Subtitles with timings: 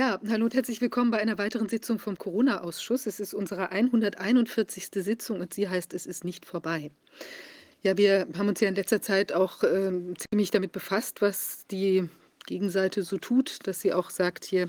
[0.00, 3.04] Ja, hallo und herzlich willkommen bei einer weiteren Sitzung vom Corona-Ausschuss.
[3.04, 4.88] Es ist unsere 141.
[4.94, 6.90] Sitzung und sie heißt, es ist nicht vorbei.
[7.82, 12.08] Ja, wir haben uns ja in letzter Zeit auch äh, ziemlich damit befasst, was die
[12.46, 14.64] Gegenseite so tut, dass sie auch sagt, hier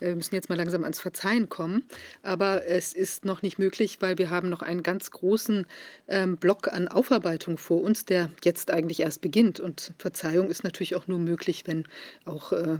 [0.00, 1.84] äh, wir müssen jetzt mal langsam ans Verzeihen kommen.
[2.22, 5.66] Aber es ist noch nicht möglich, weil wir haben noch einen ganz großen
[6.08, 9.60] ähm, Block an Aufarbeitung vor uns, der jetzt eigentlich erst beginnt.
[9.60, 11.84] Und Verzeihung ist natürlich auch nur möglich, wenn
[12.24, 12.78] auch äh,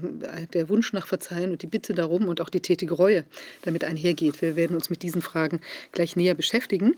[0.53, 3.25] der Wunsch nach Verzeihen und die Bitte darum und auch die tätige Reue
[3.63, 4.40] damit einhergeht.
[4.43, 5.61] Wir werden uns mit diesen Fragen
[5.93, 6.96] gleich näher beschäftigen.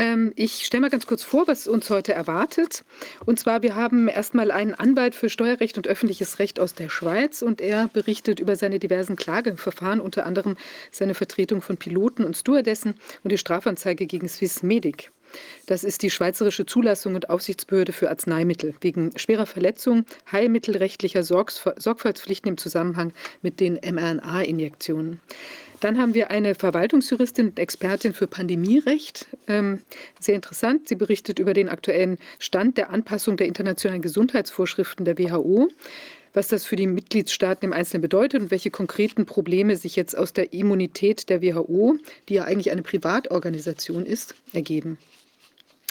[0.00, 2.84] Ähm, ich stelle mal ganz kurz vor, was uns heute erwartet.
[3.26, 7.42] Und zwar, wir haben erstmal einen Anwalt für Steuerrecht und öffentliches Recht aus der Schweiz
[7.42, 10.56] und er berichtet über seine diversen Klageverfahren, unter anderem
[10.90, 15.12] seine Vertretung von Piloten und Stewardessen und die Strafanzeige gegen Swiss Medic.
[15.66, 22.56] Das ist die Schweizerische Zulassung und Aufsichtsbehörde für Arzneimittel wegen schwerer Verletzung, heilmittelrechtlicher Sorgfaltspflichten im
[22.56, 23.12] Zusammenhang
[23.42, 25.20] mit den mRNA-Injektionen.
[25.80, 29.26] Dann haben wir eine Verwaltungsjuristin und Expertin für Pandemierecht.
[29.46, 29.80] Ähm,
[30.18, 30.88] sehr interessant.
[30.88, 35.70] Sie berichtet über den aktuellen Stand der Anpassung der internationalen Gesundheitsvorschriften der WHO
[36.32, 40.32] was das für die Mitgliedstaaten im Einzelnen bedeutet und welche konkreten Probleme sich jetzt aus
[40.32, 41.96] der Immunität der WHO,
[42.28, 44.98] die ja eigentlich eine Privatorganisation ist, ergeben.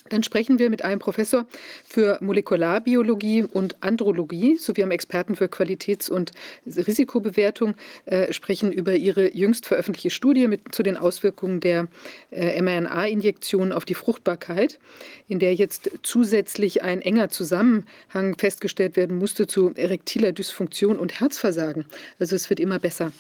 [0.10, 1.46] Dann sprechen wir mit einem Professor
[1.86, 6.32] für Molekularbiologie und Andrologie sowie einem Experten für Qualitäts- und
[6.66, 11.88] Risikobewertung, äh, sprechen über ihre jüngst veröffentlichte Studie mit, zu den Auswirkungen der
[12.32, 14.80] äh, mRNA-Injektion auf die Fruchtbarkeit,
[15.28, 21.86] in der jetzt zusätzlich ein enger Zusammenhang festgestellt werden musste zu erektiler Dysfunktion und Herzversagen.
[22.20, 23.12] Also es wird immer besser.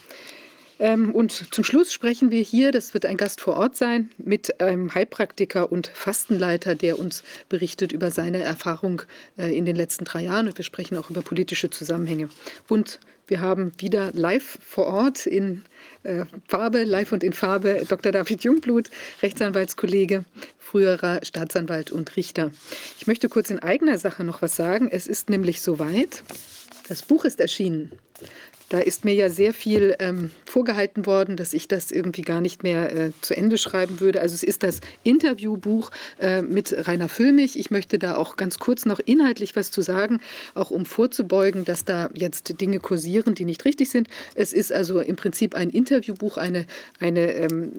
[0.79, 4.61] Ähm, und zum Schluss sprechen wir hier, das wird ein Gast vor Ort sein, mit
[4.61, 9.01] einem Heilpraktiker und Fastenleiter, der uns berichtet über seine Erfahrung
[9.37, 10.47] äh, in den letzten drei Jahren.
[10.47, 12.29] Und wir sprechen auch über politische Zusammenhänge.
[12.69, 15.63] Und wir haben wieder live vor Ort in
[16.03, 18.11] äh, Farbe, live und in Farbe, Dr.
[18.11, 18.89] David Jungblut,
[19.21, 20.25] Rechtsanwaltskollege,
[20.57, 22.51] früherer Staatsanwalt und Richter.
[22.99, 24.89] Ich möchte kurz in eigener Sache noch was sagen.
[24.91, 26.23] Es ist nämlich soweit.
[26.87, 27.91] Das Buch ist erschienen.
[28.69, 32.61] Da ist mir ja sehr viel ähm, vorgehalten worden, dass ich das irgendwie gar nicht
[32.61, 34.21] mehr äh, zu Ende schreiben würde.
[34.21, 37.57] Also es ist das Interviewbuch äh, mit Rainer Füllmich.
[37.57, 40.19] Ich möchte da auch ganz kurz noch inhaltlich was zu sagen,
[40.53, 44.07] auch um vorzubeugen, dass da jetzt Dinge kursieren, die nicht richtig sind.
[44.35, 46.67] Es ist also im Prinzip ein Interviewbuch, eine,
[46.99, 47.71] eine ähm,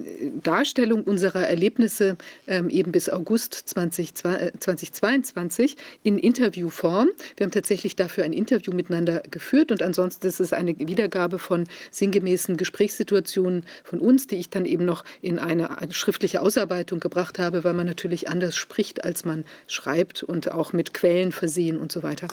[0.43, 2.17] Darstellung unserer Erlebnisse
[2.49, 7.11] ähm, eben bis August 20, 2022 in Interviewform.
[7.37, 11.67] Wir haben tatsächlich dafür ein Interview miteinander geführt und ansonsten ist es eine Wiedergabe von
[11.91, 17.65] sinngemäßen Gesprächssituationen von uns, die ich dann eben noch in eine, schriftliche Ausarbeitung gebracht habe,
[17.65, 22.03] weil man natürlich anders spricht, als man schreibt und auch mit Quellen versehen und so
[22.03, 22.29] weiter.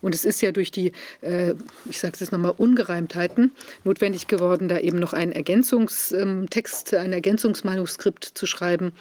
[0.00, 1.54] Und es ist ja durch die, äh,
[1.88, 3.52] ich sage es jetzt nochmal, Ungereimtheiten
[3.84, 8.92] notwendig geworden, da eben noch einen Ergänzungstext, ein Ergänzungsmanuskript zu schreiben,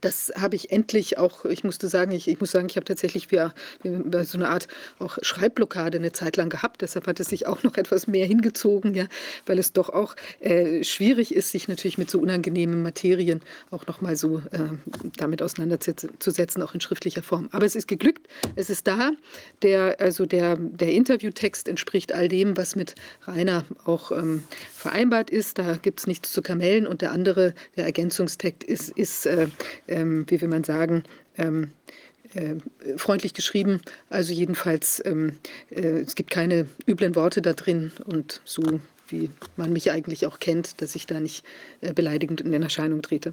[0.00, 3.30] das habe ich endlich auch, ich musste sagen, ich, ich muss sagen, ich habe tatsächlich
[3.30, 3.38] wie,
[3.82, 6.82] wie so eine Art auch Schreibblockade eine Zeit lang gehabt.
[6.82, 9.06] Deshalb hat es sich auch noch etwas mehr hingezogen, ja,
[9.46, 14.16] weil es doch auch äh, schwierig ist, sich natürlich mit so unangenehmen Materien auch nochmal
[14.16, 14.58] so äh,
[15.16, 17.48] damit auseinanderzusetzen, auch in schriftlicher Form.
[17.52, 19.12] Aber es ist geglückt, es ist da.
[19.62, 22.94] Der, also der, der Interviewtext entspricht all dem, was mit
[23.26, 24.44] Rainer auch ähm,
[24.74, 25.58] vereinbart ist.
[25.58, 29.48] Da gibt es nichts zu kamellen und der andere, der Ergänzungstext ist, ist äh,
[29.88, 31.04] ähm, wie will man sagen,
[31.36, 31.72] ähm,
[32.34, 32.56] äh,
[32.96, 33.80] freundlich geschrieben.
[34.10, 35.38] Also jedenfalls, ähm,
[35.70, 40.38] äh, es gibt keine üblen Worte da drin und so wie man mich eigentlich auch
[40.38, 41.44] kennt, dass ich da nicht
[41.80, 43.32] äh, beleidigend in Erscheinung trete.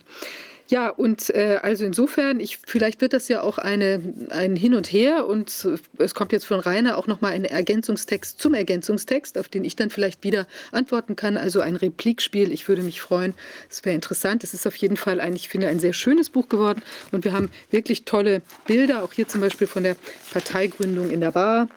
[0.68, 4.92] Ja, und äh, also insofern, ich, vielleicht wird das ja auch eine, ein Hin und
[4.92, 5.68] Her und
[6.00, 9.92] es kommt jetzt von Rainer auch nochmal ein Ergänzungstext zum Ergänzungstext, auf den ich dann
[9.92, 11.38] vielleicht wieder antworten kann.
[11.38, 12.52] Also ein Replikspiel.
[12.52, 13.36] Ich würde mich freuen.
[13.70, 14.44] Es wäre interessant.
[14.44, 17.34] Es ist auf jeden Fall ein, ich finde, ein sehr schönes Buch geworden und wir
[17.34, 19.96] haben wirklich tolle Bilder, auch hier zum Beispiel von der
[20.32, 21.68] Parteigründung in der Bar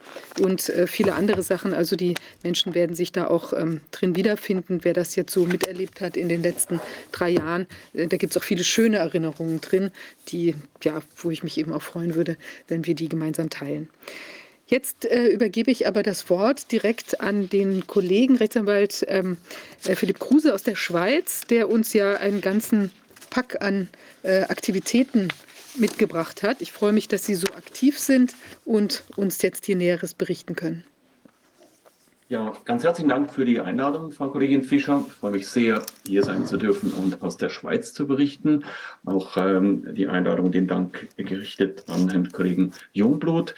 [0.41, 1.75] und äh, viele andere Sachen.
[1.75, 6.01] Also die Menschen werden sich da auch ähm, drin wiederfinden, wer das jetzt so miterlebt
[6.01, 6.81] hat in den letzten
[7.13, 7.67] drei Jahren.
[7.93, 9.91] Äh, da gibt es auch viele schöne schöne Erinnerungen drin,
[10.29, 10.55] die,
[10.85, 12.37] ja, wo ich mich eben auch freuen würde,
[12.69, 13.89] wenn wir die gemeinsam teilen.
[14.69, 19.37] Jetzt äh, übergebe ich aber das Wort direkt an den Kollegen Rechtsanwalt ähm,
[19.85, 22.93] äh, Philipp Kruse aus der Schweiz, der uns ja einen ganzen
[23.31, 23.89] Pack an
[24.23, 25.27] äh, Aktivitäten
[25.75, 26.63] mitgebracht hat.
[26.63, 30.85] Ich freue mich, dass Sie so aktiv sind und uns jetzt hier Näheres berichten können.
[32.31, 35.03] Ja, ganz herzlichen Dank für die Einladung, Frau Kollegin Fischer.
[35.09, 38.67] Ich freue mich sehr, hier sein zu dürfen und aus der Schweiz zu berichten.
[39.07, 43.55] Auch ähm, die Einladung, den Dank gerichtet an Herrn Kollegen Jungblut.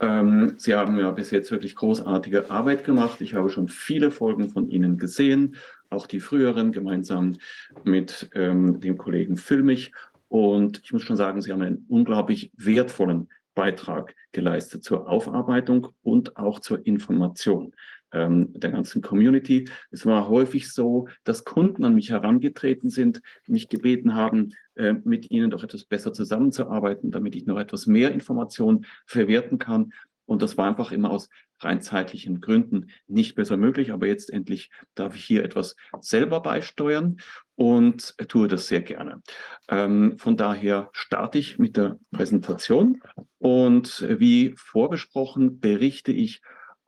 [0.00, 3.22] Ähm, Sie haben ja bis jetzt wirklich großartige Arbeit gemacht.
[3.22, 5.56] Ich habe schon viele Folgen von Ihnen gesehen,
[5.88, 7.38] auch die früheren gemeinsam
[7.84, 9.92] mit ähm, dem Kollegen Filmich.
[10.28, 16.36] Und ich muss schon sagen, Sie haben einen unglaublich wertvollen Beitrag geleistet zur Aufarbeitung und
[16.36, 17.72] auch zur Information
[18.12, 19.68] ähm, der ganzen Community.
[19.90, 25.30] Es war häufig so, dass Kunden an mich herangetreten sind, mich gebeten haben, äh, mit
[25.30, 29.92] ihnen doch etwas besser zusammenzuarbeiten, damit ich noch etwas mehr Informationen verwerten kann.
[30.26, 31.28] Und das war einfach immer aus
[31.58, 33.92] rein zeitlichen Gründen nicht besser möglich.
[33.92, 37.18] Aber jetzt endlich darf ich hier etwas selber beisteuern
[37.56, 39.22] und tue das sehr gerne.
[39.68, 43.02] Ähm, von daher starte ich mit der Präsentation.
[43.38, 46.40] Und wie vorbesprochen berichte ich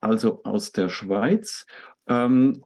[0.02, 1.66] also aus der Schweiz.
[2.06, 2.64] Ähm,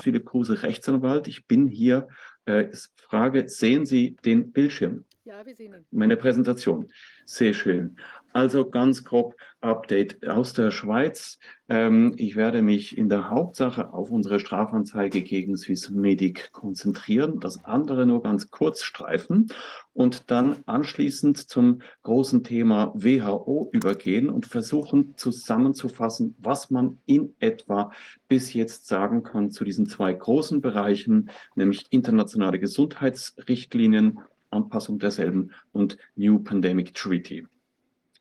[0.00, 1.28] Philipp Kruse, Rechtsanwalt.
[1.28, 2.08] Ich bin hier.
[2.46, 5.04] Äh, Frage, sehen Sie den Bildschirm?
[5.24, 5.86] Ja, wir sehen ihn.
[5.90, 6.90] Meine Präsentation.
[7.26, 7.96] Sehr schön.
[8.38, 11.40] Also ganz grob Update aus der Schweiz.
[11.68, 18.06] Ähm, ich werde mich in der Hauptsache auf unsere Strafanzeige gegen Swissmedic konzentrieren, das andere
[18.06, 19.52] nur ganz kurz streifen
[19.92, 27.90] und dann anschließend zum großen Thema WHO übergehen und versuchen zusammenzufassen, was man in etwa
[28.28, 34.20] bis jetzt sagen kann zu diesen zwei großen Bereichen, nämlich internationale Gesundheitsrichtlinien
[34.50, 37.44] Anpassung derselben und New Pandemic Treaty.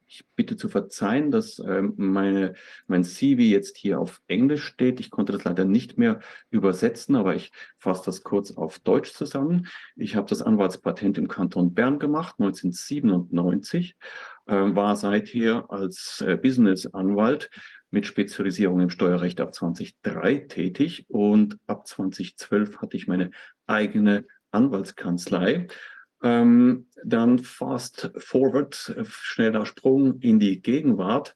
[0.10, 2.54] Ich bitte zu verzeihen, dass ähm, meine,
[2.88, 5.02] mein CV jetzt hier auf Englisch steht.
[5.02, 9.68] Ich konnte das leider nicht mehr übersetzen, aber ich fasse das kurz auf Deutsch zusammen.
[9.98, 13.98] Ich habe das Anwaltspatent im Kanton Bern gemacht, 1997,
[14.46, 17.50] äh, war seither als äh, Business-Anwalt
[17.92, 23.32] mit Spezialisierung im Steuerrecht ab 2003 tätig und ab 2012 hatte ich meine
[23.66, 25.68] eigene Anwaltskanzlei
[26.24, 31.34] ähm, dann fast forward, schneller Sprung in die Gegenwart.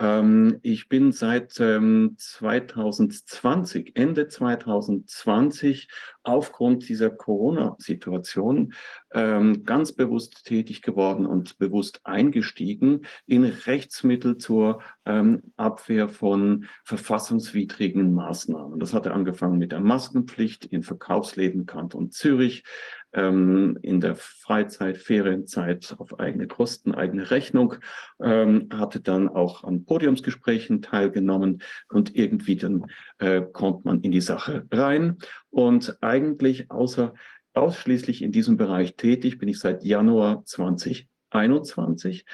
[0.00, 5.88] Ähm, ich bin seit ähm, 2020, Ende 2020,
[6.24, 8.74] aufgrund dieser Corona-Situation
[9.12, 18.12] ähm, ganz bewusst tätig geworden und bewusst eingestiegen in Rechtsmittel zur ähm, Abwehr von verfassungswidrigen
[18.14, 18.80] Maßnahmen.
[18.80, 22.64] Das hatte angefangen mit der Maskenpflicht in Verkaufsläden Kanton Zürich,
[23.14, 27.76] ähm, in der Freizeit, Ferienzeit auf eigene Kosten, eigene Rechnung,
[28.20, 32.86] ähm, hatte dann auch an Podiumsgesprächen teilgenommen und irgendwie dann
[33.18, 35.18] äh, kommt man in die Sache rein.
[35.50, 37.14] Und eigentlich außer
[37.54, 42.24] ausschließlich in diesem Bereich tätig bin ich seit Januar 2021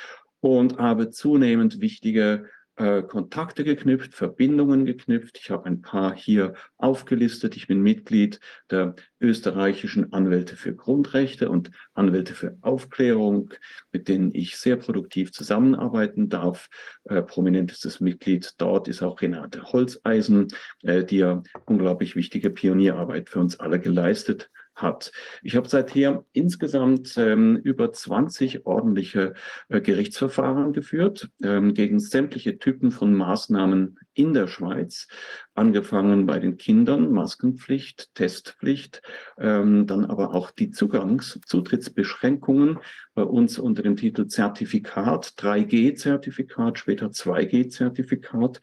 [0.40, 2.46] und habe zunehmend wichtige
[2.80, 5.38] äh, Kontakte geknüpft, Verbindungen geknüpft.
[5.38, 7.54] Ich habe ein paar hier aufgelistet.
[7.54, 8.40] Ich bin Mitglied
[8.70, 13.50] der österreichischen Anwälte für Grundrechte und Anwälte für Aufklärung,
[13.92, 16.68] mit denen ich sehr produktiv zusammenarbeiten darf.
[17.04, 20.48] Äh, prominentestes Mitglied dort ist auch Renate Holzeisen,
[20.82, 24.50] äh, die ja unglaublich wichtige Pionierarbeit für uns alle geleistet
[24.82, 25.12] hat.
[25.42, 29.34] Ich habe seither insgesamt ähm, über 20 ordentliche
[29.68, 35.08] äh, Gerichtsverfahren geführt ähm, gegen sämtliche Typen von Maßnahmen in der Schweiz,
[35.54, 39.02] angefangen bei den Kindern, Maskenpflicht, Testpflicht,
[39.38, 42.78] ähm, dann aber auch die Zugangs-, Zutrittsbeschränkungen
[43.14, 48.60] bei uns unter dem Titel Zertifikat, 3G-Zertifikat, später 2G-Zertifikat,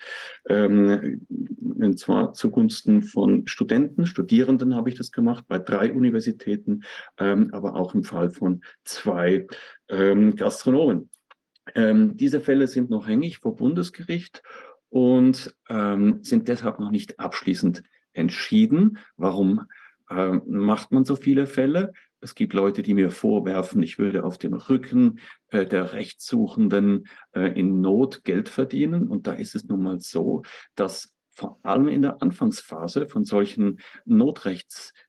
[0.47, 6.83] ähm, und zwar zugunsten von Studenten, Studierenden habe ich das gemacht, bei drei Universitäten,
[7.19, 9.45] ähm, aber auch im Fall von zwei
[9.89, 11.09] ähm, Gastronomen.
[11.75, 14.41] Ähm, diese Fälle sind noch hängig vor Bundesgericht
[14.89, 18.99] und ähm, sind deshalb noch nicht abschließend entschieden.
[19.15, 19.67] Warum
[20.09, 21.93] ähm, macht man so viele Fälle?
[22.19, 27.59] Es gibt Leute, die mir vorwerfen, ich würde auf dem Rücken äh, der Rechtssuchenden äh,
[27.59, 29.07] in Not Geld verdienen.
[29.07, 30.43] Und da ist es nun mal so,
[30.75, 33.79] dass vor allem in der Anfangsphase von solchen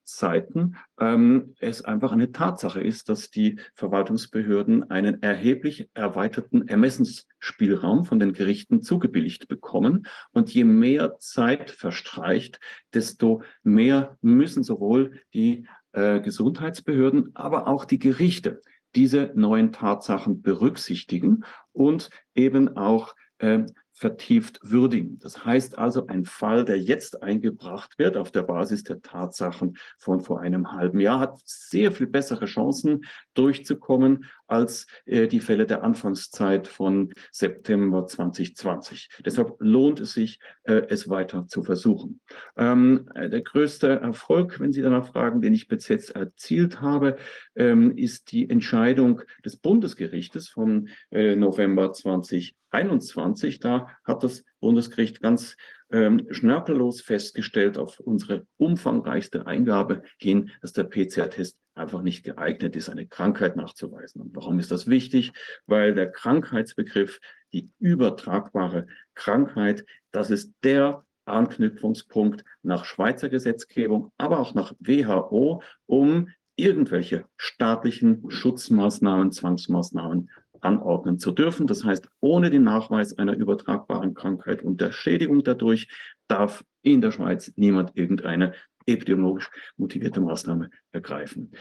[0.08, 8.18] Notrechtszeiten ähm, es einfach eine Tatsache ist, dass die Verwaltungsbehörden einen erheblich erweiterten Ermessensspielraum von
[8.18, 10.06] den Gerichten zugebilligt bekommen.
[10.32, 12.58] Und je mehr Zeit verstreicht,
[12.94, 18.62] desto mehr müssen sowohl die äh, Gesundheitsbehörden, aber auch die Gerichte
[18.94, 23.64] diese neuen Tatsachen berücksichtigen und eben auch äh,
[23.98, 25.18] vertieft würdigen.
[25.18, 30.20] Das heißt also, ein Fall, der jetzt eingebracht wird auf der Basis der Tatsachen von
[30.20, 35.84] vor einem halben Jahr, hat sehr viel bessere Chancen durchzukommen als äh, die Fälle der
[35.84, 39.10] Anfangszeit von September 2020.
[39.24, 42.20] Deshalb lohnt es sich, äh, es weiter zu versuchen.
[42.56, 47.16] Ähm, äh, der größte Erfolg, wenn Sie danach fragen, den ich bis jetzt erzielt habe,
[47.54, 53.60] ähm, ist die Entscheidung des Bundesgerichtes vom äh, November 2021.
[53.60, 55.56] Da hat das Bundesgericht ganz
[55.90, 62.88] ähm, schnörkellos festgestellt auf unsere umfangreichste Eingabe hin, dass der PCR-Test einfach nicht geeignet ist,
[62.88, 64.20] eine Krankheit nachzuweisen.
[64.20, 65.32] Und warum ist das wichtig?
[65.66, 67.20] Weil der Krankheitsbegriff,
[67.52, 76.28] die übertragbare Krankheit, das ist der Anknüpfungspunkt nach Schweizer Gesetzgebung, aber auch nach WHO, um
[76.56, 80.30] irgendwelche staatlichen Schutzmaßnahmen, Zwangsmaßnahmen
[80.60, 81.66] anordnen zu dürfen.
[81.66, 85.88] Das heißt, ohne den Nachweis einer übertragbaren Krankheit und der Schädigung dadurch
[86.26, 88.54] darf in der Schweiz niemand irgendeine
[88.88, 91.52] epidemiologisch motivierte Maßnahme ergreifen.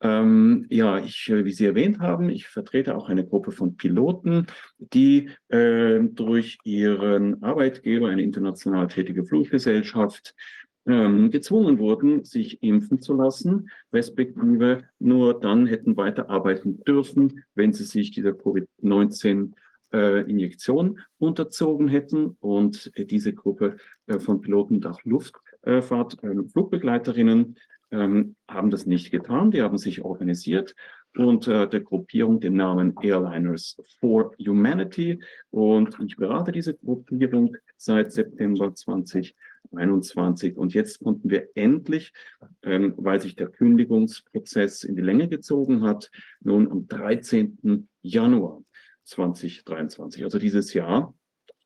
[0.00, 4.46] Ähm, ja, ich, äh, wie Sie erwähnt haben, ich vertrete auch eine Gruppe von Piloten,
[4.78, 10.34] die äh, durch ihren Arbeitgeber, eine international tätige Fluggesellschaft,
[10.86, 17.84] ähm, gezwungen wurden, sich impfen zu lassen, respektive nur dann hätten weiterarbeiten dürfen, wenn sie
[17.84, 22.36] sich dieser Covid-19-Injektion äh, unterzogen hätten.
[22.38, 23.78] Und äh, diese Gruppe
[24.18, 27.56] von Piloten nach Luftfahrt, äh, Flugbegleiterinnen,
[27.90, 29.50] ähm, haben das nicht getan.
[29.50, 30.74] Die haben sich organisiert
[31.16, 35.20] unter der Gruppierung den Namen Airliners for Humanity.
[35.50, 40.56] Und ich berate diese Gruppierung seit September 2021.
[40.56, 42.12] Und jetzt konnten wir endlich,
[42.62, 47.88] ähm, weil sich der Kündigungsprozess in die Länge gezogen hat, nun am 13.
[48.02, 48.62] Januar
[49.04, 51.14] 2023, also dieses Jahr,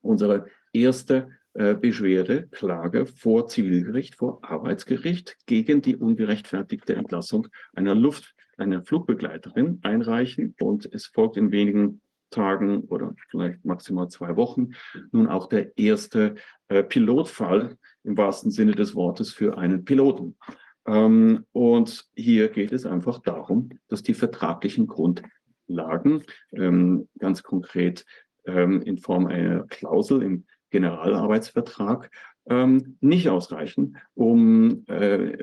[0.03, 8.35] unsere erste äh, Beschwerde, Klage vor Zivilgericht, vor Arbeitsgericht gegen die ungerechtfertigte Entlassung einer Luft,
[8.57, 10.55] einer Flugbegleiterin einreichen.
[10.61, 14.71] Und es folgt in wenigen Tagen oder vielleicht maximal zwei Wochen
[15.13, 16.37] nun auch der erste
[16.69, 20.37] äh, Pilotfall im wahrsten Sinne des Wortes für einen Piloten.
[20.87, 28.07] Ähm, und hier geht es einfach darum, dass die vertraglichen Grundlagen ähm, ganz konkret
[28.47, 32.11] ähm, in Form einer Klausel im Generalarbeitsvertrag
[32.49, 35.37] ähm, nicht ausreichen, um äh,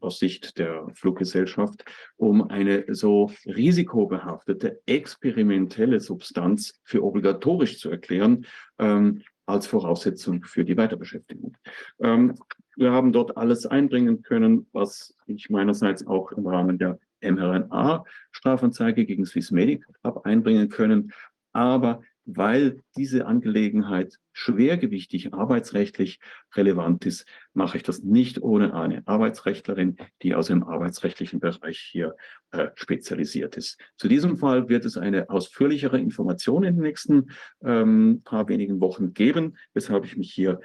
[0.00, 1.84] aus Sicht der Fluggesellschaft,
[2.16, 8.46] um eine so risikobehaftete experimentelle Substanz für obligatorisch zu erklären,
[8.78, 11.56] ähm, als Voraussetzung für die Weiterbeschäftigung.
[12.00, 12.34] Ähm,
[12.76, 19.26] wir haben dort alles einbringen können, was ich meinerseits auch im Rahmen der mRNA-Strafanzeige gegen
[19.26, 21.12] Swissmedic habe einbringen können.
[21.52, 26.20] Aber weil diese Angelegenheit schwergewichtig arbeitsrechtlich
[26.54, 32.14] relevant ist, mache ich das nicht ohne eine Arbeitsrechtlerin, die aus dem arbeitsrechtlichen Bereich hier
[32.50, 33.80] äh, spezialisiert ist.
[33.96, 37.30] Zu diesem Fall wird es eine ausführlichere Information in den nächsten
[37.64, 40.60] ähm, paar wenigen Wochen geben, weshalb ich mich hier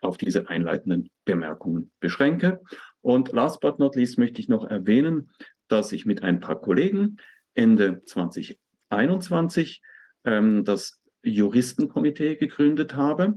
[0.00, 2.60] auf diese einleitenden Bemerkungen beschränke.
[3.00, 5.30] Und last but not least möchte ich noch erwähnen,
[5.66, 7.16] dass ich mit ein paar Kollegen
[7.54, 9.82] Ende 2021
[10.24, 13.34] ähm, das Juristenkomitee gegründet habe.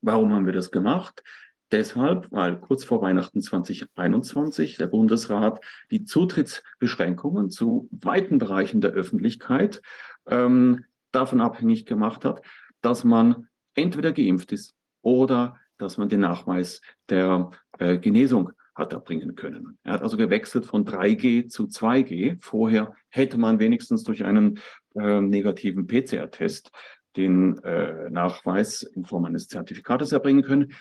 [0.00, 1.22] Warum haben wir das gemacht?
[1.72, 9.82] Deshalb, weil kurz vor Weihnachten 2021 der Bundesrat die Zutrittsbeschränkungen zu weiten Bereichen der Öffentlichkeit
[10.28, 12.42] ähm, davon abhängig gemacht hat,
[12.82, 19.34] dass man entweder geimpft ist oder dass man den Nachweis der äh, Genesung hat erbringen
[19.34, 19.78] können.
[19.82, 22.38] Er hat also gewechselt von 3G zu 2G.
[22.40, 24.60] Vorher hätte man wenigstens durch einen
[24.94, 26.70] äh, negativen PCR-Test
[27.16, 30.72] den äh, Nachweis in Form eines Zertifikates erbringen können.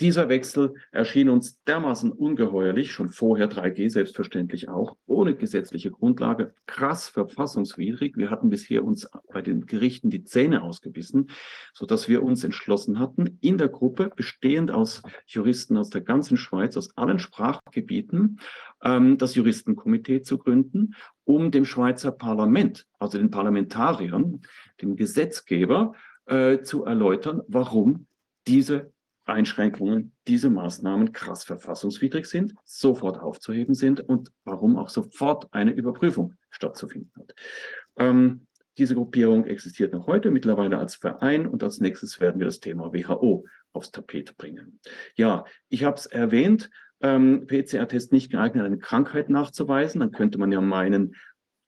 [0.00, 7.08] Dieser Wechsel erschien uns dermaßen ungeheuerlich, schon vorher 3G selbstverständlich auch, ohne gesetzliche Grundlage, krass
[7.08, 8.16] verfassungswidrig.
[8.16, 11.30] Wir hatten bisher uns bei den Gerichten die Zähne ausgebissen,
[11.74, 16.36] so dass wir uns entschlossen hatten, in der Gruppe, bestehend aus Juristen aus der ganzen
[16.36, 18.38] Schweiz, aus allen Sprachgebieten,
[18.84, 24.42] ähm, das Juristenkomitee zu gründen, um dem Schweizer Parlament, also den Parlamentariern,
[24.80, 25.94] dem Gesetzgeber,
[26.26, 28.06] äh, zu erläutern, warum
[28.46, 28.92] diese
[29.28, 36.34] Einschränkungen, diese Maßnahmen krass verfassungswidrig sind, sofort aufzuheben sind und warum auch sofort eine Überprüfung
[36.50, 37.34] stattzufinden hat.
[37.96, 38.46] Ähm,
[38.78, 42.92] diese Gruppierung existiert noch heute, mittlerweile als Verein und als nächstes werden wir das Thema
[42.92, 44.80] WHO aufs Tapet bringen.
[45.16, 46.70] Ja, ich habe es erwähnt,
[47.00, 50.00] ähm, PCR-Test nicht geeignet, eine Krankheit nachzuweisen.
[50.00, 51.16] Dann könnte man ja meinen,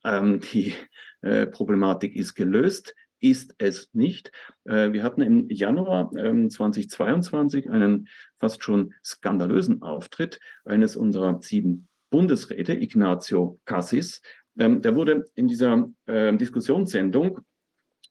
[0.04, 0.74] ähm, die
[1.22, 4.32] äh, Problematik ist gelöst ist es nicht.
[4.64, 8.08] Äh, wir hatten im Januar 2022 ähm, einen
[8.38, 14.20] fast schon skandalösen Auftritt eines unserer sieben Bundesräte, Ignacio Cassis,
[14.58, 17.40] ähm, der wurde in dieser äh, Diskussionssendung,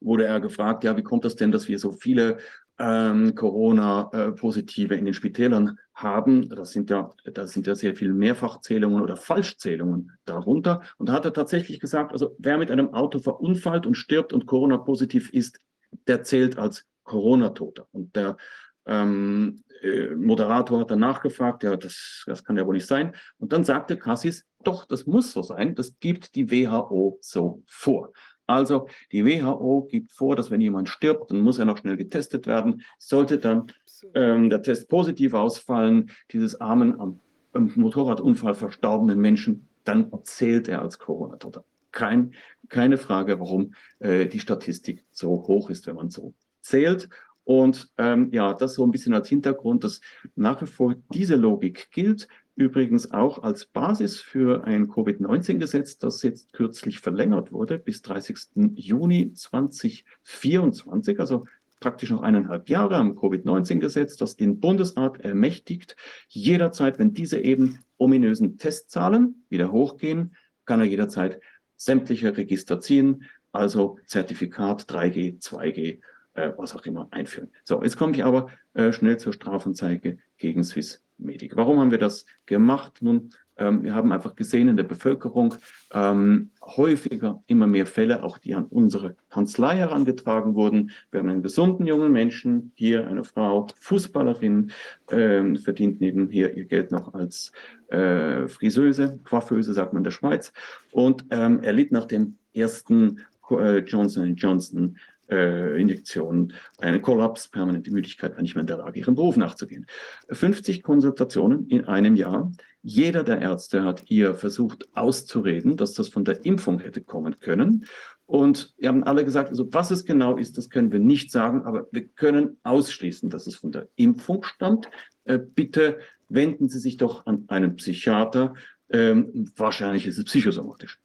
[0.00, 2.38] wurde er gefragt, ja, wie kommt das denn, dass wir so viele
[2.80, 6.48] ähm, Corona-Positive in den Spitälern haben.
[6.48, 10.80] Das sind ja, das sind ja sehr viele Mehrfachzählungen oder Falschzählungen darunter.
[10.96, 14.46] Und da hat er tatsächlich gesagt, also wer mit einem Auto verunfallt und stirbt und
[14.46, 15.60] Corona-positiv ist,
[16.06, 17.86] der zählt als Corona-Toter.
[17.92, 18.38] Und der
[18.86, 23.14] ähm, äh, Moderator hat dann nachgefragt, ja, das, das kann ja wohl nicht sein.
[23.38, 28.12] Und dann sagte Cassis, doch, das muss so sein, das gibt die WHO so vor.
[28.50, 32.48] Also die WHO gibt vor, dass wenn jemand stirbt, dann muss er noch schnell getestet
[32.48, 32.82] werden.
[32.98, 33.72] Sollte dann
[34.14, 37.20] ähm, der Test positiv ausfallen, dieses armen am,
[37.52, 41.64] am Motorradunfall verstorbenen Menschen, dann zählt er als Corona-Toter.
[41.92, 42.34] Kein,
[42.68, 47.08] keine Frage, warum äh, die Statistik so hoch ist, wenn man so zählt.
[47.44, 50.00] Und ähm, ja, das so ein bisschen als Hintergrund, dass
[50.34, 52.26] nach wie vor diese Logik gilt.
[52.56, 58.74] Übrigens auch als Basis für ein Covid-19-Gesetz, das jetzt kürzlich verlängert wurde bis 30.
[58.74, 61.46] Juni 2024, also
[61.80, 65.96] praktisch noch eineinhalb Jahre am Covid-19-Gesetz, das den Bundesrat ermächtigt,
[66.28, 71.40] jederzeit, wenn diese eben ominösen Testzahlen wieder hochgehen, kann er jederzeit
[71.76, 76.00] sämtliche Register ziehen, also Zertifikat 3G, 2G,
[76.34, 77.50] äh, was auch immer einführen.
[77.64, 81.56] So, jetzt komme ich aber äh, schnell zur Strafanzeige gegen Swiss Medic.
[81.56, 82.98] Warum haben wir das gemacht?
[83.00, 85.54] Nun, ähm, wir haben einfach gesehen in der Bevölkerung
[85.92, 90.90] ähm, häufiger immer mehr Fälle, auch die an unsere Kanzlei herangetragen wurden.
[91.10, 94.72] Wir haben einen gesunden jungen Menschen, hier eine Frau, Fußballerin,
[95.10, 97.52] ähm, verdient nebenher ihr Geld noch als
[97.88, 100.52] äh, Friseuse, Coiffeuse, sagt man in der Schweiz.
[100.90, 104.96] Und ähm, er litt nach dem ersten äh, Johnson Johnson
[105.30, 109.86] äh, Injektionen, einen Kollaps, permanente Müdigkeit, war nicht mehr in der Lage, ihrem Beruf nachzugehen.
[110.30, 112.52] 50 Konsultationen in einem Jahr.
[112.82, 117.86] Jeder der Ärzte hat ihr versucht auszureden, dass das von der Impfung hätte kommen können.
[118.26, 121.62] Und wir haben alle gesagt, also was es genau ist, das können wir nicht sagen,
[121.62, 124.88] aber wir können ausschließen, dass es von der Impfung stammt.
[125.24, 128.54] Äh, bitte wenden Sie sich doch an einen Psychiater.
[128.88, 131.00] Ähm, wahrscheinlich ist es psychosomatisch.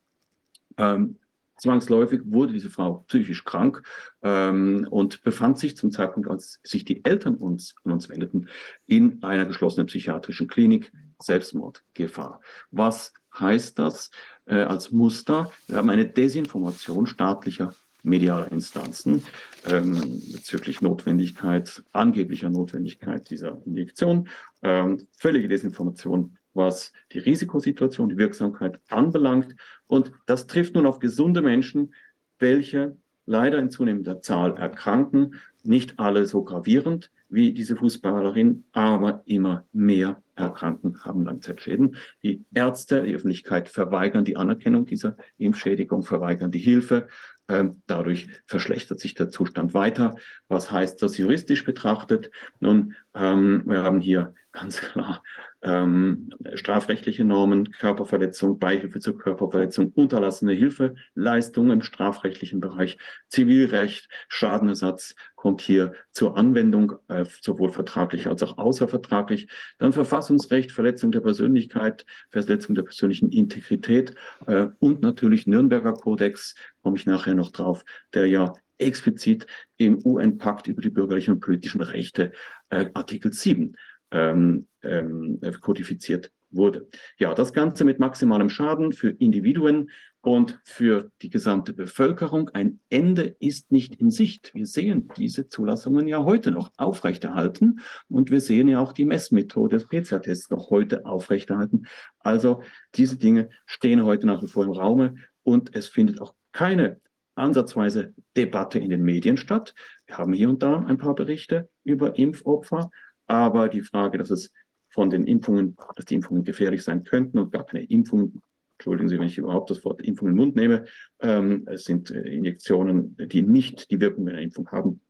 [0.78, 1.18] Ähm,
[1.58, 3.82] Zwangsläufig wurde diese Frau psychisch krank
[4.22, 8.50] ähm, und befand sich zum Zeitpunkt, als sich die Eltern uns, an uns wendeten,
[8.88, 12.42] in einer geschlossenen psychiatrischen Klinik Selbstmordgefahr.
[12.72, 14.12] Was heißt das
[14.46, 15.52] äh, als Muster?
[15.68, 19.24] Wir haben eine Desinformation staatlicher medialer Instanzen
[19.66, 24.30] ähm, bezüglich Notwendigkeit, angeblicher Notwendigkeit dieser Injektion.
[24.62, 29.56] Ähm, völlige Desinformation was die Risikosituation, die Wirksamkeit anbelangt.
[29.88, 31.94] Und das trifft nun auf gesunde Menschen,
[32.40, 35.36] welche leider in zunehmender Zahl erkranken.
[35.64, 41.96] Nicht alle so gravierend wie diese Fußballerin, aber immer mehr erkranken, haben Langzeitschäden.
[42.24, 47.08] Die Ärzte, die Öffentlichkeit verweigern die Anerkennung dieser Impfschädigung, verweigern die Hilfe.
[47.48, 50.16] Ähm, dadurch verschlechtert sich der Zustand weiter.
[50.48, 52.32] Was heißt das juristisch betrachtet?
[52.60, 55.22] Nun, ähm, wir haben hier ganz klar
[55.66, 62.98] ähm, strafrechtliche Normen, Körperverletzung, Beihilfe zur Körperverletzung, unterlassene Hilfeleistungen im strafrechtlichen Bereich,
[63.30, 69.48] Zivilrecht, Schadenersatz kommt hier zur Anwendung, äh, sowohl vertraglich als auch außervertraglich.
[69.80, 74.14] Dann Verfassungsrecht, Verletzung der Persönlichkeit, Verletzung der persönlichen Integrität
[74.46, 76.56] äh, und natürlich Nürnberger Kodex,
[76.86, 81.82] komme ich nachher noch drauf, der ja explizit im UN-Pakt über die bürgerlichen und politischen
[81.82, 82.32] Rechte
[82.70, 83.76] äh, Artikel 7
[84.12, 86.88] ähm, ähm, kodifiziert wurde.
[87.18, 89.90] Ja, das Ganze mit maximalem Schaden für Individuen
[90.22, 92.50] und für die gesamte Bevölkerung.
[92.50, 94.54] Ein Ende ist nicht in Sicht.
[94.54, 99.78] Wir sehen diese Zulassungen ja heute noch aufrechterhalten und wir sehen ja auch die Messmethode
[99.78, 101.88] des PCR-Tests noch heute aufrechterhalten.
[102.20, 102.62] Also
[102.94, 107.02] diese Dinge stehen heute nach wie vor im Raume und es findet auch keine
[107.36, 109.76] ansatzweise Debatte in den Medien statt.
[110.06, 112.90] Wir haben hier und da ein paar Berichte über Impfopfer,
[113.28, 114.52] aber die Frage, dass es
[114.90, 118.42] von den Impfungen, dass die Impfungen gefährlich sein könnten und gar keine Impfungen,
[118.78, 120.86] entschuldigen Sie, wenn ich überhaupt das Wort Impfung in den Mund nehme,
[121.20, 125.02] ähm, es sind äh, Injektionen, die nicht die Wirkung einer Impfung haben.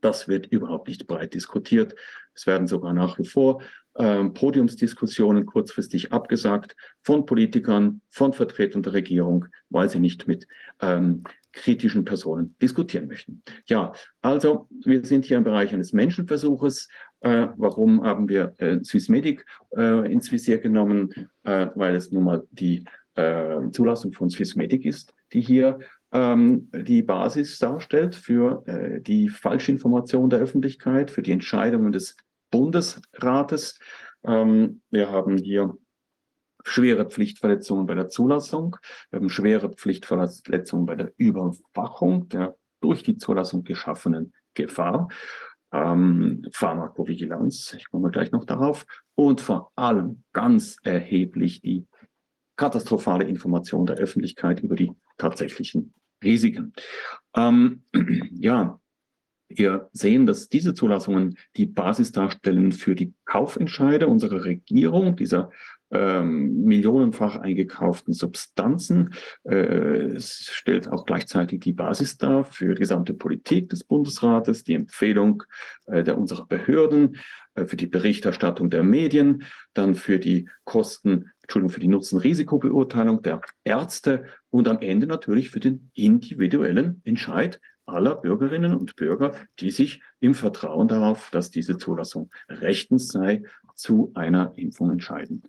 [0.00, 1.94] Das wird überhaupt nicht breit diskutiert.
[2.32, 3.60] Es werden sogar nach wie vor
[3.98, 10.46] ähm, Podiumsdiskussionen kurzfristig abgesagt von Politikern, von Vertretern der Regierung, weil sie nicht mit
[10.80, 13.42] ähm, kritischen Personen diskutieren möchten.
[13.66, 16.88] Ja, also wir sind hier im Bereich eines Menschenversuches.
[17.20, 19.44] Äh, warum haben wir äh, Swissmedic
[19.76, 21.30] äh, ins Visier genommen?
[21.44, 25.78] Äh, weil es nun mal die äh, Zulassung von Swissmedic ist, die hier
[26.12, 32.16] ähm, die Basis darstellt für äh, die Falschinformation der Öffentlichkeit, für die Entscheidungen des
[32.56, 33.78] Bundesrates.
[34.24, 35.76] Ähm, wir haben hier
[36.64, 38.76] schwere Pflichtverletzungen bei der Zulassung,
[39.10, 45.08] wir haben schwere Pflichtverletzungen bei der Überwachung der durch die Zulassung geschaffenen Gefahr,
[45.72, 51.86] ähm, Pharmakovigilanz, ich komme gleich noch darauf, und vor allem ganz erheblich die
[52.56, 56.72] katastrophale Information der Öffentlichkeit über die tatsächlichen Risiken.
[57.34, 57.84] Ähm,
[58.32, 58.80] ja,
[59.48, 65.50] wir sehen, dass diese Zulassungen die Basis darstellen für die Kaufentscheide unserer Regierung, dieser
[65.90, 69.14] ähm, millionenfach eingekauften Substanzen.
[69.44, 74.74] Äh, es stellt auch gleichzeitig die Basis dar für die gesamte Politik des Bundesrates, die
[74.74, 75.44] Empfehlung
[75.86, 77.18] äh, der unserer Behörden,
[77.54, 83.40] äh, für die Berichterstattung der Medien, dann für die Kosten, Entschuldigung, für die Nutzen-Risikobeurteilung der
[83.64, 90.02] Ärzte und am Ende natürlich für den individuellen Entscheid aller Bürgerinnen und Bürger, die sich
[90.20, 93.42] im Vertrauen darauf, dass diese Zulassung rechtens sei,
[93.74, 95.42] zu einer Impfung entscheiden.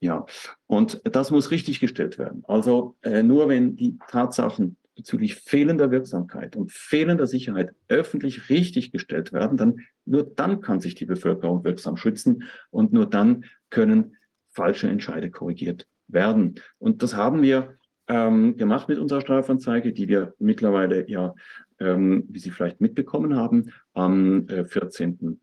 [0.00, 0.26] Ja,
[0.66, 2.44] und das muss richtig gestellt werden.
[2.46, 9.32] Also äh, nur wenn die Tatsachen bezüglich fehlender Wirksamkeit und fehlender Sicherheit öffentlich richtig gestellt
[9.32, 14.16] werden, dann nur dann kann sich die Bevölkerung wirksam schützen und nur dann können
[14.50, 16.60] falsche Entscheide korrigiert werden.
[16.78, 17.77] Und das haben wir
[18.08, 21.34] ähm, gemacht mit unserer Strafanzeige, die wir mittlerweile ja,
[21.78, 25.40] ähm, wie Sie vielleicht mitbekommen haben, am äh, 14.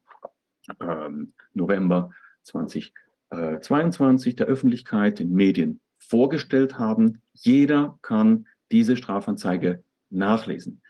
[0.81, 2.09] Ähm, November
[2.43, 2.93] 2020
[3.61, 7.21] 22 äh, der Öffentlichkeit, den Medien vorgestellt haben.
[7.33, 10.81] Jeder kann diese Strafanzeige nachlesen,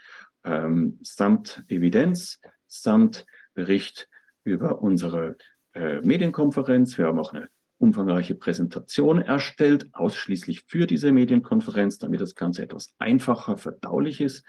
[0.43, 4.09] ähm, samt Evidenz, samt Bericht
[4.43, 5.38] über unsere
[5.73, 6.97] äh, Medienkonferenz.
[6.97, 12.93] Wir haben auch eine umfangreiche Präsentation erstellt, ausschließlich für diese Medienkonferenz, damit das Ganze etwas
[12.99, 14.45] einfacher verdaulich ist.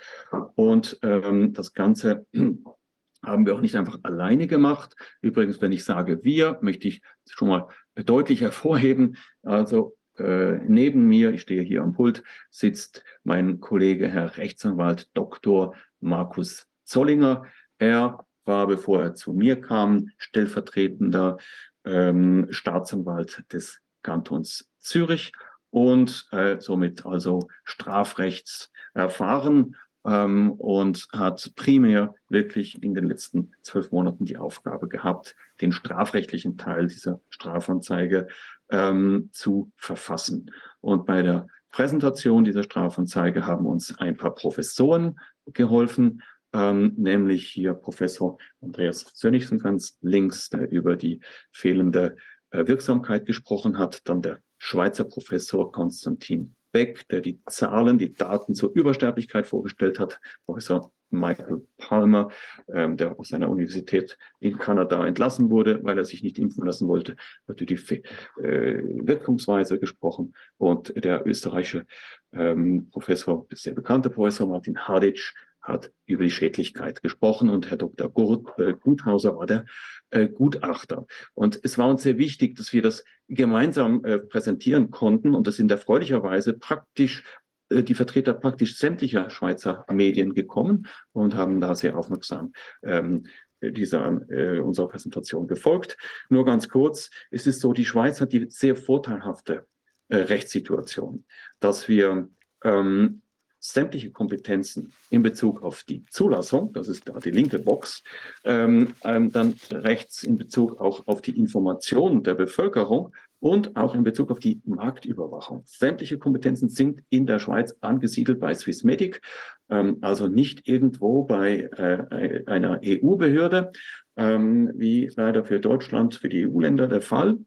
[0.54, 2.26] Und ähm, das Ganze
[3.24, 4.94] haben wir auch nicht einfach alleine gemacht.
[5.20, 9.16] Übrigens, wenn ich sage wir, möchte ich schon mal deutlich hervorheben.
[9.42, 15.74] Also äh, neben mir, ich stehe hier am Pult, sitzt mein Kollege Herr Rechtsanwalt Dr.
[16.00, 17.46] Markus Zollinger.
[17.78, 21.38] Er war, bevor er zu mir kam, stellvertretender
[21.86, 25.32] ähm, Staatsanwalt des Kantons Zürich
[25.70, 34.24] und äh, somit also strafrechtserfahren ähm, und hat primär wirklich in den letzten zwölf Monaten
[34.24, 38.28] die Aufgabe gehabt, den strafrechtlichen Teil dieser Strafanzeige
[38.70, 40.52] ähm, zu verfassen.
[40.80, 46.22] Und bei der Präsentation dieser Strafanzeige haben uns ein paar Professoren geholfen,
[46.56, 51.20] ähm, nämlich hier Professor Andreas Sönnigsen ganz links, der über die
[51.52, 52.16] fehlende
[52.50, 58.54] äh, Wirksamkeit gesprochen hat, dann der Schweizer Professor Konstantin Beck, der die Zahlen, die Daten
[58.54, 62.30] zur Übersterblichkeit vorgestellt hat, Professor Michael Palmer,
[62.72, 66.88] ähm, der aus seiner Universität in Kanada entlassen wurde, weil er sich nicht impfen lassen
[66.88, 67.16] wollte,
[67.48, 68.02] hat über die
[68.42, 70.34] äh, Wirkungsweise gesprochen.
[70.58, 71.86] Und der österreichische
[72.32, 75.32] ähm, Professor, sehr bekannte Professor Martin Hadic,
[75.66, 78.08] hat über die Schädlichkeit gesprochen und Herr Dr.
[78.08, 79.66] Gurt, äh, Guthauser war der
[80.10, 81.06] äh, Gutachter.
[81.34, 85.58] Und es war uns sehr wichtig, dass wir das gemeinsam äh, präsentieren konnten und das
[85.58, 87.24] in erfreulicherweise praktisch
[87.68, 92.52] äh, die Vertreter praktisch sämtlicher Schweizer Medien gekommen und haben da sehr aufmerksam
[92.82, 93.26] ähm,
[93.60, 95.96] dieser äh, unserer Präsentation gefolgt.
[96.28, 99.66] Nur ganz kurz, es ist so, die Schweiz hat die sehr vorteilhafte
[100.08, 101.24] äh, Rechtssituation,
[101.58, 102.28] dass wir
[102.62, 103.22] ähm,
[103.58, 108.02] sämtliche Kompetenzen in Bezug auf die Zulassung, das ist da die linke Box,
[108.44, 114.04] ähm, ähm, dann rechts in Bezug auch auf die Information der Bevölkerung und auch in
[114.04, 115.62] Bezug auf die Marktüberwachung.
[115.66, 119.20] Sämtliche Kompetenzen sind in der Schweiz angesiedelt bei Swissmedic,
[119.68, 123.72] ähm, also nicht irgendwo bei äh, einer EU-Behörde,
[124.16, 127.38] ähm, wie leider für Deutschland, für die EU-Länder der Fall.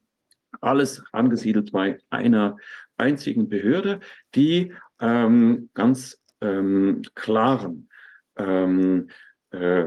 [0.62, 2.58] Alles angesiedelt bei einer
[2.98, 4.00] einzigen Behörde,
[4.36, 7.90] die ähm, ganz ähm, klaren
[8.38, 9.10] ähm,
[9.52, 9.86] äh,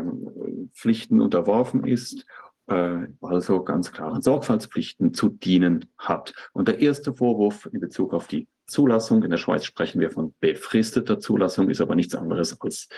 [0.72, 2.27] Pflichten unterworfen ist,
[2.66, 6.35] äh, also ganz klaren Sorgfaltspflichten zu dienen hat.
[6.53, 10.35] Und der erste Vorwurf in Bezug auf die Zulassung, in der Schweiz sprechen wir von
[10.40, 12.88] befristeter Zulassung, ist aber nichts anderes als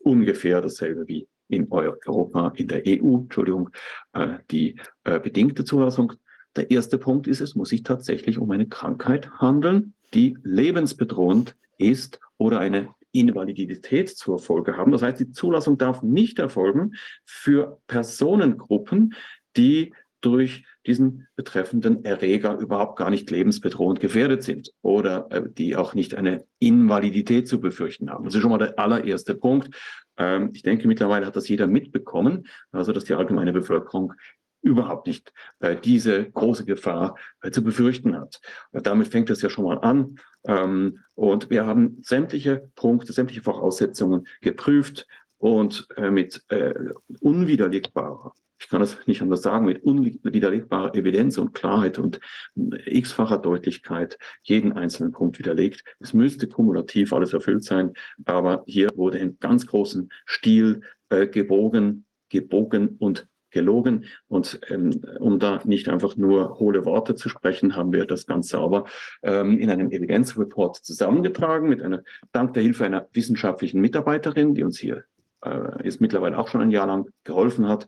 [0.00, 3.70] ungefähr dasselbe wie in Europa, in der EU, Entschuldigung,
[4.12, 6.12] äh, die äh, bedingte Zulassung.
[6.56, 12.20] Der erste Punkt ist, es muss sich tatsächlich um eine Krankheit handeln, die lebensbedrohend ist
[12.38, 14.92] oder eine Invalidität zur Folge haben.
[14.92, 16.92] Das heißt, die Zulassung darf nicht erfolgen
[17.24, 19.14] für Personengruppen,
[19.56, 25.94] die durch diesen betreffenden Erreger überhaupt gar nicht lebensbedrohend gefährdet sind oder äh, die auch
[25.94, 28.24] nicht eine Invalidität zu befürchten haben.
[28.24, 29.74] Das ist schon mal der allererste Punkt.
[30.16, 34.14] Ähm, ich denke, mittlerweile hat das jeder mitbekommen, also dass die allgemeine Bevölkerung
[34.62, 38.40] überhaupt nicht äh, diese große Gefahr äh, zu befürchten hat.
[38.72, 40.16] Und damit fängt es ja schon mal an.
[40.44, 45.06] Ähm, und wir haben sämtliche Punkte, sämtliche Voraussetzungen geprüft
[45.38, 46.74] und äh, mit äh,
[47.20, 52.20] unwiderlegbarer ich kann das nicht anders sagen, mit unwiderlegbarer Evidenz und Klarheit und
[52.54, 55.82] x-facher Deutlichkeit jeden einzelnen Punkt widerlegt.
[55.98, 57.94] Es müsste kumulativ alles erfüllt sein,
[58.26, 64.06] aber hier wurde in ganz großem Stil äh, gebogen, gebogen und gelogen.
[64.28, 68.48] Und ähm, um da nicht einfach nur hohle Worte zu sprechen, haben wir das ganz
[68.48, 68.84] sauber
[69.22, 74.78] ähm, in einem Evidenzreport zusammengetragen mit einer, dank der Hilfe einer wissenschaftlichen Mitarbeiterin, die uns
[74.78, 75.04] hier
[75.44, 77.86] äh, ist mittlerweile auch schon ein Jahr lang geholfen hat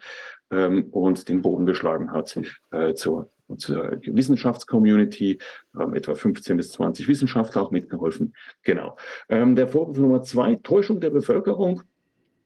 [0.50, 2.38] ähm, und den Boden geschlagen hat
[2.70, 5.38] äh, zur, zur Wissenschaftscommunity.
[5.76, 8.34] Haben etwa 15 bis 20 Wissenschaftler auch mitgeholfen.
[8.62, 8.96] Genau.
[9.28, 11.82] Ähm, der Vorwurf Nummer zwei, Täuschung der Bevölkerung.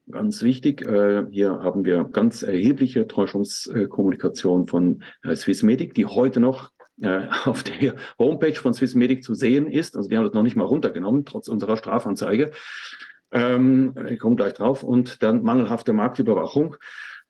[0.09, 6.71] Ganz wichtig, äh, hier haben wir ganz erhebliche Täuschungskommunikation von äh, Swissmedic, die heute noch
[7.01, 9.97] äh, auf der Homepage von Swissmedic zu sehen ist.
[9.97, 12.51] Also die haben das noch nicht mal runtergenommen, trotz unserer Strafanzeige.
[13.31, 14.81] Ähm, ich komme gleich drauf.
[14.81, 16.77] Und dann mangelhafte Marktüberwachung.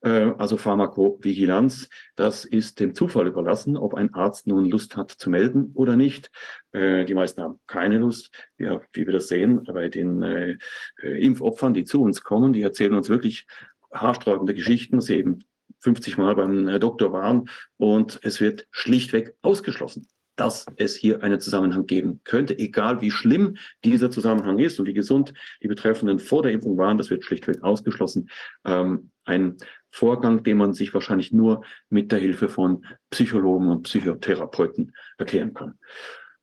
[0.00, 5.30] Äh, also Pharmakovigilanz, das ist dem Zufall überlassen, ob ein Arzt nun Lust hat zu
[5.30, 6.30] melden oder nicht.
[6.72, 8.30] Äh, die meisten haben keine Lust.
[8.58, 10.56] Ja, wie wir das sehen bei den äh,
[11.02, 13.46] Impfopfern, die zu uns kommen, die erzählen uns wirklich
[13.92, 15.44] haarsträubende Geschichten, sie eben
[15.80, 20.08] 50 Mal beim Doktor waren und es wird schlichtweg ausgeschlossen
[20.38, 24.94] dass es hier einen Zusammenhang geben könnte, egal wie schlimm dieser Zusammenhang ist und wie
[24.94, 28.30] gesund die Betreffenden vor der Impfung waren, das wird schlichtweg ausgeschlossen.
[28.64, 29.56] Ähm, ein
[29.90, 35.78] Vorgang, den man sich wahrscheinlich nur mit der Hilfe von Psychologen und Psychotherapeuten erklären kann.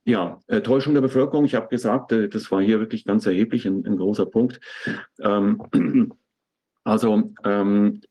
[0.03, 1.45] Ja, äh, Täuschung der Bevölkerung.
[1.45, 4.59] Ich habe gesagt, äh, das war hier wirklich ganz erheblich ein, ein großer Punkt.
[5.19, 5.61] Ähm,
[6.83, 8.01] also ähm,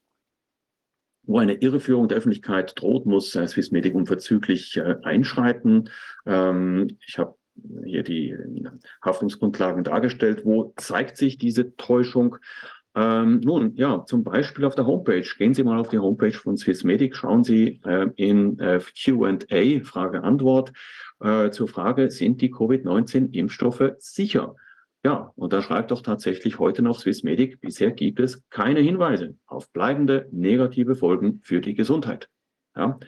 [1.27, 5.89] wo eine Irreführung der Öffentlichkeit droht, muss Swissmedic unverzüglich äh, einschreiten.
[6.27, 7.37] Ähm, ich habe
[7.85, 8.37] hier die
[9.03, 10.45] Haftungsgrundlagen dargestellt.
[10.45, 12.39] Wo zeigt sich diese Täuschung?
[12.97, 15.27] Ähm, nun, ja, zum Beispiel auf der Homepage.
[15.37, 20.73] Gehen Sie mal auf die Homepage von Swissmedic, schauen Sie äh, in äh, Q&A, Frage-Antwort,
[21.21, 24.55] äh, zur Frage, sind die Covid-19-Impfstoffe sicher?
[25.05, 29.71] Ja, und da schreibt doch tatsächlich heute noch Swissmedic, bisher gibt es keine Hinweise auf
[29.73, 32.29] bleibende negative Folgen für die Gesundheit.
[32.77, 32.99] Ja,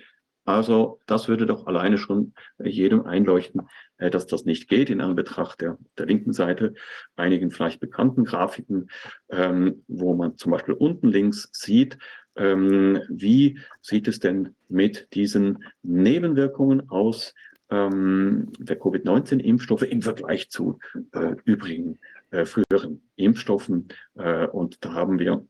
[0.47, 2.33] also das würde doch alleine schon
[2.63, 3.63] jedem einleuchten,
[3.99, 6.75] äh, dass das nicht geht in Anbetracht der, der linken Seite,
[7.17, 8.89] einigen vielleicht bekannten Grafiken,
[9.29, 11.99] ähm, wo man zum Beispiel unten links sieht,
[12.37, 17.35] ähm, wie sieht es denn mit diesen Nebenwirkungen aus
[17.71, 20.79] ähm, der Covid-19-Impfstoffe im Vergleich zu
[21.13, 21.99] äh, übrigen
[22.31, 23.89] äh, früheren Impfstoffen.
[24.15, 25.45] Äh, und da haben wir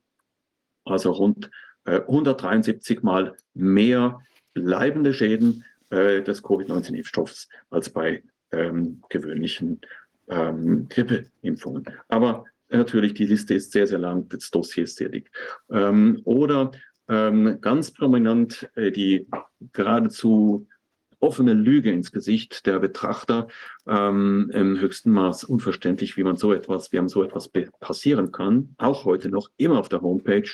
[0.84, 1.50] also rund
[1.88, 4.18] 173 Mal mehr
[4.56, 9.80] bleibende Schäden äh, des Covid-19-Impfstoffs als bei ähm, gewöhnlichen
[10.28, 11.84] ähm, Grippeimpfungen.
[12.08, 15.30] Aber natürlich, die Liste ist sehr, sehr lang, das Dossier ist sehr dick.
[15.70, 16.72] Ähm, oder
[17.08, 19.28] ähm, ganz prominent äh, die
[19.72, 20.66] geradezu
[21.20, 23.48] offene Lüge ins Gesicht der Betrachter
[23.86, 27.50] ähm, im höchsten Maß unverständlich, wie man so etwas, wie einem so etwas
[27.80, 28.74] passieren kann.
[28.78, 30.50] Auch heute noch immer auf der Homepage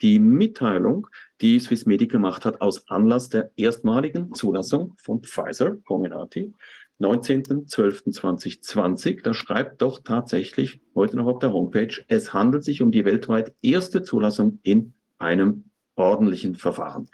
[0.00, 1.06] die Mitteilung,
[1.40, 6.52] die Swissmedic gemacht hat aus Anlass der erstmaligen Zulassung von Pfizer Comirnaty
[7.00, 9.22] 19.12.2020.
[9.22, 13.54] Da schreibt doch tatsächlich heute noch auf der Homepage, es handelt sich um die weltweit
[13.62, 17.08] erste Zulassung in einem ordentlichen Verfahren.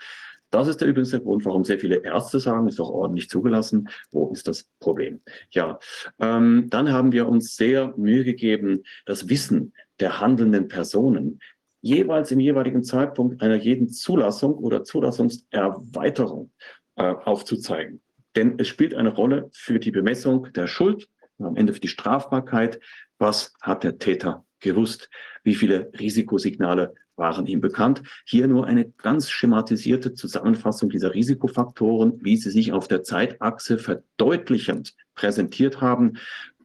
[0.50, 3.88] Das ist der übrigens der Grund, warum sehr viele Ärzte sagen, ist doch ordentlich zugelassen.
[4.10, 5.20] Wo ist das Problem?
[5.50, 5.78] Ja,
[6.18, 11.40] ähm, dann haben wir uns sehr Mühe gegeben, das Wissen der handelnden Personen
[11.80, 16.50] jeweils im jeweiligen Zeitpunkt einer jeden Zulassung oder Zulassungserweiterung
[16.96, 18.00] äh, aufzuzeigen.
[18.36, 21.08] Denn es spielt eine Rolle für die Bemessung der Schuld,
[21.38, 22.80] am Ende für die Strafbarkeit.
[23.18, 25.10] Was hat der Täter gewusst?
[25.44, 28.02] Wie viele Risikosignale waren ihm bekannt.
[28.24, 34.94] Hier nur eine ganz schematisierte Zusammenfassung dieser Risikofaktoren, wie sie sich auf der Zeitachse verdeutlichend
[35.14, 36.18] präsentiert haben.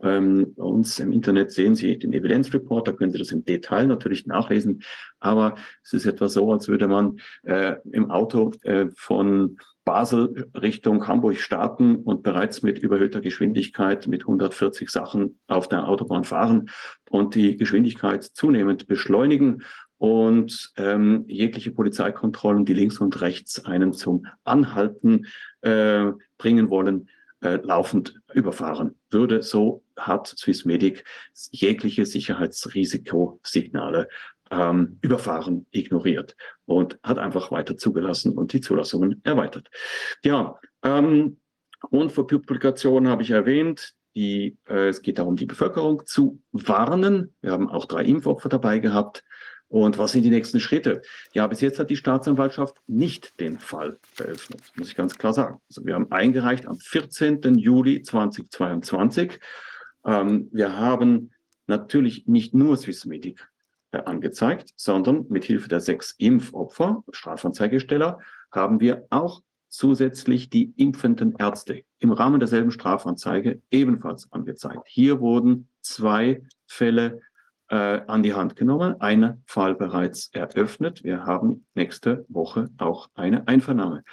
[0.04, 4.28] Ähm, uns im Internet sehen Sie den Evidenzreport, da können Sie das im Detail natürlich
[4.28, 4.84] nachlesen.
[5.20, 11.08] Aber es ist etwa so, als würde man äh, im Auto äh, von Basel Richtung
[11.08, 16.70] Hamburg starten und bereits mit überhöhter Geschwindigkeit mit 140 Sachen auf der Autobahn fahren
[17.10, 19.64] und die Geschwindigkeit zunehmend beschleunigen
[19.98, 25.28] und ähm, jegliche Polizeikontrollen, die links und rechts einen zum Anhalten
[25.62, 27.10] äh, bringen wollen,
[27.42, 29.44] äh, laufend überfahren würde.
[29.44, 31.04] So hat Swissmedic
[31.52, 34.08] jegliche Sicherheitsrisikosignale
[34.52, 39.70] ähm, überfahren, ignoriert und hat einfach weiter zugelassen und die Zulassungen erweitert.
[40.24, 41.38] Ja, ähm,
[41.90, 47.34] und für Publikationen habe ich erwähnt, die, äh, es geht darum, die Bevölkerung zu warnen.
[47.42, 49.24] Wir haben auch drei Impfopfer dabei gehabt.
[49.68, 51.02] Und was sind die nächsten Schritte?
[51.34, 55.60] Ja, bis jetzt hat die Staatsanwaltschaft nicht den Fall eröffnet, muss ich ganz klar sagen.
[55.68, 57.42] Also wir haben eingereicht am 14.
[57.58, 59.40] Juli 2022.
[60.06, 61.32] Ähm, wir haben
[61.68, 63.48] natürlich nicht nur Swissmedic
[63.92, 68.20] äh, angezeigt, sondern mit Hilfe der sechs Impfopfer, Strafanzeigesteller,
[68.52, 74.84] haben wir auch zusätzlich die impfenden Ärzte im Rahmen derselben Strafanzeige ebenfalls angezeigt.
[74.86, 77.22] Hier wurden zwei Fälle
[77.70, 81.04] äh, an die Hand genommen, einer Fall bereits eröffnet.
[81.04, 84.04] Wir haben nächste Woche auch eine Einvernahme.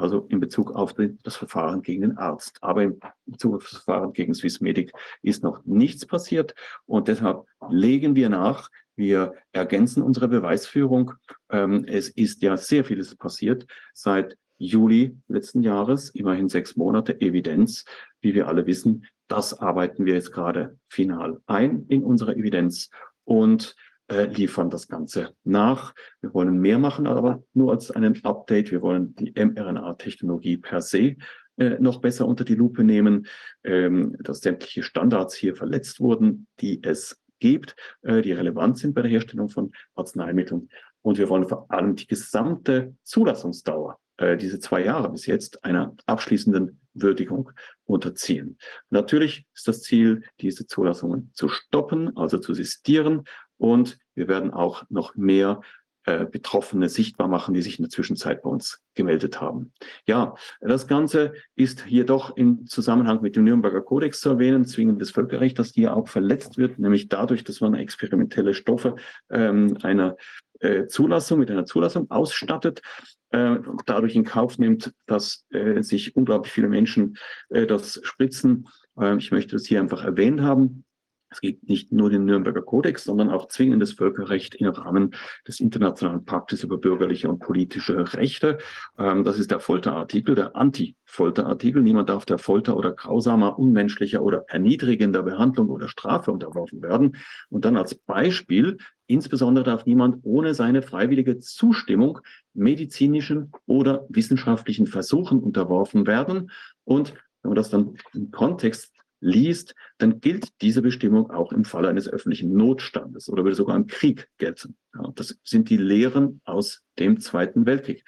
[0.00, 2.58] Also in Bezug auf das Verfahren gegen den Arzt.
[2.62, 6.54] Aber in Bezug auf das Verfahren gegen Swissmedic ist noch nichts passiert.
[6.86, 8.70] Und deshalb legen wir nach.
[8.96, 11.12] Wir ergänzen unsere Beweisführung.
[11.48, 17.86] Ähm, es ist ja sehr vieles passiert seit Juli letzten Jahres, immerhin sechs Monate Evidenz.
[18.20, 22.90] Wie wir alle wissen, das arbeiten wir jetzt gerade final ein in unserer Evidenz
[23.24, 23.74] und
[24.10, 25.94] äh, liefern das Ganze nach.
[26.20, 28.72] Wir wollen mehr machen, aber nur als einen Update.
[28.72, 31.16] Wir wollen die mRNA-Technologie per se
[31.56, 33.26] äh, noch besser unter die Lupe nehmen,
[33.62, 39.02] ähm, dass sämtliche Standards hier verletzt wurden, die es gibt, äh, die relevant sind bei
[39.02, 40.70] der Herstellung von Arzneimitteln.
[41.02, 43.98] Und wir wollen vor allem die gesamte Zulassungsdauer
[44.38, 47.52] diese zwei Jahre bis jetzt einer abschließenden Würdigung
[47.86, 48.58] unterziehen.
[48.90, 53.24] Natürlich ist das Ziel, diese Zulassungen zu stoppen, also zu sistieren.
[53.60, 55.60] Und wir werden auch noch mehr
[56.06, 59.72] äh, Betroffene sichtbar machen, die sich in der Zwischenzeit bei uns gemeldet haben.
[60.06, 65.10] Ja, das Ganze ist hier doch im Zusammenhang mit dem Nürnberger Kodex zu erwähnen, zwingendes
[65.10, 68.96] Völkerrecht, das hier auch verletzt wird, nämlich dadurch, dass man experimentelle Stoffe
[69.28, 70.16] ähm, einer
[70.60, 72.80] äh, Zulassung, mit einer Zulassung ausstattet,
[73.28, 77.18] äh, dadurch in Kauf nimmt, dass äh, sich unglaublich viele Menschen
[77.50, 78.68] äh, das spritzen.
[78.98, 80.84] Äh, ich möchte das hier einfach erwähnt haben.
[81.30, 85.14] Es gibt nicht nur den Nürnberger Kodex, sondern auch zwingendes Völkerrecht im Rahmen
[85.46, 88.58] des Internationalen Paktes über bürgerliche und politische Rechte.
[88.98, 91.82] Ähm, das ist der Folterartikel, der Anti-Folterartikel.
[91.82, 97.16] Niemand darf der Folter oder grausamer, unmenschlicher oder erniedrigender Behandlung oder Strafe unterworfen werden.
[97.48, 102.18] Und dann als Beispiel, insbesondere darf niemand ohne seine freiwillige Zustimmung
[102.54, 106.50] medizinischen oder wissenschaftlichen Versuchen unterworfen werden.
[106.82, 111.88] Und wenn man das dann im Kontext liest, dann gilt diese Bestimmung auch im Falle
[111.88, 114.76] eines öffentlichen Notstandes oder würde sogar im Krieg gelten.
[114.94, 118.04] Ja, das sind die Lehren aus dem Zweiten Weltkrieg.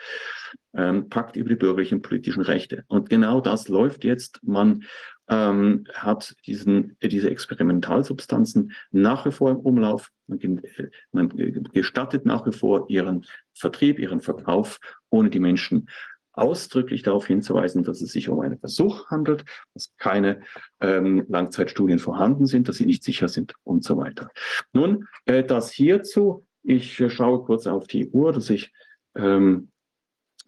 [0.75, 2.85] Ähm, Pakt über die bürgerlichen und politischen Rechte.
[2.89, 4.41] Und genau das läuft jetzt.
[4.43, 4.85] Man
[5.29, 10.11] ähm, hat diesen, diese Experimentalsubstanzen nach wie vor im Umlauf.
[10.27, 10.63] Man,
[11.13, 11.29] man
[11.73, 14.79] gestattet nach wie vor ihren Vertrieb, ihren Verkauf,
[15.11, 15.89] ohne die Menschen
[16.33, 20.43] ausdrücklich darauf hinzuweisen, dass es sich um einen Versuch handelt, dass keine
[20.81, 24.31] ähm, Langzeitstudien vorhanden sind, dass sie nicht sicher sind und so weiter.
[24.73, 26.47] Nun, äh, das hierzu.
[26.63, 28.73] Ich äh, schaue kurz auf die Uhr, dass ich
[29.15, 29.71] ähm,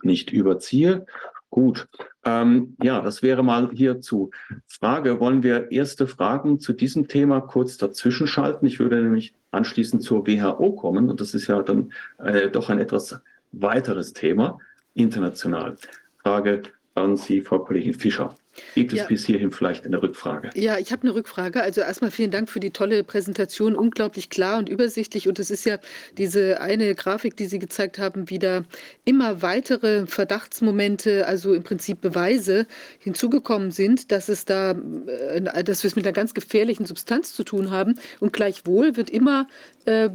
[0.03, 1.07] nicht überziehe.
[1.51, 1.87] Gut,
[2.25, 4.31] ähm, ja, das wäre mal hierzu.
[4.67, 8.67] Frage, wollen wir erste Fragen zu diesem Thema kurz dazwischen schalten?
[8.67, 12.81] Ich würde nämlich anschließend zur WHO kommen und das ist ja dann äh, doch ein
[12.81, 13.21] etwas
[13.53, 14.59] weiteres Thema
[14.95, 15.77] international.
[16.23, 16.63] Frage
[16.95, 18.37] an Sie, Frau Kollegin Fischer.
[18.75, 19.07] Gibt es ja.
[19.07, 20.51] bis hierhin vielleicht eine Rückfrage?
[20.55, 21.63] Ja, ich habe eine Rückfrage.
[21.63, 25.29] Also erstmal vielen Dank für die tolle Präsentation, unglaublich klar und übersichtlich.
[25.29, 25.79] Und es ist ja
[26.19, 28.65] diese eine Grafik, die Sie gezeigt haben, wieder
[29.05, 32.67] immer weitere Verdachtsmomente, also im Prinzip Beweise
[32.99, 37.45] hinzugekommen sind, dass es da, äh, dass wir es mit einer ganz gefährlichen Substanz zu
[37.45, 37.99] tun haben.
[38.21, 39.47] Und gleichwohl wird immer
[39.85, 40.11] äh,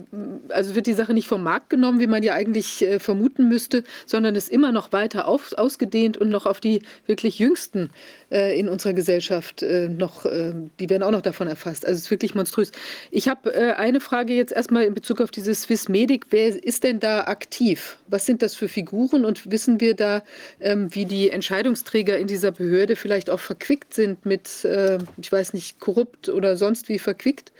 [0.49, 3.83] also wird die Sache nicht vom Markt genommen, wie man ja eigentlich äh, vermuten müsste,
[4.05, 7.91] sondern ist immer noch weiter auf, ausgedehnt und noch auf die wirklich jüngsten
[8.31, 11.85] äh, in unserer Gesellschaft noch, die werden auch noch davon erfasst.
[11.85, 12.71] Also es ist wirklich monströs.
[13.11, 16.27] Ich habe eine Frage jetzt erstmal in Bezug auf dieses Swissmedic.
[16.29, 17.97] Wer ist denn da aktiv?
[18.07, 20.23] Was sind das für Figuren und wissen wir da,
[20.59, 24.49] ähm, wie die Entscheidungsträger in dieser Behörde vielleicht auch verquickt sind mit,
[25.17, 27.51] ich weiß nicht, korrupt oder sonst wie verquickt?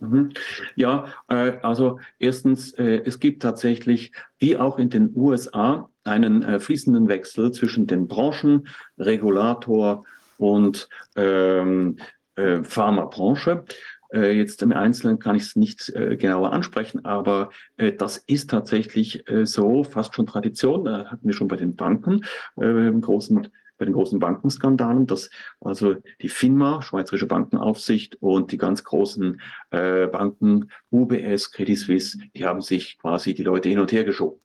[0.00, 0.32] Mhm.
[0.74, 6.60] Ja, äh, also erstens, äh, es gibt tatsächlich, wie auch in den USA, einen äh,
[6.60, 10.04] fließenden Wechsel zwischen den Branchen, Regulator
[10.38, 11.98] und ähm,
[12.36, 13.64] äh, Pharmabranche.
[14.12, 18.50] Äh, jetzt im Einzelnen kann ich es nicht äh, genauer ansprechen, aber äh, das ist
[18.50, 20.88] tatsächlich äh, so, fast schon Tradition.
[20.88, 22.22] Hatten wir schon bei den Banken
[22.56, 23.48] im großen
[23.78, 25.30] bei den großen Bankenskandalen, dass
[25.60, 29.40] also die FINMA, Schweizerische Bankenaufsicht und die ganz großen
[29.70, 34.40] äh, Banken, UBS, Credit Suisse, die haben sich quasi die Leute hin und her geschoben.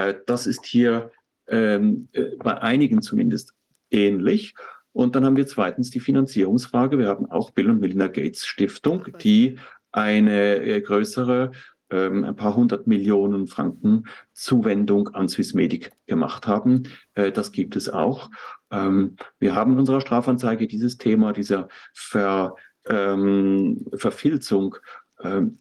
[0.00, 1.10] Äh, das ist hier
[1.48, 3.54] ähm, äh, bei einigen zumindest
[3.90, 4.54] ähnlich.
[4.92, 6.98] Und dann haben wir zweitens die Finanzierungsfrage.
[6.98, 9.58] Wir haben auch Bill und Melinda Gates Stiftung, die
[9.92, 11.52] eine äh, größere,
[11.90, 16.84] ähm, ein paar hundert Millionen Franken Zuwendung an Swissmedic gemacht haben.
[17.14, 18.30] Das gibt es auch.
[18.70, 24.76] Ähm, wir haben in unserer Strafanzeige dieses Thema dieser Ver, Verfilzung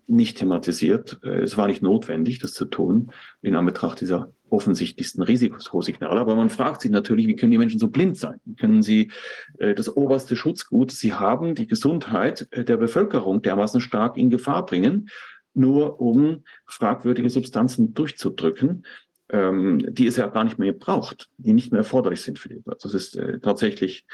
[0.07, 1.20] nicht thematisiert.
[1.24, 6.20] Äh, es war nicht notwendig, das zu tun, in Anbetracht dieser offensichtlichsten Risikosignale.
[6.20, 8.39] Aber man fragt sich natürlich, wie können die Menschen so blind sein?
[8.45, 9.12] Wie können sie
[9.57, 14.66] äh, das oberste Schutzgut, sie haben die Gesundheit äh, der Bevölkerung dermaßen stark in Gefahr
[14.66, 15.10] bringen,
[15.53, 18.86] nur um fragwürdige Substanzen durchzudrücken,
[19.30, 22.62] ähm, die es ja gar nicht mehr braucht, die nicht mehr erforderlich sind für die.
[22.66, 24.05] Also das ist tatsächlich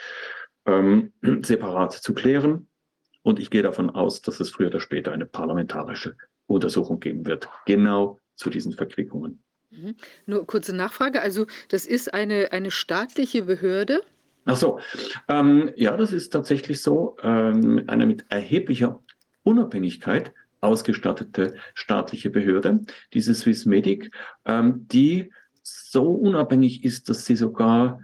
[0.66, 2.68] ähm, separat zu klären.
[3.26, 6.16] Und ich gehe davon aus, dass es früher oder später eine parlamentarische
[6.46, 9.42] Untersuchung geben wird, genau zu diesen Verquickungen.
[9.72, 9.96] Mhm.
[10.28, 11.24] Nur kurze Nachfrage.
[11.24, 14.04] Also, das ist eine, eine staatliche Behörde?
[14.46, 14.80] Ach so.
[15.28, 17.18] Ähm, ja, das ist tatsächlich so.
[17.24, 19.02] Ähm, eine mit erheblicher
[19.42, 22.82] Unabhängigkeit ausgestattete staatliche Behörde,
[23.14, 24.12] diese Swissmedic,
[24.46, 25.32] ähm, die
[25.64, 28.02] so unabhängig ist, dass sie sogar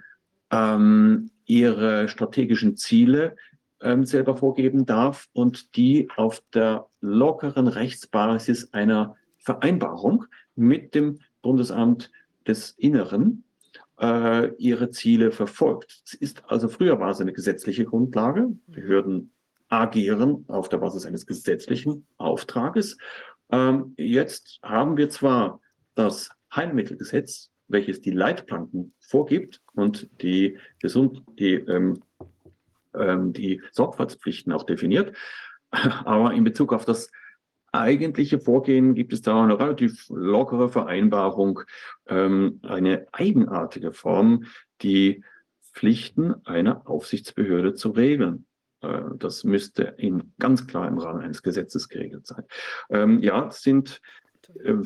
[0.49, 3.35] ähm, ihre strategischen Ziele
[3.81, 10.25] ähm, selber vorgeben darf und die auf der lockeren Rechtsbasis einer Vereinbarung
[10.55, 12.11] mit dem Bundesamt
[12.47, 13.43] des Inneren
[13.99, 16.01] äh, ihre Ziele verfolgt.
[16.05, 18.49] Es ist also früher war es eine gesetzliche Grundlage.
[18.67, 19.31] Behörden
[19.69, 22.97] agieren auf der Basis eines gesetzlichen Auftrages.
[23.51, 25.61] Ähm, jetzt haben wir zwar
[25.95, 32.01] das Heilmittelgesetz, welches die Leitplanken vorgibt und die, Gesund die ähm,
[32.93, 35.15] ähm, die Sorgfaltspflichten auch definiert.
[35.71, 37.11] Aber in Bezug auf das
[37.71, 41.61] eigentliche Vorgehen gibt es da eine relativ lockere Vereinbarung,
[42.07, 44.45] ähm, eine eigenartige Form,
[44.81, 45.23] die
[45.73, 48.45] Pflichten einer Aufsichtsbehörde zu regeln.
[48.81, 52.43] Äh, das müsste in, ganz klar im Rahmen eines Gesetzes geregelt sein.
[52.89, 54.01] Ähm, ja, es sind,
[54.63, 54.83] äh,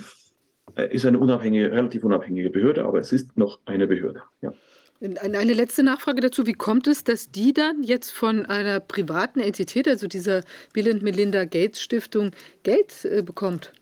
[0.90, 4.22] ist eine unabhängige, relativ unabhängige Behörde, aber es ist noch eine Behörde.
[4.42, 4.54] Ja.
[5.02, 6.48] Eine letzte Nachfrage dazu.
[6.48, 10.42] Wie kommt es, dass die dann jetzt von einer privaten Entität, also dieser
[10.74, 12.32] Bill und Melinda Gates Stiftung,
[12.64, 13.74] Geld äh, bekommt?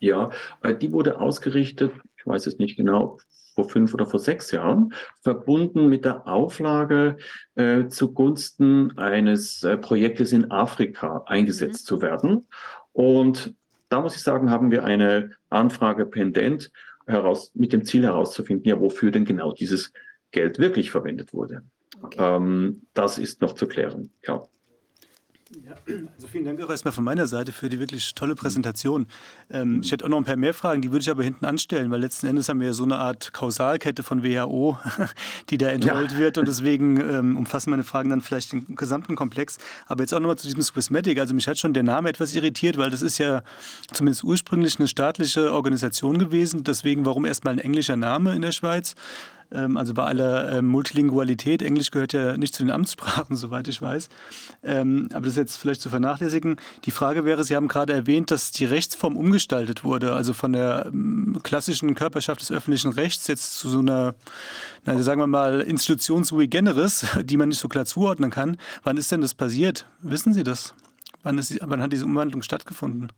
[0.00, 0.30] Ja,
[0.62, 3.18] äh, die wurde ausgerichtet, ich weiß es nicht genau,
[3.54, 7.18] vor fünf oder vor sechs Jahren, verbunden mit der Auflage,
[7.54, 11.86] äh, zugunsten eines äh, Projektes in Afrika eingesetzt mhm.
[11.86, 12.48] zu werden.
[12.92, 13.54] Und
[13.90, 16.70] da muss ich sagen, haben wir eine Anfrage pendent
[17.06, 19.92] heraus, mit dem Ziel herauszufinden, ja, wofür denn genau dieses
[20.32, 21.62] Geld wirklich verwendet wurde.
[22.02, 22.16] Okay.
[22.18, 24.10] Ähm, das ist noch zu klären.
[24.26, 24.42] Ja.
[25.66, 25.76] Ja,
[26.16, 29.06] also vielen Dank auch erstmal von meiner Seite für die wirklich tolle Präsentation.
[29.50, 31.90] Ähm, ich hätte auch noch ein paar mehr Fragen, die würde ich aber hinten anstellen,
[31.90, 34.78] weil letzten Endes haben wir ja so eine Art Kausalkette von WHO,
[35.50, 36.18] die da entrollt ja.
[36.18, 39.58] wird und deswegen ähm, umfassen meine Fragen dann vielleicht den gesamten Komplex.
[39.86, 41.20] Aber jetzt auch nochmal zu diesem Swissmedic.
[41.20, 43.42] Also mich hat schon der Name etwas irritiert, weil das ist ja
[43.92, 46.64] zumindest ursprünglich eine staatliche Organisation gewesen.
[46.64, 48.94] Deswegen, warum erstmal ein englischer Name in der Schweiz?
[49.52, 53.80] Ähm, also bei aller ähm, Multilingualität, Englisch gehört ja nicht zu den Amtssprachen, soweit ich
[53.80, 54.08] weiß.
[54.62, 56.56] Ähm, aber das ist jetzt vielleicht zu vernachlässigen.
[56.84, 60.90] Die Frage wäre, Sie haben gerade erwähnt, dass die Rechtsform umgestaltet wurde, also von der
[61.42, 64.14] klassischen Körperschaft des öffentlichen Rechts jetzt zu so einer,
[64.84, 68.56] na, sagen wir mal, Institution sui generis, die man nicht so klar zuordnen kann.
[68.82, 69.86] Wann ist denn das passiert?
[70.00, 70.74] Wissen Sie das?
[71.22, 73.12] Wann, ist, wann hat diese Umwandlung stattgefunden?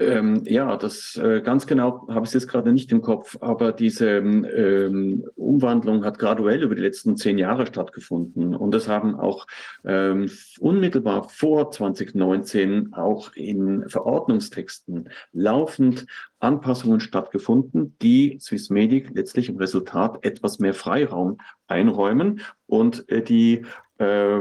[0.00, 4.08] Ähm, ja, das äh, ganz genau habe ich jetzt gerade nicht im Kopf, aber diese
[4.08, 8.56] ähm, Umwandlung hat graduell über die letzten zehn Jahre stattgefunden.
[8.56, 9.46] Und es haben auch
[9.84, 16.06] ähm, unmittelbar vor 2019 auch in Verordnungstexten laufend
[16.40, 23.64] Anpassungen stattgefunden, die Swissmedic letztlich im Resultat etwas mehr Freiraum einräumen und äh, die
[23.98, 24.40] äh,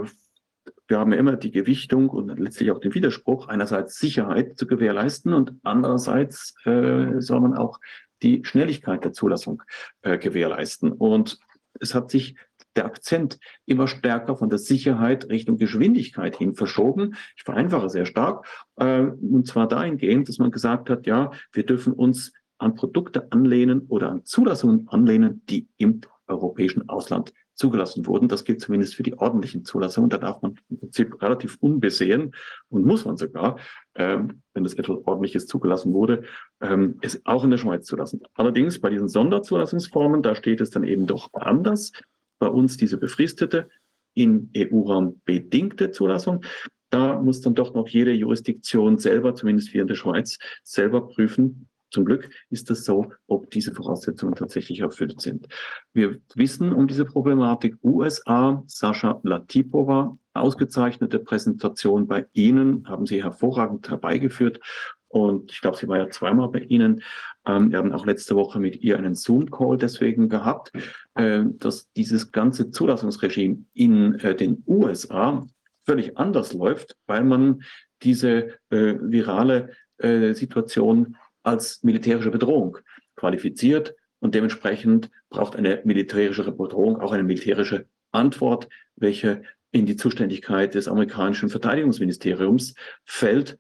[0.88, 5.34] wir haben ja immer die Gewichtung und letztlich auch den Widerspruch, einerseits Sicherheit zu gewährleisten
[5.34, 7.80] und andererseits äh, soll man auch
[8.24, 9.62] die Schnelligkeit der Zulassung
[10.02, 10.92] äh, gewährleisten.
[10.92, 11.40] Und
[11.80, 12.36] es hat sich
[12.76, 17.16] der Akzent immer stärker von der Sicherheit Richtung Geschwindigkeit hin verschoben.
[17.36, 18.46] Ich vereinfache sehr stark.
[18.78, 23.82] Äh, und zwar dahingehend, dass man gesagt hat, ja, wir dürfen uns an Produkte anlehnen
[23.88, 28.28] oder an Zulassungen anlehnen, die im europäischen Ausland zugelassen wurden.
[28.28, 30.10] Das gilt zumindest für die ordentlichen Zulassungen.
[30.10, 32.34] Da darf man im Prinzip relativ unbesehen
[32.70, 33.58] und muss man sogar,
[33.96, 36.24] ähm, wenn das etwas Ordentliches zugelassen wurde,
[36.62, 38.22] ähm, es auch in der Schweiz zulassen.
[38.36, 41.92] Allerdings bei diesen Sonderzulassungsformen, da steht es dann eben doch anders.
[42.40, 43.68] bei uns diese befristete,
[44.14, 46.44] in EU-Raum bedingte Zulassung.
[46.92, 51.68] Da muss dann doch noch jede Jurisdiktion selber, zumindest hier in der Schweiz, selber prüfen,
[51.90, 55.48] zum Glück ist es so, ob diese Voraussetzungen tatsächlich erfüllt sind.
[55.94, 58.64] Wir wissen um diese Problematik USA.
[58.68, 64.60] Sascha Latipova, ausgezeichnete Präsentation bei Ihnen, haben Sie hervorragend herbeigeführt.
[65.10, 67.02] Und ich glaube, sie war ja zweimal bei Ihnen.
[67.46, 70.72] Ähm, wir haben auch letzte Woche mit ihr einen Zoom-Call deswegen gehabt,
[71.16, 75.48] äh, dass dieses ganze Zulassungsregime in äh, den USA
[75.86, 77.64] völlig anders läuft, weil man
[78.04, 81.16] diese äh, virale äh, Situation
[81.48, 82.78] als militärische Bedrohung
[83.16, 90.76] qualifiziert und dementsprechend braucht eine militärische Bedrohung auch eine militärische Antwort, welche in die Zuständigkeit
[90.76, 92.76] des amerikanischen Verteidigungsministeriums
[93.06, 93.58] fällt,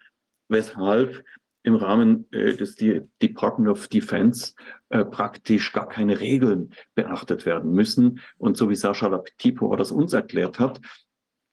[0.49, 1.23] weshalb
[1.63, 2.75] im Rahmen äh, des
[3.21, 4.53] Department of Defense
[4.89, 8.21] äh, praktisch gar keine Regeln beachtet werden müssen.
[8.37, 10.79] Und so wie Sascha Laptipova das uns erklärt hat,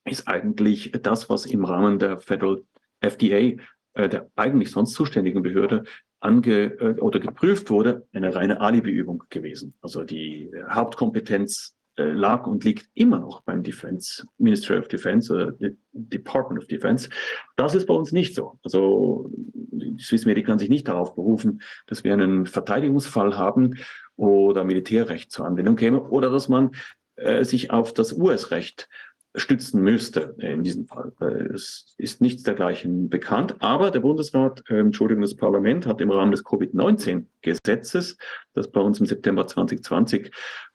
[0.05, 2.63] ist eigentlich das, was im Rahmen der Federal
[3.01, 3.61] FDA,
[3.95, 5.85] äh, der eigentlich sonst zuständigen Behörde,
[6.25, 9.75] ange äh, oder geprüft wurde, eine reine Alibi-Übung gewesen.
[9.83, 15.55] Also die Hauptkompetenz äh, lag und liegt immer noch beim Defense, Ministry of Defense oder
[15.93, 17.09] Department of Defense.
[17.57, 18.59] Das ist bei uns nicht so.
[18.65, 23.79] Also die Swissmedic kann sich nicht darauf berufen, dass wir einen Verteidigungsfall haben
[24.17, 26.73] oder Militärrecht zur Anwendung käme oder dass man
[27.17, 28.89] äh, sich auf das US-Recht
[29.35, 31.13] stützen müsste in diesem Fall.
[31.53, 36.31] Es ist nichts dergleichen bekannt, aber der Bundesrat, äh, Entschuldigung, das Parlament hat im Rahmen
[36.31, 38.17] des Covid-19-Gesetzes,
[38.53, 40.31] das bei uns im September 2020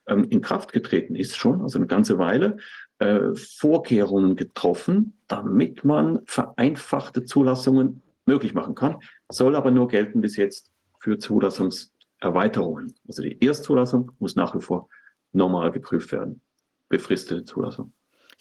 [0.08, 2.58] ähm, in Kraft getreten ist schon, also eine ganze Weile,
[2.98, 8.98] äh, Vorkehrungen getroffen, damit man vereinfachte Zulassungen möglich machen kann,
[9.30, 12.94] soll aber nur gelten bis jetzt für Zulassungserweiterungen.
[13.08, 14.88] Also die Erstzulassung muss nach wie vor
[15.32, 16.42] normal geprüft werden,
[16.90, 17.92] befristete Zulassung.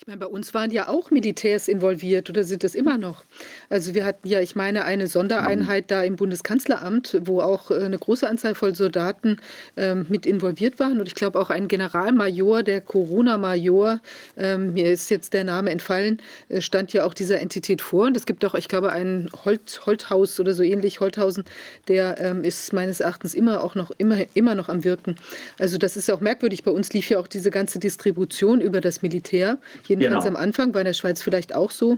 [0.02, 3.26] Ich meine, bei uns waren ja auch Militärs involviert oder sind es immer noch.
[3.68, 8.00] Also wir hatten ja, ich meine, eine Sondereinheit da im Bundeskanzleramt, wo auch äh, eine
[8.00, 9.41] große Anzahl von Soldaten
[9.76, 11.02] ähm, mit involviert waren.
[11.02, 14.00] Und ich glaube auch ein Generalmajor, der Corona-Major,
[14.38, 18.06] ähm, mir ist jetzt der Name entfallen, äh, stand ja auch dieser Entität vor.
[18.06, 21.43] Und es gibt auch, ich glaube, einen Holt, Holthaus oder so ähnlich, Holthausen,
[21.89, 25.18] der ähm, ist meines Erachtens immer auch noch immer, immer noch am Wirken.
[25.58, 26.64] Also das ist auch merkwürdig.
[26.64, 29.58] Bei uns lief ja auch diese ganze Distribution über das Militär.
[29.90, 30.38] Jedenfalls genau.
[30.38, 31.98] am Anfang, war in der Schweiz vielleicht auch so.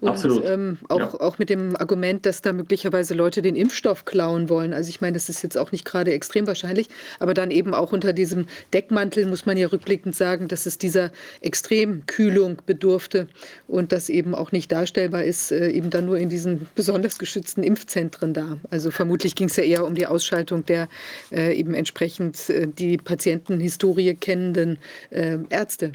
[0.00, 0.24] Und.
[0.44, 1.20] Ähm, auch, ja.
[1.20, 4.72] auch mit dem Argument, dass da möglicherweise Leute den Impfstoff klauen wollen.
[4.72, 6.88] Also ich meine, das ist jetzt auch nicht gerade extrem wahrscheinlich,
[7.18, 11.10] aber dann eben auch unter diesem Deckmantel muss man ja rückblickend sagen, dass es dieser
[11.42, 13.28] Extremkühlung bedurfte
[13.68, 17.62] und das eben auch nicht darstellbar ist, äh, eben dann nur in diesen besonders geschützten
[17.62, 18.58] Impfzentren da.
[18.70, 20.88] Also vermutlich ging es ja eher um die Ausschaltung der
[21.30, 24.78] äh, eben entsprechend äh, die Patientenhistorie kennenden
[25.10, 25.92] äh, Ärzte.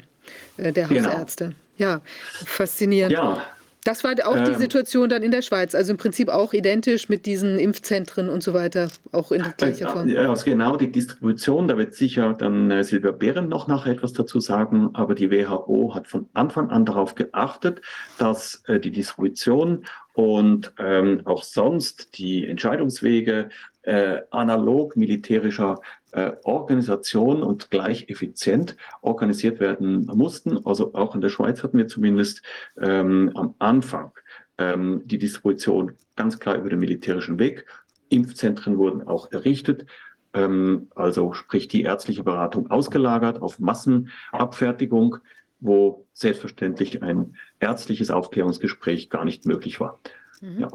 [0.56, 0.88] Äh, der.
[0.88, 1.44] Hausärzte.
[1.44, 1.56] Genau.
[1.78, 2.00] Ja,
[2.46, 3.12] faszinierend.
[3.12, 3.42] Ja.
[3.86, 4.58] Das war auch die ähm.
[4.58, 8.52] Situation dann in der Schweiz, also im Prinzip auch identisch mit diesen Impfzentren und so
[8.52, 10.08] weiter, auch in gleicher Form.
[10.08, 14.12] Ja, also genau die Distribution, da wird sicher dann äh, Silvia Behren noch nachher etwas
[14.12, 17.80] dazu sagen, aber die WHO hat von Anfang an darauf geachtet,
[18.18, 23.50] dass äh, die Distribution und ähm, auch sonst die Entscheidungswege
[23.82, 25.80] äh, analog militärischer
[26.16, 30.64] äh, Organisation und gleich effizient organisiert werden mussten.
[30.64, 32.40] Also auch in der Schweiz hatten wir zumindest
[32.80, 34.12] ähm, am Anfang
[34.56, 37.66] ähm, die Distribution ganz klar über den militärischen Weg.
[38.08, 39.84] Impfzentren wurden auch errichtet.
[40.32, 45.18] Ähm, also sprich die ärztliche Beratung ausgelagert auf Massenabfertigung,
[45.60, 50.00] wo selbstverständlich ein ärztliches Aufklärungsgespräch gar nicht möglich war.
[50.46, 50.60] Mhm.
[50.60, 50.68] Ja,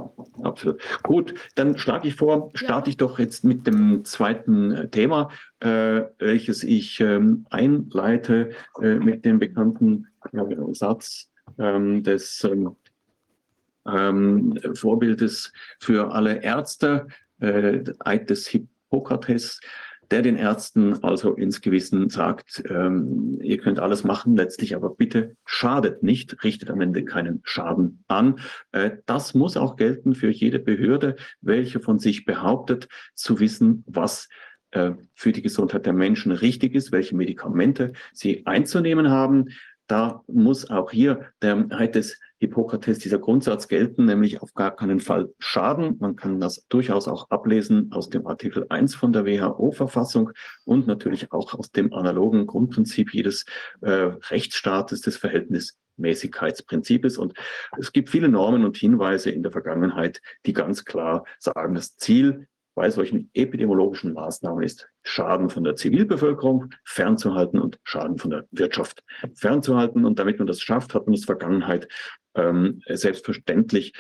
[0.43, 0.82] absolut.
[1.01, 2.91] Gut, dann schlage ich vor, starte ja.
[2.91, 5.30] ich doch jetzt mit dem zweiten äh, Thema,
[5.61, 8.51] äh, welches ich ähm, einleite
[8.82, 12.76] äh, mit dem bekannten ja, Satz ähm, des ähm,
[13.88, 17.07] ähm Vorbildes für alle Ärzte,
[17.39, 19.61] äh, Eid des Hippokrates
[20.12, 25.36] der den Ärzten also ins Gewissen sagt, ähm, ihr könnt alles machen, letztlich aber bitte
[25.45, 28.39] schadet nicht, richtet am Ende keinen Schaden an.
[28.72, 34.28] Äh, das muss auch gelten für jede Behörde, welche von sich behauptet, zu wissen, was
[34.72, 39.49] äh, für die Gesundheit der Menschen richtig ist, welche Medikamente sie einzunehmen haben.
[39.91, 45.01] Da muss auch hier der Heid des Hippokrates dieser Grundsatz gelten, nämlich auf gar keinen
[45.01, 45.97] Fall Schaden.
[45.99, 50.31] Man kann das durchaus auch ablesen aus dem Artikel 1 von der WHO-Verfassung
[50.63, 53.45] und natürlich auch aus dem analogen Grundprinzip jedes
[53.81, 57.17] äh, Rechtsstaates des Verhältnismäßigkeitsprinzips.
[57.17, 57.33] Und
[57.77, 62.47] es gibt viele Normen und Hinweise in der Vergangenheit, die ganz klar sagen, das Ziel
[62.76, 69.03] bei solchen epidemiologischen Maßnahmen ist, Schaden von der Zivilbevölkerung fernzuhalten und Schaden von der Wirtschaft
[69.36, 70.05] fernzuhalten.
[70.05, 71.88] Und damit man das schafft, hat man es Vergangenheit
[72.36, 73.93] ähm, selbstverständlich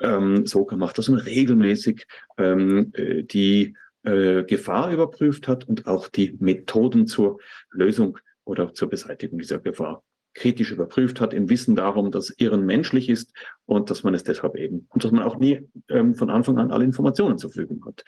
[0.00, 2.06] ähm, so gemacht, dass man regelmäßig
[2.36, 7.38] ähm, äh, die äh, Gefahr überprüft hat und auch die Methoden zur
[7.70, 10.02] Lösung oder zur Beseitigung dieser Gefahr
[10.38, 13.32] kritisch überprüft hat, im Wissen darum, dass Irren menschlich ist
[13.66, 16.70] und dass man es deshalb eben und dass man auch nie ähm, von Anfang an
[16.70, 18.04] alle Informationen zur Verfügung hat.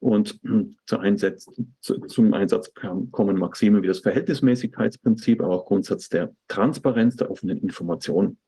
[0.00, 2.72] Und äh, zu Einsatz, zu, zum Einsatz
[3.10, 8.38] kommen Maxime wie das Verhältnismäßigkeitsprinzip, aber auch Grundsatz der Transparenz der offenen Information.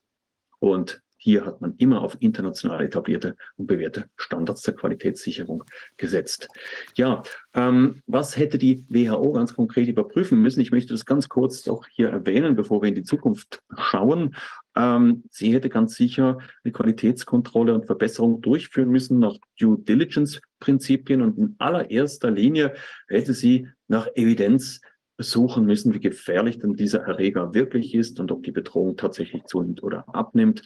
[0.59, 5.64] Und hier hat man immer auf international etablierte und bewährte Standards der Qualitätssicherung
[5.97, 6.47] gesetzt.
[6.95, 10.61] Ja, ähm, was hätte die WHO ganz konkret überprüfen müssen?
[10.61, 14.37] Ich möchte das ganz kurz auch hier erwähnen, bevor wir in die Zukunft schauen.
[14.77, 21.22] Ähm, sie hätte ganz sicher eine Qualitätskontrolle und Verbesserung durchführen müssen nach Due Diligence Prinzipien
[21.22, 22.74] und in allererster Linie
[23.09, 24.81] hätte sie nach Evidenz
[25.19, 29.83] suchen müssen, wie gefährlich denn dieser Erreger wirklich ist und ob die Bedrohung tatsächlich zunimmt
[29.83, 30.62] oder abnimmt,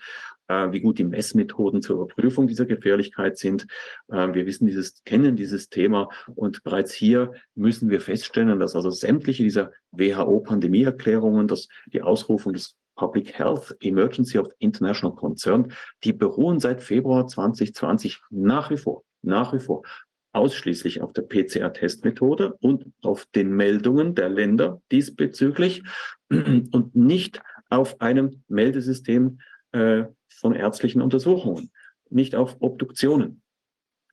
[0.48, 3.66] äh, wie gut die Messmethoden zur Überprüfung dieser Gefährlichkeit sind.
[4.08, 8.90] Äh, wir wissen dieses, kennen dieses Thema und bereits hier müssen wir feststellen, dass also
[8.90, 15.72] sämtliche dieser WHO-Pandemieerklärungen, dass die Ausrufung des Public Health Emergency of International Concern,
[16.04, 19.82] die beruhen seit Februar 2020 nach wie vor, nach wie vor
[20.32, 25.82] ausschließlich auf der PCR-Testmethode und auf den Meldungen der Länder diesbezüglich
[26.30, 29.40] und nicht auf einem Meldesystem
[29.72, 31.70] äh, von ärztlichen Untersuchungen,
[32.08, 33.42] nicht auf Obduktionen.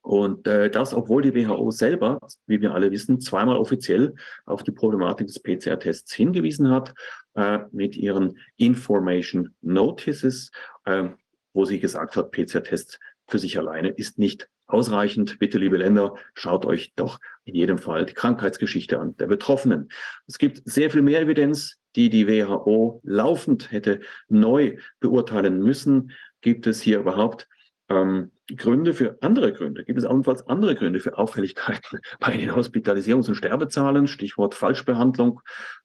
[0.02, 4.16] Und äh, das, obwohl die WHO selber, wie wir alle wissen, zweimal offiziell
[4.46, 6.94] auf die Problematik des PCR-Tests hingewiesen hat,
[7.34, 10.52] äh, mit ihren Information Notices,
[10.86, 11.10] äh,
[11.54, 15.40] wo sie gesagt hat, PCR-Test für sich alleine ist nicht ausreichend.
[15.40, 19.90] Bitte, liebe Länder, schaut euch doch in jedem Fall die Krankheitsgeschichte an der Betroffenen.
[20.28, 26.12] Es gibt sehr viel mehr Evidenz, die die WHO laufend hätte neu beurteilen müssen.
[26.42, 27.48] Gibt es hier überhaupt
[27.90, 29.84] ähm, Gründe für andere Gründe?
[29.84, 34.08] Gibt es allenfalls andere Gründe für Auffälligkeiten bei den Hospitalisierungs- und Sterbezahlen?
[34.08, 35.42] Stichwort Falschbehandlung,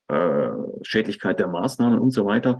[0.09, 0.49] äh,
[0.83, 2.59] Schädlichkeit der Maßnahmen und so weiter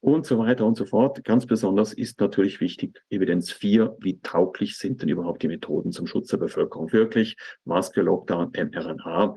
[0.00, 1.24] und so weiter und so fort.
[1.24, 6.06] Ganz besonders ist natürlich wichtig Evidenz 4, wie tauglich sind denn überhaupt die Methoden zum
[6.06, 7.36] Schutz der Bevölkerung wirklich?
[7.64, 9.34] Maske, Lockdown, mRNA.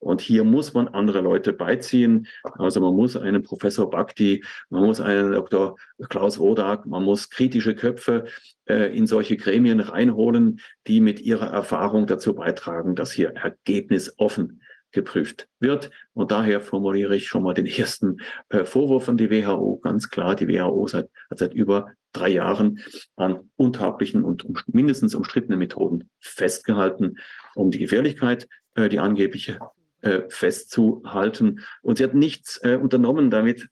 [0.00, 2.28] Und hier muss man andere Leute beiziehen.
[2.42, 5.76] Also man muss einen Professor Bhakti, man muss einen Dr.
[6.08, 8.26] Klaus Rodak, man muss kritische Köpfe
[8.66, 14.62] äh, in solche Gremien reinholen, die mit ihrer Erfahrung dazu beitragen, dass hier ergebnisoffen
[14.92, 15.90] geprüft wird.
[16.14, 18.18] Und daher formuliere ich schon mal den ersten
[18.48, 19.78] äh, Vorwurf an die WHO.
[19.78, 22.80] Ganz klar, die WHO seit, hat seit über drei Jahren
[23.16, 27.18] an untauglichen und um, mindestens umstrittenen Methoden festgehalten,
[27.54, 29.58] um die Gefährlichkeit, äh, die angebliche,
[30.00, 31.64] äh, festzuhalten.
[31.82, 33.68] Und sie hat nichts äh, unternommen, damit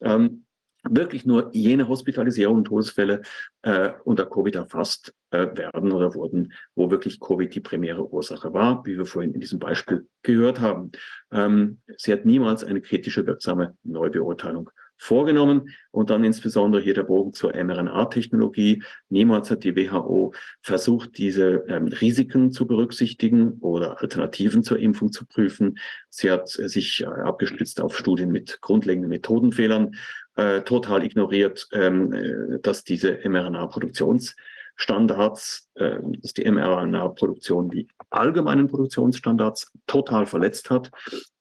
[0.00, 0.44] ähm,
[0.88, 3.22] wirklich nur jene Hospitalisierung und Todesfälle
[3.62, 5.12] äh, unter Covid erfasst
[5.56, 9.58] werden oder wurden, wo wirklich Covid die primäre Ursache war, wie wir vorhin in diesem
[9.58, 10.92] Beispiel gehört haben.
[11.30, 17.32] Ähm, sie hat niemals eine kritische, wirksame Neubeurteilung vorgenommen und dann insbesondere hier der Bogen
[17.32, 18.82] zur mRNA-Technologie.
[19.08, 20.32] Niemals hat die WHO
[20.62, 25.78] versucht, diese ähm, Risiken zu berücksichtigen oder Alternativen zur Impfung zu prüfen.
[26.08, 29.96] Sie hat äh, sich äh, abgestützt auf Studien mit grundlegenden Methodenfehlern
[30.36, 33.10] äh, total ignoriert, ähm, äh, dass diese
[34.76, 40.90] mRNA-Produktionsstandards, äh, dass die mRNA-Produktion die allgemeinen Produktionsstandards total verletzt hat.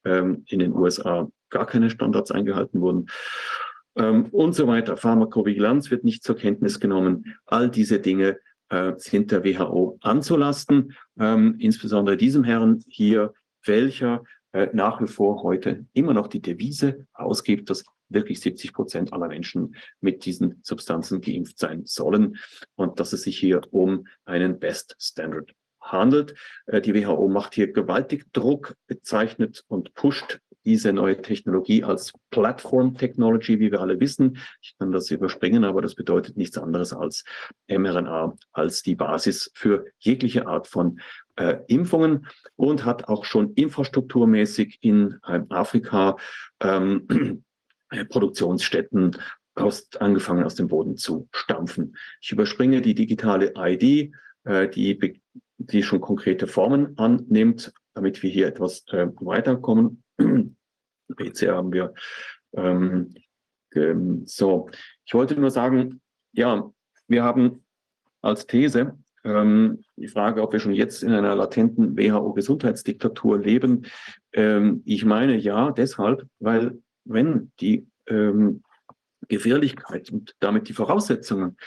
[0.03, 3.07] Ähm, in den USA gar keine Standards eingehalten wurden.
[3.95, 4.97] Ähm, und so weiter.
[4.97, 7.36] Pharmakovigilanz wird nicht zur Kenntnis genommen.
[7.45, 8.38] All diese Dinge
[8.69, 13.33] äh, sind der WHO anzulasten, ähm, insbesondere diesem Herrn hier,
[13.63, 19.14] welcher äh, nach wie vor heute immer noch die Devise ausgibt, dass wirklich 70 Prozent
[19.14, 22.38] aller Menschen mit diesen Substanzen geimpft sein sollen
[22.76, 26.36] und dass es sich hier um einen Best Standard handelt.
[26.66, 32.97] Äh, die WHO macht hier gewaltig Druck, bezeichnet und pusht diese neue Technologie als Platform
[32.97, 34.39] Technology, wie wir alle wissen.
[34.62, 37.24] Ich kann das überspringen, aber das bedeutet nichts anderes als
[37.68, 40.99] mRNA als die Basis für jegliche Art von
[41.36, 46.18] äh, Impfungen und hat auch schon infrastrukturmäßig in äh, Afrika
[46.60, 47.43] ähm,
[48.03, 49.17] Produktionsstätten
[49.55, 51.95] aus, angefangen aus dem Boden zu stampfen.
[52.21, 55.21] Ich überspringe die digitale ID, äh, die,
[55.57, 60.03] die schon konkrete Formen annimmt, damit wir hier etwas äh, weiterkommen.
[61.15, 61.93] PCR haben wir.
[62.53, 63.15] Ähm,
[63.73, 64.69] ähm, so,
[65.05, 66.01] ich wollte nur sagen,
[66.33, 66.69] ja,
[67.07, 67.63] wir haben
[68.21, 73.85] als These, ähm, die Frage, ob wir schon jetzt in einer latenten WHO-Gesundheitsdiktatur leben.
[74.33, 78.64] Ähm, ich meine ja, deshalb, weil wenn die ähm,
[79.28, 81.58] Gefährlichkeit und damit die Voraussetzungen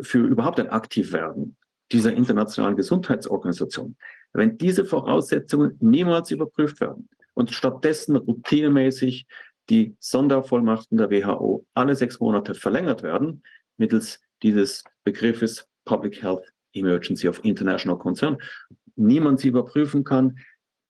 [0.00, 1.56] für überhaupt ein Aktivwerden
[1.92, 3.96] dieser internationalen Gesundheitsorganisation,
[4.32, 9.26] wenn diese Voraussetzungen niemals überprüft werden und stattdessen routinemäßig
[9.68, 13.42] die Sondervollmachten der WHO alle sechs Monate verlängert werden,
[13.76, 18.38] mittels dieses Begriffes Public Health Emergency of International Concern,
[18.96, 20.38] niemand sie überprüfen kann,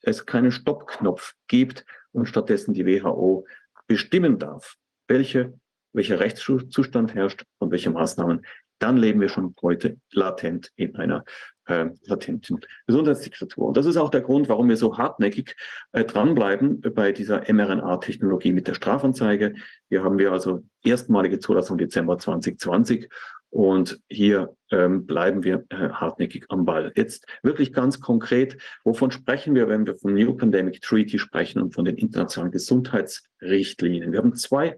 [0.03, 3.47] es keinen Stoppknopf gibt und stattdessen die WHO
[3.87, 4.77] bestimmen darf,
[5.09, 5.59] welche,
[5.93, 8.45] welcher Rechtszustand herrscht und welche Maßnahmen,
[8.79, 11.25] dann leben wir schon heute latent in einer
[11.67, 13.69] äh, latenten Gesundheitsdiktatur.
[13.69, 15.57] Und das ist auch der Grund, warum wir so hartnäckig
[15.93, 19.55] äh, dranbleiben bei dieser mRNA-Technologie mit der Strafanzeige.
[19.89, 23.09] Hier haben wir also erstmalige Zulassung Dezember 2020
[23.51, 26.93] und hier ähm, bleiben wir äh, hartnäckig am Ball.
[26.97, 31.75] Jetzt wirklich ganz konkret, wovon sprechen wir, wenn wir vom New Pandemic Treaty sprechen und
[31.75, 34.13] von den internationalen Gesundheitsrichtlinien?
[34.13, 34.77] Wir haben zwei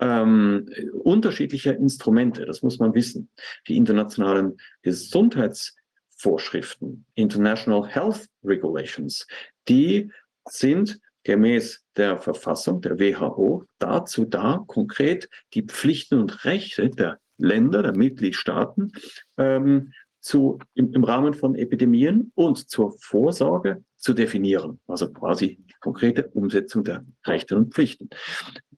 [0.00, 3.28] ähm, unterschiedliche Instrumente, das muss man wissen.
[3.68, 9.26] Die internationalen Gesundheitsvorschriften, International Health Regulations,
[9.68, 10.10] die
[10.48, 17.82] sind gemäß der Verfassung der WHO dazu da, konkret die Pflichten und Rechte der Länder,
[17.82, 18.92] der Mitgliedstaaten
[19.36, 24.80] ähm, zu, im, im, Rahmen von Epidemien und zur Vorsorge zu definieren.
[24.86, 28.10] Also quasi die konkrete Umsetzung der Rechte und Pflichten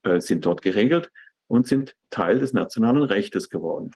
[0.03, 1.11] äh, sind dort geregelt
[1.47, 3.93] und sind Teil des nationalen Rechtes geworden.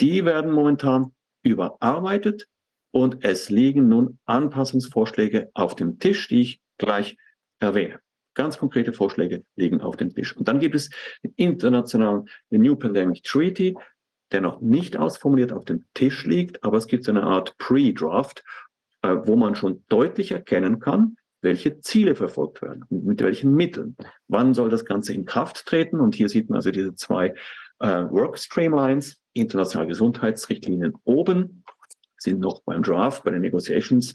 [0.00, 2.48] Die werden momentan überarbeitet
[2.90, 7.16] und es liegen nun Anpassungsvorschläge auf dem Tisch, die ich gleich
[7.60, 8.00] erwähne.
[8.34, 10.36] Ganz konkrete Vorschläge liegen auf dem Tisch.
[10.36, 10.90] Und dann gibt es
[11.22, 13.76] den internationalen New Pandemic Treaty,
[14.32, 18.44] der noch nicht ausformuliert auf dem Tisch liegt, aber es gibt so eine Art Pre-Draft,
[19.02, 23.96] äh, wo man schon deutlich erkennen kann, welche Ziele verfolgt werden und mit welchen Mitteln.
[24.28, 26.00] Wann soll das Ganze in Kraft treten?
[26.00, 27.34] Und hier sieht man also diese zwei
[27.78, 31.62] äh, Workstreamlines, internationale Gesundheitsrichtlinien oben,
[32.18, 34.14] sind noch beim Draft, bei den Negotiations.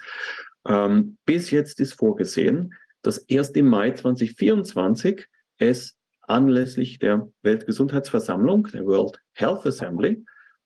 [0.67, 5.25] Ähm, bis jetzt ist vorgesehen, dass erst im Mai 2024
[5.57, 10.25] es anlässlich der Weltgesundheitsversammlung, der World Health Assembly,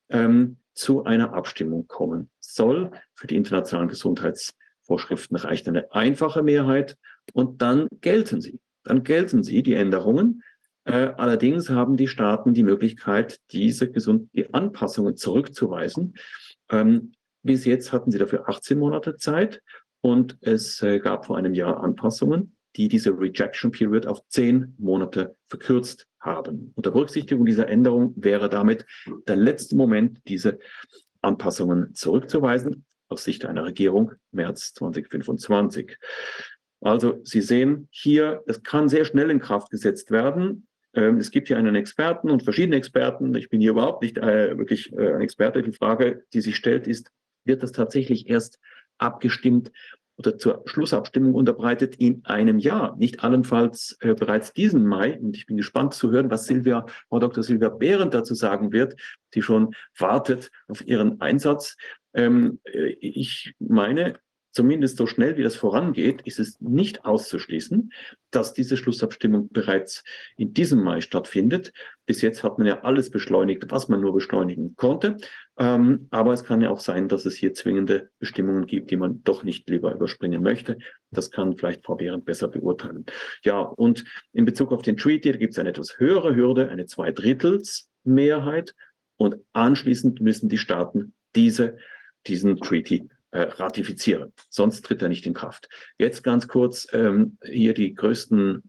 [0.10, 2.92] ähm, zu einer Abstimmung kommen soll.
[3.16, 6.98] Für die internationalen Gesundheitsvorschriften reicht eine einfache Mehrheit
[7.34, 8.60] und dann gelten sie.
[8.84, 10.44] Dann gelten sie, die Änderungen.
[10.84, 16.16] Äh, allerdings haben die Staaten die Möglichkeit, diese Gesund die Anpassungen zurückzuweisen.
[16.70, 19.62] Ähm, bis jetzt hatten sie dafür 18 Monate Zeit
[20.02, 25.36] und es äh, gab vor einem Jahr Anpassungen die diese Rejection Period auf zehn Monate
[25.50, 26.74] verkürzt haben.
[26.76, 28.86] Unter Berücksichtigung dieser Änderung wäre damit
[29.28, 30.60] der letzte Moment, diese
[31.22, 35.98] Anpassungen zurückzuweisen, aus Sicht einer Regierung März 2025.
[36.82, 40.68] Also Sie sehen hier, es kann sehr schnell in Kraft gesetzt werden.
[40.94, 43.34] Ähm, es gibt hier einen Experten und verschiedene Experten.
[43.36, 45.64] Ich bin hier überhaupt nicht äh, wirklich äh, ein Experte.
[45.64, 47.12] Die Frage, die sich stellt, ist,
[47.44, 48.60] wird das tatsächlich erst
[48.98, 49.72] abgestimmt
[50.18, 55.20] oder zur Schlussabstimmung unterbreitet in einem Jahr, nicht allenfalls äh, bereits diesen Mai.
[55.20, 57.44] Und ich bin gespannt zu hören, was Silvia, Frau Dr.
[57.44, 58.96] Silvia Behrendt dazu sagen wird,
[59.34, 61.76] die schon wartet auf ihren Einsatz.
[62.14, 64.16] Ähm, äh, ich meine,
[64.56, 67.92] zumindest so schnell wie das vorangeht, ist es nicht auszuschließen,
[68.32, 70.04] dass diese Schlussabstimmung bereits
[70.38, 71.74] in diesem Mai stattfindet.
[72.06, 75.18] Bis jetzt hat man ja alles beschleunigt, was man nur beschleunigen konnte.
[75.58, 79.24] Ähm, aber es kann ja auch sein, dass es hier zwingende Bestimmungen gibt, die man
[79.24, 80.78] doch nicht lieber überspringen möchte.
[81.12, 83.06] Das kann vielleicht Frau Behrendt besser beurteilen.
[83.44, 86.86] Ja, und in Bezug auf den Treaty, da gibt es eine etwas höhere Hürde, eine
[86.86, 88.74] Zweidrittelsmehrheit.
[89.18, 91.78] Und anschließend müssen die Staaten diese,
[92.26, 94.32] diesen Treaty äh, ratifizieren.
[94.50, 95.68] Sonst tritt er nicht in Kraft.
[95.98, 98.64] Jetzt ganz kurz ähm, hier die größten,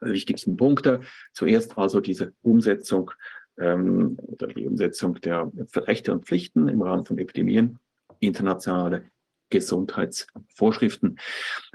[0.00, 1.02] äh, wichtigsten Punkte.
[1.34, 3.10] Zuerst also diese Umsetzung
[3.58, 7.78] ähm, oder die Umsetzung der Rechte und Pflichten im Rahmen von Epidemien,
[8.18, 9.10] internationale
[9.50, 11.18] Gesundheitsvorschriften.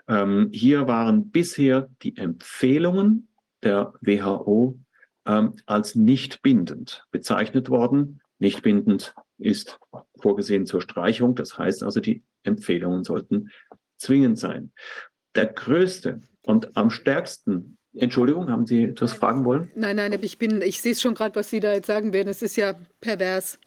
[0.07, 3.27] Ähm, hier waren bisher die Empfehlungen
[3.61, 4.79] der WHO
[5.27, 8.20] ähm, als nicht bindend bezeichnet worden.
[8.41, 9.79] Nicht bindend ist
[10.19, 11.35] vorgesehen zur Streichung.
[11.35, 13.51] Das heißt also, die Empfehlungen sollten
[13.97, 14.71] zwingend sein.
[15.35, 19.69] Der größte und am stärksten Entschuldigung, haben Sie etwas fragen wollen?
[19.75, 22.29] Nein, nein, ich bin, ich sehe schon gerade, was Sie da jetzt sagen werden.
[22.29, 23.59] Es ist ja pervers.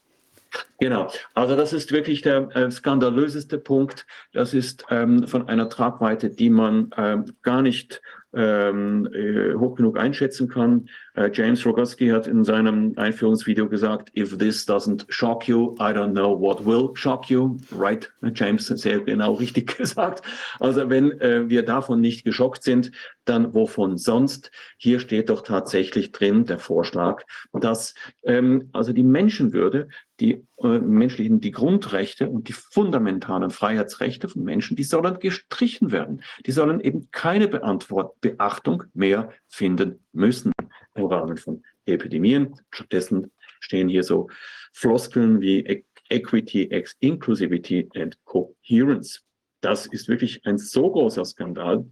[0.80, 4.06] Genau, also das ist wirklich der äh, skandalöseste Punkt.
[4.32, 8.02] Das ist ähm, von einer Tragweite, die man ähm, gar nicht
[8.32, 10.88] ähm, äh, hoch genug einschätzen kann.
[11.14, 16.12] Äh, James Rogoski hat in seinem Einführungsvideo gesagt, if this doesn't shock you, I don't
[16.12, 17.56] know what will shock you.
[17.70, 20.22] Right, James, sehr genau richtig gesagt.
[20.58, 22.90] Also wenn äh, wir davon nicht geschockt sind,
[23.24, 24.50] dann wovon sonst?
[24.76, 27.94] Hier steht doch tatsächlich drin der Vorschlag, dass
[28.24, 29.88] ähm, also die Menschenwürde,
[30.20, 36.22] die äh, menschlichen, die Grundrechte und die fundamentalen Freiheitsrechte von Menschen, die sollen gestrichen werden.
[36.44, 40.52] Die sollen eben keine Beantwort Beachtung mehr finden müssen
[40.94, 42.54] im Rahmen von Epidemien.
[42.70, 44.28] Stattdessen stehen hier so
[44.72, 46.68] Floskeln wie Equity,
[47.00, 49.22] Inclusivity and Coherence.
[49.60, 51.86] Das ist wirklich ein so großer Skandal,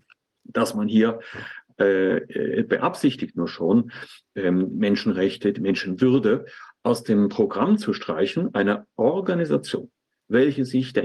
[0.44, 1.20] dass man hier
[1.78, 3.92] äh, äh, beabsichtigt nur schon,
[4.34, 6.44] ähm, Menschenrechte, Menschenwürde
[6.82, 9.90] aus dem Programm zu streichen, einer Organisation,
[10.28, 11.04] welche sich der,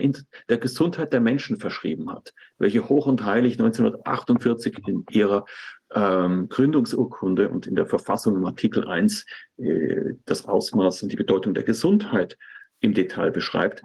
[0.50, 5.45] der Gesundheit der Menschen verschrieben hat, welche hoch und heilig 1948 in ihrer
[5.93, 9.25] ähm, Gründungsurkunde und in der Verfassung im Artikel 1
[9.57, 12.38] äh, das Ausmaß und die Bedeutung der Gesundheit
[12.79, 13.81] im Detail beschreibt.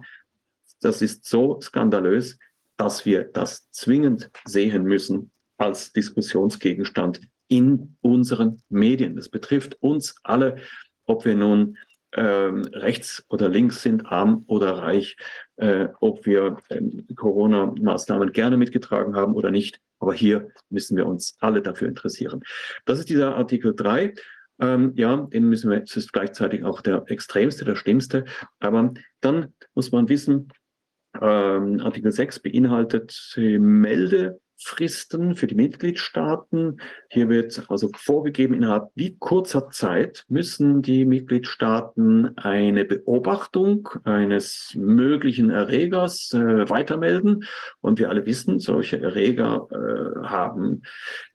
[0.80, 2.38] Das ist so skandalös,
[2.76, 9.14] dass wir das zwingend sehen müssen als Diskussionsgegenstand in unseren Medien.
[9.14, 10.57] Das betrifft uns alle,
[11.05, 11.76] ob wir nun
[12.14, 15.16] ähm, rechts oder links sind, arm oder reich,
[15.57, 19.80] äh, ob wir ähm, Corona-Maßnahmen gerne mitgetragen haben oder nicht.
[20.03, 22.42] Aber hier müssen wir uns alle dafür interessieren.
[22.86, 24.14] Das ist dieser Artikel 3.
[24.61, 28.24] Ähm, ja, den müssen wir, es ist gleichzeitig auch der extremste, der schlimmste.
[28.59, 30.48] Aber dann muss man wissen,
[31.20, 36.81] ähm, Artikel 6 beinhaltet äh, Melde Fristen für die Mitgliedstaaten.
[37.09, 45.51] Hier wird also vorgegeben, innerhalb wie kurzer Zeit müssen die Mitgliedstaaten eine Beobachtung eines möglichen
[45.51, 47.45] Erregers äh, weitermelden.
[47.81, 50.83] Und wir alle wissen, solche Erreger äh, haben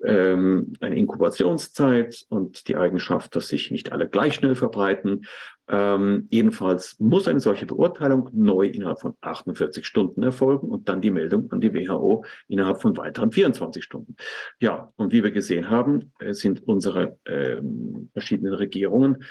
[0.04, 5.26] ähm, eine Inkubationszeit und die Eigenschaft, dass sich nicht alle gleich schnell verbreiten.
[5.70, 11.12] Ähm, jedenfalls muss eine solche Beurteilung neu innerhalb von 48 Stunden erfolgen und dann die
[11.12, 14.16] Meldung an die WHO innerhalb von weiteren 24 Stunden.
[14.62, 19.26] Ja, und wie wir gesehen haben, äh, sind unsere ähm, verschiedenen Regierungen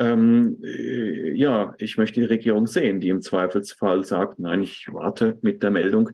[0.00, 5.38] ähm, äh, ja, ich möchte die Regierung sehen, die im Zweifelsfall sagt, nein, ich warte
[5.42, 6.10] mit der Meldung.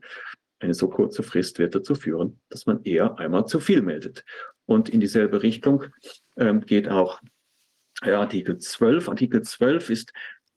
[0.59, 4.25] Eine so kurze Frist wird dazu führen, dass man eher einmal zu viel meldet.
[4.65, 5.85] Und in dieselbe Richtung
[6.37, 7.21] ähm, geht auch
[8.03, 9.09] Artikel 12.
[9.09, 10.13] Artikel 12 ist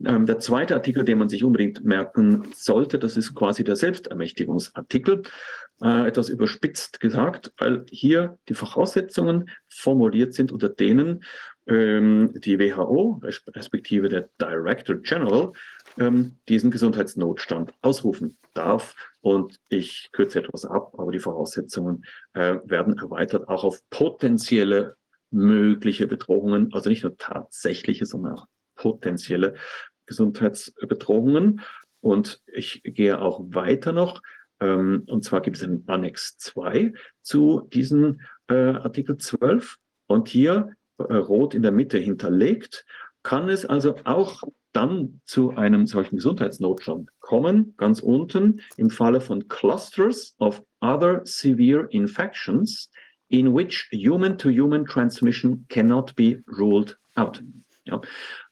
[0.06, 3.00] ähm, der zweite Artikel, den man sich unbedingt merken sollte.
[3.00, 5.24] Das ist quasi der Selbstermächtigungsartikel.
[5.82, 11.24] Äh, etwas überspitzt gesagt, weil hier die Voraussetzungen formuliert sind, unter denen
[11.68, 15.54] ähm, die WHO, respektive der Director General,
[15.98, 18.96] ähm, diesen Gesundheitsnotstand ausrufen darf.
[19.22, 24.96] Und ich kürze etwas ab, aber die Voraussetzungen äh, werden erweitert auch auf potenzielle
[25.32, 29.56] mögliche Bedrohungen, also nicht nur tatsächliche, sondern auch potenzielle
[30.06, 31.62] Gesundheitsbedrohungen.
[32.02, 34.22] Und ich gehe auch weiter noch.
[34.60, 39.78] Ähm, und zwar gibt es einen Annex 2 zu diesem äh, Artikel 12.
[40.08, 42.86] Und hier äh, rot in der Mitte hinterlegt,
[43.24, 49.48] kann es also auch dann zu einem solchen Gesundheitsnotstand kommen, ganz unten, im Falle von
[49.48, 52.90] Clusters of other severe infections
[53.30, 57.42] in which human-to-human -human transmission cannot be ruled out.
[57.86, 58.02] Ja,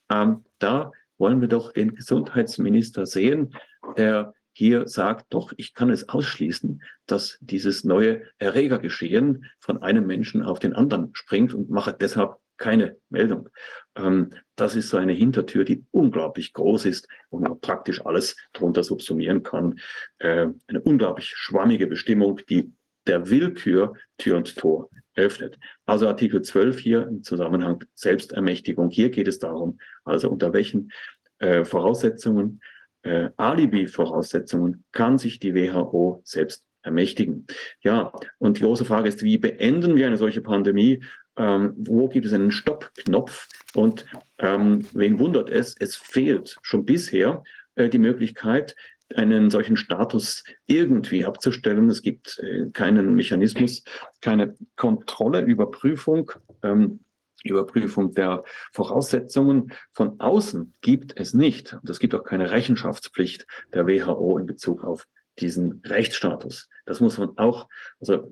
[0.09, 3.55] ähm, da wollen wir doch den Gesundheitsminister sehen,
[3.97, 10.41] der hier sagt, doch, ich kann es ausschließen, dass dieses neue Erregergeschehen von einem Menschen
[10.41, 13.49] auf den anderen springt und mache deshalb keine Meldung.
[13.95, 18.83] Ähm, das ist so eine Hintertür, die unglaublich groß ist und man praktisch alles darunter
[18.83, 19.79] subsumieren kann.
[20.17, 22.71] Äh, eine unglaublich schwammige Bestimmung, die
[23.07, 25.57] der Willkür Tür und Tor öffnet.
[25.85, 28.89] Also Artikel 12 hier im Zusammenhang Selbstermächtigung.
[28.89, 30.91] Hier geht es darum, also unter welchen
[31.39, 32.61] äh, Voraussetzungen,
[33.01, 37.47] äh, Alibi-Voraussetzungen kann sich die WHO selbst ermächtigen.
[37.81, 41.03] Ja, und die große Frage ist, wie beenden wir eine solche Pandemie?
[41.35, 43.47] Ähm, wo gibt es einen Stoppknopf?
[43.75, 44.05] Und
[44.39, 45.75] ähm, wen wundert es?
[45.79, 47.43] Es fehlt schon bisher
[47.75, 48.75] äh, die Möglichkeit,
[49.15, 51.89] einen solchen Status irgendwie abzustellen.
[51.89, 53.83] Es gibt äh, keinen Mechanismus,
[54.21, 56.31] keine Kontrolle, Überprüfung.
[56.63, 56.99] Ähm,
[57.43, 58.43] Überprüfung der
[58.73, 61.73] Voraussetzungen von außen gibt es nicht.
[61.73, 65.05] Und es gibt auch keine Rechenschaftspflicht der WHO in Bezug auf
[65.39, 66.67] diesen Rechtsstatus.
[66.85, 67.67] Das muss man auch,
[67.99, 68.31] also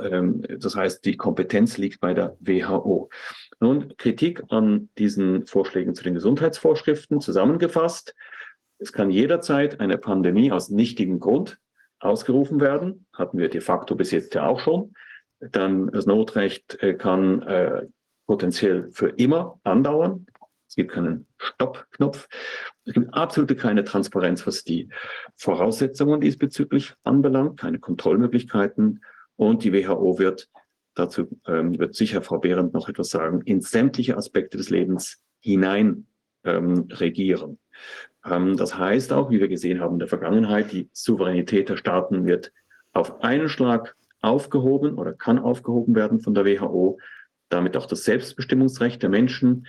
[0.00, 3.10] ähm, das heißt, die Kompetenz liegt bei der WHO.
[3.58, 8.14] Nun, Kritik an diesen Vorschlägen zu den Gesundheitsvorschriften zusammengefasst.
[8.80, 11.58] Es kann jederzeit eine Pandemie aus nichtigem Grund
[11.98, 13.06] ausgerufen werden.
[13.12, 14.94] Hatten wir de facto bis jetzt ja auch schon.
[15.38, 17.86] Dann das Notrecht äh, kann äh,
[18.26, 20.26] potenziell für immer andauern.
[20.66, 22.28] Es gibt keinen Stoppknopf.
[22.86, 24.88] Es gibt absolut keine Transparenz, was die
[25.36, 29.04] Voraussetzungen diesbezüglich anbelangt, keine Kontrollmöglichkeiten.
[29.36, 30.48] Und die WHO wird,
[30.94, 36.06] dazu ähm, wird sicher Frau Behrendt noch etwas sagen, in sämtliche Aspekte des Lebens hinein
[36.44, 37.58] ähm, regieren.
[38.24, 42.26] Ähm, das heißt auch, wie wir gesehen haben in der Vergangenheit, die Souveränität der Staaten
[42.26, 42.52] wird
[42.92, 46.98] auf einen Schlag aufgehoben oder kann aufgehoben werden von der WHO.
[47.48, 49.66] Damit auch das Selbstbestimmungsrecht der Menschen,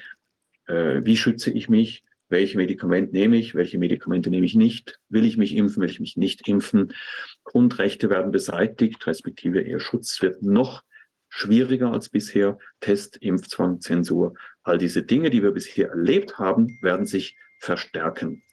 [0.68, 5.26] äh, wie schütze ich mich, welche Medikamente nehme ich, welche Medikamente nehme ich nicht, will
[5.26, 6.93] ich mich impfen, will ich mich nicht impfen.
[7.43, 10.84] Grundrechte werden beseitigt, respektive ihr Schutz wird noch
[11.30, 12.58] schwieriger als bisher.
[12.80, 14.34] Test, Impfzwang, Zensur,
[14.64, 18.43] all diese Dinge, die wir bisher erlebt haben, werden sich verstärken.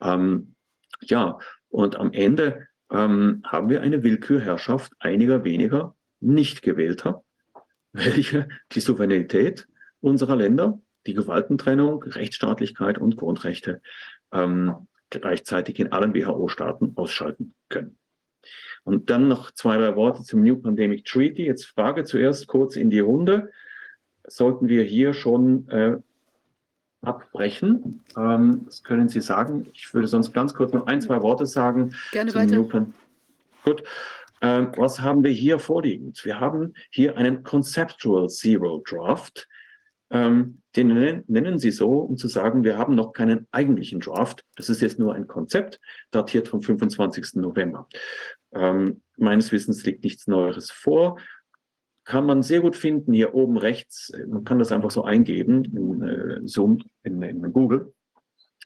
[0.00, 0.54] Ähm,
[1.00, 1.38] ja,
[1.68, 7.24] und am Ende ähm, haben wir eine Willkürherrschaft einiger weniger nicht gewählter,
[7.92, 9.68] welche die Souveränität
[10.00, 13.80] unserer Länder die Gewaltentrennung, Rechtsstaatlichkeit und Grundrechte
[14.32, 17.96] ähm, gleichzeitig in allen WHO-Staaten ausschalten können.
[18.84, 21.44] Und dann noch zwei, drei Worte zum New Pandemic Treaty.
[21.44, 23.50] Jetzt Frage zuerst kurz in die Runde.
[24.26, 25.98] Sollten wir hier schon äh,
[27.02, 28.04] abbrechen?
[28.16, 29.68] Ähm, das können Sie sagen.
[29.72, 31.94] Ich würde sonst ganz kurz noch ein, zwei Worte sagen.
[32.12, 32.64] Gerne weiter.
[33.64, 33.82] Gut.
[34.40, 36.24] Ähm, was haben wir hier vorliegend?
[36.24, 39.48] Wir haben hier einen Conceptual Zero Draft.
[40.10, 44.44] Ähm, den nennen, nennen sie so, um zu sagen, wir haben noch keinen eigentlichen Draft.
[44.56, 45.80] Das ist jetzt nur ein Konzept,
[46.12, 47.34] datiert vom 25.
[47.34, 47.88] November.
[48.52, 51.18] Ähm, meines Wissens liegt nichts Neueres vor.
[52.08, 54.10] Kann man sehr gut finden hier oben rechts.
[54.26, 57.92] Man kann das einfach so eingeben in äh, Zoom, in, in Google.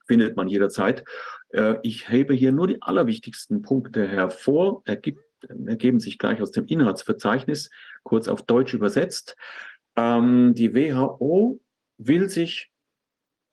[0.07, 1.03] Findet man jederzeit.
[1.49, 4.83] Äh, ich hebe hier nur die allerwichtigsten Punkte hervor.
[4.85, 5.25] Ergibt,
[5.67, 7.71] ergeben sich gleich aus dem Inhaltsverzeichnis,
[8.05, 9.35] kurz auf Deutsch übersetzt.
[9.97, 11.59] Ähm, die WHO
[11.99, 12.71] will sich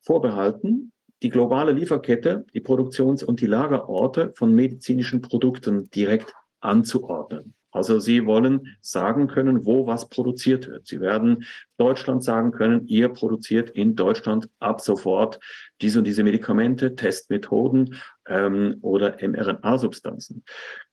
[0.02, 0.92] vorbehalten,
[1.24, 7.56] die globale Lieferkette, die Produktions- und die Lagerorte von medizinischen Produkten direkt anzuordnen.
[7.72, 10.88] Also sie wollen sagen können, wo was produziert wird.
[10.88, 11.46] Sie werden
[11.78, 15.40] Deutschland sagen können, ihr produziert in Deutschland ab sofort
[15.82, 17.96] diese und diese Medikamente, Testmethoden
[18.28, 20.44] ähm, oder mRNA-Substanzen.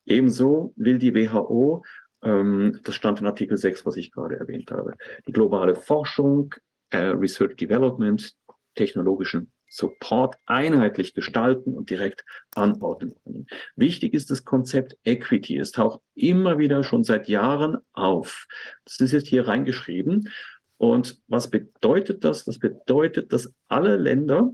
[0.04, 1.82] Ebenso will die WHO
[2.22, 4.94] ähm, das stand in Artikel 6, was ich gerade erwähnt habe.
[5.26, 6.54] Die globale Forschung,
[6.90, 8.34] äh, Research Development,
[8.74, 13.46] technologischen Support einheitlich gestalten und direkt anordnen können.
[13.74, 15.58] Wichtig ist das Konzept Equity.
[15.58, 18.46] Es taucht immer wieder schon seit Jahren auf.
[18.84, 20.30] Das ist jetzt hier reingeschrieben.
[20.78, 22.44] Und was bedeutet das?
[22.44, 24.52] Das bedeutet, dass alle Länder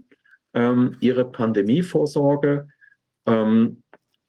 [0.54, 2.68] ähm, ihre Pandemievorsorge
[3.26, 3.82] ähm,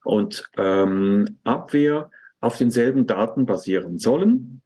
[0.03, 2.09] und ähm, Abwehr
[2.41, 4.61] auf denselben Daten basieren sollen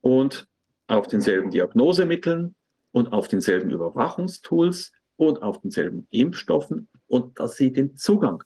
[0.00, 0.48] und
[0.88, 2.54] auf denselben Diagnosemitteln
[2.92, 8.42] und auf denselben Überwachungstools und auf denselben Impfstoffen und dass sie den Zugang,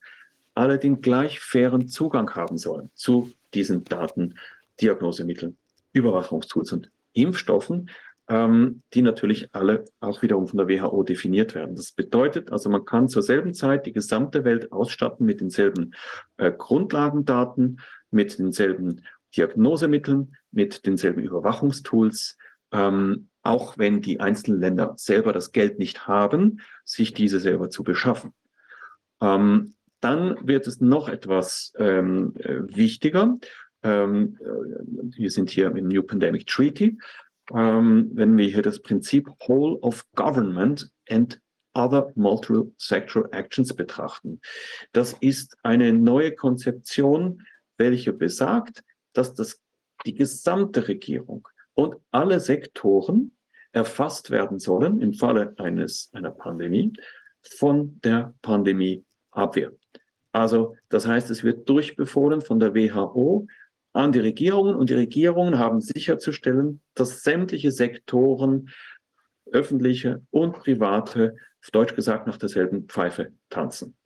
[0.54, 4.34] alle den gleich fairen Zugang haben sollen zu diesen Daten,
[4.80, 5.56] Diagnosemitteln,
[5.92, 7.90] Überwachungstools und Impfstoffen,
[8.28, 11.76] ähm, die natürlich alle auch wiederum von der WHO definiert werden.
[11.76, 15.94] Das bedeutet also, man kann zur selben Zeit die gesamte Welt ausstatten mit denselben
[16.38, 19.02] äh, Grundlagendaten, mit denselben
[19.36, 22.36] Diagnosemitteln, mit denselben Überwachungstools,
[22.72, 27.84] ähm, auch wenn die einzelnen Länder selber das Geld nicht haben, sich diese selber zu
[27.84, 28.32] beschaffen.
[29.20, 33.38] Ähm, dann wird es noch etwas ähm, äh, wichtiger.
[33.82, 36.98] Ähm, äh, wir sind hier im New Pandemic Treaty.
[37.54, 41.40] Ähm, wenn wir hier das Prinzip Whole of Government and
[41.74, 44.40] Other Multiple Sectoral Actions betrachten.
[44.92, 47.42] Das ist eine neue Konzeption
[47.76, 48.82] welche besagt,
[49.12, 49.60] dass das,
[50.06, 53.32] die gesamte Regierung und alle Sektoren
[53.72, 56.92] erfasst werden sollen im Falle eines, einer Pandemie
[57.42, 59.72] von der Pandemieabwehr.
[60.32, 63.46] Also das heißt, es wird durchbefohlen von der WHO
[63.92, 68.70] an die Regierungen und die Regierungen haben sicherzustellen, dass sämtliche Sektoren,
[69.52, 73.96] öffentliche und private, auf Deutsch gesagt nach derselben Pfeife tanzen.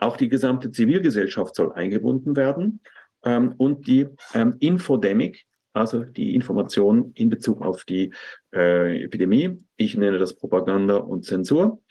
[0.00, 2.80] Auch die gesamte Zivilgesellschaft soll eingebunden werden
[3.24, 5.46] ähm, und die ähm, Infodemic,
[5.76, 8.12] also die Information in Bezug auf die
[8.54, 11.82] äh, Epidemie, ich nenne das Propaganda und Zensur,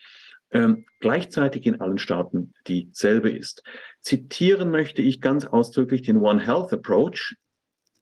[0.52, 3.64] ähm, gleichzeitig in allen Staaten dieselbe ist.
[4.02, 7.36] Zitieren möchte ich ganz ausdrücklich den One Health Approach,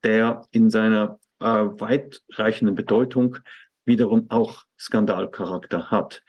[0.03, 3.37] der in seiner äh, weitreichenden Bedeutung
[3.85, 6.23] wiederum auch Skandalcharakter hat.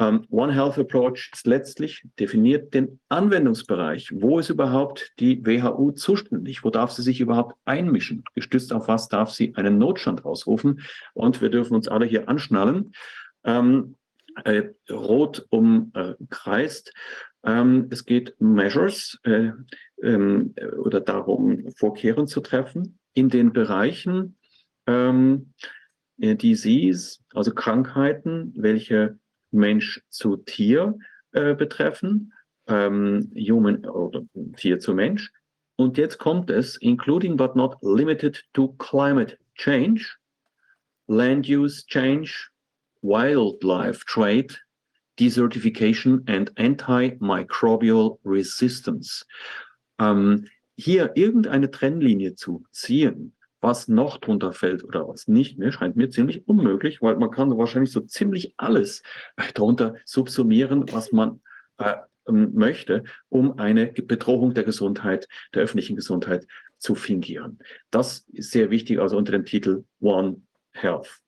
[0.00, 4.12] Um, One Health Approach letztlich definiert den Anwendungsbereich.
[4.14, 6.62] Wo ist überhaupt die WHO zuständig?
[6.62, 8.22] Wo darf sie sich überhaupt einmischen?
[8.36, 10.82] Gestützt auf was darf sie einen Notstand ausrufen?
[11.14, 12.92] Und wir dürfen uns alle hier anschnallen.
[13.42, 13.96] Ähm,
[14.44, 16.92] äh, rot umkreist.
[17.42, 19.50] Ähm, es geht um Measures äh,
[20.00, 24.36] ähm, oder darum, Vorkehrungen zu treffen in den Bereichen
[24.86, 25.54] ähm,
[26.20, 29.18] äh, Disease, also Krankheiten, welche
[29.50, 30.98] Mensch zu Tier
[31.32, 32.32] äh, betreffen,
[32.66, 34.22] ähm, Human oder
[34.56, 35.30] Tier zu Mensch.
[35.76, 40.18] Und jetzt kommt es, including but not limited to climate change,
[41.06, 42.50] land use change,
[43.02, 44.58] wildlife trade,
[45.18, 49.24] desertification and antimicrobial resistance.
[50.00, 55.96] Ähm, hier irgendeine Trennlinie zu ziehen, was noch drunter fällt oder was nicht mehr, scheint
[55.96, 59.02] mir ziemlich unmöglich, weil man kann wahrscheinlich so ziemlich alles
[59.54, 61.40] darunter subsumieren, was man
[61.78, 61.94] äh,
[62.26, 66.46] möchte, um eine Bedrohung der Gesundheit, der öffentlichen Gesundheit
[66.78, 67.58] zu fingieren.
[67.90, 70.42] Das ist sehr wichtig, also unter dem Titel One
[70.72, 71.20] Health.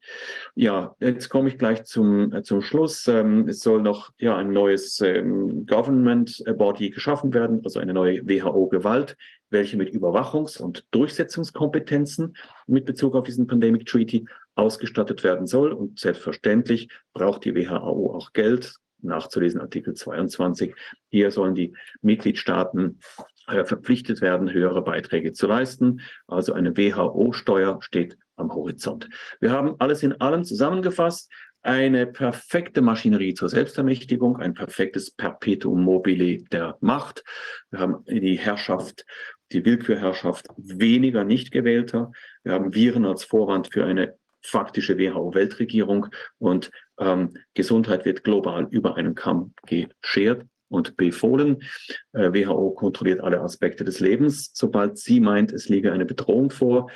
[0.55, 3.09] Ja, jetzt komme ich gleich zum, äh, zum Schluss.
[3.09, 8.27] Ähm, es soll noch ja, ein neues ähm, Government Body geschaffen werden, also eine neue
[8.27, 9.17] WHO-Gewalt,
[9.51, 12.37] welche mit Überwachungs- und Durchsetzungskompetenzen
[12.67, 15.73] mit Bezug auf diesen Pandemic Treaty ausgestattet werden soll.
[15.73, 20.75] Und selbstverständlich braucht die WHO auch Geld, nachzulesen Artikel 22.
[21.09, 23.01] Hier sollen die Mitgliedstaaten
[23.47, 26.01] äh, verpflichtet werden, höhere Beiträge zu leisten.
[26.27, 29.09] Also eine WHO-Steuer steht am Horizont.
[29.41, 31.31] Wir haben alles in allem zusammengefasst.
[31.63, 37.23] Eine perfekte Maschinerie zur Selbstermächtigung, ein perfektes Perpetuum mobile der Macht.
[37.71, 39.05] Wir haben die Herrschaft,
[39.53, 42.13] die Willkürherrschaft weniger nicht gewählter.
[42.43, 46.07] Wir haben Viren als Vorwand für eine faktische WHO-Weltregierung
[46.39, 51.63] und ähm, Gesundheit wird global über einen Kamm geschert und befohlen.
[52.13, 54.51] Äh, WHO kontrolliert alle Aspekte des Lebens.
[54.55, 56.91] Sobald sie meint, es liege eine Bedrohung vor,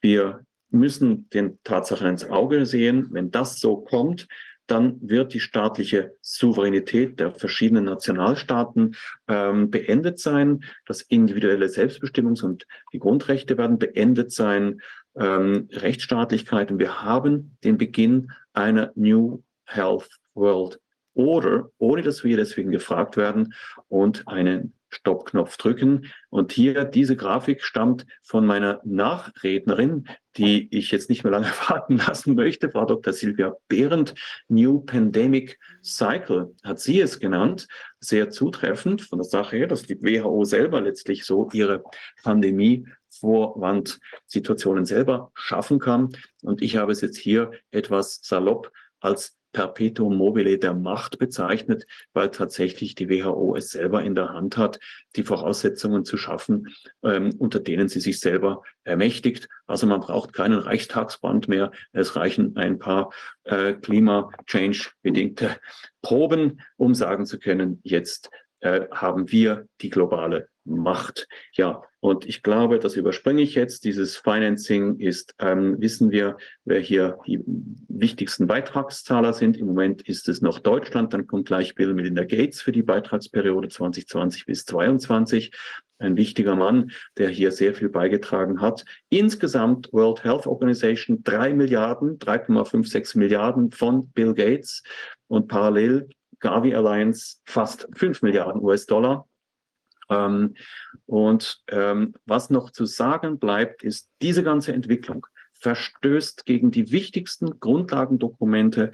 [0.00, 0.40] wir
[0.70, 3.08] müssen den Tatsachen ins Auge sehen.
[3.10, 4.26] Wenn das so kommt,
[4.70, 8.96] dann wird die staatliche Souveränität der verschiedenen Nationalstaaten
[9.26, 10.64] ähm, beendet sein.
[10.86, 14.80] Das individuelle Selbstbestimmungs- und die Grundrechte werden beendet sein.
[15.16, 16.70] Ähm, Rechtsstaatlichkeit.
[16.70, 20.78] Und wir haben den Beginn einer New Health World
[21.14, 23.52] Order, ohne dass wir deswegen gefragt werden
[23.88, 26.06] und einen Stoppknopf drücken.
[26.30, 31.98] Und hier, diese Grafik stammt von meiner Nachrednerin, die ich jetzt nicht mehr lange warten
[31.98, 33.12] lassen möchte, Frau Dr.
[33.12, 34.14] Silvia Behrendt.
[34.48, 37.66] New Pandemic Cycle hat sie es genannt.
[38.00, 41.82] Sehr zutreffend von der Sache her, dass die WHO selber letztlich so ihre
[42.22, 46.10] Pandemie Vorwandsituationen selber schaffen kann.
[46.42, 48.70] Und ich habe es jetzt hier etwas salopp
[49.00, 54.56] als Perpetuum mobile der Macht bezeichnet, weil tatsächlich die WHO es selber in der Hand
[54.56, 54.78] hat,
[55.16, 56.68] die Voraussetzungen zu schaffen,
[57.02, 59.48] ähm, unter denen sie sich selber ermächtigt.
[59.66, 61.72] Also man braucht keinen Reichstagsband mehr.
[61.92, 63.12] Es reichen ein paar
[63.44, 65.56] äh, Klima-Change-bedingte
[66.02, 68.30] Proben, um sagen zu können, jetzt
[68.60, 71.28] äh, haben wir die globale Macht.
[71.52, 73.84] Ja, und ich glaube, das überspringe ich jetzt.
[73.84, 77.42] Dieses Financing ist, ähm, wissen wir, wer hier die
[77.88, 79.56] wichtigsten Beitragszahler sind.
[79.56, 83.68] Im Moment ist es noch Deutschland, dann kommt gleich Bill Melinda Gates für die Beitragsperiode
[83.68, 85.50] 2020 bis 2022.
[85.98, 88.84] Ein wichtiger Mann, der hier sehr viel beigetragen hat.
[89.08, 94.84] Insgesamt World Health Organization drei Milliarden, 3,56 Milliarden von Bill Gates
[95.26, 99.27] und parallel Gavi Alliance fast fünf Milliarden US-Dollar.
[100.10, 100.54] Ähm,
[101.06, 105.26] und ähm, was noch zu sagen bleibt, ist, diese ganze Entwicklung
[105.60, 108.92] verstößt gegen die wichtigsten Grundlagendokumente,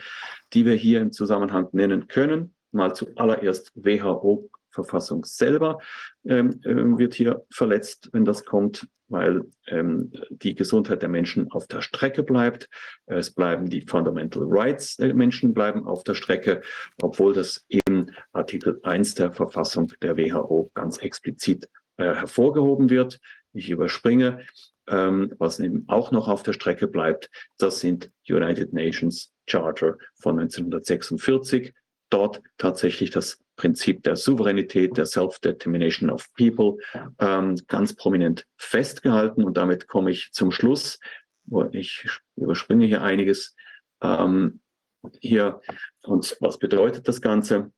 [0.53, 2.55] die wir hier im Zusammenhang nennen können.
[2.73, 5.79] Mal zuallererst WHO Verfassung selber
[6.25, 11.67] ähm, ähm, wird hier verletzt, wenn das kommt, weil ähm, die Gesundheit der Menschen auf
[11.67, 12.69] der Strecke bleibt.
[13.07, 16.63] Es bleiben die Fundamental Rights der Menschen bleiben auf der Strecke,
[17.01, 23.21] obwohl das in Artikel 1 der Verfassung der WHO ganz explizit äh, hervorgehoben wird.
[23.53, 24.41] Ich überspringe.
[24.87, 30.39] Ähm, was eben auch noch auf der Strecke bleibt, das sind United Nations Charter von
[30.39, 31.73] 1946.
[32.11, 36.77] Dort tatsächlich das Prinzip der Souveränität, der Self-Determination of People
[37.19, 39.45] ähm, ganz prominent festgehalten.
[39.45, 40.99] Und damit komme ich zum Schluss.
[41.73, 42.07] Ich
[42.37, 43.55] überspringe hier einiges.
[44.03, 44.61] Ähm,
[45.21, 45.61] hier,
[46.03, 47.71] und was bedeutet das Ganze?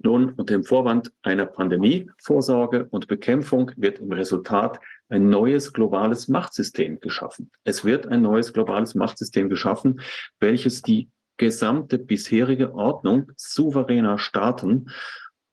[0.00, 4.78] Nun, unter dem Vorwand einer Pandemievorsorge und Bekämpfung wird im Resultat
[5.08, 7.50] ein neues globales Machtsystem geschaffen.
[7.64, 10.00] Es wird ein neues globales Machtsystem geschaffen,
[10.38, 14.90] welches die gesamte bisherige Ordnung souveräner Staaten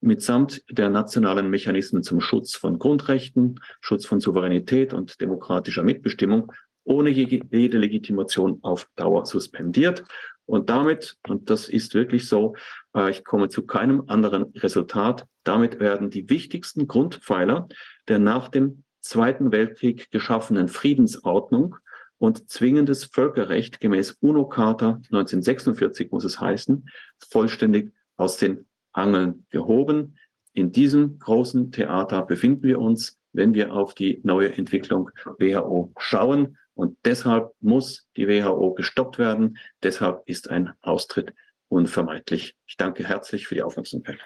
[0.02, 6.52] mitsamt der nationalen Mechanismen zum Schutz von Grundrechten, Schutz von Souveränität und demokratischer Mitbestimmung
[6.84, 10.04] ohne jede Legitimation auf Dauer suspendiert.
[10.46, 12.56] Und damit, und das ist wirklich so,
[12.96, 17.68] äh, ich komme zu keinem anderen Resultat, damit werden die wichtigsten Grundpfeiler
[18.08, 21.78] der nach dem Zweiten Weltkrieg geschaffenen Friedensordnung
[22.26, 26.90] und zwingendes Völkerrecht gemäß UNO-Charta 1946 muss es heißen,
[27.30, 30.18] vollständig aus den Angeln gehoben.
[30.54, 36.58] In diesem großen Theater befinden wir uns, wenn wir auf die neue Entwicklung WHO schauen.
[36.74, 39.60] Und deshalb muss die WHO gestoppt werden.
[39.84, 41.32] Deshalb ist ein Austritt
[41.70, 42.56] unvermeidlich.
[42.66, 44.20] Ich danke herzlich für die Aufmerksamkeit.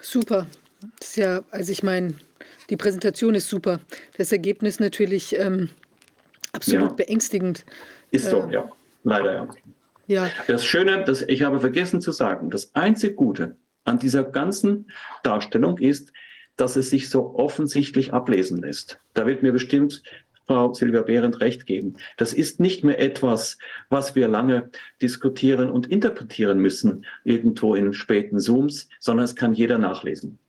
[0.00, 0.46] Super.
[1.00, 2.14] Das ist ja, also ich meine,
[2.70, 3.80] die Präsentation ist super.
[4.16, 5.68] Das Ergebnis natürlich ähm,
[6.52, 6.94] absolut ja.
[6.94, 7.64] beängstigend.
[8.10, 8.70] Ist so, äh, ja.
[9.02, 9.48] Leider ja.
[10.06, 10.30] Ja.
[10.46, 14.90] Das Schöne, das, ich habe vergessen zu sagen, das einzige Gute an dieser ganzen
[15.22, 16.12] Darstellung ist,
[16.56, 19.00] dass es sich so offensichtlich ablesen lässt.
[19.14, 20.02] Da wird mir bestimmt
[20.46, 21.94] Frau Silvia Behrendt recht geben.
[22.16, 23.56] Das ist nicht mehr etwas,
[23.88, 24.70] was wir lange
[25.00, 30.40] diskutieren und interpretieren müssen, irgendwo in späten Zooms, sondern es kann jeder nachlesen.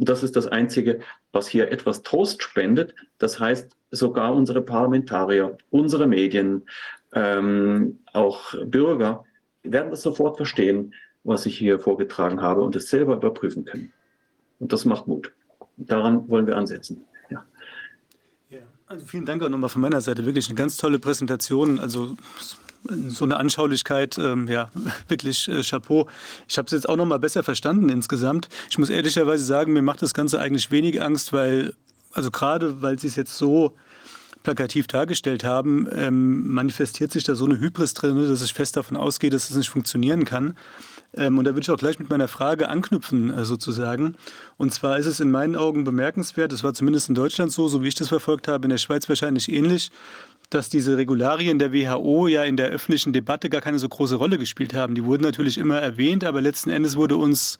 [0.00, 1.00] Und das ist das Einzige,
[1.30, 2.94] was hier etwas Trost spendet.
[3.18, 6.62] Das heißt, sogar unsere Parlamentarier, unsere Medien,
[7.12, 9.24] ähm, auch Bürger
[9.62, 13.92] werden das sofort verstehen, was ich hier vorgetragen habe und es selber überprüfen können.
[14.58, 15.34] Und das macht Mut.
[15.76, 17.04] Daran wollen wir ansetzen.
[18.86, 20.24] Also vielen Dank auch nochmal von meiner Seite.
[20.24, 21.78] Wirklich eine ganz tolle Präsentation.
[21.78, 22.16] Also
[23.08, 24.70] so eine Anschaulichkeit, ähm, ja,
[25.08, 26.08] wirklich äh, Chapeau.
[26.48, 28.48] Ich habe es jetzt auch noch mal besser verstanden insgesamt.
[28.70, 31.74] Ich muss ehrlicherweise sagen, mir macht das Ganze eigentlich wenig Angst, weil,
[32.12, 33.74] also gerade weil Sie es jetzt so
[34.42, 38.76] plakativ dargestellt haben, ähm, manifestiert sich da so eine Hybris drin, ne, dass ich fest
[38.76, 40.56] davon ausgehe, dass es nicht funktionieren kann.
[41.12, 44.16] Ähm, und da würde ich auch gleich mit meiner Frage anknüpfen, äh, sozusagen.
[44.56, 47.82] Und zwar ist es in meinen Augen bemerkenswert, das war zumindest in Deutschland so, so
[47.82, 49.90] wie ich das verfolgt habe, in der Schweiz wahrscheinlich ähnlich,
[50.50, 54.36] dass diese Regularien der WHO ja in der öffentlichen Debatte gar keine so große Rolle
[54.36, 54.94] gespielt haben.
[54.94, 57.58] Die wurden natürlich immer erwähnt, aber letzten Endes wurde uns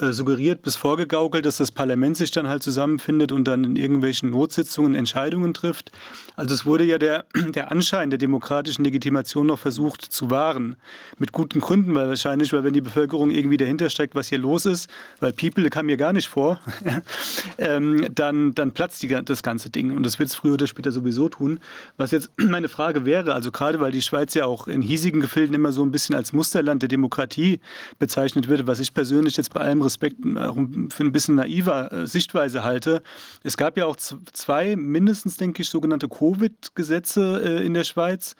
[0.00, 4.30] äh, suggeriert bis vorgegaukelt, dass das Parlament sich dann halt zusammenfindet und dann in irgendwelchen
[4.30, 5.92] Notsitzungen Entscheidungen trifft.
[6.36, 10.76] Also es wurde ja der, der Anschein der demokratischen Legitimation noch versucht zu wahren.
[11.18, 14.66] Mit guten Gründen, weil wahrscheinlich, weil wenn die Bevölkerung irgendwie dahinter steckt, was hier los
[14.66, 14.88] ist,
[15.20, 16.60] weil People kam mir gar nicht vor,
[17.58, 19.96] ähm, dann, dann platzt die, das ganze Ding.
[19.96, 21.60] Und das wird es früher oder später sowieso tun.
[21.96, 25.54] Was jetzt meine Frage wäre, also gerade weil die Schweiz ja auch in hiesigen Gefilden
[25.54, 27.60] immer so ein bisschen als Musterland der Demokratie
[27.98, 30.56] bezeichnet wird, was ich persönlich jetzt bei allem Respekt auch
[30.90, 33.02] für ein bisschen naiver äh, Sichtweise halte.
[33.42, 38.36] Es gab ja auch zwei, mindestens denke ich, sogenannte Covid-Gesetze äh, in der Schweiz.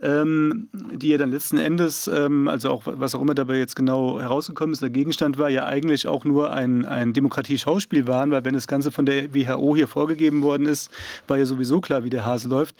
[0.00, 4.20] Ähm, die ja dann letzten Endes, ähm, also auch was auch immer dabei jetzt genau
[4.20, 8.54] herausgekommen ist, der Gegenstand war ja eigentlich auch nur ein, ein Demokratie-Schauspiel waren, weil wenn
[8.54, 10.92] das Ganze von der WHO hier vorgegeben worden ist,
[11.26, 12.76] war ja sowieso klar, wie der Hase läuft.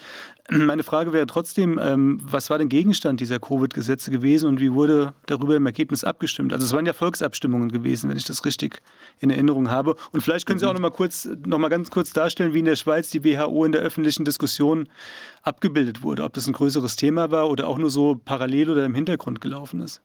[0.50, 5.12] Meine Frage wäre trotzdem, ähm, was war denn Gegenstand dieser Covid-Gesetze gewesen und wie wurde
[5.26, 6.54] darüber im Ergebnis abgestimmt?
[6.54, 8.80] Also es waren ja Volksabstimmungen gewesen, wenn ich das richtig
[9.20, 9.96] in Erinnerung habe.
[10.12, 12.64] Und vielleicht können Sie auch noch mal kurz, noch mal ganz kurz darstellen, wie in
[12.64, 14.88] der Schweiz die WHO in der öffentlichen Diskussion
[15.42, 18.94] abgebildet wurde, ob das ein größeres Thema war oder auch nur so parallel oder im
[18.94, 20.00] Hintergrund gelaufen ist.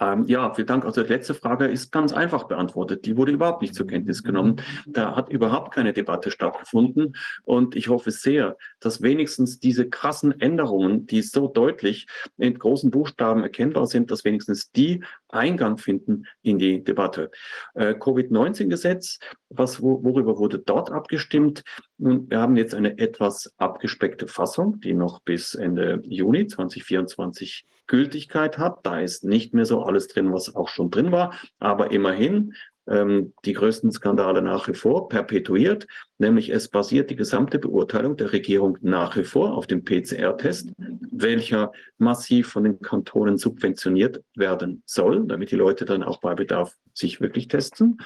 [0.00, 0.84] Ähm, ja, vielen Dank.
[0.84, 3.06] Also die letzte Frage ist ganz einfach beantwortet.
[3.06, 4.56] Die wurde überhaupt nicht zur Kenntnis genommen.
[4.86, 7.16] Da hat überhaupt keine Debatte stattgefunden.
[7.44, 12.06] Und ich hoffe sehr, dass wenigstens diese krassen Änderungen, die so deutlich
[12.38, 17.30] in großen Buchstaben erkennbar sind, dass wenigstens die Eingang finden in die Debatte.
[17.74, 21.62] Äh, Covid-19-Gesetz, was, worüber wurde dort abgestimmt?
[21.98, 28.58] Nun, wir haben jetzt eine etwas abgespeckte Fassung, die noch bis Ende Juni 2024 Gültigkeit
[28.58, 28.84] hat.
[28.84, 32.54] Da ist nicht mehr so alles drin, was auch schon drin war, aber immerhin
[32.86, 35.86] ähm, die größten Skandale nach wie vor perpetuiert,
[36.18, 40.70] nämlich es basiert die gesamte Beurteilung der Regierung nach wie vor auf dem PCR-Test,
[41.10, 46.74] welcher massiv von den Kantonen subventioniert werden soll, damit die Leute dann auch bei Bedarf
[46.92, 47.98] sich wirklich testen.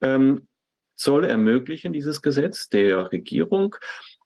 [0.00, 0.46] Ähm,
[0.94, 3.74] soll ermöglichen, dieses Gesetz der Regierung,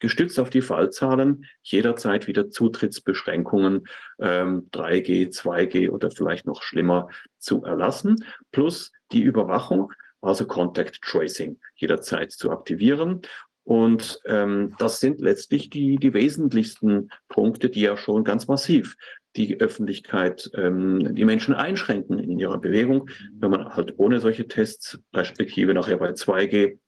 [0.01, 3.87] gestützt auf die Fallzahlen jederzeit wieder Zutrittsbeschränkungen
[4.19, 7.09] ähm, 3G, 2G oder vielleicht noch schlimmer
[7.39, 13.23] zu erlassen, plus die Überwachung, also Contact Tracing jederzeit zu aktivieren.
[13.65, 18.97] Und ähm, das sind letztlich die, die wesentlichsten Punkte, die ja schon ganz massiv
[19.37, 23.09] die Öffentlichkeit, ähm, die Menschen einschränken in ihrer Bewegung.
[23.33, 26.79] Wenn man halt ohne solche Tests, respektive nachher bei 2G,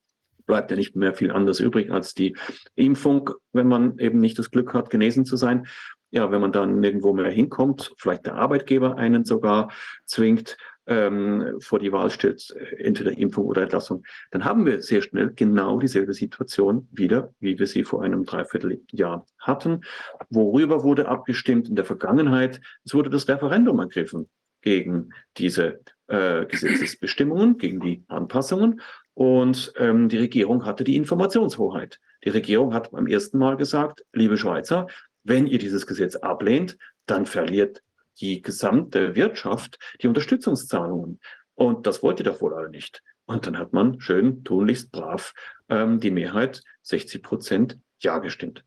[0.47, 2.37] bleibt ja nicht mehr viel anders übrig als die
[2.75, 5.67] Impfung, wenn man eben nicht das Glück hat, genesen zu sein.
[6.11, 9.73] ja, wenn man dann nirgendwo mehr hinkommt, vielleicht der Arbeitgeber einen sogar
[10.07, 10.57] zwingt,
[10.87, 15.79] ähm, vor die Wahl stellt, entweder Impfung oder Entlassung, dann haben wir sehr schnell genau
[15.79, 19.83] dieselbe Situation wieder, wie wir sie vor einem Dreivierteljahr hatten.
[20.31, 22.61] Worüber wurde abgestimmt in der Vergangenheit?
[22.85, 24.29] Es wurde das Referendum ergriffen
[24.63, 28.81] gegen diese äh, Gesetzesbestimmungen, gegen die Anpassungen.
[29.17, 32.01] Und ähm, die Regierung hatte die Informationshoheit.
[32.23, 34.89] Die Regierung hat beim ersten Mal gesagt, liebe Schweizer,
[35.25, 36.77] wenn ihr dieses Gesetz ablehnt,
[37.07, 37.83] dann verliert
[38.21, 41.19] die gesamte Wirtschaft die Unterstützungszahlungen.
[41.55, 43.03] Und das wollte doch wohl alle nicht.
[43.25, 45.33] Und dann hat man schön, tunlichst brav
[45.71, 48.65] ähm, die Mehrheit, 60 Prozent, ja gestimmt.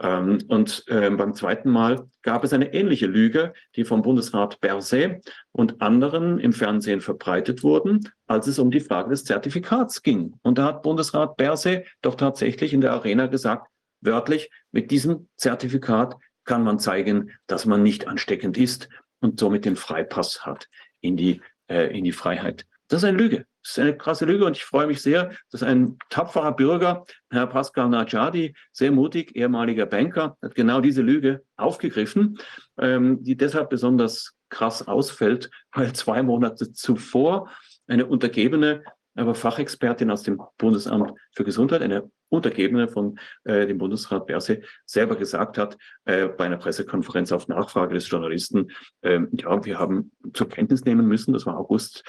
[0.00, 5.20] Ähm, und ähm, beim zweiten Mal gab es eine ähnliche Lüge, die vom Bundesrat Berset
[5.52, 10.34] und anderen im Fernsehen verbreitet wurden, als es um die Frage des Zertifikats ging.
[10.42, 13.68] Und da hat Bundesrat Berset doch tatsächlich in der Arena gesagt,
[14.00, 18.88] wörtlich, mit diesem Zertifikat kann man zeigen, dass man nicht ansteckend ist
[19.20, 20.68] und somit den Freipass hat
[21.00, 22.64] in die, äh, in die Freiheit.
[22.88, 23.44] Das ist eine Lüge.
[23.62, 27.46] Das ist eine krasse Lüge und ich freue mich sehr, dass ein tapferer Bürger, Herr
[27.46, 32.38] Pascal Najadi, sehr mutig, ehemaliger Banker, hat genau diese Lüge aufgegriffen,
[32.78, 37.50] ähm, die deshalb besonders krass ausfällt, weil zwei Monate zuvor
[37.86, 38.82] eine Untergebene
[39.16, 45.16] aber Fachexpertin aus dem Bundesamt für Gesundheit, eine Untergebene von äh, dem Bundesrat Berse, selber
[45.16, 48.70] gesagt hat äh, bei einer Pressekonferenz auf Nachfrage des Journalisten,
[49.02, 52.04] äh, ja, wir haben zur Kenntnis nehmen müssen, das war August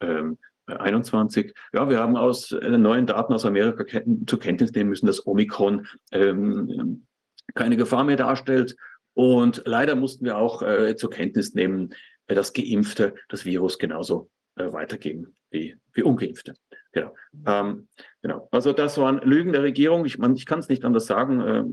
[0.00, 3.84] 2021, ja, wir haben aus äh, neuen Daten aus Amerika
[4.26, 7.06] zur Kenntnis nehmen müssen, dass Omikron ähm,
[7.54, 8.76] keine Gefahr mehr darstellt.
[9.14, 11.94] Und leider mussten wir auch äh, zur Kenntnis nehmen,
[12.26, 16.54] äh, dass Geimpfte das Virus genauso äh, weitergeben wie, wie Ungeimpfte.
[16.92, 17.14] Genau.
[17.46, 17.88] Ähm,
[18.22, 18.48] genau.
[18.50, 20.04] Also das waren Lügen der Regierung.
[20.04, 21.40] Ich, ich kann es nicht anders sagen.
[21.40, 21.64] Äh,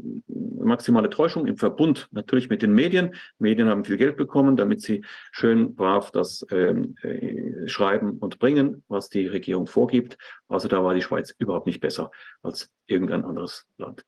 [0.63, 3.15] maximale Täuschung im Verbund natürlich mit den Medien.
[3.39, 8.83] Medien haben viel Geld bekommen, damit sie schön brav das ähm, äh, schreiben und bringen,
[8.87, 10.17] was die Regierung vorgibt.
[10.47, 12.11] Also da war die Schweiz überhaupt nicht besser
[12.43, 14.03] als irgendein anderes Land.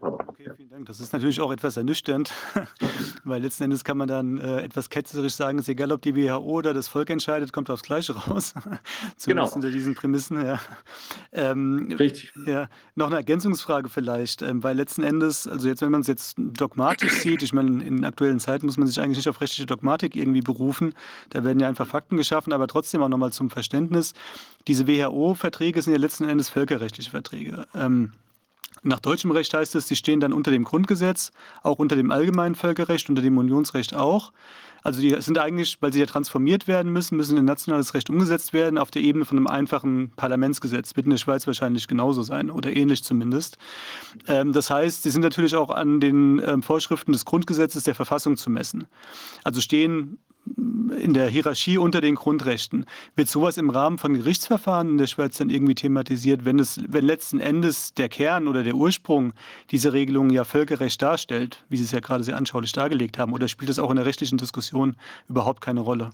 [0.00, 0.86] Okay, vielen Dank.
[0.86, 2.32] Das ist natürlich auch etwas ernüchternd,
[3.24, 6.16] weil letzten Endes kann man dann äh, etwas ketzerisch sagen, es ist egal, ob die
[6.16, 8.54] WHO oder das Volk entscheidet, kommt aufs Gleiche raus.
[9.16, 9.50] Zumindest genau.
[9.52, 10.44] unter diesen Prämissen.
[10.44, 10.58] Ja.
[11.32, 12.32] Ähm, Richtig.
[12.46, 16.36] Ja, noch eine Ergänzungsfrage vielleicht, ähm, weil letzten Endes, also jetzt, wenn man es jetzt
[16.38, 20.16] dogmatisch sieht, ich meine, in aktuellen Zeiten muss man sich eigentlich nicht auf rechtliche Dogmatik
[20.16, 20.94] irgendwie berufen.
[21.28, 24.14] Da werden ja einfach Fakten geschaffen, aber trotzdem auch nochmal zum Verständnis.
[24.66, 27.66] Diese WHO-Verträge sind ja letzten Endes völkerrechtliche Verträge.
[27.74, 28.12] Ähm,
[28.82, 31.32] nach deutschem Recht heißt es, sie stehen dann unter dem Grundgesetz,
[31.62, 34.32] auch unter dem allgemeinen Völkerrecht, unter dem Unionsrecht auch.
[34.82, 38.52] Also die sind eigentlich, weil sie ja transformiert werden müssen, müssen in nationales Recht umgesetzt
[38.52, 40.96] werden auf der Ebene von einem einfachen Parlamentsgesetz.
[40.96, 43.58] Wird in der Schweiz wahrscheinlich genauso sein oder ähnlich zumindest.
[44.26, 48.36] Ähm, das heißt, sie sind natürlich auch an den ähm, Vorschriften des Grundgesetzes der Verfassung
[48.36, 48.86] zu messen.
[49.44, 50.18] Also stehen
[50.56, 52.86] in der Hierarchie unter den Grundrechten.
[53.14, 57.04] Wird sowas im Rahmen von Gerichtsverfahren in der Schweiz dann irgendwie thematisiert, wenn es, wenn
[57.04, 59.32] letzten Endes der Kern oder der Ursprung
[59.70, 63.48] dieser Regelung ja Völkerrecht darstellt, wie Sie es ja gerade sehr anschaulich dargelegt haben, oder
[63.48, 64.96] spielt das auch in der rechtlichen Diskussion
[65.28, 66.10] überhaupt keine Rolle?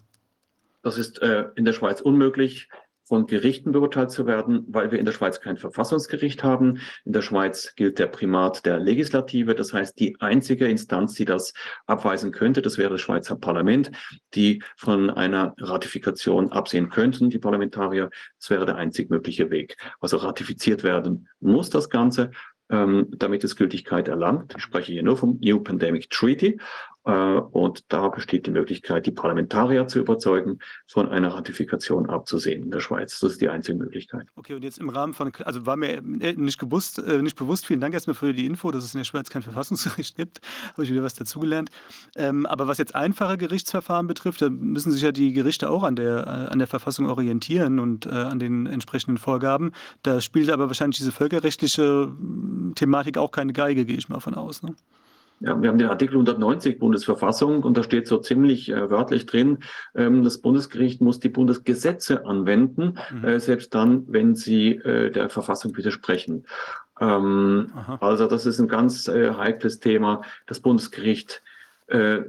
[0.83, 2.69] Das ist äh, in der Schweiz unmöglich
[3.07, 6.81] von Gerichten beurteilt zu werden, weil wir in der Schweiz kein Verfassungsgericht haben.
[7.05, 9.55] In der Schweiz gilt der Primat der Legislative.
[9.55, 11.53] Das heißt, die einzige Instanz, die das
[11.87, 13.93] abweisen könnte, das wäre das Schweizer Parlament,
[14.35, 18.11] die von einer Ratifikation absehen könnten, die Parlamentarier.
[18.41, 19.77] Das wäre der einzig mögliche Weg.
[20.01, 22.31] Also ratifiziert werden muss das Ganze
[22.71, 24.55] ähm, damit es Gültigkeit erlangt.
[24.57, 26.59] Ich spreche hier nur vom New Pandemic Treaty.
[27.07, 30.59] Äh, und da besteht die Möglichkeit, die Parlamentarier zu überzeugen,
[30.89, 33.21] von einer Ratifikation abzusehen in der Schweiz.
[33.21, 34.27] Das ist die einzige Möglichkeit.
[34.35, 37.65] Okay, und jetzt im Rahmen von, also war mir äh, nicht, gewusst, äh, nicht bewusst,
[37.65, 40.41] vielen Dank erstmal für die Info, dass es in der Schweiz kein Verfassungsgericht gibt.
[40.73, 41.71] Habe ich wieder was dazugelernt.
[42.17, 45.95] Ähm, aber was jetzt einfache Gerichtsverfahren betrifft, da müssen sich ja die Gerichte auch an
[45.95, 49.73] der, an der Verfassung orientieren und an den entsprechenden Vorgaben.
[50.03, 52.13] Da spielt aber wahrscheinlich diese völkerrechtliche
[52.75, 54.63] Thematik auch keine Geige, gehe ich mal von aus.
[54.63, 54.75] Ne?
[55.41, 59.59] Ja, wir haben den Artikel 190 Bundesverfassung und da steht so ziemlich äh, wörtlich drin,
[59.95, 63.25] ähm, das Bundesgericht muss die Bundesgesetze anwenden, mhm.
[63.25, 66.47] äh, selbst dann, wenn sie äh, der Verfassung widersprechen.
[67.01, 70.23] Ähm, also das ist ein ganz äh, heikles Thema.
[70.47, 71.43] Das Bundesgericht
[71.89, 72.21] äh,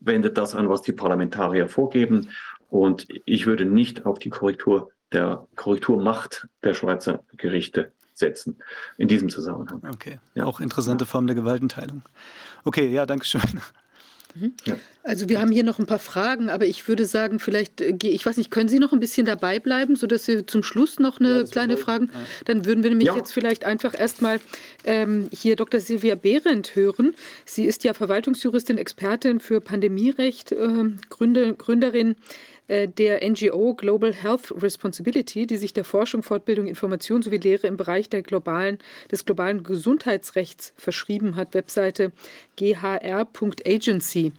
[0.00, 2.30] wendet das an, was die Parlamentarier vorgeben.
[2.68, 8.56] Und ich würde nicht auf die Korrektur der Korrekturmacht der Schweizer Gerichte setzen
[8.96, 9.82] in diesem Zusammenhang.
[9.92, 10.44] Okay, ja.
[10.44, 12.02] auch interessante Form der Gewaltenteilung.
[12.64, 13.42] Okay, ja, danke schön.
[14.34, 14.54] Mhm.
[15.04, 18.24] Also wir haben hier noch ein paar Fragen, aber ich würde sagen, vielleicht, äh, ich
[18.24, 21.40] weiß nicht, können Sie noch ein bisschen dabei bleiben, sodass wir zum Schluss noch eine
[21.40, 22.08] ja, kleine Frage,
[22.46, 23.16] dann würden wir nämlich ja.
[23.16, 24.40] jetzt vielleicht einfach erstmal
[24.84, 25.80] ähm, hier Dr.
[25.80, 27.14] Silvia Behrendt hören.
[27.44, 32.16] Sie ist ja Verwaltungsjuristin, Expertin für Pandemierecht, äh, Gründer, Gründerin
[32.68, 38.08] der NGO Global Health Responsibility, die sich der Forschung, Fortbildung, Information sowie Lehre im Bereich
[38.08, 38.78] der globalen,
[39.10, 41.54] des globalen Gesundheitsrechts verschrieben hat.
[41.54, 42.12] Webseite
[42.56, 44.32] ghr.agency.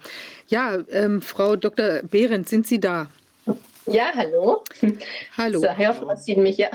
[0.47, 2.01] Ja, ähm, Frau Dr.
[2.03, 3.09] Behrendt, sind Sie da?
[3.87, 4.63] Ja, hallo.
[5.37, 5.59] Hallo.
[5.59, 6.69] So, Herr Sie mich, ja.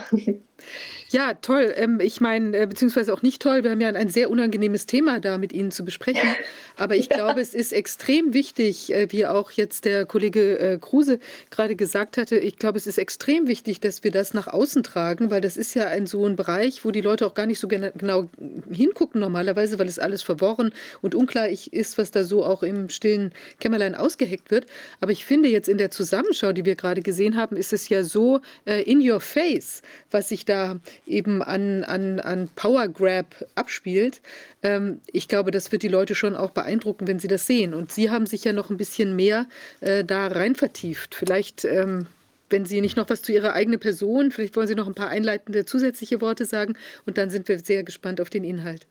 [1.13, 1.75] Ja, toll.
[1.75, 3.65] Ähm, ich meine, äh, beziehungsweise auch nicht toll.
[3.65, 6.29] Wir haben ja ein sehr unangenehmes Thema da mit Ihnen zu besprechen.
[6.77, 7.17] Aber ich ja.
[7.17, 11.19] glaube, es ist extrem wichtig, äh, wie auch jetzt der Kollege äh, Kruse
[11.51, 15.33] gerade gesagt hatte, ich glaube, es ist extrem wichtig, dass wir das nach außen tragen,
[15.33, 17.67] weil das ist ja ein so ein Bereich, wo die Leute auch gar nicht so
[17.67, 18.31] genau
[18.71, 20.73] hingucken normalerweise, weil es alles verworren
[21.03, 24.67] und unklar ist, was da so auch im stillen Kämmerlein ausgeheckt wird.
[25.01, 28.05] Aber ich finde jetzt in der Zusammenschau, die wir gerade gesehen haben, ist es ja
[28.05, 29.83] so in your face,
[30.13, 30.79] was sich da
[31.11, 34.21] eben an, an, an Power Grab abspielt.
[34.63, 37.75] Ähm, ich glaube, das wird die Leute schon auch beeindrucken, wenn sie das sehen.
[37.75, 39.47] Und Sie haben sich ja noch ein bisschen mehr
[39.81, 41.15] äh, da rein vertieft.
[41.15, 42.07] Vielleicht, ähm,
[42.49, 45.09] wenn Sie nicht noch was zu Ihrer eigenen Person, vielleicht wollen Sie noch ein paar
[45.09, 46.77] einleitende zusätzliche Worte sagen
[47.07, 48.87] und dann sind wir sehr gespannt auf den Inhalt.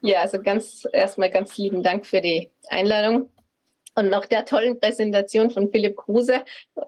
[0.00, 3.28] Ja, also ganz erstmal ganz lieben Dank für die Einladung.
[3.98, 6.44] Und nach der tollen Präsentation von Philipp Kruse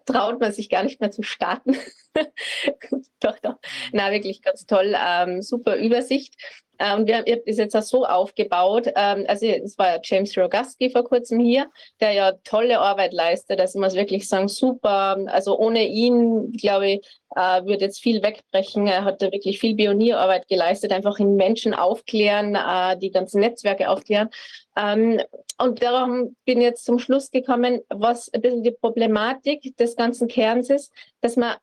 [0.07, 1.77] traut man sich gar nicht mehr zu starten.
[3.20, 3.57] doch, doch.
[3.91, 4.95] Na, wirklich ganz toll.
[4.97, 6.37] Ähm, super Übersicht.
[6.81, 8.86] Und wir haben das jetzt auch so aufgebaut.
[8.97, 11.66] Ähm, also es war James Rogaski vor kurzem hier,
[12.01, 13.61] der ja tolle Arbeit leistet.
[13.61, 15.19] Also muss wirklich sagen, super.
[15.27, 18.86] Also ohne ihn, glaube ich, äh, würde jetzt viel wegbrechen.
[18.86, 23.90] Er hat da wirklich viel Pionierarbeit geleistet, einfach in Menschen aufklären, äh, die ganzen Netzwerke
[23.90, 24.31] aufklären.
[24.77, 25.20] Ähm,
[25.59, 30.28] und darum bin ich jetzt zum Schluss gekommen, was ein bisschen die Problematik des ganzen
[30.28, 31.57] Kerns ist, dass man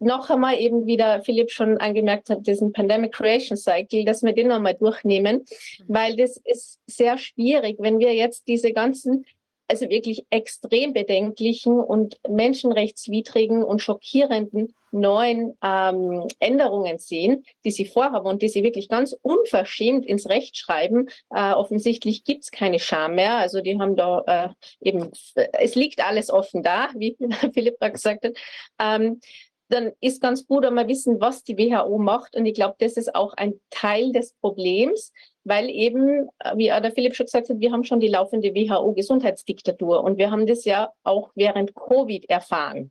[0.00, 4.48] noch einmal eben wieder Philipp schon angemerkt hat, diesen Pandemic Creation Cycle, dass wir den
[4.48, 5.84] nochmal durchnehmen, mhm.
[5.88, 9.24] weil das ist sehr schwierig, wenn wir jetzt diese ganzen
[9.68, 18.26] also wirklich extrem bedenklichen und menschenrechtswidrigen und schockierenden neuen ähm, Änderungen sehen, die sie vorhaben
[18.26, 21.08] und die sie wirklich ganz unverschämt ins Recht schreiben.
[21.28, 23.36] Äh, offensichtlich gibt es keine Scham mehr.
[23.36, 24.48] Also die haben da äh,
[24.80, 27.18] eben, es liegt alles offen da, wie
[27.52, 28.32] Philipp gesagt hat.
[28.78, 29.20] Ähm,
[29.68, 32.36] dann ist ganz gut, wir wissen, was die WHO macht.
[32.36, 35.12] Und ich glaube, das ist auch ein Teil des Problems,
[35.44, 40.02] weil eben, äh, wie der Philipp schon gesagt hat, wir haben schon die laufende WHO-Gesundheitsdiktatur
[40.02, 42.90] und wir haben das ja auch während Covid erfahren.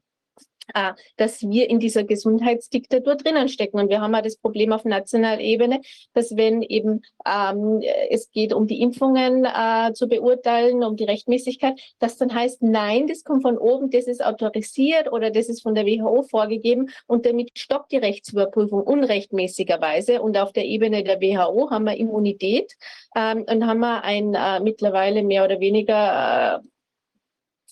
[0.74, 3.80] Äh, dass wir in dieser Gesundheitsdiktatur drinnen stecken.
[3.80, 5.82] Und wir haben ja das Problem auf nationaler Ebene,
[6.14, 11.80] dass wenn eben ähm, es geht um die Impfungen äh, zu beurteilen, um die Rechtmäßigkeit,
[12.00, 15.74] dass dann heißt, nein, das kommt von oben, das ist autorisiert oder das ist von
[15.74, 20.22] der WHO vorgegeben und damit stoppt die Rechtsüberprüfung unrechtmäßigerweise.
[20.22, 22.74] Und auf der Ebene der WHO haben wir Immunität
[23.16, 26.68] ähm, und haben wir ein äh, mittlerweile mehr oder weniger äh,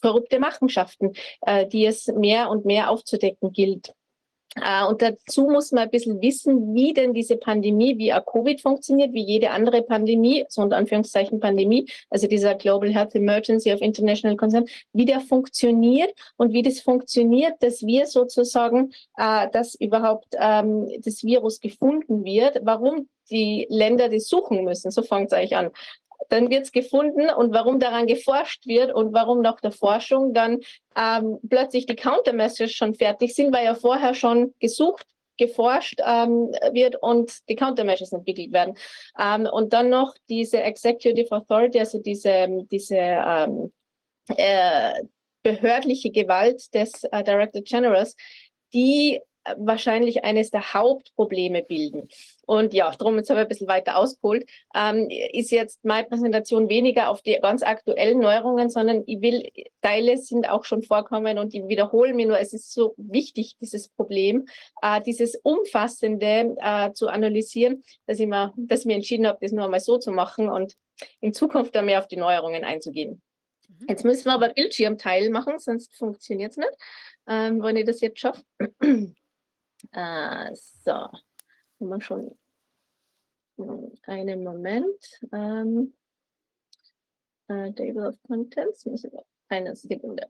[0.06, 3.94] verrückte Machenschaften, äh, die es mehr und mehr aufzudecken gilt.
[4.58, 8.62] Uh, und dazu muss man ein bisschen wissen, wie denn diese Pandemie, wie auch Covid
[8.62, 13.82] funktioniert, wie jede andere Pandemie, so unter Anführungszeichen Pandemie, also dieser Global Health Emergency of
[13.82, 20.34] International Concern, wie der funktioniert und wie das funktioniert, dass wir sozusagen, uh, dass überhaupt
[20.36, 24.92] um, das Virus gefunden wird, warum die Länder das suchen müssen.
[24.92, 25.72] So fängt es eigentlich an
[26.30, 30.60] dann wird es gefunden und warum daran geforscht wird und warum nach der Forschung dann
[30.96, 35.06] ähm, plötzlich die Countermeasures schon fertig sind, weil ja vorher schon gesucht
[35.38, 38.78] geforscht ähm, wird und die Countermeasures entwickelt werden.
[39.20, 43.74] Ähm, und dann noch diese Executive Authority, also diese, diese ähm,
[44.38, 45.04] äh,
[45.44, 48.16] behördliche Gewalt des äh, Director Generals,
[48.74, 49.20] die
[49.58, 52.08] wahrscheinlich eines der Hauptprobleme bilden.
[52.46, 54.46] Und ja, darum jetzt habe ich ein bisschen weiter ausgeholt,
[54.76, 59.50] ähm, ist jetzt meine Präsentation weniger auf die ganz aktuellen Neuerungen, sondern ich will,
[59.82, 63.90] Teile sind auch schon vorkommen und ich wiederhole mir nur, es ist so wichtig, dieses
[63.90, 64.48] Problem,
[64.82, 69.52] äh, dieses Umfassende äh, zu analysieren, dass ich, mir, dass ich mir entschieden habe, das
[69.52, 70.76] nur einmal so zu machen und
[71.20, 73.22] in Zukunft dann mehr auf die Neuerungen einzugehen.
[73.68, 73.86] Mhm.
[73.90, 76.78] Jetzt müssen wir aber Bildschirmteil machen, sonst funktioniert es nicht,
[77.28, 78.44] ähm, wenn ich das jetzt schaffe.
[79.92, 81.10] Äh, so,
[81.80, 82.38] wir schon
[84.04, 85.20] einen Moment.
[85.32, 85.96] Ähm,
[87.48, 90.30] äh, Table of Contents, müssen wir eine Sekunde.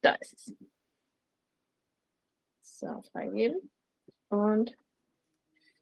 [0.00, 0.54] Da ist es.
[2.62, 3.70] So, freigeben.
[4.28, 4.76] Und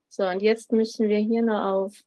[0.09, 2.05] So, und jetzt müssen wir hier noch auf.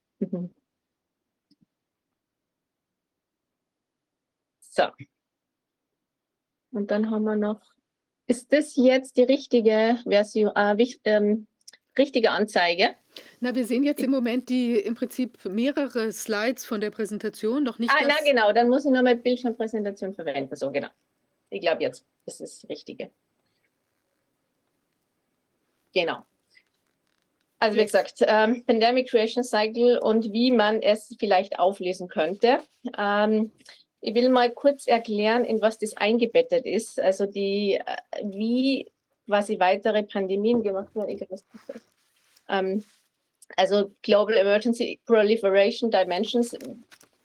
[4.78, 4.84] So.
[6.72, 7.62] Und dann haben wir noch.
[8.28, 10.76] Ist das jetzt die richtige Version, äh,
[11.06, 11.48] ähm,
[11.98, 12.96] richtige Anzeige?
[13.40, 17.80] Na, wir sehen jetzt im Moment die im Prinzip mehrere Slides von der Präsentation, noch
[17.80, 20.56] nicht Ah, na genau, dann muss ich nochmal Bildschirmpräsentation verwenden.
[20.56, 20.90] So, genau.
[21.50, 23.10] Ich glaube jetzt, das ist das Richtige.
[25.94, 26.24] Genau.
[27.60, 32.62] Also wie gesagt, ähm, Pandemic Creation Cycle und wie man es vielleicht auflesen könnte.
[32.96, 33.52] Ähm,
[34.08, 36.98] ich will mal kurz erklären, in was das eingebettet ist.
[36.98, 38.90] Also die, äh, wie
[39.26, 41.20] quasi weitere Pandemien gemacht werden.
[42.48, 42.86] Ähm,
[43.58, 46.56] also Global Emergency Proliferation Dimensions,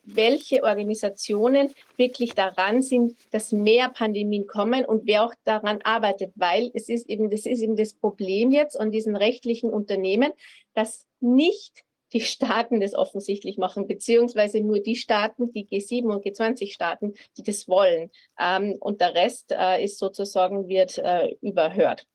[0.03, 6.73] welche Organisationen wirklich daran sind, dass mehr Pandemien kommen und wer auch daran arbeitet, weil
[6.75, 10.33] es ist eben, das ist eben das Problem jetzt an diesen rechtlichen Unternehmen,
[10.75, 17.15] dass nicht die Staaten das offensichtlich machen, beziehungsweise nur die Staaten, die G7 und G20-Staaten,
[17.37, 18.11] die das wollen.
[18.39, 22.07] Ähm, und der Rest äh, ist sozusagen, wird äh, überhört.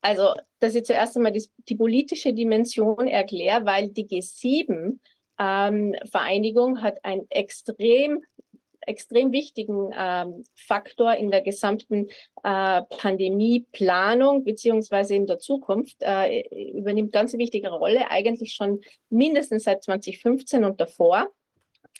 [0.00, 4.98] Also, dass ich zuerst einmal die, die politische Dimension erkläre, weil die G7
[5.38, 8.22] ähm, Vereinigung hat einen extrem,
[8.86, 12.08] extrem wichtigen ähm, Faktor in der gesamten
[12.42, 16.42] äh, Pandemieplanung beziehungsweise in der Zukunft, äh,
[16.72, 21.28] übernimmt ganz wichtige Rolle, eigentlich schon mindestens seit 2015 und davor.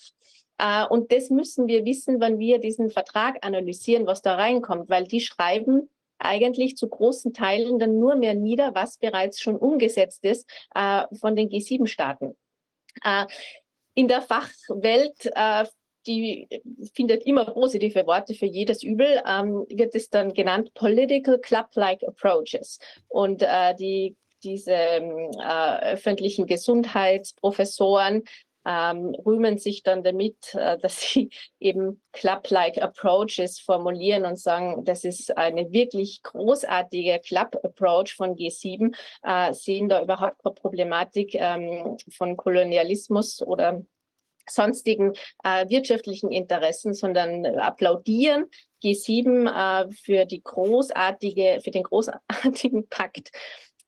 [0.63, 5.05] Uh, und das müssen wir wissen, wenn wir diesen Vertrag analysieren, was da reinkommt, weil
[5.05, 5.89] die schreiben
[6.21, 11.37] eigentlich zu großen Teilen dann nur mehr nieder, was bereits schon umgesetzt ist uh, von
[11.37, 12.37] den G7-Staaten.
[13.05, 13.27] Uh,
[13.95, 15.31] in der Fachwelt
[16.07, 16.49] die
[16.95, 22.79] findet immer positive Worte für jedes Übel, ähm, wird es dann genannt Political Club-like Approaches.
[23.09, 28.25] Und äh, die, diese äh, öffentlichen Gesundheitsprofessoren
[28.67, 35.05] ähm, rühmen sich dann damit, äh, dass sie eben Club-like Approaches formulieren und sagen, das
[35.05, 42.37] ist eine wirklich großartige Club-Approach von G7, äh, sehen da überhaupt keine Problematik ähm, von
[42.37, 43.83] Kolonialismus oder
[44.49, 45.15] sonstigen
[45.45, 48.47] äh, wirtschaftlichen Interessen, sondern applaudieren
[48.83, 53.31] G7 äh, für die großartige, für den großartigen Pakt.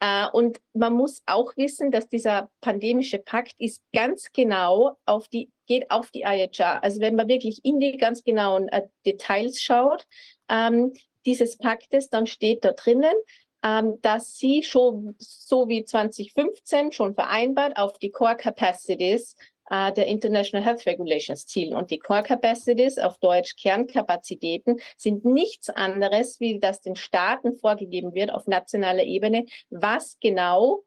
[0.02, 5.48] Uh, und man muss auch wissen, dass dieser pandemische Pakt ist ganz genau auf die,
[5.68, 6.82] geht auf die IHR.
[6.82, 10.04] Also wenn man wirklich in die ganz genauen uh, Details schaut,
[10.48, 10.92] ähm,
[11.24, 13.14] dieses Paktes, dann steht da drinnen,
[13.62, 19.36] ähm, dass sie schon so wie 2015 schon vereinbart auf die Core Capacities
[19.70, 21.74] äh, der International Health Regulations zielen.
[21.74, 28.14] Und die Core Capacities, auf Deutsch Kernkapazitäten, sind nichts anderes, wie das den Staaten vorgegeben
[28.14, 30.84] wird auf nationaler Ebene, was genau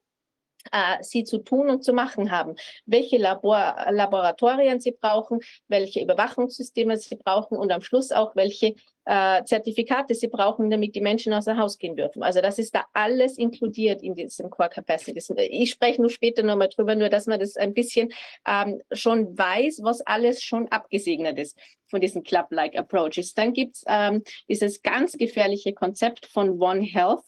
[0.71, 2.55] äh, sie zu tun und zu machen haben,
[2.85, 8.75] welche Labor Laboratorien sie brauchen, welche Überwachungssysteme sie brauchen und am Schluss auch welche
[9.05, 12.23] äh, Zertifikate sie brauchen, damit die Menschen außer Haus gehen dürfen.
[12.23, 15.31] Also das ist da alles inkludiert in diesem Core Capacities.
[15.37, 18.11] Ich spreche nur später nochmal drüber, nur dass man das ein bisschen
[18.47, 23.33] ähm, schon weiß, was alles schon abgesegnet ist von diesen Club-like Approaches.
[23.35, 27.23] Dann gibt es ähm, dieses ganz gefährliche Konzept von One Health.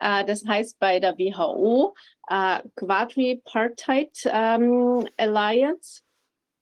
[0.00, 1.94] Äh, das heißt bei der WHO
[2.28, 6.02] äh, Quadripartite ähm, Alliance.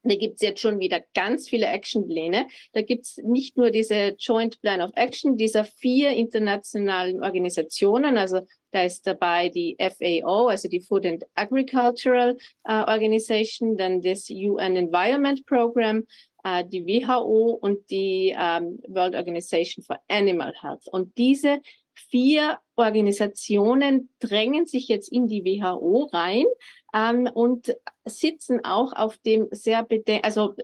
[0.04, 2.48] Da gibt es jetzt schon wieder ganz viele Actionpläne.
[2.72, 8.40] Da gibt es nicht nur diese Joint Plan of Action dieser vier internationalen Organisationen, also
[8.72, 12.36] da ist dabei die FAO, also die Food and Agricultural
[12.66, 16.04] uh, Organization, dann das UN Environment Program,
[16.44, 20.88] uh, die WHO und die um, World Organization for Animal Health.
[20.88, 21.60] Und diese
[21.94, 26.46] vier Organisationen drängen sich jetzt in die WHO rein
[26.94, 27.74] ähm, und
[28.04, 29.86] sitzen auch auf dem sehr,
[30.22, 30.54] also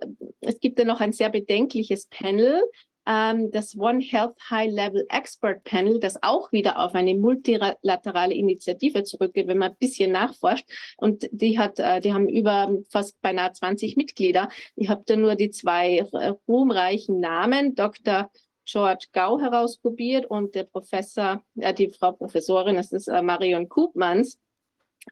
[0.40, 2.62] es gibt ja noch ein sehr bedenkliches Panel,
[3.08, 9.02] ähm, das One Health High Level Expert Panel, das auch wieder auf eine multilaterale Initiative
[9.02, 10.66] zurückgeht, wenn man ein bisschen nachforscht.
[10.98, 14.50] Und die hat, äh, die haben über fast beinahe 20 Mitglieder.
[14.76, 18.30] Ich habe da nur die zwei äh, ruhmreichen Namen, Dr.
[18.70, 24.38] George Gau herauskopiert und der Professor, äh, die Frau Professorin, das ist äh, Marion Koopmans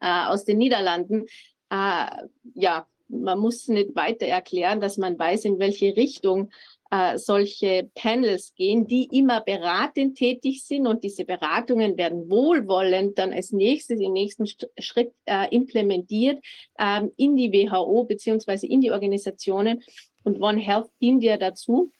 [0.00, 1.26] äh, aus den Niederlanden.
[1.70, 2.06] Äh,
[2.54, 6.50] ja, man muss nicht weiter erklären, dass man weiß, in welche Richtung
[6.90, 13.32] äh, solche Panels gehen, die immer beratend tätig sind und diese Beratungen werden wohlwollend dann
[13.32, 14.46] als nächstes im nächsten
[14.78, 16.44] Schritt äh, implementiert
[16.78, 19.82] ähm, in die WHO beziehungsweise in die Organisationen.
[20.24, 21.92] Und One Health dient ja dazu,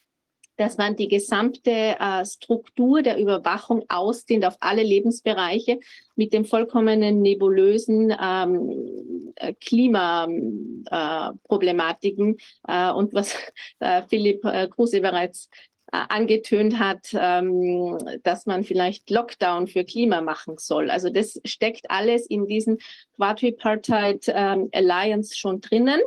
[0.57, 5.79] dass man die gesamte äh, Struktur der Überwachung ausdehnt auf alle Lebensbereiche
[6.15, 12.37] mit dem vollkommenen nebulösen ähm, äh, Klimaproblematiken
[12.69, 13.35] äh, äh, und was
[13.81, 15.49] äh, Philipp äh, Kruse bereits
[15.93, 20.91] äh, angetönt hat, ähm, dass man vielleicht Lockdown für Klima machen soll.
[20.91, 22.79] Also das steckt alles in diesen
[23.17, 26.01] Quadripartite ähm, Alliance schon drinnen.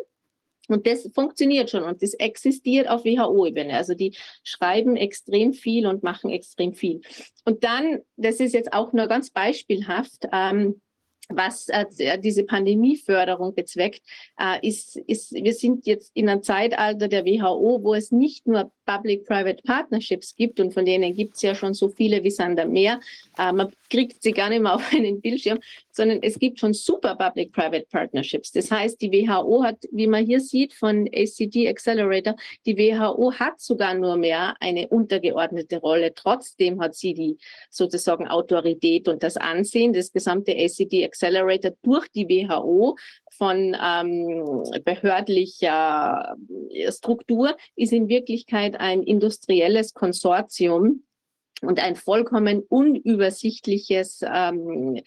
[0.69, 3.75] Und das funktioniert schon und das existiert auf WHO-Ebene.
[3.75, 7.01] Also die schreiben extrem viel und machen extrem viel.
[7.45, 10.81] Und dann, das ist jetzt auch nur ganz beispielhaft, ähm,
[11.29, 14.01] was äh, diese Pandemieförderung bezweckt,
[14.39, 18.71] äh, ist, ist, wir sind jetzt in einem Zeitalter der WHO, wo es nicht nur
[18.85, 22.99] Public-Private Partnerships gibt und von denen gibt es ja schon so viele wie Sander mehr.
[23.37, 25.59] Äh, man kriegt sie gar nicht mehr auf einen Bildschirm,
[25.91, 28.51] sondern es gibt schon super Public-Private Partnerships.
[28.51, 32.35] Das heißt, die WHO hat, wie man hier sieht von ACD Accelerator,
[32.65, 36.13] die WHO hat sogar nur mehr eine untergeordnete Rolle.
[36.15, 37.37] Trotzdem hat sie die
[37.69, 41.18] sozusagen Autorität und das Ansehen, das gesamte ACD Accelerator
[41.81, 42.97] durch die WHO
[43.31, 46.35] von ähm, behördlicher
[46.89, 51.03] Struktur ist in Wirklichkeit ein industrielles Konsortium
[51.61, 55.01] und ein vollkommen unübersichtliches ähm,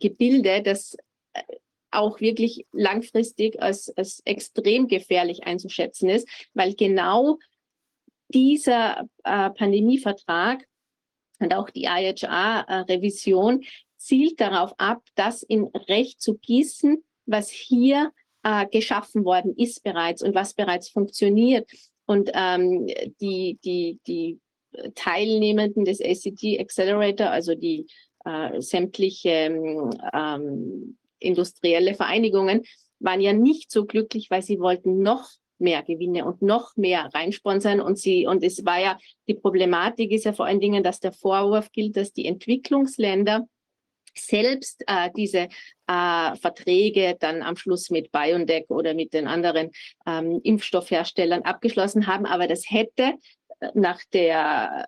[0.00, 0.96] Gebilde, das
[1.32, 1.42] äh,
[1.90, 7.38] auch wirklich langfristig als, als extrem gefährlich einzuschätzen ist, weil genau
[8.28, 10.66] dieser äh, Pandemievertrag
[11.38, 13.64] und auch die IHR-Revision
[14.04, 18.12] zielt darauf ab, das in Recht zu gießen, was hier
[18.42, 21.70] äh, geschaffen worden ist bereits und was bereits funktioniert.
[22.06, 22.86] Und ähm,
[23.20, 24.38] die, die, die
[24.94, 27.86] Teilnehmenden des ACT Accelerator, also die
[28.26, 29.58] äh, sämtliche
[30.12, 32.62] ähm, industrielle Vereinigungen,
[32.98, 37.80] waren ja nicht so glücklich, weil sie wollten noch mehr Gewinne und noch mehr reinsponsern
[37.80, 38.98] und sie und es war ja
[39.28, 43.46] die Problematik ist ja vor allen Dingen, dass der Vorwurf gilt, dass die Entwicklungsländer
[44.16, 45.48] selbst äh, diese
[45.86, 49.70] äh, Verträge dann am Schluss mit BioNTech oder mit den anderen
[50.06, 52.26] ähm, Impfstoffherstellern abgeschlossen haben.
[52.26, 53.14] Aber das hätte
[53.74, 54.86] nach der,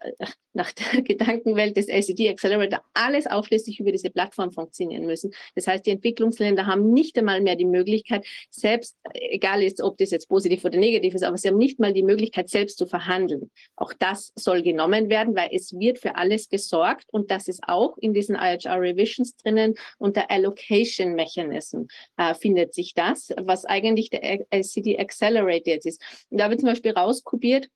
[0.53, 5.33] nach der Gedankenwelt des ICT Accelerator alles ausschließlich über diese Plattform funktionieren müssen.
[5.55, 10.11] Das heißt, die Entwicklungsländer haben nicht einmal mehr die Möglichkeit, selbst, egal ist, ob das
[10.11, 13.51] jetzt positiv oder negativ ist, aber sie haben nicht mal die Möglichkeit, selbst zu verhandeln.
[13.77, 17.97] Auch das soll genommen werden, weil es wird für alles gesorgt und das ist auch
[17.99, 21.83] in diesen IHR Revisions drinnen unter Allocation Mechanism
[22.17, 26.03] äh, findet sich das, was eigentlich der ICT Accelerator jetzt ist.
[26.31, 27.69] Da ich zum Beispiel rauskopiert,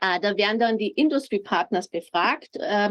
[0.00, 2.90] da werden dann die Industry Partners befragt, äh,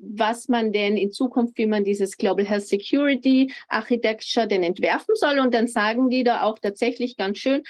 [0.00, 5.38] was man denn in Zukunft, wie man dieses Global Health Security Architecture denn entwerfen soll.
[5.38, 7.62] Und dann sagen die da auch tatsächlich ganz schön,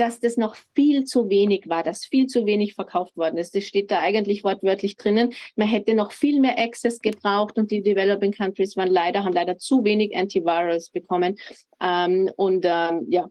[0.00, 3.54] dass das noch viel zu wenig war, dass viel zu wenig verkauft worden ist.
[3.54, 5.34] Das steht da eigentlich wortwörtlich drinnen.
[5.56, 9.58] Man hätte noch viel mehr Access gebraucht und die Developing Countries waren leider, haben leider
[9.58, 11.36] zu wenig Antivirals bekommen.
[11.82, 13.28] Ähm, und ähm, ja,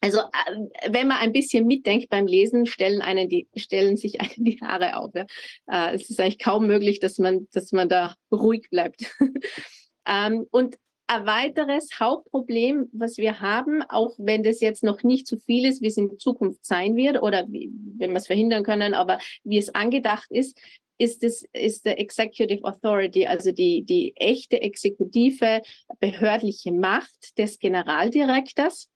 [0.00, 4.44] also äh, wenn man ein bisschen mitdenkt beim Lesen, stellen einen die stellen sich einen
[4.44, 5.12] die Haare auf.
[5.14, 5.26] Ja.
[5.70, 9.04] Äh, es ist eigentlich kaum möglich, dass man dass man da ruhig bleibt.
[10.06, 15.38] ähm, und ein weiteres Hauptproblem, was wir haben, auch wenn das jetzt noch nicht zu
[15.40, 17.68] viel ist, wie es in Zukunft sein wird oder wie,
[17.98, 20.56] wenn wir es verhindern können, aber wie es angedacht ist,
[20.98, 25.62] ist es ist der Executive Authority, also die die echte exekutive
[25.98, 28.88] behördliche Macht des Generaldirektors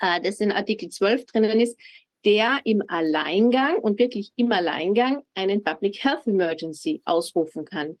[0.00, 1.78] äh, das in Artikel 12 drinnen ist,
[2.24, 7.98] der im Alleingang und wirklich im Alleingang einen Public Health Emergency ausrufen kann.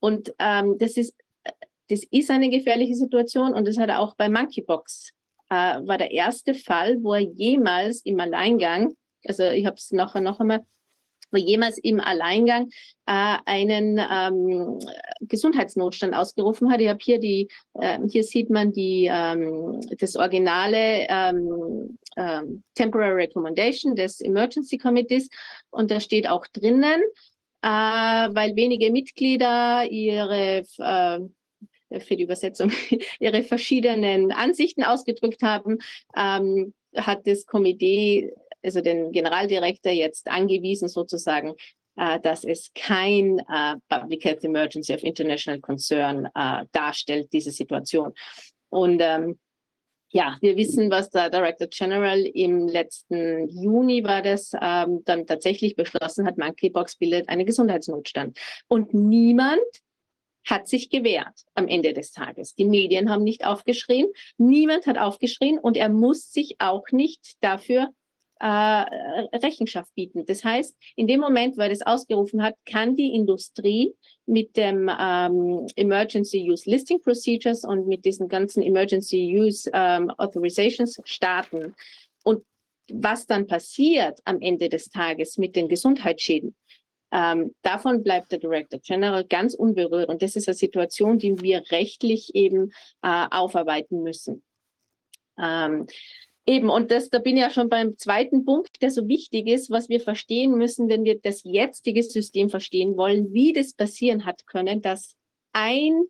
[0.00, 1.14] Und ähm, das, ist,
[1.88, 5.10] das ist eine gefährliche Situation und das hat er auch bei Monkeybox,
[5.50, 8.94] äh, war der erste Fall, wo er jemals im Alleingang,
[9.26, 10.64] also ich habe es nachher noch einmal
[11.38, 12.70] jemals im Alleingang
[13.06, 14.78] äh, einen ähm,
[15.20, 16.80] Gesundheitsnotstand ausgerufen hat.
[16.80, 23.24] Ich habe hier die, äh, hier sieht man die, ähm, das originale ähm, ähm, Temporary
[23.24, 25.28] Recommendation des Emergency Committees
[25.70, 27.00] und da steht auch drinnen,
[27.62, 31.20] äh, weil wenige Mitglieder ihre äh,
[31.98, 32.70] für die Übersetzung
[33.18, 35.78] ihre verschiedenen Ansichten ausgedrückt haben,
[36.16, 38.32] ähm, hat das Komitee
[38.62, 41.54] also den Generaldirektor jetzt angewiesen sozusagen,
[41.96, 48.12] äh, dass es kein äh, Public Health Emergency of International Concern äh, darstellt, diese Situation.
[48.70, 49.38] Und ähm,
[50.12, 55.76] ja, wir wissen, was der Director General im letzten Juni war das, ähm, dann tatsächlich
[55.76, 58.36] beschlossen hat, Monkeybox bildet einen Gesundheitsnotstand.
[58.66, 59.60] Und niemand
[60.44, 62.54] hat sich gewehrt am Ende des Tages.
[62.54, 67.90] Die Medien haben nicht aufgeschrien, niemand hat aufgeschrien und er muss sich auch nicht dafür
[68.40, 68.46] äh,
[69.36, 70.24] Rechenschaft bieten.
[70.26, 73.94] Das heißt, in dem Moment, wo er das ausgerufen hat, kann die Industrie
[74.26, 81.00] mit dem ähm, Emergency Use Listing Procedures und mit diesen ganzen Emergency Use ähm, Authorizations
[81.04, 81.74] starten.
[82.24, 82.44] Und
[82.90, 86.54] was dann passiert am Ende des Tages mit den Gesundheitsschäden,
[87.12, 90.08] ähm, davon bleibt der Director General ganz unberührt.
[90.08, 92.72] Und das ist eine Situation, die wir rechtlich eben
[93.02, 94.42] äh, aufarbeiten müssen.
[95.38, 95.86] Ähm,
[96.50, 99.70] Eben, und das, da bin ich ja schon beim zweiten Punkt, der so wichtig ist,
[99.70, 104.48] was wir verstehen müssen, wenn wir das jetzige System verstehen wollen, wie das passieren hat
[104.48, 105.14] können, dass
[105.52, 106.06] ein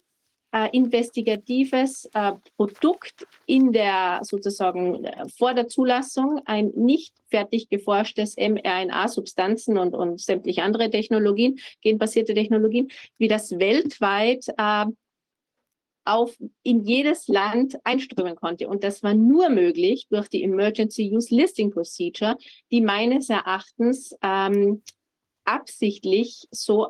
[0.52, 8.36] äh, investigatives äh, Produkt in der sozusagen äh, vor der Zulassung ein nicht fertig geforschtes
[8.38, 14.86] mRNA-Substanzen und, und sämtliche andere Technologien, genbasierte Technologien, wie das weltweit äh,
[16.10, 18.68] auf, in jedes Land einströmen konnte.
[18.68, 22.36] Und das war nur möglich durch die Emergency Use Listing Procedure,
[22.70, 24.82] die meines Erachtens ähm,
[25.44, 26.88] absichtlich so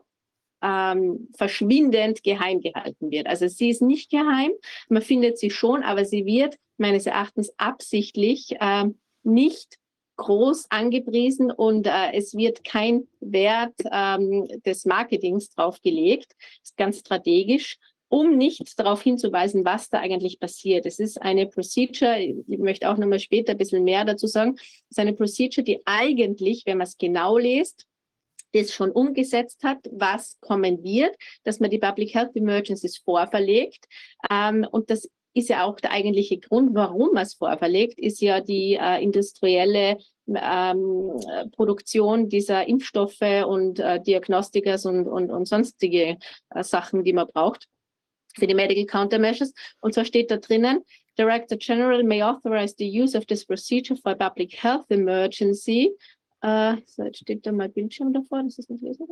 [0.62, 3.26] ähm, verschwindend geheim gehalten wird.
[3.26, 4.52] Also sie ist nicht geheim,
[4.88, 9.78] man findet sie schon, aber sie wird meines Erachtens absichtlich ähm, nicht
[10.16, 16.36] groß angepriesen und äh, es wird kein Wert ähm, des Marketings draufgelegt.
[16.62, 17.78] Ist ganz strategisch
[18.10, 20.84] um nicht darauf hinzuweisen, was da eigentlich passiert.
[20.84, 24.90] Es ist eine Procedure, ich möchte auch nochmal später ein bisschen mehr dazu sagen, es
[24.90, 27.86] ist eine Procedure, die eigentlich, wenn man es genau liest,
[28.52, 31.14] das schon umgesetzt hat, was kommen wird,
[31.44, 33.86] dass man die Public Health Emergencies vorverlegt.
[34.28, 38.40] Ähm, und das ist ja auch der eigentliche Grund, warum man es vorverlegt, ist ja
[38.40, 41.12] die äh, industrielle ähm,
[41.52, 46.18] Produktion dieser Impfstoffe und äh, Diagnostikers und, und, und sonstige
[46.52, 47.68] äh, Sachen, die man braucht
[48.36, 49.52] für die Medical Countermeasures.
[49.80, 50.84] Und zwar steht da drinnen,
[51.18, 55.90] Director General may authorize the use of this procedure for public health emergency.
[56.42, 59.08] Uh, so jetzt steht da mein Bildschirm davor, das ist nicht lesbar.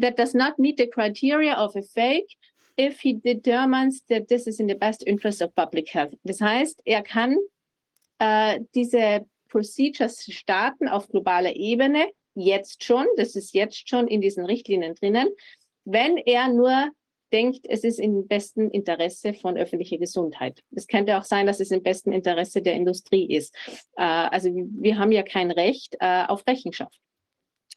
[0.00, 2.34] That does not meet the criteria of a fake
[2.78, 6.16] if he determines that this is in the best interest of public health.
[6.24, 7.36] Das heißt, er kann
[8.22, 14.46] uh, diese Procedures starten auf globaler Ebene, jetzt schon, das ist jetzt schon in diesen
[14.46, 15.28] Richtlinien drinnen,
[15.84, 16.90] wenn er nur
[17.34, 20.62] denkt, es ist im besten Interesse von öffentlicher Gesundheit.
[20.70, 23.54] Es könnte auch sein, dass es im besten Interesse der Industrie ist.
[23.96, 26.98] Äh, also wir haben ja kein Recht äh, auf Rechenschaft.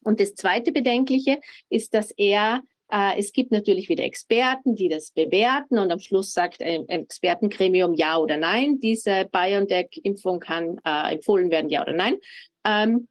[0.04, 5.10] Und das zweite Bedenkliche ist, dass er äh, es gibt natürlich wieder Experten, die das
[5.10, 8.80] bewerten und am Schluss sagt ein Expertengremium ja oder nein.
[8.80, 12.16] Diese BioNTech-Impfung kann äh, empfohlen werden, ja oder nein.
[12.64, 13.08] Ähm,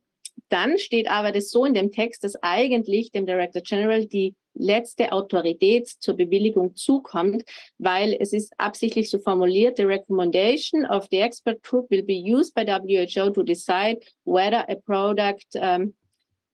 [0.50, 5.12] dann steht aber das so in dem Text, dass eigentlich dem Director General die letzte
[5.12, 7.44] Autorität zur Bewilligung zukommt,
[7.78, 12.54] weil es ist absichtlich so formuliert, the recommendation of the expert group will be used
[12.56, 15.94] by WHO to decide whether a product, um,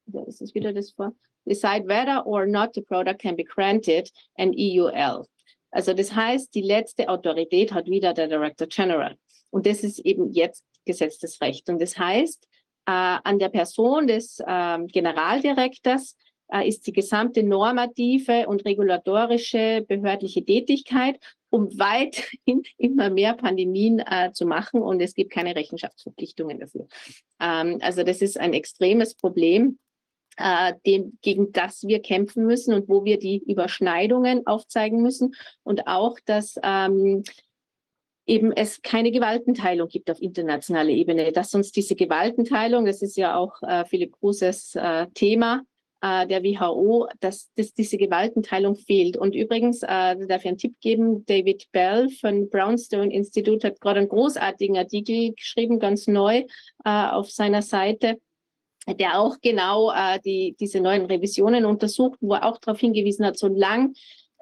[0.06, 1.14] das ist wieder das vor,
[1.45, 5.26] decide whether or not the product can be granted an EUL.
[5.72, 9.15] Also das heißt, die letzte Autorität hat wieder der Director General.
[9.49, 11.70] Und das ist eben jetzt gesetztes Recht.
[11.70, 12.48] Und das heißt,
[12.85, 16.18] an der Person des äh, Generaldirektors
[16.53, 21.19] äh, ist die gesamte normative und regulatorische behördliche Tätigkeit,
[21.49, 26.88] um weiterhin immer mehr Pandemien äh, zu machen und es gibt keine Rechenschaftsverpflichtungen dafür.
[27.39, 29.80] Ähm, also das ist ein extremes Problem,
[30.38, 35.88] äh, dem, gegen das wir kämpfen müssen und wo wir die Überschneidungen aufzeigen müssen und
[35.88, 37.23] auch, dass ähm,
[38.26, 43.36] eben es keine Gewaltenteilung gibt auf internationaler Ebene, dass uns diese Gewaltenteilung, das ist ja
[43.36, 45.64] auch äh, Philipp Kruses äh, Thema
[46.04, 49.18] äh, der WHO, dass, dass diese Gewaltenteilung fehlt.
[49.18, 54.00] Und übrigens, äh, darf ich einen Tipp geben, David Bell von Brownstone Institute hat gerade
[54.00, 56.44] einen großartigen Artikel geschrieben, ganz neu
[56.84, 58.20] äh, auf seiner Seite,
[58.88, 63.38] der auch genau äh, die, diese neuen Revisionen untersucht, wo er auch darauf hingewiesen hat,
[63.38, 63.94] solange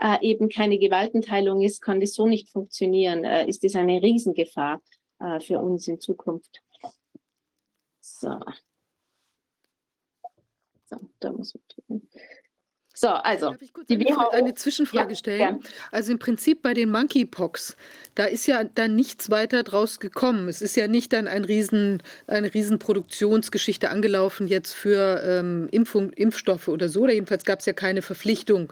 [0.01, 4.81] äh, eben keine Gewaltenteilung ist, kann das so nicht funktionieren, äh, ist das eine Riesengefahr
[5.19, 6.61] äh, für uns in Zukunft.
[8.01, 8.39] So.
[10.85, 12.09] So, da muss ich drücken.
[12.93, 15.39] So, also Darf ich kurz die eine, WHO, eine Zwischenfrage ja, stellen?
[15.39, 15.69] Ja.
[15.91, 17.75] Also im Prinzip bei den Monkeypox,
[18.13, 20.49] da ist ja dann nichts weiter draus gekommen.
[20.49, 26.11] Es ist ja nicht dann ein riesen, eine riesen Produktionsgeschichte angelaufen jetzt für ähm, Impfung,
[26.11, 27.01] Impfstoffe oder so.
[27.01, 28.71] Oder jedenfalls gab es ja keine Verpflichtung.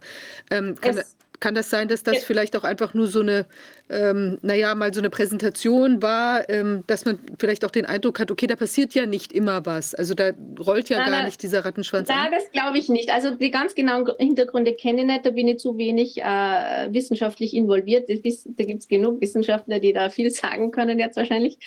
[0.52, 1.02] Ähm, kann,
[1.40, 2.22] kann das sein, dass das ja.
[2.22, 3.46] vielleicht auch einfach nur so eine,
[3.90, 8.32] ähm, naja, mal so eine Präsentation war, ähm, dass man vielleicht auch den Eindruck hat,
[8.32, 9.96] okay, da passiert ja nicht immer was.
[9.96, 12.32] Also da rollt ja na, gar na, nicht dieser Rattenschwanz na, an.
[12.32, 13.12] das glaube ich nicht.
[13.12, 17.54] Also die ganz genauen Hintergründe kenne ich nicht, da bin ich zu wenig äh, wissenschaftlich
[17.54, 18.10] involviert.
[18.10, 21.58] Ist, da gibt es genug Wissenschaftler, die da viel sagen können jetzt wahrscheinlich.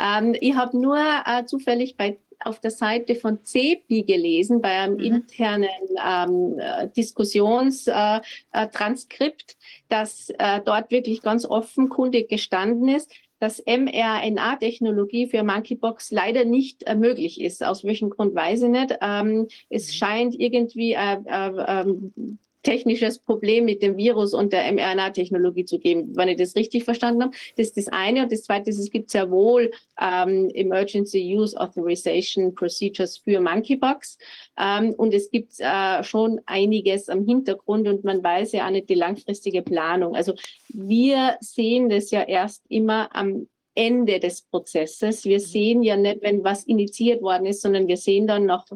[0.00, 4.94] Ähm, ich habe nur äh, zufällig bei auf der Seite von CEPI gelesen, bei einem
[4.94, 5.00] mhm.
[5.00, 5.68] internen
[6.04, 6.60] ähm,
[6.96, 9.56] Diskussionstranskript, äh, äh
[9.88, 13.10] dass äh, dort wirklich ganz offenkundig gestanden ist,
[13.42, 17.64] dass mRNA-Technologie für Monkeypox leider nicht äh, möglich ist.
[17.64, 18.96] Aus welchem Grund weiß ich nicht.
[19.00, 19.92] Ähm, es mhm.
[19.92, 26.16] scheint irgendwie äh, äh, ähm, technisches Problem mit dem Virus und der mRNA-Technologie zu geben,
[26.16, 27.36] wenn ich das richtig verstanden habe.
[27.56, 28.22] Das ist das eine.
[28.22, 29.70] Und das zweite ist, es gibt sehr wohl
[30.00, 34.18] ähm, Emergency Use Authorization Procedures für Monkeypox.
[34.58, 38.88] Ähm, und es gibt äh, schon einiges am Hintergrund und man weiß ja auch nicht
[38.88, 40.14] die langfristige Planung.
[40.14, 40.34] Also
[40.68, 45.24] wir sehen das ja erst immer am Ende des Prozesses.
[45.24, 48.66] Wir sehen ja nicht, wenn was initiiert worden ist, sondern wir sehen dann noch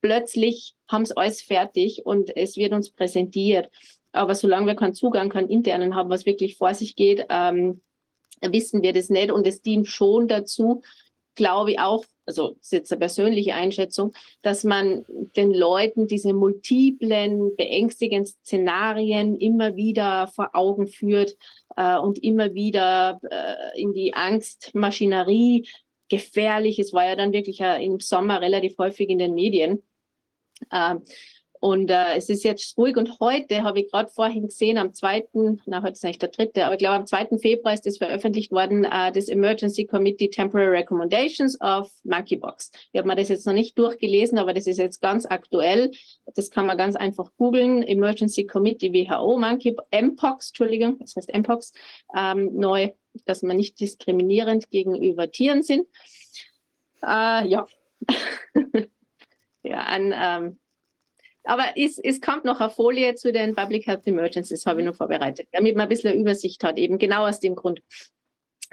[0.00, 3.70] plötzlich haben es alles fertig und es wird uns präsentiert.
[4.12, 7.80] Aber solange wir keinen Zugang, keinen internen haben, was wirklich vor sich geht, ähm,
[8.40, 9.30] wissen wir das nicht.
[9.30, 10.82] Und es dient schon dazu,
[11.34, 14.12] glaube ich auch, also das ist jetzt eine persönliche Einschätzung,
[14.42, 15.04] dass man
[15.36, 21.36] den Leuten diese multiplen, beängstigenden Szenarien immer wieder vor Augen führt
[21.76, 25.68] äh, und immer wieder äh, in die Angstmaschinerie
[26.08, 26.78] gefährlich.
[26.78, 29.82] Es war ja dann wirklich äh, im Sommer relativ häufig in den Medien
[30.72, 31.02] ähm,
[31.60, 35.28] und äh, es ist jetzt ruhig und heute habe ich gerade vorhin gesehen, am 2.,
[35.66, 37.38] na, heute ist eigentlich der dritte, aber ich glaube, am 2.
[37.38, 42.70] Februar ist das veröffentlicht worden, äh, das Emergency Committee Temporary Recommendations of Monkeypox.
[42.92, 45.90] Ich habe mir das jetzt noch nicht durchgelesen, aber das ist jetzt ganz aktuell.
[46.34, 47.82] Das kann man ganz einfach googeln.
[47.82, 51.74] Emergency Committee WHO Monkey Mpox, Entschuldigung, das heißt Mpox,
[52.16, 52.88] ähm, neu,
[53.26, 55.86] dass man nicht diskriminierend gegenüber Tieren sind.
[57.02, 57.66] Äh, ja.
[59.62, 60.58] ja, an, ähm,
[61.44, 64.96] aber es, es kommt noch eine Folie zu den Public Health Emergencies, habe ich noch
[64.96, 67.80] vorbereitet, damit man ein bisschen Übersicht hat, eben genau aus dem Grund.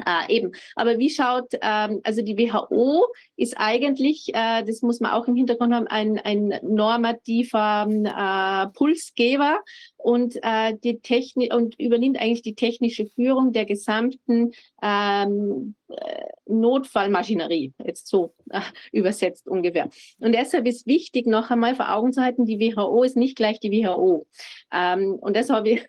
[0.06, 0.52] Äh, eben.
[0.76, 5.36] Aber wie schaut, ähm, also die WHO ist eigentlich, äh, das muss man auch im
[5.36, 9.60] Hintergrund haben, ein, ein normativer äh, Pulsgeber
[9.98, 14.52] und äh, die Technik und übernimmt eigentlich die technische Führung der gesamten
[14.84, 18.62] ähm, äh, Notfallmaschinerie, jetzt so äh,
[18.92, 19.90] übersetzt ungefähr.
[20.20, 23.60] Und deshalb ist wichtig, noch einmal vor Augen zu halten, die WHO ist nicht gleich
[23.60, 24.28] die WHO.
[24.72, 25.88] Ähm, und das habe ich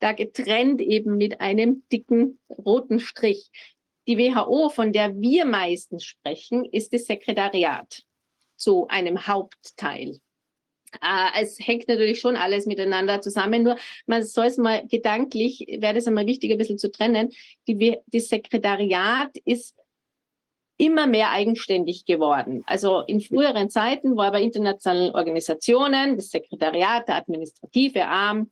[0.00, 3.50] da getrennt eben mit einem dicken roten Strich.
[4.08, 8.02] Die WHO, von der wir meistens sprechen, ist das Sekretariat
[8.56, 10.18] zu einem Hauptteil.
[11.02, 15.98] Äh, es hängt natürlich schon alles miteinander zusammen, nur man soll es mal gedanklich, wäre
[15.98, 17.30] es einmal wichtig, ein bisschen zu trennen.
[17.68, 19.76] Die, das Sekretariat ist
[20.76, 22.62] immer mehr eigenständig geworden.
[22.66, 28.50] Also in früheren Zeiten war bei internationalen Organisationen das Sekretariat, der administrative Arm,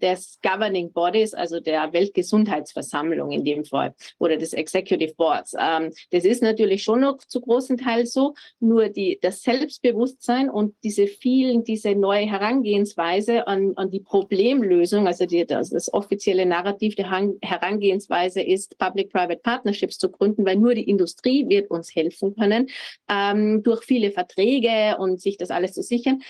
[0.00, 5.54] des Governing Bodies, also der Weltgesundheitsversammlung in dem Fall oder des Executive Boards.
[5.58, 10.74] Ähm, das ist natürlich schon noch zu großen Teil so, nur die, das Selbstbewusstsein und
[10.82, 16.96] diese vielen, diese neue Herangehensweise an, an die Problemlösung, also die, das, das offizielle Narrativ
[16.96, 17.10] der
[17.42, 22.68] Herangehensweise ist, Public-Private Partnerships zu gründen, weil nur die Industrie wird uns helfen können,
[23.08, 26.22] ähm, durch viele Verträge und sich das alles zu sichern.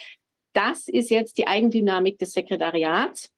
[0.52, 3.30] Das ist jetzt die Eigendynamik des Sekretariats.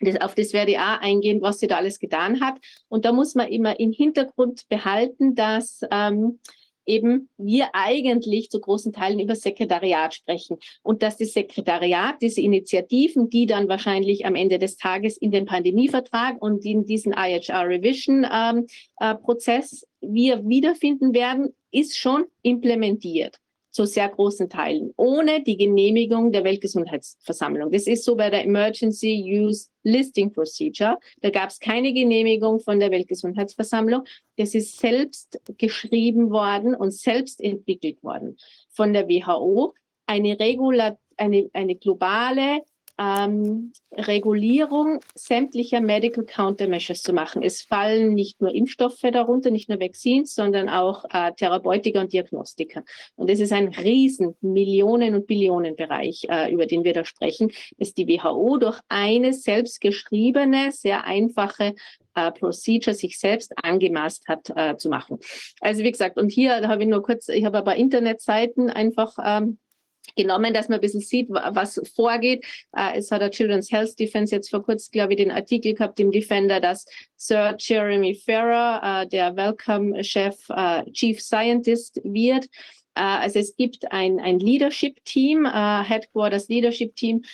[0.00, 2.58] Das, auf das auch eingehen, was sie da alles getan hat.
[2.88, 6.38] Und da muss man immer im Hintergrund behalten, dass ähm,
[6.86, 13.28] eben wir eigentlich zu großen Teilen über Sekretariat sprechen und dass das Sekretariat diese Initiativen,
[13.28, 18.26] die dann wahrscheinlich am Ende des Tages in den Pandemievertrag und in diesen IHR Revision
[18.30, 18.66] ähm,
[19.00, 23.38] äh, Prozess wir wiederfinden werden, ist schon implementiert
[23.76, 27.70] zu sehr großen Teilen, ohne die Genehmigung der Weltgesundheitsversammlung.
[27.70, 30.98] Das ist so bei der Emergency Use Listing Procedure.
[31.20, 34.04] Da gab es keine Genehmigung von der Weltgesundheitsversammlung.
[34.38, 38.38] Das ist selbst geschrieben worden und selbst entwickelt worden
[38.70, 39.74] von der WHO.
[40.06, 42.62] Eine, Regula eine, eine globale
[42.98, 47.42] ähm, Regulierung sämtlicher Medical Countermeasures zu machen.
[47.42, 52.82] Es fallen nicht nur Impfstoffe darunter, nicht nur Vaccines, sondern auch äh, Therapeutika und Diagnostika.
[53.16, 57.94] Und es ist ein riesen Millionen- und Billionenbereich, äh, über den wir da sprechen, dass
[57.94, 61.74] die WHO durch eine selbstgeschriebene, sehr einfache
[62.14, 65.18] äh, Procedure sich selbst angemaßt hat äh, zu machen.
[65.60, 69.14] Also wie gesagt, und hier habe ich nur kurz, ich habe ein paar Internetseiten einfach
[69.22, 69.58] ähm,
[70.14, 72.44] genommen, dass man ein bisschen sieht, was vorgeht.
[72.76, 75.98] Äh, es hat der Children's Health Defense jetzt vor kurzem, glaube ich, den Artikel gehabt
[76.00, 82.46] im Defender, dass Sir Jeremy Farrer, äh, der Welcome-Chef, äh, Chief Scientist wird.
[82.98, 87.24] Also es gibt ein, ein Leadership-Team, Headquarters Leadership-Team,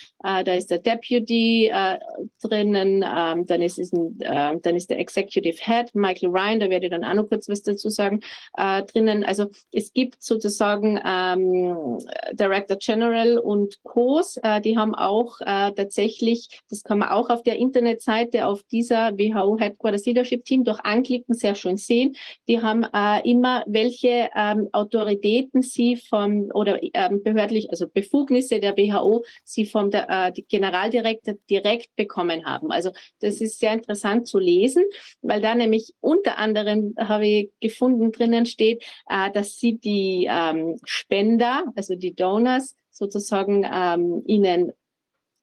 [0.43, 1.99] da ist der Deputy äh,
[2.41, 6.69] drinnen, ähm, dann, ist es ein, äh, dann ist der Executive Head, Michael Ryan, da
[6.69, 8.21] werde ich dann auch noch kurz was dazu sagen,
[8.57, 9.23] äh, drinnen.
[9.23, 11.99] Also es gibt sozusagen ähm,
[12.33, 17.43] Director General und COs, äh, die haben auch äh, tatsächlich, das kann man auch auf
[17.43, 22.15] der Internetseite auf dieser WHO Headquarters Leadership Team durch Anklicken sehr schön sehen.
[22.47, 28.59] Die haben äh, immer welche ähm, Autorität Befugnisse sie vom oder ähm, behördlich, also Befugnisse
[28.59, 32.71] der WHO sie vom der, äh, Generaldirektor direkt bekommen haben.
[32.71, 34.83] Also das ist sehr interessant zu lesen,
[35.21, 40.77] weil da nämlich unter anderem habe ich gefunden drinnen steht, äh, dass sie die ähm,
[40.83, 44.71] Spender, also die Donors sozusagen ähm, ihnen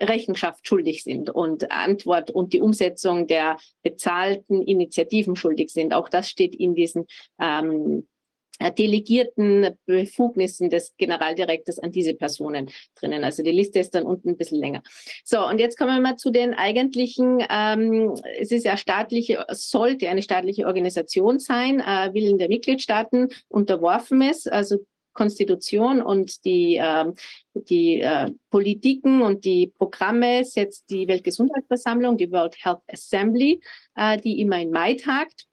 [0.03, 5.93] Rechenschaft schuldig sind und Antwort und die Umsetzung der bezahlten Initiativen schuldig sind.
[5.93, 7.07] Auch das steht in diesen
[7.39, 8.20] ähm, äh,
[8.69, 13.25] delegierten Befugnissen des Generaldirektors an diese Personen drinnen.
[13.25, 14.83] Also die Liste ist dann unten ein bisschen länger.
[15.25, 20.09] So, und jetzt kommen wir mal zu den eigentlichen, ähm, es ist ja staatliche, sollte
[20.09, 24.79] eine staatliche Organisation sein, äh, Willen der Mitgliedstaaten unterworfen ist, also
[25.13, 27.13] Konstitution und die, äh,
[27.55, 33.61] die äh, Politiken und die Programme setzt die Weltgesundheitsversammlung, die World Health Assembly,
[33.97, 35.47] äh, die immer im Mai tagt.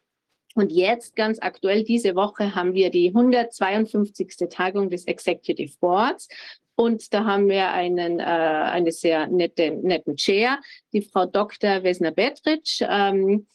[0.58, 4.50] Und jetzt ganz aktuell diese Woche haben wir die 152.
[4.50, 6.28] Tagung des Executive Boards.
[6.76, 10.60] Und da haben wir einen, äh, eine sehr nette, netten Chair,
[10.94, 11.84] die Frau Dr.
[11.84, 13.46] Vesna Betric ähm,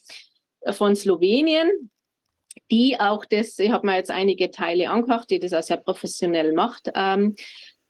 [0.71, 1.91] von Slowenien,
[2.71, 6.53] die auch das, ich habe mir jetzt einige Teile angehört, die das auch sehr professionell
[6.53, 7.35] macht, ähm,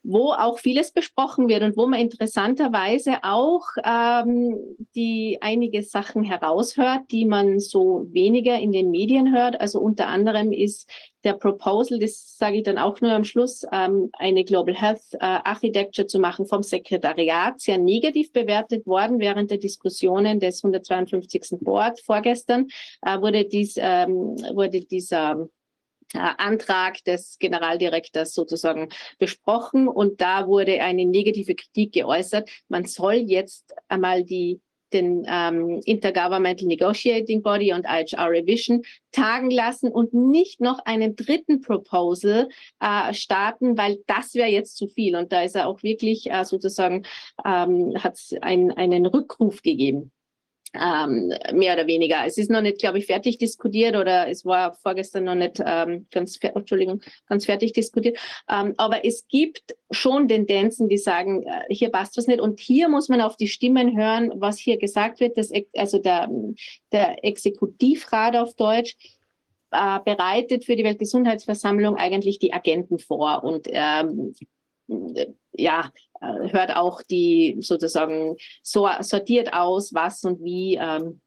[0.04, 4.58] wo auch vieles besprochen wird und wo man interessanterweise auch ähm,
[4.96, 9.60] die einige Sachen heraushört, die man so weniger in den Medien hört.
[9.62, 10.90] Also unter anderem ist
[11.24, 15.20] der Proposal, das sage ich dann auch nur am Schluss, ähm, eine Global Health äh,
[15.20, 21.60] Architecture zu machen vom Sekretariat, sehr negativ bewertet worden während der Diskussionen des 152.
[21.62, 22.68] Board vorgestern,
[23.04, 25.48] äh, wurde, dies, ähm, wurde dieser
[26.14, 32.50] Antrag des Generaldirektors sozusagen besprochen und da wurde eine negative Kritik geäußert.
[32.70, 34.62] Man soll jetzt einmal die
[34.94, 41.62] den ähm, Intergovernmental Negotiating Body und IHR Revision tagen lassen und nicht noch einen dritten
[41.62, 42.48] Proposal
[42.80, 45.16] äh, starten, weil das wäre jetzt zu viel.
[45.16, 47.06] Und da ist er auch wirklich äh, sozusagen,
[47.44, 50.12] ähm, hat es ein, einen Rückruf gegeben
[50.74, 52.26] ähm, mehr oder weniger.
[52.26, 56.08] Es ist noch nicht, glaube ich, fertig diskutiert oder es war vorgestern noch nicht ähm,
[56.12, 58.18] ganz, Entschuldigung, ganz fertig diskutiert.
[58.50, 62.42] Ähm, aber es gibt schon Tendenzen, die sagen, äh, hier passt was nicht.
[62.42, 65.38] Und hier muss man auf die Stimmen hören, was hier gesagt wird.
[65.38, 66.30] Das, also der,
[66.92, 68.96] der Exekutivrat auf Deutsch
[69.72, 74.36] äh, bereitet für die Weltgesundheitsversammlung eigentlich die Agenten vor und ähm,
[75.52, 75.92] ja,
[76.22, 81.22] äh, hört auch die sozusagen so, sortiert aus, was und wie ähm,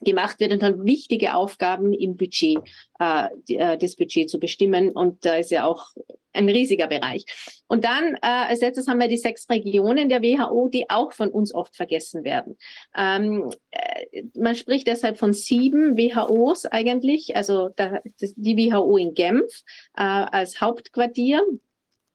[0.00, 2.58] gemacht wird und dann wichtige Aufgaben im Budget,
[3.00, 4.90] äh, äh, das Budget zu bestimmen.
[4.90, 5.92] Und da ist ja auch
[6.32, 7.24] ein riesiger Bereich.
[7.66, 11.30] Und dann äh, als letztes haben wir die sechs Regionen der WHO, die auch von
[11.30, 12.56] uns oft vergessen werden.
[12.96, 19.14] Ähm, äh, man spricht deshalb von sieben WHOs eigentlich, also da, das, die WHO in
[19.14, 19.62] Genf
[19.96, 21.42] äh, als Hauptquartier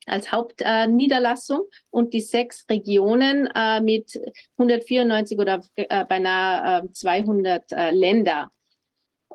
[0.05, 4.19] als Hauptniederlassung äh, und die sechs Regionen äh, mit
[4.57, 8.49] 194 oder äh, beinahe 200 äh, Länder.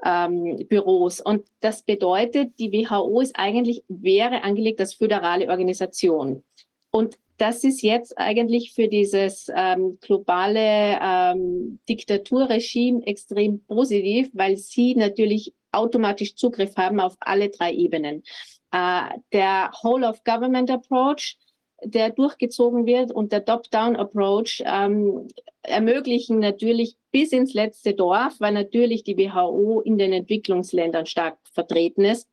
[0.05, 1.21] ähm, Büros.
[1.21, 6.45] Und das bedeutet, die WHO ist eigentlich, wäre angelegt als föderale Organisation.
[6.91, 14.95] Und das ist jetzt eigentlich für dieses ähm, globale ähm, Diktaturregime extrem positiv, weil sie
[14.97, 18.25] natürlich automatisch Zugriff haben auf alle drei Ebenen.
[18.73, 21.37] Äh, der Whole of Government Approach,
[21.83, 25.29] der durchgezogen wird und der Top-Down-Approach ähm,
[25.63, 32.05] ermöglichen natürlich bis ins letzte Dorf, weil natürlich die WHO in den Entwicklungsländern stark vertreten
[32.05, 32.29] ist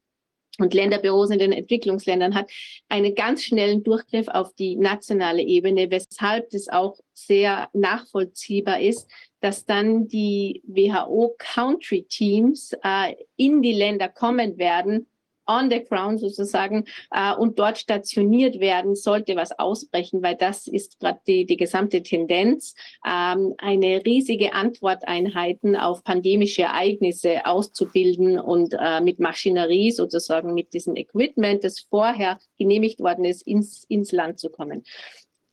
[0.57, 2.49] und Länderbüros in den Entwicklungsländern hat,
[2.89, 9.09] einen ganz schnellen Durchgriff auf die nationale Ebene, weshalb es auch sehr nachvollziehbar ist,
[9.41, 15.07] dass dann die WHO-Country-Teams äh, in die Länder kommen werden
[15.47, 20.99] on the ground sozusagen äh, und dort stationiert werden, sollte was ausbrechen, weil das ist
[20.99, 29.01] gerade die, die gesamte Tendenz, ähm, eine riesige Antworteinheiten auf pandemische Ereignisse auszubilden und äh,
[29.01, 34.49] mit Maschinerie sozusagen mit diesem Equipment, das vorher genehmigt worden ist, ins, ins Land zu
[34.49, 34.83] kommen.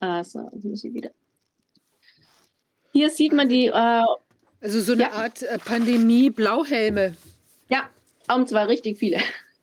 [0.00, 1.10] Äh, so, muss ich wieder.
[2.92, 3.66] Hier sieht man die.
[3.66, 4.04] Äh,
[4.60, 5.12] also so eine ja.
[5.12, 7.16] Art äh, Pandemie-Blauhelme.
[7.68, 7.88] Ja,
[8.32, 9.18] und zwar richtig viele.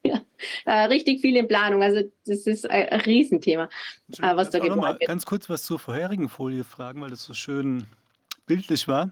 [0.09, 0.21] Ja,
[0.65, 1.83] äh, richtig viel in Planung.
[1.83, 3.69] Also das ist ein, ein Riesenthema,
[4.21, 5.07] äh, was da geplant wird.
[5.07, 7.85] Ganz kurz was zur vorherigen Folie fragen, weil das so schön
[8.45, 9.11] bildlich war.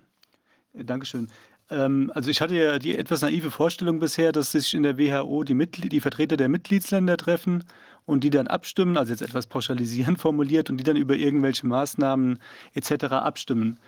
[0.74, 1.30] Äh, Dankeschön.
[1.70, 5.44] Ähm, also ich hatte ja die etwas naive Vorstellung bisher, dass sich in der WHO
[5.44, 7.64] die, Mitglied die Vertreter der Mitgliedsländer treffen
[8.06, 12.40] und die dann abstimmen, also jetzt etwas pauschalisierend formuliert, und die dann über irgendwelche Maßnahmen
[12.74, 13.06] etc.
[13.06, 13.80] abstimmen.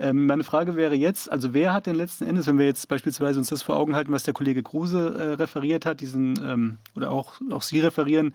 [0.00, 3.38] Ähm, meine Frage wäre jetzt, also wer hat denn letzten Endes, wenn wir jetzt beispielsweise
[3.38, 7.10] uns das vor Augen halten, was der Kollege Kruse äh, referiert hat, diesen ähm, oder
[7.10, 8.32] auch, auch Sie referieren,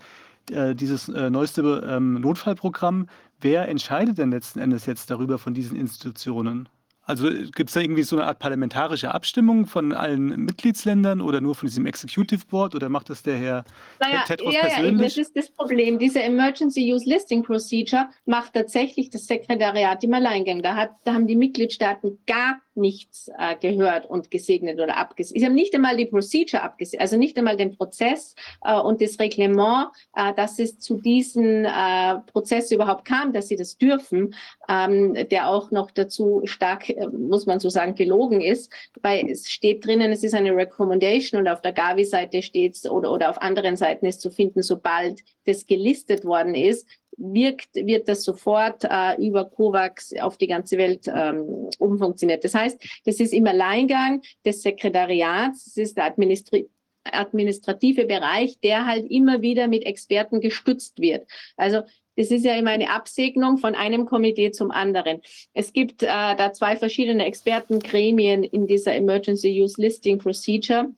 [0.51, 3.07] äh, dieses äh, neueste ähm, Notfallprogramm,
[3.39, 6.67] wer entscheidet denn letzten Endes jetzt darüber von diesen Institutionen?
[7.05, 11.53] Also gibt es da irgendwie so eine Art parlamentarische Abstimmung von allen Mitgliedsländern oder nur
[11.53, 13.65] von diesem Executive Board oder macht das der Herr
[13.99, 15.01] naja, Tedros ja, persönlich?
[15.01, 15.99] Ja, das ist das Problem.
[15.99, 20.61] Diese Emergency Use Listing Procedure macht tatsächlich das Sekretariat im Alleingang.
[20.61, 25.41] Da, hat, da haben die Mitgliedstaaten gar nichts äh, gehört und gesegnet oder abgesegnet.
[25.41, 29.19] Sie haben nicht einmal die Procedure abgesegnet, also nicht einmal den Prozess äh, und das
[29.19, 34.35] Reglement, äh, dass es zu diesem äh, Prozess überhaupt kam, dass sie das dürfen,
[34.69, 38.71] ähm, der auch noch dazu stark, äh, muss man so sagen, gelogen ist,
[39.01, 43.11] weil es steht drinnen, es ist eine Recommendation und auf der Gavi-Seite steht es oder,
[43.11, 46.87] oder auf anderen Seiten ist zu finden, sobald das gelistet worden ist,
[47.17, 52.43] wirkt, wird das sofort äh, über COVAX auf die ganze Welt ähm, umfunktioniert.
[52.43, 56.69] Das heißt, das ist im Alleingang des Sekretariats, das ist der Administri
[57.05, 61.27] administrative Bereich, der halt immer wieder mit Experten gestützt wird.
[61.57, 61.81] Also
[62.15, 65.21] das ist ja immer eine Absegnung von einem Komitee zum anderen.
[65.53, 70.93] Es gibt äh, da zwei verschiedene Expertengremien in dieser Emergency Use Listing Procedure.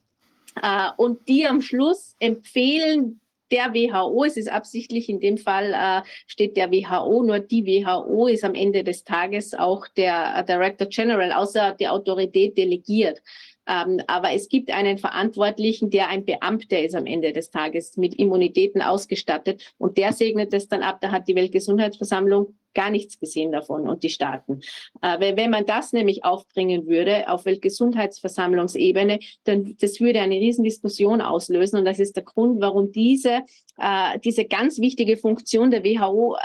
[0.62, 3.20] Äh, und die am Schluss empfehlen
[3.56, 8.28] der WHO, es ist absichtlich in dem Fall äh, steht der WHO, nur die WHO
[8.28, 13.22] ist am Ende des Tages auch der äh, Director General, außer die Autorität delegiert.
[13.66, 18.16] Ähm, aber es gibt einen Verantwortlichen, der ein Beamter ist am Ende des Tages mit
[18.16, 21.00] Immunitäten ausgestattet und der segnet es dann ab.
[21.00, 24.62] Da hat die Weltgesundheitsversammlung gar nichts gesehen davon und die Staaten.
[25.02, 31.80] Äh, wenn man das nämlich aufbringen würde auf Weltgesundheitsversammlungsebene, dann das würde eine Riesendiskussion auslösen
[31.80, 33.42] und das ist der Grund, warum diese,
[33.80, 36.40] äh, diese ganz wichtige Funktion der WHO äh,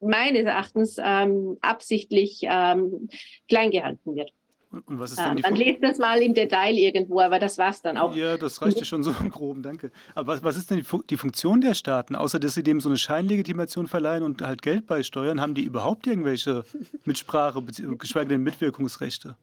[0.00, 3.08] meines Erachtens ähm, absichtlich ähm,
[3.48, 4.32] klein gehalten wird.
[4.86, 7.70] Und was ist dann, ja, dann lest das mal im Detail irgendwo, aber das war
[7.70, 8.14] es dann auch.
[8.14, 9.90] Ja, das reicht ja schon so im Groben, danke.
[10.14, 12.14] Aber was, was ist denn die, Fu die, Funktion der Staaten?
[12.14, 16.06] Außer dass sie dem so eine Scheinlegitimation verleihen und halt Geld beisteuern, haben die überhaupt
[16.06, 16.64] irgendwelche
[17.04, 17.62] Mitsprache,
[17.98, 19.36] geschweige denn Mitwirkungsrechte?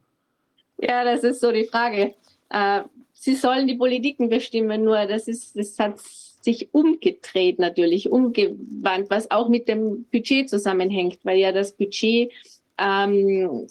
[0.78, 2.14] Ja, das ist so die Frage.
[2.50, 2.82] Äh,
[3.12, 5.98] sie sollen die Politiken bestimmen, nur das ist, das hat
[6.44, 12.30] sich umgedreht natürlich, umgewandt, was auch mit dem Budget zusammenhängt, weil ja das Budget
[12.78, 13.66] ähm,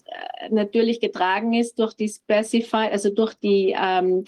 [0.50, 4.26] natürlich getragen ist durch die Specify, also durch die ähm,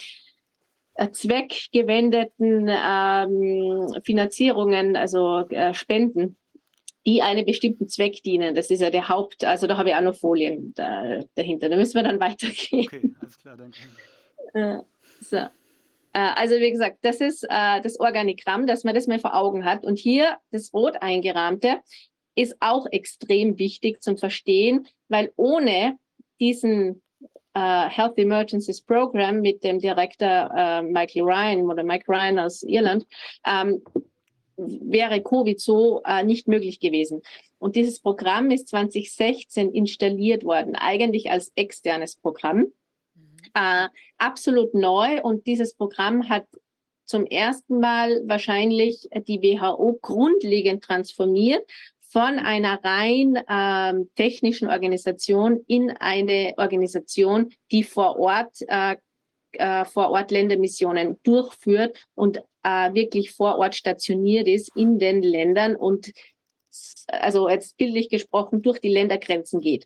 [0.96, 6.38] äh, zweckgewendeten ähm, Finanzierungen, also äh, Spenden,
[7.06, 8.56] die einem bestimmten Zweck dienen.
[8.56, 11.70] Das ist ja der Haupt, also da habe ich auch noch Folien da, dahinter.
[11.70, 12.88] Da müssen wir dann weitergehen.
[12.88, 13.78] Okay, alles klar, danke.
[14.54, 14.84] Äh,
[15.22, 15.38] so.
[15.38, 15.50] Äh,
[16.14, 19.84] also wie gesagt, das ist äh, das Organigramm, dass man das mal vor Augen hat.
[19.84, 21.82] Und hier das rot eingerahmte
[22.36, 25.98] ist auch extrem wichtig zum Verstehen, weil ohne
[26.40, 27.02] diesen
[27.58, 33.06] uh, Health Emergencies Program mit dem Direktor uh, Michael Ryan oder Mike Ryan aus Irland
[33.46, 33.82] ähm,
[34.58, 37.22] wäre Covid so äh, nicht möglich gewesen.
[37.58, 42.68] Und dieses Programm ist 2016 installiert worden, eigentlich als externes Programm.
[43.54, 43.88] Äh,
[44.18, 46.46] absolut neu und dieses Programm hat
[47.06, 51.64] zum ersten Mal wahrscheinlich die WHO grundlegend transformiert
[52.16, 58.96] von einer rein ähm, technischen Organisation in eine Organisation, die vor Ort äh,
[59.52, 65.76] äh, vor Ort Ländermissionen durchführt und äh, wirklich vor Ort stationiert ist in den Ländern
[65.76, 66.14] und
[67.08, 69.86] also jetzt bildlich gesprochen durch die Ländergrenzen geht,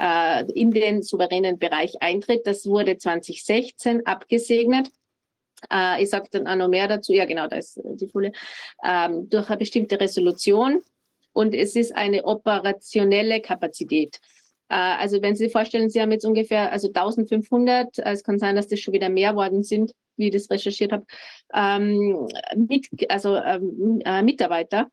[0.00, 2.44] äh, in den souveränen Bereich eintritt.
[2.44, 4.90] Das wurde 2016 abgesegnet.
[5.72, 7.12] Äh, ich sage dann auch noch mehr dazu.
[7.12, 8.32] Ja, genau, da ist die Folie.
[8.84, 10.82] Ähm, durch eine bestimmte Resolution.
[11.38, 14.18] Und es ist eine operationelle Kapazität.
[14.68, 18.40] Äh, also wenn Sie sich vorstellen, Sie haben jetzt ungefähr also 1500, äh, es kann
[18.40, 21.06] sein, dass das schon wieder mehr worden sind, wie ich das recherchiert habe,
[21.54, 24.88] ähm, mit, also ähm, äh, Mitarbeiter.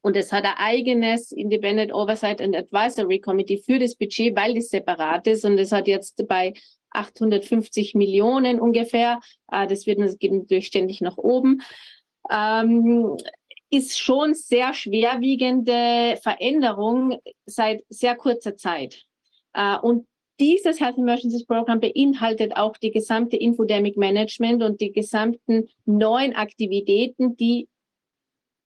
[0.00, 4.70] Und es hat ein eigenes Independent Oversight and Advisory Committee für das Budget, weil das
[4.70, 5.44] separat ist.
[5.44, 6.54] Und es hat jetzt bei
[6.92, 9.20] 850 Millionen ungefähr,
[9.52, 11.60] äh, das wird natürlich ständig nach oben.
[12.30, 13.18] Ähm,
[13.70, 19.04] ist schon sehr schwerwiegende Veränderung seit sehr kurzer Zeit.
[19.52, 20.06] Äh, und
[20.40, 27.36] dieses Health Emergencies Program beinhaltet auch die gesamte Infodemic Management und die gesamten neuen Aktivitäten,
[27.36, 27.68] die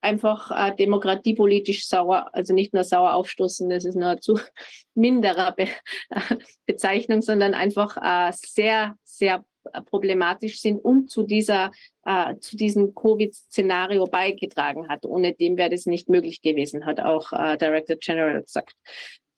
[0.03, 4.39] einfach äh, demokratiepolitisch sauer, also nicht nur sauer aufstoßen, das ist nur zu
[4.95, 5.69] minderer Be
[6.67, 9.45] Bezeichnung, sondern einfach äh, sehr, sehr
[9.87, 11.71] problematisch sind und zu dieser
[12.05, 15.05] äh, zu diesem Covid-Szenario beigetragen hat.
[15.05, 18.75] Ohne dem wäre das nicht möglich gewesen, hat auch äh, Director General gesagt.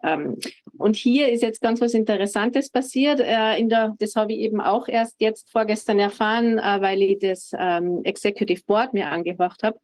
[0.04, 0.38] Ähm,
[0.76, 3.20] und hier ist jetzt ganz was Interessantes passiert.
[3.20, 7.18] Äh, in der, das habe ich eben auch erst jetzt vorgestern erfahren, äh, weil ich
[7.18, 9.78] das ähm, Executive Board mir angehört habe.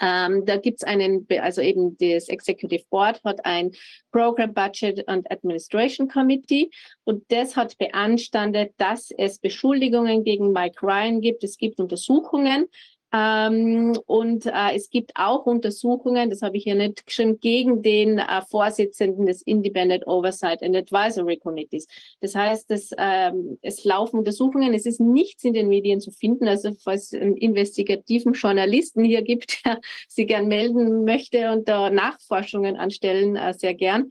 [0.00, 3.72] Ähm, da gibt es einen, also eben das Executive Board hat ein
[4.12, 6.70] Program Budget and Administration Committee
[7.04, 11.42] und das hat beanstandet, dass es Beschuldigungen gegen Mike Ryan gibt.
[11.44, 12.66] Es gibt Untersuchungen
[13.12, 18.18] ähm, und äh, es gibt auch Untersuchungen, das habe ich hier nicht geschrieben, gegen den
[18.18, 21.88] äh, Vorsitzenden des Independent Oversight and Advisory Committees.
[22.20, 26.46] Das heißt, dass, ähm, es laufen Untersuchungen, es ist nichts in den Medien zu finden.
[26.46, 32.76] Also falls einen investigativen Journalisten hier gibt, der sich gern melden möchte und da Nachforschungen
[32.76, 34.10] anstellen, äh, sehr gern.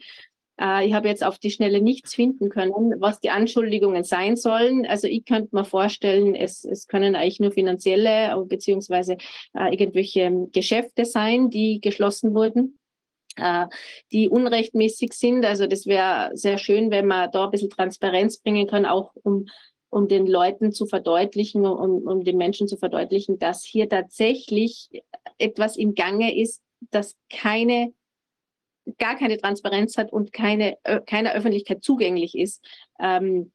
[0.59, 4.85] Äh, ich habe jetzt auf die Schnelle nichts finden können, was die Anschuldigungen sein sollen.
[4.85, 9.17] Also ich könnte mir vorstellen, es, es können eigentlich nur finanzielle beziehungsweise
[9.53, 12.79] äh, irgendwelche Geschäfte sein, die geschlossen wurden
[13.37, 13.67] äh,
[14.11, 15.45] die unrechtmäßig sind.
[15.45, 19.45] Also das wäre sehr schön, wenn man da ein bisschen Transparenz bringen kann, auch um,
[19.89, 24.89] um den Leuten zu verdeutlichen, um, um den Menschen zu verdeutlichen, dass hier tatsächlich
[25.37, 26.61] etwas im Gange ist,
[26.91, 27.93] das keine
[28.97, 32.65] gar keine Transparenz hat und keine, keiner Öffentlichkeit zugänglich ist.
[32.99, 33.51] Ähm,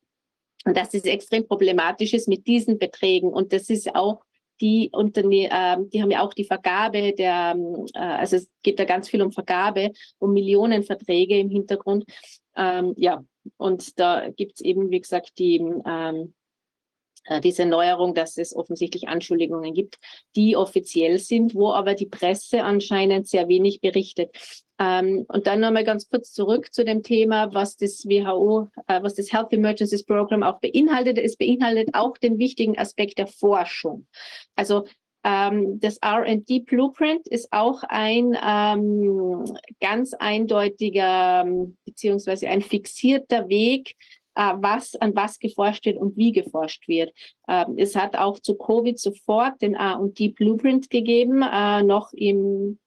[0.64, 3.28] und dass es extrem problematisch ist mit diesen Beträgen.
[3.28, 4.22] Und das ist auch
[4.60, 7.56] die Unterne äh, die haben ja auch die Vergabe der,
[7.94, 12.04] äh, also es geht da ganz viel um Vergabe, um Millionenverträge im Hintergrund.
[12.56, 13.24] Ähm, ja,
[13.56, 16.26] und da gibt es eben, wie gesagt, die ähm, äh,
[17.42, 19.98] diese Neuerung, dass es offensichtlich Anschuldigungen gibt,
[20.36, 24.30] die offiziell sind, wo aber die Presse anscheinend sehr wenig berichtet.
[24.78, 29.14] Ähm, und dann nochmal ganz kurz zurück zu dem Thema, was das WHO, äh, was
[29.14, 31.18] das Health Emergencies Program auch beinhaltet.
[31.18, 34.06] Es beinhaltet auch den wichtigen Aspekt der Forschung.
[34.56, 34.84] Also
[35.22, 39.44] ähm, das R&D Blueprint ist auch ein ähm,
[39.80, 41.46] ganz eindeutiger
[41.84, 47.12] beziehungsweise ein fixierter Weg, äh, was, an was geforscht wird und wie geforscht wird.
[47.48, 52.78] Ähm, es hat auch zu Covid sofort den R&D Blueprint gegeben, äh, noch im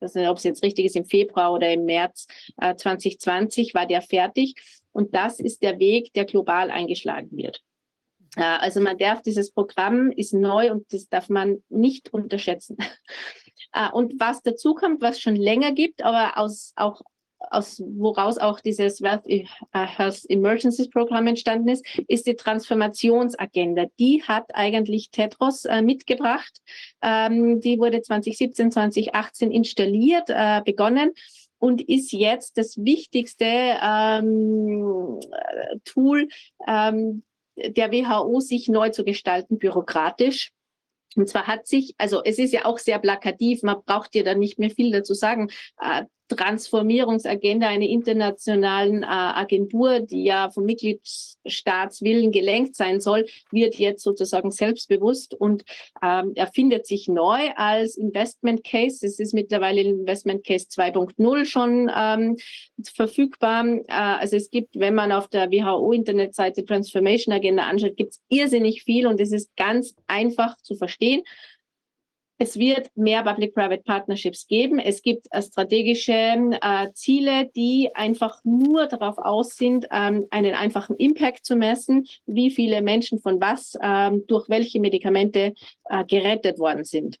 [0.00, 2.26] das ist, ob es jetzt richtig ist, im Februar oder im März
[2.56, 4.54] äh, 2020 war der fertig.
[4.92, 7.60] Und das ist der Weg, der global eingeschlagen wird.
[8.36, 12.76] Äh, also man darf, dieses Programm ist neu und das darf man nicht unterschätzen.
[13.72, 17.02] äh, und was dazu kommt, was schon länger gibt, aber aus, auch
[17.50, 23.86] aus woraus auch dieses Wealth äh, Health Emergencies Programm entstanden ist, ist die Transformationsagenda.
[23.98, 26.60] Die hat eigentlich Tetros äh, mitgebracht.
[27.02, 31.12] Ähm, die wurde 2017, 2018 installiert, äh, begonnen
[31.58, 35.20] und ist jetzt das wichtigste ähm,
[35.84, 36.28] Tool
[36.66, 37.22] ähm,
[37.56, 40.52] der WHO, sich neu zu gestalten, bürokratisch.
[41.16, 44.38] Und zwar hat sich, also es ist ja auch sehr plakativ, man braucht ja dann
[44.38, 45.50] nicht mehr viel dazu sagen.
[46.30, 54.50] Transformierungsagenda einer internationalen äh, Agentur, die ja vom Mitgliedstaatswillen gelenkt sein soll, wird jetzt sozusagen
[54.50, 55.64] selbstbewusst und
[56.02, 59.04] ähm, erfindet sich neu als Investment Case.
[59.06, 62.36] Es ist mittlerweile Investment Case 2.0 schon ähm,
[62.94, 63.66] verfügbar.
[63.66, 68.82] Äh, also es gibt, wenn man auf der WHO-Internetseite Transformation Agenda anschaut, gibt es irrsinnig
[68.84, 71.22] viel und es ist ganz einfach zu verstehen.
[72.42, 74.78] Es wird mehr Public-Private Partnerships geben.
[74.78, 80.96] Es gibt äh, strategische äh, Ziele, die einfach nur darauf aus sind, ähm, einen einfachen
[80.96, 85.52] Impact zu messen, wie viele Menschen von was ähm, durch welche Medikamente
[85.90, 87.18] äh, gerettet worden sind.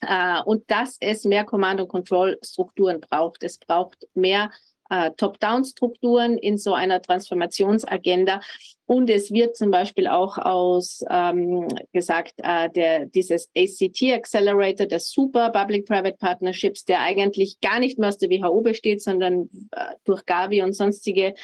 [0.00, 3.42] Äh, und dass es mehr Command- und Control-Strukturen braucht.
[3.42, 4.50] Es braucht mehr
[4.90, 8.42] äh, Top-Down-Strukturen in so einer Transformationsagenda.
[8.86, 15.00] Und es wird zum Beispiel auch aus ähm, gesagt, äh, der, dieses ACT Accelerator, der
[15.00, 20.26] Super Public-Private Partnerships, der eigentlich gar nicht mehr aus der WHO besteht, sondern äh, durch
[20.26, 21.34] Gavi und sonstige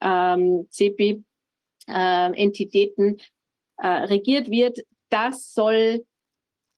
[0.00, 3.20] ähm, CEPI-Entitäten
[3.76, 6.04] äh, regiert wird, das soll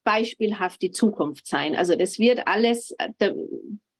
[0.04, 1.74] beispielhaft die Zukunft sein.
[1.74, 3.32] Also das wird alles, äh,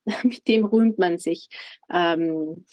[0.23, 1.49] mit dem rühmt man sich
[1.93, 2.65] ähm,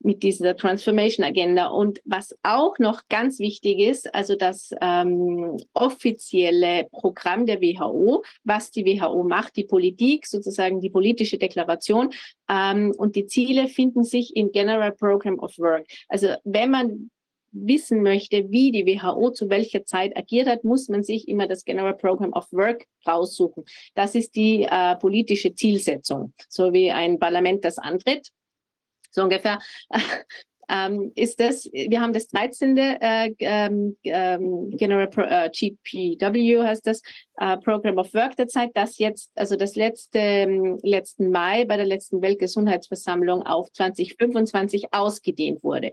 [0.00, 1.66] mit dieser Transformation Agenda.
[1.66, 8.70] Und was auch noch ganz wichtig ist, also das ähm, offizielle Programm der WHO, was
[8.70, 12.10] die WHO macht, die Politik, sozusagen die politische Deklaration
[12.48, 15.86] ähm, und die Ziele finden sich im General Program of Work.
[16.08, 17.10] Also wenn man
[17.52, 21.64] wissen möchte, wie die WHO zu welcher Zeit agiert hat, muss man sich immer das
[21.64, 23.64] General Program of Work raussuchen.
[23.94, 28.28] Das ist die äh, politische Zielsetzung, so wie ein Parlament das antritt.
[29.10, 29.58] So ungefähr
[30.68, 32.76] ähm, ist das, wir haben das 13.
[32.76, 37.02] Äh, ähm, ähm, General Pro, äh, GPW heißt das,
[37.38, 41.86] äh, Program of Work derzeit, das jetzt, also das letzte, ähm, letzten Mai bei der
[41.86, 45.92] letzten Weltgesundheitsversammlung auf 2025 ausgedehnt wurde.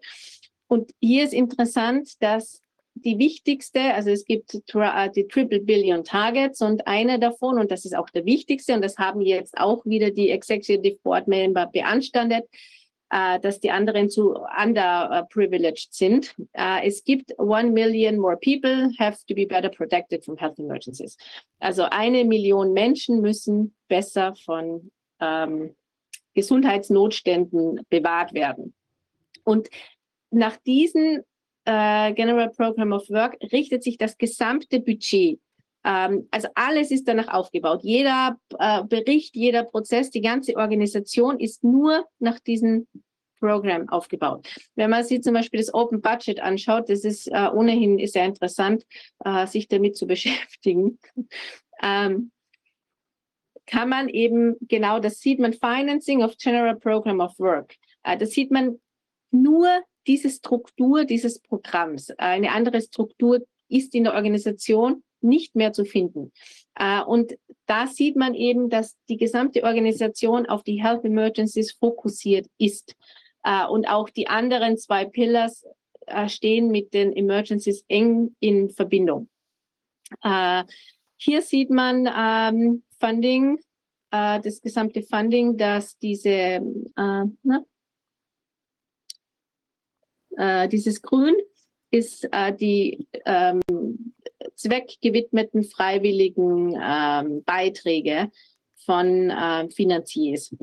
[0.68, 2.62] Und hier ist interessant, dass
[2.96, 7.86] die wichtigste, also es gibt äh, die Triple Billion Targets und eine davon, und das
[7.86, 12.46] ist auch der wichtigste, und das haben jetzt auch wieder die Executive Board Member beanstandet,
[13.10, 16.34] äh, dass die anderen zu underprivileged sind.
[16.54, 21.18] Äh, es gibt one million more people have to be better protected from health emergencies.
[21.60, 24.90] Also eine Million Menschen müssen besser von
[25.20, 25.76] ähm,
[26.34, 28.74] Gesundheitsnotständen bewahrt werden.
[29.44, 29.70] Und
[30.36, 31.24] nach diesem
[31.66, 35.40] äh, General Program of Work richtet sich das gesamte Budget.
[35.84, 37.82] Ähm, also alles ist danach aufgebaut.
[37.84, 42.88] Jeder äh, Bericht, jeder Prozess, die ganze Organisation ist nur nach diesem
[43.40, 44.48] Programm aufgebaut.
[44.76, 48.86] Wenn man sich zum Beispiel das Open Budget anschaut, das ist äh, ohnehin sehr interessant,
[49.24, 50.99] äh, sich damit zu beschäftigen.
[51.82, 52.32] ähm,
[53.68, 57.76] kann man eben genau das sieht man Financing of General Program of Work.
[58.03, 58.80] Äh, das sieht man
[59.32, 59.68] nur
[60.07, 66.32] diese Struktur dieses Programms, eine andere Struktur ist in der Organisation nicht mehr zu finden.
[66.76, 72.48] Äh, und da sieht man eben, dass die gesamte Organisation auf die Health Emergencies fokussiert
[72.57, 72.95] ist.
[73.44, 75.65] Äh, und auch die anderen zwei Pillars
[76.06, 79.30] äh, stehen mit den Emergencies eng in Verbindung.
[81.18, 83.60] Hier sieht man ähm, Funding,
[84.11, 86.61] das gesamte Funding, das diese,
[86.95, 87.65] na,
[90.38, 91.36] äh, dieses Grün
[91.91, 93.62] ist äh, die ähm,
[94.56, 98.32] zweckgewidmeten freiwilligen ähm, Beiträge
[98.86, 100.56] von äh, Finanziers.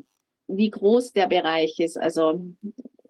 [0.49, 2.41] Wie groß der Bereich ist, also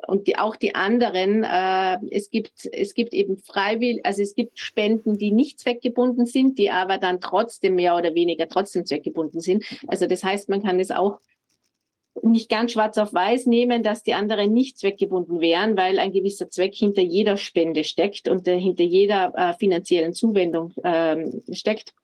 [0.07, 4.59] und die, auch die anderen, äh, es gibt es gibt eben freiwillig, also es gibt
[4.59, 9.65] Spenden, die nicht zweckgebunden sind, die aber dann trotzdem mehr oder weniger trotzdem zweckgebunden sind.
[9.87, 11.21] Also das heißt, man kann es auch
[12.21, 16.51] nicht ganz schwarz auf weiß nehmen, dass die anderen nicht zweckgebunden wären, weil ein gewisser
[16.51, 21.95] Zweck hinter jeder Spende steckt und äh, hinter jeder äh, finanziellen Zuwendung ähm, steckt.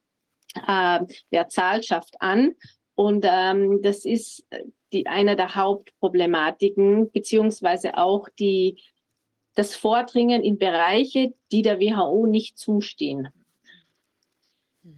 [0.66, 2.54] Äh, wer zahlt, schafft an.
[2.94, 4.44] Und ähm, das ist
[4.92, 8.82] die, eine der Hauptproblematiken, beziehungsweise auch die,
[9.54, 13.28] das Vordringen in Bereiche, die der WHO nicht zustehen.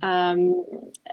[0.03, 0.55] Ähm,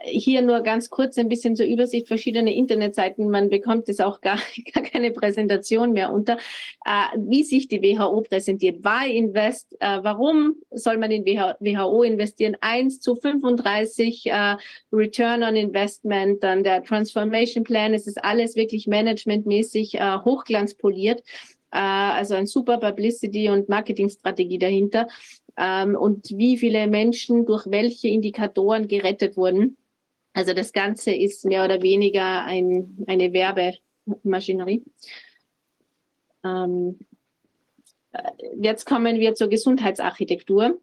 [0.04, 3.30] hier nur ganz kurz ein bisschen zur Übersicht verschiedener Internetseiten.
[3.30, 4.40] Man bekommt es auch gar,
[4.74, 6.38] gar keine Präsentation mehr unter,
[6.86, 8.84] äh, wie sich die WHO präsentiert.
[8.84, 9.76] Why invest?
[9.80, 12.58] Äh, warum soll man in WHO investieren?
[12.62, 14.56] 1 zu 35 äh,
[14.91, 17.94] Return on Investment, dann der Transformation Plan.
[17.94, 21.24] Es ist alles wirklich managementmäßig äh, hochglanzpoliert.
[21.72, 25.07] Äh, also ein super Publicity und Marketingstrategie dahinter
[25.57, 29.77] ähm, und wie viele Menschen durch welche Indikatoren gerettet wurden.
[30.34, 33.73] Also das Ganze ist mehr oder weniger ein, eine Werbe,
[34.23, 34.84] Maschinerie.
[36.44, 36.99] Ähm,
[38.14, 38.31] äh,
[38.61, 40.80] jetzt kommen wir zur Gesundheitsarchitektur,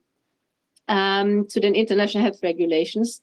[0.88, 3.22] ähm, zu den International Health Regulations,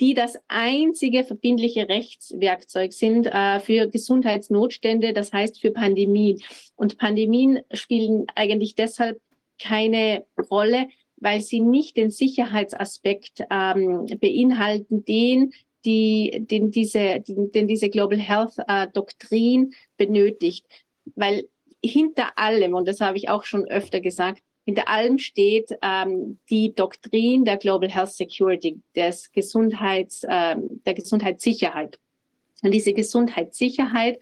[0.00, 6.42] die das einzige verbindliche Rechtswerkzeug sind äh, für Gesundheitsnotstände, das heißt für Pandemien.
[6.74, 9.20] Und Pandemien spielen eigentlich deshalb
[9.62, 15.52] keine Rolle, weil sie nicht den Sicherheitsaspekt ähm, beinhalten, den
[15.84, 20.66] die, den diese, den diese Global Health äh, Doktrin benötigt.
[21.14, 21.48] Weil
[21.84, 26.74] hinter allem, und das habe ich auch schon öfter gesagt, hinter allem steht ähm, die
[26.74, 31.98] Doktrin der Global Health Security, des Gesundheits, ähm, der Gesundheitssicherheit.
[32.62, 34.18] Und diese Gesundheitssicherheit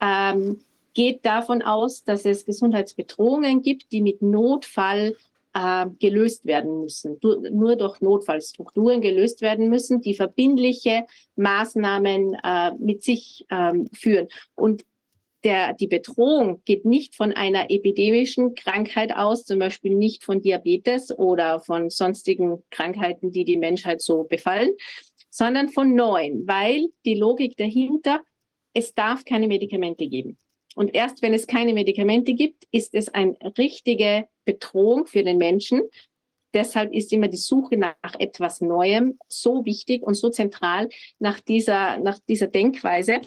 [0.00, 0.60] ähm,
[0.92, 5.16] geht davon aus, dass es Gesundheitsbedrohungen gibt, die mit Notfall
[5.54, 11.06] äh, gelöst werden müssen, du, nur durch Notfallstrukturen gelöst werden müssen, die verbindliche
[11.36, 14.28] Maßnahmen äh, mit sich ähm, führen.
[14.54, 14.84] Und
[15.46, 21.16] der, die Bedrohung geht nicht von einer epidemischen Krankheit aus, zum Beispiel nicht von Diabetes
[21.16, 24.70] oder von sonstigen Krankheiten, die die Menschheit so befallen,
[25.30, 28.22] sondern von neuen, weil die Logik dahinter,
[28.74, 30.36] es darf keine Medikamente geben.
[30.74, 35.82] Und erst wenn es keine Medikamente gibt, ist es eine richtige Bedrohung für den Menschen.
[36.54, 40.88] Deshalb ist immer die Suche nach etwas Neuem so wichtig und so zentral
[41.20, 43.20] nach dieser, nach dieser Denkweise,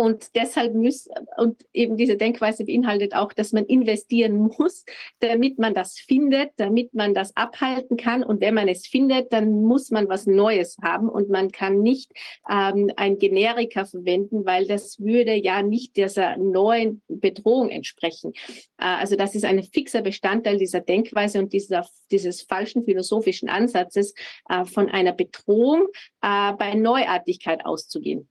[0.00, 4.84] und deshalb muss, und eben diese Denkweise beinhaltet auch, dass man investieren muss,
[5.20, 8.22] damit man das findet, damit man das abhalten kann.
[8.22, 12.12] Und wenn man es findet, dann muss man was Neues haben und man kann nicht
[12.50, 18.32] ähm, ein Generika verwenden, weil das würde ja nicht dieser neuen Bedrohung entsprechen.
[18.78, 24.14] Äh, also das ist ein fixer Bestandteil dieser Denkweise und dieser, dieses falschen philosophischen Ansatzes,
[24.48, 25.88] äh, von einer Bedrohung
[26.22, 28.29] äh, bei Neuartigkeit auszugehen.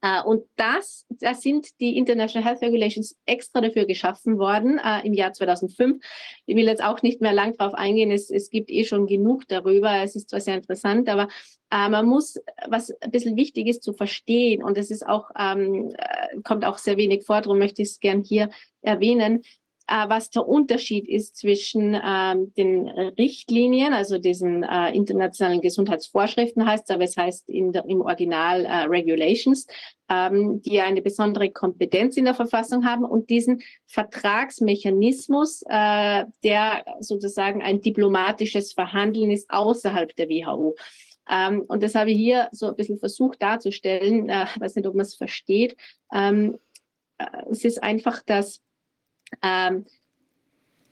[0.00, 5.12] Uh, und das, das sind die International Health Regulations extra dafür geschaffen worden uh, im
[5.12, 6.00] Jahr 2005.
[6.46, 9.48] Ich will jetzt auch nicht mehr lang darauf eingehen, es, es gibt eh schon genug
[9.48, 10.02] darüber.
[10.04, 11.24] Es ist zwar sehr interessant, aber
[11.74, 12.38] uh, man muss,
[12.68, 15.92] was ein bisschen wichtig ist zu verstehen, und es ist auch, ähm,
[16.44, 18.50] kommt auch sehr wenig vor, darum möchte ich es gern hier
[18.82, 19.42] erwähnen,
[19.88, 26.84] äh, was der Unterschied ist zwischen ähm, den Richtlinien, also diesen äh, internationalen Gesundheitsvorschriften heißt
[26.88, 29.66] es, aber es heißt der, im Original äh, Regulations,
[30.10, 37.62] ähm, die eine besondere Kompetenz in der Verfassung haben und diesen Vertragsmechanismus, äh, der sozusagen
[37.62, 40.76] ein diplomatisches Verhandeln ist außerhalb der WHO.
[41.30, 44.28] Ähm, und das habe ich hier so ein bisschen versucht darzustellen.
[44.28, 45.76] Äh, weiß nicht, ob man es versteht.
[46.12, 46.58] Ähm,
[47.18, 48.60] äh, es ist einfach, dass
[49.42, 49.86] ähm,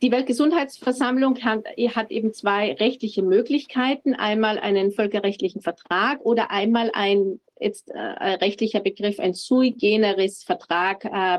[0.02, 4.14] die Weltgesundheitsversammlung hat, hat, eben zwei rechtliche Möglichkeiten.
[4.14, 11.04] Einmal einen völkerrechtlichen Vertrag oder einmal ein, jetzt äh, rechtlicher Begriff, ein sui generis Vertrag
[11.04, 11.38] äh,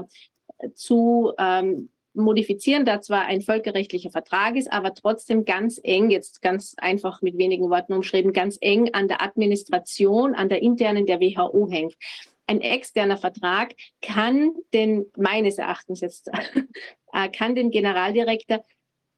[0.73, 6.73] zu ähm, modifizieren, da zwar ein völkerrechtlicher Vertrag ist, aber trotzdem ganz eng, jetzt ganz
[6.77, 11.69] einfach mit wenigen Worten umschrieben, ganz eng an der Administration, an der internen der WHO
[11.69, 11.95] hängt
[12.47, 16.29] ein externer Vertrag kann den, meines Erachtens jetzt,
[17.13, 18.63] äh, kann den Generaldirektor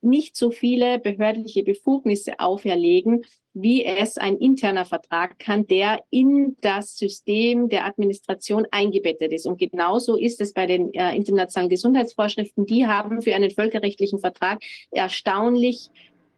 [0.01, 6.97] nicht so viele behördliche Befugnisse auferlegen, wie es ein interner Vertrag kann, der in das
[6.97, 9.45] System der Administration eingebettet ist.
[9.45, 12.65] Und genauso ist es bei den äh, internationalen Gesundheitsvorschriften.
[12.65, 14.61] Die haben für einen völkerrechtlichen Vertrag
[14.91, 15.89] erstaunlich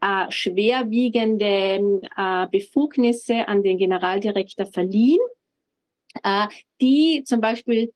[0.01, 5.19] äh, schwerwiegende äh, Befugnisse an den Generaldirektor verliehen
[6.23, 6.47] äh,
[6.79, 7.91] die zum Beispiel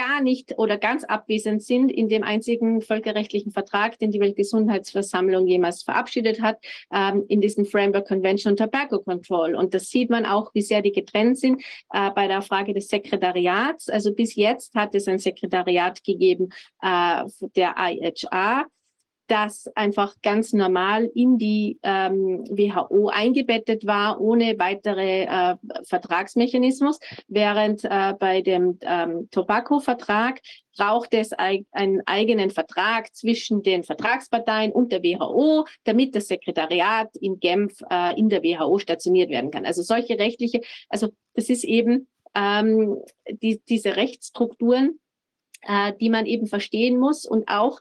[0.00, 5.82] gar nicht oder ganz abwesend sind in dem einzigen völkerrechtlichen Vertrag, den die Weltgesundheitsversammlung jemals
[5.82, 6.56] verabschiedet hat,
[6.92, 9.54] ähm, in diesem Framework Convention on Tobacco Control.
[9.54, 11.62] Und das sieht man auch, wie sehr die getrennt sind
[11.92, 13.88] äh, bei der Frage des Sekretariats.
[13.88, 16.50] Also bis jetzt hat es ein Sekretariat gegeben
[16.80, 17.24] äh,
[17.56, 18.64] der IHA,
[19.30, 26.98] das einfach ganz normal in die ähm, WHO eingebettet war, ohne weitere äh, Vertragsmechanismus,
[27.28, 30.40] während äh, bei dem ähm, Tobacco-Vertrag
[30.76, 37.14] braucht es ein, einen eigenen Vertrag zwischen den Vertragsparteien und der WHO, damit das Sekretariat
[37.16, 39.64] in Genf äh, in der WHO stationiert werden kann.
[39.64, 42.96] Also solche rechtliche, also das ist eben ähm,
[43.30, 44.98] die, diese Rechtsstrukturen,
[45.62, 47.80] äh, die man eben verstehen muss und auch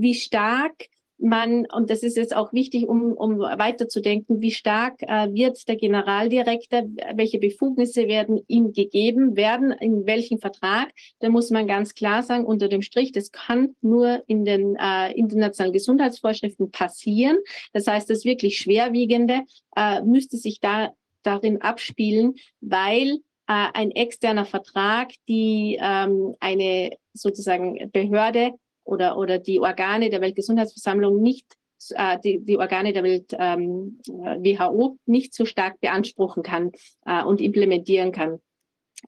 [0.00, 0.88] wie stark
[1.18, 5.76] man, und das ist jetzt auch wichtig, um, um weiterzudenken, wie stark äh, wird der
[5.76, 6.84] Generaldirektor,
[7.14, 10.90] welche Befugnisse werden ihm gegeben werden, in welchem Vertrag.
[11.18, 15.12] Da muss man ganz klar sagen, unter dem Strich, das kann nur in den äh,
[15.12, 17.38] internationalen Gesundheitsvorschriften passieren.
[17.72, 19.40] Das heißt, das wirklich Schwerwiegende
[19.76, 20.92] äh, müsste sich da
[21.24, 23.18] darin abspielen, weil
[23.48, 28.52] äh, ein externer Vertrag, die ähm, eine sozusagen Behörde
[28.88, 31.46] oder, oder die Organe der Weltgesundheitsversammlung nicht
[31.94, 36.72] äh, die, die Organe der Welt ähm, WHO nicht so stark beanspruchen kann
[37.06, 38.40] äh, und implementieren kann.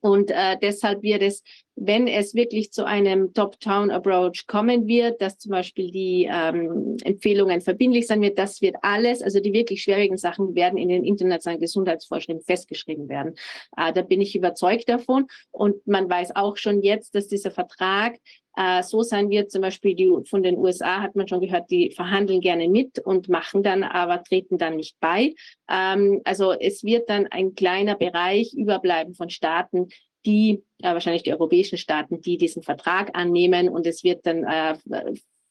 [0.03, 1.43] Und äh, deshalb wird es,
[1.75, 8.07] wenn es wirklich zu einem Top-Town-Approach kommen wird, dass zum Beispiel die ähm, Empfehlungen verbindlich
[8.07, 12.45] sein wird, das wird alles, also die wirklich schwierigen Sachen werden in den internationalen Gesundheitsvorschriften
[12.45, 13.35] festgeschrieben werden.
[13.77, 15.27] Äh, da bin ich überzeugt davon.
[15.51, 18.17] Und man weiß auch schon jetzt, dass dieser Vertrag
[18.57, 21.91] äh, so sein wird, zum Beispiel die, von den USA hat man schon gehört, die
[21.91, 25.35] verhandeln gerne mit und machen dann, aber treten dann nicht bei.
[25.71, 29.89] Ähm, also es wird dann ein kleiner Bereich überbleiben von Staaten,
[30.27, 34.75] die, äh, wahrscheinlich die europäischen Staaten, die diesen Vertrag annehmen und es wird dann äh,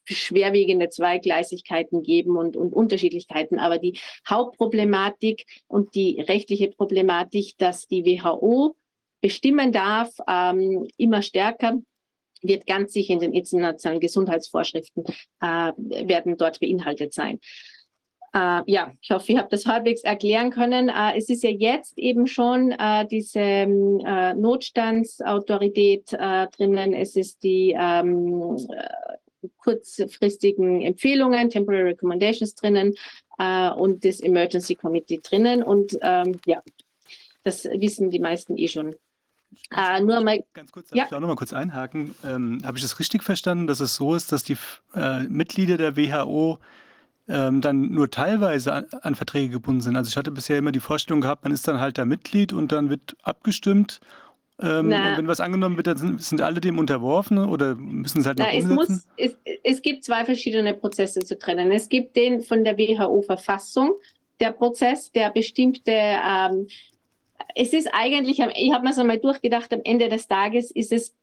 [0.04, 3.58] schwerwiegende Zweigleisigkeiten geben und, und Unterschiedlichkeiten.
[3.58, 3.98] Aber die
[4.28, 8.74] Hauptproblematik und die rechtliche Problematik, dass die WHO
[9.20, 11.78] bestimmen darf, ähm, immer stärker
[12.42, 15.04] wird ganz sicher in den internationalen Gesundheitsvorschriften
[15.40, 17.38] äh, werden dort beinhaltet sein.
[18.32, 20.88] Äh, ja, ich hoffe, ich habe das halbwegs erklären können.
[20.88, 26.94] Äh, es ist ja jetzt eben schon äh, diese ähm, äh, Notstandsautorität äh, drinnen.
[26.94, 28.56] Es ist die ähm,
[29.58, 32.94] kurzfristigen Empfehlungen, Temporary Recommendations drinnen
[33.76, 35.62] und das Emergency Committee drinnen.
[35.62, 36.62] Und ähm, ja,
[37.42, 38.96] das wissen die meisten eh schon.
[39.76, 41.06] Äh, nur mal, ganz kurz, darf ja.
[41.06, 42.14] ich auch noch mal kurz einhaken.
[42.24, 44.56] Ähm, Habe ich das richtig verstanden, dass es so ist, dass die
[44.94, 46.58] äh, Mitglieder der WHO
[47.28, 49.96] ähm, dann nur teilweise an, an, Verträge gebunden sind?
[49.96, 52.72] Also ich hatte bisher immer die Vorstellung gehabt, man ist dann halt da Mitglied und
[52.72, 54.00] dann wird abgestimmt.
[54.60, 58.26] Ähm, und wenn was angenommen wird, dann sind, sind, alle dem unterworfen oder müssen es
[58.26, 58.52] halt noch?
[58.52, 61.70] Es, muss, es, es gibt zwei verschiedene Prozesse zu trennen.
[61.70, 63.94] Es gibt den von der WHO-Verfassung,
[64.38, 66.66] der Prozess, der bestimmte ähm,
[67.54, 71.14] es ist eigentlich, ich habe mir so mal durchgedacht, am Ende des Tages ist es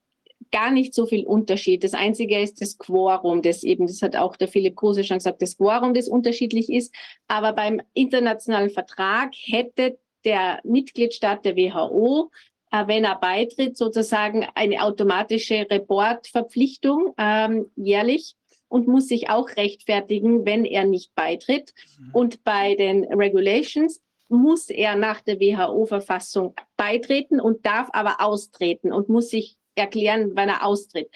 [0.52, 1.84] gar nicht so viel Unterschied.
[1.84, 5.42] Das Einzige ist das Quorum, das eben, das hat auch der Philipp Kruse schon gesagt,
[5.42, 6.94] das Quorum, das unterschiedlich ist.
[7.28, 12.32] Aber beim internationalen Vertrag hätte der Mitgliedstaat der WHO,
[12.72, 18.36] äh, wenn er beitritt, sozusagen eine automatische Reportverpflichtung ähm, jährlich
[18.70, 21.74] und muss sich auch rechtfertigen, wenn er nicht beitritt.
[22.00, 22.10] Mhm.
[22.14, 29.10] Und bei den Regulations muss er nach der WHO-Verfassung beitreten und darf aber austreten und
[29.10, 31.10] muss sich erklären, wann er austritt.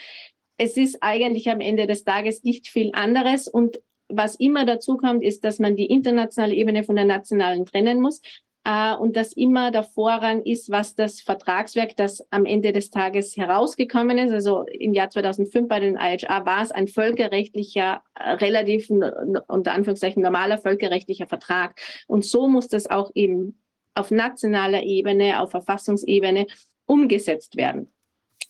[0.57, 5.23] Es ist eigentlich am Ende des Tages nicht viel anderes und was immer dazu kommt,
[5.23, 8.21] ist, dass man die internationale Ebene von der nationalen trennen muss
[8.63, 13.35] äh, und dass immer der Vorrang ist, was das Vertragswerk, das am Ende des Tages
[13.35, 14.31] herausgekommen ist.
[14.31, 20.21] Also im Jahr 2005 bei den IHA war es ein völkerrechtlicher, äh, relativ unter Anführungszeichen
[20.21, 21.79] normaler völkerrechtlicher Vertrag.
[22.07, 23.61] Und so muss das auch eben
[23.95, 26.45] auf nationaler Ebene, auf Verfassungsebene
[26.85, 27.91] umgesetzt werden.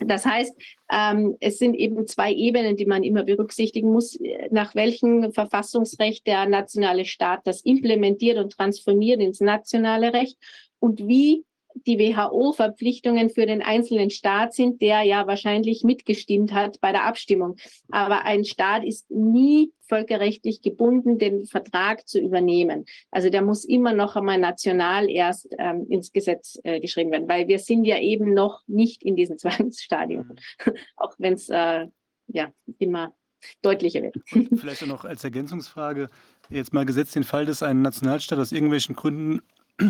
[0.05, 0.53] Das heißt,
[0.91, 4.17] ähm, es sind eben zwei Ebenen, die man immer berücksichtigen muss,
[4.49, 10.37] nach welchem Verfassungsrecht der nationale Staat das implementiert und transformiert ins nationale Recht
[10.79, 11.43] und wie
[11.76, 17.56] die WHO-Verpflichtungen für den einzelnen Staat sind, der ja wahrscheinlich mitgestimmt hat bei der Abstimmung.
[17.89, 22.85] Aber ein Staat ist nie völkerrechtlich gebunden, den Vertrag zu übernehmen.
[23.11, 27.49] Also der muss immer noch einmal national erst ähm, ins Gesetz äh, geschrieben werden, weil
[27.49, 30.73] wir sind ja eben noch nicht in diesem Zwangsstadium, mhm.
[30.95, 31.88] auch wenn es äh,
[32.27, 33.14] ja immer
[33.61, 34.15] deutlicher wird.
[34.60, 36.10] Vielleicht noch als Ergänzungsfrage,
[36.49, 39.41] jetzt mal gesetzt den Fall, dass ein Nationalstaat aus irgendwelchen Gründen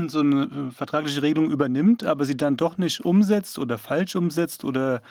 [0.07, 4.63] so eine äh, vertragliche Regelung übernimmt, aber sie dann doch nicht umsetzt oder falsch umsetzt
[4.63, 5.01] oder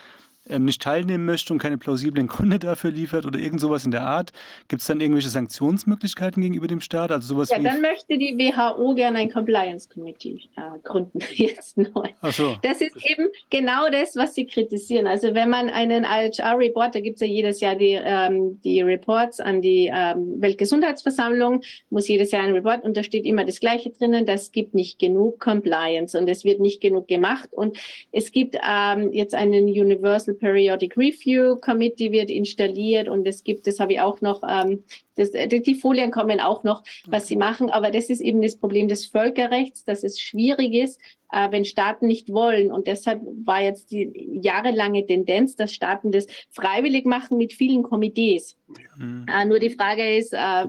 [0.50, 4.02] ähm, nicht teilnehmen möchte und keine plausiblen Gründe dafür liefert oder irgend sowas in der
[4.02, 4.32] Art,
[4.68, 7.10] gibt es dann irgendwelche Sanktionsmöglichkeiten gegenüber dem Staat?
[7.10, 12.08] Also sowas ja, dann möchte die WHO gerne ein Compliance Committee äh, gründen, jetzt neu.
[12.20, 12.56] Ach so.
[12.62, 15.06] Das ist eben genau das, was sie kritisieren.
[15.06, 19.40] Also wenn man einen IHR-Report, da gibt es ja jedes Jahr die, ähm, die Reports
[19.40, 23.90] an die ähm, Weltgesundheitsversammlung, muss jedes Jahr ein Report und da steht immer das Gleiche
[23.90, 27.78] drinnen, das gibt nicht genug Compliance und es wird nicht genug gemacht und
[28.12, 33.78] es gibt ähm, jetzt einen Universal Periodic Review Committee wird installiert und es gibt, das
[33.78, 34.82] habe ich auch noch, ähm,
[35.16, 38.88] das, die Folien kommen auch noch, was sie machen, aber das ist eben das Problem
[38.88, 40.98] des Völkerrechts, dass es schwierig ist,
[41.30, 42.72] äh, wenn Staaten nicht wollen.
[42.72, 44.10] Und deshalb war jetzt die
[44.42, 48.56] jahrelange Tendenz, dass Staaten das freiwillig machen mit vielen Komitees.
[48.96, 49.26] Mhm.
[49.32, 50.66] Äh, nur die Frage ist, äh,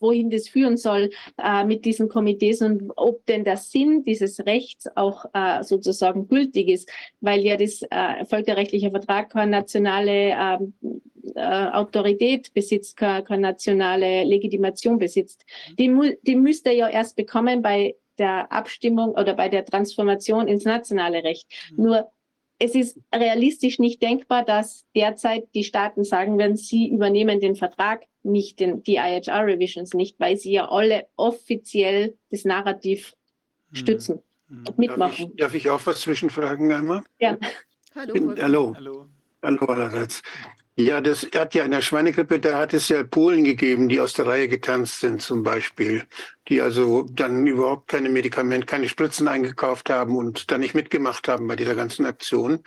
[0.00, 1.10] wohin das führen soll
[1.42, 6.68] äh, mit diesen Komitees und ob denn der Sinn dieses Rechts auch äh, sozusagen gültig
[6.68, 10.74] ist, weil ja das äh, völkerrechtliche Vertrag keine nationale ähm,
[11.34, 15.44] äh, Autorität besitzt, keine, keine, nationale Legitimation besitzt.
[15.78, 21.22] Die, die müsste ja erst bekommen bei der Abstimmung oder bei der Transformation ins nationale
[21.22, 21.46] Recht.
[21.72, 21.84] Mhm.
[21.84, 22.10] Nur
[22.58, 28.04] es ist realistisch nicht denkbar, dass derzeit die Staaten sagen werden, sie übernehmen den Vertrag,
[28.28, 33.14] nicht den, die IHR-Revisions nicht, weil sie ja alle offiziell das Narrativ
[33.70, 33.76] mhm.
[33.76, 34.66] stützen mhm.
[34.66, 35.26] und mitmachen.
[35.26, 37.02] Darf ich, darf ich, auch was zwischenfragen einmal?
[37.18, 37.36] Ja.
[37.94, 38.34] Hallo.
[38.40, 38.74] Hallo.
[38.76, 39.08] Hallo.
[39.42, 40.22] Hallo allerseits.
[40.80, 44.12] Ja, das hat ja in der Schweinegrippe, da hat es ja Polen gegeben, die aus
[44.12, 46.04] der Reihe getanzt sind zum Beispiel,
[46.48, 51.48] die also dann überhaupt keine Medikamente, keine Spritzen eingekauft haben und dann nicht mitgemacht haben
[51.48, 52.62] bei dieser ganzen Aktion.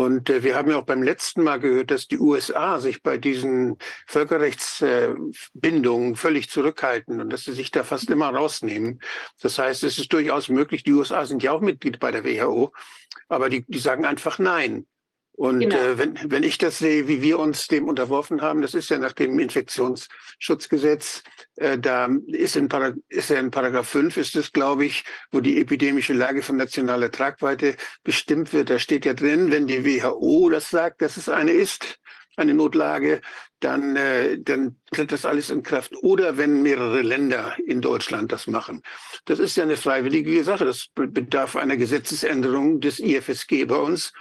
[0.00, 3.18] Und äh, wir haben ja auch beim letzten Mal gehört, dass die USA sich bei
[3.18, 9.02] diesen Völkerrechtsbindungen völlig zurückhalten und dass sie sich da fast immer rausnehmen.
[9.42, 12.72] Das heißt, es ist durchaus möglich, die USA sind ja auch Mitglied bei der WHO,
[13.28, 14.86] aber die, die sagen einfach Nein.
[15.40, 15.74] Und genau.
[15.74, 18.98] äh, wenn, wenn ich das sehe, wie wir uns dem unterworfen haben, das ist ja
[18.98, 21.22] nach dem Infektionsschutzgesetz,
[21.56, 25.02] äh, da ist in, Parag ist ja in Paragraph 5 ist es, glaube ich,
[25.32, 28.68] wo die epidemische Lage von nationaler Tragweite bestimmt wird.
[28.68, 31.98] Da steht ja drin, wenn die WHO das sagt, dass es eine ist,
[32.36, 33.22] eine Notlage,
[33.60, 35.94] dann, äh, dann tritt das alles in Kraft.
[36.02, 38.82] Oder wenn mehrere Länder in Deutschland das machen.
[39.24, 40.66] Das ist ja eine freiwillige Sache.
[40.66, 44.12] Das bedarf einer Gesetzesänderung des IFSG bei uns.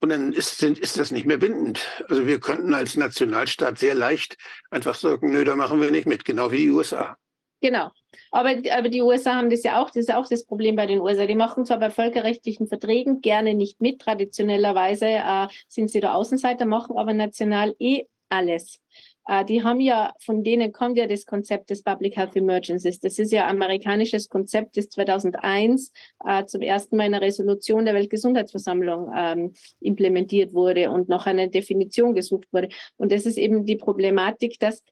[0.00, 1.80] Und dann ist, ist das nicht mehr bindend.
[2.08, 4.36] Also wir könnten als Nationalstaat sehr leicht
[4.70, 7.16] einfach sagen, nö, da machen wir nicht mit, genau wie die USA.
[7.60, 7.90] Genau.
[8.30, 11.00] Aber, aber die USA haben das ja auch, das ist auch das Problem bei den
[11.00, 11.26] USA.
[11.26, 16.66] Die machen zwar bei völkerrechtlichen Verträgen gerne nicht mit, traditionellerweise äh, sind sie da Außenseiter,
[16.66, 18.80] machen aber national eh alles.
[19.28, 22.98] Äh, die haben ja, von denen kommt ja das Konzept des Public Health Emergencies.
[22.98, 25.92] Das ist ja ein amerikanisches Konzept, das 2001
[26.26, 31.46] äh, zum ersten Mal in einer Resolution der Weltgesundheitsversammlung ähm, implementiert wurde und nach einer
[31.46, 32.68] Definition gesucht wurde.
[32.96, 34.82] Und das ist eben die Problematik, dass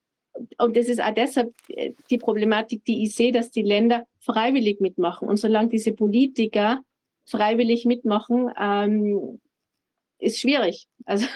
[0.58, 4.80] und das ist auch deshalb äh, die Problematik, die ich sehe, dass die Länder freiwillig
[4.80, 5.28] mitmachen.
[5.28, 6.82] Und solange diese Politiker
[7.24, 9.40] freiwillig mitmachen, ähm,
[10.18, 10.86] ist schwierig.
[11.04, 11.26] Also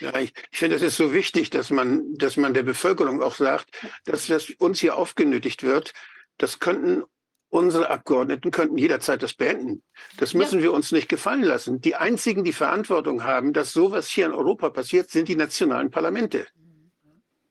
[0.00, 3.34] ja, ich, ich finde, es ist so wichtig, dass man, dass man der Bevölkerung auch
[3.34, 3.70] sagt,
[4.04, 5.92] dass das uns hier aufgenötigt wird.
[6.38, 7.04] Das könnten
[7.52, 9.82] unsere Abgeordneten könnten jederzeit das beenden.
[10.16, 10.64] Das müssen ja.
[10.64, 11.82] wir uns nicht gefallen lassen.
[11.82, 16.46] Die einzigen, die Verantwortung haben, dass sowas hier in Europa passiert, sind die nationalen Parlamente.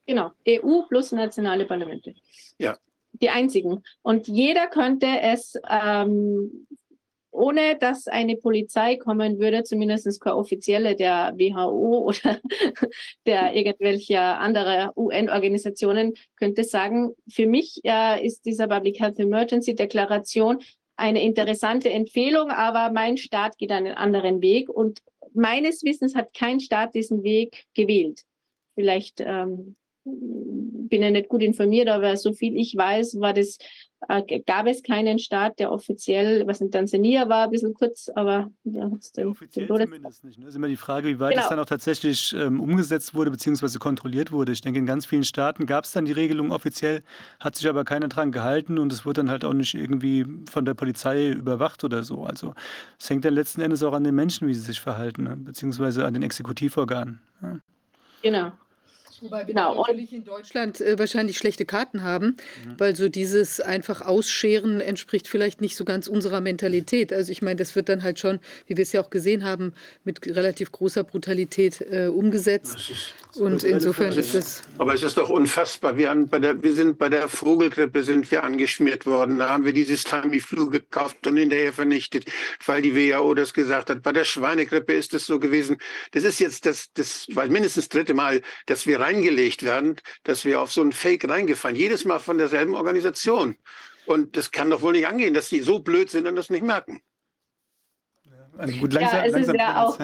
[0.08, 2.16] Genau, EU plus nationale Parlamente.
[2.58, 2.78] Ja.
[3.14, 3.84] Die einzigen.
[4.02, 6.66] Und jeder könnte es ähm,
[7.32, 12.40] ohne dass eine Polizei kommen würde, zumindest keine offizielle der WHO oder
[13.26, 20.60] der irgendwelcher anderer UN-Organisationen, könnte sagen, für mich äh, ist dieser Public Health Emergency Deklaration
[20.98, 25.00] eine interessante Empfehlung, aber mein Staat geht einen anderen Weg und
[25.34, 28.22] meines Wissens hat kein Staat diesen Weg gewählt.
[28.76, 33.58] Vielleicht ähm, bin ich nicht gut informiert, aber so viel ich weiß, war das
[34.08, 38.90] gab es keinen Staat, der offiziell, was in Tansania war, ein bisschen kurz, aber ja,
[39.16, 40.40] den, offiziell den zumindest nicht.
[40.40, 40.46] Ne?
[40.46, 41.44] Das ist immer die Frage, wie weit genau.
[41.44, 43.78] es dann auch tatsächlich ähm, umgesetzt wurde bzw.
[43.78, 44.52] kontrolliert wurde.
[44.52, 47.04] Ich denke, in ganz vielen Staaten gab es dann die Regelung offiziell,
[47.40, 50.66] hat sich aber keiner dran gehalten und es wurde dann halt auch nicht irgendwie von
[50.66, 52.24] der Polizei überwacht oder so.
[52.24, 52.56] Also
[53.00, 55.36] es hängt dann letzten Endes auch an den Menschen, wie sie sich verhalten, ne?
[55.38, 57.22] beziehungsweise an den Exekutivorganen.
[57.42, 57.60] Ja.
[58.24, 58.52] Genau.
[59.22, 59.76] Wobei wir genau.
[59.76, 62.76] natürlich in Deutschland äh, wahrscheinlich schlechte Karten haben, mhm.
[62.78, 67.14] weil so dieses einfach Ausscheren entspricht vielleicht nicht so ganz unserer Mentalität.
[67.14, 69.74] Also ich meine, das wird dann halt schon, wie wir es ja auch gesehen haben,
[70.04, 72.78] mit relativ großer Brutalität äh, umgesetzt.
[73.36, 74.64] Und insofern ist es.
[74.78, 75.96] Aber es ist doch unfassbar.
[75.96, 79.38] Wir, haben bei der, wir sind bei der Vogelgrippe sind wir angeschmiert worden.
[79.38, 82.26] Da haben wir dieses Tamiflu gekauft und hinterher vernichtet,
[82.66, 84.02] weil die WHO das gesagt hat.
[84.02, 85.78] Bei der Schweinegrippe ist es so gewesen.
[86.12, 89.96] Das ist jetzt das, das weil mindestens das dritte Mal, dass wir rein reingelegt werden,
[90.24, 91.76] dass wir auf so einen Fake reingefallen.
[91.76, 93.58] Jedes Mal von derselben Organisation.
[94.06, 96.64] Und das kann doch wohl nicht angehen, dass die so blöd sind und das nicht
[96.64, 97.02] merken.
[98.58, 100.00] Also gut, langsam, ja, es langsam ist ja auch.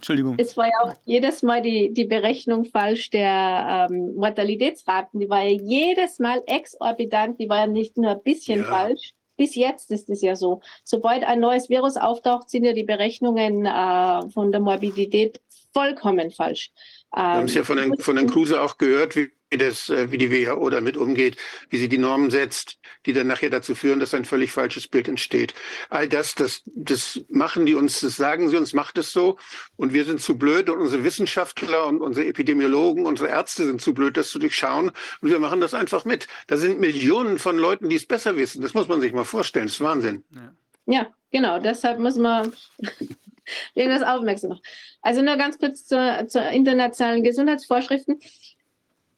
[0.00, 0.36] Entschuldigung.
[0.38, 5.20] Es war ja auch jedes Mal die, die Berechnung falsch der ähm, Mortalitätsraten.
[5.20, 7.38] Die war ja jedes Mal exorbitant.
[7.38, 8.64] Die war ja nicht nur ein bisschen ja.
[8.64, 9.12] falsch.
[9.36, 10.62] Bis jetzt ist es ja so.
[10.84, 15.38] Sobald ein neues Virus auftaucht, sind ja die Berechnungen äh, von der Morbidität
[15.74, 16.70] vollkommen falsch.
[17.12, 20.18] Wir haben es ja von den, von den Kruse auch gehört, wie, das, äh, wie
[20.18, 21.36] die WHO damit umgeht,
[21.68, 25.08] wie sie die Normen setzt, die dann nachher dazu führen, dass ein völlig falsches Bild
[25.08, 25.54] entsteht.
[25.88, 29.38] All das, das, das machen die uns, das sagen sie uns, macht es so.
[29.76, 33.94] Und wir sind zu blöd und unsere Wissenschaftler und unsere Epidemiologen, unsere Ärzte sind zu
[33.94, 34.90] blöd, das zu durchschauen.
[35.20, 36.28] Und wir machen das einfach mit.
[36.46, 38.62] Da sind Millionen von Leuten, die es besser wissen.
[38.62, 39.66] Das muss man sich mal vorstellen.
[39.66, 40.24] Das ist Wahnsinn.
[40.30, 40.52] Ja,
[40.86, 41.58] ja genau.
[41.58, 42.52] Deshalb muss man
[43.74, 44.62] irgendwas aufmerksam machen.
[45.02, 48.20] Also nur ganz kurz zur, zur internationalen Gesundheitsvorschriften.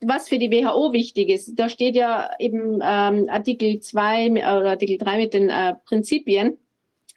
[0.06, 4.98] Was für die WHO wichtig ist, da steht ja eben ähm, Artikel 2 oder Artikel
[4.98, 6.58] 3 mit den äh, Prinzipien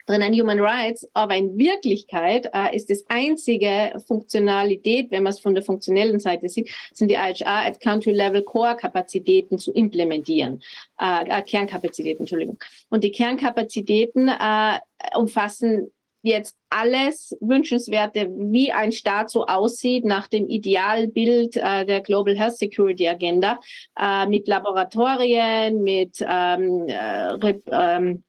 [0.06, 5.54] drinnen Human Rights, aber in Wirklichkeit äh, ist das einzige Funktionalität, wenn man es von
[5.54, 10.62] der funktionellen Seite sieht, sind die IHR at Country Level Core Kapazitäten zu implementieren,
[11.00, 12.58] äh, äh, Kernkapazitäten, Entschuldigung.
[12.88, 14.78] Und die Kernkapazitäten äh,
[15.16, 15.90] umfassen
[16.26, 22.58] jetzt alles Wünschenswerte, wie ein Staat so aussieht, nach dem Idealbild äh, der Global Health
[22.58, 23.58] Security Agenda,
[23.98, 28.24] äh, mit Laboratorien, mit ähm, äh, ähm,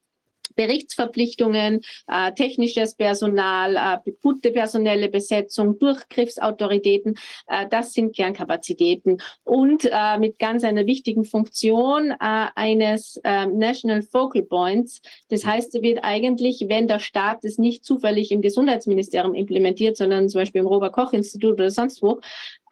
[0.58, 9.22] Berichtsverpflichtungen, äh, technisches Personal, äh, gute personelle Besetzung, Durchgriffsautoritäten, äh, das sind Kernkapazitäten.
[9.46, 15.02] Und äh, mit ganz einer wichtigen Funktion äh, eines äh, National Focal Points.
[15.30, 20.28] Das heißt, es wird eigentlich, wenn der Staat es nicht zufällig im Gesundheitsministerium implementiert, sondern
[20.28, 22.20] zum Beispiel im Robert-Koch-Institut oder sonst wo,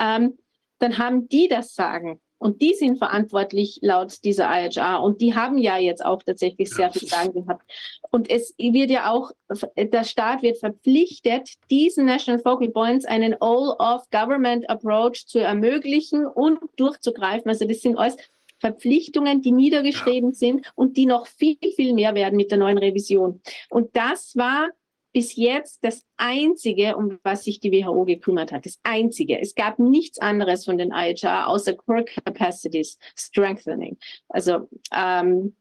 [0.02, 0.38] ähm,
[0.80, 2.20] dann haben die das Sagen.
[2.46, 5.02] Und die sind verantwortlich laut dieser IHR.
[5.02, 7.64] Und die haben ja jetzt auch tatsächlich sehr viel Sagen gehabt.
[8.12, 9.32] Und es wird ja auch,
[9.76, 17.50] der Staat wird verpflichtet, diesen National Focal Points einen All-of-Government-Approach zu ermöglichen und durchzugreifen.
[17.50, 18.16] Also das sind alles
[18.60, 23.42] Verpflichtungen, die niedergeschrieben sind und die noch viel, viel mehr werden mit der neuen Revision.
[23.72, 24.70] Und das war
[25.16, 28.66] bis jetzt das Einzige, um was sich die WHO gekümmert hat.
[28.66, 29.40] Das Einzige.
[29.40, 33.98] Es gab nichts anderes von den IHR außer Core Capacities Strengthening.
[34.28, 35.56] Also ähm,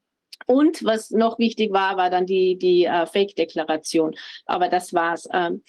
[0.47, 4.17] und was noch wichtig war, war dann die, die uh, Fake-Deklaration.
[4.45, 5.29] Aber das war's.
[5.33, 5.63] Ähm,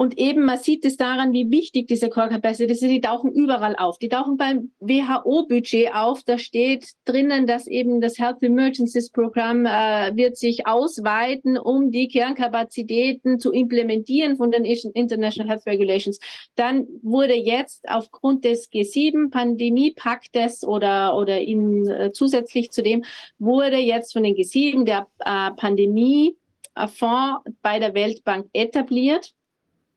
[0.00, 2.80] und eben, man sieht es daran, wie wichtig diese Core Capacity ist.
[2.80, 3.98] Die tauchen überall auf.
[3.98, 6.22] Die tauchen beim WHO-Budget auf.
[6.22, 12.08] Da steht drinnen, dass eben das Health Emergencies Programm äh, wird sich ausweiten, um die
[12.08, 16.18] Kernkapazitäten zu implementieren von den International Health Regulations.
[16.54, 23.04] Dann wurde jetzt aufgrund des G7-Pandemiepaktes oder, oder in, äh, zusätzlich zu dem
[23.38, 29.34] wurde jetzt von den G7 der äh, Pandemie-Fonds bei der Weltbank etabliert.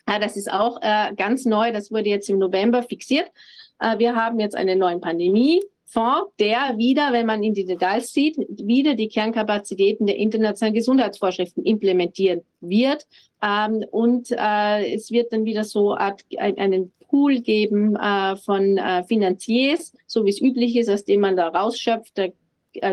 [0.06, 1.72] Das ist auch äh, ganz neu.
[1.72, 3.32] Das wurde jetzt im November fixiert.
[3.80, 8.38] Äh, wir haben jetzt einen neuen Pandemiefonds, der wieder, wenn man in die Details sieht,
[8.38, 13.08] wieder die Kernkapazitäten der internationalen Gesundheitsvorschriften implementieren wird.
[13.42, 17.96] Ähm, und äh, es wird dann wieder so einen Pool geben
[18.44, 22.18] von Finanziers, so wie es üblich ist, aus dem man da rausschöpft.
[22.18, 22.30] Da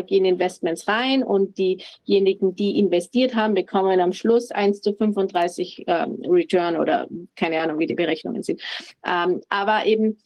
[0.07, 6.19] gehen Investments rein und diejenigen, die investiert haben, bekommen am Schluss 1 zu 35 ähm,
[6.27, 8.61] Return oder keine Ahnung, wie die Berechnungen sind.
[9.05, 10.17] Ähm, aber eben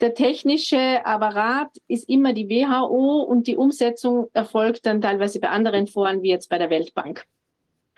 [0.00, 5.86] der technische Apparat ist immer die WHO und die Umsetzung erfolgt dann teilweise bei anderen
[5.86, 7.24] Foren, wie jetzt bei der Weltbank.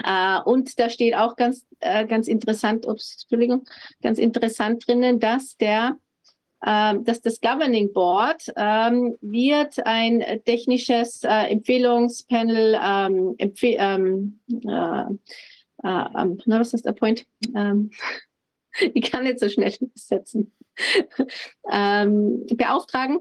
[0.07, 3.65] Uh, und da steht auch ganz, uh, ganz interessant, ups, Entschuldigung,
[4.00, 5.97] ganz interessant drinnen, dass der
[6.61, 15.05] dass das Governing Board ähm, wird ein technisches äh, Empfehlungspanel ähm, empfehl ähm, äh,
[15.83, 17.27] äh, um, was ist der Point?
[17.55, 17.91] Ähm,
[18.95, 20.53] ich kann nicht so schnell setzen.
[21.70, 23.20] ähm, beauftragen,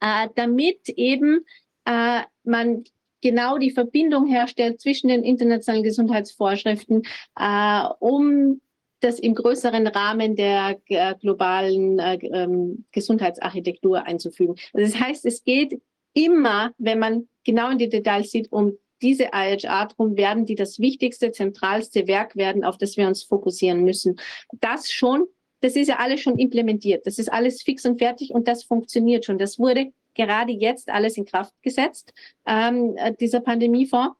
[0.00, 1.44] äh, damit eben
[1.84, 2.84] äh, man
[3.20, 7.02] genau die Verbindung herstellt zwischen den internationalen Gesundheitsvorschriften,
[7.36, 8.60] äh, um
[9.00, 14.56] das im größeren Rahmen der äh, globalen äh, ähm, Gesundheitsarchitektur einzufügen.
[14.72, 15.80] Also das heißt, es geht
[16.14, 20.78] immer, wenn man genau in die Details sieht, um diese IHR, darum werden die das
[20.80, 24.18] wichtigste, zentralste Werk werden, auf das wir uns fokussieren müssen.
[24.60, 25.26] Das schon,
[25.60, 27.06] das ist ja alles schon implementiert.
[27.06, 29.38] Das ist alles fix und fertig und das funktioniert schon.
[29.38, 32.12] Das wurde gerade jetzt alles in Kraft gesetzt,
[32.46, 34.17] ähm, äh, dieser Pandemiefonds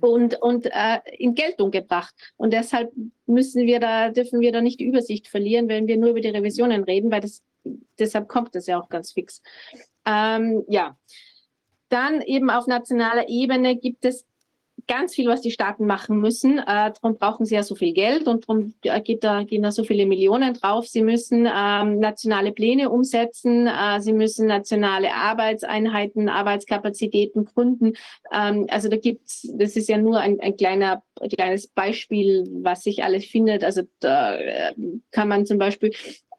[0.00, 2.14] und, und äh, in Geltung gebracht.
[2.36, 2.90] Und deshalb
[3.26, 6.28] müssen wir da, dürfen wir da nicht die Übersicht verlieren, wenn wir nur über die
[6.28, 7.42] Revisionen reden, weil das,
[7.98, 9.42] deshalb kommt das ja auch ganz fix.
[10.06, 10.96] Ähm, ja.
[11.88, 14.24] Dann eben auf nationaler Ebene gibt es
[14.90, 16.58] ganz viel, was die Staaten machen müssen.
[16.58, 19.84] Äh, darum brauchen sie ja so viel Geld und darum geht da, gehen da so
[19.84, 20.88] viele Millionen drauf.
[20.88, 27.92] Sie müssen ähm, nationale Pläne umsetzen, äh, sie müssen nationale Arbeitseinheiten, Arbeitskapazitäten gründen.
[28.32, 32.82] Ähm, also da gibt's, das ist ja nur ein, ein kleiner ein kleines Beispiel, was
[32.82, 33.62] sich alles findet.
[33.62, 34.72] Also da äh,
[35.10, 35.92] kann man zum Beispiel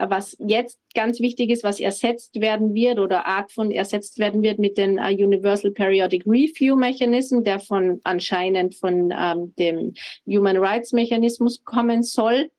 [0.09, 4.59] was jetzt ganz wichtig ist, was ersetzt werden wird oder Art von ersetzt werden wird
[4.59, 9.93] mit den uh, Universal Periodic Review Mechanism, der von anscheinend von ähm, dem
[10.25, 12.49] Human Rights Mechanismus kommen soll.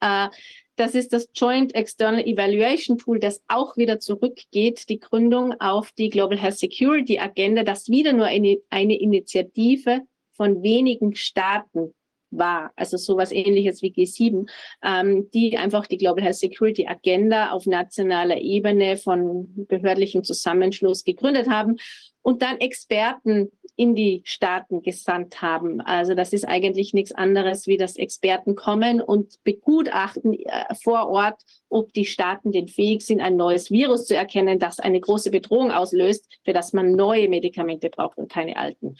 [0.00, 0.28] Äh,
[0.76, 6.08] das ist das Joint External Evaluation Tool, das auch wieder zurückgeht, die Gründung auf die
[6.08, 10.00] Global Health Security Agenda, das wieder nur eine, eine Initiative
[10.32, 11.92] von wenigen Staaten
[12.30, 14.48] war, also sowas ähnliches wie G7,
[14.82, 21.48] ähm, die einfach die Global Health Security Agenda auf nationaler Ebene von behördlichem Zusammenschluss gegründet
[21.48, 21.76] haben
[22.22, 25.80] und dann Experten in die Staaten gesandt haben.
[25.80, 31.40] Also das ist eigentlich nichts anderes, wie dass Experten kommen und begutachten äh, vor Ort,
[31.70, 35.70] ob die Staaten denn fähig sind, ein neues Virus zu erkennen, das eine große Bedrohung
[35.70, 38.96] auslöst, für das man neue Medikamente braucht und keine alten.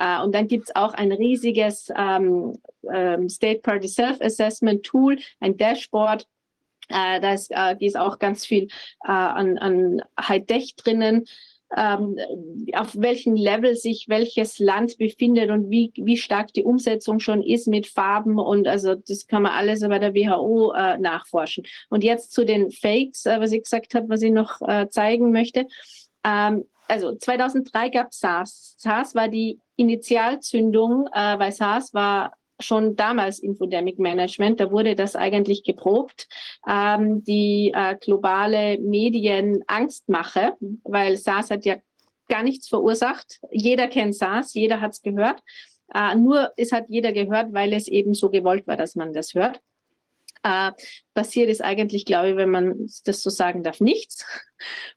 [0.00, 2.58] Uh, und dann gibt es auch ein riesiges ähm,
[2.92, 6.26] ähm, State Party Self-Assessment Tool, ein Dashboard.
[6.88, 8.68] Äh, da ist, äh, auch ganz viel
[9.04, 11.26] äh, an, an High-Tech drinnen
[11.76, 12.18] ähm,
[12.72, 17.68] auf welchem Level sich welches Land befindet und wie, wie stark die Umsetzung schon ist
[17.68, 21.64] mit Farben und also das kann man alles bei der WHO äh, nachforschen.
[21.90, 25.30] Und jetzt zu den Fakes, äh, was ich gesagt habe, was ich noch äh, zeigen
[25.30, 25.66] möchte.
[26.28, 28.74] Ähm, also 2003 gab es SARS.
[28.78, 35.14] SARS war die Initialzündung, äh, weil SARS war schon damals Infodemic Management, da wurde das
[35.14, 36.26] eigentlich geprobt,
[36.68, 41.76] ähm, die äh, globale Medienangstmache, weil SARS hat ja
[42.28, 43.40] gar nichts verursacht.
[43.50, 45.40] Jeder kennt SARS, jeder hat es gehört.
[45.94, 49.34] Äh, nur es hat jeder gehört, weil es eben so gewollt war, dass man das
[49.34, 49.60] hört.
[50.42, 50.72] Äh,
[51.14, 54.24] passiert ist eigentlich, glaube ich, wenn man das so sagen darf, nichts.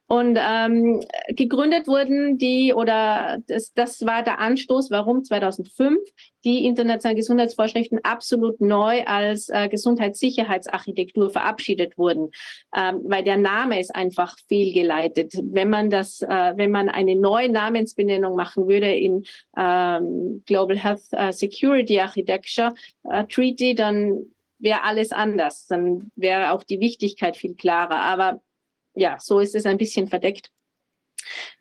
[0.08, 6.00] Und ähm, gegründet wurden die, oder das, das war der Anstoß, warum 2005
[6.44, 12.30] die internationalen Gesundheitsvorschriften absolut neu als äh, Gesundheitssicherheitsarchitektur verabschiedet wurden,
[12.76, 15.34] ähm, weil der Name ist einfach fehlgeleitet.
[15.42, 19.24] Wenn man das, äh, wenn man eine neue Namensbenennung machen würde in
[19.58, 22.74] ähm, Global Health uh, Security Architecture
[23.06, 24.26] uh, Treaty, dann
[24.62, 25.68] wäre alles anders.
[25.68, 28.00] Dann wäre auch die Wichtigkeit viel klarer.
[28.00, 28.42] Aber
[28.94, 30.50] ja, so ist es ein bisschen verdeckt.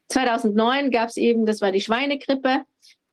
[0.08, 2.64] 2009 gab es eben, das war die Schweinegrippe.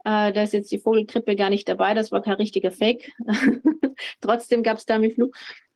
[0.04, 3.12] Äh, da ist jetzt die Vogelgrippe gar nicht dabei, das war kein richtiger Fake.
[4.22, 5.32] Trotzdem gab es Tamiflu.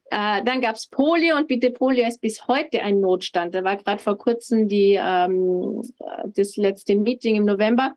[0.10, 3.56] Äh, dann gab es Polio und bitte Polio ist bis heute ein Notstand.
[3.56, 5.82] Da war gerade vor kurzem die, ähm,
[6.26, 7.94] das letzte Meeting im November.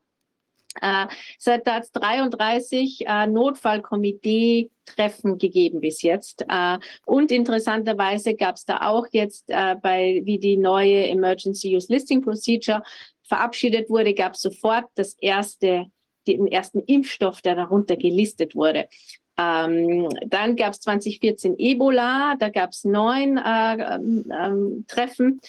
[0.81, 1.07] Äh,
[1.39, 6.45] seit hat es 33 äh, Notfallkomitee-Treffen gegeben bis jetzt.
[6.49, 11.93] Äh, und interessanterweise gab es da auch jetzt, äh, bei wie die neue Emergency Use
[11.93, 12.83] Listing Procedure
[13.23, 15.87] verabschiedet wurde, gab es sofort das erste,
[16.27, 18.89] den ersten Impfstoff, der darunter gelistet wurde.
[19.37, 25.41] Ähm, dann gab es 2014 Ebola, da gab es neun äh, ähm, Treffen.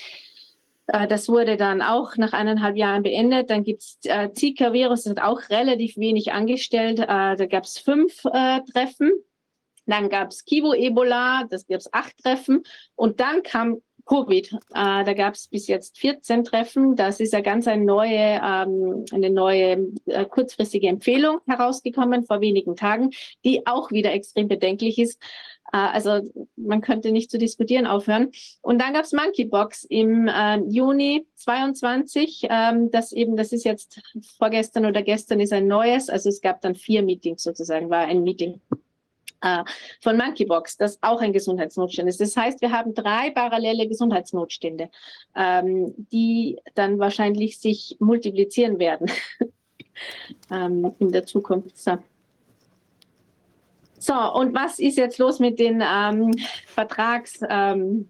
[0.88, 3.50] Äh, das wurde dann auch nach eineinhalb Jahren beendet.
[3.50, 7.00] Dann gibt es äh, Zika-Virus, das hat auch relativ wenig angestellt.
[7.00, 9.12] Äh, da gab es fünf äh, Treffen.
[9.88, 12.64] Dann gab es Kivo-Ebola, das gab es acht Treffen.
[12.96, 14.54] Und dann kam Covid.
[14.54, 14.58] Äh,
[15.04, 16.96] da gab es bis jetzt 14 Treffen.
[16.96, 22.76] Das ist ja ganz eine neue, ähm, eine neue äh, kurzfristige Empfehlung herausgekommen vor wenigen
[22.76, 23.12] Tagen,
[23.44, 25.20] die auch wieder extrem bedenklich ist.
[25.72, 26.22] Äh, also
[26.56, 28.32] man könnte nicht zu diskutieren aufhören.
[28.62, 32.48] Und dann gab es Monkeybox im äh, Juni 22.
[32.50, 34.02] Ähm, das eben, das ist jetzt
[34.38, 36.10] vorgestern oder gestern ist ein neues.
[36.10, 38.62] Also es gab dann vier Meetings sozusagen, war ein Meeting
[39.42, 39.64] äh,
[40.02, 42.20] von Monkeybox, das auch ein Gesundheitsnotstand ist.
[42.20, 44.90] Das heißt, wir haben drei parallele Gesundheitsnotstände,
[45.36, 49.12] ähm, die dann wahrscheinlich sich multiplizieren werden
[50.52, 51.78] ähm, in der Zukunft.
[51.78, 51.98] So.
[54.06, 56.32] So, und was ist jetzt los mit den ähm,
[56.68, 58.08] Vertrags, ähm,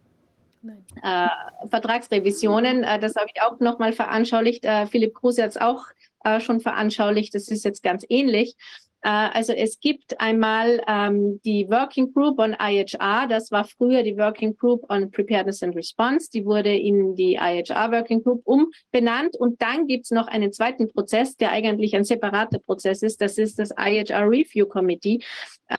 [1.02, 1.28] äh,
[1.70, 2.84] Vertragsrevisionen?
[2.84, 4.66] Äh, das habe ich auch nochmal veranschaulicht.
[4.66, 5.86] Äh, Philipp Kruse hat es auch
[6.26, 7.34] äh, schon veranschaulicht.
[7.34, 8.58] Das ist jetzt ganz ähnlich.
[9.06, 14.18] Äh, also es gibt einmal ähm, die Working Group on IHR, das war früher die
[14.18, 19.38] Working Group on Preparedness and Response, die wurde in die IHR Working Group umbenannt.
[19.38, 23.38] Und dann gibt es noch einen zweiten Prozess, der eigentlich ein separater Prozess ist, das
[23.38, 25.20] ist das IHR Review Committee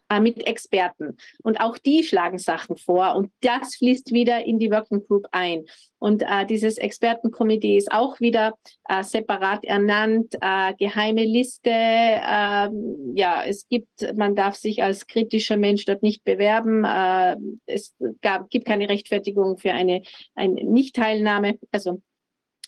[0.09, 1.17] äh, mit Experten.
[1.43, 3.17] Und auch die schlagen Sachen vor.
[3.17, 5.65] Und das fließt wieder in die Working Group ein.
[5.99, 8.55] Und äh, dieses Expertenkomitee ist auch wieder
[8.89, 11.71] äh, separat ernannt, äh, geheime Liste.
[11.71, 16.85] Ähm, ja, es gibt, man darf sich als kritischer Mensch dort nicht bewerben.
[16.85, 20.03] Äh, es gab, gibt keine Rechtfertigung für eine,
[20.35, 21.59] eine Nichtteilnahme.
[21.73, 22.03] Also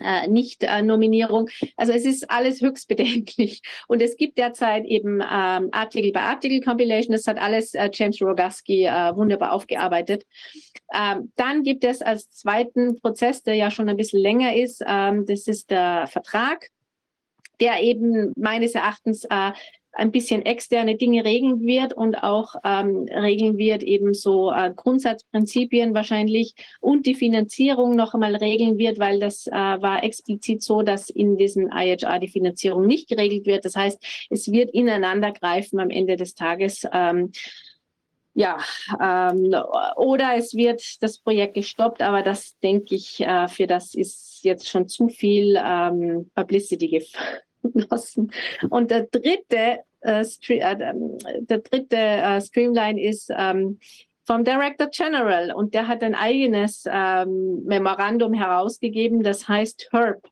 [0.01, 1.49] äh, Nicht-Nominierung.
[1.77, 3.63] Also es ist alles höchst bedenklich.
[3.87, 7.13] Und es gibt derzeit eben ähm, Artikel bei Artikel Compilation.
[7.13, 10.25] Das hat alles äh, James Rogaski äh, wunderbar aufgearbeitet.
[10.93, 15.27] Ähm, dann gibt es als zweiten Prozess, der ja schon ein bisschen länger ist, ähm,
[15.27, 16.69] das ist der Vertrag
[17.61, 19.53] der eben meines Erachtens äh,
[19.93, 25.95] ein bisschen externe Dinge regeln wird und auch ähm, regeln wird, eben so äh, Grundsatzprinzipien
[25.95, 31.11] wahrscheinlich und die Finanzierung noch einmal regeln wird, weil das äh, war explizit so, dass
[31.11, 33.65] in diesem IHR die Finanzierung nicht geregelt wird.
[33.65, 33.99] Das heißt,
[34.31, 36.87] es wird ineinander greifen am Ende des Tages.
[36.93, 37.33] Ähm,
[38.35, 38.59] ja,
[39.03, 39.53] ähm,
[39.97, 44.69] oder es wird das Projekt gestoppt, aber das denke ich, äh, für das ist jetzt
[44.69, 46.89] schon zu viel ähm, Publicity
[47.75, 48.33] geflossen.
[48.71, 50.95] Und der dritte äh, äh,
[51.41, 53.79] der dritte äh, Streamline ist ähm,
[54.27, 60.29] vom Director General und der hat ein eigenes ähm, Memorandum herausgegeben, das heißt HERP.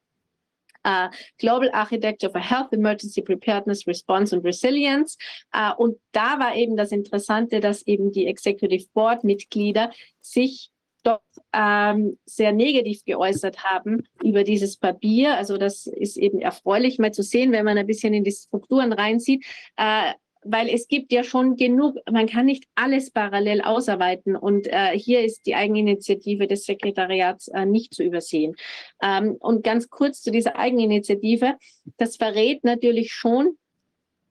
[0.89, 1.09] Uh,
[1.39, 5.19] Global Architecture for Health, Emergency Preparedness, Response und Resilience.
[5.53, 9.91] Uh, und da war eben das Interessante, dass eben die Executive Board Mitglieder
[10.21, 10.71] sich
[11.07, 11.21] doch
[11.53, 15.37] ähm, sehr negativ geäußert haben über dieses Papier.
[15.37, 18.93] Also das ist eben erfreulich mal zu sehen, wenn man ein bisschen in die Strukturen
[18.93, 19.45] reinzieht.
[19.77, 20.13] Äh,
[20.49, 25.25] weil es gibt ja schon genug, man kann nicht alles parallel ausarbeiten und äh, hier
[25.25, 28.55] ist die Eigeninitiative des Sekretariats äh, nicht zu übersehen.
[29.03, 31.57] Ähm, und ganz kurz zu dieser Eigeninitiative,
[31.97, 33.57] das verrät natürlich schon,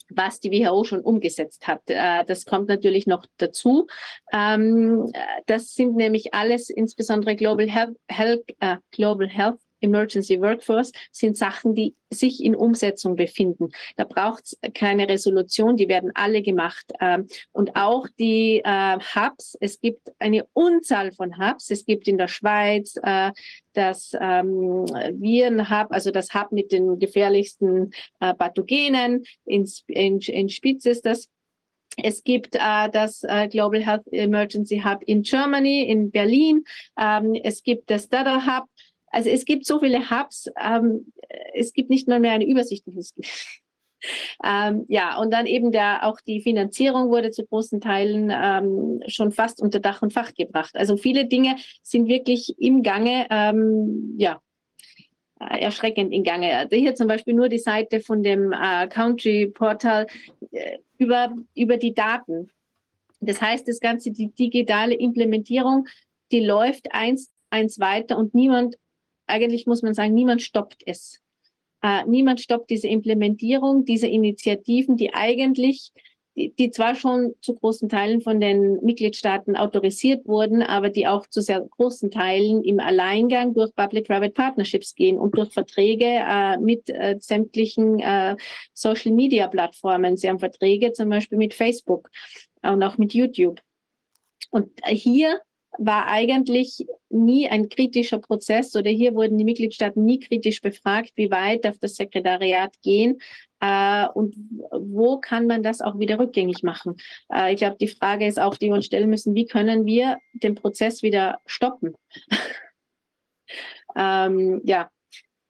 [0.10, 1.82] was die WHO schon umgesetzt hat.
[1.88, 3.88] Äh, das kommt natürlich noch dazu.
[4.32, 5.12] Ähm,
[5.46, 11.76] das sind nämlich alles, insbesondere Global Health, Health, äh, Global Health Emergency Workforce sind Sachen,
[11.76, 13.70] die sich in Umsetzung befinden.
[13.96, 16.86] Da braucht es keine Resolution, die werden alle gemacht.
[17.00, 21.70] Ähm, und auch die äh, Hubs, es gibt eine Unzahl von Hubs.
[21.70, 23.32] Es gibt in der Schweiz äh,
[23.74, 29.24] das ähm, Viren-Hub, also das Hub mit den gefährlichsten äh, Pathogenen.
[29.46, 29.68] In,
[30.50, 31.30] Spitz ist das.
[31.98, 36.64] Es gibt äh, das äh, Global Health Emergency Hub in Germany, in Berlin.
[37.00, 38.66] Ähm, es gibt das Data Hub
[39.16, 41.14] also es gibt so viele Hubs, ähm,
[41.54, 42.84] es gibt nicht mal mehr eine Übersicht.
[44.44, 49.32] ähm, ja, und dann eben der, auch die Finanzierung wurde zu großen Teilen ähm, schon
[49.32, 50.76] fast unter Dach und Fach gebracht.
[50.76, 54.42] Also viele Dinge sind wirklich im Gange, ähm, ja,
[55.40, 56.54] äh, erschreckend in Gange.
[56.58, 60.08] Also hier zum Beispiel nur die Seite von dem äh, Country Portal
[60.52, 62.50] äh, über, über die Daten.
[63.22, 65.88] Das heißt, das Ganze, die digitale Implementierung,
[66.34, 68.76] die läuft eins, eins weiter und niemand
[69.28, 71.22] eigentlich muss man sagen, niemand stoppt es.
[71.82, 75.92] Äh, niemand stoppt diese Implementierung, diese Initiativen, die eigentlich,
[76.36, 81.28] die, die, zwar schon zu großen Teilen von den Mitgliedstaaten autorisiert wurden, aber die auch
[81.28, 86.90] zu sehr großen Teilen im Alleingang durch Public-Private Partnerships gehen und durch Verträge äh, mit
[86.90, 88.36] äh, sämtlichen äh,
[88.74, 90.18] Social-Media-Plattformen.
[90.18, 92.10] Sie haben Verträge zum Beispiel mit Facebook
[92.64, 93.62] und auch mit YouTube.
[94.50, 95.40] Und hier
[95.78, 101.32] war eigentlich nie ein kritischer Prozess oder hier wurden die Mitgliedstaaten nie kritisch befragt, wie
[101.32, 103.20] weit darf das Sekretariat gehen
[103.60, 104.36] äh, und
[104.72, 106.98] wo kann man das auch wieder rückgängig machen.
[107.34, 110.18] Äh, ich glaube, die Frage ist auch, die wir uns stellen müssen, wie können wir
[110.34, 111.96] den Prozess wieder stoppen?
[113.96, 114.90] ähm, ja,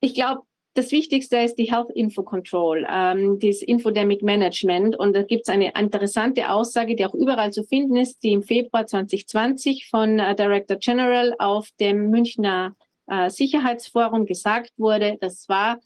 [0.00, 0.40] Ich glaube,
[0.74, 4.98] das Wichtigste ist die Health Info Control, ähm, das Infodemic Management.
[4.98, 8.42] Und da gibt es eine interessante Aussage, die auch überall zu finden ist, die im
[8.42, 12.74] Februar 2020 von äh, Director General auf dem Münchner
[13.06, 15.18] äh, Sicherheitsforum gesagt wurde.
[15.20, 15.78] Das war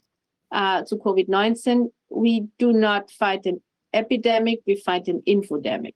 [0.51, 1.91] äh, zu Covid-19.
[2.09, 3.61] We do not fight an
[3.91, 5.95] epidemic, we fight an infodemic.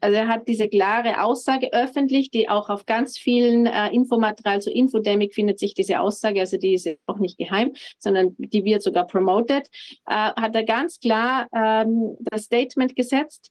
[0.00, 4.70] Also er hat diese klare Aussage öffentlich, die auch auf ganz vielen äh, Infomaterial zu
[4.70, 9.06] Infodemic findet sich diese Aussage, also die ist auch nicht geheim, sondern die wird sogar
[9.06, 9.68] promoted,
[10.06, 13.50] äh, hat er ganz klar ähm, das Statement gesetzt,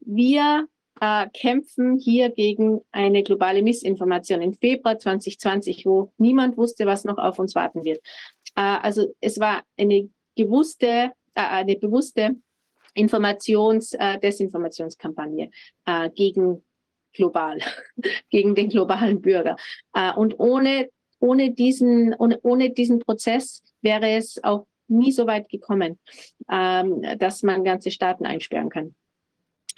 [0.00, 0.66] wir
[1.00, 7.18] äh, kämpfen hier gegen eine globale Missinformation im Februar 2020, wo niemand wusste, was noch
[7.18, 7.98] auf uns warten wird.
[8.56, 10.86] Äh, also es war eine gewusste,
[11.34, 12.36] äh, eine bewusste
[12.94, 14.18] Informations-, äh,
[15.86, 16.64] äh, gegen
[17.12, 17.58] global,
[18.30, 19.56] gegen den globalen Bürger.
[19.94, 20.88] Äh, und ohne,
[21.20, 25.98] ohne, diesen, ohne, ohne diesen Prozess wäre es auch nie so weit gekommen,
[26.50, 28.94] ähm, dass man ganze Staaten einsperren kann.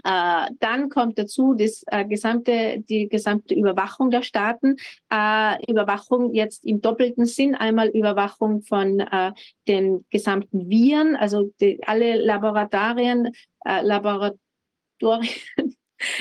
[0.06, 4.76] Äh, dann kommt dazu das, äh, gesamte, die gesamte Überwachung der Staaten.
[5.10, 7.56] Äh, Überwachung jetzt im doppelten Sinn.
[7.56, 9.32] Einmal Überwachung von äh,
[9.66, 13.32] den gesamten Viren, also die, alle Laboratorien,
[13.64, 14.38] äh, Laboratorien,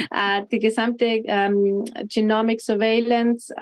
[0.09, 3.53] äh, die gesamte ähm, Genomic Surveillance,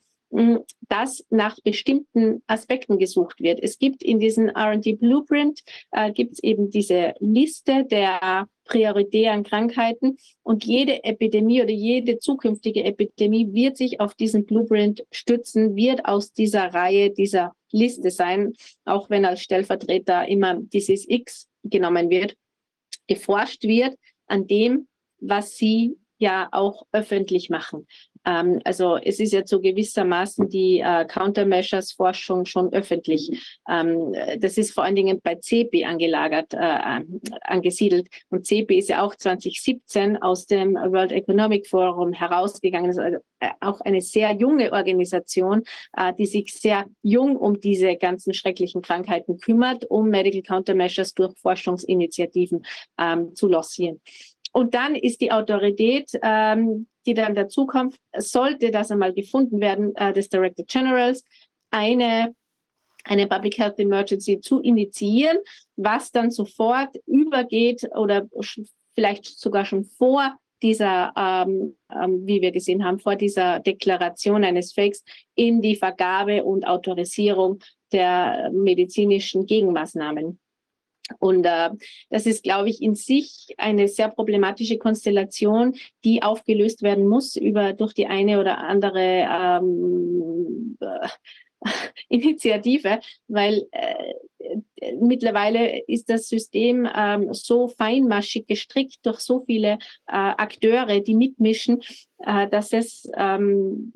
[0.88, 3.60] dass nach bestimmten Aspekten gesucht wird.
[3.62, 10.18] Es gibt in diesem R&D Blueprint äh, gibt es eben diese Liste der prioritären Krankheiten
[10.42, 16.32] und jede Epidemie oder jede zukünftige Epidemie wird sich auf diesen Blueprint stützen, wird aus
[16.32, 22.36] dieser Reihe dieser Liste sein, auch wenn als Stellvertreter immer dieses X genommen wird,
[23.06, 23.96] geforscht wird
[24.26, 24.88] an dem,
[25.20, 27.86] was sie ja auch öffentlich machen.
[28.26, 33.58] Ähm, also es ist ja zu gewissermaßen die äh, Countermeasures-Forschung schon öffentlich.
[33.68, 37.00] Ähm, das ist vor allen Dingen bei CEPI angelagert, äh,
[37.42, 38.08] angesiedelt.
[38.30, 42.88] Und CEPI ist ja auch 2017 aus dem World Economic Forum herausgegangen.
[42.88, 45.62] Das ist also äh, auch eine sehr junge Organisation,
[45.96, 51.36] äh, die sich sehr jung um diese ganzen schrecklichen Krankheiten kümmert, um Medical Countermeasures durch
[51.38, 52.64] Forschungsinitiativen
[52.98, 54.00] ähm, zu lancieren.
[54.56, 60.14] Und dann ist die Autorität, ähm, die dann dazukommt, sollte das einmal gefunden werden, äh,
[60.14, 61.22] des Director Generals,
[61.70, 62.34] eine,
[63.04, 65.36] eine Public Health Emergency zu initiieren,
[65.76, 68.26] was dann sofort übergeht oder
[68.94, 74.72] vielleicht sogar schon vor dieser, ähm, ähm, wie wir gesehen haben, vor dieser Deklaration eines
[74.72, 75.04] Fakes
[75.34, 77.58] in die Vergabe und Autorisierung
[77.92, 80.38] der medizinischen Gegenmaßnahmen.
[81.18, 81.70] Und äh,
[82.10, 87.72] das ist, glaube ich, in sich eine sehr problematische Konstellation, die aufgelöst werden muss über
[87.72, 91.08] durch die eine oder andere ähm, äh,
[92.08, 100.12] Initiative, weil äh, mittlerweile ist das System ähm, so feinmaschig gestrickt durch so viele äh,
[100.12, 101.82] Akteure, die mitmischen,
[102.18, 103.92] äh, dass es ähm,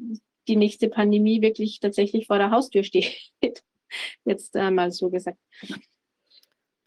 [0.49, 3.33] die nächste Pandemie wirklich tatsächlich vor der Haustür steht.
[4.25, 5.39] Jetzt äh, mal so gesagt.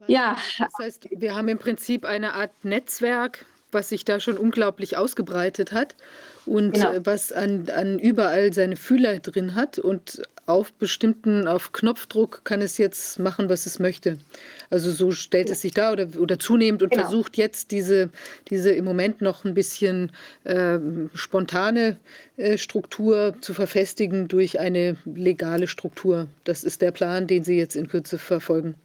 [0.07, 0.38] Ja.
[0.57, 5.72] Das heißt, wir haben im Prinzip eine Art Netzwerk, was sich da schon unglaublich ausgebreitet
[5.72, 5.95] hat
[6.45, 6.91] und genau.
[6.91, 12.61] Äh, was an, an überall seine Fühler drin hat und auf bestimmten, auf Knopfdruck kann
[12.61, 14.17] es jetzt machen, was es möchte.
[14.69, 17.03] Also so stellt es sich da oder, oder zunehmend und genau.
[17.03, 18.09] versucht jetzt diese,
[18.49, 20.11] diese im Moment noch ein bisschen
[20.43, 20.80] äh,
[21.14, 21.98] spontane
[22.35, 26.27] äh, Struktur zu verfestigen durch eine legale Struktur.
[26.43, 28.75] Das ist der Plan, den Sie jetzt in Kürze verfolgen.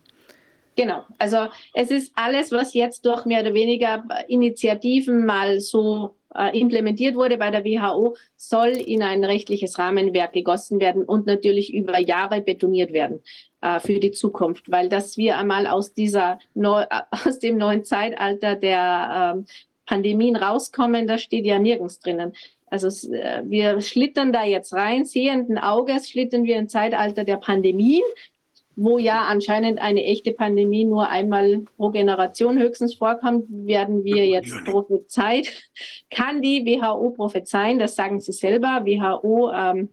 [0.79, 6.57] Genau, also es ist alles, was jetzt durch mehr oder weniger Initiativen mal so äh,
[6.57, 11.99] implementiert wurde bei der WHO, soll in ein rechtliches Rahmenwerk gegossen werden und natürlich über
[11.99, 13.25] Jahre betoniert werden
[13.61, 17.83] äh, für die Zukunft, weil dass wir einmal aus dieser neu, äh, aus dem neuen
[17.83, 19.47] Zeitalter der ähm,
[19.85, 22.35] Pandemien rauskommen, das steht ja nirgends drinnen.
[22.67, 28.05] Also äh, wir schlittern da jetzt rein, sehenden Auges schlittern wir im Zeitalter der Pandemien,
[28.81, 34.55] wo ja anscheinend eine echte Pandemie nur einmal pro Generation höchstens vorkommt, werden wir jetzt
[34.65, 35.53] prophezeit.
[36.11, 39.89] Kann die WHO prophezeien, das sagen sie selber, WHO ähm,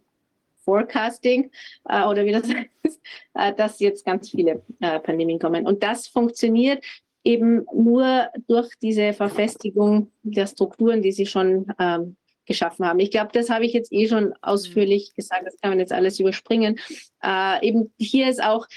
[0.64, 1.50] Forecasting
[1.90, 2.48] äh, oder wie das
[2.84, 3.02] heißt,
[3.34, 5.66] äh, dass jetzt ganz viele äh, Pandemien kommen.
[5.66, 6.84] Und das funktioniert
[7.24, 13.00] eben nur durch diese Verfestigung der Strukturen, die sie schon ähm, geschaffen haben.
[13.00, 15.16] Ich glaube, das habe ich jetzt eh schon ausführlich mhm.
[15.16, 16.80] gesagt, das kann man jetzt alles überspringen.
[17.24, 18.68] Äh, eben hier ist auch,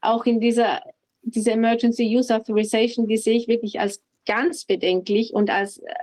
[0.00, 0.82] auch in dieser,
[1.22, 5.94] dieser Emergency Use Authorization, die sehe ich wirklich als ganz bedenklich und als äh,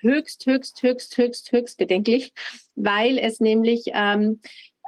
[0.00, 2.32] höchst, höchst, höchst, höchst, höchst bedenklich,
[2.74, 4.40] weil es nämlich ähm,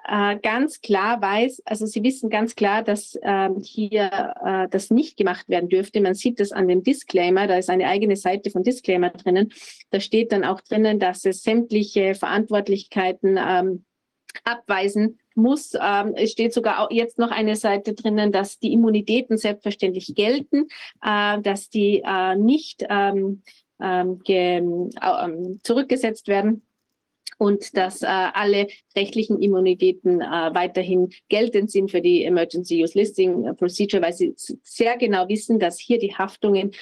[0.08, 5.16] äh, ganz klar weiß, also sie wissen ganz klar, dass ähm, hier äh, das nicht
[5.16, 6.00] gemacht werden dürfte.
[6.00, 9.52] Man sieht das an dem Disclaimer, da ist eine eigene Seite von Disclaimer drinnen.
[9.90, 13.84] Da steht dann auch drinnen, dass es sämtliche Verantwortlichkeiten ähm,
[14.44, 15.72] abweisen muss.
[15.74, 20.68] Ähm, es steht sogar auch jetzt noch eine Seite drinnen, dass die Immunitäten selbstverständlich gelten,
[21.02, 23.42] äh, dass die äh, nicht ähm,
[23.80, 26.62] ähm, ähm zurückgesetzt werden
[27.38, 33.54] und dass äh, alle rechtlichen Immunitäten äh, weiterhin geltend sind für die Emergency Use Listing
[33.56, 36.72] Procedure, weil sie sehr genau wissen, dass hier die Haftungen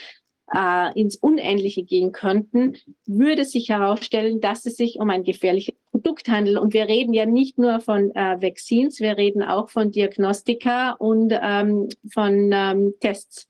[0.52, 2.76] äh, ins Unendliche gehen könnten,
[3.06, 6.58] würde sich herausstellen, dass es sich um ein gefährliches Produkt handelt.
[6.58, 11.32] Und wir reden ja nicht nur von äh, Vaccines, wir reden auch von Diagnostika und
[11.40, 13.48] ähm, von ähm, Tests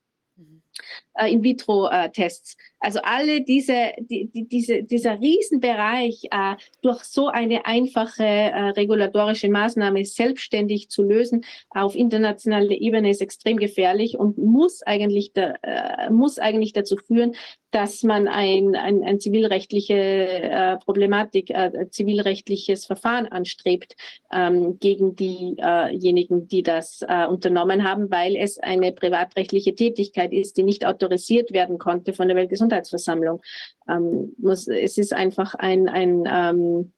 [1.14, 2.56] äh, In-vitro-Tests.
[2.84, 9.48] Also alle diese, die, die, diese, dieser Riesenbereich äh, durch so eine einfache äh, regulatorische
[9.48, 16.10] Maßnahme selbstständig zu lösen auf internationaler Ebene ist extrem gefährlich und muss eigentlich, da, äh,
[16.10, 17.34] muss eigentlich dazu führen,
[17.74, 23.96] dass man ein, ein, ein zivilrechtliche äh, Problematik, äh, zivilrechtliches Verfahren anstrebt
[24.32, 30.62] ähm, gegen diejenigen, die das äh, unternommen haben, weil es eine privatrechtliche Tätigkeit ist, die
[30.62, 33.42] nicht autorisiert werden konnte von der Weltgesundheitsversammlung.
[33.88, 36.92] Ähm, muss, es ist einfach ein, ein ähm,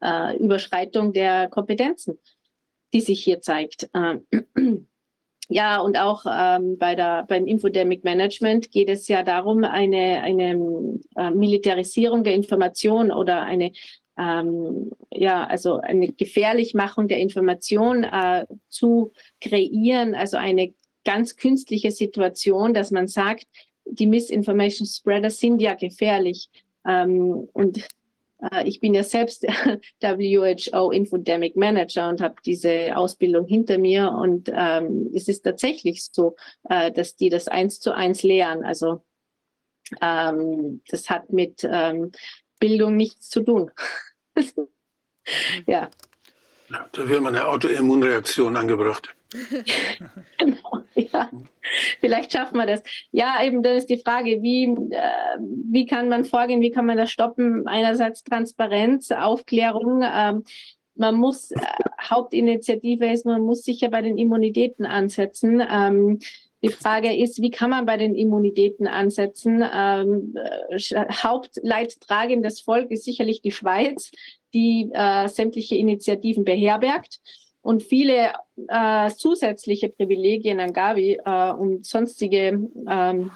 [0.00, 2.18] äh, Überschreitung der Kompetenzen,
[2.94, 3.90] die sich hier zeigt.
[3.92, 4.86] Ähm,
[5.48, 10.98] ja, und auch ähm, bei der, beim Infodemic Management geht es ja darum, eine, eine
[11.16, 13.72] äh, Militarisierung der Information oder eine
[14.18, 20.72] ähm, ja, also eine Gefährlichmachung der Information äh, zu kreieren, also eine
[21.04, 23.46] ganz künstliche Situation, dass man sagt,
[23.84, 26.48] die Misinformation Spreader sind ja gefährlich.
[26.86, 27.86] Ähm, und
[28.64, 29.42] ich bin ja selbst
[30.00, 34.12] WHO Infodemic Manager und habe diese Ausbildung hinter mir.
[34.12, 36.36] Und ähm, es ist tatsächlich so,
[36.68, 38.64] äh, dass die das eins zu eins lehren.
[38.64, 39.02] Also
[40.00, 42.12] ähm, das hat mit ähm,
[42.58, 43.70] Bildung nichts zu tun.
[44.36, 44.52] ja.
[45.66, 45.90] ja.
[46.68, 49.14] Da wird man eine Autoimmunreaktion angebracht.
[50.38, 51.30] genau, ja.
[52.00, 52.82] Vielleicht schaffen wir das.
[53.10, 56.96] Ja, eben, dann ist die Frage, wie, äh, wie kann man vorgehen, wie kann man
[56.96, 57.66] das stoppen?
[57.66, 60.02] Einerseits Transparenz, Aufklärung.
[60.02, 60.44] Ähm,
[60.94, 61.60] man muss, äh,
[62.08, 65.62] Hauptinitiative ist, man muss sicher bei den Immunitäten ansetzen.
[65.70, 66.20] Ähm,
[66.62, 69.62] die Frage ist, wie kann man bei den Immunitäten ansetzen?
[69.70, 70.34] Ähm,
[70.70, 74.10] äh, Hauptleidtragendes Volk ist sicherlich die Schweiz,
[74.54, 77.20] die äh, sämtliche Initiativen beherbergt
[77.66, 78.32] und viele
[78.68, 83.32] äh, zusätzliche Privilegien an Gavi äh, und sonstige ähm,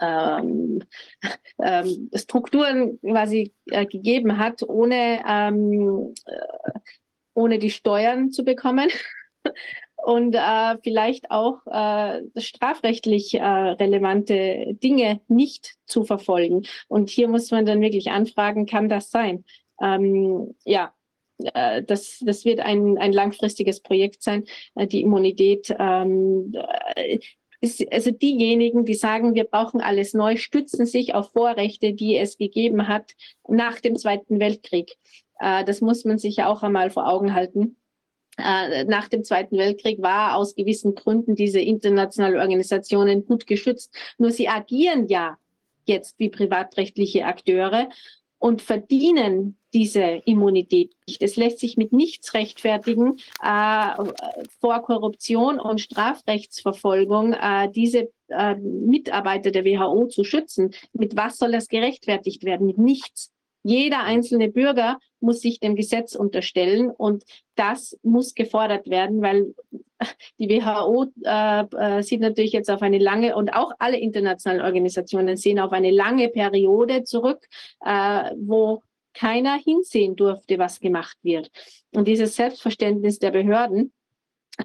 [0.00, 0.82] ähm,
[1.62, 6.78] ähm, Strukturen quasi äh, gegeben hat, ohne, ähm, äh,
[7.34, 8.88] ohne die Steuern zu bekommen
[9.96, 16.62] und äh, vielleicht auch äh, strafrechtlich relevante Dinge nicht zu verfolgen.
[16.88, 19.44] Und hier muss man dann wirklich anfragen, kann das sein?
[19.78, 20.94] Ähm, ja,
[21.38, 24.44] äh, das, das wird ein, ein langfristiges Projekt sein,
[24.74, 25.74] äh, die Immunität.
[25.78, 26.54] Ähm,
[26.96, 27.18] äh,
[27.60, 32.36] ist, also diejenigen, die sagen, wir brauchen alles neu, stützen sich auf Vorrechte, die es
[32.36, 33.12] gegeben hat
[33.46, 34.96] nach dem Zweiten Weltkrieg.
[35.38, 37.76] Das muss man sich ja auch einmal vor Augen halten.
[38.36, 43.94] Nach dem Zweiten Weltkrieg war aus gewissen Gründen diese internationale Organisationen gut geschützt.
[44.18, 45.36] Nur sie agieren ja
[45.84, 47.88] jetzt wie privatrechtliche Akteure
[48.42, 51.22] und verdienen diese Immunität nicht.
[51.22, 53.94] Es lässt sich mit nichts rechtfertigen, äh,
[54.60, 60.74] vor Korruption und Strafrechtsverfolgung äh, diese äh, Mitarbeiter der WHO zu schützen.
[60.92, 62.66] Mit was soll das gerechtfertigt werden?
[62.66, 63.30] Mit nichts.
[63.62, 67.22] Jeder einzelne Bürger muss sich dem Gesetz unterstellen und
[67.54, 69.54] das muss gefordert werden, weil
[70.38, 75.36] die WHO äh, äh, sieht natürlich jetzt auf eine lange und auch alle internationalen Organisationen
[75.36, 77.46] sehen auf eine lange Periode zurück,
[77.84, 78.82] äh, wo
[79.14, 81.50] keiner hinsehen durfte, was gemacht wird.
[81.92, 83.92] Und dieses Selbstverständnis der Behörden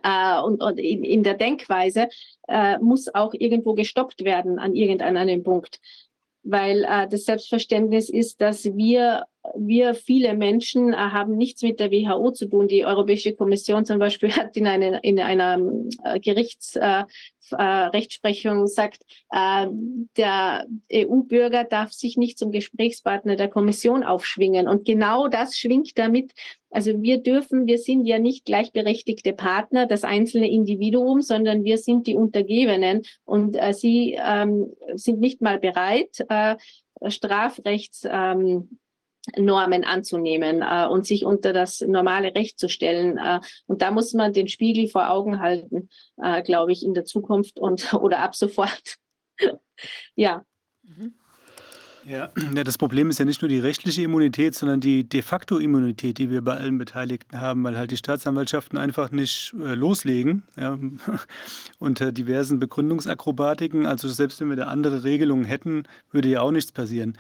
[0.03, 2.08] äh, und, und in, in, der Denkweise
[2.48, 5.80] äh, muss auch irgendwo gestoppt werden an irgendeinem Punkt
[6.50, 11.92] weil äh, das Selbstverständnis ist, dass wir, wir viele Menschen äh, haben nichts mit der
[11.92, 12.67] WHO zu tun.
[12.67, 15.59] Die Europäische Kommission zum Beispiel hat in, eine, in einer
[16.03, 17.03] äh, Gerichts, äh,
[17.51, 19.67] äh, Rechtsprechung sagt, äh,
[20.17, 24.67] der EU-Bürger darf sich nicht zum Gesprächspartner der Kommission aufschwingen.
[24.67, 26.34] Und genau das schwingt damit.
[26.69, 32.08] Also wir dürfen, wir sind ja nicht gleichberechtigte Partner, das einzelne Individuum, sondern wir sind
[32.08, 36.56] die Untergebenen und äh, sie ähm, sind nicht mal bereit, äh,
[37.08, 38.80] Strafrechts ähm,
[39.35, 43.17] Normen anzunehmen äh, und sich unter das normale Recht zu stellen.
[43.17, 45.89] Äh, und da muss man den Spiegel vor Augen halten,
[46.22, 48.95] äh, glaube ich, in der Zukunft und oder ab sofort.
[50.15, 50.43] ja.
[50.83, 51.14] Mhm.
[52.09, 52.31] Ja,
[52.64, 56.30] das Problem ist ja nicht nur die rechtliche Immunität, sondern die de facto Immunität, die
[56.30, 60.80] wir bei allen Beteiligten haben, weil halt die Staatsanwaltschaften einfach nicht äh, loslegen ja,
[61.80, 63.85] unter diversen Begründungsakrobatiken.
[63.85, 67.17] Also selbst wenn wir da andere Regelungen hätten, würde ja auch nichts passieren.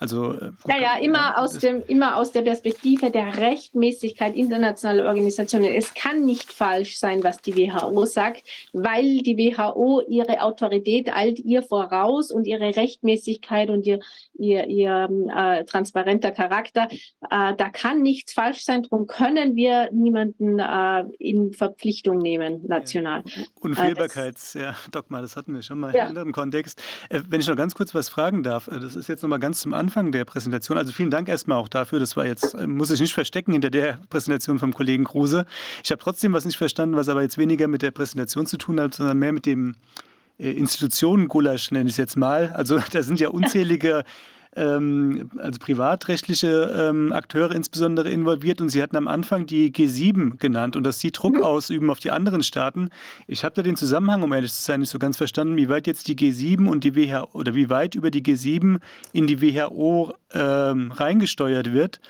[0.00, 5.74] Also, äh, naja, immer aus, dem, immer aus der Perspektive der Rechtmäßigkeit internationaler Organisationen.
[5.74, 11.38] Es kann nicht falsch sein, was die WHO sagt, weil die WHO ihre Autorität eilt
[11.40, 14.00] ihr voraus und ihre Rechtmäßigkeit und ihr,
[14.38, 16.88] ihr, ihr äh, transparenter Charakter.
[16.90, 23.22] Äh, da kann nichts falsch sein, darum können wir niemanden äh, in Verpflichtung nehmen, national.
[23.26, 23.42] Ja.
[23.60, 25.92] Unfehlbarkeits, äh, ja, das hatten wir schon mal ja.
[25.92, 26.82] in einem anderen Kontext.
[27.10, 29.38] Äh, wenn ich noch ganz kurz was fragen darf, äh, das ist jetzt noch mal
[29.38, 30.78] ganz zum Anfang Anfang der Präsentation.
[30.78, 31.98] Also vielen Dank erstmal auch dafür.
[31.98, 35.46] Das war jetzt, äh, muss ich nicht verstecken hinter der Präsentation vom Kollegen Kruse.
[35.82, 38.80] Ich habe trotzdem was nicht verstanden, was aber jetzt weniger mit der Präsentation zu tun
[38.80, 39.74] hat, sondern mehr mit dem
[40.38, 42.52] äh, Institutionen-Gulasch, nenne ich es jetzt mal.
[42.52, 44.04] Also da sind ja unzählige
[44.56, 48.60] ähm, also privatrechtliche ähm, Akteure insbesondere involviert.
[48.60, 51.42] Und Sie hatten am Anfang die G7 genannt und dass sie Druck mhm.
[51.42, 52.90] ausüben auf die anderen Staaten.
[53.26, 55.86] Ich habe da den Zusammenhang, um ehrlich zu sein, nicht so ganz verstanden, wie weit
[55.86, 58.80] jetzt die G7 und die WHO oder wie weit über die G7
[59.12, 62.00] in die WHO ähm, reingesteuert wird.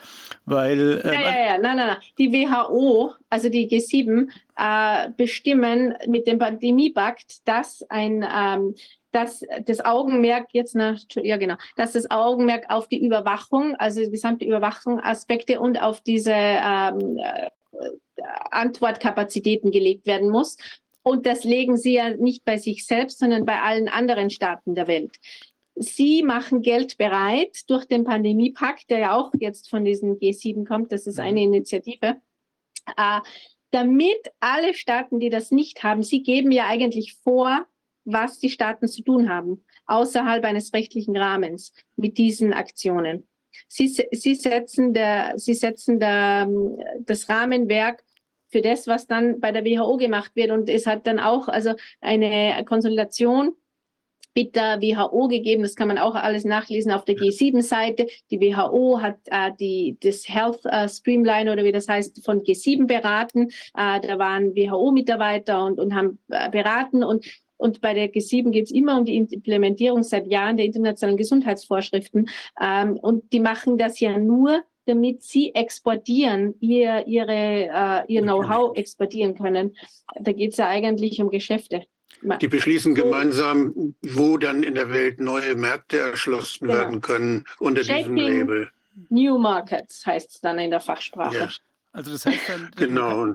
[0.47, 1.97] Weil, ähm, ja, ja, ja, nein, nein, nein.
[2.19, 8.75] Die WHO, also die G7, äh, bestimmen mit dem Pandemiepakt, dass ein ähm,
[9.13, 14.11] dass das Augenmerk jetzt, na, ja genau, dass das Augenmerk auf die Überwachung, also die
[14.11, 17.51] gesamte Überwachungsaspekte und auf diese ähm, äh,
[18.51, 20.57] Antwortkapazitäten gelegt werden muss.
[21.03, 24.87] Und das legen sie ja nicht bei sich selbst, sondern bei allen anderen Staaten der
[24.87, 25.17] Welt.
[25.75, 30.93] Sie machen Geld bereit durch den Pandemiepakt, der ja auch jetzt von diesen G7 kommt.
[30.93, 32.21] Das ist eine Initiative.
[32.97, 33.21] Äh,
[33.71, 37.67] damit alle Staaten, die das nicht haben, sie geben ja eigentlich vor,
[38.05, 43.27] was die Staaten zu tun haben, außerhalb eines rechtlichen Rahmens mit diesen Aktionen.
[43.69, 46.49] Sie, sie setzen, der, sie setzen der,
[47.01, 48.03] das Rahmenwerk
[48.49, 50.51] für das, was dann bei der WHO gemacht wird.
[50.51, 53.53] Und es hat dann auch also eine Konsultation
[54.35, 55.62] mit der WHO gegeben.
[55.62, 58.07] Das kann man auch alles nachlesen auf der G7-Seite.
[58.31, 62.87] Die WHO hat äh, die, das Health äh, Streamline oder wie das heißt von G7
[62.87, 63.51] beraten.
[63.77, 67.03] Äh, da waren WHO-Mitarbeiter und, und haben äh, beraten.
[67.03, 67.27] Und
[67.61, 72.31] und bei der G7 geht es immer um die Implementierung seit Jahren der internationalen Gesundheitsvorschriften.
[72.61, 78.77] Ähm, und die machen das ja nur, damit sie exportieren, ihr, ihre, äh, ihr Know-how
[78.77, 79.77] exportieren können.
[80.19, 81.85] Da geht es ja eigentlich um Geschäfte.
[82.41, 86.79] Die beschließen gemeinsam, wo dann in der Welt neue Märkte erschlossen genau.
[86.79, 88.71] werden können unter Shaping diesem Label.
[89.11, 91.37] New Markets heißt es dann in der Fachsprache.
[91.37, 91.49] Ja.
[91.93, 93.35] Also das heißt dann, genau.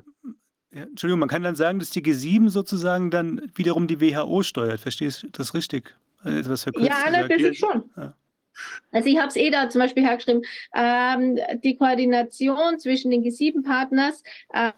[0.71, 4.79] Ja, Entschuldigung, man kann dann sagen, dass die G7 sozusagen dann wiederum die WHO steuert.
[4.79, 5.95] Verstehst du das richtig?
[6.23, 7.83] Also etwas ja, natürlich schon.
[7.95, 8.13] Ja.
[8.91, 14.23] Also ich habe es eh da zum Beispiel hergeschrieben, ähm, die Koordination zwischen den G7-Partners
[14.53, 14.71] äh,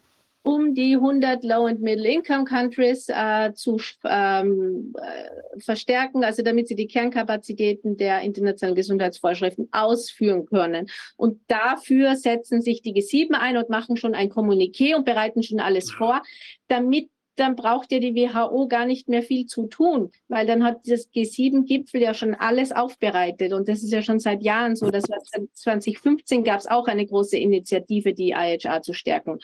[0.44, 6.88] um die 100 Low- and Middle-Income-Countries äh, zu ähm, äh, verstärken, also damit sie die
[6.88, 10.88] Kernkapazitäten der internationalen Gesundheitsvorschriften ausführen können.
[11.18, 15.60] Und dafür setzen sich die G7 ein und machen schon ein Kommuniqué und bereiten schon
[15.60, 16.22] alles vor,
[16.68, 17.10] damit
[17.40, 21.10] dann braucht ja die WHO gar nicht mehr viel zu tun, weil dann hat das
[21.12, 23.54] G7-Gipfel ja schon alles aufbereitet.
[23.54, 24.90] Und das ist ja schon seit Jahren so.
[24.90, 25.20] Das war
[25.54, 29.38] 2015 gab es auch eine große Initiative, die IHR zu stärken.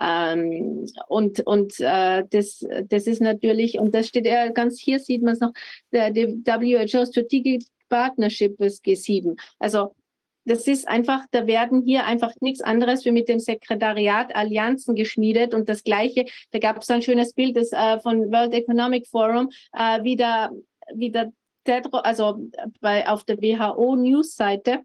[0.00, 5.22] Ähm, und und äh, das, das ist natürlich, und das steht ja ganz hier, sieht
[5.22, 5.52] man es noch,
[5.92, 9.36] der, der WHO Strategic Partnership with G7.
[9.58, 9.94] Also
[10.50, 15.54] das ist einfach, da werden hier einfach nichts anderes wie mit dem Sekretariat Allianzen geschmiedet
[15.54, 19.50] und das Gleiche, da gab es ein schönes Bild das, äh, von World Economic Forum,
[19.72, 20.50] äh, wieder,
[20.92, 21.30] wieder
[21.92, 22.40] also
[22.80, 24.80] bei, auf der WHO News-Seite,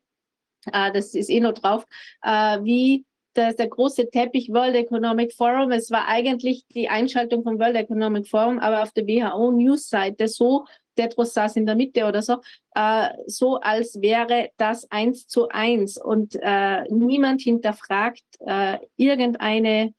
[0.71, 1.87] äh, das ist eh noch drauf,
[2.21, 3.03] äh, wie
[3.33, 5.71] das, der große Teppich World Economic Forum.
[5.71, 10.65] Es war eigentlich die Einschaltung vom World Economic Forum, aber auf der WHO News-Seite so
[10.95, 12.37] Tetros saß in der Mitte oder so,
[12.73, 19.93] äh, so als wäre das eins zu eins und äh, niemand hinterfragt äh, irgendeine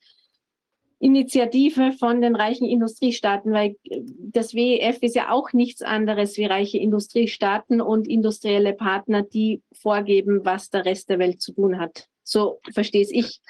[0.99, 3.77] Initiative von den reichen Industriestaaten, weil
[4.19, 10.41] das WEF ist ja auch nichts anderes wie reiche Industriestaaten und industrielle Partner, die vorgeben,
[10.45, 12.09] was der Rest der Welt zu tun hat.
[12.23, 13.41] So verstehe es ich.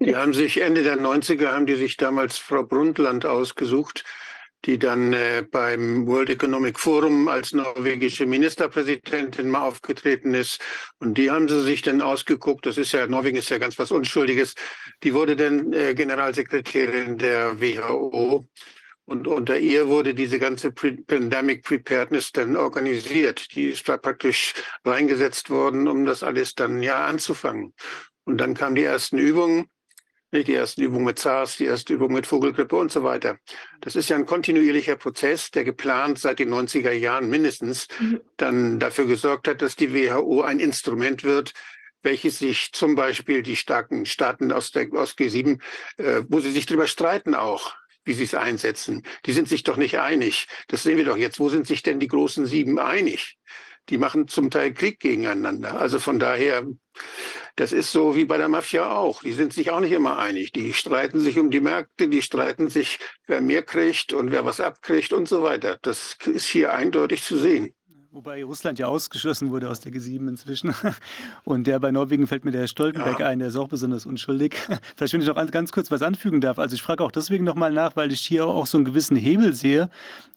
[0.00, 4.04] Die haben sich Ende der 90er, haben die sich damals Frau Brundtland ausgesucht,
[4.64, 10.60] die dann äh, beim World Economic Forum als norwegische Ministerpräsidentin mal aufgetreten ist.
[10.98, 12.66] Und die haben sie sich dann ausgeguckt.
[12.66, 14.54] Das ist ja, Norwegen ist ja ganz was Unschuldiges.
[15.02, 18.48] Die wurde dann äh, Generalsekretärin der WHO.
[19.04, 23.54] Und unter ihr wurde diese ganze Pre Pandemic Preparedness dann organisiert.
[23.54, 24.54] Die ist da praktisch
[24.84, 27.72] reingesetzt worden, um das alles dann ja anzufangen.
[28.24, 29.68] Und dann kamen die ersten Übungen
[30.44, 33.38] Die ersten Übungen mit SARS, die erste Übung mit Vogelgrippe und so weiter.
[33.80, 38.20] Das ist ja ein kontinuierlicher Prozess, der geplant seit den 90er Jahren mindestens mhm.
[38.36, 41.52] dann dafür gesorgt hat, dass die WHO ein Instrument wird,
[42.02, 45.60] welches sich zum Beispiel die starken Staaten aus, der, aus G7,
[45.96, 47.74] äh, wo sie sich darüber streiten auch,
[48.04, 49.02] wie sie es einsetzen.
[49.26, 50.46] Die sind sich doch nicht einig.
[50.68, 51.40] Das sehen wir doch jetzt.
[51.40, 53.36] Wo sind sich denn die großen Sieben einig?
[53.88, 55.78] Die machen zum Teil Krieg gegeneinander.
[55.78, 56.66] Also von daher,
[57.56, 59.22] das ist so wie bei der Mafia auch.
[59.22, 60.52] Die sind sich auch nicht immer einig.
[60.52, 64.60] Die streiten sich um die Märkte, die streiten sich, wer mehr kriegt und wer was
[64.60, 65.78] abkriegt und so weiter.
[65.82, 67.74] Das ist hier eindeutig zu sehen.
[68.16, 70.74] Wobei Russland ja ausgeschlossen wurde aus der G7 inzwischen.
[71.44, 73.26] Und der bei Norwegen fällt mir der Stoltenberg ja.
[73.26, 74.54] ein, der ist auch besonders unschuldig.
[74.96, 76.58] Vielleicht, wenn ich noch ganz kurz was anfügen darf.
[76.58, 79.52] Also ich frage auch deswegen nochmal nach, weil ich hier auch so einen gewissen Hebel
[79.52, 79.90] sehe,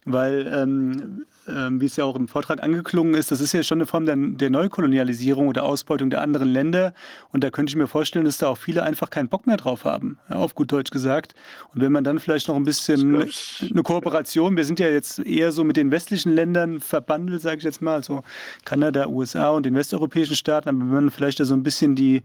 [0.03, 3.79] weil ähm, ähm, wie es ja auch im Vortrag angeklungen ist, das ist ja schon
[3.79, 6.93] eine Form der, der, Neukolonialisierung oder Ausbeutung der anderen Länder.
[7.31, 9.85] Und da könnte ich mir vorstellen, dass da auch viele einfach keinen Bock mehr drauf
[9.85, 11.35] haben, auf gut Deutsch gesagt.
[11.73, 15.51] Und wenn man dann vielleicht noch ein bisschen eine Kooperation, wir sind ja jetzt eher
[15.51, 18.23] so mit den westlichen Ländern verbandelt, sage ich jetzt mal, also
[18.65, 22.23] Kanada, USA und den westeuropäischen Staaten, aber wenn man vielleicht da so ein bisschen die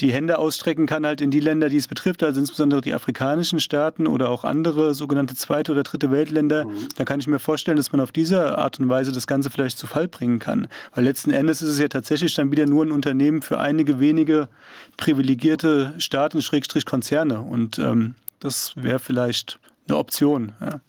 [0.00, 3.60] die Hände ausstrecken kann halt in die Länder, die es betrifft, also insbesondere die afrikanischen
[3.60, 6.88] Staaten oder auch andere sogenannte zweite oder dritte Weltländer, mhm.
[6.96, 9.78] da kann ich mir vorstellen, dass man auf diese Art und Weise das Ganze vielleicht
[9.78, 10.68] zu Fall bringen kann.
[10.94, 14.48] Weil letzten Endes ist es ja tatsächlich dann wieder nur ein Unternehmen für einige wenige
[14.96, 17.40] privilegierte Staaten, Schrägstrich Konzerne.
[17.40, 19.58] Und ähm, das wäre vielleicht
[19.88, 20.52] eine Option.
[20.60, 20.80] Ja.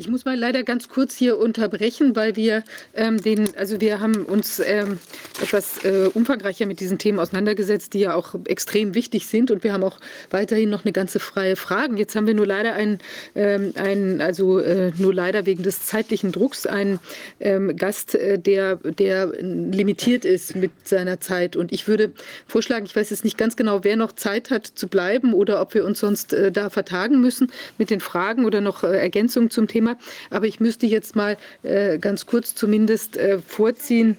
[0.00, 2.64] Ich muss mal leider ganz kurz hier unterbrechen, weil wir
[2.94, 4.98] ähm, den, also wir haben uns ähm,
[5.42, 9.74] etwas äh, umfangreicher mit diesen Themen auseinandergesetzt, die ja auch extrem wichtig sind und wir
[9.74, 9.98] haben auch
[10.30, 11.98] weiterhin noch eine ganze freie Fragen.
[11.98, 12.98] Jetzt haben wir nur leider einen,
[13.34, 16.98] ähm, einen also äh, nur leider wegen des zeitlichen Drucks einen
[17.38, 22.12] ähm, Gast, äh, der, der limitiert ist mit seiner Zeit und ich würde
[22.46, 25.74] vorschlagen, ich weiß jetzt nicht ganz genau, wer noch Zeit hat zu bleiben oder ob
[25.74, 29.68] wir uns sonst äh, da vertagen müssen mit den Fragen oder noch äh, Ergänzungen zum
[29.68, 29.89] Thema.
[29.90, 29.98] Thema.
[30.30, 34.16] Aber ich müsste jetzt mal äh, ganz kurz zumindest äh, vorziehen.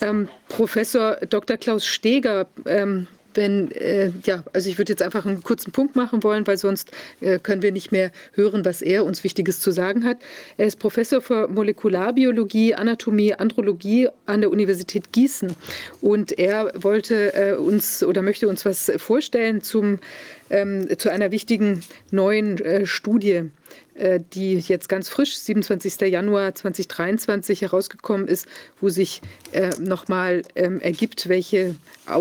[0.00, 1.56] Ähm, Professor Dr.
[1.56, 6.22] Klaus Steger, ähm, wenn, äh, ja, also ich würde jetzt einfach einen kurzen Punkt machen
[6.22, 10.04] wollen, weil sonst äh, können wir nicht mehr hören, was er uns Wichtiges zu sagen
[10.04, 10.18] hat.
[10.56, 15.54] Er ist Professor für Molekularbiologie, Anatomie, Andrologie an der Universität Gießen
[16.00, 19.98] und er wollte äh, uns oder möchte uns was vorstellen zum,
[20.50, 23.50] ähm, zu einer wichtigen neuen äh, Studie
[24.18, 26.00] die jetzt ganz frisch, 27.
[26.02, 28.46] Januar 2023 herausgekommen ist,
[28.80, 29.20] wo sich
[29.52, 31.74] äh, nochmal ähm, ergibt, welche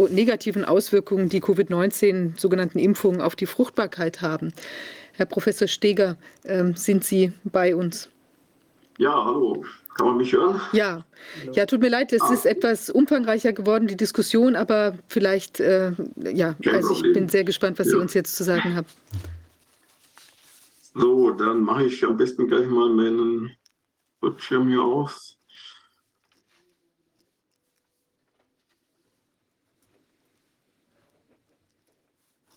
[0.09, 4.53] negativen Auswirkungen die Covid-19 sogenannten Impfungen auf die Fruchtbarkeit haben.
[5.13, 8.09] Herr Professor Steger, ähm, sind Sie bei uns?
[8.97, 9.63] Ja, hallo.
[9.95, 10.61] Kann man mich hören?
[10.73, 11.03] Ja,
[11.53, 12.31] ja, tut mir leid, es ah.
[12.31, 17.43] ist etwas umfangreicher geworden, die Diskussion, aber vielleicht, äh, ja, Kein also ich bin sehr
[17.43, 17.93] gespannt, was ja.
[17.93, 18.85] Sie uns jetzt zu sagen haben.
[20.99, 23.55] So, dann mache ich am besten gleich mal meinen
[24.19, 25.37] Bildschirm hier aus.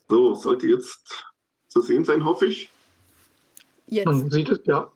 [0.09, 1.27] So, sollte jetzt
[1.69, 2.73] zu sehen sein, hoffe ich.
[3.86, 4.07] Jetzt.
[4.07, 4.91] Man sieht es, ja.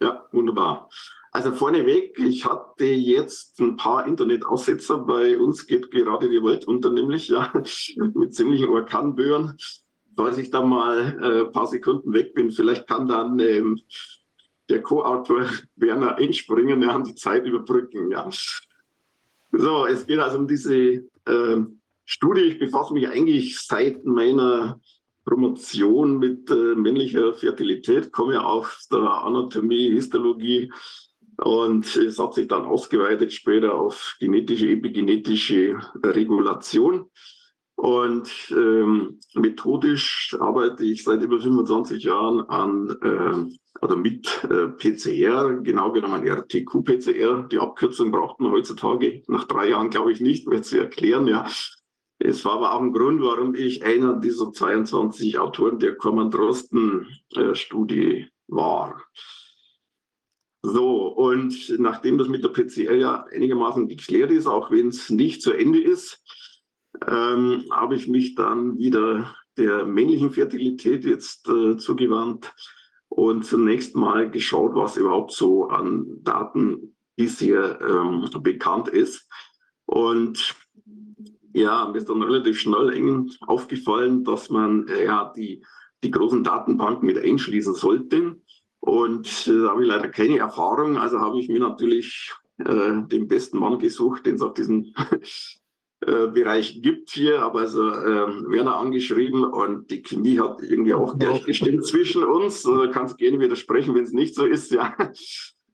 [0.00, 0.88] Ja, wunderbar.
[1.32, 4.98] Also vorneweg, ich hatte jetzt ein paar Internetaussetzer.
[4.98, 7.52] Bei uns geht gerade die Welt unter, nämlich ja,
[7.96, 9.58] mit ziemlichen Orkanböen
[10.16, 13.80] falls ich da mal äh, ein paar Sekunden weg bin, vielleicht kann dann ähm,
[14.68, 18.10] der Co-Autor Werner einspringen, er kann die Zeit überbrücken.
[18.10, 18.28] Ja.
[19.52, 21.56] So, es geht also um diese äh,
[22.04, 22.42] Studie.
[22.42, 24.80] Ich befasse mich eigentlich seit meiner
[25.24, 30.72] Promotion mit äh, männlicher Fertilität, komme aus der Anatomie, Histologie
[31.36, 37.10] und es hat sich dann ausgeweitet später auf genetische, epigenetische Regulation.
[37.82, 43.34] Und ähm, methodisch arbeite ich seit über 25 Jahren an äh,
[43.84, 47.48] oder mit äh, PCR, genau genommen RTQ-PCR.
[47.48, 51.26] Die Abkürzung braucht man heutzutage nach drei Jahren, glaube ich, nicht mehr zu erklären.
[51.26, 51.50] Ja.
[52.20, 58.28] Es war aber auch ein Grund, warum ich einer dieser 22 Autoren der Korman-Drosten-Studie äh,
[58.46, 59.02] war.
[60.62, 65.42] So, und nachdem das mit der PCR ja einigermaßen geklärt ist, auch wenn es nicht
[65.42, 66.22] zu Ende ist,
[67.08, 72.52] ähm, habe ich mich dann wieder der männlichen Fertilität jetzt äh, zugewandt
[73.08, 79.28] und zunächst mal geschaut, was überhaupt so an Daten bisher ähm, bekannt ist.
[79.84, 80.54] Und
[81.52, 85.64] ja, mir ist dann relativ schnell aufgefallen, dass man äh, ja die,
[86.02, 88.40] die großen Datenbanken mit einschließen sollte.
[88.80, 90.96] Und äh, da habe ich leider keine Erfahrung.
[90.96, 94.94] Also habe ich mir natürlich äh, den besten Mann gesucht, den es auf diesem
[96.06, 101.16] äh, Bereich gibt hier, aber also äh, Werner angeschrieben und die Chemie hat irgendwie auch
[101.16, 102.66] gleich gestimmt zwischen uns.
[102.66, 104.72] Also kannst gerne widersprechen, wenn es nicht so ist.
[104.82, 104.96] Ja,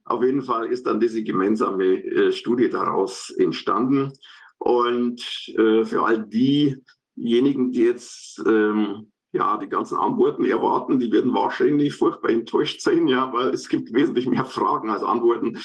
[0.04, 4.12] auf jeden Fall ist dann diese gemeinsame äh, Studie daraus entstanden.
[4.58, 5.22] Und
[5.56, 11.94] äh, für all diejenigen, die jetzt ähm, ja die ganzen Antworten erwarten, die werden wahrscheinlich
[11.94, 15.58] furchtbar enttäuscht sein, ja, weil es gibt wesentlich mehr Fragen als Antworten.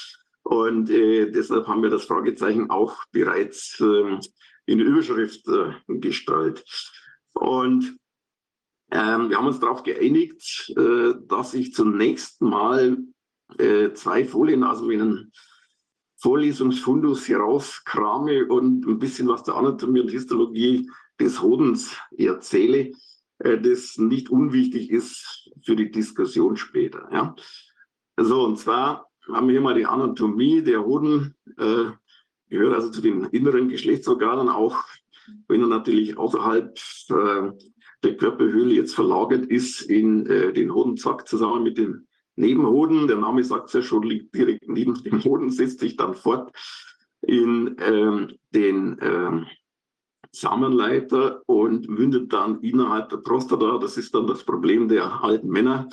[0.44, 4.20] Und äh, deshalb haben wir das Fragezeichen auch bereits ähm,
[4.66, 6.64] in die Überschrift äh.
[7.34, 7.98] Und
[8.92, 12.98] ähm, wir haben uns darauf geeinigt, äh, dass ich zunächst mal
[13.58, 15.32] äh, zwei Folien, also einen
[16.18, 22.92] Vorlesungsfundus herauskrame und ein bisschen was der Anatomie und Histologie des Hodens erzähle,
[23.40, 27.10] äh, das nicht unwichtig ist für die Diskussion später.
[27.12, 27.36] Ja.
[28.18, 31.86] So, und zwar haben wir hier mal die Anatomie der Hoden äh,
[32.54, 34.78] gehört also zu den inneren Geschlechtsorganen, auch
[35.48, 36.78] wenn er natürlich außerhalb
[37.10, 37.52] äh,
[38.04, 43.08] der Körperhöhle jetzt verlagert ist in äh, den Hodensack zusammen mit den Nebenhoden.
[43.08, 46.56] Der Name sagt es ja schon, liegt direkt neben dem Hoden, setzt sich dann fort
[47.22, 49.48] in ähm, den ähm,
[50.32, 55.90] Samenleiter und mündet dann innerhalb der Prostata, das ist dann das Problem der alten Männer,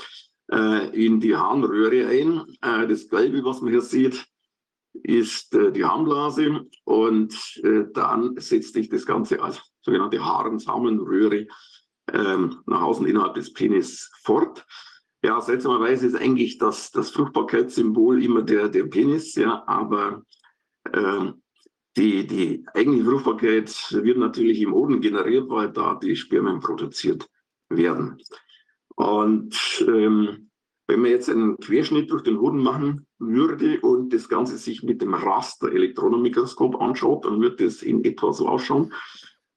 [0.50, 2.42] äh, in die Harnröhre ein.
[2.60, 4.26] Äh, das Gelbe, was man hier sieht,
[4.92, 11.46] ist äh, die Harnblase und äh, dann setzt sich das Ganze als sogenannte Harnsamenröhre
[12.12, 14.66] ähm, nach außen innerhalb des Penis fort.
[15.22, 20.22] Ja, seltsamerweise ist eigentlich das, das Fruchtbarkeitssymbol immer der, der Penis, ja, aber
[20.92, 21.42] ähm,
[21.96, 27.28] die, die eigentliche Fruchtbarkeit wird natürlich im Hoden generiert, weil da die Spermien produziert
[27.68, 28.22] werden.
[28.96, 30.49] Und ähm,
[30.90, 35.00] wenn man jetzt einen Querschnitt durch den Hoden machen würde und das Ganze sich mit
[35.00, 38.92] dem Raster-Elektronenmikroskop anschaut, dann wird das in etwa so ausschauen.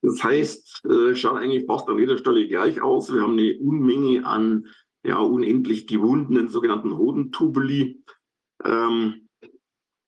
[0.04, 3.12] Das heißt, äh, schaut eigentlich fast an jeder Stelle gleich aus.
[3.12, 4.68] Wir haben eine Unmenge an
[5.04, 8.04] ja, unendlich gewundenen sogenannten Hodentubuli.
[8.64, 9.28] Ähm,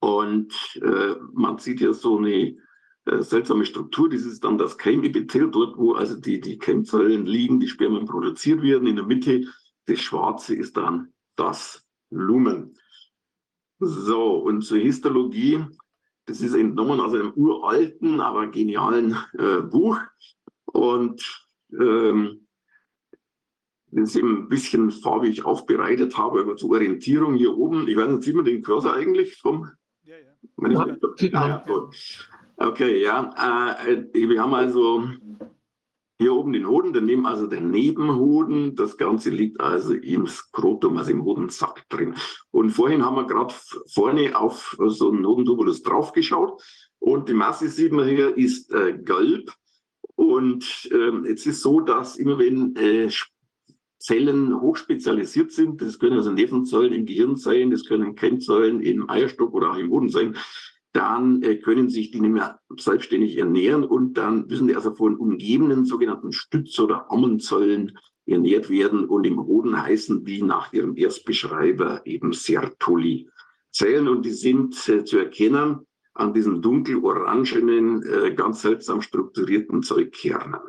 [0.01, 2.55] und äh, man sieht hier so eine
[3.05, 4.09] äh, seltsame Struktur.
[4.09, 8.61] Das ist dann das Keimepithel, dort wo also die, die Keimzellen liegen, die Spermien produziert
[8.61, 8.87] werden.
[8.87, 9.45] In der Mitte
[9.87, 12.77] das Schwarze ist dann das Lumen.
[13.79, 15.65] So, und zur Histologie,
[16.25, 19.99] das ist entnommen aus einem uralten, aber genialen äh, Buch.
[20.65, 22.47] Und ähm,
[23.91, 27.87] das ich ein bisschen farbig aufbereitet habe, aber zur Orientierung hier oben.
[27.87, 29.69] Ich weiß nicht, sieht man den Cursor eigentlich vom?
[30.03, 30.87] Ja, ja.
[31.19, 31.65] ja.
[31.67, 31.89] ja.
[32.57, 33.79] Okay, ja.
[33.85, 35.09] Äh, wir haben also
[36.17, 38.75] hier oben den Hoden, daneben also der Nebenhoden.
[38.75, 42.15] Das Ganze liegt also im Skrotum, also im Hodensack drin.
[42.51, 43.53] Und vorhin haben wir gerade
[43.93, 46.61] vorne auf so einen Hodentubulus draufgeschaut.
[46.99, 49.51] Und die Masse sieht man hier ist äh, gelb.
[50.15, 53.09] Und ähm, jetzt ist so, dass immer wenn äh,
[53.99, 59.53] Zellen hochspezialisiert sind, das können also Nervenzellen im Gehirn sein, das können Kennzellen im Eierstock
[59.53, 60.37] oder auch im Hoden sein,
[60.95, 65.17] dann äh, können sich die nicht mehr selbstständig ernähren und dann müssen die also von
[65.17, 72.01] umgebenden sogenannten Stütz- oder Ammenzellen ernährt werden und im Hoden heißen die nach ihrem Erstbeschreiber
[72.05, 79.83] eben Sertoli-Zellen und die sind äh, zu erkennen an diesen dunkel-orangenen, äh, ganz seltsam strukturierten
[79.83, 80.61] Zeugkernen.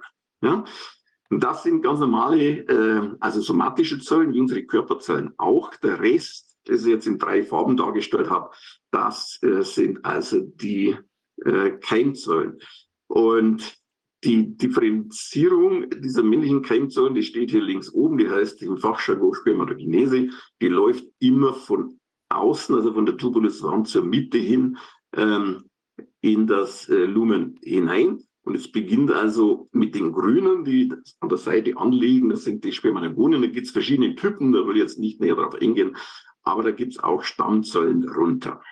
[0.42, 0.64] Ja?
[1.30, 5.74] Und das sind ganz normale, äh, also somatische Zellen, wie unsere Körperzellen auch.
[5.76, 8.50] Der Rest das ich jetzt in drei Farben dargestellt habe,
[8.90, 10.96] das äh, sind also die
[11.44, 12.58] äh, Keimzellen.
[13.08, 13.78] Und
[14.24, 20.30] die Differenzierung dieser männlichen Keimzellen, die steht hier links oben, die heißt im Fachjargon Spermatogenese,
[20.60, 24.78] die läuft immer von außen, also von der Tubuluswand zur Mitte hin
[25.14, 25.64] ähm,
[26.20, 28.22] in das äh, Lumen hinein.
[28.42, 32.28] Und es beginnt also mit den Grünen, die an der Seite anliegen.
[32.28, 33.42] Das sind die Spermatogonen.
[33.42, 35.96] Da gibt es verschiedene Typen, da will ich jetzt nicht näher darauf eingehen
[36.46, 38.62] aber da gibt es auch Stammzellen runter.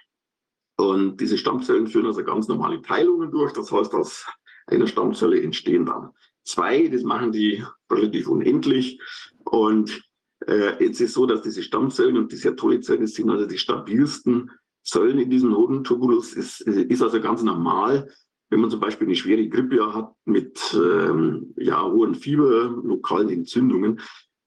[0.77, 3.53] Und diese Stammzellen führen also ganz normale Teilungen durch.
[3.53, 4.27] Das heißt, aus
[4.67, 6.11] einer Stammzelle entstehen dann
[6.45, 6.89] zwei.
[6.89, 9.01] Das machen die relativ unendlich.
[9.45, 10.03] Und
[10.47, 14.51] äh, jetzt ist so, dass diese Stammzellen und die Sertoli-Zellen sind also die stabilsten
[14.85, 16.33] Zellen in diesem Hodentubulus.
[16.33, 18.09] Ist, ist also ganz normal,
[18.51, 24.01] wenn man zum Beispiel eine schwere Grippe hat mit ähm, ja, hohen Fieber, lokalen Entzündungen,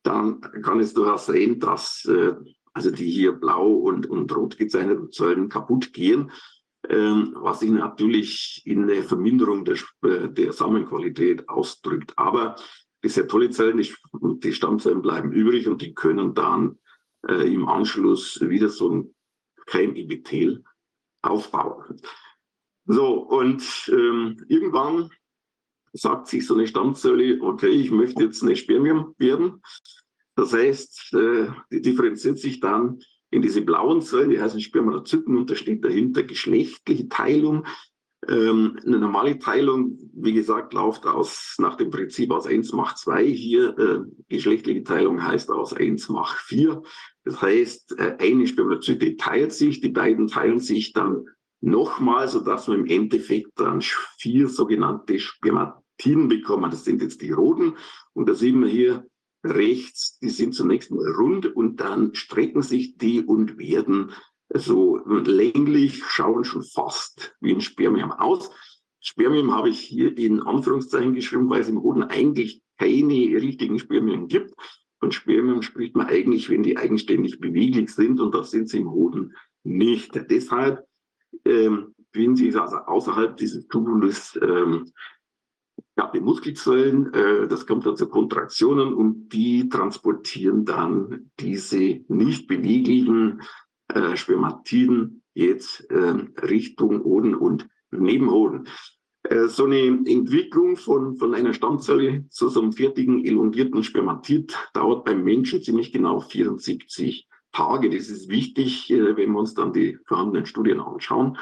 [0.04, 2.34] dann kann es durchaus sein, dass äh,
[2.78, 6.32] also die hier blau und, und rot gezeichneten Zellen kaputt gehen,
[6.88, 12.14] ähm, was sich natürlich in der Verminderung der, äh, der Samenqualität ausdrückt.
[12.18, 12.56] Aber
[13.04, 13.92] die sehr tolle Zellen, die,
[14.22, 16.78] die Stammzellen bleiben übrig und die können dann
[17.28, 19.16] äh, im Anschluss wieder so ein
[19.66, 20.64] Keimepithel
[21.24, 22.00] aufbauen.
[22.86, 25.10] So, und ähm, irgendwann
[25.94, 29.64] sagt sich so eine Stammzelle, okay, ich möchte jetzt eine Spermium werden.
[30.38, 33.00] Das heißt, äh, die differenziert sich dann
[33.32, 37.66] in diese blauen Zellen, die heißen Spermatozyten, und da steht dahinter geschlechtliche Teilung.
[38.28, 43.26] Ähm, eine normale Teilung, wie gesagt, läuft aus nach dem Prinzip aus 1 macht 2.
[43.26, 44.00] Hier äh,
[44.30, 46.84] geschlechtliche Teilung heißt aus 1 macht 4.
[47.26, 51.26] Das heißt, äh, eine Spermatozyte teilt sich, die beiden teilen sich dann
[51.62, 53.82] nochmal, sodass wir im Endeffekt dann
[54.20, 56.70] vier sogenannte Spermatiden bekommen.
[56.70, 57.74] Das sind jetzt die roten.
[58.14, 59.08] Und da sehen wir hier
[59.48, 64.12] rechts, die sind zunächst mal rund und dann strecken sich die und werden
[64.54, 68.50] so länglich, schauen schon fast wie ein Spermium aus.
[69.00, 74.28] Spermium habe ich hier in Anführungszeichen geschrieben, weil es im Hoden eigentlich keine richtigen Spermien
[74.28, 74.54] gibt.
[75.00, 78.92] Von Spermien spricht man eigentlich, wenn die eigenständig beweglich sind und das sind sie im
[78.92, 80.12] Hoden nicht.
[80.30, 80.86] Deshalb
[81.46, 84.92] ähm, befinden sich also außerhalb dieses Tubulus ähm,
[85.98, 92.48] ja, die Muskelzellen, äh, das kommt dann zu Kontraktionen und die transportieren dann diese nicht
[92.48, 93.42] beweglichen
[93.88, 98.68] äh, Spermatiden jetzt äh, Richtung Hoden und Nebenhoden.
[99.24, 105.04] Äh, so eine Entwicklung von, von einer Stammzelle zu so einem fertigen, elongierten Spermatid dauert
[105.06, 107.90] beim Menschen ziemlich genau 74 Tage.
[107.90, 111.38] Das ist wichtig, äh, wenn wir uns dann die vorhandenen Studien anschauen.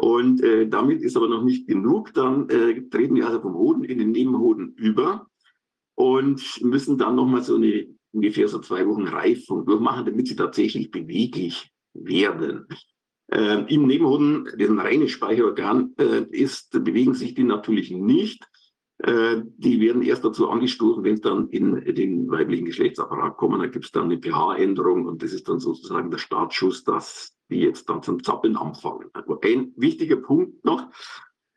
[0.00, 2.14] Und äh, damit ist aber noch nicht genug.
[2.14, 5.26] Dann äh, treten wir also vom Hoden in den Nebenhoden über
[5.94, 10.90] und müssen dann nochmal so eine ungefähr so zwei Wochen Reifung durchmachen, damit sie tatsächlich
[10.90, 12.66] beweglich werden.
[13.30, 18.42] Äh, Im Nebenhoden, das ein reines Speicherorgan äh, ist, bewegen sich die natürlich nicht.
[19.02, 23.60] Äh, die werden erst dazu angestoßen, wenn es dann in den weiblichen Geschlechtsapparat kommen.
[23.60, 27.60] Da gibt es dann eine pH-Änderung und das ist dann sozusagen der Startschuss, dass die
[27.60, 29.10] jetzt dann zum Zappeln anfangen.
[29.12, 30.88] Also ein wichtiger Punkt noch,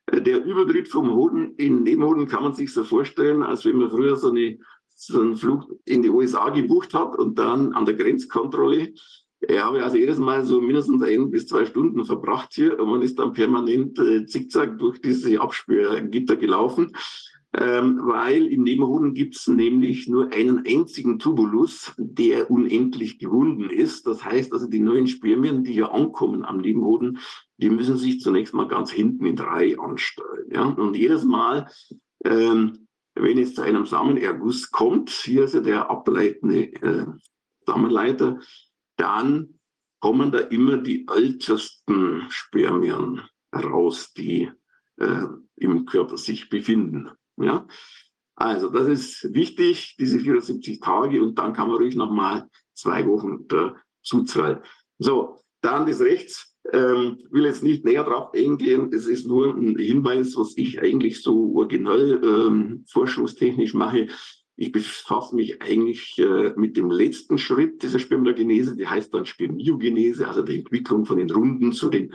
[0.07, 3.89] äh, der Übertritt vom Hoden in Nebenhoden kann man sich so vorstellen, als wenn man
[3.89, 4.59] früher so, eine,
[4.95, 8.93] so einen Flug in die USA gebucht hat und dann an der Grenzkontrolle
[9.47, 13.01] ich habe also jedes Mal so mindestens ein bis zwei Stunden verbracht hier und man
[13.01, 16.95] ist dann permanent äh, zickzack durch diese Absperrgitter gelaufen.
[17.55, 24.07] Ähm, weil im Nebenhoden gibt es nämlich nur einen einzigen Tubulus, der unendlich gewunden ist.
[24.07, 27.19] Das heißt also, die neuen Spermien, die hier ankommen am Nebenhoden,
[27.57, 30.49] die müssen sich zunächst mal ganz hinten in drei anstellen.
[30.51, 30.63] Ja?
[30.63, 31.69] Und jedes Mal,
[32.25, 37.05] ähm, wenn es zu einem Samenerguss kommt, hier ist ja der ableitende äh,
[37.67, 38.39] Samenleiter,
[38.97, 39.59] dann
[39.99, 44.51] kommen da immer die ältesten Spermien heraus, die
[44.97, 45.23] äh,
[45.57, 47.11] im Körper sich befinden.
[47.37, 47.67] Ja?
[48.35, 53.47] Also das ist wichtig, diese 74 Tage und dann kann man ruhig nochmal zwei Wochen
[53.47, 54.59] dazu zahlen.
[54.99, 56.49] So, dann das Rechts.
[56.71, 58.89] Ähm, will jetzt nicht näher drauf eingehen.
[58.93, 64.07] Es ist nur ein Hinweis, was ich eigentlich so originell ähm, forschungstechnisch mache.
[64.55, 70.25] Ich befasse mich eigentlich äh, mit dem letzten Schritt dieser Spermiogenese, die heißt dann Spermiogenese,
[70.25, 72.13] also die Entwicklung von den Runden zu den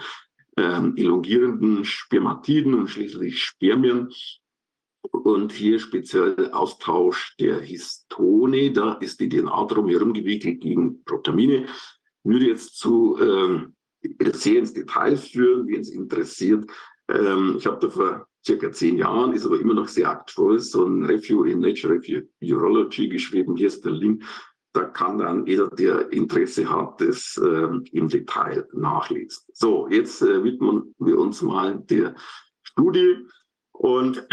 [0.57, 4.09] ähm, elongierenden Spermatiden und schließlich Spermien.
[5.03, 11.67] Und hier speziell Austausch der Histone, da ist die DNA drum herum gewickelt gegen Protamine.
[12.25, 13.75] Würde jetzt zu ähm,
[14.33, 16.69] sehr ins Detail führen, wie es interessiert.
[17.09, 20.85] Ähm, ich habe da vor circa zehn Jahren, ist aber immer noch sehr aktuell, so
[20.85, 23.57] ein Review in Nature Review Urology geschrieben.
[23.57, 24.25] Hier ist der Link.
[24.73, 29.45] Da kann dann jeder, der Interesse hat, das äh, im Detail nachlesen.
[29.53, 32.15] So, jetzt äh, widmen wir uns mal der
[32.63, 33.27] Studie.
[33.73, 34.27] Und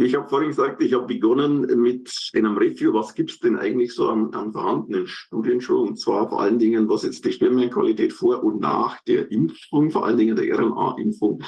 [0.00, 3.92] ich habe vorhin gesagt, ich habe begonnen mit einem Review, was gibt es denn eigentlich
[3.92, 8.12] so an, an, vorhandenen Studien schon, und zwar vor allen Dingen, was jetzt die Spermienqualität
[8.12, 11.42] vor und nach der Impfung, vor allen Dingen der RNA-Impfung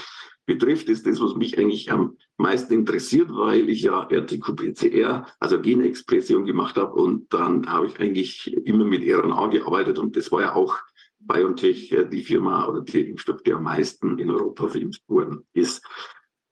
[0.46, 6.44] betrifft, ist das, was mich eigentlich am meisten interessiert, weil ich ja RTQ-PCR, also Genexpression
[6.44, 10.54] gemacht habe und dann habe ich eigentlich immer mit RNA gearbeitet und das war ja
[10.56, 10.76] auch
[11.20, 15.86] BioNTech äh, die Firma oder der Impfstoff, der am meisten in Europa verimpft worden ist.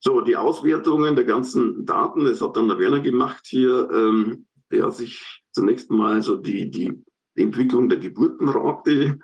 [0.01, 4.87] So, die Auswertungen der ganzen Daten, das hat dann der Werner gemacht hier, ähm, der
[4.87, 7.03] hat sich zunächst mal so die, die
[7.35, 9.19] Entwicklung der Geburtenrate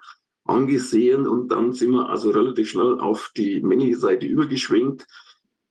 [0.45, 5.07] angesehen und dann sind wir also relativ schnell auf die männliche Seite übergeschwenkt.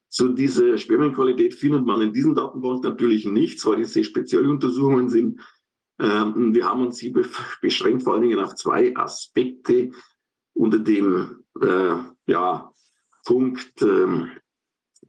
[0.10, 5.42] So diese Spermienqualität findet man in diesen Datenbank natürlich nicht, weil diese Spezialuntersuchungen sind.
[6.00, 7.14] Ähm, wir haben uns hier
[7.62, 9.92] beschränkt vor allen Dingen auf zwei Aspekte
[10.54, 11.96] unter dem äh,
[12.28, 12.72] ja,
[13.26, 14.32] Punkt ähm,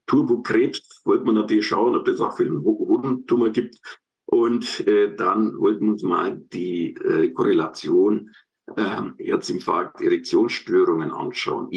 [0.07, 3.79] Turbokrebs wollten wir natürlich schauen, ob es auch für den Hodentumor gibt.
[4.27, 8.31] Und äh, dann wollten wir uns mal die äh, Korrelation
[8.77, 11.69] äh, Herzinfarkt, Erektionsstörungen anschauen.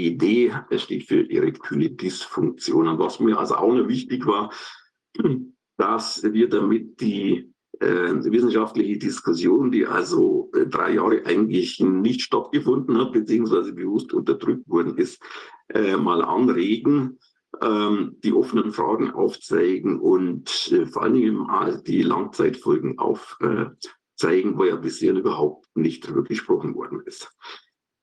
[0.69, 2.87] Das steht für erektile Dysfunktion.
[2.87, 4.51] Und was mir also auch noch wichtig war,
[5.77, 12.97] dass wir damit die äh, wissenschaftliche Diskussion, die also äh, drei Jahre eigentlich nicht stattgefunden
[12.97, 15.21] hat, beziehungsweise bewusst unterdrückt worden ist,
[15.69, 17.19] äh, mal anregen,
[17.61, 21.47] ähm, die offenen Fragen aufzeigen und äh, vor allen Dingen
[21.85, 27.31] die Langzeitfolgen aufzeigen, wo ja bisher überhaupt nicht darüber gesprochen worden ist.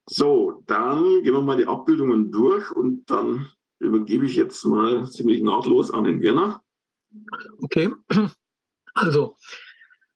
[0.07, 5.43] So, dann gehen wir mal die Abbildungen durch und dann übergebe ich jetzt mal ziemlich
[5.43, 6.63] nahtlos an den Werner.
[7.63, 7.91] Okay,
[8.95, 9.37] also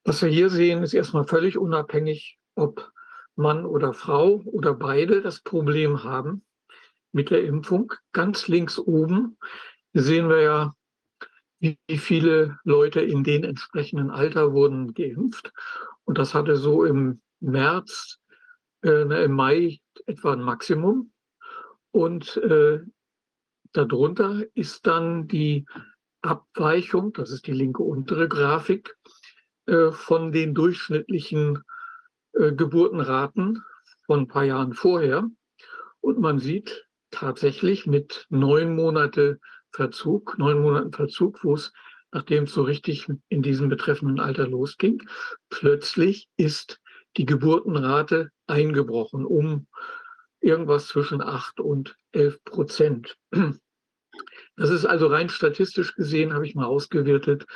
[0.05, 2.91] was wir hier sehen, ist erstmal völlig unabhängig, ob
[3.37, 6.43] Mann oder Frau oder beide das Problem haben
[7.13, 7.93] mit der Impfung.
[8.13, 9.37] Ganz links oben
[9.93, 10.75] sehen wir ja,
[11.61, 15.53] wie viele Leute in den entsprechenden Alter wurden geimpft.
[16.05, 18.19] Und das hatte so im März,
[18.85, 21.13] äh, im Mai etwa ein Maximum.
[21.91, 22.81] Und äh,
[23.73, 25.67] darunter ist dann die
[26.23, 28.97] Abweichung, das ist die linke untere Grafik,
[29.67, 31.63] äh, von den durchschnittlichen
[32.33, 33.63] äh, Geburtenraten
[34.07, 35.29] von ein paar Jahren vorher.
[36.01, 41.73] Und man sieht tatsächlich mit neun Monate Verzug, neun Monaten Verzug, wo es,
[42.13, 45.03] nachdem es so richtig in diesem betreffenden Alter losging,
[45.51, 46.81] plötzlich ist
[47.17, 49.67] die Geburtenrate eingebrochen um
[50.41, 53.17] irgendwas zwischen acht und elf Prozent.
[54.57, 57.47] Das ist also rein statistisch gesehen, habe ich mal ausgewertet,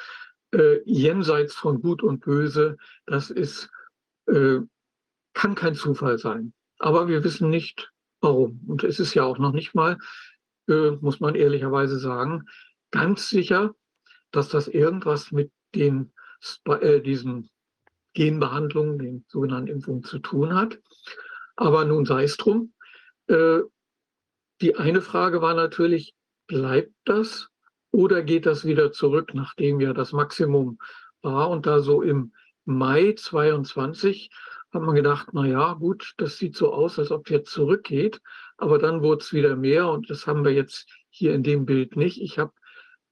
[0.52, 2.76] äh, jenseits von Gut und Böse.
[3.06, 3.70] Das ist,
[4.26, 4.60] äh,
[5.32, 6.52] kann kein Zufall sein.
[6.78, 7.91] Aber wir wissen nicht,
[8.22, 8.60] warum.
[8.66, 9.98] Und es ist ja auch noch nicht mal,
[10.68, 12.46] äh, muss man ehrlicherweise sagen,
[12.90, 13.74] ganz sicher,
[14.30, 16.12] dass das irgendwas mit den,
[16.66, 17.50] äh, diesen
[18.14, 20.78] Genbehandlungen, den sogenannten Impfungen zu tun hat.
[21.56, 22.72] Aber nun sei es drum.
[23.26, 23.60] Äh,
[24.60, 26.14] die eine Frage war natürlich,
[26.46, 27.48] bleibt das
[27.90, 30.78] oder geht das wieder zurück, nachdem ja das Maximum
[31.22, 31.50] war?
[31.50, 32.32] Und da so im
[32.64, 34.30] Mai 22
[34.72, 38.20] hat man gedacht, na ja, gut, das sieht so aus, als ob jetzt zurückgeht.
[38.56, 41.96] Aber dann wurde es wieder mehr und das haben wir jetzt hier in dem Bild
[41.96, 42.20] nicht.
[42.20, 42.52] Ich habe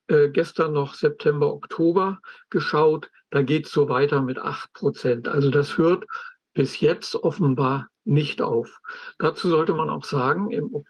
[0.09, 3.11] äh, gestern noch September, Oktober geschaut.
[3.31, 5.29] Da geht es so weiter mit 8 Prozent.
[5.29, 6.05] Also das hört
[6.53, 8.81] bis jetzt offenbar nicht auf.
[9.19, 10.85] Dazu sollte man auch sagen, im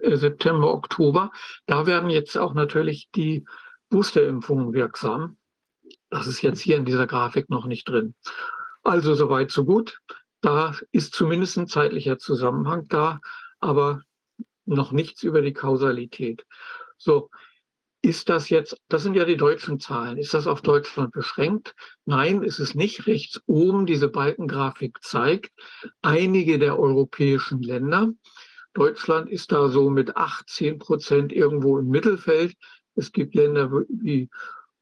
[0.00, 1.30] äh, September, Oktober,
[1.66, 3.44] da werden jetzt auch natürlich die
[3.90, 5.36] Boosterimpfungen wirksam.
[6.10, 8.14] Das ist jetzt hier in dieser Grafik noch nicht drin.
[8.84, 9.98] Also soweit, so gut.
[10.42, 13.20] Da ist zumindest ein zeitlicher Zusammenhang da,
[13.60, 14.02] aber
[14.66, 16.44] noch nichts über die Kausalität.
[16.98, 17.30] So,
[18.02, 21.74] ist das jetzt, das sind ja die deutschen Zahlen, ist das auf Deutschland beschränkt?
[22.04, 23.06] Nein, ist es nicht.
[23.06, 25.50] Rechts oben diese Balkengrafik zeigt
[26.02, 28.12] einige der europäischen Länder.
[28.74, 32.54] Deutschland ist da so mit 18 Prozent irgendwo im Mittelfeld.
[32.94, 34.28] Es gibt Länder wie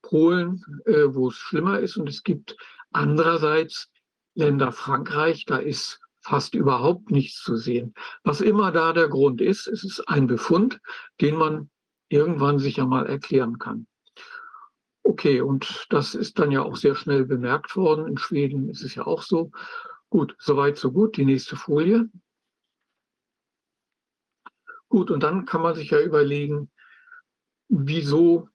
[0.02, 1.96] Polen, äh, wo es schlimmer ist.
[1.96, 2.56] Und es gibt
[2.90, 3.91] andererseits
[4.34, 7.94] Länder Frankreich, da ist fast überhaupt nichts zu sehen.
[8.22, 10.80] Was immer da der Grund ist, es ist ein Befund,
[11.20, 11.70] den man
[12.08, 13.86] irgendwann sicher mal erklären kann.
[15.04, 18.06] Okay, und das ist dann ja auch sehr schnell bemerkt worden.
[18.06, 19.50] In Schweden ist es ja auch so.
[20.10, 21.16] Gut, soweit, so gut.
[21.16, 22.08] Die nächste Folie.
[24.88, 26.70] Gut, und dann kann man sich ja überlegen,
[27.68, 28.48] wieso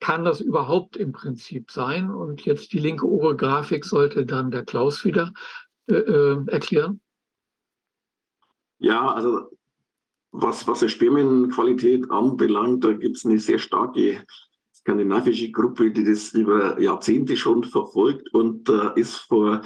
[0.00, 2.10] kann das überhaupt im Prinzip sein?
[2.10, 5.32] Und jetzt die linke obere Grafik sollte dann der Klaus wieder
[5.86, 7.00] äh, äh, erklären.
[8.78, 9.50] Ja, also
[10.30, 14.24] was, Spermienqualität anbelangt, da gibt es eine sehr starke
[14.74, 19.62] skandinavische Gruppe, die das über Jahrzehnte schon verfolgt und da äh, ist vor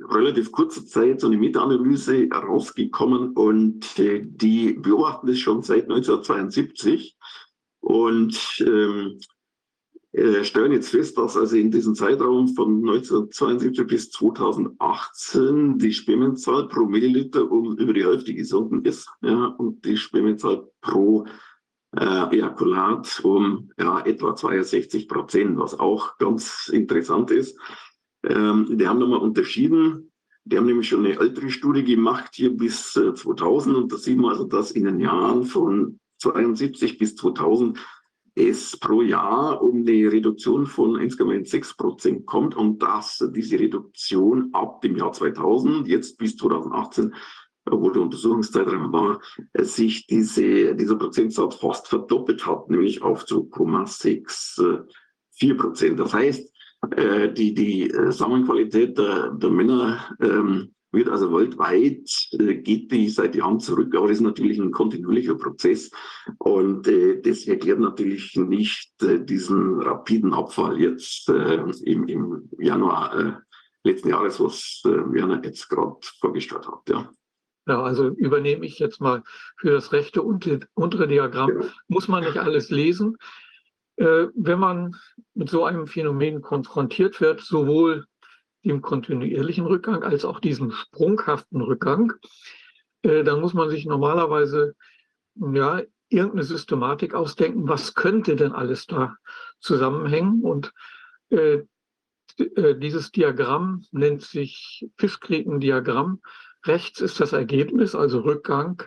[0.00, 7.16] relativ kurzer Zeit so eine Meta-Analyse rausgekommen und äh, die beobachten das schon seit 1972
[7.80, 9.26] und ähm, äh,
[10.42, 16.86] stellen jetzt fest, dass also in diesem Zeitraum von 1972 bis 2018 die Spermienzahl pro
[16.86, 21.26] Milliliter um über die Hälfte gesunken ist ja, und die Spermienzahl pro
[21.96, 27.58] äh, Ejakulat um ja, etwa 62 Prozent, was auch ganz interessant ist.
[28.24, 30.12] Ähm, die haben nochmal unterschieden.
[30.44, 33.76] Die haben nämlich schon eine ältere Studie gemacht, hier bis äh, 2000.
[33.76, 37.78] Und da sieht man also, dass in den Jahren von 72 bis 2000
[38.34, 44.80] es pro Jahr um eine Reduktion von 1,6 Prozent kommt und dass diese Reduktion ab
[44.80, 47.14] dem Jahr 2000, jetzt bis 2018,
[47.70, 49.20] wo der Untersuchungszeitraum war,
[49.54, 56.00] sich diese, dieser Prozentsatz fast verdoppelt hat, nämlich auf 2,64 Prozent.
[56.00, 56.50] Das heißt,
[56.96, 63.08] äh, die, die äh, Samenqualität der, der Männer ähm, wird also weltweit, äh, geht die
[63.08, 65.90] seit Jahren zurück, aber das ist natürlich ein kontinuierlicher Prozess
[66.38, 73.18] und äh, das erklärt natürlich nicht äh, diesen rapiden Abfall jetzt äh, im, im Januar
[73.18, 73.32] äh,
[73.84, 76.88] letzten Jahres, was äh, Werner jetzt gerade vorgestellt hat.
[76.88, 77.10] Ja.
[77.66, 79.22] Ja, also übernehme ich jetzt mal
[79.58, 81.62] für das rechte untere Diagramm.
[81.62, 81.68] Ja.
[81.88, 83.16] Muss man nicht alles lesen.
[83.96, 84.96] Äh, wenn man
[85.34, 88.06] mit so einem Phänomen konfrontiert wird, sowohl
[88.64, 92.12] dem kontinuierlichen Rückgang als auch diesem sprunghaften Rückgang,
[93.02, 94.74] äh, dann muss man sich normalerweise
[95.34, 99.16] ja, irgendeine Systematik ausdenken, was könnte denn alles da
[99.60, 100.42] zusammenhängen.
[100.42, 100.72] Und
[101.30, 101.62] äh,
[102.38, 106.20] äh dieses Diagramm nennt sich Fischgrätendiagramm.
[106.66, 108.82] Rechts ist das Ergebnis, also Rückgang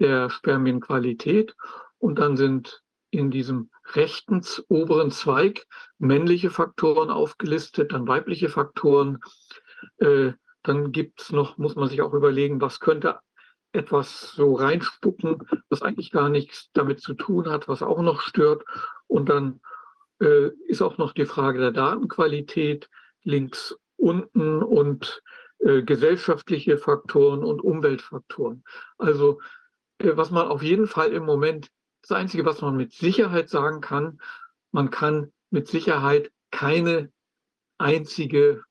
[0.00, 1.54] der Spermienqualität.
[1.98, 5.66] Und dann sind in diesem rechten oberen Zweig
[5.98, 9.18] männliche Faktoren aufgelistet, dann weibliche Faktoren.
[9.98, 10.32] Äh,
[10.62, 13.20] dann gibt es noch, muss man sich auch überlegen, was könnte
[13.72, 18.64] etwas so reinspucken, was eigentlich gar nichts damit zu tun hat, was auch noch stört.
[19.08, 19.60] Und dann
[20.20, 22.88] äh, ist auch noch die Frage der Datenqualität
[23.24, 25.22] links unten und
[25.58, 28.64] äh, gesellschaftliche Faktoren und Umweltfaktoren.
[28.96, 29.40] Also
[29.98, 31.68] äh, was man auf jeden Fall im Moment
[32.02, 34.20] das Einzige, was man mit Sicherheit sagen kann,
[34.72, 37.12] man kann mit Sicherheit keine
[37.78, 38.62] einzige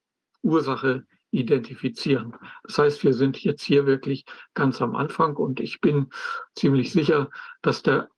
[0.42, 2.36] Ursache identifizieren.
[2.64, 6.10] Das heißt, wir sind jetzt hier wirklich ganz am Anfang und ich bin
[6.56, 7.30] ziemlich sicher,
[7.62, 8.10] dass der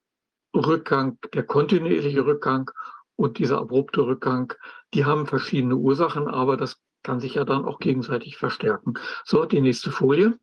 [0.56, 2.72] Rückgang, der kontinuierliche Rückgang
[3.16, 4.54] und dieser abrupte Rückgang,
[4.94, 8.94] die haben verschiedene Ursachen, aber das kann sich ja dann auch gegenseitig verstärken.
[9.26, 10.40] So, die nächste Folie.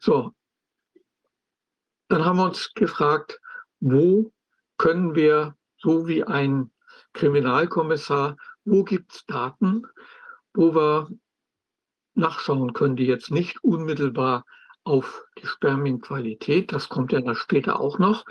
[0.00, 0.32] So,
[2.08, 3.40] dann haben wir uns gefragt,
[3.80, 4.32] wo
[4.78, 6.70] können wir, so wie ein
[7.12, 9.82] Kriminalkommissar, wo gibt es Daten,
[10.54, 11.10] wo wir
[12.14, 14.44] nachschauen können, die jetzt nicht unmittelbar
[14.84, 18.24] auf die Spermienqualität, das kommt ja dann später auch noch,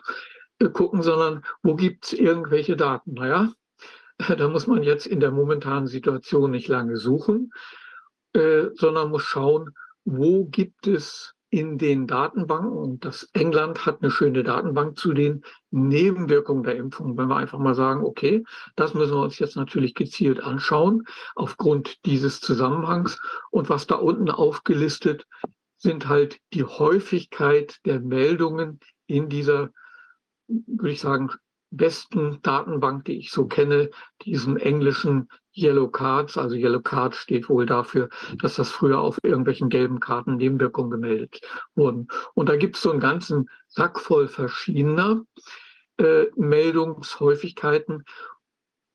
[0.60, 3.14] äh, gucken, sondern wo gibt es irgendwelche Daten?
[3.14, 3.52] Naja,
[4.38, 7.52] da muss man jetzt in der momentanen Situation nicht lange suchen,
[8.34, 14.10] äh, sondern muss schauen, wo gibt es in den Datenbanken, und das England hat eine
[14.10, 17.16] schöne Datenbank zu den Nebenwirkungen der Impfung.
[17.16, 18.44] Wenn wir einfach mal sagen, okay,
[18.76, 21.04] das müssen wir uns jetzt natürlich gezielt anschauen,
[21.36, 23.22] aufgrund dieses Zusammenhangs.
[23.52, 25.28] Und was da unten aufgelistet
[25.78, 29.70] sind halt die Häufigkeit der Meldungen in dieser,
[30.48, 31.30] würde ich sagen,
[31.70, 33.92] besten Datenbank, die ich so kenne,
[34.24, 36.38] diesen englischen Yellow Cards.
[36.38, 38.10] Also Yellow Card steht wohl dafür,
[38.42, 41.42] dass das früher auf irgendwelchen gelben Karten Nebenwirkungen gemeldet
[41.76, 42.08] wurden.
[42.34, 45.24] Und da gibt es so einen ganzen Sack voll verschiedener
[45.98, 48.04] äh, Meldungshäufigkeiten.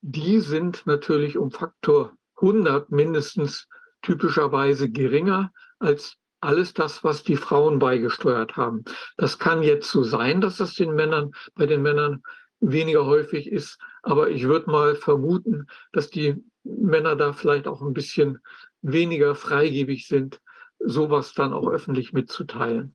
[0.01, 3.67] Die sind natürlich um Faktor 100 mindestens
[4.03, 8.85] typischerweise geringer als alles das, was die Frauen beigesteuert haben.
[9.17, 12.23] Das kann jetzt so sein, dass das den Männern, bei den Männern
[12.61, 13.79] weniger häufig ist.
[14.03, 18.39] Aber ich würde mal vermuten, dass die Männer da vielleicht auch ein bisschen
[18.83, 20.41] weniger freigebig sind,
[20.79, 22.95] sowas dann auch öffentlich mitzuteilen.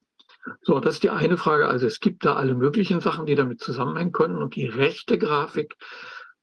[0.61, 1.67] So, das ist die eine Frage.
[1.67, 4.37] Also es gibt da alle möglichen Sachen, die damit zusammenhängen können.
[4.37, 5.75] Und die rechte Grafik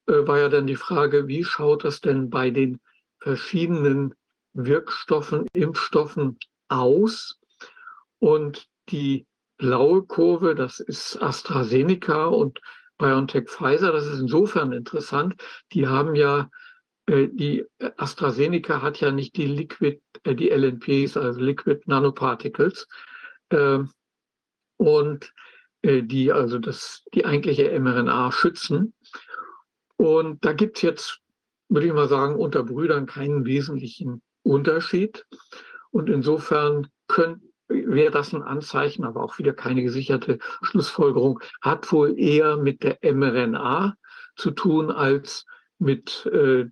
[0.07, 2.79] äh, war ja dann die Frage, wie schaut das denn bei den
[3.19, 4.15] verschiedenen
[4.53, 7.39] Wirkstoffen, Impfstoffen aus?
[8.19, 9.27] Und die
[9.57, 12.59] blaue Kurve, das ist AstraZeneca und
[13.01, 15.35] BioNTech Pfizer, das ist insofern interessant.
[15.73, 16.49] Die haben ja,
[17.07, 17.65] äh, die
[17.97, 22.87] AstraZeneca hat ja nicht die Liquid, äh, die LNPs, also Liquid Nanoparticles.
[23.49, 23.79] Äh,
[24.77, 25.33] und
[25.81, 28.93] äh, die also das, die eigentliche mRNA schützen.
[29.97, 31.19] Und da gibt es jetzt,
[31.69, 35.25] würde ich mal sagen, unter Brüdern keinen wesentlichen Unterschied.
[35.91, 42.17] Und insofern können, wäre das ein Anzeichen, aber auch wieder keine gesicherte Schlussfolgerung, hat wohl
[42.19, 43.95] eher mit der mRNA
[44.35, 45.45] zu tun als
[45.79, 46.65] mit äh,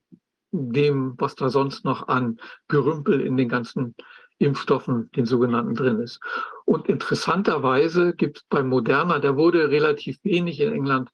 [0.52, 3.96] dem, was da sonst noch an Gerümpel in den ganzen
[4.40, 6.20] Impfstoffen, den sogenannten, drin ist.
[6.66, 11.10] Und interessanterweise gibt es bei Moderna, der wurde relativ wenig in England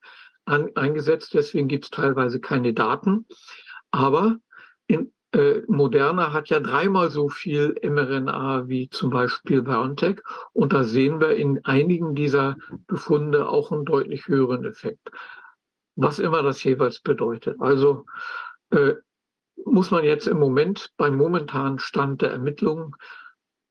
[0.46, 3.26] an, eingesetzt, deswegen gibt es teilweise keine Daten.
[3.92, 4.38] Aber
[4.88, 10.22] in äh, Moderna hat ja dreimal so viel mRNA wie zum Beispiel BioNTech.
[10.54, 12.56] Und da sehen wir in einigen dieser
[12.88, 15.10] Befunde auch einen deutlich höheren Effekt.
[15.98, 17.60] Was immer das jeweils bedeutet.
[17.60, 18.06] Also
[18.70, 18.94] äh,
[19.66, 22.96] muss man jetzt im Moment beim momentanen Stand der Ermittlungen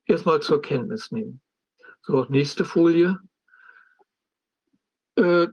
[0.04, 1.40] erstmal zur Kenntnis nehmen.
[2.02, 3.18] So, nächste Folie.
[5.16, 5.46] Äh,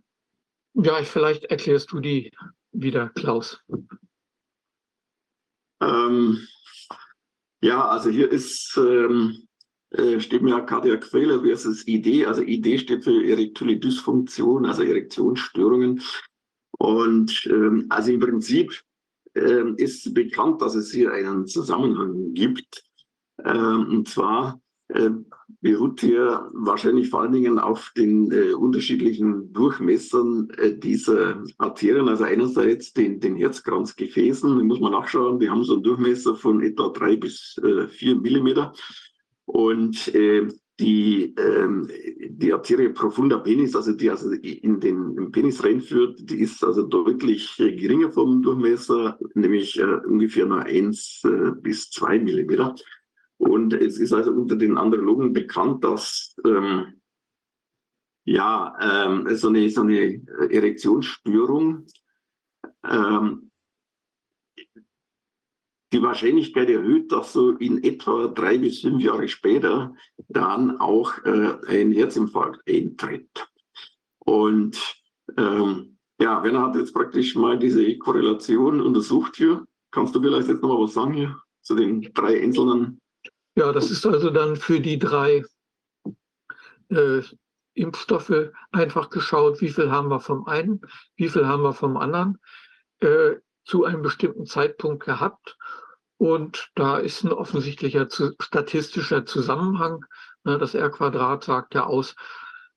[0.74, 2.34] ja, vielleicht erklärst du die
[2.74, 3.64] wieder, Klaus.
[5.82, 6.48] Ähm,
[7.64, 9.48] Ja, also hier ist, ähm,
[9.92, 12.26] äh, steht mir Cardiac Failure versus ID.
[12.26, 16.01] Also ID steht für erektile Dysfunktion, also Erektionsstörungen.
[16.80, 18.82] Und ähm, also im Prinzip
[19.35, 22.84] ähm, ist bekannt, dass es hier einen Zusammenhang gibt.
[23.45, 24.60] Ähm, und zwar
[25.61, 32.10] beruht hier wahrscheinlich vor allen Dingen auf den äh, unterschiedlichen Durchmessern äh, dieser Arterien.
[32.10, 36.61] Also einerseits den, den Herzkranzgefäßen, da muss man nachschauen, die haben so einen Durchmesser von
[36.61, 38.74] etwa drei bis äh, vier Millimeter.
[39.45, 40.48] Und äh,
[40.80, 41.88] die, ähm,
[42.28, 47.60] die Arterie profunda penis, also die also in den Penis reinführt, die ist also deutlich
[47.60, 52.74] äh, geringer vom Durchmesser, nämlich äh, ungefähr nur eins äh, bis zwei Millimeter.
[53.42, 57.02] Und es ist also unter den Andrologen bekannt, dass ähm,
[58.24, 60.22] ja, ähm, so, eine, so eine
[60.52, 61.88] Erektionsstörung
[62.88, 63.52] ähm,
[65.92, 69.95] die Wahrscheinlichkeit erhöht, dass so in etwa drei bis fünf Jahre später
[70.28, 73.48] dann auch äh, ein Herzinfarkt eintritt.
[74.20, 75.02] Und
[75.36, 79.66] ähm, ja, Werner hat jetzt praktisch mal diese Korrelation untersucht hier.
[79.90, 83.01] Kannst du vielleicht jetzt noch mal was sagen hier zu den drei einzelnen
[83.56, 85.44] ja, das ist also dann für die drei
[86.90, 87.22] äh,
[87.74, 90.82] Impfstoffe einfach geschaut, wie viel haben wir vom einen,
[91.16, 92.40] wie viel haben wir vom anderen
[93.00, 95.58] äh, zu einem bestimmten Zeitpunkt gehabt.
[96.18, 100.06] Und da ist ein offensichtlicher zu, statistischer Zusammenhang.
[100.44, 102.16] Ne, das R-Quadrat sagt ja aus,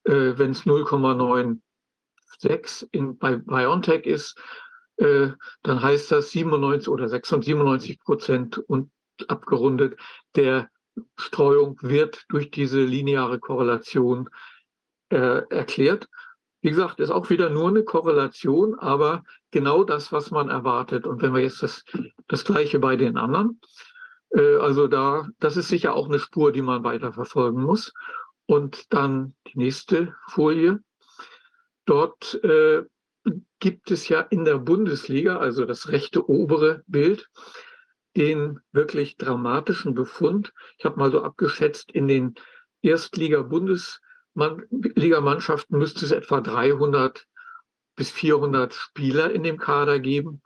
[0.04, 4.38] äh, wenn es 0,96 in, bei BioNTech ist,
[4.96, 5.28] äh,
[5.62, 8.90] dann heißt das 97 oder 96 Prozent und
[9.28, 9.98] abgerundet,
[10.36, 10.70] der
[11.16, 14.28] Streuung wird durch diese lineare Korrelation
[15.10, 16.08] äh, erklärt.
[16.60, 21.06] Wie gesagt, ist auch wieder nur eine Korrelation, aber genau das, was man erwartet.
[21.06, 21.84] Und wenn wir jetzt das,
[22.28, 23.60] das Gleiche bei den anderen,
[24.30, 27.92] äh, also da, das ist sicher auch eine Spur, die man weiter verfolgen muss.
[28.46, 30.80] Und dann die nächste Folie.
[31.86, 32.82] Dort äh,
[33.58, 37.28] gibt es ja in der Bundesliga, also das rechte obere Bild,
[38.16, 40.52] den wirklich dramatischen Befund.
[40.78, 42.34] Ich habe mal so abgeschätzt, in den
[42.82, 47.26] Erstliga-Bundesliga-Mannschaften müsste es etwa 300
[47.96, 50.42] bis 400 Spieler in dem Kader geben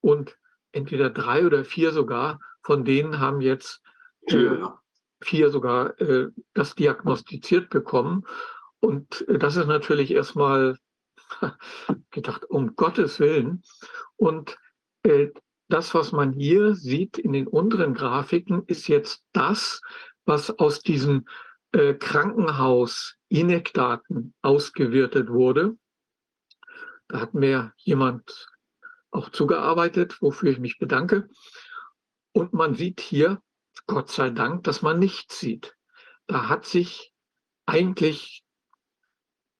[0.00, 0.36] und
[0.72, 3.80] entweder drei oder vier sogar von denen haben jetzt
[4.26, 4.58] äh,
[5.20, 8.24] vier sogar äh, das diagnostiziert bekommen.
[8.80, 10.76] Und äh, das ist natürlich erstmal
[12.10, 13.62] gedacht, um Gottes Willen.
[14.16, 14.56] Und
[15.04, 15.28] äh,
[15.68, 19.80] das, was man hier sieht in den unteren Grafiken, ist jetzt das,
[20.24, 21.28] was aus diesen
[21.72, 25.76] äh, Krankenhaus-INEC-Daten ausgewertet wurde.
[27.08, 28.48] Da hat mir jemand
[29.10, 31.28] auch zugearbeitet, wofür ich mich bedanke.
[32.32, 33.40] Und man sieht hier,
[33.86, 35.76] Gott sei Dank, dass man nichts sieht.
[36.26, 37.12] Da hat sich
[37.66, 38.44] eigentlich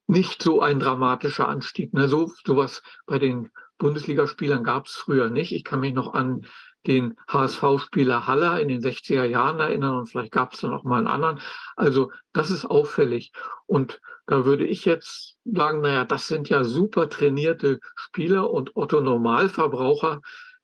[0.07, 1.94] nicht so ein dramatischer Anstieg.
[1.94, 2.09] Ne?
[2.09, 5.53] So sowas bei den Bundesligaspielern gab es früher nicht.
[5.53, 6.47] Ich kann mich noch an
[6.87, 10.99] den HSV-Spieler Haller in den 60er Jahren erinnern und vielleicht gab es dann auch mal
[10.99, 11.41] einen anderen.
[11.75, 13.33] Also das ist auffällig.
[13.67, 19.01] Und da würde ich jetzt sagen, naja, das sind ja super trainierte Spieler und Otto
[19.01, 20.21] Normalverbraucher,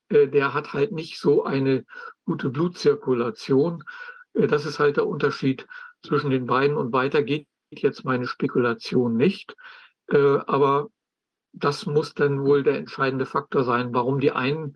[0.08, 1.84] äh, der hat halt nicht so eine
[2.24, 3.82] gute Blutzirkulation.
[4.34, 5.66] Äh, das ist halt der Unterschied
[6.02, 9.56] zwischen den beiden und weiter geht jetzt meine Spekulation nicht.
[10.08, 10.88] Äh, aber
[11.52, 14.74] das muss dann wohl der entscheidende Faktor sein, warum die einen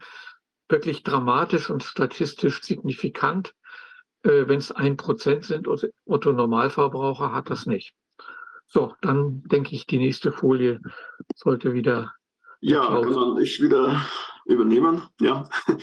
[0.68, 3.54] wirklich dramatisch und statistisch signifikant,
[4.22, 7.94] äh, wenn es ein Prozent sind, Otto Normalverbraucher hat das nicht.
[8.68, 10.80] So, dann denke ich, die nächste Folie
[11.34, 12.12] sollte wieder.
[12.60, 14.04] Ja, kann man ich wieder
[14.44, 15.02] übernehmen.
[15.20, 15.48] Ja.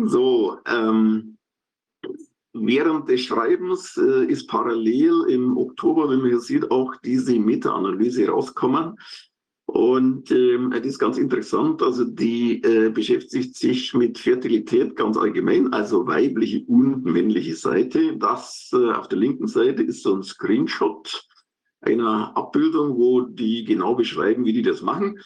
[0.00, 1.38] So, ähm,
[2.52, 8.28] während des Schreibens äh, ist parallel im Oktober, wenn man hier sieht, auch diese Meta-Analyse
[8.28, 8.96] rauskommen.
[9.70, 11.82] Und ähm, das ist ganz interessant.
[11.82, 18.16] Also die äh, beschäftigt sich mit Fertilität ganz allgemein, also weibliche und männliche Seite.
[18.16, 21.22] Das äh, auf der linken Seite ist so ein Screenshot
[21.82, 25.20] einer Abbildung, wo die genau beschreiben, wie die das machen.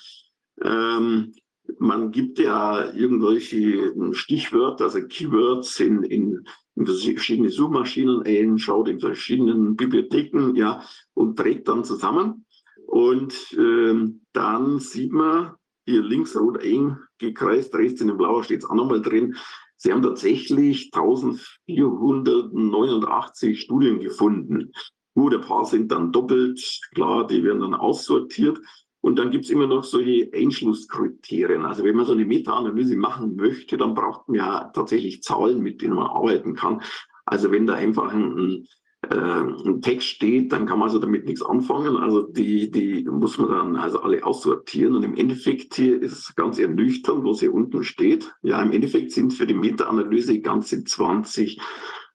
[0.61, 1.35] Ähm,
[1.79, 8.99] man gibt ja irgendwelche Stichwörter, also Keywords in, in, in verschiedene Suchmaschinen ein, schaut in
[8.99, 10.83] verschiedenen Bibliotheken, ja,
[11.15, 12.45] und trägt dann zusammen.
[12.89, 18.71] Und ähm, dann sieht man hier links rot eingekreist, rechts in dem Blauer steht es
[18.71, 19.37] auch nochmal drin.
[19.77, 24.73] Sie haben tatsächlich 1489 Studien gefunden.
[25.15, 28.61] Gut, ein paar sind dann doppelt, klar, die werden dann aussortiert.
[29.03, 31.65] Und dann gibt es immer noch solche Einschlusskriterien.
[31.65, 35.83] Also wenn man so eine Meta-Analyse machen möchte, dann braucht man ja tatsächlich Zahlen, mit
[35.83, 36.81] denen man arbeiten kann.
[37.25, 38.69] Also wenn da einfach ein,
[39.19, 41.97] ein Text steht, dann kann man also damit nichts anfangen.
[41.97, 44.97] Also die, die muss man dann also alle aussortieren.
[44.97, 48.33] Und im Endeffekt hier ist ganz ernüchternd, was hier unten steht.
[48.43, 51.61] Ja, im Endeffekt sind für die Meta-Analyse ganze 20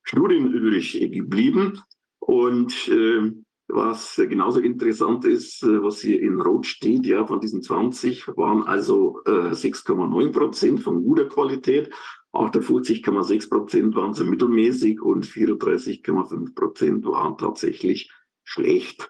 [0.04, 1.82] Studien übrig geblieben.
[2.20, 3.32] Und äh,
[3.70, 8.64] was genauso interessant ist, äh, was hier in Rot steht, ja, von diesen 20 waren
[8.64, 11.90] also äh, 6,9 Prozent von guter Qualität,
[12.38, 18.12] 58,6 Prozent waren so mittelmäßig und 34,5 Prozent waren tatsächlich
[18.44, 19.10] schlecht.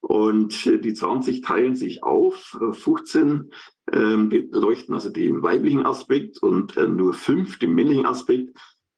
[0.00, 2.58] Und äh, die 20 teilen sich auf.
[2.72, 3.50] 15
[3.90, 8.56] äh, ähm, leuchten also den weiblichen Aspekt und äh, nur fünf den männlichen Aspekt.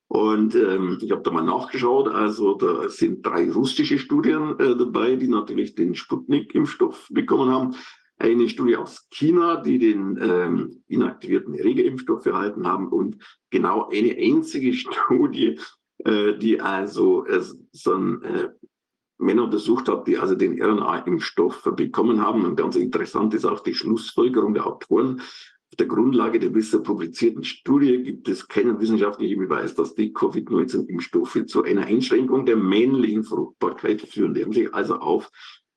[0.08, 5.16] Und ähm, ich habe da mal nachgeschaut, also da sind drei russische Studien äh, dabei,
[5.16, 7.74] die natürlich den Sputnik-Impfstoff bekommen haben.
[8.18, 14.72] Eine Studie aus China, die den ähm, inaktivierten Erregerimpfstoff erhalten haben und genau eine einzige
[14.74, 15.58] Studie,
[15.98, 18.48] äh, die also äh, so ein, äh,
[19.18, 22.44] Männer untersucht hat, die also den RNA-Impfstoff bekommen haben.
[22.44, 25.20] Und ganz interessant ist auch die Schlussfolgerung der Autoren.
[25.20, 31.46] Auf der Grundlage der bisher publizierten Studie gibt es keinen wissenschaftlichen Beweis, dass die Covid-19-Impfstoffe
[31.46, 34.34] zu einer Einschränkung der männlichen Fruchtbarkeit führen.
[34.34, 35.30] Die haben sich also auf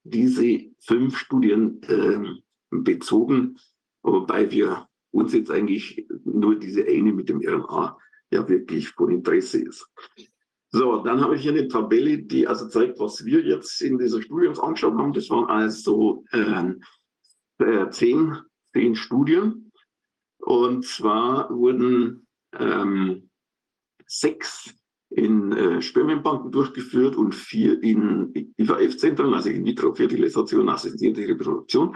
[0.10, 3.58] diese fünf Studien äh, bezogen,
[4.04, 7.98] wobei wir uns jetzt eigentlich nur diese eine mit dem RNA
[8.32, 9.88] ja wirklich von Interesse ist.
[10.70, 14.22] So, dann habe ich hier eine Tabelle, die also zeigt, was wir jetzt in dieser
[14.22, 15.14] Studie uns angeschaut haben.
[15.14, 16.74] Das waren also äh,
[17.64, 18.38] äh zehn,
[18.74, 19.72] zehn Studien
[20.40, 23.30] und zwar wurden ähm,
[24.06, 24.74] sechs
[25.18, 31.96] in äh, Spermienbanken durchgeführt und vier in IVF-Zentren, also in Vitro-Fertilisation, assistierte Reproduktion.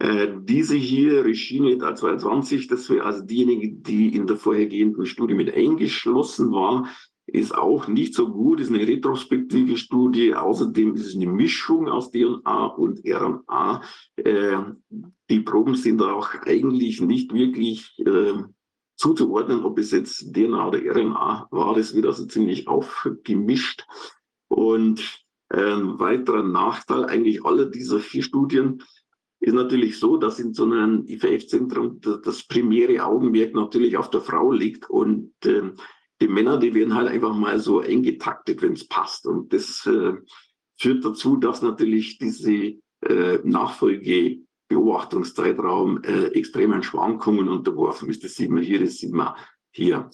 [0.00, 5.54] Äh, diese hier, Regine 22, das wäre also diejenige, die in der vorhergehenden Studie mit
[5.54, 6.88] eingeschlossen war,
[7.26, 10.34] ist auch nicht so gut, ist eine retrospektive Studie.
[10.34, 13.82] Außerdem ist es eine Mischung aus DNA und RNA.
[14.16, 14.56] Äh,
[15.30, 18.32] die Proben sind auch eigentlich nicht wirklich äh,
[18.98, 21.74] zuzuordnen, ob es jetzt DNA oder RNA war.
[21.74, 23.86] Das wird also ziemlich aufgemischt.
[24.48, 28.82] Und ein weiterer Nachteil eigentlich aller dieser vier Studien
[29.40, 34.50] ist natürlich so, dass in so einem IVF-Zentrum das primäre Augenmerk natürlich auf der Frau
[34.52, 35.70] liegt und äh,
[36.20, 39.26] die Männer, die werden halt einfach mal so eingetaktet, wenn es passt.
[39.26, 40.14] Und das äh,
[40.76, 43.38] führt dazu, dass natürlich diese äh,
[44.70, 48.24] Nachfolgebeobachtungszeitraum äh, extremen Schwankungen unterworfen ist.
[48.24, 49.34] Das sieht man hier, das sieht man
[49.70, 50.10] hier.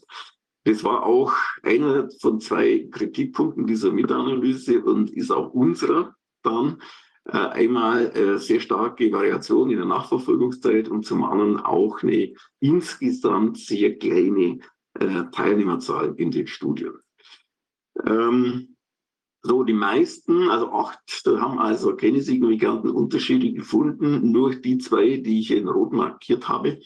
[0.64, 6.78] Das war auch einer von zwei Kritikpunkten dieser Meta-Analyse und ist auch unserer dann.
[7.26, 13.56] Äh, einmal äh, sehr starke Variation in der Nachverfolgungszeit und zum anderen auch eine insgesamt
[13.56, 14.58] sehr kleine
[15.00, 16.92] äh, Teilnehmerzahl in den Studien.
[18.06, 18.73] Ähm,
[19.46, 25.18] so, die meisten, also acht, da haben also keine signifikanten Unterschiede gefunden, nur die zwei,
[25.18, 26.80] die ich in Rot markiert habe.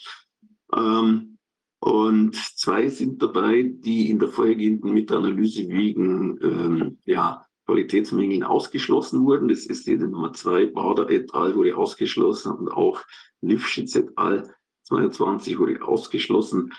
[0.74, 1.38] Ähm,
[1.78, 9.46] und zwei sind dabei, die in der vorhergehenden Meta-Analyse wegen ähm, ja, Qualitätsmängeln ausgeschlossen wurden.
[9.46, 11.54] Das ist die Nummer zwei, Bader et al.
[11.54, 13.00] wurde ausgeschlossen und auch
[13.40, 14.52] Lifschitz et al.
[14.88, 16.72] 22 wurde ausgeschlossen.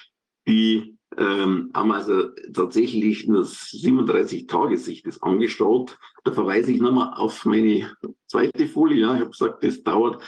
[0.46, 5.98] Die ähm, haben also tatsächlich nur 37 Tage sich das angeschaut.
[6.24, 7.92] Da verweise ich nochmal auf meine
[8.28, 9.02] zweite Folie.
[9.02, 10.24] Ja, ich habe gesagt, das dauert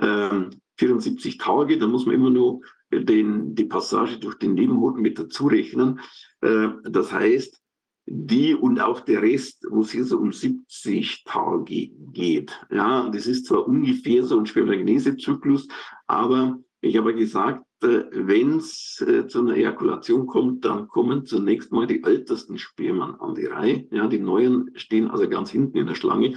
[0.00, 1.78] ähm, 74 Tage.
[1.78, 2.60] Da muss man immer nur
[2.92, 6.00] den, die Passage durch den Nebenhoden mit dazu rechnen.
[6.42, 7.60] Äh, das heißt,
[8.06, 12.52] die und auch der Rest, wo es hier so um 70 Tage geht.
[12.70, 15.66] Ja, das ist zwar ungefähr so ein Spermatogenesezyklus,
[16.06, 21.86] aber ich habe gesagt, wenn es äh, zu einer Ejakulation kommt, dann kommen zunächst mal
[21.86, 23.86] die ältesten Spermien an die Reihe.
[23.90, 26.36] Ja, die neuen stehen also ganz hinten in der Schlange.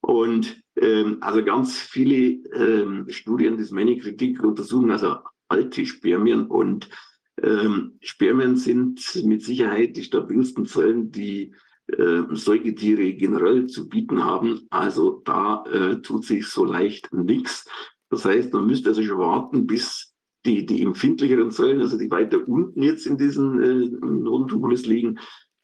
[0.00, 2.16] Und ähm, also ganz viele
[2.52, 6.88] ähm, Studien des Männerkritik untersuchen also alte Spermien und
[7.42, 11.54] ähm, Spermien sind mit Sicherheit die stabilsten Zellen, die
[11.86, 14.66] äh, Säugetiere generell zu bieten haben.
[14.70, 17.68] Also da äh, tut sich so leicht nichts.
[18.14, 20.14] Das heißt, man müsste also schon warten, bis
[20.46, 25.18] die, die empfindlicheren Zellen, also die weiter unten jetzt in diesen äh, Nodentumulus liegen,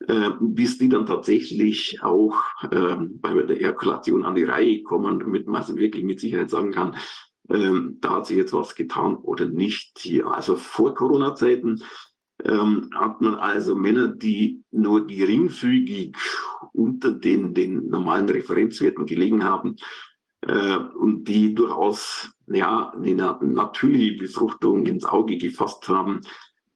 [0.06, 2.34] äh, bis die dann tatsächlich auch
[2.70, 6.72] äh, bei der Ejakulation an die Reihe kommen, damit man also wirklich mit Sicherheit sagen
[6.72, 6.96] kann,
[7.50, 10.26] ähm, da hat sich jetzt was getan oder nicht hier.
[10.26, 11.82] Also vor Corona-Zeiten
[12.44, 16.16] ähm, hat man also Männer, die nur geringfügig
[16.72, 19.76] unter den, den normalen Referenzwerten gelegen haben
[20.42, 26.20] äh, und die durchaus ja, eine natürliche Befruchtung ins Auge gefasst haben,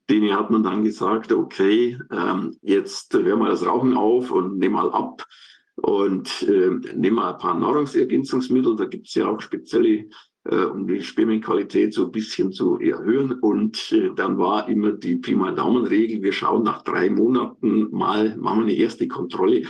[0.09, 4.75] denen hat man dann gesagt, okay, ähm, jetzt hören wir das Rauchen auf und nehmen
[4.75, 5.27] mal ab
[5.77, 8.77] und äh, nehmen mal ein paar Nahrungsergänzungsmittel.
[8.77, 10.07] Da gibt es ja auch spezielle,
[10.45, 13.33] äh, um die Spermienqualität so ein bisschen zu erhöhen.
[13.33, 18.37] Und äh, dann war immer die Pi mal Daumenregel, wir schauen nach drei Monaten mal,
[18.37, 19.65] machen wir eine erste Kontrolle.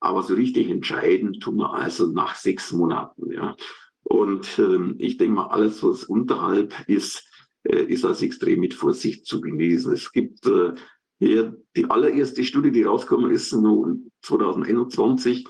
[0.00, 3.32] Aber so richtig entscheiden tun wir also nach sechs Monaten.
[3.32, 3.56] Ja.
[4.04, 7.26] Und ähm, ich denke mal, alles, was unterhalb ist,
[7.64, 9.92] äh, ist als extrem mit Vorsicht zu genießen.
[9.92, 10.74] Es gibt äh,
[11.18, 15.46] hier die allererste Studie, die rausgekommen ist, nun 2021,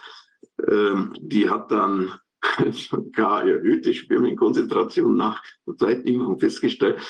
[0.71, 2.13] ähm, die hat dann
[2.73, 7.01] sogar erhöhte Spermienkonzentration nach der zweiten festgestellt.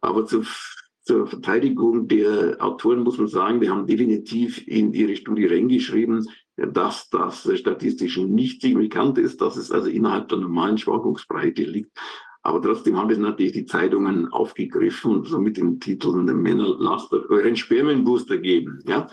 [0.00, 0.44] Aber zur,
[1.02, 6.28] zur Verteidigung der Autoren muss man sagen, die haben definitiv in ihre Studie reingeschrieben,
[6.58, 11.96] dass das statistisch nicht signifikant ist, dass es also innerhalb der normalen Schwankungsbreite liegt.
[12.42, 17.12] Aber trotzdem haben es natürlich die Zeitungen aufgegriffen und so mit dem Titel Männer, lasst
[17.12, 18.82] euren Spermienbooster geben.
[18.86, 19.08] Ja,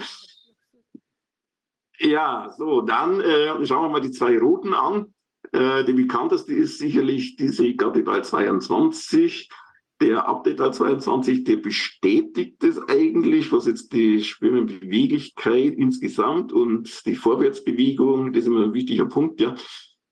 [2.00, 5.14] ja so, dann äh, schauen wir mal die zwei roten an.
[5.52, 9.50] Äh, die bekannteste ist sicherlich diese GATT 22.
[10.02, 18.34] Der Update 22, der bestätigt es eigentlich, was jetzt die Spermienbeweglichkeit insgesamt und die Vorwärtsbewegung,
[18.34, 19.56] das ist immer ein wichtiger Punkt, ja.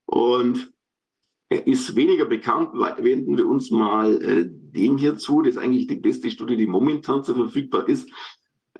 [0.06, 0.72] Und
[1.50, 5.42] er ist weniger bekannt, wenden wir uns mal äh, dem hier zu.
[5.42, 8.08] Das ist eigentlich die beste Studie, die momentan so verfügbar ist.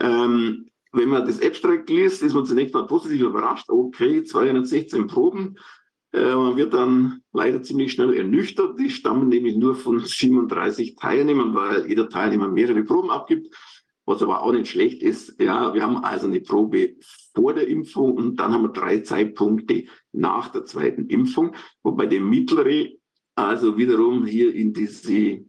[0.00, 3.68] Ähm, wenn man das Abstract liest, ist man zunächst mal positiv überrascht.
[3.68, 5.57] Okay, 216 Proben.
[6.14, 8.78] Äh, man wird dann leider ziemlich schnell ernüchtert.
[8.78, 13.52] Die stammen nämlich nur von 37 Teilnehmern, weil jeder Teilnehmer mehrere Proben abgibt.
[14.06, 16.96] Was aber auch nicht schlecht ist, ja, wir haben also eine Probe
[17.34, 22.20] vor der Impfung und dann haben wir drei Zeitpunkte nach der zweiten Impfung, wobei der
[22.20, 22.90] mittlere
[23.34, 25.42] also wiederum hier in diese, äh,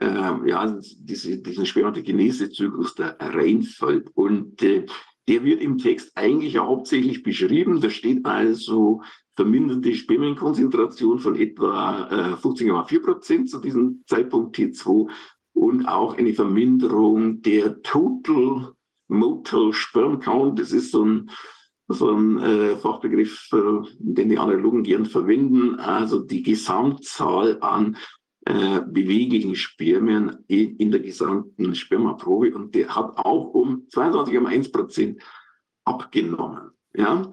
[0.00, 4.10] ja, diese, diesen Spermatogenesezyklus da reinfällt.
[4.14, 4.86] Und äh,
[5.28, 7.80] der wird im Text eigentlich hauptsächlich beschrieben.
[7.80, 9.02] Da steht also
[9.36, 15.08] verminderte Spermienkonzentration von etwa äh, 15,4 Prozent zu diesem Zeitpunkt T2
[15.54, 18.72] und auch eine Verminderung der Total
[19.08, 20.58] Motal Sperm Count.
[20.58, 21.30] Das ist so ein,
[21.88, 25.78] so ein äh, Fachbegriff, äh, den die Analogen gern verwenden.
[25.80, 27.96] Also die Gesamtzahl an
[28.46, 32.54] äh, beweglichen Spermien in, in, der gesamten Spermaprobe.
[32.54, 35.22] Und der hat auch um 22,1 Prozent
[35.84, 36.70] abgenommen.
[36.94, 37.30] Ja,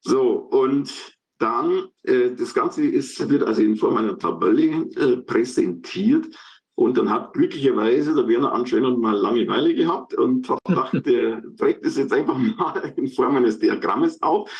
[0.00, 6.26] so und dann, äh, das Ganze ist, wird also in Form einer Tabelle äh, präsentiert.
[6.74, 11.84] Und dann hat glücklicherweise der Werner anscheinend mal Langeweile gehabt und hat gedacht, der trägt
[11.84, 14.50] das jetzt einfach mal in Form eines Diagrammes auf,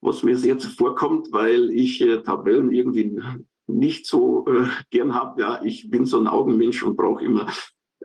[0.00, 3.20] was mir sehr zuvorkommt, weil ich äh, Tabellen irgendwie
[3.66, 5.40] nicht so äh, gern habe.
[5.40, 7.46] Ja, ich bin so ein Augenmensch und brauche immer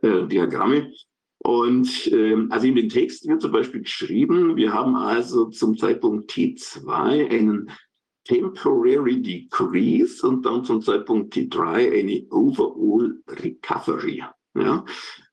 [0.01, 0.91] äh, Diagramme.
[1.39, 6.31] Und ähm, also in den Text wird zum Beispiel geschrieben, wir haben also zum Zeitpunkt
[6.31, 7.72] T2 einen
[8.27, 14.23] temporary decrease und dann zum Zeitpunkt T3 eine overall recovery.
[14.56, 14.85] Ja?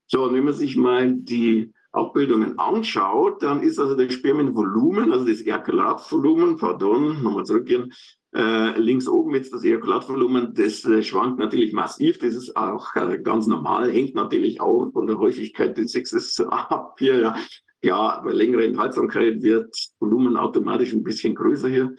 [0.07, 5.25] So, und wenn man sich mal die Abbildungen anschaut, dann ist also das Spermienvolumen, also
[5.25, 7.93] das Ejakulatvolumen, pardon, nochmal zurückgehen,
[8.35, 13.19] äh, links oben jetzt das Ejakulatvolumen, das äh, schwankt natürlich massiv, das ist auch äh,
[13.23, 17.37] ganz normal, hängt natürlich auch von der Häufigkeit des Sexes ab hier, ja.
[17.83, 21.95] Ja, bei längerer Enthaltsamkeit wird Volumen automatisch ein bisschen größer hier.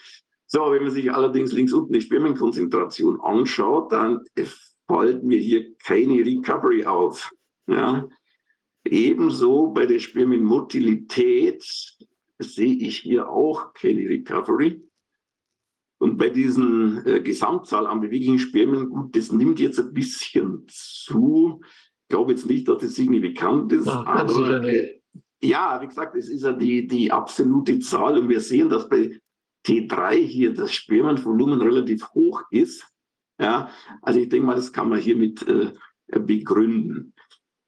[0.48, 4.22] So, wenn man sich allerdings links unten die Spermienkonzentration anschaut, dann
[4.88, 7.32] fällt mir hier keine Recovery auf.
[7.68, 8.08] Ja.
[8.86, 11.64] Ebenso bei der Spermienmotilität
[12.40, 14.82] sehe ich hier auch keine Recovery.
[15.98, 21.62] Und bei diesen äh, Gesamtzahl an beweglichen Spermien, gut, das nimmt jetzt ein bisschen zu.
[22.04, 23.88] Ich glaube jetzt nicht, dass das signifikant ist.
[23.88, 25.00] Ja, aber, äh,
[25.42, 29.20] ja, wie gesagt, es ist ja die, die absolute Zahl und wir sehen, dass bei
[29.66, 32.86] T3 hier das Spermienvolumen relativ hoch ist.
[33.40, 33.70] Ja,
[34.02, 35.74] also ich denke mal, das kann man hiermit äh,
[36.20, 37.14] begründen.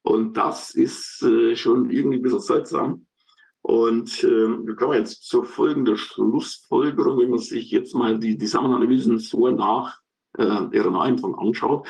[0.03, 3.06] Und das ist äh, schon irgendwie ein bisschen seltsam.
[3.61, 8.45] Und äh, wir kommen jetzt zur folgenden Schlussfolgerung, wenn man sich jetzt mal die, die
[8.45, 10.00] Zusammenanalysen so nach
[10.38, 11.85] äh, RNA-Impfung anschaut.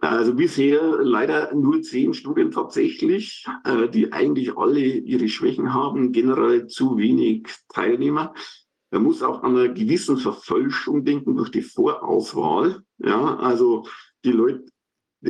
[0.00, 6.66] Also bisher leider nur zehn Studien tatsächlich, äh, die eigentlich alle ihre Schwächen haben, generell
[6.66, 8.32] zu wenig Teilnehmer.
[8.90, 12.82] Man muss auch an einer gewissen Verfälschung denken durch die Vorauswahl.
[12.98, 13.86] Ja, also
[14.24, 14.64] die Leute,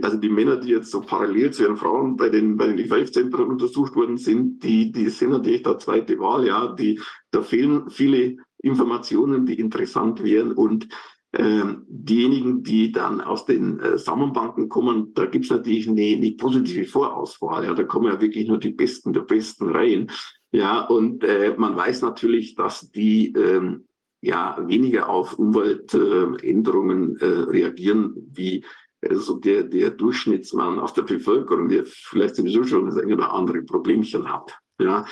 [0.03, 3.49] also die Männer, die jetzt so parallel zu ihren Frauen bei den, bei den IVF-Zentren
[3.49, 6.47] untersucht worden sind, die, die sind natürlich der zweite Wahl.
[6.47, 7.01] Ja, die,
[7.31, 10.89] da fehlen viele Informationen, die interessant wären und
[11.37, 16.31] ähm, diejenigen, die dann aus den äh, Samenbanken kommen, da gibt es natürlich eine, eine,
[16.33, 17.65] positive Vorauswahl.
[17.65, 20.11] Ja, da kommen ja wirklich nur die Besten der Besten rein.
[20.55, 23.89] Ja, und äh, man weiß natürlich, dass die ähm,
[24.21, 28.65] ja weniger auf Umweltänderungen äh, reagieren wie
[29.03, 33.63] also der, der Durchschnittsmann aus der Bevölkerung, der vielleicht sowieso schon das eine oder andere
[33.63, 34.57] Problemchen hat.
[34.79, 35.05] Ja,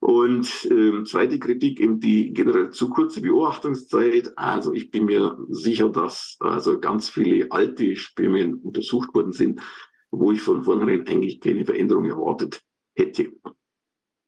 [0.00, 4.36] und ähm, zweite Kritik eben die generell zu kurze Beobachtungszeit.
[4.36, 9.60] Also ich bin mir sicher, dass also ganz viele alte Spermien untersucht worden sind,
[10.10, 12.60] wo ich von vornherein eigentlich keine Veränderung erwartet
[12.96, 13.30] hätte.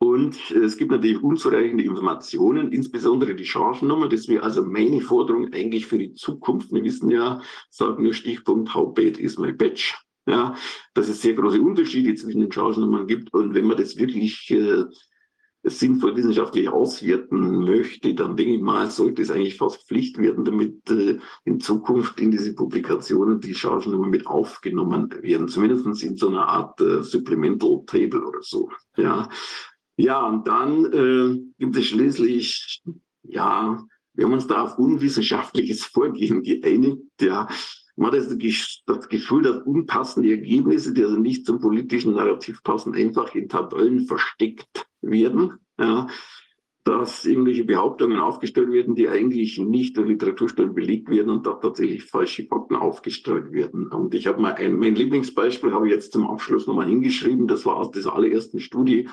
[0.03, 4.09] Und es gibt natürlich unzureichende Informationen, insbesondere die Chargennummer.
[4.09, 6.73] Das wäre also meine Forderung eigentlich für die Zukunft.
[6.73, 7.41] Wir wissen ja,
[7.71, 9.97] sagen nur Stichpunkt, how bad is my batch?
[10.27, 10.57] Ja,
[10.95, 13.33] dass es sehr große Unterschiede zwischen den Chargennummern gibt.
[13.33, 14.87] Und wenn man das wirklich äh,
[15.63, 20.91] sinnvoll wissenschaftlich auswerten möchte, dann denke ich mal, sollte es eigentlich fast Pflicht werden, damit
[20.91, 26.49] äh, in Zukunft in diese Publikationen die Chargennummern mit aufgenommen werden, zumindest in so einer
[26.49, 28.69] Art äh, Supplemental Table oder so.
[28.97, 29.29] Ja,
[30.03, 32.83] ja und dann äh, gibt es schließlich,
[33.23, 37.49] ja, wir haben uns da auf unwissenschaftliches Vorgehen geeinigt, ja,
[37.97, 38.21] man hat
[38.87, 44.07] das Gefühl, dass unpassende Ergebnisse, die also nicht zum politischen Narrativ passen, einfach in Tabellen
[44.07, 45.59] versteckt werden.
[45.79, 46.07] Ja,
[46.85, 52.05] dass irgendwelche Behauptungen aufgestellt werden, die eigentlich nicht der Literaturstellen belegt werden und da tatsächlich
[52.05, 53.87] falsche Fakten aufgestellt werden.
[53.87, 57.47] Und ich habe mal ein, mein Lieblingsbeispiel habe ich jetzt zum Abschluss nochmal hingeschrieben.
[57.47, 59.09] Das war aus dieser allerersten Studie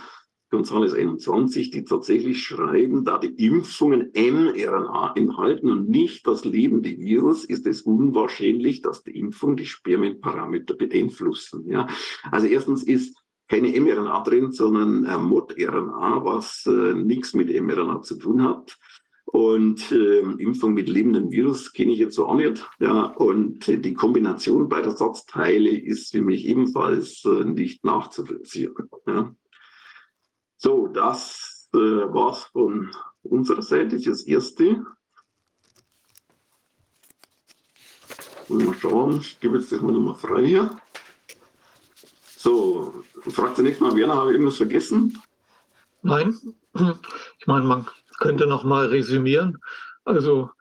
[0.50, 7.45] Gonzales 21, die tatsächlich schreiben, da die Impfungen mRNA enthalten und nicht das lebende Virus,
[7.45, 11.69] ist es unwahrscheinlich, dass die Impfung die Spermienparameter beeinflussen.
[11.69, 11.88] Ja?
[12.32, 13.16] Also erstens ist
[13.48, 18.78] keine mRNA drin, sondern äh, Mod-RNA, was äh, nichts mit mRNA zu tun hat.
[19.26, 22.68] Und äh, Impfung mit lebendem Virus kenne ich jetzt so auch nicht.
[22.80, 28.74] Ja, und äh, die Kombination beider Satzteile ist für mich ebenfalls äh, nicht nachzuvollziehen.
[29.06, 29.36] Ja.
[30.62, 32.92] So, das äh, war's von
[33.24, 34.86] unserer Seite fürs Erste.
[38.50, 40.78] Mal schauen, ich gebe jetzt das mal nochmal frei hier.
[42.36, 45.22] So, fragt zunächst mal, Werner, habe ich irgendwas vergessen?
[46.02, 46.38] Nein,
[46.74, 49.60] ich meine, man könnte noch mal resümieren.
[50.04, 50.52] Also,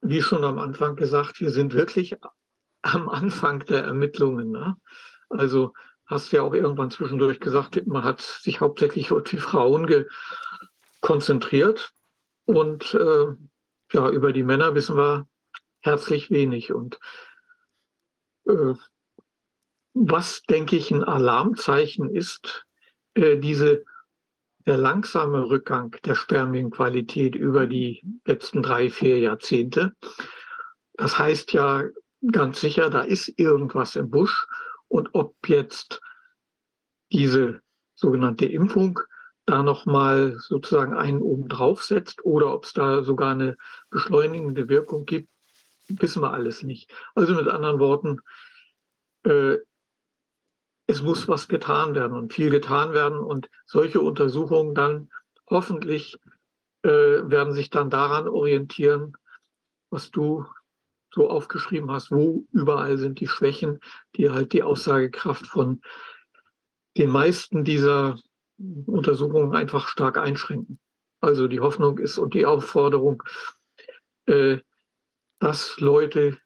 [0.00, 2.16] wie schon am Anfang gesagt, wir sind wirklich
[2.82, 4.50] am Anfang der Ermittlungen.
[4.50, 4.76] Ne?
[5.28, 5.72] Also,
[6.06, 10.06] hast ja auch irgendwann zwischendurch gesagt, man hat sich hauptsächlich auf die Frauen
[11.00, 11.92] konzentriert
[12.44, 13.26] und äh,
[13.92, 15.26] ja, über die Männer wissen wir
[15.80, 16.72] herzlich wenig.
[16.72, 16.98] Und
[18.46, 18.74] äh,
[19.94, 22.66] was, denke ich, ein Alarmzeichen ist,
[23.14, 23.84] äh, diese,
[24.66, 29.94] der langsame Rückgang der Spermienqualität über die letzten drei, vier Jahrzehnte.
[30.94, 31.84] Das heißt ja
[32.32, 34.46] ganz sicher, da ist irgendwas im Busch.
[34.88, 36.00] Und ob jetzt
[37.12, 37.60] diese
[37.94, 39.00] sogenannte Impfung
[39.46, 43.56] da nochmal sozusagen einen oben drauf setzt oder ob es da sogar eine
[43.90, 45.28] beschleunigende Wirkung gibt,
[45.88, 46.90] wissen wir alles nicht.
[47.14, 48.20] Also mit anderen Worten,
[49.24, 49.58] äh,
[50.86, 55.10] es muss was getan werden und viel getan werden und solche Untersuchungen dann
[55.48, 56.18] hoffentlich
[56.82, 59.16] äh, werden sich dann daran orientieren,
[59.90, 60.46] was du
[61.14, 63.80] so aufgeschrieben hast, wo überall sind die Schwächen,
[64.16, 65.80] die halt die Aussagekraft von
[66.96, 68.18] den meisten dieser
[68.86, 70.78] Untersuchungen einfach stark einschränken.
[71.20, 73.22] Also die Hoffnung ist und die Aufforderung,
[74.26, 74.58] äh,
[75.38, 76.38] dass Leute,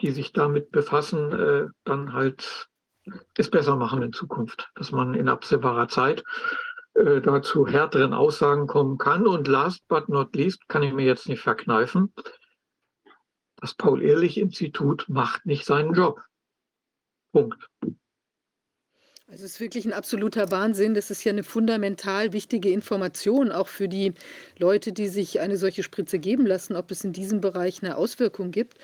[0.00, 2.68] die sich damit befassen, äh, dann halt
[3.36, 6.24] es besser machen in Zukunft, dass man in absehbarer Zeit
[6.94, 9.26] äh, dazu härteren Aussagen kommen kann.
[9.26, 12.12] Und last but not least kann ich mir jetzt nicht verkneifen,
[13.64, 16.20] das Paul-Ehrlich-Institut macht nicht seinen Job.
[17.32, 17.66] Punkt.
[19.26, 20.92] Also es ist wirklich ein absoluter Wahnsinn.
[20.92, 24.12] Das ist ja eine fundamental wichtige Information, auch für die
[24.58, 28.50] Leute, die sich eine solche Spritze geben lassen, ob es in diesem Bereich eine Auswirkung
[28.50, 28.76] gibt.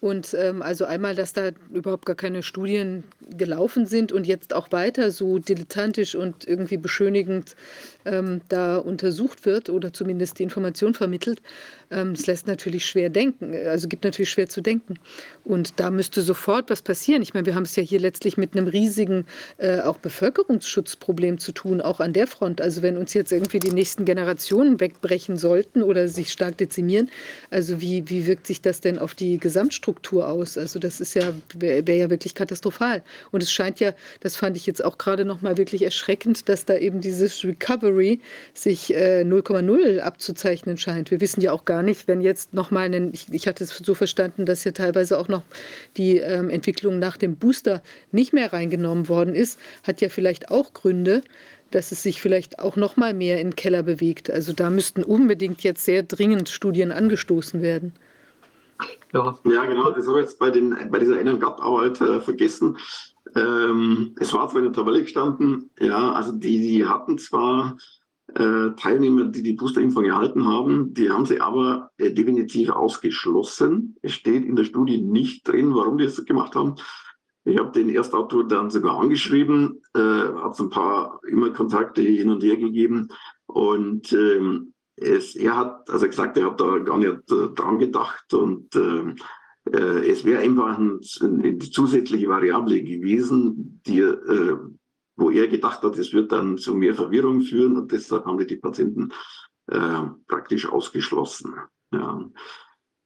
[0.00, 4.70] Und ähm, also einmal, dass da überhaupt gar keine Studien gelaufen sind und jetzt auch
[4.70, 7.56] weiter so dilettantisch und irgendwie beschönigend
[8.04, 11.40] ähm, da untersucht wird oder zumindest die Information vermittelt,
[11.90, 14.94] ähm, das lässt natürlich schwer denken, also gibt natürlich schwer zu denken.
[15.44, 17.22] Und da müsste sofort was passieren.
[17.22, 19.26] Ich meine, wir haben es ja hier letztlich mit einem riesigen
[19.58, 22.60] äh, auch Bevölkerungsschutzproblem zu tun, auch an der Front.
[22.60, 27.10] Also wenn uns jetzt irgendwie die nächsten Generationen wegbrechen sollten oder sich stark dezimieren,
[27.50, 30.58] also wie, wie wirkt sich das denn auf die Gesamtstruktur aus?
[30.58, 33.02] Also das ist ja, wäre wär ja wirklich katastrophal.
[33.30, 36.76] Und es scheint ja, das fand ich jetzt auch gerade nochmal wirklich erschreckend, dass da
[36.76, 38.20] eben dieses Recovery
[38.52, 41.10] sich 0,0 äh, abzuzeichnen scheint.
[41.10, 43.94] Wir wissen ja auch gar gar nicht, wenn jetzt nochmal ich, ich hatte es so
[43.94, 45.42] verstanden, dass ja teilweise auch noch
[45.98, 47.82] die ähm, Entwicklung nach dem Booster
[48.12, 51.22] nicht mehr reingenommen worden ist, hat ja vielleicht auch Gründe,
[51.72, 54.30] dass es sich vielleicht auch noch mal mehr in den Keller bewegt.
[54.30, 57.92] Also da müssten unbedingt jetzt sehr dringend Studien angestoßen werden.
[59.12, 59.90] Ja, ja genau.
[59.90, 62.78] Das habe ich jetzt bei, den, bei dieser einen GAP-Arbeit äh, vergessen.
[63.34, 67.95] Ähm, es war zwar in der Tabelle gestanden, ja, also die, die hatten zwar äh,
[68.34, 73.96] Teilnehmer, die die Boosterimpfung erhalten haben, die haben sie aber äh, definitiv ausgeschlossen.
[74.02, 76.74] Es steht in der Studie nicht drin, warum die das gemacht haben.
[77.44, 82.56] Ich habe den Erstautor dann sogar angeschrieben, äh, habe ein paar E-Mail-Kontakte hin und her
[82.56, 83.08] gegeben
[83.46, 88.34] und ähm, es, er hat also gesagt, er hat da gar nicht äh, dran gedacht
[88.34, 89.16] und ähm,
[89.72, 94.56] äh, es wäre einfach ein, eine zusätzliche Variable gewesen, die, äh,
[95.16, 98.46] wo er gedacht hat, es wird dann zu mehr Verwirrung führen und deshalb haben wir
[98.46, 99.12] die Patienten
[99.68, 101.54] äh, praktisch ausgeschlossen.
[101.92, 102.30] Ja.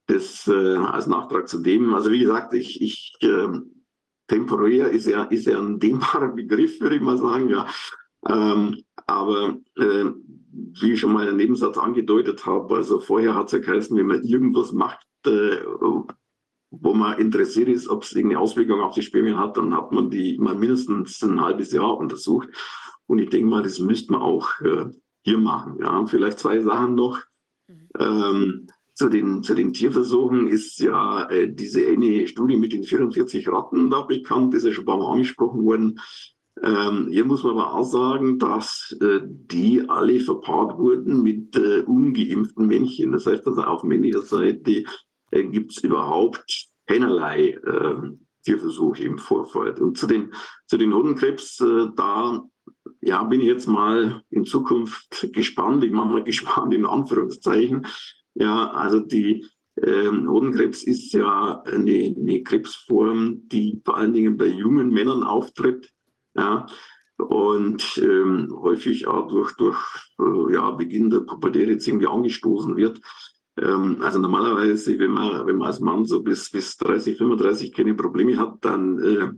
[0.07, 3.85] Das äh, als Nachtrag zu dem, also wie gesagt, ich, ich ähm,
[4.27, 7.67] temporär ist ja, ist ja ein dehnbarer Begriff, würde ich mal sagen, ja.
[8.29, 10.07] Ähm, aber äh,
[10.53, 14.07] wie ich schon mal einen Nebensatz angedeutet habe, also vorher hat es ja geheißen, wenn
[14.07, 15.59] man irgendwas macht, äh,
[16.71, 20.11] wo man interessiert ist, ob es irgendeine Auswirkung auf die Spermien hat, dann hat man
[20.11, 22.49] die mal mindestens ein halbes Jahr untersucht.
[23.07, 24.87] Und ich denke mal, das müsste man auch äh,
[25.23, 25.79] hier machen.
[25.81, 27.21] Ja, vielleicht zwei Sachen noch.
[27.67, 27.89] Mhm.
[27.99, 33.49] Ähm, zu den, zu den Tierversuchen ist ja äh, diese eine Studie mit den 44
[33.49, 36.01] Ratten da bekannt, ist ja schon ein paar Mal angesprochen worden.
[36.63, 41.81] Ähm, hier muss man aber auch sagen, dass äh, die alle verpaart wurden mit äh,
[41.81, 43.13] ungeimpften Männchen.
[43.13, 44.85] Das heißt also auf männlicher Seite
[45.31, 49.81] äh, gibt es überhaupt keinerlei ähm, Tierversuche im Vorfeld.
[49.81, 50.33] Und zu den,
[50.67, 52.43] zu den Hodenkrebs, äh, da
[53.01, 55.85] ja, bin ich jetzt mal in Zukunft gespannt.
[55.85, 57.87] Ich mache mal gespannt in Anführungszeichen.
[58.35, 59.47] Ja, also die
[59.83, 65.91] ähm, Hodenkrebs ist ja eine, eine, Krebsform, die vor allen Dingen bei jungen Männern auftritt.
[66.35, 66.67] Ja,
[67.19, 69.79] und ähm, häufig auch durch, durch
[70.19, 73.01] äh, ja, Beginn der Pubertät irgendwie angestoßen wird.
[73.59, 77.95] Ähm, also normalerweise, wenn man, wenn man als Mann so bis, bis 30, 35 keine
[77.95, 79.31] Probleme hat, dann äh,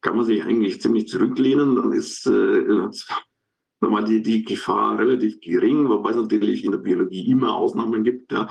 [0.00, 1.76] kann man sich eigentlich ziemlich zurücklehnen.
[1.76, 2.64] Dann ist äh,
[3.80, 8.32] nochmal die, die Gefahr relativ gering, wobei es natürlich in der Biologie immer Ausnahmen gibt.
[8.32, 8.48] Ja.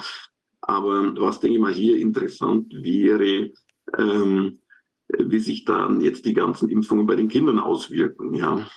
[0.62, 3.52] Aber was, denke ich mal, hier interessant wäre,
[3.98, 4.60] ähm,
[5.08, 8.34] wie sich dann jetzt die ganzen Impfungen bei den Kindern auswirken.
[8.34, 8.68] Ja.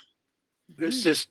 [0.79, 1.29] Ist das,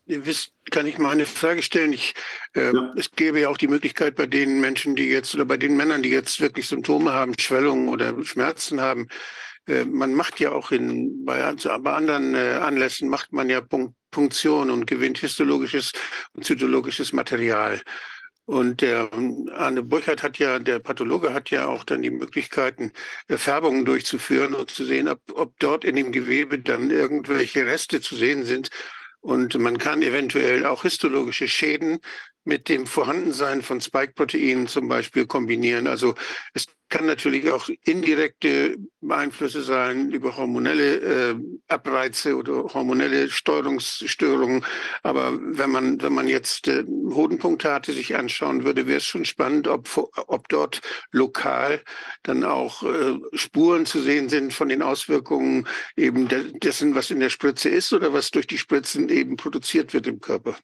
[0.71, 1.93] kann ich mal eine Frage stellen?
[1.93, 2.13] Ich,
[2.55, 2.93] äh, ja.
[2.95, 6.03] Es gäbe ja auch die Möglichkeit bei den Menschen, die jetzt oder bei den Männern,
[6.03, 9.07] die jetzt wirklich Symptome haben, Schwellungen oder Schmerzen haben,
[9.67, 13.61] äh, man macht ja auch in, bei, also bei anderen äh, Anlässen macht man ja
[13.61, 15.91] Punkt, Punktion und gewinnt histologisches
[16.33, 17.81] und zytologisches Material.
[18.45, 19.11] Und der
[19.53, 22.91] Arne Burkhardt hat ja, der Pathologe hat ja auch dann die Möglichkeiten,
[23.27, 28.01] äh, Färbungen durchzuführen und zu sehen, ob, ob dort in dem Gewebe dann irgendwelche Reste
[28.01, 28.69] zu sehen sind.
[29.21, 31.99] Und man kann eventuell auch histologische Schäden
[32.45, 35.87] mit dem Vorhandensein von Spike-Proteinen zum Beispiel kombinieren.
[35.87, 36.15] Also
[36.53, 38.77] es kann natürlich auch indirekte
[39.07, 40.95] Einflüsse sein über hormonelle
[41.31, 41.35] äh,
[41.67, 44.65] Abreize oder hormonelle Steuerungsstörungen.
[45.03, 49.25] Aber wenn man, wenn man jetzt äh, Hodenpunkte hatte, sich anschauen würde, wäre es schon
[49.25, 49.87] spannend, ob,
[50.27, 51.81] ob dort lokal
[52.23, 56.27] dann auch äh, Spuren zu sehen sind von den Auswirkungen eben
[56.59, 60.19] dessen, was in der Spritze ist oder was durch die Spritzen eben produziert wird im
[60.19, 60.57] Körper.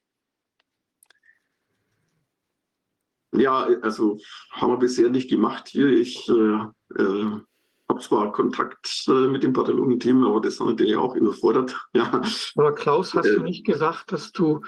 [3.40, 4.18] Ja, also
[4.52, 5.88] haben wir bisher nicht gemacht hier.
[5.88, 7.42] Ich äh, äh,
[7.90, 11.76] habe zwar Kontakt äh, mit dem Pathologenteam, aber das ist natürlich auch überfordert.
[11.94, 12.22] Ja.
[12.56, 14.62] Aber Klaus, hast du äh, nicht gesagt, dass du,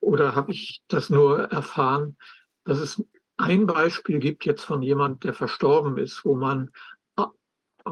[0.00, 2.16] oder habe ich das nur erfahren,
[2.64, 3.02] dass es
[3.36, 6.70] ein Beispiel gibt jetzt von jemand, der verstorben ist, wo man,
[7.16, 7.30] ah,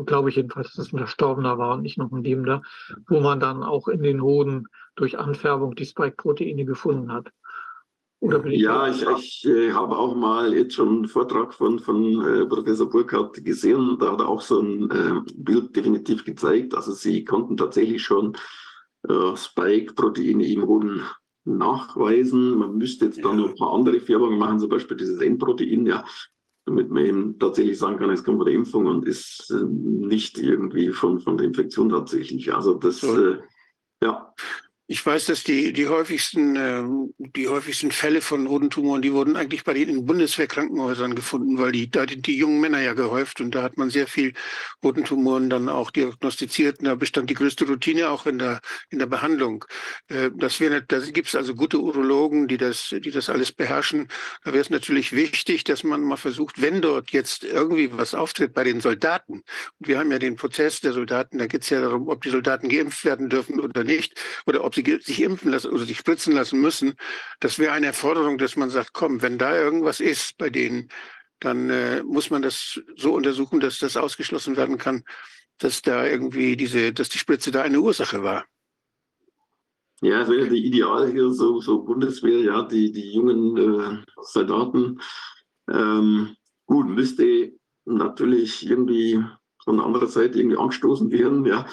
[0.07, 2.63] glaube ich jedenfalls, dass es ein Verstorbener war und nicht noch ein Lebender,
[3.09, 7.31] wo man dann auch in den Hoden durch Anfärbung die Spike-Proteine gefunden hat.
[8.21, 12.89] Ja, ich, ich äh, habe auch mal jetzt schon einen Vortrag von, von äh, Professor
[12.89, 13.97] Burkhardt gesehen.
[13.99, 16.75] Da hat er auch so ein äh, Bild definitiv gezeigt.
[16.75, 18.37] Also sie konnten tatsächlich schon
[19.09, 21.03] äh, Spike-Proteine im Hoden
[21.45, 22.59] nachweisen.
[22.59, 26.05] Man müsste jetzt dann noch ein paar andere Färbungen machen, zum Beispiel dieses N-Protein, ja,
[26.67, 30.39] damit man eben tatsächlich sagen kann, es kommt von der Impfung und ist äh, nicht
[30.39, 32.53] irgendwie von, von der Infektion tatsächlich.
[32.53, 33.39] Also das, äh,
[34.03, 34.35] ja.
[34.93, 36.83] Ich weiß, dass die, die häufigsten, äh,
[37.17, 42.09] die häufigsten Fälle von Hodentumoren, die wurden eigentlich bei den Bundeswehrkrankenhäusern gefunden, weil die, da
[42.09, 44.33] sind die jungen Männer ja gehäuft und da hat man sehr viel
[44.83, 46.81] Hodentumoren dann auch diagnostiziert.
[46.81, 49.65] Und da bestand die größte Routine auch in der, in der Behandlung.
[50.09, 54.09] Äh, das wäre, da gibt es also gute Urologen, die das, die das alles beherrschen.
[54.43, 58.55] Da wäre es natürlich wichtig, dass man mal versucht, wenn dort jetzt irgendwie was auftritt
[58.55, 59.45] bei den Soldaten,
[59.79, 62.31] und wir haben ja den Prozess der Soldaten, da geht es ja darum, ob die
[62.31, 65.99] Soldaten geimpft werden dürfen oder nicht, oder ob sie sie sich impfen lassen oder sich
[65.99, 66.95] spritzen lassen müssen,
[67.41, 70.89] das wäre eine Forderung, dass man sagt, komm, wenn da irgendwas ist bei denen,
[71.41, 75.05] dann äh, muss man das so untersuchen, dass das ausgeschlossen werden kann,
[75.59, 78.45] dass da irgendwie diese, dass die Spritze da eine Ursache war.
[80.03, 85.01] Ja, es wäre die Ideal hier, so, so Bundeswehr, ja, die, die jungen äh, Soldaten.
[85.71, 87.53] Ähm, gut, müsste
[87.85, 89.23] natürlich irgendwie
[89.63, 91.67] von anderer Seite irgendwie angestoßen werden, ja.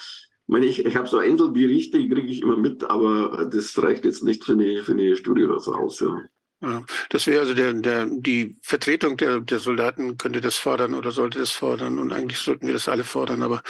[0.48, 4.06] Ich meine, ich, ich habe so Einzelberichte, die kriege ich immer mit, aber das reicht
[4.06, 6.00] jetzt nicht für eine, für eine Studie oder so aus.
[6.00, 6.24] Ja.
[6.61, 11.11] Ja, das wäre also der, der, die Vertretung der, der Soldaten könnte das fordern oder
[11.11, 13.61] sollte das fordern und eigentlich sollten wir das alle fordern, aber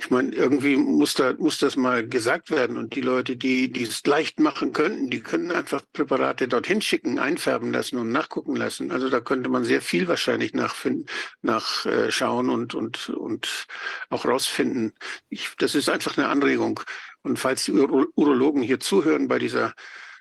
[0.00, 2.76] ich meine, irgendwie muss, da, muss das mal gesagt werden.
[2.76, 7.18] Und die Leute, die, die es leicht machen könnten, die können einfach Präparate dorthin schicken,
[7.18, 8.92] einfärben lassen und nachgucken lassen.
[8.92, 11.06] Also da könnte man sehr viel wahrscheinlich nachfinden,
[11.42, 13.66] nachschauen und, und, und
[14.08, 14.94] auch rausfinden.
[15.30, 16.80] Ich, das ist einfach eine Anregung.
[17.22, 19.74] Und falls die Uro Urologen hier zuhören bei dieser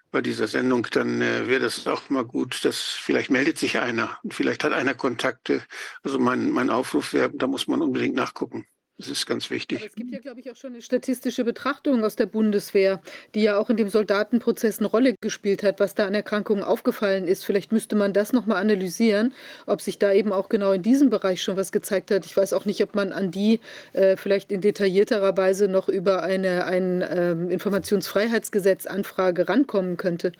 [0.09, 4.17] bei dieser Sendung, dann äh, wäre das auch mal gut, dass vielleicht meldet sich einer
[4.23, 5.61] und vielleicht hat einer Kontakte.
[6.01, 8.65] Also mein, mein Aufruf wäre, da muss man unbedingt nachgucken.
[8.99, 9.77] Das ist ganz wichtig.
[9.77, 12.99] Aber es gibt ja, glaube ich, auch schon eine statistische Betrachtung aus der Bundeswehr,
[13.35, 17.27] die ja auch in dem Soldatenprozess eine Rolle gespielt hat, was da an Erkrankungen aufgefallen
[17.27, 17.45] ist.
[17.45, 19.35] Vielleicht müsste man das nochmal analysieren,
[19.67, 22.25] ob sich da eben auch genau in diesem Bereich schon was gezeigt hat.
[22.25, 23.59] Ich weiß auch nicht, ob man an die
[23.93, 30.31] äh, vielleicht in detaillierterer Weise noch über eine, ein ähm, Informationsfreiheitsgesetz Anfrage rankommen könnte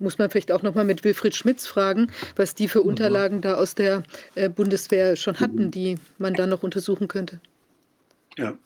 [0.00, 2.88] muss man vielleicht auch noch mal mit Wilfried Schmitz fragen, was die für mhm.
[2.88, 4.02] Unterlagen da aus der
[4.34, 7.40] äh, Bundeswehr schon hatten, die man da noch untersuchen könnte.
[8.38, 8.56] Ja.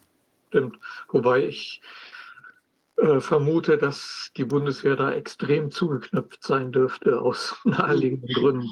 [0.49, 0.77] Stimmt.
[1.09, 1.81] Wobei ich
[2.97, 8.71] äh, vermute, dass die Bundeswehr da extrem zugeknöpft sein dürfte aus naheliegenden Gründen.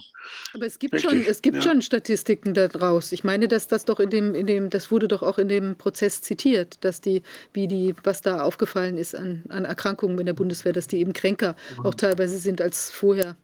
[0.54, 1.62] Aber es gibt Richtig, schon, es gibt ja.
[1.62, 3.12] schon Statistiken daraus.
[3.12, 5.74] Ich meine, dass das doch in dem, in dem, das wurde doch auch in dem
[5.74, 7.22] Prozess zitiert, dass die,
[7.54, 11.14] wie die, was da aufgefallen ist an, an Erkrankungen in der Bundeswehr, dass die eben
[11.14, 11.86] kränker mhm.
[11.86, 13.36] auch teilweise sind als vorher.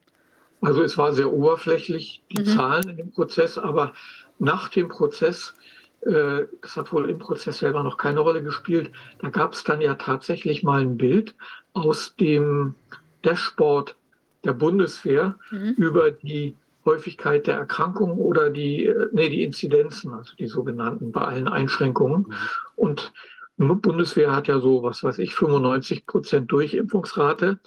[0.61, 2.47] Also es war sehr oberflächlich, die mhm.
[2.47, 3.95] Zahlen in dem Prozess, aber
[4.39, 8.93] nach dem Prozess äh, das hat wohl im Prozess selber noch keine Rolle gespielt.
[9.19, 11.35] Da gab es dann ja tatsächlich mal ein Bild
[11.73, 12.75] aus dem
[13.23, 13.97] Dashboard
[14.45, 15.75] der Bundeswehr mhm.
[15.77, 21.23] über die Häufigkeit der Erkrankungen oder die, äh, nee, die Inzidenzen, also die sogenannten bei
[21.23, 22.27] allen Einschränkungen.
[22.29, 22.35] Mhm.
[22.77, 23.13] Und
[23.59, 27.59] die Bundeswehr hat ja so, was weiß ich, 95 Prozent Durchimpfungsrate.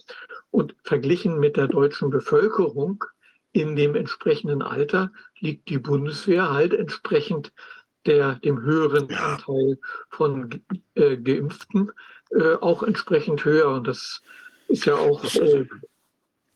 [0.51, 3.03] Und verglichen mit der deutschen Bevölkerung
[3.51, 7.51] in dem entsprechenden Alter liegt die Bundeswehr halt entsprechend
[8.05, 9.77] der, dem höheren Anteil
[10.09, 10.61] von
[10.95, 11.91] äh, Geimpften
[12.31, 13.69] äh, auch entsprechend höher.
[13.69, 14.21] Und das
[14.67, 15.65] ist ja auch äh,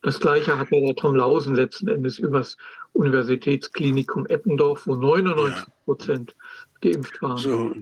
[0.04, 2.58] das Gleiche hat ja der Tom Lausen letzten Endes übers
[2.92, 6.36] Universitätsklinikum Eppendorf, wo 99 Prozent
[6.84, 7.38] geimpft waren.
[7.38, 7.74] So,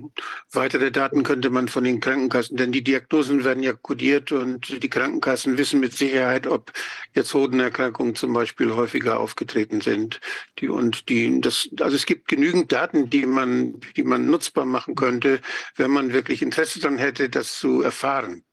[0.52, 4.90] weitere Daten könnte man von den Krankenkassen, denn die Diagnosen werden ja kodiert und die
[4.90, 6.72] Krankenkassen wissen mit Sicherheit, ob
[7.14, 10.22] jetzt Hodenerkrankungen zum Beispiel häufiger aufgetreten sind.
[10.60, 14.96] Die und die, das, also es gibt genügend Daten, die man, die man nutzbar machen
[14.96, 15.42] könnte,
[15.76, 18.44] wenn man wirklich Interesse daran hätte, das zu erfahren.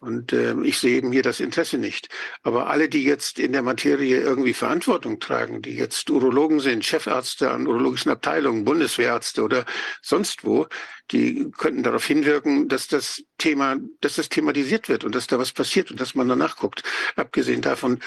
[0.00, 2.08] Und äh, ich sehe eben hier das Interesse nicht.
[2.42, 7.50] Aber alle, die jetzt in der Materie irgendwie Verantwortung tragen, die jetzt Urologen sind, Chefärzte
[7.50, 9.64] an urologischen Abteilungen, Bundeswehrärzte oder
[10.02, 10.66] sonst wo,
[11.10, 15.52] die könnten darauf hinwirken, dass das Thema, dass das thematisiert wird und dass da was
[15.52, 16.82] passiert und dass man danach guckt.
[17.16, 18.00] Abgesehen davon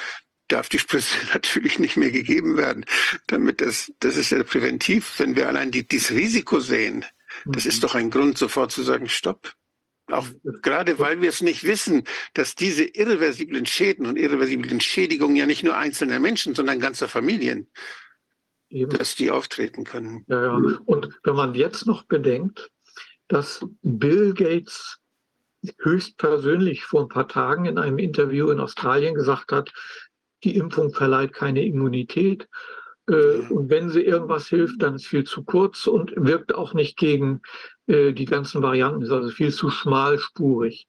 [0.47, 2.85] darf die Spritze natürlich nicht mehr gegeben werden,
[3.27, 7.05] damit das, das ist ja präventiv, wenn wir allein die, dieses Risiko sehen.
[7.45, 7.81] Das ist mhm.
[7.81, 9.53] doch ein Grund, sofort zu sagen, stopp.
[10.07, 10.27] Auch
[10.61, 15.63] gerade weil wir es nicht wissen, dass diese irreversiblen Schäden und irreversiblen Schädigungen ja nicht
[15.63, 17.69] nur einzelner Menschen, sondern ganzer Familien,
[18.69, 18.97] Eben.
[18.97, 20.25] dass die auftreten können.
[20.27, 20.79] Ja, ja.
[20.85, 22.69] Und wenn man jetzt noch bedenkt,
[23.27, 24.97] dass Bill Gates
[25.79, 29.71] höchstpersönlich vor ein paar Tagen in einem Interview in Australien gesagt hat,
[30.43, 32.47] die Impfung verleiht keine Immunität.
[33.07, 36.97] Äh, und wenn sie irgendwas hilft, dann ist viel zu kurz und wirkt auch nicht
[36.97, 37.41] gegen
[37.91, 40.87] äh, die ganzen Varianten, ist also viel zu schmalspurig.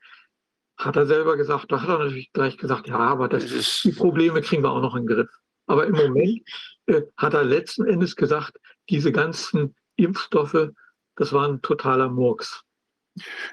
[0.77, 4.41] Hat er selber gesagt, da hat er natürlich gleich gesagt, ja, aber das, die Probleme
[4.41, 5.31] kriegen wir auch noch in den Griff.
[5.67, 6.43] Aber im Moment
[6.87, 8.57] äh, hat er letzten Endes gesagt,
[8.89, 10.71] diese ganzen Impfstoffe,
[11.17, 12.63] das war ein totaler Murks.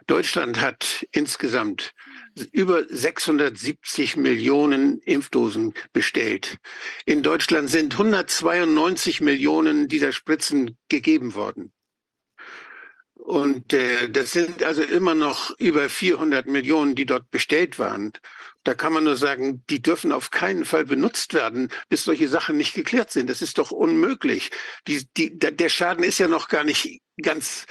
[0.08, 1.92] Deutschland hat insgesamt
[2.52, 6.58] über 670 Millionen Impfdosen bestellt.
[7.06, 11.74] In Deutschland sind 192 Millionen dieser Spritzen gegeben worden.
[13.20, 18.14] Und äh, das sind also immer noch über 400 Millionen, die dort bestellt waren.
[18.64, 22.58] Da kann man nur sagen, die dürfen auf keinen Fall benutzt werden, bis solche Sachen
[22.58, 23.30] nicht geklärt sind.
[23.30, 24.52] Das ist doch unmöglich.
[24.88, 27.66] Die, die, der Schaden ist ja noch gar nicht ganz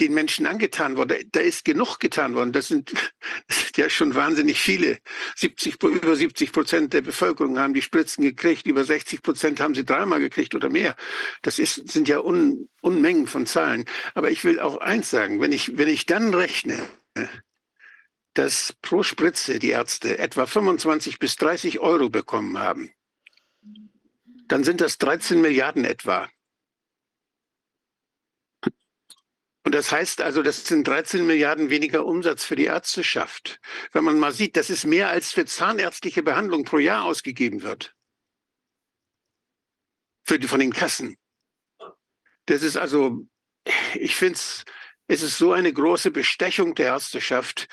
[0.00, 1.28] den Menschen angetan worden.
[1.32, 2.52] Da ist genug getan worden.
[2.52, 2.92] Das sind,
[3.48, 4.98] das sind ja schon wahnsinnig viele.
[5.36, 8.66] 70, über 70 Prozent der Bevölkerung haben die Spritzen gekriegt.
[8.66, 10.96] Über 60 Prozent haben sie dreimal gekriegt oder mehr.
[11.42, 13.84] Das ist, sind ja Un, Unmengen von Zahlen.
[14.14, 15.40] Aber ich will auch eins sagen.
[15.40, 16.88] Wenn ich, wenn ich dann rechne,
[18.34, 22.92] dass pro Spritze die Ärzte etwa 25 bis 30 Euro bekommen haben,
[24.48, 26.28] dann sind das 13 Milliarden etwa.
[29.66, 33.58] Und das heißt also, das sind 13 Milliarden weniger Umsatz für die Ärzteschaft.
[33.90, 37.92] Wenn man mal sieht, das ist mehr als für zahnärztliche Behandlung pro Jahr ausgegeben wird.
[40.24, 41.16] Für die, von den Kassen.
[42.44, 43.26] Das ist also,
[43.94, 44.64] ich finde es,
[45.08, 47.66] es ist so eine große Bestechung der Ärzteschaft,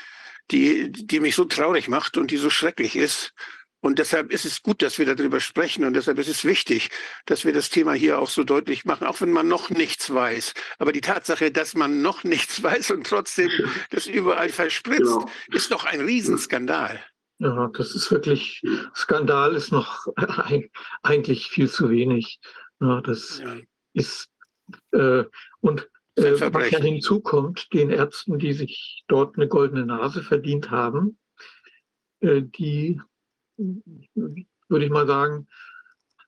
[0.49, 3.35] die, die mich so traurig macht und die so schrecklich ist.
[3.83, 5.83] Und deshalb ist es gut, dass wir darüber sprechen.
[5.83, 6.89] Und deshalb ist es wichtig,
[7.25, 10.53] dass wir das Thema hier auch so deutlich machen, auch wenn man noch nichts weiß.
[10.79, 13.49] Aber die Tatsache, dass man noch nichts weiß und trotzdem
[13.89, 15.29] das überall verspritzt, genau.
[15.51, 17.03] ist doch ein Riesenskandal.
[17.39, 18.61] Ja, das ist wirklich,
[18.95, 20.07] Skandal ist noch
[21.03, 22.39] eigentlich viel zu wenig.
[22.79, 23.57] Ja, das ja.
[23.91, 24.29] ist,
[24.91, 25.25] äh,
[25.59, 31.17] und äh, was ja hinzukommt, den Ärzten, die sich dort eine goldene Nase verdient haben,
[32.21, 33.01] äh, die
[33.57, 35.47] würde ich mal sagen,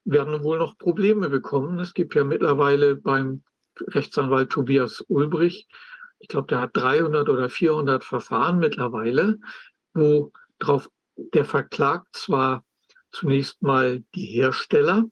[0.03, 1.79] werden wohl noch Probleme bekommen.
[1.79, 3.43] Es gibt ja mittlerweile beim
[3.79, 5.67] Rechtsanwalt Tobias Ulbrich,
[6.19, 9.39] ich glaube, der hat 300 oder 400 Verfahren mittlerweile,
[9.93, 12.63] wo drauf der verklagt zwar
[13.11, 15.05] zunächst mal die Hersteller,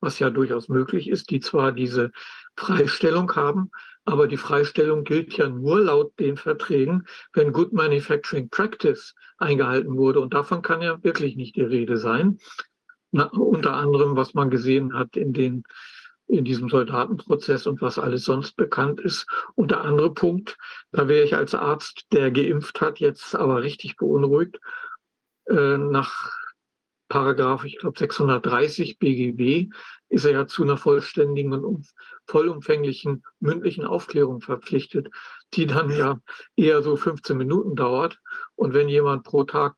[0.00, 2.12] was ja durchaus möglich ist, die zwar diese
[2.56, 3.70] Freistellung haben,
[4.04, 10.20] aber die Freistellung gilt ja nur laut den Verträgen, wenn Good Manufacturing Practice eingehalten wurde.
[10.20, 12.38] Und davon kann ja wirklich nicht die Rede sein.
[13.12, 15.64] Na, unter anderem, was man gesehen hat in, den,
[16.26, 19.26] in diesem Soldatenprozess und was alles sonst bekannt ist.
[19.54, 20.56] Und der andere Punkt,
[20.90, 24.58] da wäre ich als Arzt, der geimpft hat, jetzt aber richtig beunruhigt.
[25.46, 26.32] Äh, nach
[27.08, 29.70] Paragraph, ich glaube 630 BGB,
[30.08, 31.86] ist er ja zu einer vollständigen und
[32.26, 35.08] vollumfänglichen mündlichen Aufklärung verpflichtet,
[35.54, 36.18] die dann ja
[36.56, 38.18] eher so 15 Minuten dauert.
[38.54, 39.74] Und wenn jemand pro Tag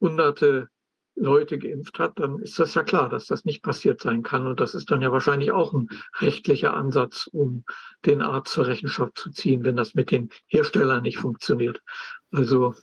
[0.00, 0.68] hunderte
[1.16, 4.46] Leute geimpft hat, dann ist das ja klar, dass das nicht passiert sein kann.
[4.46, 5.88] Und das ist dann ja wahrscheinlich auch ein
[6.20, 7.64] rechtlicher Ansatz, um
[8.04, 11.80] den Arzt zur Rechenschaft zu ziehen, wenn das mit den Herstellern nicht funktioniert.
[12.30, 12.74] Also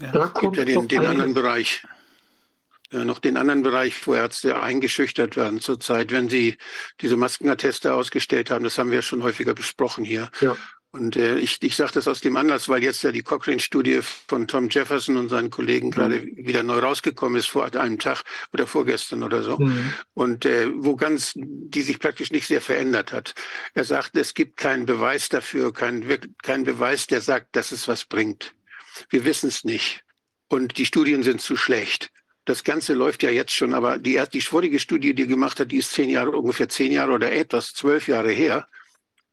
[0.00, 1.82] ja, da kommt ja den, den anderen Bereich
[2.92, 6.56] noch den anderen Bereich, wo Ärzte eingeschüchtert werden zurzeit, wenn sie
[7.00, 8.64] diese Maskenatteste ausgestellt haben.
[8.64, 10.30] Das haben wir schon häufiger besprochen hier.
[10.40, 10.56] Ja.
[10.92, 14.48] Und äh, ich, ich sage das aus dem Anlass, weil jetzt ja die Cochrane-Studie von
[14.48, 15.90] Tom Jefferson und seinen Kollegen mhm.
[15.92, 19.56] gerade wieder neu rausgekommen ist vor einem Tag oder vorgestern oder so.
[19.58, 19.92] Mhm.
[20.14, 23.34] Und äh, wo ganz, die sich praktisch nicht sehr verändert hat.
[23.74, 26.04] Er sagt, es gibt keinen Beweis dafür, keinen
[26.42, 28.52] kein Beweis, der sagt, dass es was bringt.
[29.10, 30.02] Wir wissen es nicht.
[30.48, 32.10] Und die Studien sind zu schlecht.
[32.50, 35.76] Das Ganze läuft ja jetzt schon, aber die, die vorige Studie, die gemacht hat, die
[35.76, 38.66] ist zehn Jahre, ungefähr zehn Jahre oder etwas, zwölf Jahre her.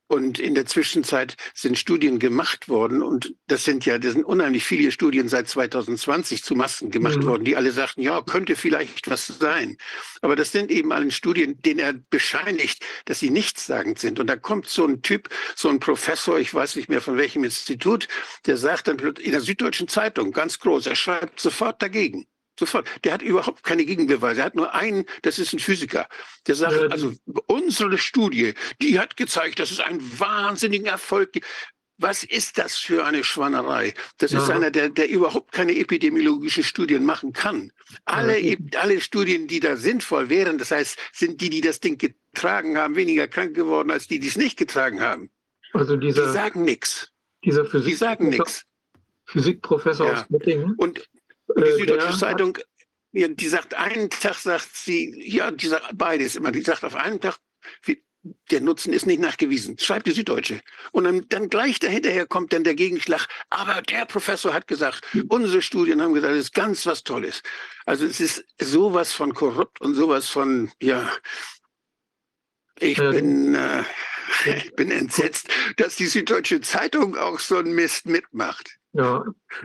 [0.05, 4.65] Und in der Zwischenzeit sind Studien gemacht worden und das sind ja, das sind unheimlich
[4.65, 7.25] viele Studien seit 2020 zu Masken gemacht mhm.
[7.25, 9.77] worden, die alle sagten, ja, könnte vielleicht was sein.
[10.21, 14.19] Aber das sind eben alle Studien, denen er bescheinigt, dass sie nichtssagend sind.
[14.19, 17.43] Und da kommt so ein Typ, so ein Professor, ich weiß nicht mehr von welchem
[17.43, 18.07] Institut,
[18.45, 22.27] der sagt dann in der Süddeutschen Zeitung ganz groß, er schreibt sofort dagegen.
[22.59, 22.87] Sofort.
[23.03, 24.41] Der hat überhaupt keine Gegenbeweise.
[24.41, 26.07] Er hat nur einen, das ist ein Physiker.
[26.47, 27.13] Der sagt, ja, also
[27.45, 31.45] unsere Studie, die hat gezeigt, dass es einen wahnsinnigen Erfolg gibt.
[31.99, 33.93] Was ist das für eine Schwannerei?
[34.19, 34.43] Das ja.
[34.43, 37.71] ist einer, der, der überhaupt keine epidemiologischen Studien machen kann.
[38.05, 38.55] Alle, ja.
[38.79, 42.95] alle Studien, die da sinnvoll wären, das heißt, sind die, die das Ding getragen haben,
[42.95, 45.31] weniger krank geworden als die, die es nicht getragen haben.
[45.73, 47.11] Also dieser, die sagen nichts.
[47.43, 48.65] Dieser Physik die sagen nichts.
[49.25, 50.13] Physikprofessor ja.
[50.13, 50.75] aus Göttingen.
[50.75, 51.07] Und
[51.55, 52.57] die äh, Süddeutsche Zeitung,
[53.13, 57.19] die sagt, einen Tag sagt sie, ja, die sagt beides immer, die sagt auf einen
[57.19, 57.37] Tag,
[58.51, 59.77] der Nutzen ist nicht nachgewiesen.
[59.77, 60.61] Schreibt die Süddeutsche.
[60.91, 63.27] Und dann, dann gleich dahinterher kommt dann der Gegenschlag.
[63.49, 67.41] Aber der Professor hat gesagt, unsere Studien haben gesagt, das ist ganz was Tolles.
[67.85, 71.11] Also es ist sowas von korrupt und sowas von, ja,
[72.79, 73.11] ich ja.
[73.11, 73.83] bin, äh,
[74.45, 78.76] ich bin entsetzt, dass die Süddeutsche Zeitung auch so einen Mist mitmacht.
[78.93, 79.23] Ja,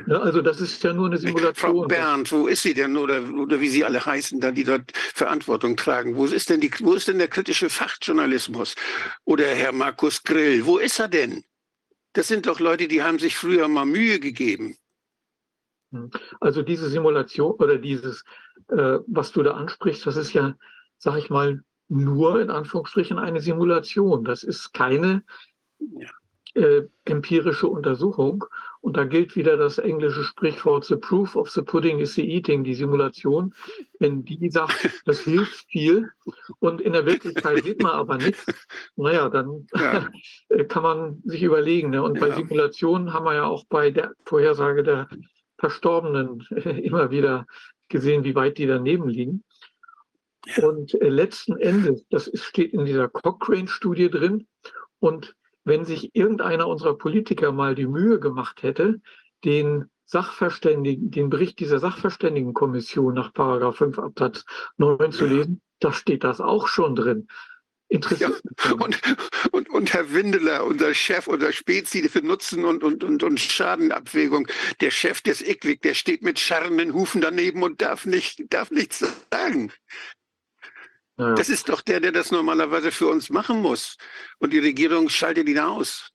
[0.09, 1.55] also das ist ja nur eine Simulation.
[1.55, 4.93] Frau Bernd, wo ist sie denn oder, oder wie sie alle heißen, da die dort
[4.95, 6.17] Verantwortung tragen?
[6.17, 8.75] Wo ist denn die, wo ist denn der kritische Fachjournalismus?
[9.25, 11.45] Oder Herr Markus Grill, wo ist er denn?
[12.13, 14.77] Das sind doch Leute, die haben sich früher mal Mühe gegeben.
[15.93, 16.11] Hm.
[16.41, 18.25] Also diese Simulation oder dieses,
[18.69, 20.55] äh, was du da ansprichst, das ist ja,
[20.99, 24.25] sag ich mal, nur in Anführungsstrichen eine Simulation.
[24.25, 25.23] Das ist keine
[25.79, 26.11] ja.
[26.55, 28.45] Äh, empirische Untersuchung.
[28.81, 32.65] Und da gilt wieder das englische Sprichwort, the proof of the pudding is the eating,
[32.65, 33.55] die Simulation.
[34.01, 34.75] Wenn die sagt,
[35.07, 36.11] das hilft viel
[36.59, 38.45] und in der Wirklichkeit sieht man aber nichts,
[38.97, 40.09] naja, dann ja.
[40.69, 41.91] kann man sich überlegen.
[41.91, 42.03] Ne?
[42.03, 42.27] Und ja.
[42.27, 45.09] bei Simulationen haben wir ja auch bei der Vorhersage der
[45.59, 46.47] Verstorbenen
[46.83, 47.47] immer wieder
[47.89, 49.45] gesehen, wie weit die daneben liegen.
[50.61, 54.49] Und äh, letzten Endes, das steht in dieser Cochrane-Studie drin,
[55.03, 55.35] und
[55.65, 59.01] wenn sich irgendeiner unserer Politiker mal die Mühe gemacht hätte,
[59.45, 64.45] den Sachverständigen, den Bericht dieser Sachverständigenkommission nach Paragraph 5 Absatz
[64.77, 67.29] 9 zu lesen, da steht das auch schon drin.
[67.89, 68.41] Interessant.
[68.65, 69.01] Ja, und,
[69.53, 74.49] und, und Herr Windeler, unser Chef, unser Spezi für Nutzen und, und, und, und Schadenabwägung,
[74.81, 79.05] der Chef des ICWIC, der steht mit scharrenden Hufen daneben und darf, nicht, darf nichts
[79.31, 79.73] sagen.
[81.19, 81.35] Ja.
[81.35, 83.97] Das ist doch der, der das normalerweise für uns machen muss.
[84.39, 86.11] Und die Regierung schaltet ihn aus.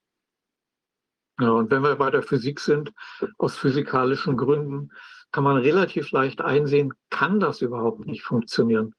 [1.39, 2.91] Ja, und wenn wir bei der Physik sind,
[3.37, 4.91] aus physikalischen Gründen,
[5.31, 8.95] kann man relativ leicht einsehen, kann das überhaupt nicht funktionieren.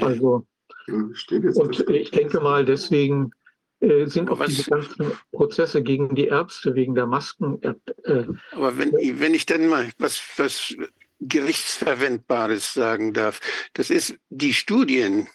[0.00, 0.46] Also,
[0.86, 3.30] ja, und ich denke mal, deswegen
[3.80, 4.48] äh, sind auch Was?
[4.48, 7.62] diese ganzen Prozesse gegen die Ärzte, wegen der Masken.
[7.62, 10.74] Äh, äh Aber wenn, wenn ich dann mal was, was
[11.28, 13.40] Gerichtsverwendbares sagen darf.
[13.72, 15.28] Das ist die Studien,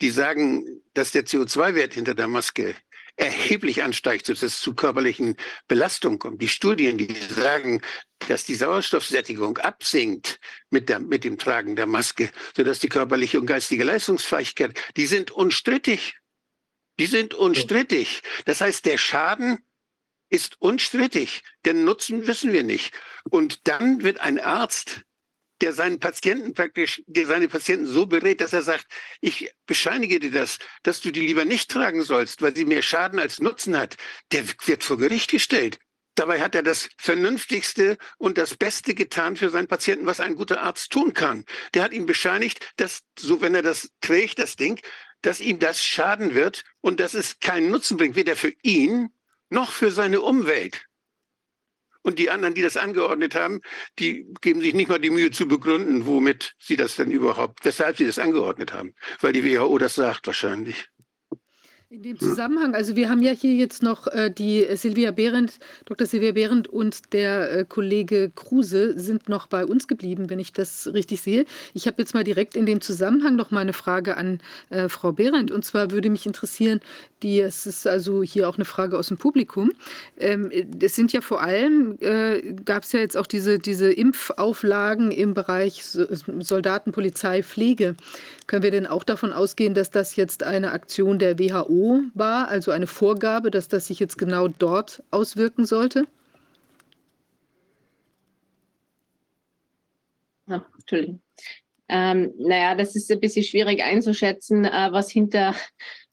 [0.00, 2.74] die sagen, dass der CO2-Wert hinter der Maske
[3.16, 5.36] erheblich ansteigt, sodass es zu körperlichen
[5.68, 6.42] Belastungen kommt.
[6.42, 7.80] Die Studien, die sagen,
[8.28, 10.38] dass die Sauerstoffsättigung absinkt
[10.70, 15.30] mit, der, mit dem Tragen der Maske, sodass die körperliche und geistige Leistungsfähigkeit, die sind
[15.30, 16.16] unstrittig.
[16.98, 18.22] Die sind unstrittig.
[18.44, 19.58] Das heißt, der Schaden
[20.28, 21.42] ist unstrittig.
[21.64, 22.94] Den Nutzen wissen wir nicht.
[23.24, 25.02] Und dann wird ein Arzt,
[25.60, 28.86] der seinen Patienten praktisch, der seine Patienten so berät, dass er sagt,
[29.20, 33.18] ich bescheinige dir das, dass du die lieber nicht tragen sollst, weil sie mehr Schaden
[33.18, 33.96] als Nutzen hat,
[34.32, 35.78] der wird vor Gericht gestellt.
[36.14, 40.62] Dabei hat er das Vernünftigste und das Beste getan für seinen Patienten, was ein guter
[40.62, 41.44] Arzt tun kann.
[41.74, 44.80] Der hat ihm bescheinigt, dass, so wenn er das trägt, das Ding,
[45.20, 49.10] dass ihm das schaden wird und dass es keinen Nutzen bringt, weder für ihn
[49.50, 50.84] noch für seine Umwelt.
[52.02, 53.60] Und die anderen, die das angeordnet haben,
[53.98, 57.96] die geben sich nicht mal die Mühe zu begründen, womit sie das denn überhaupt, weshalb
[57.96, 58.94] sie das angeordnet haben.
[59.20, 60.86] Weil die WHO das sagt wahrscheinlich.
[61.96, 66.06] In dem Zusammenhang, also wir haben ja hier jetzt noch äh, die Silvia Behrendt, Dr.
[66.06, 70.92] Silvia Behrendt und der äh, Kollege Kruse sind noch bei uns geblieben, wenn ich das
[70.92, 71.46] richtig sehe.
[71.72, 75.12] Ich habe jetzt mal direkt in dem Zusammenhang noch mal eine Frage an äh, Frau
[75.12, 75.50] Behrendt.
[75.50, 76.80] Und zwar würde mich interessieren,
[77.22, 79.72] die, es ist also hier auch eine Frage aus dem Publikum.
[80.18, 80.50] Ähm,
[80.82, 85.32] es sind ja vor allem, äh, gab es ja jetzt auch diese, diese Impfauflagen im
[85.32, 87.96] Bereich Soldaten, Polizei, Pflege.
[88.46, 92.70] Können wir denn auch davon ausgehen, dass das jetzt eine Aktion der WHO war, also
[92.70, 96.06] eine Vorgabe, dass das sich jetzt genau dort auswirken sollte?
[100.48, 101.20] Entschuldigung.
[101.88, 105.54] Ähm, naja, das ist ein bisschen schwierig einzuschätzen, äh, was, hinter,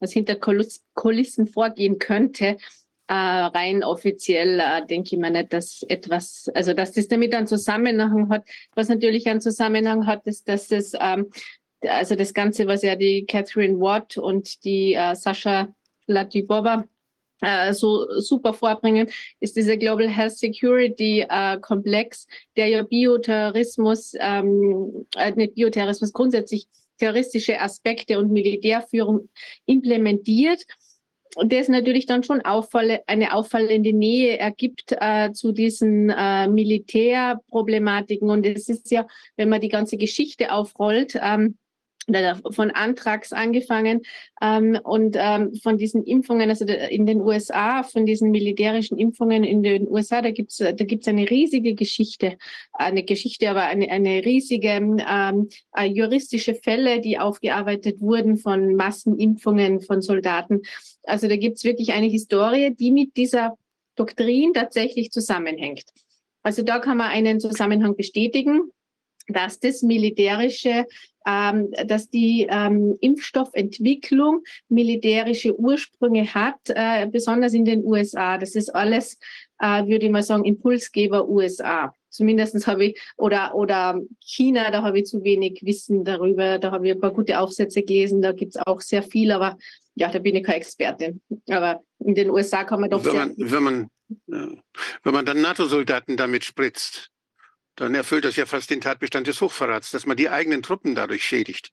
[0.00, 2.58] was hinter Kulissen vorgehen könnte.
[3.06, 7.46] Äh, rein offiziell äh, denke ich mir nicht, dass etwas, also dass das damit einen
[7.46, 8.44] Zusammenhang hat.
[8.74, 11.30] Was natürlich einen Zusammenhang hat, ist, dass es ähm,
[11.88, 15.68] also das Ganze, was ja die Catherine Watt und die äh, Sascha
[16.06, 16.84] Latibova
[17.40, 19.08] äh, so super vorbringen,
[19.40, 26.66] ist dieser Global Health Security äh, Komplex, der ja Bioterrorismus, ähm, äh, nicht Bioterrorismus, grundsätzlich
[26.98, 29.28] terroristische Aspekte und Militärführung
[29.66, 30.64] implementiert.
[31.36, 38.30] Und das natürlich dann schon auffall, eine auffallende Nähe ergibt äh, zu diesen äh, Militärproblematiken.
[38.30, 39.04] Und es ist ja,
[39.36, 41.58] wenn man die ganze Geschichte aufrollt, ähm,
[42.50, 44.02] von Antrags angefangen
[44.40, 49.62] ähm, und ähm, von diesen Impfungen, also in den USA, von diesen militärischen Impfungen in
[49.62, 52.36] den USA, da gibt's da gibt's eine riesige Geschichte,
[52.72, 59.80] eine Geschichte, aber eine, eine riesige ähm, äh, juristische Fälle, die aufgearbeitet wurden von Massenimpfungen
[59.80, 60.62] von Soldaten.
[61.04, 63.56] Also da gibt's wirklich eine Historie, die mit dieser
[63.96, 65.84] Doktrin tatsächlich zusammenhängt.
[66.42, 68.70] Also da kann man einen Zusammenhang bestätigen.
[69.28, 70.86] Dass das militärische,
[71.26, 78.38] ähm, dass die ähm, Impfstoffentwicklung militärische Ursprünge hat, äh, besonders in den USA.
[78.38, 79.18] Das ist alles,
[79.58, 81.94] äh, würde ich mal sagen, Impulsgeber USA.
[82.10, 86.58] Zumindest habe ich, oder, oder China, da habe ich zu wenig Wissen darüber.
[86.58, 89.56] Da habe ich ein paar gute Aufsätze gelesen, da gibt es auch sehr viel, aber
[89.96, 91.20] ja, da bin ich keine Expertin.
[91.48, 93.90] Aber in den USA kann man doch wenn man, wenn man,
[94.26, 97.10] wenn man dann NATO-Soldaten damit spritzt,
[97.76, 101.24] dann erfüllt das ja fast den Tatbestand des Hochverrats, dass man die eigenen Truppen dadurch
[101.24, 101.72] schädigt.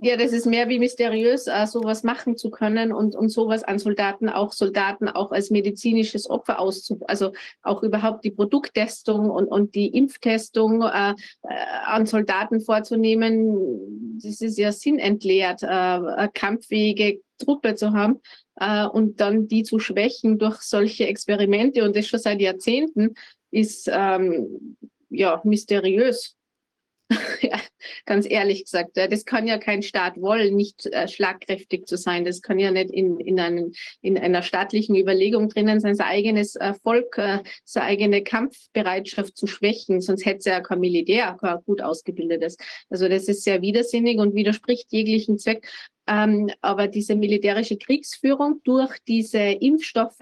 [0.00, 3.78] Ja, das ist mehr wie mysteriös, äh, sowas machen zu können und, und sowas an
[3.78, 9.74] Soldaten, auch Soldaten auch als medizinisches Opfer auszu, also auch überhaupt die Produkttestung und, und
[9.74, 11.14] die Impftestung äh, äh,
[11.84, 14.18] an Soldaten vorzunehmen.
[14.22, 18.20] Das ist ja sinnentleert, äh, eine kampffähige Truppe zu haben
[18.56, 23.14] äh, und dann die zu schwächen durch solche Experimente und das schon seit Jahrzehnten
[23.50, 24.76] ist ähm,
[25.14, 26.36] ja mysteriös.
[27.42, 27.60] ja,
[28.06, 32.24] ganz ehrlich gesagt, das kann ja kein Staat wollen, nicht äh, schlagkräftig zu sein.
[32.24, 36.56] Das kann ja nicht in, in, einen, in einer staatlichen Überlegung drinnen sein, sein eigenes
[36.56, 40.00] äh, Volk, äh, seine eigene Kampfbereitschaft zu schwächen.
[40.00, 42.56] Sonst hätte es ja kein Militär, kein gut ausgebildetes.
[42.88, 45.68] Also das ist sehr widersinnig und widerspricht jeglichen Zweck.
[46.06, 50.20] Ähm, aber diese militärische Kriegsführung durch diese Impfstoffe,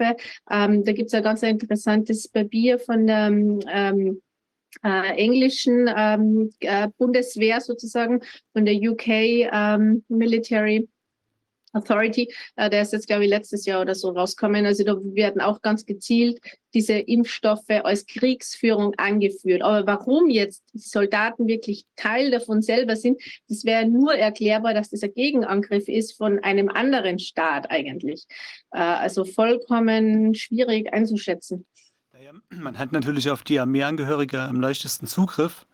[0.49, 4.21] ähm, da gibt es ein ganz interessantes Papier von der ähm,
[4.83, 8.21] äh, englischen ähm, äh, Bundeswehr sozusagen,
[8.53, 10.87] von der UK ähm, Military
[11.73, 14.65] Authority, äh, der ist jetzt, glaube ich, letztes Jahr oder so rausgekommen.
[14.65, 16.39] Also da werden auch ganz gezielt
[16.73, 19.63] diese Impfstoffe als Kriegsführung angeführt.
[19.63, 24.89] Aber warum jetzt die Soldaten wirklich Teil davon selber sind, das wäre nur erklärbar, dass
[24.89, 28.25] das ein Gegenangriff ist von einem anderen Staat eigentlich.
[28.71, 31.65] Äh, also vollkommen schwierig einzuschätzen.
[32.49, 35.65] Man hat natürlich auf die Armeeangehörige am leichtesten Zugriff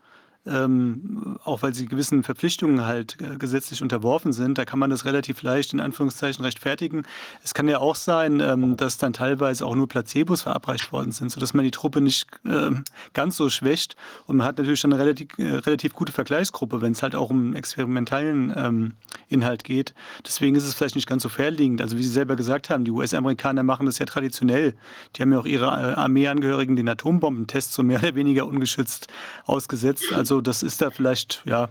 [0.46, 4.58] ähm, auch weil sie gewissen Verpflichtungen halt äh, gesetzlich unterworfen sind.
[4.58, 7.04] Da kann man das relativ leicht in Anführungszeichen rechtfertigen.
[7.44, 11.32] Es kann ja auch sein, ähm, dass dann teilweise auch nur Placebos verabreicht worden sind,
[11.32, 12.72] sodass man die Truppe nicht äh,
[13.14, 13.96] ganz so schwächt.
[14.28, 17.30] Und man hat natürlich dann eine relativ, äh, relativ gute Vergleichsgruppe, wenn es halt auch
[17.30, 18.94] um experimentellen ähm,
[19.28, 19.94] Inhalt geht.
[20.26, 21.82] Deswegen ist es vielleicht nicht ganz so fairliegend.
[21.82, 24.74] Also wie Sie selber gesagt haben, die US-Amerikaner machen das ja traditionell.
[25.16, 29.08] Die haben ja auch ihre äh, Armeeangehörigen den Atombombentest so mehr oder weniger ungeschützt
[29.46, 30.14] ausgesetzt.
[30.14, 31.70] Also das ist da vielleicht, ja,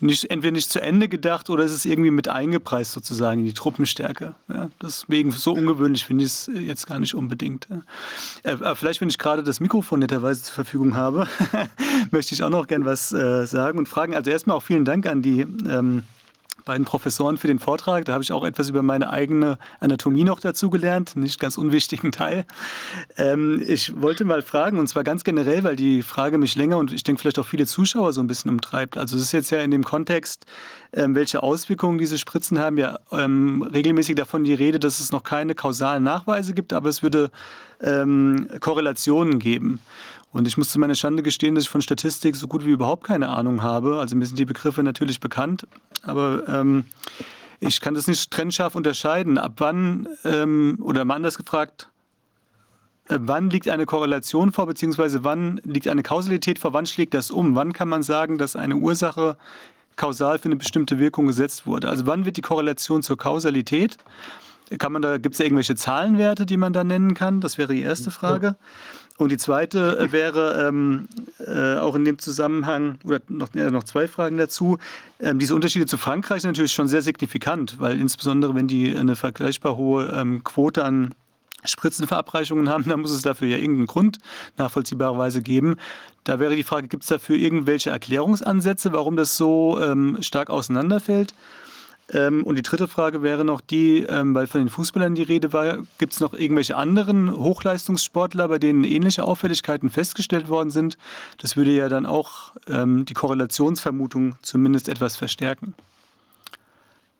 [0.00, 3.52] nicht, entweder nicht zu Ende gedacht oder ist es irgendwie mit eingepreist sozusagen in die
[3.52, 4.34] Truppenstärke.
[4.48, 7.68] Ja, deswegen so ungewöhnlich finde ich es jetzt gar nicht unbedingt.
[8.42, 11.28] Äh, vielleicht, wenn ich gerade das Mikrofon netterweise zur Verfügung habe,
[12.10, 14.14] möchte ich auch noch gern was äh, sagen und fragen.
[14.14, 16.04] Also erstmal auch vielen Dank an die ähm,
[16.64, 18.04] beiden Professoren für den Vortrag.
[18.04, 22.12] Da habe ich auch etwas über meine eigene Anatomie noch dazu gelernt, nicht ganz unwichtigen
[22.12, 22.44] Teil.
[23.16, 26.92] Ähm, ich wollte mal fragen, und zwar ganz generell, weil die Frage mich länger und
[26.92, 28.96] ich denke vielleicht auch viele Zuschauer so ein bisschen umtreibt.
[28.96, 30.46] Also es ist jetzt ja in dem Kontext,
[30.92, 35.22] ähm, welche Auswirkungen diese Spritzen haben, ja ähm, regelmäßig davon die Rede, dass es noch
[35.22, 37.30] keine kausalen Nachweise gibt, aber es würde
[37.82, 39.80] ähm, Korrelationen geben.
[40.32, 43.04] Und ich muss zu meiner Schande gestehen, dass ich von Statistik so gut wie überhaupt
[43.04, 43.98] keine Ahnung habe.
[43.98, 45.66] Also mir sind die Begriffe natürlich bekannt,
[46.02, 46.84] aber ähm,
[47.58, 49.38] ich kann das nicht trennscharf unterscheiden.
[49.38, 51.88] Ab wann, ähm, oder mal anders gefragt,
[53.08, 57.30] äh, wann liegt eine Korrelation vor, beziehungsweise wann liegt eine Kausalität vor, wann schlägt das
[57.32, 57.56] um?
[57.56, 59.36] Wann kann man sagen, dass eine Ursache
[59.96, 61.88] kausal für eine bestimmte Wirkung gesetzt wurde?
[61.88, 63.96] Also wann wird die Korrelation zur Kausalität?
[64.78, 67.40] Kann man da, gibt es irgendwelche Zahlenwerte, die man da nennen kann?
[67.40, 68.54] Das wäre die erste Frage.
[69.20, 71.06] Und die zweite äh, wäre ähm,
[71.46, 74.78] äh, auch in dem Zusammenhang, oder noch, äh, noch zwei Fragen dazu,
[75.20, 79.16] ähm, diese Unterschiede zu Frankreich sind natürlich schon sehr signifikant, weil insbesondere wenn die eine
[79.16, 81.14] vergleichbar hohe ähm, Quote an
[81.64, 84.18] Spritzenverabreichungen haben, dann muss es dafür ja irgendeinen Grund
[84.56, 85.76] nachvollziehbarerweise geben.
[86.24, 91.34] Da wäre die Frage, gibt es dafür irgendwelche Erklärungsansätze, warum das so ähm, stark auseinanderfällt?
[92.12, 95.52] Ähm, und die dritte Frage wäre noch die, ähm, weil von den Fußballern die Rede
[95.52, 100.98] war, gibt es noch irgendwelche anderen Hochleistungssportler, bei denen ähnliche Auffälligkeiten festgestellt worden sind?
[101.38, 105.74] Das würde ja dann auch ähm, die Korrelationsvermutung zumindest etwas verstärken.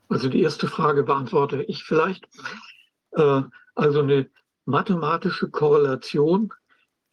[0.08, 2.28] Also die erste Frage beantworte ich vielleicht.
[3.12, 3.42] Äh,
[3.76, 4.28] also eine
[4.64, 6.52] mathematische Korrelation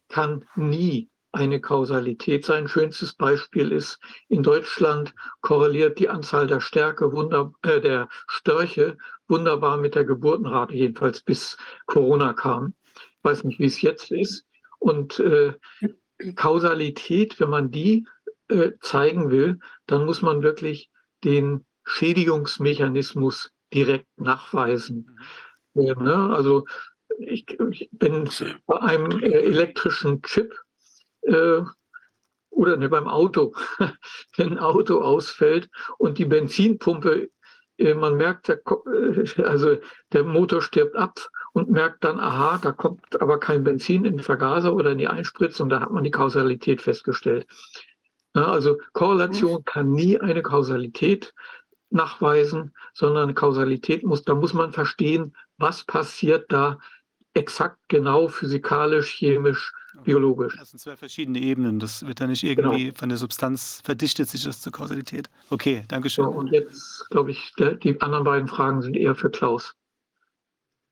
[0.08, 1.08] kann nie
[1.38, 2.68] eine Kausalität sein.
[2.68, 8.96] Schönstes Beispiel ist, in Deutschland korreliert die Anzahl der Stärke wunder, äh, der Störche
[9.28, 12.74] wunderbar mit der Geburtenrate, jedenfalls bis Corona kam.
[12.94, 14.46] Ich weiß nicht, wie es jetzt ist.
[14.78, 15.54] Und äh,
[16.34, 18.06] Kausalität, wenn man die
[18.48, 20.90] äh, zeigen will, dann muss man wirklich
[21.24, 25.18] den Schädigungsmechanismus direkt nachweisen.
[25.74, 26.34] Ja, ne?
[26.34, 26.64] Also
[27.18, 28.28] ich, ich bin
[28.66, 30.54] bei einem äh, elektrischen Chip
[31.22, 31.62] äh,
[32.50, 33.54] oder ne, beim Auto,
[34.36, 37.30] wenn ein Auto ausfällt und die Benzinpumpe,
[37.78, 39.76] äh, man merkt, der, äh, also
[40.12, 44.24] der Motor stirbt ab und merkt dann, aha, da kommt aber kein Benzin in den
[44.24, 47.46] Vergaser oder in die Einspritzung, da hat man die Kausalität festgestellt.
[48.34, 51.32] Ja, also Korrelation kann nie eine Kausalität
[51.90, 56.78] nachweisen, sondern Kausalität muss, da muss man verstehen, was passiert da
[57.34, 59.72] exakt genau physikalisch, chemisch,
[60.04, 60.56] biologisch.
[60.58, 61.78] Das sind zwei verschiedene Ebenen.
[61.78, 62.72] Das wird ja nicht Genau.
[62.72, 65.28] irgendwie von der Substanz verdichtet sich das zur Kausalität.
[65.50, 66.32] Okay, danke So, schön.
[66.32, 69.74] und jetzt, glaube ich, der, die anderen beiden Fragen sind eher für Klaus.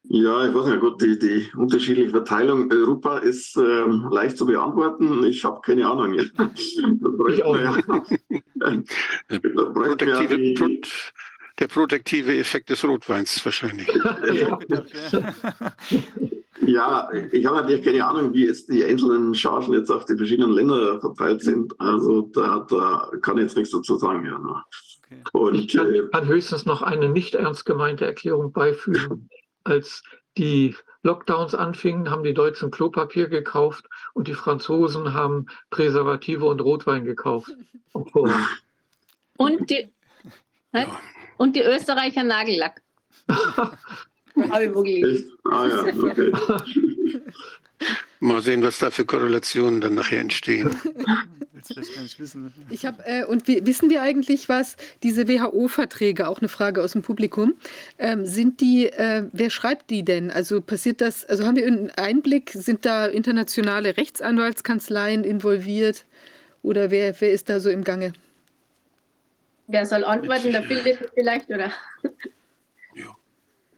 [0.08, 5.24] Ja, ich weiß nicht, gut, die, die unterschiedliche Verteilung Europa ist ähm, leicht zu beantworten.
[5.24, 6.16] Ich habe keine Ahnung.
[6.36, 7.76] Da bräuchten Ich auch wir ja-
[10.22, 10.80] ja die-
[11.58, 13.88] der protektive Effekt des Rotweins wahrscheinlich.
[14.32, 14.58] ja.
[16.66, 20.52] Ja, ich habe natürlich keine Ahnung, wie jetzt die einzelnen Chargen jetzt auf die verschiedenen
[20.52, 21.78] Länder verteilt sind.
[21.78, 24.24] Also da, da kann ich jetzt nichts dazu sagen.
[24.24, 24.64] Ja.
[25.32, 25.58] Okay.
[25.58, 29.28] Ich Und kann, äh, kann höchstens noch eine nicht ernst gemeinte Erklärung beifügen.
[29.64, 30.02] Als
[30.36, 37.04] die Lockdowns anfingen, haben die Deutschen Klopapier gekauft und die Franzosen haben Präservative und Rotwein
[37.04, 37.52] gekauft.
[39.38, 39.90] Und die,
[40.72, 40.86] Hä?
[41.36, 42.82] Und die Österreicher Nagellack.
[43.28, 45.32] Habe ich wo gelesen.
[45.44, 46.32] Ah ja, okay.
[48.20, 50.74] Mal sehen, was da für Korrelationen dann nachher entstehen.
[52.70, 56.92] Ich habe, äh, und wie, wissen wir eigentlich, was diese WHO-Verträge, auch eine Frage aus
[56.92, 57.54] dem Publikum,
[57.98, 60.30] ähm, sind die, äh, wer schreibt die denn?
[60.30, 66.06] Also passiert das, also haben wir einen Einblick, sind da internationale Rechtsanwaltskanzleien involviert
[66.62, 68.12] oder wer, wer ist da so im Gange?
[69.68, 70.52] Wer soll antworten?
[70.52, 71.72] Der Philipp vielleicht, oder?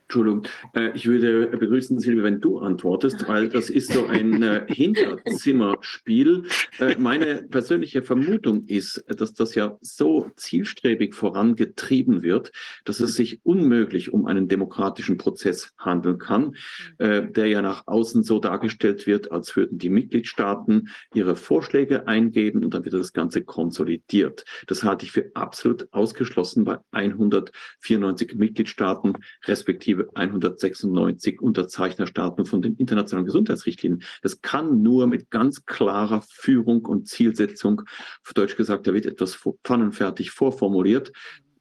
[0.09, 4.65] Entschuldigung, äh, ich würde begrüßen, Silvia, wenn du antwortest, weil das ist so ein äh,
[4.67, 6.45] Hinterzimmerspiel.
[6.79, 12.53] Äh, meine persönliche Vermutung ist, dass das ja so zielstrebig vorangetrieben wird,
[12.87, 16.57] dass es sich unmöglich um einen demokratischen Prozess handeln kann,
[16.99, 22.75] der ja nach außen so dargestellt wird, als würden die Mitgliedstaaten ihre Vorschläge eingeben und
[22.75, 24.45] dann wird das Ganze konsolidiert.
[24.67, 29.15] Das halte ich für absolut ausgeschlossen bei 194 Mitgliedstaaten,
[29.47, 34.03] respektive 196 Unterzeichnerstaaten von den internationalen Gesundheitsrichtlinien.
[34.23, 37.83] Das kann nur mit ganz klarer Führung und Zielsetzung,
[38.25, 41.13] auf Deutsch gesagt, da wird etwas pfannenfertig vorformuliert.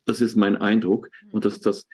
[0.06, 1.88] Das ist mein Eindruck und dass das,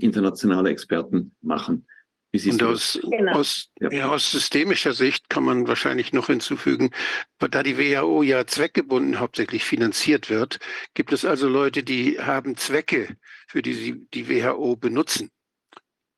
[0.00, 1.86] internationale Experten machen.
[2.32, 3.32] Und aus, Genau.
[3.32, 3.90] aus, Ja.
[3.90, 6.90] ja, aus systemischer Sicht kann man wahrscheinlich noch hinzufügen,
[7.38, 10.60] da die WHO ja zweckgebunden hauptsächlich finanziert wird,
[10.94, 13.16] gibt es also Leute, die haben Zwecke,
[13.48, 15.30] für die sie die WHO benutzen.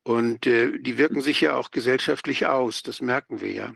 [0.03, 3.73] Und äh, die wirken sich ja auch gesellschaftlich aus, das merken wir ja.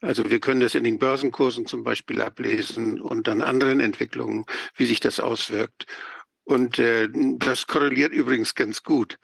[0.00, 4.44] Also wir können das in den Börsenkursen zum Beispiel ablesen und an anderen Entwicklungen,
[4.76, 5.86] wie sich das auswirkt.
[6.44, 9.18] Und äh, das korreliert übrigens ganz gut.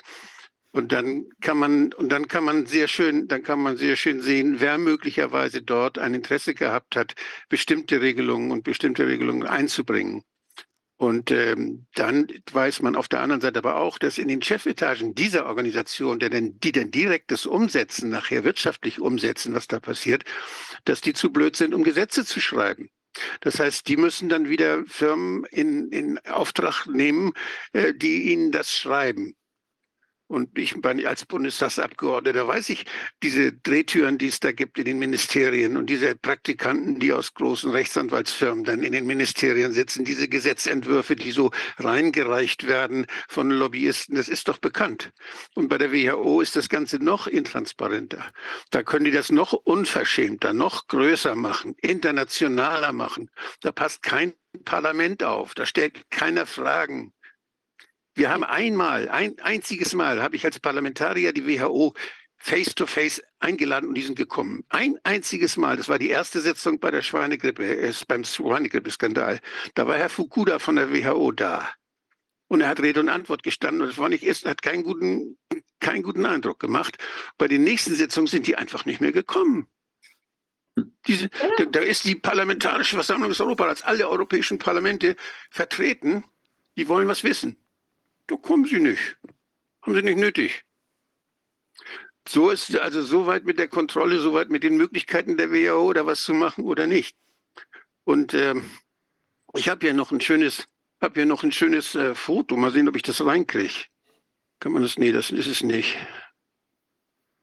[0.73, 4.23] Und dann kann man, und dann kann man sehr schön, dann kann man sehr schön
[4.23, 7.15] sehen, wer möglicherweise dort ein Interesse gehabt hat,
[7.49, 10.23] bestimmte Regelungen und bestimmte Regelungen einzubringen.
[11.01, 15.15] Und ähm, dann weiß man auf der anderen Seite aber auch, dass in den Chefetagen
[15.15, 20.25] dieser Organisation, der denn, die dann direkt das umsetzen, nachher wirtschaftlich umsetzen, was da passiert,
[20.85, 22.91] dass die zu blöd sind, um Gesetze zu schreiben.
[23.41, 27.33] Das heißt, die müssen dann wieder Firmen in, in Auftrag nehmen,
[27.73, 29.35] äh, die ihnen das schreiben.
[30.31, 32.87] Und ich bin als Bundestagsabgeordneter weiß ich
[33.21, 37.69] diese Drehtüren, die es da gibt in den Ministerien und diese Praktikanten, die aus großen
[37.73, 44.29] Rechtsanwaltsfirmen dann in den Ministerien sitzen, diese Gesetzentwürfe, die so reingereicht werden von Lobbyisten, das
[44.29, 45.11] ist doch bekannt.
[45.57, 48.25] Und bei der WHO ist das Ganze noch intransparenter.
[48.71, 53.31] Da können die das noch unverschämter, noch größer machen, internationaler machen.
[53.63, 54.35] Da passt kein
[54.65, 57.13] Parlament auf, da stellt keiner Fragen.
[58.21, 61.95] Wir haben einmal, ein einziges Mal, habe ich als Parlamentarier die WHO
[62.37, 64.63] face-to-face eingeladen und die sind gekommen.
[64.69, 69.41] Ein einziges Mal, das war die erste Sitzung bei der Schweinegrippe, äh, beim Schweinegrippe-Skandal.
[69.75, 71.67] Da war Herr Fukuda von der WHO da.
[72.49, 75.39] Und er hat Rede und Antwort gestanden und das war nicht erst, hat keinen guten,
[75.81, 76.99] keinen guten Eindruck gemacht.
[77.39, 79.67] Bei den nächsten Sitzungen sind die einfach nicht mehr gekommen.
[81.07, 85.17] Diese, da, da ist die Parlamentarische Versammlung des Europarats, alle europäischen Parlamente
[85.49, 86.23] vertreten,
[86.77, 87.57] die wollen was wissen.
[88.31, 89.17] Da kommen sie nicht.
[89.83, 90.63] Haben sie nicht nötig.
[92.29, 96.23] So ist also soweit mit der Kontrolle, soweit mit den Möglichkeiten der WHO, da was
[96.23, 97.17] zu machen oder nicht.
[98.05, 98.71] Und ähm,
[99.55, 100.69] ich habe hier noch ein schönes,
[101.01, 102.57] habe hier noch ein schönes äh, Foto.
[102.57, 103.87] Mal sehen, ob ich das reinkriege.
[104.61, 104.97] Kann man das?
[104.97, 105.99] Nee, das ist es nicht.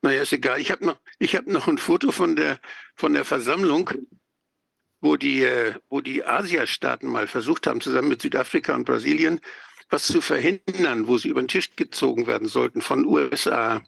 [0.01, 0.61] Naja, ist egal.
[0.61, 2.61] Ich habe noch, ich habe noch ein Foto von der,
[2.95, 3.91] von der Versammlung.
[5.01, 9.41] wo die, äh, wo die Asiastaaten mal versucht haben, zusammen mit Südafrika und Brasilien,
[9.89, 13.81] was zu verhindern, wo sie über den Tisch gezogen werden sollten von USA,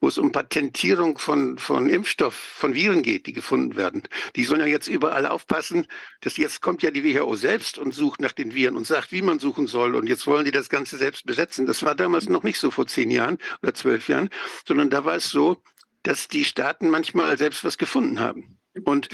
[0.00, 4.02] wo es um Patentierung von, von Impfstoff, von Viren geht, die gefunden werden.
[4.36, 5.86] Die sollen ja jetzt überall aufpassen,
[6.20, 9.22] dass jetzt kommt ja die WHO selbst und sucht nach den Viren und sagt, wie
[9.22, 9.94] man suchen soll.
[9.94, 11.66] Und jetzt wollen die das Ganze selbst besetzen.
[11.66, 14.30] Das war damals noch nicht so vor zehn Jahren oder zwölf Jahren,
[14.66, 15.62] sondern da war es so,
[16.02, 18.58] dass die Staaten manchmal selbst was gefunden haben.
[18.84, 19.08] Und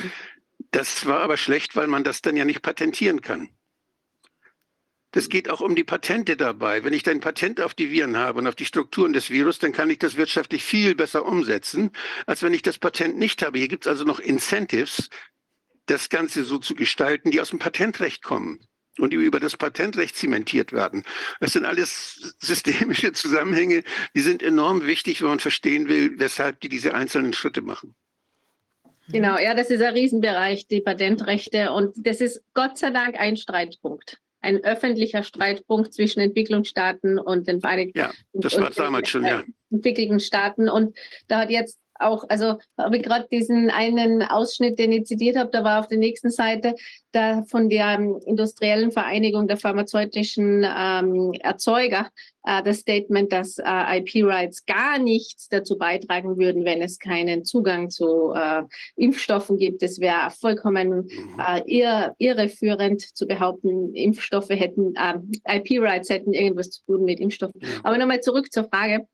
[0.71, 3.49] das war aber schlecht, weil man das dann ja nicht patentieren kann.
[5.17, 6.85] Es geht auch um die Patente dabei.
[6.85, 9.73] Wenn ich ein Patent auf die Viren habe und auf die Strukturen des Virus, dann
[9.73, 11.91] kann ich das wirtschaftlich viel besser umsetzen,
[12.27, 13.59] als wenn ich das Patent nicht habe.
[13.59, 15.09] Hier gibt es also noch Incentives,
[15.87, 18.61] das Ganze so zu gestalten, die aus dem Patentrecht kommen
[18.99, 21.03] und die über das Patentrecht zementiert werden.
[21.41, 26.69] Das sind alles systemische Zusammenhänge, die sind enorm wichtig, wenn man verstehen will, weshalb die
[26.69, 27.95] diese einzelnen Schritte machen.
[29.09, 31.73] Genau, ja, das ist ein Riesenbereich, die Patentrechte.
[31.73, 37.61] Und das ist Gott sei Dank ein Streitpunkt ein öffentlicher Streitpunkt zwischen Entwicklungsstaaten und den
[37.61, 39.43] Vereinigten ja, das war damals schon, ja.
[39.71, 40.69] entwickelten Staaten.
[40.69, 45.37] Und da hat jetzt auch, also habe ich gerade diesen einen Ausschnitt, den ich zitiert
[45.37, 46.75] habe, da war auf der nächsten Seite
[47.13, 52.11] da von der ähm, industriellen Vereinigung der pharmazeutischen ähm, Erzeuger
[52.47, 57.91] äh, das Statement, dass äh, IP-Rights gar nichts dazu beitragen würden, wenn es keinen Zugang
[57.91, 58.63] zu äh,
[58.97, 59.83] Impfstoffen gibt.
[59.83, 61.09] Es wäre vollkommen
[61.39, 67.61] äh, irre, irreführend zu behaupten, Impfstoffe hätten, ähm, IP-Rights hätten irgendwas zu tun mit Impfstoffen.
[67.83, 69.07] Aber nochmal zurück zur Frage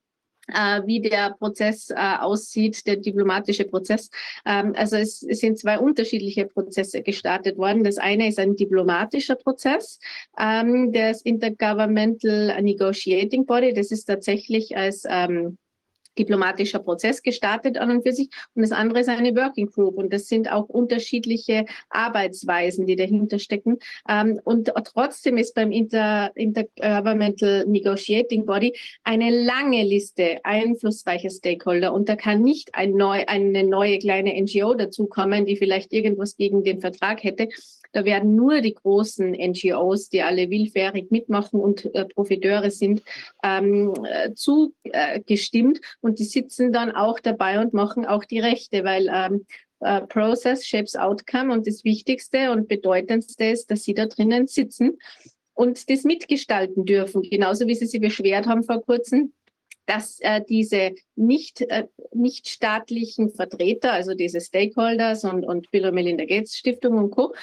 [0.48, 4.10] wie der Prozess äh, aussieht, der diplomatische Prozess.
[4.44, 7.84] Ähm, also es, es, sind zwei unterschiedliche Prozesse gestartet worden.
[7.84, 9.98] Das eine ist ein diplomatischer Prozess,
[10.38, 13.72] ähm, das Intergovernmental Negotiating Body.
[13.72, 15.58] Das ist tatsächlich als ähm,
[16.18, 18.28] diplomatischer Prozess gestartet an und für sich.
[18.54, 19.96] Und das andere ist eine Working Group.
[19.96, 23.78] Und das sind auch unterschiedliche Arbeitsweisen, die dahinter stecken.
[24.08, 28.74] Ähm, und trotzdem ist beim Inter Intergovernmental Negotiating Body
[29.04, 31.92] eine lange Liste einflussreicher Stakeholder.
[31.92, 36.64] Und da kann nicht ein neu, eine neue kleine NGO dazukommen, die vielleicht irgendwas gegen
[36.64, 37.48] den Vertrag hätte,
[37.92, 43.02] da werden nur die großen NGOs, die alle willfährig mitmachen und äh, Profiteure sind,
[43.44, 45.78] ähm, äh, zugestimmt.
[45.78, 49.46] Äh, und die sitzen dann auch dabei und machen auch die Rechte, weil ähm,
[49.80, 54.98] äh, Process shapes Outcome und das Wichtigste und Bedeutendste ist, dass sie da drinnen sitzen
[55.54, 59.32] und das mitgestalten dürfen, genauso wie sie sich beschwert haben vor kurzem,
[59.86, 65.94] dass äh, diese nicht, äh, nicht staatlichen Vertreter, also diese Stakeholders und, und Bill und
[65.94, 67.34] Melinda Gates Stiftung und Co.,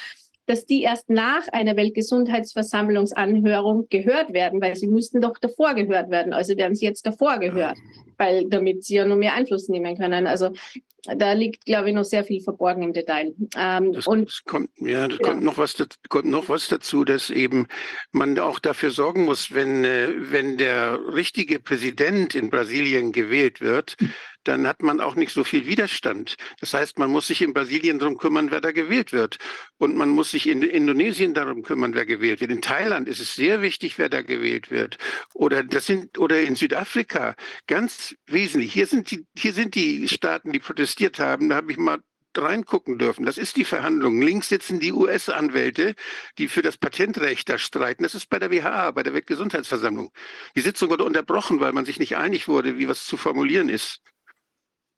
[0.50, 6.34] dass die erst nach einer Weltgesundheitsversammlungsanhörung gehört werden, weil sie müssten doch davor gehört werden.
[6.34, 7.78] Also werden sie jetzt davor gehört,
[8.18, 10.26] weil damit sie ja nur mehr Einfluss nehmen können.
[10.26, 10.50] Also
[11.04, 13.34] da liegt, glaube ich, noch sehr viel verborgen im Detail.
[13.56, 15.22] Ähm, das, und das kommt, ja, da ja.
[15.22, 15.76] kommt noch was,
[16.10, 17.68] kommt noch was dazu, dass eben
[18.12, 23.96] man auch dafür sorgen muss, wenn, äh, wenn der richtige Präsident in Brasilien gewählt wird,
[24.44, 26.36] dann hat man auch nicht so viel Widerstand.
[26.60, 29.38] Das heißt, man muss sich in Brasilien darum kümmern, wer da gewählt wird.
[29.78, 32.52] Und man muss sich in Indonesien darum kümmern, wer gewählt wird.
[32.52, 34.98] In Thailand ist es sehr wichtig, wer da gewählt wird.
[35.34, 37.36] Oder das sind, oder in Südafrika
[37.68, 38.74] ganz wesentlich.
[38.74, 41.50] Hier sind die, hier sind die Staaten, die protestiert haben.
[41.50, 42.00] Da habe ich mal
[42.36, 43.26] reingucken dürfen.
[43.26, 44.22] Das ist die Verhandlung.
[44.22, 45.96] Links sitzen die US-Anwälte,
[46.38, 48.04] die für das Patentrecht da streiten.
[48.04, 50.12] Das ist bei der WHA, bei der Weltgesundheitsversammlung.
[50.56, 54.02] Die Sitzung wurde unterbrochen, weil man sich nicht einig wurde, wie was zu formulieren ist.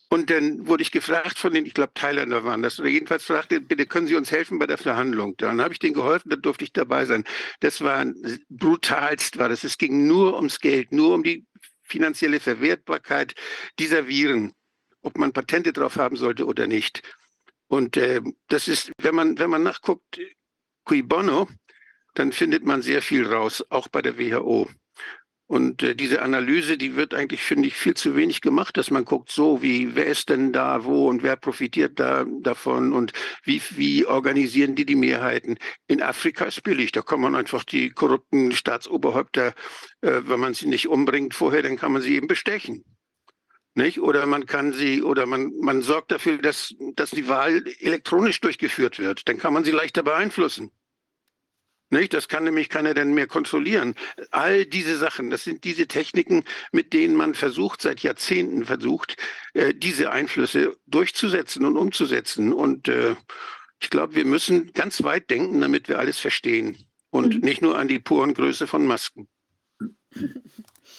[0.09, 3.61] Und dann wurde ich gefragt von den, ich glaube Thailänder waren das, oder jedenfalls fragte,
[3.61, 5.35] bitte können Sie uns helfen bei der Verhandlung.
[5.37, 7.23] Dann habe ich denen geholfen, da durfte ich dabei sein.
[7.61, 8.05] Das war
[8.49, 9.63] brutalst war das.
[9.63, 11.45] Es ging nur ums Geld, nur um die
[11.81, 13.35] finanzielle Verwertbarkeit
[13.79, 14.53] dieser Viren,
[15.01, 17.01] ob man Patente drauf haben sollte oder nicht.
[17.67, 20.19] Und äh, das ist, wenn man, wenn man nachguckt,
[20.83, 21.47] cui bono,
[22.13, 24.67] dann findet man sehr viel raus, auch bei der WHO.
[25.51, 29.03] Und äh, diese Analyse, die wird eigentlich, finde ich, viel zu wenig gemacht, dass man
[29.03, 33.11] guckt, so wie, wer ist denn da, wo und wer profitiert da davon und
[33.43, 35.57] wie, wie organisieren die die Mehrheiten.
[35.87, 39.53] In Afrika ist billig, da kann man einfach die korrupten Staatsoberhäupter,
[39.99, 42.85] äh, wenn man sie nicht umbringt vorher, dann kann man sie eben bestechen.
[43.73, 44.01] Nicht?
[44.01, 48.99] Oder man kann sie, oder man, man sorgt dafür, dass, dass die Wahl elektronisch durchgeführt
[48.99, 49.27] wird.
[49.29, 50.71] Dann kann man sie leichter beeinflussen.
[51.89, 52.13] Nicht?
[52.13, 53.95] Das kann nämlich keiner denn mehr kontrollieren.
[54.31, 59.15] All diese Sachen, das sind diese Techniken, mit denen man versucht, seit Jahrzehnten versucht,
[59.53, 62.51] äh, diese Einflüsse durchzusetzen und umzusetzen.
[62.51, 63.15] Und äh,
[63.79, 66.77] ich glaube, wir müssen ganz weit denken, damit wir alles verstehen.
[67.09, 67.41] Und mhm.
[67.41, 69.29] nicht nur an die puren Größe von Masken.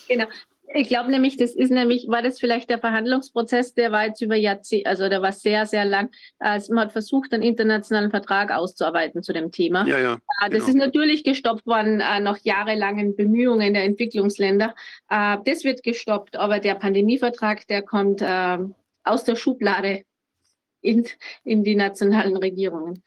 [0.09, 0.27] Genau
[0.75, 4.37] Ich glaube nämlich, das ist nämlich, war das vielleicht der Verhandlungsprozess, der war jetzt über
[4.37, 6.11] Jahrzehnte, also der war sehr, sehr lang.
[6.39, 9.87] Also man hat versucht, einen internationalen Vertrag auszuarbeiten zu dem Thema.
[9.87, 10.15] Ja, ja.
[10.15, 10.69] Äh, das genau.
[10.69, 14.75] ist natürlich gestoppt worden äh, nach jahrelangen Bemühungen der Entwicklungsländer.
[15.11, 18.59] Äh, das wird gestoppt, aber der Pandemievertrag, der kommt äh,
[19.05, 20.03] aus der Schublade
[20.81, 21.07] in,
[21.45, 23.03] in die nationalen Regierungen.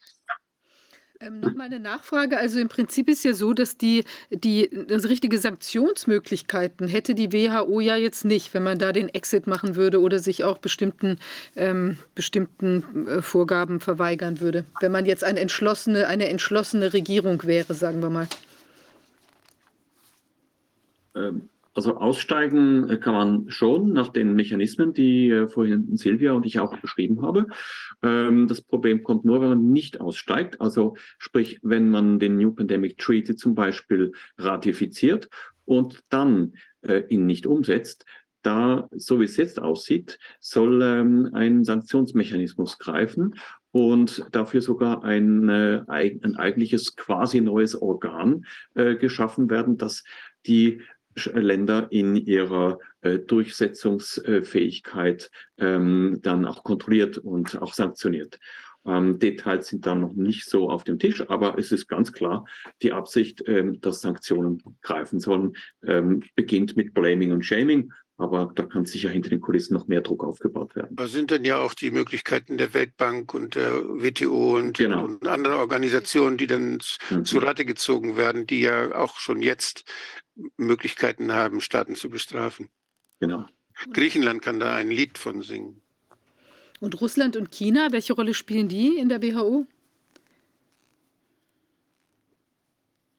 [1.26, 2.38] Ähm, Nochmal eine Nachfrage.
[2.38, 7.80] Also im Prinzip ist ja so, dass die, die also richtige Sanktionsmöglichkeiten hätte die WHO
[7.80, 11.18] ja jetzt nicht, wenn man da den Exit machen würde oder sich auch bestimmten,
[11.56, 14.66] ähm, bestimmten äh, Vorgaben verweigern würde.
[14.80, 18.28] Wenn man jetzt eine entschlossene, eine entschlossene Regierung wäre, sagen wir mal.
[21.16, 26.46] Ähm, Also aussteigen äh, kann man schon nach den Mechanismen, die äh, vorhin Silvia und
[26.46, 27.48] ich auch beschrieben habe.
[28.06, 30.62] Ähm, Das Problem kommt nur, wenn man nicht aussteigt.
[30.62, 35.28] Also sprich, wenn man den New Pandemic Treaty zum Beispiel ratifiziert
[35.66, 38.06] und dann äh, ihn nicht umsetzt,
[38.44, 43.34] da, so wie es jetzt aussieht, soll ähm, ein Sanktionsmechanismus greifen
[43.72, 50.04] und dafür sogar ein, äh, ein eigentliches quasi neues Organ äh, geschaffen werden, das
[50.46, 50.82] die
[51.16, 58.40] Länder in ihrer äh, Durchsetzungsfähigkeit ähm, dann auch kontrolliert und auch sanktioniert.
[58.86, 62.46] Ähm, Details sind dann noch nicht so auf dem Tisch, aber es ist ganz klar,
[62.82, 68.64] die Absicht, ähm, dass Sanktionen greifen sollen, ähm, beginnt mit Blaming und Shaming, aber da
[68.64, 70.96] kann sicher hinter den Kulissen noch mehr Druck aufgebaut werden.
[70.96, 75.04] Da sind dann ja auch die Möglichkeiten der Weltbank und der WTO und, Genau.
[75.06, 76.80] und andere Organisationen, die dann
[77.10, 77.26] Mhm.
[77.26, 79.84] zu Rate gezogen werden, die ja auch schon jetzt
[80.58, 82.70] Möglichkeiten haben, Staaten zu bestrafen.
[83.20, 83.46] Genau.
[83.92, 85.82] Griechenland kann da ein Lied von singen.
[86.80, 89.66] Und Russland und China, welche Rolle spielen die in der WHO?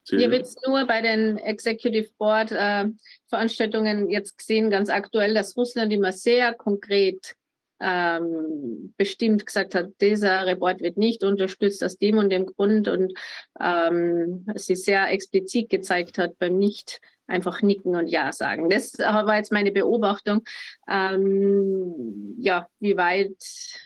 [0.09, 2.86] Hier wird es nur bei den Executive Board äh,
[3.28, 7.35] Veranstaltungen jetzt gesehen, ganz aktuell, dass Russland immer sehr konkret
[7.81, 13.12] ähm, bestimmt gesagt hat, dieser Report wird nicht unterstützt aus dem und dem Grund und
[13.60, 18.70] ähm, sie sehr explizit gezeigt hat beim Nicht einfach nicken und Ja sagen.
[18.70, 20.44] Das war jetzt meine Beobachtung.
[20.89, 23.36] Ähm, ja, wie weit,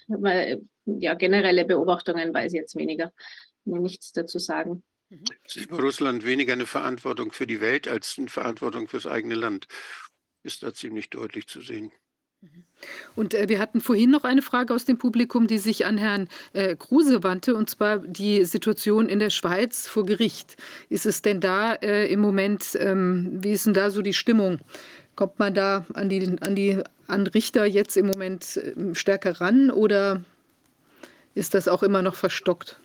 [0.08, 3.12] weil, ja, generelle Beobachtungen weiß ich jetzt weniger,
[3.65, 4.82] nichts dazu sagen.
[5.47, 9.66] Sieht Russland weniger eine Verantwortung für die Welt als eine Verantwortung fürs eigene Land.
[10.42, 11.92] Ist da ziemlich deutlich zu sehen.
[13.14, 16.28] Und äh, wir hatten vorhin noch eine Frage aus dem Publikum, die sich an Herrn
[16.55, 20.56] äh, Kruse wandte, und zwar die Situation in der Schweiz vor Gericht.
[20.89, 24.58] Ist es denn da äh, im Moment, ähm, wie ist denn da so die Stimmung?
[25.16, 29.70] Kommt man da an die, an die an Richter jetzt im Moment äh, stärker ran
[29.70, 30.24] oder
[31.34, 32.80] ist das auch immer noch verstockt?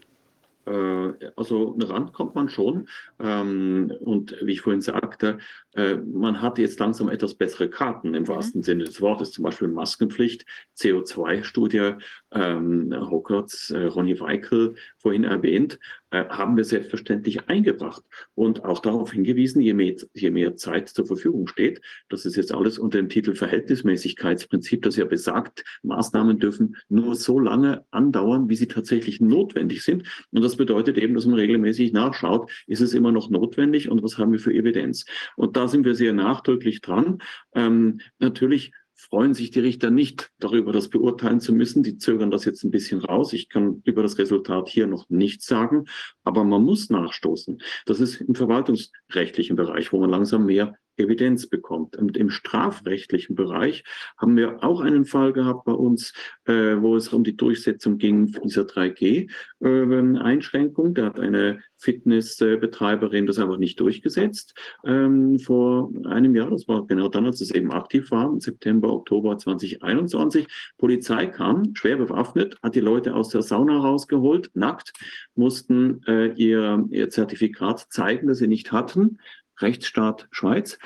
[0.65, 2.87] Äh, Also ran kommt man schon.
[3.19, 5.37] Ähm, Und wie ich vorhin sagte,
[5.73, 9.67] äh, man hat jetzt langsam etwas bessere Karten im wahrsten Sinne des Wortes, zum Beispiel
[9.67, 10.45] Maskenpflicht,
[10.77, 11.93] CO2-Studie,
[12.31, 18.03] ähm, Hockerts, äh, Ronny Weikel vorhin erwähnt, äh, haben wir selbstverständlich eingebracht
[18.35, 22.53] und auch darauf hingewiesen, je mehr, je mehr Zeit zur Verfügung steht, das ist jetzt
[22.53, 28.56] alles unter dem Titel Verhältnismäßigkeitsprinzip, das ja besagt, Maßnahmen dürfen nur so lange andauern, wie
[28.56, 30.03] sie tatsächlich notwendig sind.
[30.32, 34.17] Und das bedeutet eben, dass man regelmäßig nachschaut, ist es immer noch notwendig und was
[34.17, 35.06] haben wir für Evidenz.
[35.35, 37.19] Und da sind wir sehr nachdrücklich dran.
[37.53, 41.83] Ähm, natürlich freuen sich die Richter nicht darüber, das beurteilen zu müssen.
[41.83, 43.33] Die zögern das jetzt ein bisschen raus.
[43.33, 45.85] Ich kann über das Resultat hier noch nichts sagen,
[46.24, 47.61] aber man muss nachstoßen.
[47.85, 51.98] Das ist im verwaltungsrechtlichen Bereich, wo man langsam mehr Evidenz bekommt.
[51.98, 53.83] Und im strafrechtlichen Bereich
[54.17, 56.14] haben wir auch einen Fall gehabt bei uns,
[56.45, 60.93] äh, wo es um die Durchsetzung ging dieser 3G-Einschränkung.
[60.93, 64.53] da hat eine Fitnessbetreiberin das einfach nicht durchgesetzt
[64.85, 66.49] ähm, vor einem Jahr.
[66.49, 70.48] Das war genau dann, als es eben aktiv war, im September, Oktober 2021.
[70.77, 74.93] Polizei kam, schwer bewaffnet, hat die Leute aus der Sauna rausgeholt, nackt,
[75.35, 79.19] mussten äh, ihr, ihr Zertifikat zeigen, das sie nicht hatten.
[79.59, 80.77] Rechtsstaat Schweiz.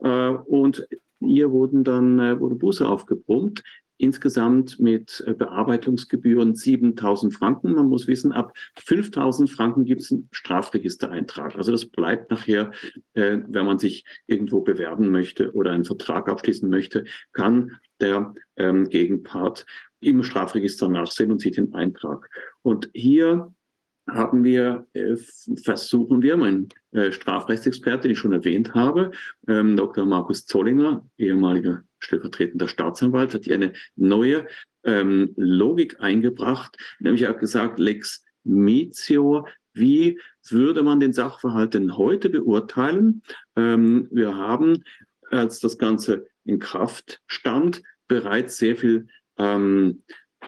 [0.00, 0.86] Äh, und
[1.20, 3.62] ihr wurden dann, äh, wurde Buße aufgebrummt.
[4.00, 7.74] Insgesamt mit äh, Bearbeitungsgebühren 7000 Franken.
[7.74, 11.56] Man muss wissen, ab 5000 Franken gibt es einen Strafregistereintrag.
[11.56, 12.70] Also das bleibt nachher,
[13.14, 18.88] äh, wenn man sich irgendwo bewerben möchte oder einen Vertrag abschließen möchte, kann der ähm,
[18.88, 19.66] Gegenpart
[20.00, 22.30] im Strafregister nachsehen und sieht den Eintrag.
[22.62, 23.52] Und hier
[24.08, 25.16] haben wir, äh,
[25.62, 29.12] versuchen wir, mein äh, Strafrechtsexperte, den ich schon erwähnt habe,
[29.46, 30.06] ähm, Dr.
[30.06, 34.46] Markus Zollinger, ehemaliger stellvertretender Staatsanwalt, hat hier eine neue
[34.84, 41.96] ähm, Logik eingebracht, nämlich er hat gesagt, Lex Mitior, wie würde man den Sachverhalt denn
[41.96, 43.22] heute beurteilen?
[43.56, 44.84] Ähm, wir haben,
[45.30, 49.08] als das Ganze in Kraft stand, bereits sehr viel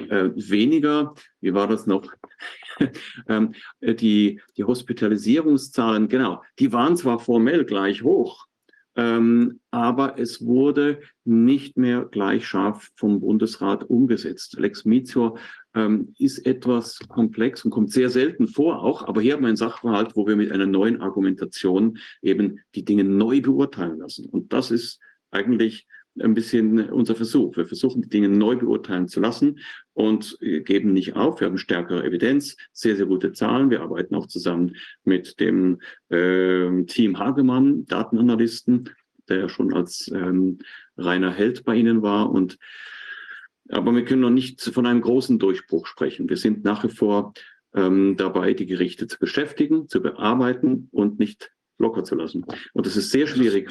[0.08, 2.12] äh, weniger, wie war das noch?
[3.28, 8.46] ähm, die, die Hospitalisierungszahlen, genau, die waren zwar formell gleich hoch,
[8.96, 14.56] ähm, aber es wurde nicht mehr gleich scharf vom Bundesrat umgesetzt.
[14.58, 15.38] Lex Mizio
[15.74, 19.56] ähm, ist etwas komplex und kommt sehr selten vor auch, aber hier haben wir einen
[19.56, 24.28] Sachverhalt, wo wir mit einer neuen Argumentation eben die Dinge neu beurteilen lassen.
[24.28, 24.98] Und das ist
[25.30, 25.86] eigentlich
[26.18, 27.56] ein bisschen unser Versuch.
[27.56, 29.60] Wir versuchen, die Dinge neu beurteilen zu lassen
[29.92, 31.40] und geben nicht auf.
[31.40, 33.70] Wir haben stärkere Evidenz, sehr, sehr gute Zahlen.
[33.70, 38.90] Wir arbeiten auch zusammen mit dem äh, Team Hagemann, Datenanalysten,
[39.28, 40.58] der schon als ähm,
[40.96, 42.30] reiner Held bei Ihnen war.
[42.30, 42.58] Und
[43.68, 46.28] aber wir können noch nicht von einem großen Durchbruch sprechen.
[46.28, 47.32] Wir sind nach wie vor
[47.74, 52.44] ähm, dabei, die Gerichte zu beschäftigen, zu bearbeiten und nicht locker zu lassen.
[52.72, 53.70] Und das ist sehr schwierig.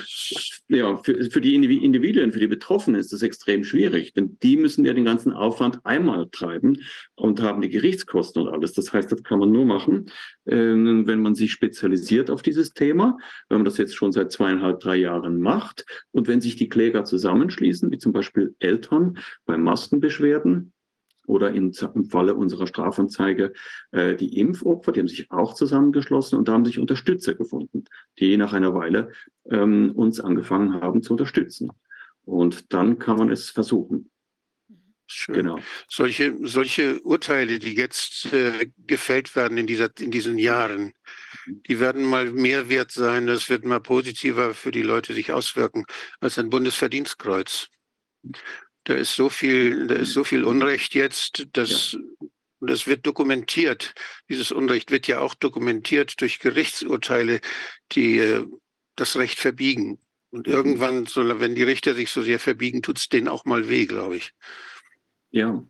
[0.67, 4.83] Ja, für, für die Individuen, für die Betroffenen ist das extrem schwierig, denn die müssen
[4.85, 6.81] ja den ganzen Aufwand einmal treiben
[7.15, 8.73] und haben die Gerichtskosten und alles.
[8.73, 10.11] Das heißt, das kann man nur machen,
[10.45, 14.79] äh, wenn man sich spezialisiert auf dieses Thema, wenn man das jetzt schon seit zweieinhalb,
[14.79, 20.73] drei Jahren macht und wenn sich die Kläger zusammenschließen, wie zum Beispiel Eltern bei Maskenbeschwerden,
[21.29, 23.53] oder in, im Falle unserer Strafanzeige
[23.91, 27.85] äh, die Impfopfer, die haben sich auch zusammengeschlossen und da haben sich Unterstützer gefunden,
[28.17, 29.11] die nach einer Weile
[29.49, 31.71] ähm, uns angefangen haben zu unterstützen.
[32.25, 34.09] Und dann kann man es versuchen.
[35.05, 35.35] Schön.
[35.35, 35.59] Genau.
[35.87, 40.93] Solche, solche Urteile, die jetzt äh, gefällt werden in, dieser, in diesen Jahren,
[41.47, 45.85] die werden mal mehr wert sein, das wird mal positiver für die Leute sich auswirken
[46.19, 47.69] als ein Bundesverdienstkreuz.
[48.89, 51.99] Da ist so viel, da ist so viel Unrecht jetzt, dass ja.
[52.59, 53.93] das wird dokumentiert.
[54.29, 57.39] Dieses Unrecht wird ja auch dokumentiert durch Gerichtsurteile,
[57.91, 58.47] die äh,
[58.95, 59.99] das Recht verbiegen.
[60.31, 60.53] Und mhm.
[60.53, 61.05] irgendwann,
[61.39, 64.33] wenn die Richter sich so sehr verbiegen, tut es denen auch mal weh, glaube ich.
[65.29, 65.63] Ja,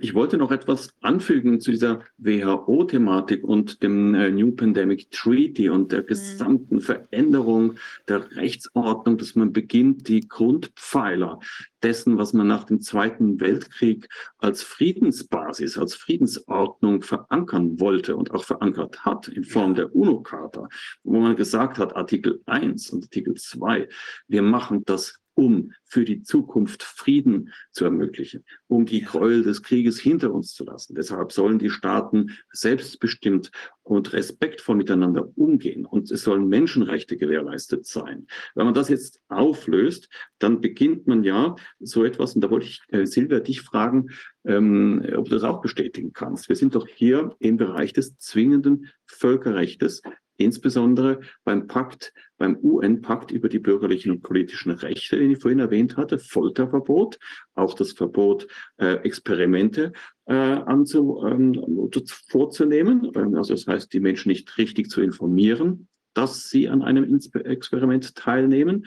[0.00, 5.90] ich wollte noch etwas anfügen zu dieser WHO-Thematik und dem äh, New Pandemic Treaty und
[5.90, 6.06] der mhm.
[6.06, 7.74] gesamten Veränderung
[8.06, 11.40] der Rechtsordnung, dass man beginnt, die Grundpfeiler
[11.82, 18.44] dessen, was man nach dem Zweiten Weltkrieg als Friedensbasis, als Friedensordnung verankern wollte und auch
[18.44, 20.68] verankert hat in Form der UNO-Charta,
[21.02, 23.88] wo man gesagt hat, Artikel 1 und Artikel 2,
[24.28, 29.98] wir machen das um für die Zukunft Frieden zu ermöglichen, um die Gräuel des Krieges
[29.98, 30.94] hinter uns zu lassen.
[30.94, 33.50] Deshalb sollen die Staaten selbstbestimmt
[33.82, 38.26] und respektvoll miteinander umgehen und es sollen Menschenrechte gewährleistet sein.
[38.54, 42.82] Wenn man das jetzt auflöst, dann beginnt man ja so etwas, und da wollte ich
[42.88, 44.10] äh, Silvia dich fragen,
[44.44, 46.48] ähm, ob du das auch bestätigen kannst.
[46.48, 50.02] Wir sind doch hier im Bereich des zwingenden Völkerrechtes,
[50.44, 55.96] insbesondere beim Pakt, beim UN-Pakt über die bürgerlichen und politischen Rechte, den ich vorhin erwähnt
[55.96, 57.18] hatte, Folterverbot,
[57.54, 58.46] auch das Verbot,
[58.78, 59.92] äh, Experimente
[60.26, 61.90] äh, anzu, ähm,
[62.28, 68.14] vorzunehmen, also das heißt, die Menschen nicht richtig zu informieren, dass sie an einem Experiment
[68.14, 68.86] teilnehmen,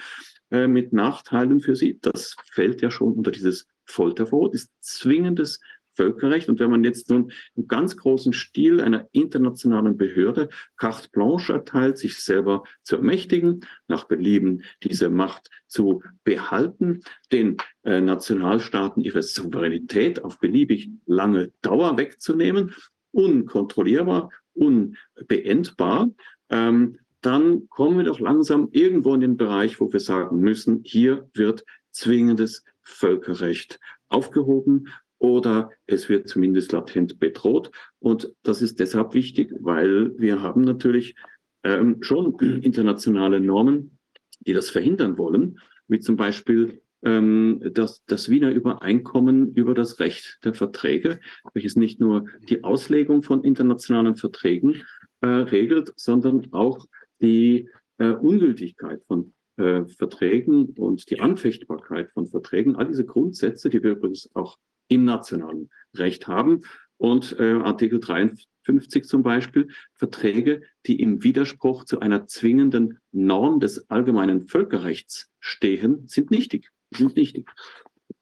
[0.52, 1.98] äh, mit Nachteilen für sie.
[2.02, 5.60] Das fällt ja schon unter dieses Folterverbot, ist zwingendes
[5.96, 6.50] Völkerrecht.
[6.50, 11.98] Und wenn man jetzt nun im ganz großen Stil einer internationalen Behörde carte blanche erteilt,
[11.98, 17.02] sich selber zu ermächtigen, nach Belieben diese Macht zu behalten,
[17.32, 22.74] den äh, Nationalstaaten ihre Souveränität auf beliebig lange Dauer wegzunehmen,
[23.12, 26.12] unkontrollierbar, unbeendbar,
[26.50, 31.28] ähm, dann kommen wir doch langsam irgendwo in den Bereich, wo wir sagen müssen, hier
[31.34, 34.90] wird zwingendes Völkerrecht aufgehoben
[35.26, 37.72] oder es wird zumindest latent bedroht.
[38.00, 41.16] Und das ist deshalb wichtig, weil wir haben natürlich
[41.64, 43.98] ähm, schon internationale Normen,
[44.40, 50.40] die das verhindern wollen, wie zum Beispiel ähm, das, das Wiener Übereinkommen über das Recht
[50.44, 51.20] der Verträge,
[51.54, 54.84] welches nicht nur die Auslegung von internationalen Verträgen
[55.22, 56.86] äh, regelt, sondern auch
[57.20, 63.82] die äh, Ungültigkeit von äh, Verträgen und die Anfechtbarkeit von Verträgen, all diese Grundsätze, die
[63.82, 66.62] wir übrigens auch im nationalen Recht haben.
[66.98, 73.90] Und äh, Artikel 53 zum Beispiel, Verträge, die im Widerspruch zu einer zwingenden Norm des
[73.90, 76.70] allgemeinen Völkerrechts stehen, sind nichtig.
[76.92, 77.50] Sind nichtig.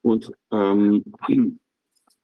[0.02, 1.04] Und ähm,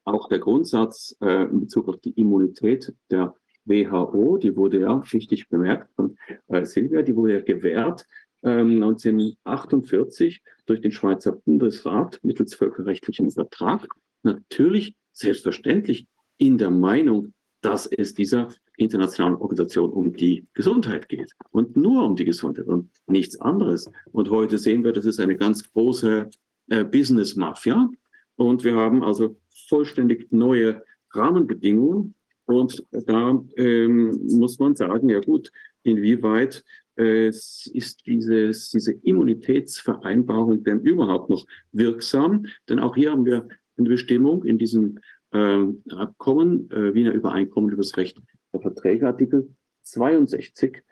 [0.05, 5.49] auch der Grundsatz äh, in Bezug auf die Immunität der WHO, die wurde ja richtig
[5.49, 6.17] bemerkt von
[6.49, 8.07] äh, Silvia, die wurde ja gewährt
[8.43, 13.87] 1948 ähm, durch den Schweizer Bundesrat mittels völkerrechtlichem Vertrag
[14.23, 16.07] natürlich selbstverständlich
[16.39, 22.17] in der Meinung, dass es dieser internationalen Organisation um die Gesundheit geht und nur um
[22.17, 23.91] die Gesundheit und nichts anderes.
[24.13, 26.31] Und heute sehen wir, das ist eine ganz große
[26.69, 27.91] äh, Business-Mafia
[28.37, 29.37] und wir haben also
[29.69, 30.83] vollständig neue
[31.13, 32.15] Rahmenbedingungen
[32.47, 36.65] und da ähm, muss man sagen, ja gut, inwieweit
[36.99, 42.47] äh, ist dieses, diese Immunitätsvereinbarung denn überhaupt noch wirksam?
[42.69, 43.49] Denn auch hier haben wir
[43.81, 45.01] eine Bestimmung in diesem
[45.33, 48.21] äh, Abkommen, äh, Wiener Übereinkommen über das Recht
[48.53, 50.83] der Verträge, Artikel 62,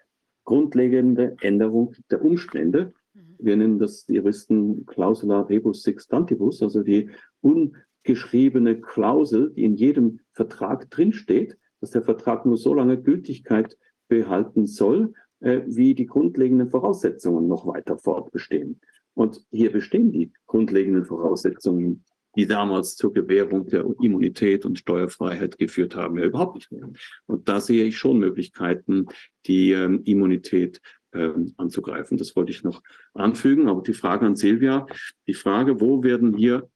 [0.44, 2.92] grundlegende Änderung der Umstände.
[3.14, 3.36] Mhm.
[3.38, 7.10] Wir nennen das die Juristen Clausula rebus sextantibus, also die
[7.40, 13.76] ungeschriebene Klausel, die in jedem Vertrag drinsteht, dass der Vertrag nur so lange Gültigkeit
[14.08, 18.80] behalten soll, äh, wie die grundlegenden Voraussetzungen noch weiter fortbestehen.
[19.14, 22.04] Und hier bestehen die grundlegenden Voraussetzungen
[22.36, 26.90] die damals zur Gewährung der Immunität und Steuerfreiheit geführt haben, ja überhaupt nicht mehr.
[27.26, 29.06] Und da sehe ich schon Möglichkeiten,
[29.46, 30.80] die ähm, Immunität
[31.12, 32.18] ähm, anzugreifen.
[32.18, 32.82] Das wollte ich noch
[33.14, 33.68] anfügen.
[33.68, 34.86] Aber die Frage an Silvia,
[35.26, 36.68] die Frage, wo werden hier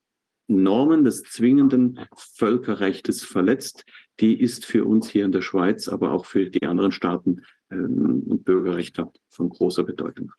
[0.49, 3.85] Normen des zwingenden Völkerrechts verletzt,
[4.21, 8.25] die ist für uns hier in der Schweiz, aber auch für die anderen Staaten ähm,
[8.29, 10.33] und Bürgerrechte von großer Bedeutung.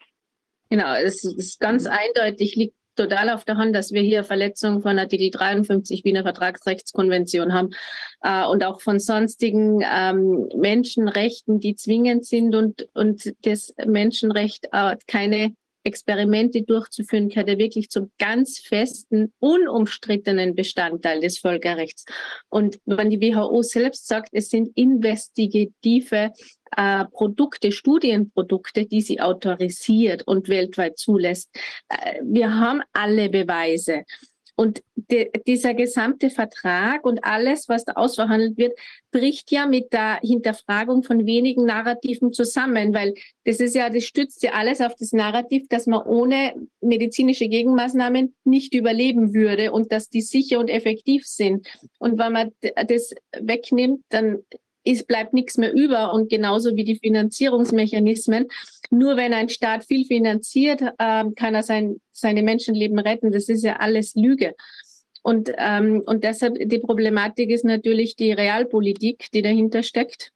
[0.69, 4.99] Genau, es ist ganz eindeutig, liegt total auf der Hand, dass wir hier Verletzungen von
[4.99, 7.71] Artikel 53 Wiener Vertragsrechtskonvention haben
[8.21, 14.95] äh, und auch von sonstigen ähm, Menschenrechten, die zwingend sind und, und das Menschenrecht äh,
[15.07, 22.05] keine Experimente durchzuführen, gehört ja wirklich zum ganz festen, unumstrittenen Bestandteil des Völkerrechts.
[22.49, 26.31] Und wenn die WHO selbst sagt, es sind investigative
[26.77, 31.49] äh, Produkte, Studienprodukte, die sie autorisiert und weltweit zulässt.
[31.89, 34.03] Äh, wir haben alle Beweise.
[34.55, 38.77] Und de, dieser gesamte Vertrag und alles, was da ausverhandelt wird,
[39.11, 44.43] bricht ja mit der Hinterfragung von wenigen Narrativen zusammen, weil das ist ja, das stützt
[44.43, 50.09] ja alles auf das Narrativ, dass man ohne medizinische Gegenmaßnahmen nicht überleben würde und dass
[50.09, 51.67] die sicher und effektiv sind.
[51.97, 52.51] Und wenn man
[52.87, 54.43] das wegnimmt, dann
[54.83, 58.47] ist, bleibt nichts mehr über und genauso wie die Finanzierungsmechanismen.
[58.89, 63.31] Nur wenn ein Staat viel finanziert, äh, kann er sein, seine Menschenleben retten.
[63.31, 64.55] Das ist ja alles Lüge.
[65.23, 70.31] Und, ähm, und deshalb die Problematik ist natürlich die Realpolitik, die dahinter steckt.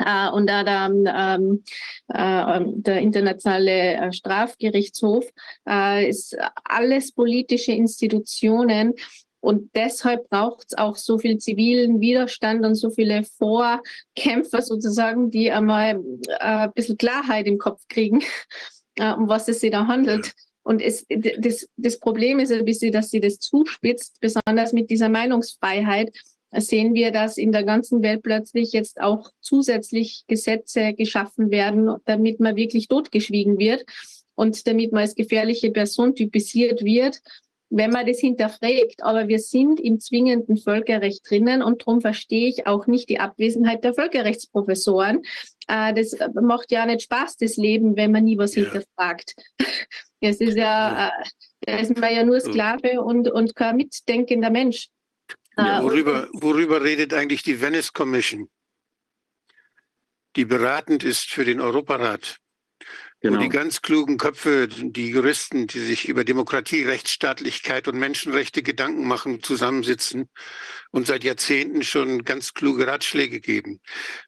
[0.00, 1.64] Uh, und da der, ähm,
[2.06, 5.26] äh, der internationale äh, Strafgerichtshof
[5.68, 8.94] äh, ist alles politische Institutionen,
[9.40, 15.50] und deshalb braucht es auch so viel zivilen Widerstand und so viele Vorkämpfer sozusagen, die
[15.50, 18.22] einmal äh, ein bisschen Klarheit im Kopf kriegen,
[18.96, 20.32] äh, um was es sich da handelt.
[20.64, 25.08] Und es, das, das Problem ist ein bisschen, dass sie das zuspitzt, besonders mit dieser
[25.08, 26.12] Meinungsfreiheit
[26.52, 32.40] sehen wir, dass in der ganzen Welt plötzlich jetzt auch zusätzlich Gesetze geschaffen werden, damit
[32.40, 33.84] man wirklich totgeschwiegen wird
[34.34, 37.20] und damit man als gefährliche Person typisiert wird
[37.70, 39.02] wenn man das hinterfragt.
[39.02, 43.84] Aber wir sind im zwingenden Völkerrecht drinnen und darum verstehe ich auch nicht die Abwesenheit
[43.84, 45.22] der Völkerrechtsprofessoren.
[45.68, 48.64] Äh, das macht ja nicht Spaß, das Leben, wenn man nie was ja.
[48.64, 49.34] hinterfragt.
[50.20, 51.24] Es ist ja, äh,
[51.60, 54.88] da ist man ja nur Sklave und, und kein mitdenkender Mensch.
[55.56, 58.50] Ja, äh, worüber, worüber redet eigentlich die Venice Commission,
[60.34, 62.40] die beratend ist für den Europarat?
[63.20, 63.38] Genau.
[63.38, 69.08] Wo die ganz klugen Köpfe, die Juristen, die sich über Demokratie, Rechtsstaatlichkeit und Menschenrechte Gedanken
[69.08, 70.28] machen, zusammensitzen
[70.92, 73.80] und seit Jahrzehnten schon ganz kluge Ratschläge geben.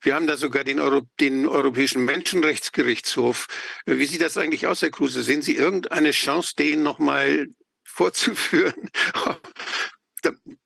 [0.03, 3.47] Wir haben da sogar den, Euro den Europäischen Menschenrechtsgerichtshof.
[3.87, 5.23] Wie sieht das eigentlich aus, Herr Kruse?
[5.23, 7.47] Sehen Sie irgendeine Chance, den nochmal
[7.85, 8.91] vorzuführen?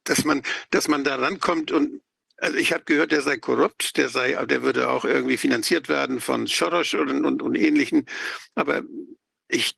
[0.04, 2.00] dass man, dass man da rankommt und
[2.44, 6.20] also ich habe gehört, der sei korrupt, der sei, der würde auch irgendwie finanziert werden
[6.20, 8.04] von Soros und, und, und ähnlichen.
[8.54, 8.82] Aber
[9.48, 9.72] ich,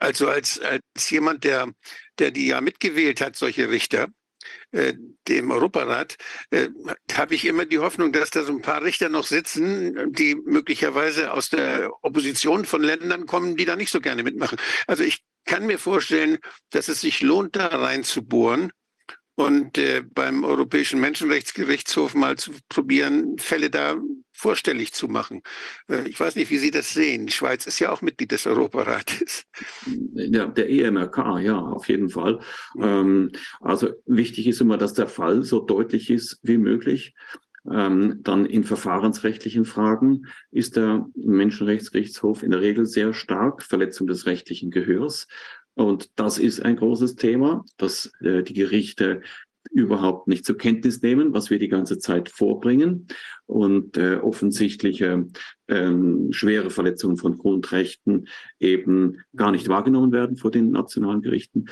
[0.00, 1.72] also als, als jemand, der,
[2.18, 4.08] der die ja mitgewählt hat, solche Richter,
[4.72, 4.94] äh,
[5.28, 6.16] dem Europarat,
[6.50, 6.70] äh,
[7.12, 11.32] habe ich immer die Hoffnung, dass da so ein paar Richter noch sitzen, die möglicherweise
[11.32, 14.58] aus der Opposition von Ländern kommen, die da nicht so gerne mitmachen.
[14.88, 16.38] Also ich kann mir vorstellen,
[16.70, 18.72] dass es sich lohnt, da reinzubohren
[19.38, 23.96] und äh, beim Europäischen Menschenrechtsgerichtshof mal zu probieren, Fälle da
[24.32, 25.42] vorstellig zu machen.
[25.88, 27.26] Äh, ich weiß nicht, wie Sie das sehen.
[27.26, 29.44] Die Schweiz ist ja auch Mitglied des Europarates.
[30.14, 32.40] Ja, der EMRK, ja, auf jeden Fall.
[32.80, 37.14] Ähm, also wichtig ist immer, dass der Fall so deutlich ist wie möglich.
[37.70, 44.26] Ähm, dann in verfahrensrechtlichen Fragen ist der Menschenrechtsgerichtshof in der Regel sehr stark, Verletzung des
[44.26, 45.28] rechtlichen Gehörs.
[45.78, 49.22] Und das ist ein großes Thema, dass äh, die Gerichte
[49.70, 53.06] überhaupt nicht zur Kenntnis nehmen, was wir die ganze Zeit vorbringen
[53.46, 55.28] und äh, offensichtliche
[55.68, 58.26] ähm, schwere Verletzungen von Grundrechten
[58.58, 61.66] eben gar nicht wahrgenommen werden vor den nationalen Gerichten.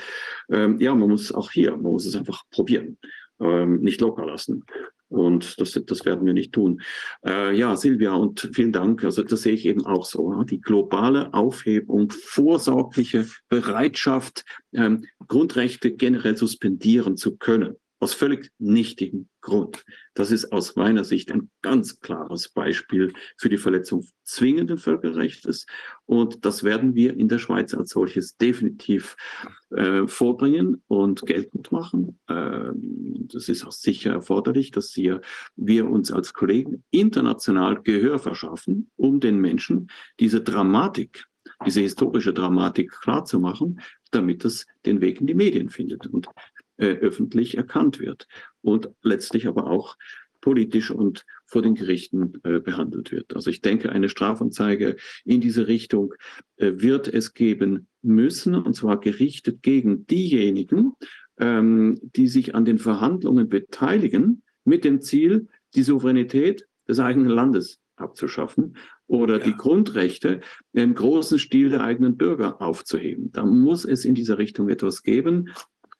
[0.49, 2.97] Ähm, ja, man muss auch hier, man muss es einfach probieren,
[3.41, 4.63] ähm, nicht locker lassen.
[5.09, 6.81] Und das, das werden wir nicht tun.
[7.25, 9.03] Äh, ja, Silvia, und vielen Dank.
[9.03, 10.43] Also das sehe ich eben auch so.
[10.43, 19.83] Die globale Aufhebung, vorsorgliche Bereitschaft, ähm, Grundrechte generell suspendieren zu können aus völlig nichtigem Grund.
[20.13, 25.65] Das ist aus meiner Sicht ein ganz klares Beispiel für die Verletzung zwingenden Völkerrechts.
[26.05, 29.15] Und das werden wir in der Schweiz als solches definitiv
[29.71, 32.19] äh, vorbringen und geltend machen.
[32.29, 35.21] Ähm, das ist auch sicher erforderlich, dass wir,
[35.55, 41.25] wir uns als Kollegen international Gehör verschaffen, um den Menschen diese Dramatik
[41.65, 46.05] diese historische Dramatik klarzumachen, damit es den Weg in die Medien findet.
[46.07, 46.27] Und
[46.77, 48.27] äh, öffentlich erkannt wird
[48.61, 49.95] und letztlich aber auch
[50.41, 53.35] politisch und vor den Gerichten äh, behandelt wird.
[53.35, 56.13] Also ich denke, eine Strafanzeige in diese Richtung
[56.57, 60.93] äh, wird es geben müssen, und zwar gerichtet gegen diejenigen,
[61.39, 67.79] ähm, die sich an den Verhandlungen beteiligen, mit dem Ziel, die Souveränität des eigenen Landes
[67.95, 69.45] abzuschaffen oder ja.
[69.45, 70.41] die Grundrechte
[70.73, 73.31] im großen Stil der eigenen Bürger aufzuheben.
[73.31, 75.53] Da muss es in dieser Richtung etwas geben.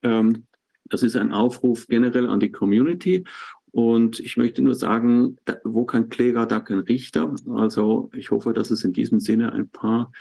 [0.04, 0.46] Ähm,
[0.90, 3.24] das ist ein Aufruf generell an die Community.
[3.72, 7.36] Und ich möchte nur sagen, wo kein Kläger, da kein Richter.
[7.54, 10.12] Also ich hoffe, dass es in diesem Sinne ein paar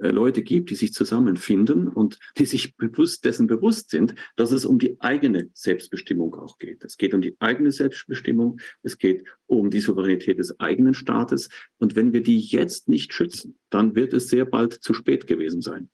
[0.00, 4.64] äh, Leute gibt, die sich zusammenfinden und die sich bewusst dessen bewusst sind, dass es
[4.64, 6.84] um die eigene Selbstbestimmung auch geht.
[6.84, 11.48] Es geht um die eigene Selbstbestimmung, es geht um die Souveränität des eigenen Staates.
[11.78, 15.60] Und wenn wir die jetzt nicht schützen, dann wird es sehr bald zu spät gewesen
[15.60, 15.90] sein.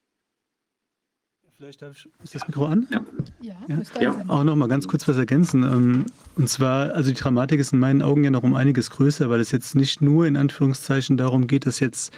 [1.58, 2.86] Vielleicht darf ich, ist das Mikro an?
[2.90, 3.00] Ja.
[3.40, 4.24] Ja, ja.
[4.28, 5.62] Auch noch mal ganz kurz was ergänzen.
[5.62, 6.04] Ähm,
[6.34, 9.40] und zwar, also die Dramatik ist in meinen Augen ja noch um einiges größer, weil
[9.40, 12.12] es jetzt nicht nur in Anführungszeichen darum geht, dass jetzt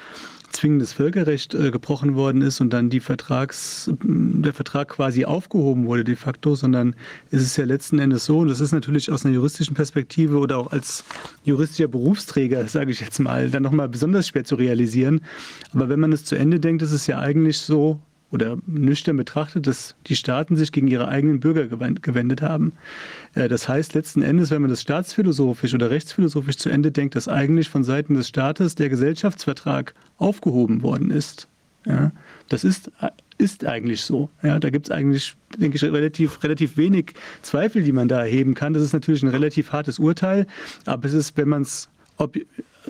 [0.51, 6.03] zwingendes Völkerrecht äh, gebrochen worden ist und dann die Vertrags, der Vertrag quasi aufgehoben wurde
[6.03, 6.97] de facto, sondern
[7.31, 10.59] es ist ja letzten Endes so, und das ist natürlich aus einer juristischen Perspektive oder
[10.59, 11.05] auch als
[11.45, 15.21] juristischer Berufsträger, sage ich jetzt mal, dann nochmal besonders schwer zu realisieren.
[15.75, 18.01] Aber wenn man es zu Ende denkt, ist es ja eigentlich so,
[18.31, 22.73] oder nüchtern betrachtet, dass die Staaten sich gegen ihre eigenen Bürger gewendet haben.
[23.35, 27.29] Äh, das heißt letzten Endes, wenn man das staatsphilosophisch oder rechtsphilosophisch zu Ende denkt, dass
[27.29, 31.49] eigentlich von Seiten des Staates der Gesellschaftsvertrag aufgehoben worden ist.
[31.87, 32.13] Ja,
[32.49, 32.91] das ist,
[33.39, 34.29] ist eigentlich so.
[34.43, 38.55] Ja, da gibt es eigentlich, denke ich, relativ, relativ wenig Zweifel, die man da erheben
[38.55, 38.75] kann.
[38.75, 40.47] Das ist natürlich ein relativ hartes Urteil,
[40.85, 41.89] aber es ist, wenn man es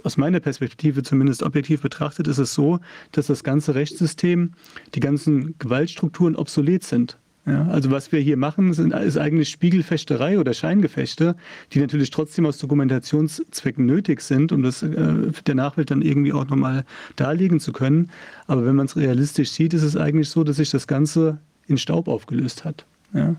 [0.05, 2.81] aus meiner Perspektive zumindest objektiv betrachtet, ist es so,
[3.13, 4.53] dass das ganze Rechtssystem,
[4.95, 7.19] die ganzen Gewaltstrukturen obsolet sind.
[7.49, 11.35] Ja, also was wir hier machen, sind, ist eigentlich Spiegelfechterei oder Scheingefechte,
[11.73, 16.47] die natürlich trotzdem aus Dokumentationszwecken nötig sind, um das äh, der Nachwelt dann irgendwie auch
[16.47, 16.85] nochmal
[17.17, 18.11] darlegen zu können.
[18.47, 21.79] Aber wenn man es realistisch sieht, ist es eigentlich so, dass sich das Ganze in
[21.79, 22.85] Staub aufgelöst hat.
[23.15, 23.37] Ja.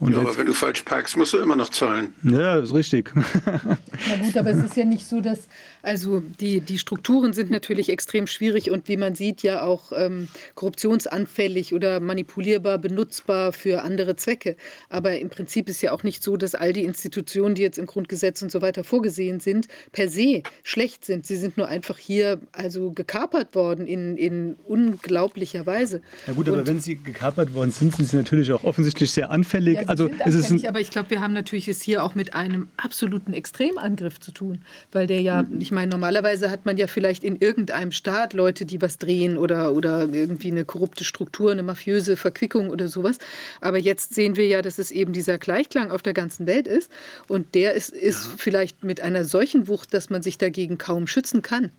[0.00, 2.14] Und ja, aber wenn du falsch parkst, musst du immer noch zahlen.
[2.22, 3.12] Ja, ist richtig.
[3.46, 5.48] Na gut, aber es ist ja nicht so, dass,
[5.84, 10.28] also die, die Strukturen sind natürlich extrem schwierig und wie man sieht, ja auch ähm,
[10.54, 14.56] korruptionsanfällig oder manipulierbar, benutzbar für andere Zwecke.
[14.88, 17.86] Aber im Prinzip ist ja auch nicht so, dass all die Institutionen, die jetzt im
[17.86, 21.26] Grundgesetz und so weiter vorgesehen sind, per se schlecht sind.
[21.26, 26.00] Sie sind nur einfach hier also gekapert worden in, in unglaublicher Weise.
[26.26, 29.30] Ja gut, aber und, wenn sie gekapert worden sind, sind sie natürlich auch offensichtlich sehr
[29.30, 29.76] anfällig.
[29.76, 32.34] Ja, also es ist ein, aber ich glaube, wir haben natürlich es hier auch mit
[32.34, 34.60] einem absoluten Extremangriff zu tun,
[34.92, 35.60] weil der ja, mhm.
[35.74, 39.74] Ich meine, normalerweise hat man ja vielleicht in irgendeinem Staat Leute, die was drehen oder,
[39.74, 43.18] oder irgendwie eine korrupte Struktur, eine mafiöse Verquickung oder sowas.
[43.60, 46.92] Aber jetzt sehen wir ja, dass es eben dieser Gleichklang auf der ganzen Welt ist
[47.26, 48.32] und der ist, ist ja.
[48.36, 51.72] vielleicht mit einer solchen Wucht, dass man sich dagegen kaum schützen kann.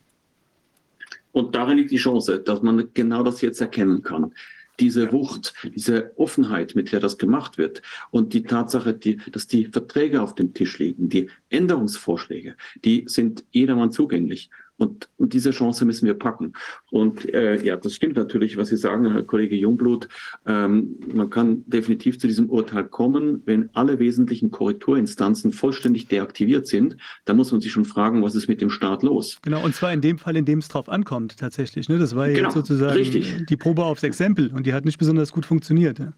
[1.32, 4.34] Und darin liegt die Chance, dass man genau das jetzt erkennen kann
[4.80, 7.82] diese Wucht, diese Offenheit, mit der das gemacht wird
[8.12, 13.46] und die Tatsache, die, dass die Verträge auf dem Tisch liegen, die Änderungsvorschläge, die sind
[13.52, 14.50] jedermann zugänglich.
[14.78, 16.54] Und, und diese Chance müssen wir packen.
[16.92, 20.10] Und äh, ja, das stimmt natürlich, was Sie sagen, Herr Kollege Jungblut.
[20.46, 26.98] Ähm, man kann definitiv zu diesem Urteil kommen, wenn alle wesentlichen Korrekturinstanzen vollständig deaktiviert sind.
[27.24, 29.40] Dann muss man sich schon fragen, was ist mit dem Staat los?
[29.42, 31.88] Genau, und zwar in dem Fall, in dem es drauf ankommt, tatsächlich.
[31.88, 31.98] Ne?
[31.98, 33.46] Das war ja genau, sozusagen richtig.
[33.48, 36.00] die Probe aufs Exempel und die hat nicht besonders gut funktioniert.
[36.00, 36.14] Ja?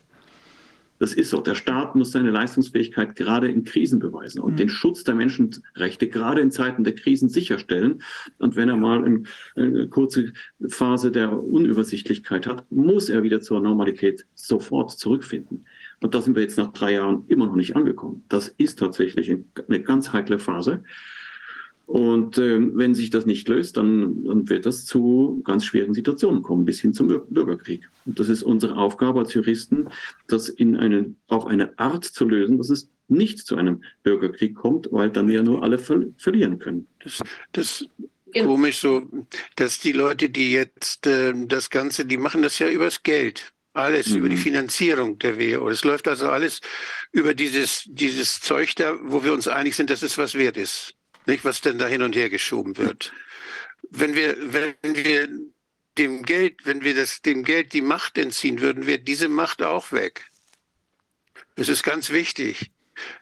[1.00, 1.42] Das ist so.
[1.42, 4.58] Der Staat muss seine Leistungsfähigkeit gerade in Krisen beweisen und mhm.
[4.58, 8.02] den Schutz der Menschenrechte gerade in Zeiten der Krisen sicherstellen.
[8.40, 9.24] Und wenn er mal eine,
[9.56, 10.34] eine kurze
[10.68, 15.66] Phase der Unübersichtlichkeit hat, muss er wieder zur Normalität sofort zurückfinden.
[16.02, 18.24] Und da sind wir jetzt nach drei Jahren immer noch nicht angekommen.
[18.30, 19.36] Das ist tatsächlich
[19.68, 20.84] eine ganz heikle Phase.
[21.88, 26.44] Und äh, wenn sich das nicht löst, dann, dann, wird das zu ganz schweren Situationen
[26.44, 27.90] kommen, bis hin zum Bürgerkrieg.
[28.06, 29.88] Und das ist unsere Aufgabe als Juristen,
[30.28, 34.90] das in eine, auf eine Art zu lösen, dass es nicht zu einem Bürgerkrieg kommt,
[34.92, 36.88] weil dann ja nur alle ver verlieren können.
[37.02, 37.86] Das, das
[38.34, 39.04] komisch so,
[39.56, 43.54] dass die Leute, die jetzt äh, das Ganze, die machen das ja übers Geld.
[43.72, 44.18] Alles mhm.
[44.18, 44.42] über die mhm.
[44.42, 45.70] Finanzierung der WHO.
[45.70, 46.60] Es läuft also alles
[47.14, 50.97] über dieses, dieses Zeug da, wo wir uns einig sind, dass es was wert ist
[51.28, 53.14] nicht, was denn da hin und her geschoben wird.
[53.90, 55.30] Wenn wir, wenn wir
[55.98, 59.92] dem Geld, wenn wir das, dem Geld die Macht entziehen würden, wäre diese Macht auch
[59.92, 60.26] weg.
[61.56, 62.72] Das ist ganz wichtig.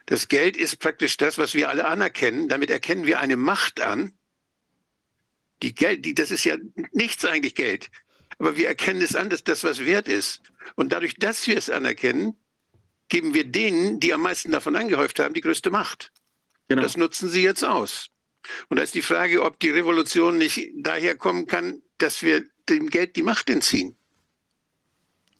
[0.06, 2.48] Das Geld ist praktisch das, was wir alle anerkennen.
[2.48, 4.12] Damit erkennen wir eine Macht an.
[5.62, 6.56] Die Geld, die, das ist ja
[6.92, 7.90] nichts eigentlich Geld.
[8.38, 10.42] Aber wir erkennen es an, dass das was wert ist.
[10.74, 12.36] Und dadurch, dass wir es anerkennen,
[13.08, 16.12] geben wir denen, die am meisten davon angehäuft haben, die größte Macht.
[16.68, 16.82] Genau.
[16.82, 18.08] Das nutzen sie jetzt aus.
[18.68, 22.90] Und da ist die Frage, ob die Revolution nicht daher kommen kann, dass wir dem
[22.90, 23.96] Geld die Macht entziehen.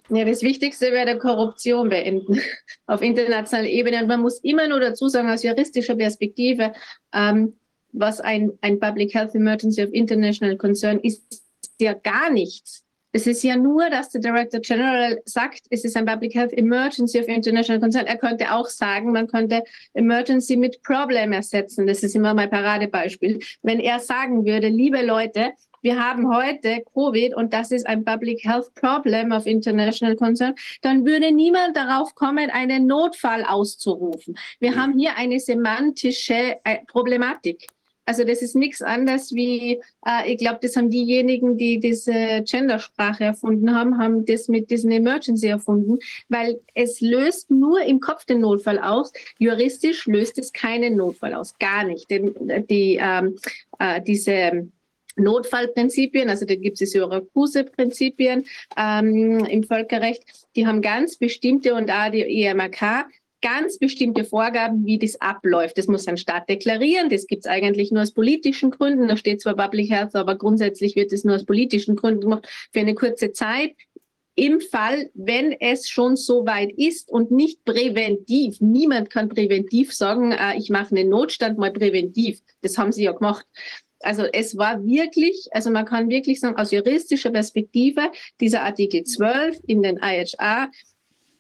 [0.08, 2.40] Ja, das Wichtigste wäre der Korruption beenden
[2.86, 4.00] auf internationaler Ebene.
[4.00, 6.72] Und man muss immer nur dazu sagen, aus juristischer Perspektive,
[7.12, 7.58] ähm,
[7.92, 11.42] was ein, ein Public Health Emergency of International Concern ist,
[11.80, 12.85] ja gar nichts.
[13.16, 17.18] Es ist ja nur, dass der Director General sagt, es ist ein Public Health Emergency
[17.18, 18.04] of International Concern.
[18.04, 19.62] Er könnte auch sagen, man könnte
[19.94, 21.86] Emergency mit Problem ersetzen.
[21.86, 23.40] Das ist immer mein Paradebeispiel.
[23.62, 28.44] Wenn er sagen würde, liebe Leute, wir haben heute Covid und das ist ein Public
[28.44, 34.36] Health Problem of International Concern, dann würde niemand darauf kommen, einen Notfall auszurufen.
[34.60, 37.66] Wir haben hier eine semantische äh, Problematik.
[38.06, 43.24] Also das ist nichts anderes wie, äh, ich glaube, das haben diejenigen, die diese Gendersprache
[43.24, 48.40] erfunden haben, haben das mit diesem Emergency erfunden, weil es löst nur im Kopf den
[48.40, 49.12] Notfall aus.
[49.38, 52.08] Juristisch löst es keinen Notfall aus, gar nicht.
[52.08, 52.32] Denn
[52.70, 53.36] die, ähm,
[53.80, 54.68] äh, diese
[55.16, 58.44] Notfallprinzipien, also da gibt es Syrakusa-Prinzipien
[58.76, 60.22] ähm, im Völkerrecht,
[60.54, 63.06] die haben ganz bestimmte und auch die EMRK
[63.42, 65.78] ganz bestimmte Vorgaben, wie das abläuft.
[65.78, 67.10] Das muss ein Staat deklarieren.
[67.10, 69.08] Das gibt es eigentlich nur aus politischen Gründen.
[69.08, 72.80] Da steht zwar Public Health, aber grundsätzlich wird es nur aus politischen Gründen gemacht für
[72.80, 73.74] eine kurze Zeit.
[74.38, 78.60] Im Fall, wenn es schon so weit ist und nicht präventiv.
[78.60, 82.40] Niemand kann präventiv sagen, äh, ich mache einen Notstand mal präventiv.
[82.60, 83.46] Das haben sie ja gemacht.
[84.00, 89.58] Also es war wirklich, also man kann wirklich sagen, aus juristischer Perspektive, dieser Artikel 12
[89.66, 90.70] in den IHA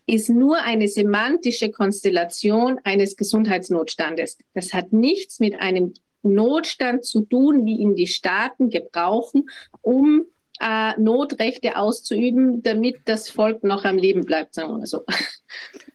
[0.06, 4.38] ist nur eine semantische Konstellation eines Gesundheitsnotstandes.
[4.54, 9.48] Das hat nichts mit einem Notstand zu tun, wie ihn die Staaten gebrauchen,
[9.80, 10.24] um
[10.60, 15.04] äh, Notrechte auszuüben, damit das Volk noch am Leben bleibt, sagen wir mal so.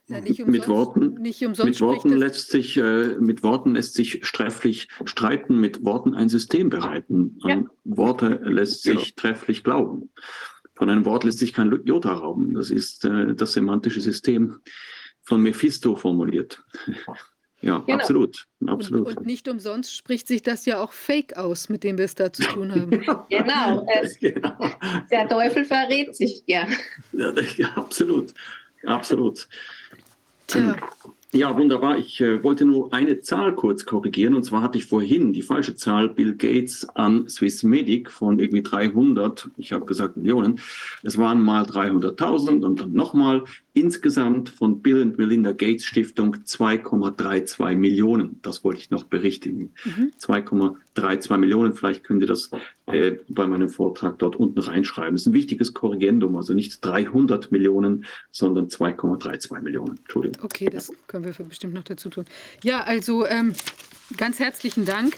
[0.08, 5.58] Ja, umsonst, mit Worten, mit Worten lässt sich, äh, mit Worten lässt sich trefflich streiten,
[5.58, 7.40] mit Worten ein System bereiten.
[7.46, 7.64] Ja.
[7.86, 9.12] Worte lässt sich ja.
[9.16, 10.10] trefflich glauben.
[10.82, 12.56] Von einem Wort lässt sich kein Jota rauben.
[12.56, 14.61] Das ist äh, das semantische System
[15.22, 16.64] von Mephisto formuliert.
[17.64, 18.00] Ja, genau.
[18.00, 18.48] absolut.
[18.66, 19.08] absolut.
[19.08, 22.16] Und, und, nicht umsonst spricht sich das ja auch Fake aus, mit dem wir es
[22.16, 22.90] da zu tun haben.
[23.30, 23.88] genau.
[24.01, 24.58] Es, genau.
[25.11, 26.68] Der Teufel verrät sich ja.
[27.11, 27.32] ja.
[27.58, 28.34] Ja, absolut.
[28.84, 29.48] Absolut.
[30.48, 30.76] Tja.
[31.34, 31.98] Ja, wunderbar.
[31.98, 34.35] Ich äh, wollte nur eine Zahl kurz korrigieren.
[34.35, 39.50] Und zwar hatte ich vorhin die falsche Zahl Bill Gates an Swissmedic von irgendwie 300.
[39.56, 40.60] Ich habe gesagt Millionen.
[41.03, 47.75] Es waren mal 300.000 und dann nochmal insgesamt von Bill und Melinda Gates Stiftung 2,32
[47.75, 48.40] Millionen.
[48.41, 49.74] Das wollte ich noch berichtigen.
[49.85, 50.11] Mhm.
[50.19, 51.74] 2,32 Millionen.
[51.74, 52.51] Vielleicht könnt ihr das
[52.88, 55.14] äh, bei meinem Vortrag dort unten reinschreiben.
[55.14, 56.35] Das ist ein wichtiges Korrigendum.
[56.35, 59.98] Also nicht 300 Millionen, sondern 2,32 Millionen.
[59.98, 60.43] Entschuldigung.
[60.43, 62.25] Okay, das können wir bestimmt noch dazu tun.
[62.64, 63.53] Ja, also ähm,
[64.17, 65.16] ganz herzlichen Dank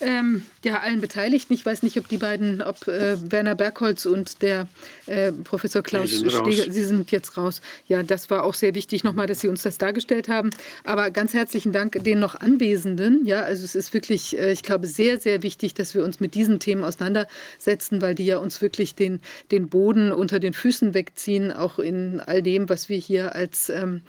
[0.00, 1.54] ähm, ja, allen Beteiligten.
[1.54, 4.66] Ich weiß nicht, ob die beiden, ob äh, Werner Bergholz und der
[5.06, 7.60] äh, Professor Klaus ja, Steger, Sie sind jetzt raus.
[7.86, 10.50] Ja, das war auch sehr wichtig nochmal, dass Sie uns das dargestellt haben.
[10.84, 13.24] Aber ganz herzlichen Dank den noch Anwesenden.
[13.24, 16.34] Ja, also es ist wirklich, äh, ich glaube, sehr, sehr wichtig, dass wir uns mit
[16.34, 19.20] diesen Themen auseinandersetzen, weil die ja uns wirklich den,
[19.52, 24.02] den Boden unter den Füßen wegziehen, auch in all dem, was wir hier als ähm,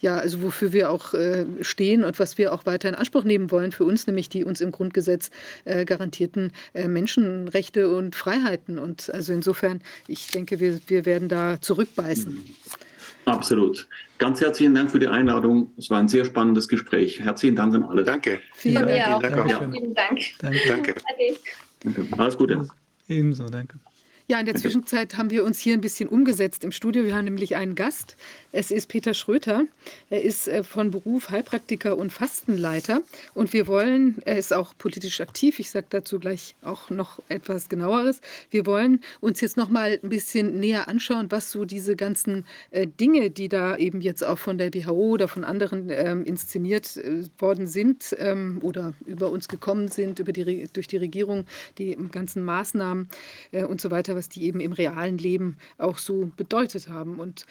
[0.00, 3.50] ja, also wofür wir auch äh, stehen und was wir auch weiter in Anspruch nehmen
[3.50, 5.30] wollen für uns, nämlich die uns im Grundgesetz
[5.64, 8.78] äh, garantierten äh, Menschenrechte und Freiheiten.
[8.78, 12.32] Und also insofern, ich denke, wir, wir werden da zurückbeißen.
[12.32, 12.44] Mhm.
[13.24, 13.88] Absolut.
[14.18, 15.72] Ganz herzlichen Dank für die Einladung.
[15.76, 17.20] Es war ein sehr spannendes Gespräch.
[17.20, 18.04] Herzlichen Dank an alle.
[18.04, 18.40] Danke.
[18.54, 19.20] Vielen, Dank.
[19.20, 19.50] Vielen Dank.
[19.50, 19.70] Ja.
[19.70, 20.20] Vielen Dank.
[20.38, 20.94] Danke.
[21.82, 22.06] Danke.
[22.16, 22.68] Alles Gute.
[23.08, 23.78] Ebenso, danke.
[24.28, 27.04] Ja, in der Zwischenzeit haben wir uns hier ein bisschen umgesetzt im Studio.
[27.04, 28.16] Wir haben nämlich einen Gast,
[28.56, 29.66] Es ist Peter Schröter.
[30.08, 33.02] Er ist äh, von Beruf Heilpraktiker und Fastenleiter.
[33.34, 37.68] Und wir wollen, er ist auch politisch aktiv, ich sage dazu gleich auch noch etwas
[37.68, 38.22] genaueres.
[38.50, 42.86] Wir wollen uns jetzt noch mal ein bisschen näher anschauen, was so diese ganzen äh,
[42.86, 47.24] Dinge, die da eben jetzt auch von der WHO oder von anderen ähm, inszeniert äh,
[47.38, 51.44] worden sind ähm, oder über uns gekommen sind, über die, durch die Regierung,
[51.76, 53.10] die ganzen Maßnahmen
[53.68, 57.20] und so weiter, was die eben im realen Leben auch so bedeutet haben.
[57.20, 57.44] Und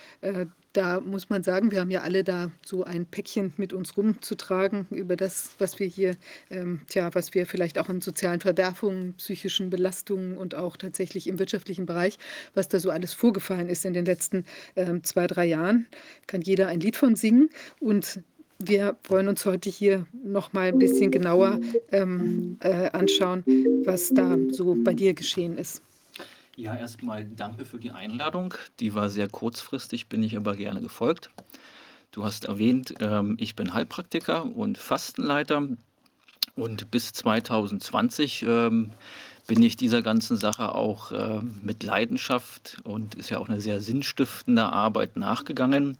[0.75, 4.87] da muss man sagen, wir haben ja alle da so ein Päckchen mit uns rumzutragen
[4.91, 6.17] über das, was wir hier,
[6.49, 11.39] ähm, tja, was wir vielleicht auch an sozialen Verwerfungen, psychischen Belastungen und auch tatsächlich im
[11.39, 12.17] wirtschaftlichen Bereich,
[12.53, 14.43] was da so alles vorgefallen ist in den letzten
[14.75, 15.87] ähm, zwei, drei Jahren,
[16.27, 17.49] kann jeder ein Lied von singen.
[17.79, 18.19] Und
[18.59, 21.59] wir wollen uns heute hier noch mal ein bisschen genauer
[21.91, 23.43] ähm, äh, anschauen,
[23.85, 25.81] was da so bei dir geschehen ist.
[26.55, 28.53] Ja, erstmal danke für die Einladung.
[28.79, 31.29] Die war sehr kurzfristig, bin ich aber gerne gefolgt.
[32.11, 35.67] Du hast erwähnt, ähm, ich bin Heilpraktiker und Fastenleiter
[36.55, 38.91] und bis 2020 ähm,
[39.47, 43.81] bin ich dieser ganzen Sache auch äh, mit Leidenschaft und ist ja auch eine sehr
[43.81, 45.97] sinnstiftende Arbeit nachgegangen,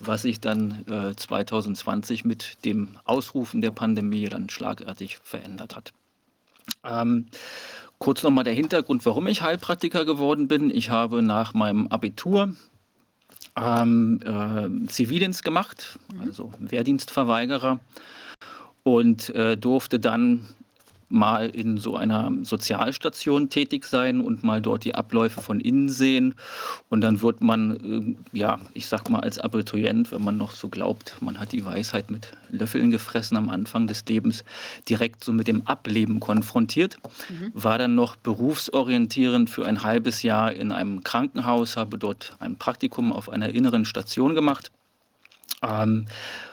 [0.00, 5.92] was sich dann äh, 2020 mit dem Ausrufen der Pandemie dann schlagartig verändert hat.
[6.84, 7.26] Ähm,
[8.02, 10.70] Kurz nochmal der Hintergrund, warum ich Heilpraktiker geworden bin.
[10.74, 12.52] Ich habe nach meinem Abitur
[13.56, 16.22] ähm, äh, Zivildienst gemacht, mhm.
[16.22, 17.78] also Wehrdienstverweigerer
[18.82, 20.48] und äh, durfte dann
[21.12, 26.34] mal in so einer Sozialstation tätig sein und mal dort die Abläufe von innen sehen.
[26.88, 30.68] Und dann wird man, äh, ja, ich sag mal als Abiturient, wenn man noch so
[30.68, 34.44] glaubt, man hat die Weisheit mit Löffeln gefressen am Anfang des Lebens,
[34.88, 36.98] direkt so mit dem Ableben konfrontiert.
[37.28, 37.50] Mhm.
[37.54, 43.12] War dann noch berufsorientierend für ein halbes Jahr in einem Krankenhaus, habe dort ein Praktikum
[43.12, 44.70] auf einer inneren Station gemacht.
[45.62, 46.06] Ähm,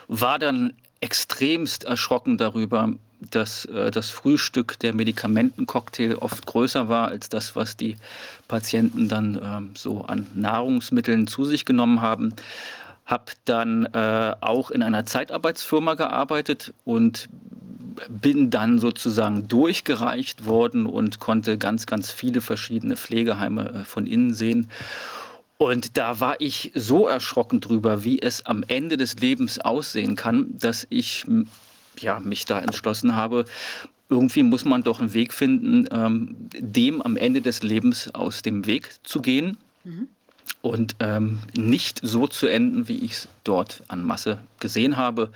[0.08, 7.30] war dann extremst erschrocken darüber, dass äh, das Frühstück der Medikamentencocktail oft größer war als
[7.30, 7.98] das, was die
[8.48, 12.34] Patienten dann äh, so an Nahrungsmitteln zu sich genommen haben.
[13.06, 17.28] Habe dann äh, auch in einer Zeitarbeitsfirma gearbeitet und
[18.08, 24.34] bin dann sozusagen durchgereicht worden und konnte ganz, ganz viele verschiedene Pflegeheime äh, von innen
[24.34, 24.70] sehen.
[25.58, 30.58] Und da war ich so erschrocken drüber, wie es am Ende des Lebens aussehen kann,
[30.58, 31.26] dass ich
[32.02, 33.46] ja, mich da entschlossen habe,
[34.10, 38.66] irgendwie muss man doch einen Weg finden, ähm, dem am Ende des Lebens aus dem
[38.66, 39.58] Weg zu gehen.
[39.84, 40.10] Mhm
[40.62, 45.30] und ähm, nicht so zu enden, wie ich es dort an Masse gesehen habe.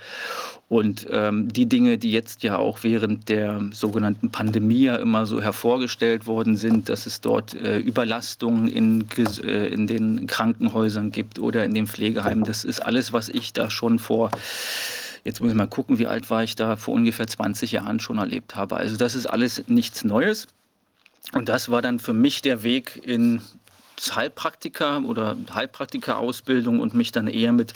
[0.68, 5.40] Und ähm, die Dinge, die jetzt ja auch während der sogenannten Pandemie ja immer so
[5.40, 9.06] hervorgestellt worden sind, dass es dort äh, Überlastungen in,
[9.42, 13.70] äh, in den Krankenhäusern gibt oder in den Pflegeheimen, das ist alles, was ich da
[13.70, 14.30] schon vor
[15.24, 18.18] Jetzt muss ich mal gucken, wie alt war ich da, vor ungefähr 20 Jahren schon
[18.18, 18.76] erlebt habe.
[18.76, 20.46] Also das ist alles nichts Neues.
[21.32, 23.40] Und das war dann für mich der Weg in
[24.14, 27.72] Heilpraktiker oder Heilpraktika-Ausbildung und mich dann eher mit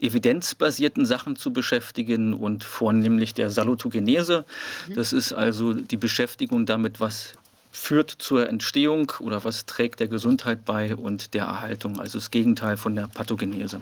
[0.00, 4.44] evidenzbasierten Sachen zu beschäftigen und vornehmlich der Salutogenese.
[4.88, 4.94] Mhm.
[4.94, 7.34] Das ist also die Beschäftigung damit, was
[7.70, 12.76] führt zur Entstehung oder was trägt der Gesundheit bei und der Erhaltung, also das Gegenteil
[12.76, 13.80] von der Pathogenese.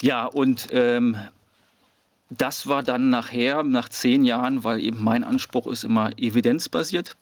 [0.00, 1.16] Ja, und ähm,
[2.30, 7.16] das war dann nachher, nach zehn Jahren, weil eben mein Anspruch ist immer evidenzbasiert,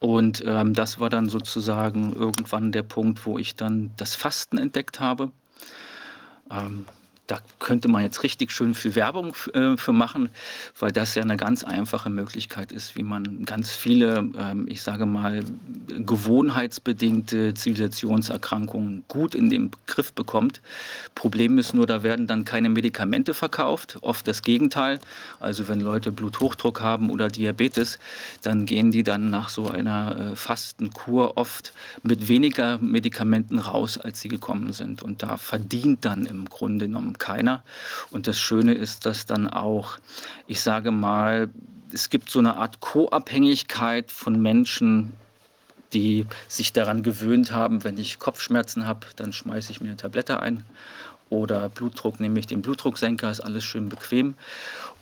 [0.00, 5.00] und ähm, das war dann sozusagen irgendwann der Punkt, wo ich dann das Fasten entdeckt
[5.00, 5.32] habe.
[6.50, 6.86] Ähm,
[7.28, 10.30] da könnte man jetzt richtig schön viel Werbung äh, für machen,
[10.78, 15.04] weil das ja eine ganz einfache Möglichkeit ist, wie man ganz viele, ähm, ich sage
[15.04, 15.44] mal,
[15.88, 20.62] gewohnheitsbedingte Zivilisationserkrankungen gut in den Griff bekommt.
[21.14, 24.98] Problem ist nur, da werden dann keine Medikamente verkauft, oft das Gegenteil.
[25.38, 27.98] Also wenn Leute Bluthochdruck haben oder Diabetes,
[28.40, 34.22] dann gehen die dann nach so einer äh, Fastenkur oft mit weniger Medikamenten raus, als
[34.22, 35.02] sie gekommen sind.
[35.02, 37.62] Und da verdient dann im Grunde genommen keiner.
[38.10, 39.98] Und das Schöne ist, dass dann auch,
[40.46, 41.50] ich sage mal,
[41.92, 45.12] es gibt so eine Art Co-Abhängigkeit von Menschen,
[45.92, 50.40] die sich daran gewöhnt haben, wenn ich Kopfschmerzen habe, dann schmeiße ich mir eine Tablette
[50.40, 50.64] ein.
[51.30, 54.34] Oder Blutdruck nehme ich den Blutdrucksenker, ist alles schön bequem.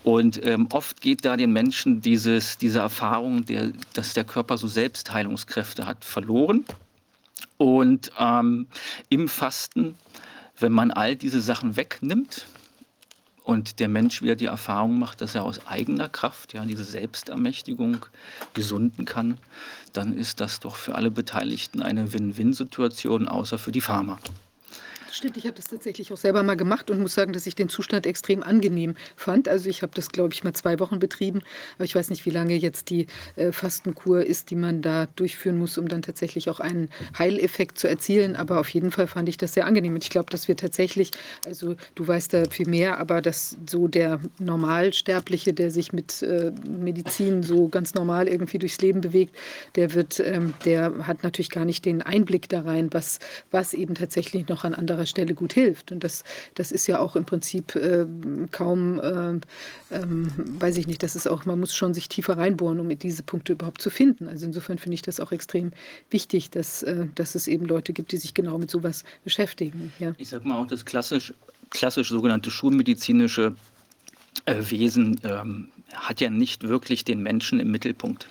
[0.03, 4.69] Und ähm, oft geht da den Menschen dieses, diese Erfahrung, der, dass der Körper so
[4.69, 6.65] Selbstheilungskräfte hat, verloren.
[7.59, 8.67] Und ähm,
[9.09, 9.97] im Fasten
[10.59, 12.47] wenn man all diese Sachen wegnimmt
[13.45, 18.07] und der Mensch wieder die Erfahrung macht, dass er aus eigener Kraft, ja, diese Selbstermächtigung
[18.55, 19.39] gesunden kann,
[19.93, 24.19] dann ist das doch für alle Beteiligten eine Win-Win-Situation, außer für die Pharma.
[25.17, 27.71] Stimmt, ich habe das tatsächlich auch selber mal gemacht und muss sagen, dass ich den
[27.71, 29.49] Zustand extrem angenehm fand.
[29.49, 31.41] Also ich habe das, glaube ich, mal zwei Wochen betrieben,
[31.77, 35.57] aber ich weiß nicht, wie lange jetzt die äh, Fastenkur ist, die man da durchführen
[35.57, 38.37] muss, um dann tatsächlich auch einen Heileffekt zu erzielen.
[38.37, 39.95] Aber auf jeden Fall fand ich das sehr angenehm.
[39.95, 41.13] Und ich glaube, dass wir tatsächlich,
[41.47, 46.53] also du weißt da viel mehr, aber dass so der Normalsterbliche, der sich mit äh,
[46.69, 49.35] Medizin so ganz normal irgendwie durchs Leben bewegt,
[49.77, 53.19] der wird, ähm, der hat natürlich gar nicht den Einblick da rein, was,
[53.51, 55.93] was eben tatsächlich noch an anderer Stelle gut hilft.
[55.93, 56.25] Und das,
[56.55, 58.07] das ist ja auch im Prinzip äh,
[58.51, 59.41] kaum, äh,
[59.91, 63.23] ähm, weiß ich nicht, das ist auch, man muss schon sich tiefer reinbohren, um diese
[63.23, 64.29] Punkte überhaupt zu finden.
[64.29, 65.73] Also insofern finde ich das auch extrem
[66.11, 69.93] wichtig, dass, äh, dass es eben Leute gibt, die sich genau mit sowas beschäftigen.
[69.99, 70.15] Ja.
[70.19, 71.33] Ich sage mal auch das klassisch,
[71.71, 73.55] klassisch sogenannte schulmedizinische
[74.45, 78.29] äh, Wesen ähm, hat ja nicht wirklich den Menschen im Mittelpunkt.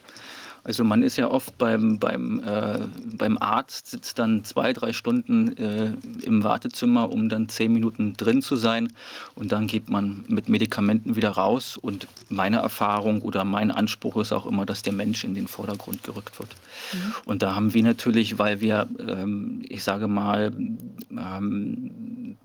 [0.65, 2.79] Also man ist ja oft beim, beim, äh,
[3.15, 5.91] beim Arzt, sitzt dann zwei, drei Stunden äh,
[6.23, 8.91] im Wartezimmer, um dann zehn Minuten drin zu sein.
[9.35, 11.77] Und dann geht man mit Medikamenten wieder raus.
[11.77, 16.01] Und meine Erfahrung oder mein Anspruch ist auch immer, dass der Mensch in den Vordergrund
[16.01, 16.49] gerückt wird.
[16.93, 17.13] Mhm.
[17.25, 20.51] Und da haben wir natürlich, weil wir, ähm, ich sage mal,
[21.11, 22.37] ähm,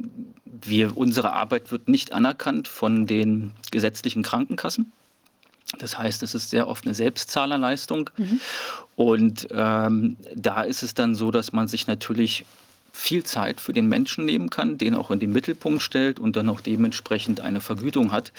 [0.44, 4.92] wir, unsere Arbeit wird nicht anerkannt von den gesetzlichen Krankenkassen.
[5.78, 8.10] Das heißt, es ist sehr oft eine Selbstzahlerleistung.
[8.16, 8.40] Mhm.
[8.96, 12.44] Und ähm, da ist es dann so, dass man sich natürlich
[12.92, 16.48] viel Zeit für den Menschen nehmen kann, den auch in den Mittelpunkt stellt und dann
[16.48, 18.32] auch dementsprechend eine Vergütung hat.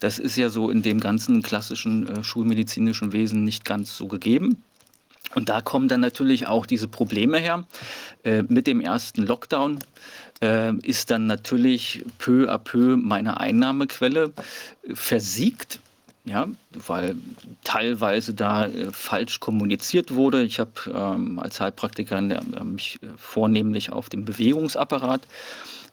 [0.00, 4.62] Das ist ja so in dem ganzen klassischen äh, schulmedizinischen Wesen nicht ganz so gegeben.
[5.34, 7.64] Und da kommen dann natürlich auch diese Probleme her.
[8.24, 9.78] Äh, mit dem ersten Lockdown
[10.42, 14.32] äh, ist dann natürlich peu à peu meine Einnahmequelle
[14.92, 15.80] versiegt
[16.24, 16.46] ja,
[16.86, 17.16] weil
[17.64, 20.42] teilweise da äh, falsch kommuniziert wurde.
[20.42, 25.22] Ich habe ähm, als Heilpraktiker äh, mich äh, vornehmlich auf den Bewegungsapparat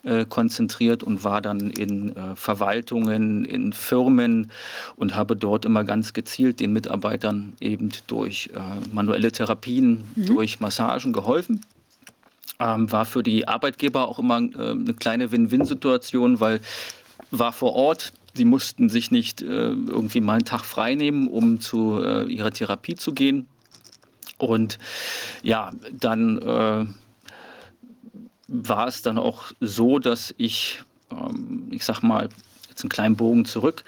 [0.03, 4.51] äh, konzentriert und war dann in äh, Verwaltungen, in Firmen
[4.95, 10.26] und habe dort immer ganz gezielt den Mitarbeitern eben durch äh, manuelle Therapien, mhm.
[10.28, 11.65] durch Massagen geholfen.
[12.60, 16.60] Ähm, war für die Arbeitgeber auch immer eine kleine Win-Win-Situation, weil
[17.31, 21.60] war vor Ort, Sie mussten sich nicht äh, irgendwie mal einen Tag frei nehmen, um
[21.60, 23.47] zu äh, ihrer Therapie zu gehen.
[24.38, 24.79] Und
[25.44, 26.85] ja, dann äh,
[28.47, 30.81] war es dann auch so, dass ich,
[31.12, 32.29] ähm, ich sag mal,
[32.69, 33.83] jetzt einen kleinen Bogen zurück,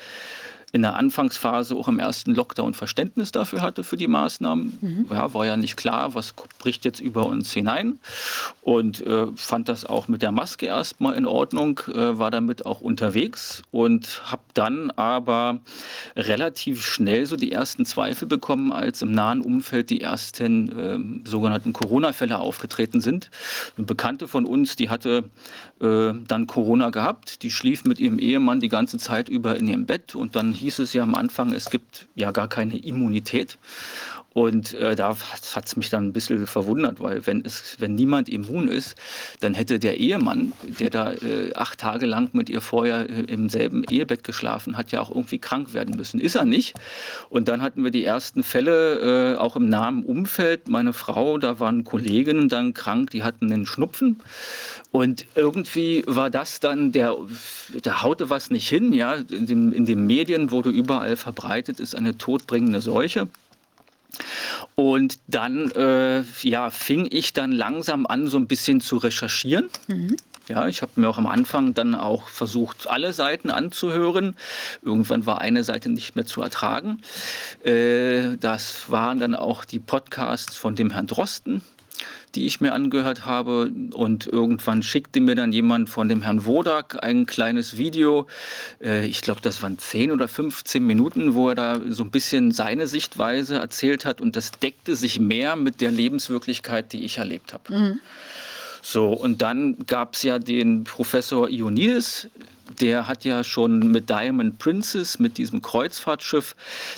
[0.71, 4.77] in der Anfangsphase auch im ersten Lockdown Verständnis dafür hatte für die Maßnahmen.
[4.81, 5.05] Mhm.
[5.09, 7.99] Ja, war ja nicht klar, was bricht jetzt über uns hinein.
[8.61, 12.81] Und äh, fand das auch mit der Maske erstmal in Ordnung, äh, war damit auch
[12.81, 15.59] unterwegs und habe dann aber
[16.15, 21.73] relativ schnell so die ersten Zweifel bekommen, als im nahen Umfeld die ersten äh, sogenannten
[21.73, 23.29] Corona-Fälle aufgetreten sind.
[23.77, 25.25] Eine Bekannte von uns, die hatte
[25.81, 29.85] äh, dann Corona gehabt, die schlief mit ihrem Ehemann die ganze Zeit über in ihrem
[29.85, 33.57] Bett und dann hieß es ja am Anfang, es gibt ja gar keine Immunität.
[34.33, 35.17] Und äh, da
[35.53, 38.95] hat es mich dann ein bisschen verwundert, weil wenn, es, wenn niemand immun ist,
[39.41, 43.49] dann hätte der Ehemann, der da äh, acht Tage lang mit ihr vorher äh, im
[43.49, 46.21] selben Ehebett geschlafen hat, ja auch irgendwie krank werden müssen.
[46.21, 46.75] Ist er nicht.
[47.29, 50.69] Und dann hatten wir die ersten Fälle, äh, auch im nahen Umfeld.
[50.69, 54.21] Meine Frau, da waren Kolleginnen dann krank, die hatten einen Schnupfen.
[54.91, 57.15] Und irgendwie war das dann, der,
[57.81, 59.15] da haute was nicht hin, ja.
[59.15, 63.29] In, dem, in den Medien wurde überall verbreitet, ist eine todbringende Seuche.
[64.75, 69.69] Und dann äh, ja, fing ich dann langsam an, so ein bisschen zu recherchieren.
[69.87, 70.17] Mhm.
[70.47, 74.35] Ja, ich habe mir auch am Anfang dann auch versucht, alle Seiten anzuhören.
[74.81, 77.01] Irgendwann war eine Seite nicht mehr zu ertragen.
[77.63, 81.61] Äh, das waren dann auch die Podcasts von dem Herrn Drosten,
[82.35, 83.71] die ich mir angehört habe.
[83.93, 88.27] Und irgendwann schickte mir dann jemand von dem Herrn Wodak ein kleines Video.
[88.81, 92.51] Äh, ich glaube, das waren 10 oder 15 Minuten, wo er da so ein bisschen
[92.51, 94.21] seine Sichtweise erzählt hat.
[94.21, 97.73] Und das deckte sich mehr mit der Lebenswirklichkeit, die ich erlebt habe.
[97.73, 97.99] Mhm.
[98.81, 102.29] So, und dann gab es ja den Professor Ioannidis,
[102.79, 106.55] der hat ja schon mit Diamond Princess, mit diesem Kreuzfahrtschiff,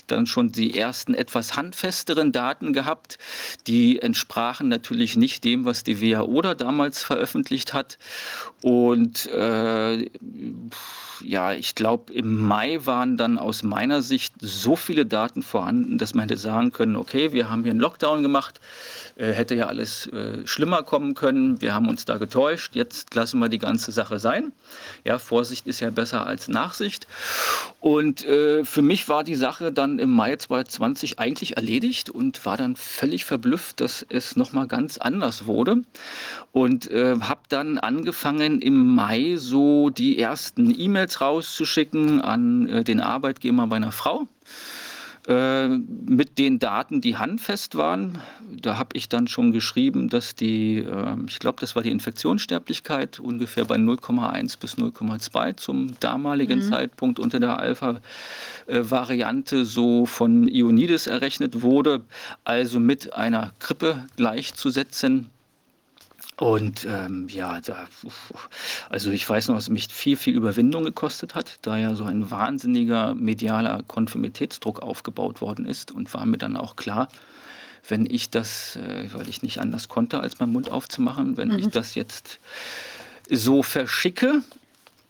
[0.07, 3.17] dann schon die ersten etwas handfesteren Daten gehabt.
[3.67, 7.97] Die entsprachen natürlich nicht dem, was die WHO da damals veröffentlicht hat.
[8.61, 10.09] Und äh,
[11.23, 16.13] ja, ich glaube, im Mai waren dann aus meiner Sicht so viele Daten vorhanden, dass
[16.13, 18.59] man hätte sagen können, okay, wir haben hier einen Lockdown gemacht,
[19.15, 23.39] äh, hätte ja alles äh, schlimmer kommen können, wir haben uns da getäuscht, jetzt lassen
[23.39, 24.51] wir die ganze Sache sein.
[25.03, 27.07] Ja, Vorsicht ist ja besser als Nachsicht.
[27.79, 32.57] Und äh, für mich war die Sache dann im Mai 2020 eigentlich erledigt und war
[32.57, 35.83] dann völlig verblüfft, dass es nochmal ganz anders wurde.
[36.51, 42.99] Und äh, habe dann angefangen im Mai so die ersten E-Mails rauszuschicken an äh, den
[42.99, 44.27] Arbeitgeber meiner Frau
[45.27, 48.19] äh, mit den Daten, die handfest waren.
[48.51, 53.21] Da habe ich dann schon geschrieben, dass die, äh, ich glaube, das war die Infektionssterblichkeit
[53.21, 56.69] ungefähr bei 0,1 bis 0,2 zum damaligen mhm.
[56.69, 62.01] Zeitpunkt unter der Alpha-Variante so von Ioannidis errechnet wurde,
[62.43, 65.29] also mit einer Grippe gleichzusetzen.
[66.37, 67.87] Und ähm, ja, da,
[68.89, 72.05] also ich weiß noch, dass es mich viel, viel Überwindung gekostet hat, da ja so
[72.05, 77.07] ein wahnsinniger medialer Konformitätsdruck aufgebaut worden ist und war mir dann auch klar,
[77.87, 81.59] wenn ich das, äh, weil ich nicht anders konnte, als meinen Mund aufzumachen, wenn mhm.
[81.59, 82.39] ich das jetzt
[83.29, 84.41] so verschicke,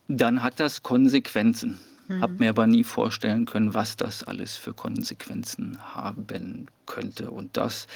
[0.07, 1.79] dann hat das Konsequenzen.
[2.07, 2.21] Mhm.
[2.21, 7.31] Habe mir aber nie vorstellen können, was das alles für Konsequenzen haben könnte.
[7.31, 7.87] Und das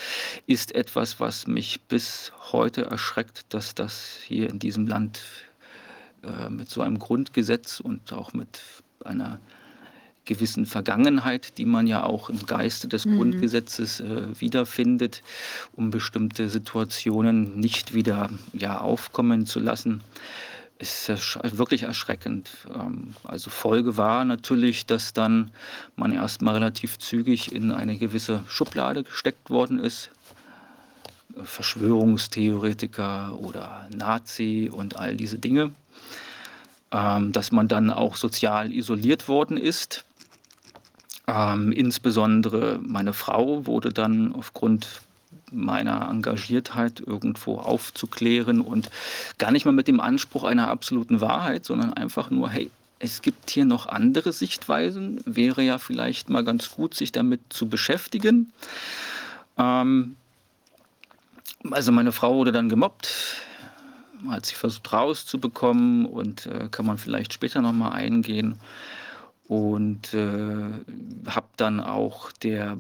[0.46, 5.22] ist etwas, was mich bis heute erschreckt, dass das hier in diesem Land
[6.24, 8.62] äh, mit so einem Grundgesetz und auch mit
[9.04, 9.40] einer
[10.26, 13.18] gewissen Vergangenheit, die man ja auch im Geiste des mhm.
[13.18, 15.24] Grundgesetzes äh, wiederfindet,
[15.74, 20.04] um bestimmte Situationen nicht wieder ja, aufkommen zu lassen
[20.80, 21.10] ist
[21.58, 22.50] wirklich erschreckend.
[22.74, 25.52] Ähm, also Folge war natürlich, dass dann
[25.96, 30.12] man erstmal relativ zügig in eine gewisse Schublade gesteckt worden ist.
[31.44, 35.72] Verschwörungstheoretiker oder Nazi und all diese Dinge.
[36.92, 40.06] Ähm, dass man dann auch sozial isoliert worden ist.
[41.28, 45.02] Ähm, insbesondere meine Frau wurde dann aufgrund
[45.52, 48.90] meiner Engagiertheit irgendwo aufzuklären und
[49.38, 53.50] gar nicht mal mit dem Anspruch einer absoluten Wahrheit, sondern einfach nur, hey, es gibt
[53.50, 58.52] hier noch andere Sichtweisen, wäre ja vielleicht mal ganz gut, sich damit zu beschäftigen.
[59.58, 60.16] Ähm,
[61.72, 63.44] also meine Frau wurde dann gemobbt,
[64.28, 68.60] hat sich versucht rauszubekommen und äh, kann man vielleicht später nochmal eingehen.
[69.48, 70.70] Und äh,
[71.28, 72.78] habe dann auch der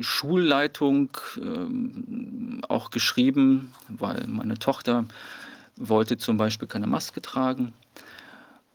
[0.00, 5.06] Schulleitung ähm, auch geschrieben, weil meine Tochter
[5.76, 7.72] wollte zum Beispiel keine Maske tragen.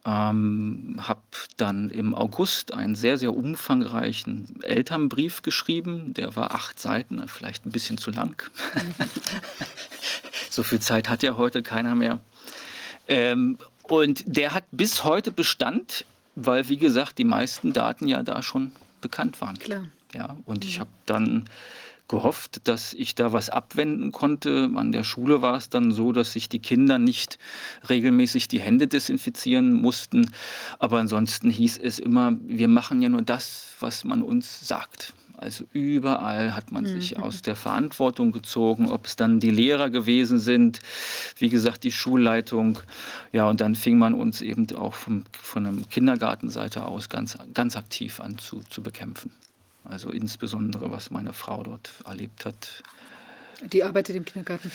[0.06, 1.22] Ähm, habe
[1.58, 6.14] dann im August einen sehr, sehr umfangreichen Elternbrief geschrieben.
[6.14, 8.50] Der war acht Seiten, vielleicht ein bisschen zu lang.
[10.50, 12.19] so viel Zeit hat ja heute keiner mehr.
[13.08, 18.42] Ähm, und der hat bis heute Bestand, weil, wie gesagt, die meisten Daten ja da
[18.42, 18.72] schon
[19.02, 19.60] bekannt waren.
[19.60, 19.85] Klar.
[20.14, 20.82] Ja, und ich mhm.
[20.82, 21.50] habe dann
[22.10, 24.70] gehofft, dass ich da was abwenden konnte.
[24.76, 27.38] An der Schule war es dann so, dass sich die Kinder nicht
[27.88, 30.32] regelmäßig die Hände desinfizieren mussten.
[30.80, 35.14] Aber ansonsten hieß es immer, wir machen ja nur das, was man uns sagt.
[35.38, 37.24] Also überall hat man sich mhm.
[37.24, 40.80] aus der Verantwortung gezogen, ob es dann die Lehrer gewesen sind,
[41.38, 42.80] wie gesagt, die Schulleitung.
[43.32, 47.78] Ja, und dann fing man uns eben auch vom, von der Kindergartenseite aus ganz, ganz
[47.78, 49.32] aktiv an zu, zu bekämpfen.
[49.90, 52.84] Also insbesondere, was meine Frau dort erlebt hat.
[53.62, 54.72] Die arbeitet im Kindergarten?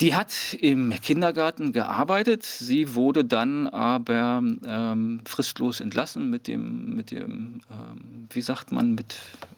[0.00, 2.42] Die hat im Kindergarten gearbeitet.
[2.42, 8.94] Sie wurde dann aber ähm, fristlos entlassen mit dem, mit dem ähm, wie sagt man,
[8.94, 9.14] mit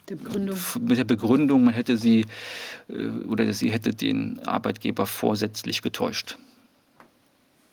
[0.09, 0.59] der Begründung.
[0.81, 2.27] mit der Begründung, man hätte sie
[2.89, 6.37] äh, oder sie hätte den Arbeitgeber vorsätzlich getäuscht.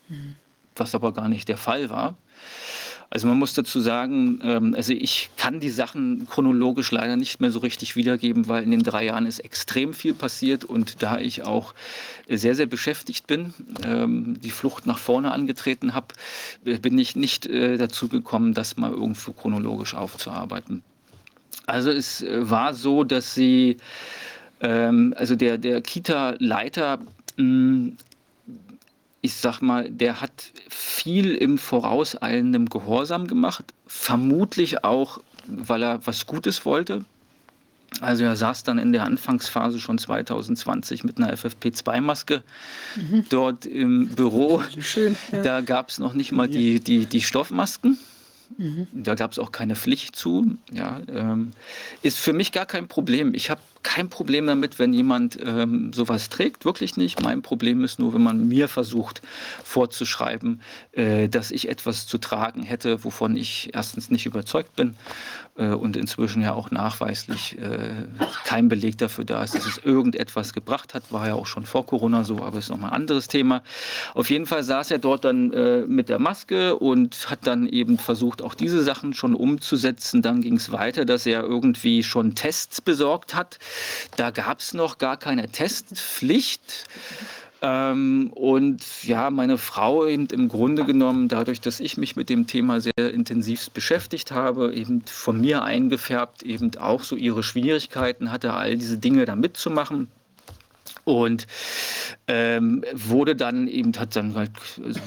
[0.08, 0.36] Mhm.
[0.74, 2.16] Was aber gar nicht der Fall war.
[3.14, 7.52] Also man muss dazu sagen, ähm, also ich kann die Sachen chronologisch leider nicht mehr
[7.52, 11.44] so richtig wiedergeben, weil in den drei Jahren ist extrem viel passiert und da ich
[11.44, 11.74] auch
[12.28, 16.08] sehr, sehr beschäftigt bin, ähm, die Flucht nach vorne angetreten habe,
[16.64, 20.82] äh, bin ich nicht äh, dazu gekommen, das mal irgendwo chronologisch aufzuarbeiten.
[21.66, 23.76] Also es äh, war so, dass sie,
[24.60, 26.98] ähm, also der, der Kita-Leiter
[29.24, 36.26] ich sag mal, der hat viel im vorauseilendem Gehorsam gemacht, vermutlich auch, weil er was
[36.26, 37.06] Gutes wollte.
[38.02, 42.42] Also er saß dann in der Anfangsphase schon 2020 mit einer FFP2-Maske
[42.96, 43.24] mhm.
[43.30, 44.62] dort im Büro.
[44.80, 45.40] Schön, ja.
[45.40, 47.98] Da gab es noch nicht mal die, die, die Stoffmasken.
[48.58, 48.88] Mhm.
[48.92, 50.58] Da gab es auch keine Pflicht zu.
[50.70, 51.52] Ja, ähm,
[52.02, 53.32] ist für mich gar kein Problem.
[53.32, 57.22] Ich habe kein Problem damit, wenn jemand ähm, sowas trägt, wirklich nicht.
[57.22, 59.22] Mein Problem ist nur, wenn man mir versucht
[59.62, 64.96] vorzuschreiben, äh, dass ich etwas zu tragen hätte, wovon ich erstens nicht überzeugt bin
[65.56, 67.90] und inzwischen ja auch nachweislich äh,
[68.44, 71.12] kein Beleg dafür da ist, dass es irgendetwas gebracht hat.
[71.12, 73.62] War ja auch schon vor Corona so, aber ist nochmal ein anderes Thema.
[74.14, 77.98] Auf jeden Fall saß er dort dann äh, mit der Maske und hat dann eben
[77.98, 80.22] versucht, auch diese Sachen schon umzusetzen.
[80.22, 83.58] Dann ging es weiter, dass er irgendwie schon Tests besorgt hat.
[84.16, 86.88] Da gab es noch gar keine Testpflicht.
[87.66, 92.46] Ähm, und ja, meine Frau eben im Grunde genommen, dadurch, dass ich mich mit dem
[92.46, 98.52] Thema sehr intensiv beschäftigt habe, eben von mir eingefärbt, eben auch so ihre Schwierigkeiten hatte,
[98.52, 100.08] all diese Dinge da mitzumachen.
[101.04, 101.46] Und
[102.26, 104.50] ähm, wurde dann eben, hat dann halt,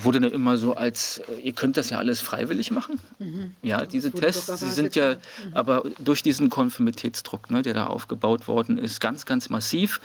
[0.04, 3.00] wurde dann immer so als, ihr könnt das ja alles freiwillig machen.
[3.18, 3.56] Mhm.
[3.64, 5.54] Ja, diese Tests, sie sind ja, mhm.
[5.54, 10.00] aber durch diesen Konformitätsdruck, ne, der da aufgebaut worden ist, ganz, ganz massiv,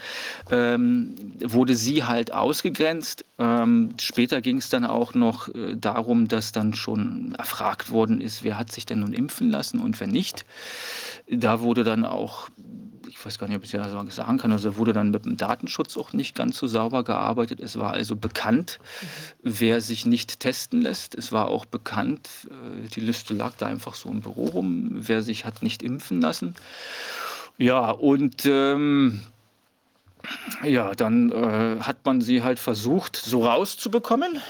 [0.49, 3.25] ähm, wurde sie halt ausgegrenzt.
[3.37, 8.43] Ähm, später ging es dann auch noch äh, darum, dass dann schon erfragt worden ist,
[8.43, 10.45] wer hat sich denn nun impfen lassen und wer nicht.
[11.29, 12.49] Da wurde dann auch
[13.13, 15.97] ich weiß gar nicht, ob ich ja sagen kann, also wurde dann mit dem Datenschutz
[15.97, 17.59] auch nicht ganz so sauber gearbeitet.
[17.59, 18.79] Es war also bekannt,
[19.43, 19.53] mhm.
[19.59, 21.13] wer sich nicht testen lässt.
[21.13, 25.21] Es war auch bekannt, äh, die Liste lag da einfach so im Büro rum, wer
[25.21, 26.55] sich hat nicht impfen lassen.
[27.59, 29.21] Ja, und ähm,
[30.63, 34.41] ja, dann äh, hat man sie halt versucht, so rauszubekommen,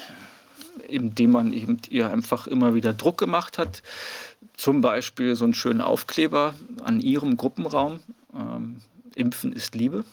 [0.88, 3.84] indem man eben ihr einfach immer wieder Druck gemacht hat.
[4.56, 8.00] Zum Beispiel so einen schönen Aufkleber an ihrem Gruppenraum
[8.36, 8.78] ähm,
[9.16, 10.06] Impfen ist Liebe.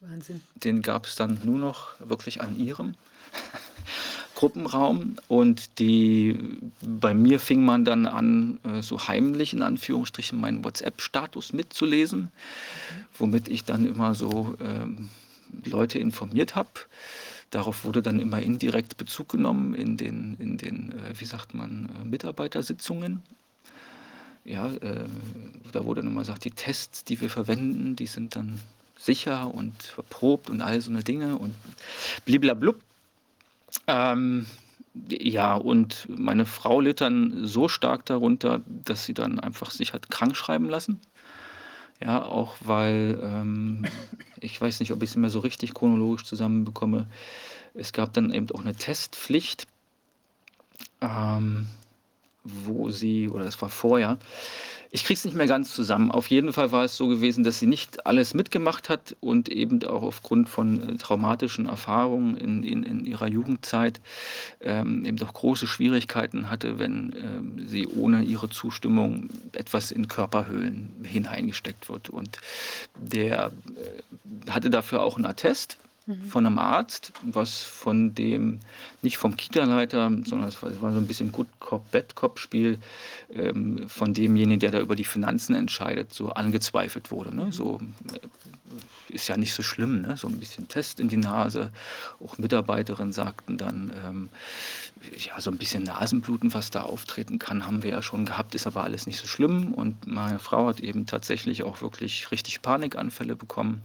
[0.00, 0.42] Wahnsinn.
[0.54, 2.94] Den gab es dann nur noch wirklich an ihrem
[4.34, 5.16] Gruppenraum.
[5.28, 6.38] Und die,
[6.80, 12.30] bei mir fing man dann an, äh, so heimlich in Anführungsstrichen meinen WhatsApp-Status mitzulesen,
[13.18, 15.08] womit ich dann immer so ähm,
[15.64, 16.70] Leute informiert habe.
[17.50, 21.88] Darauf wurde dann immer indirekt Bezug genommen in den, in den äh, wie sagt man,
[22.00, 23.22] äh, Mitarbeitersitzungen
[24.46, 25.06] ja, äh,
[25.72, 28.60] da wurde nochmal gesagt, die Tests, die wir verwenden, die sind dann
[28.98, 31.54] sicher und verprobt und all so eine Dinge und
[32.24, 32.80] bliblablub.
[33.86, 34.46] Ähm,
[35.10, 40.10] ja, und meine Frau litt dann so stark darunter, dass sie dann einfach sich hat
[40.10, 41.00] krank schreiben lassen.
[42.02, 43.84] Ja, auch weil, ähm,
[44.40, 47.06] ich weiß nicht, ob ich es mehr so richtig chronologisch zusammenbekomme.
[47.74, 49.66] Es gab dann eben auch eine Testpflicht.
[51.00, 51.66] Ähm,
[52.46, 54.18] wo sie, oder das war vorher,
[54.90, 56.10] ich kriege es nicht mehr ganz zusammen.
[56.10, 59.82] Auf jeden Fall war es so gewesen, dass sie nicht alles mitgemacht hat und eben
[59.84, 64.00] auch aufgrund von äh, traumatischen Erfahrungen in, in, in ihrer Jugendzeit
[64.60, 70.94] ähm, eben doch große Schwierigkeiten hatte, wenn ähm, sie ohne ihre Zustimmung etwas in Körperhöhlen
[71.02, 72.08] hineingesteckt wird.
[72.08, 72.38] Und
[72.98, 76.28] der äh, hatte dafür auch einen Attest Mhm.
[76.28, 78.60] von einem Arzt, was von dem,
[79.02, 82.78] nicht vom Kita-Leiter, sondern es war, so ein bisschen Good Cop, Bad Cop-Spiel,
[83.34, 87.34] ähm, von demjenigen, der da über die Finanzen entscheidet, so angezweifelt wurde.
[87.34, 87.50] Ne?
[87.50, 87.80] So
[88.12, 88.20] äh,
[89.12, 90.16] ist ja nicht so schlimm, ne?
[90.16, 91.72] so ein bisschen Test in die Nase.
[92.24, 94.28] Auch Mitarbeiterinnen sagten dann, ähm,
[95.18, 98.68] ja, so ein bisschen Nasenbluten, was da auftreten kann, haben wir ja schon gehabt, ist
[98.68, 99.74] aber alles nicht so schlimm.
[99.74, 103.82] Und meine Frau hat eben tatsächlich auch wirklich richtig Panikanfälle bekommen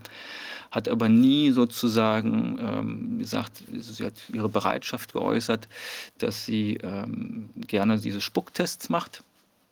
[0.72, 5.68] hat aber nie sozusagen ähm, gesagt, sie hat ihre Bereitschaft geäußert,
[6.18, 9.24] dass sie ähm, gerne diese Spucktests macht.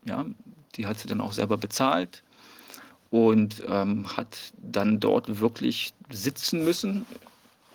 [0.06, 0.26] Ja,
[0.76, 2.22] die hat sie dann auch selber bezahlt
[3.10, 7.06] und ähm, hat dann dort wirklich sitzen müssen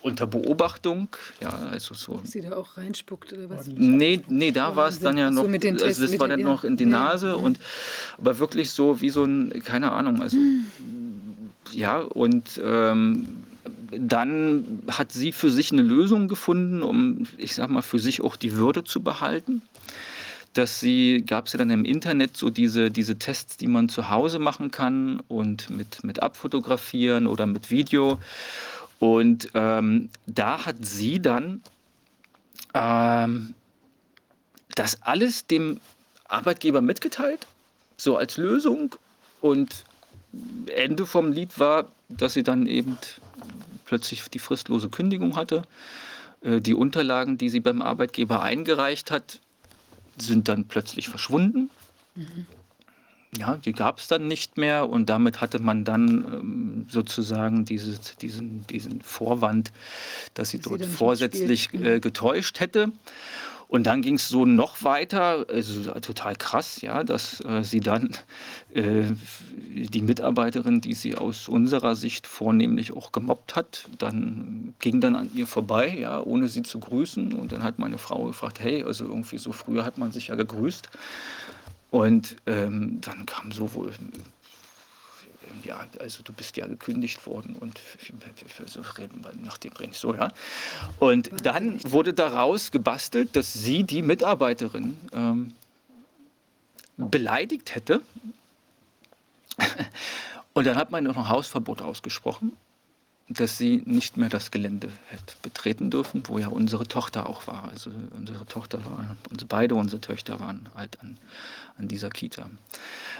[0.01, 1.07] unter Beobachtung,
[1.41, 2.21] ja, also so.
[2.23, 3.65] Sie da auch reinspuckt oder was?
[3.65, 6.63] Nee, nee, da war es dann ja noch, so Tests, also das war dann noch
[6.63, 7.33] in die Nase ja.
[7.33, 7.59] und
[8.19, 11.04] aber wirklich so wie so ein, keine Ahnung, also hm
[11.75, 13.43] ja, und ähm,
[13.91, 18.35] dann hat sie für sich eine Lösung gefunden, um, ich sag mal, für sich auch
[18.35, 19.61] die Würde zu behalten.
[20.53, 24.09] Dass sie, gab es ja dann im Internet so diese, diese Tests, die man zu
[24.09, 28.19] Hause machen kann und mit, mit Abfotografieren oder mit Video.
[28.99, 31.61] Und ähm, da hat sie dann
[32.73, 33.53] ähm,
[34.75, 35.81] das alles dem
[36.27, 37.47] Arbeitgeber mitgeteilt,
[37.97, 38.95] so als Lösung.
[39.41, 39.84] Und
[40.75, 42.97] Ende vom Lied war, dass sie dann eben
[43.85, 45.63] plötzlich die fristlose Kündigung hatte.
[46.41, 49.39] Äh, die Unterlagen, die sie beim Arbeitgeber eingereicht hat,
[50.17, 51.69] sind dann plötzlich verschwunden.
[52.15, 52.45] Mhm.
[53.37, 58.15] Ja, die gab es dann nicht mehr und damit hatte man dann ähm, sozusagen dieses,
[58.15, 59.73] diesen, diesen Vorwand,
[60.35, 62.93] dass sie dass dort sie vorsätzlich äh, getäuscht hätte.
[63.67, 68.11] Und dann ging es so noch weiter, also total krass, ja, dass äh, sie dann
[68.73, 69.05] äh,
[69.67, 75.31] die Mitarbeiterin, die sie aus unserer Sicht vornehmlich auch gemobbt hat, dann ging dann an
[75.33, 77.33] ihr vorbei, ja, ohne sie zu grüßen.
[77.33, 80.35] Und dann hat meine Frau gefragt, hey, also irgendwie so früher hat man sich ja
[80.35, 80.89] gegrüßt.
[81.91, 83.91] Und ähm, dann kam so wohl
[85.63, 87.79] ja, also du bist ja gekündigt worden und
[88.65, 90.31] so reden wir nach dem Ring so, ja.
[90.99, 95.53] Und dann wurde daraus gebastelt, dass sie die Mitarbeiterin ähm,
[96.97, 98.01] beleidigt hätte.
[100.53, 102.53] Und dann hat man noch ein Hausverbot ausgesprochen,
[103.27, 107.69] dass sie nicht mehr das Gelände hätte betreten dürfen, wo ja unsere Tochter auch war.
[107.69, 111.17] Also unsere Tochter war, beide unsere Töchter waren halt an,
[111.77, 112.49] an dieser Kita.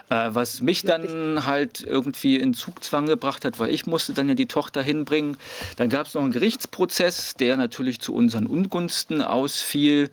[0.10, 4.36] Äh, was mich dann halt irgendwie in Zugzwang gebracht hat, weil ich musste dann ja
[4.36, 5.38] die Tochter hinbringen.
[5.78, 10.12] Dann gab es noch einen Gerichtsprozess, der natürlich zu unseren Ungunsten ausfiel.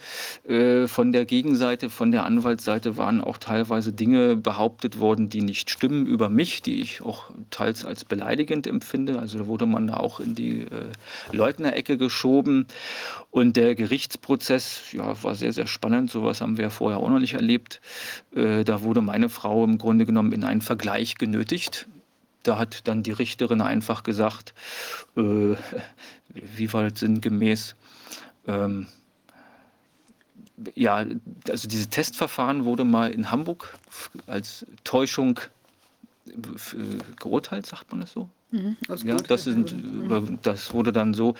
[0.49, 5.69] Äh, von der Gegenseite, von der Anwaltsseite waren auch teilweise Dinge behauptet worden, die nicht
[5.69, 9.19] stimmen über mich, die ich auch teils als beleidigend empfinde.
[9.19, 10.87] Also da wurde man da auch in die äh,
[11.33, 12.67] Leugnerecke geschoben.
[13.31, 16.11] Und der Gerichtsprozess ja, war sehr, sehr spannend.
[16.11, 17.81] Sowas haben wir ja vorher auch noch nicht erlebt.
[18.35, 21.87] Äh, da wurde meine Frau im Grunde genommen in einen Vergleich genötigt.
[22.43, 24.55] Da hat dann die Richterin einfach gesagt,
[25.17, 25.55] äh,
[26.35, 27.77] wie war das sinngemäß,
[28.47, 28.87] ähm,
[30.75, 31.05] ja,
[31.49, 33.75] also dieses Testverfahren wurde mal in Hamburg
[34.27, 35.41] als Täuschung
[36.27, 36.33] äh,
[37.17, 38.29] geurteilt, sagt man das so?
[38.51, 40.39] Mhm, ja, das, sind, mhm.
[40.43, 41.35] das wurde dann so.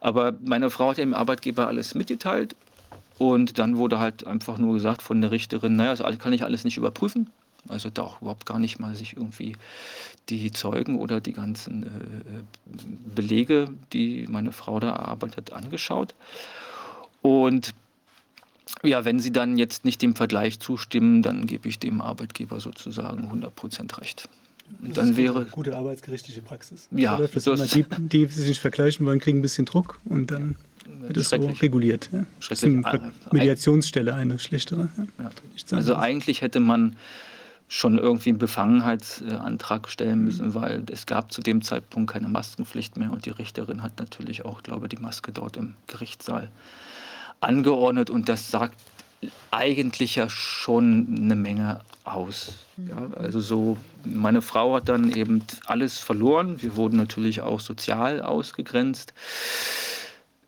[0.00, 2.56] Aber meine Frau hat dem Arbeitgeber alles mitgeteilt
[3.18, 6.64] und dann wurde halt einfach nur gesagt von der Richterin, naja, das kann ich alles
[6.64, 7.30] nicht überprüfen.
[7.68, 9.56] Also da auch überhaupt gar nicht mal sich irgendwie
[10.28, 11.88] die Zeugen oder die ganzen äh,
[13.14, 16.14] Belege, die meine Frau da erarbeitet, angeschaut.
[17.22, 17.74] Und
[18.82, 23.30] ja, wenn Sie dann jetzt nicht dem Vergleich zustimmen, dann gebe ich dem Arbeitgeber sozusagen
[23.30, 24.28] 100% recht.
[24.82, 26.88] Und dann wäre gute arbeitsgerichtliche Praxis.
[26.90, 30.56] Ja, das die, die sich nicht vergleichen wollen, kriegen ein bisschen Druck und dann
[31.00, 32.10] wird es so reguliert.
[32.12, 32.26] Ja.
[33.30, 34.88] Mediationsstelle eine schlechtere.
[35.18, 35.30] Ja.
[35.76, 36.96] Also eigentlich hätte man
[37.68, 40.24] schon irgendwie einen Befangenheitsantrag stellen mhm.
[40.24, 44.44] müssen, weil es gab zu dem Zeitpunkt keine Maskenpflicht mehr und die Richterin hat natürlich
[44.44, 46.50] auch, glaube ich, die Maske dort im Gerichtssaal
[47.40, 48.78] angeordnet und das sagt
[49.50, 52.66] eigentlich ja schon eine Menge aus.
[52.76, 52.88] Mhm.
[52.88, 56.60] Ja, also so, meine Frau hat dann eben alles verloren.
[56.60, 59.14] Wir wurden natürlich auch sozial ausgegrenzt.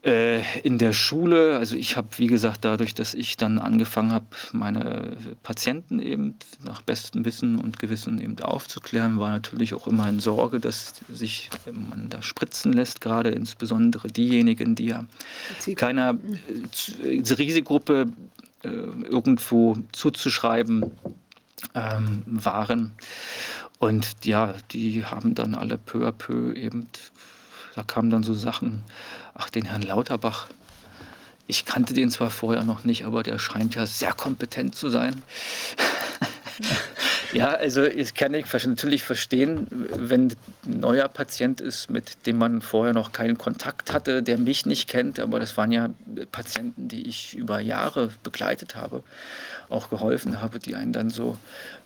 [0.06, 4.26] Äh, in der Schule, also ich habe, wie gesagt, dadurch, dass ich dann angefangen habe,
[4.52, 10.20] meine Patienten eben nach bestem Wissen und Gewissen eben aufzuklären, war natürlich auch immer in
[10.20, 15.04] Sorge, dass sich man da spritzen lässt, gerade insbesondere diejenigen, die ja
[15.74, 16.16] keiner
[17.02, 18.06] äh, Risikogruppe
[18.62, 20.84] äh, irgendwo zuzuschreiben
[21.74, 22.92] ähm, waren.
[23.80, 26.86] Und ja, die haben dann alle peu à peu eben,
[27.74, 28.84] da kamen dann so Sachen,
[29.38, 30.48] ach, den Herrn Lauterbach,
[31.46, 35.22] ich kannte den zwar vorher noch nicht, aber der scheint ja sehr kompetent zu sein.
[37.32, 40.34] ja, also ich kann ich natürlich verstehen, wenn
[40.66, 44.88] ein neuer Patient ist, mit dem man vorher noch keinen Kontakt hatte, der mich nicht
[44.88, 45.90] kennt, aber das waren ja
[46.32, 49.04] Patienten, die ich über Jahre begleitet habe,
[49.68, 51.38] auch geholfen habe, die einen dann so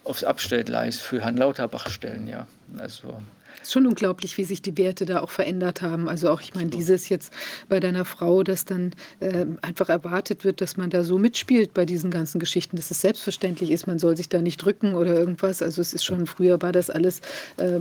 [0.05, 2.47] aufs Abstellgleis für Herrn Lauterbach stellen, ja.
[2.79, 3.21] Also
[3.63, 6.09] ist schon unglaublich, wie sich die Werte da auch verändert haben.
[6.09, 7.33] Also auch, ich meine, dieses jetzt
[7.69, 11.85] bei deiner Frau, dass dann äh, einfach erwartet wird, dass man da so mitspielt bei
[11.85, 15.63] diesen ganzen Geschichten, dass es selbstverständlich ist, man soll sich da nicht drücken oder irgendwas.
[15.63, 17.21] Also es ist schon, früher war das alles
[17.57, 17.79] äh,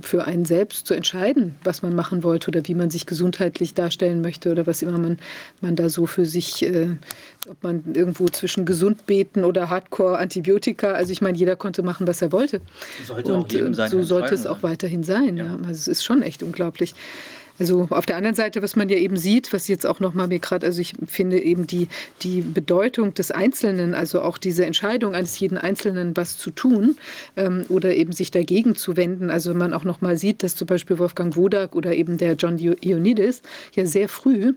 [0.00, 4.20] für einen selbst zu entscheiden, was man machen wollte oder wie man sich gesundheitlich darstellen
[4.20, 5.18] möchte oder was immer man,
[5.60, 6.96] man da so für sich äh,
[7.48, 12.22] ob man irgendwo zwischen gesund beten oder Hardcore-Antibiotika, also ich meine, jeder konnte machen, was
[12.22, 12.60] er wollte.
[13.04, 15.36] Sollte und äh, so sollte es auch weiterhin sein.
[15.36, 15.58] Ja.
[15.66, 16.94] Also es ist schon echt unglaublich.
[17.58, 20.40] Also auf der anderen Seite, was man ja eben sieht, was jetzt auch nochmal mir
[20.40, 21.88] gerade, also ich finde eben die,
[22.20, 26.98] die Bedeutung des Einzelnen, also auch diese Entscheidung eines jeden Einzelnen, was zu tun
[27.36, 29.30] ähm, oder eben sich dagegen zu wenden.
[29.30, 32.58] Also wenn man auch nochmal sieht, dass zum Beispiel Wolfgang Wodak oder eben der John
[32.58, 33.40] Ioannidis
[33.72, 34.52] ja sehr früh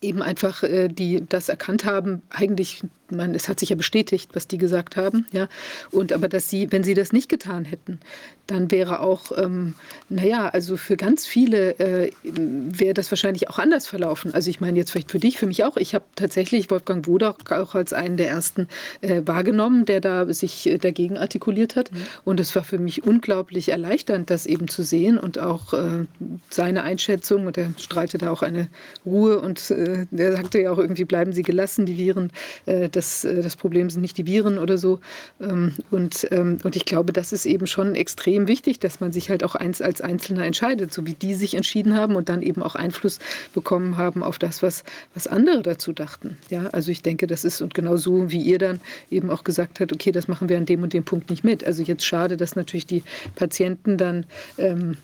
[0.00, 4.46] eben einfach äh, die das erkannt haben, eigentlich man, es hat sich ja bestätigt, was
[4.46, 5.48] die gesagt haben, ja.
[5.90, 8.00] Und aber dass sie, wenn sie das nicht getan hätten,
[8.46, 9.74] dann wäre auch, ähm,
[10.08, 14.32] naja, also für ganz viele äh, wäre das wahrscheinlich auch anders verlaufen.
[14.34, 15.76] Also ich meine jetzt vielleicht für dich, für mich auch.
[15.76, 18.68] Ich habe tatsächlich Wolfgang Wodak auch als einen der ersten
[19.00, 21.92] äh, wahrgenommen, der da sich äh, dagegen artikuliert hat.
[21.92, 21.96] Mhm.
[22.24, 26.04] Und es war für mich unglaublich erleichternd, das eben zu sehen und auch äh,
[26.48, 27.46] seine Einschätzung.
[27.46, 28.68] Und er streitet da auch eine
[29.04, 32.30] Ruhe und äh, der sagte ja auch irgendwie, bleiben Sie gelassen, die Viren,
[32.66, 35.00] äh, das, das Problem sind nicht die Viren oder so.
[35.40, 39.30] Ähm, und, ähm, und ich glaube, das ist eben schon extrem wichtig, dass man sich
[39.30, 42.62] halt auch eins als Einzelner entscheidet, so wie die sich entschieden haben und dann eben
[42.62, 43.18] auch Einfluss
[43.52, 46.38] bekommen haben auf das, was, was andere dazu dachten.
[46.50, 48.80] Ja, also ich denke, das ist und genau so, wie ihr dann
[49.10, 51.64] eben auch gesagt habt, okay, das machen wir an dem und dem Punkt nicht mit.
[51.64, 53.02] Also jetzt schade, dass natürlich die
[53.34, 54.26] Patienten dann
[54.58, 54.96] ähm,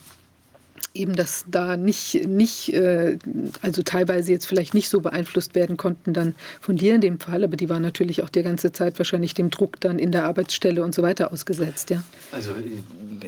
[0.95, 3.19] eben, dass da nicht, nicht äh,
[3.63, 7.45] also teilweise jetzt vielleicht nicht so beeinflusst werden konnten dann von dir in dem Fall,
[7.45, 10.83] aber die waren natürlich auch die ganze Zeit wahrscheinlich dem Druck dann in der Arbeitsstelle
[10.83, 12.03] und so weiter ausgesetzt, ja.
[12.31, 12.53] Also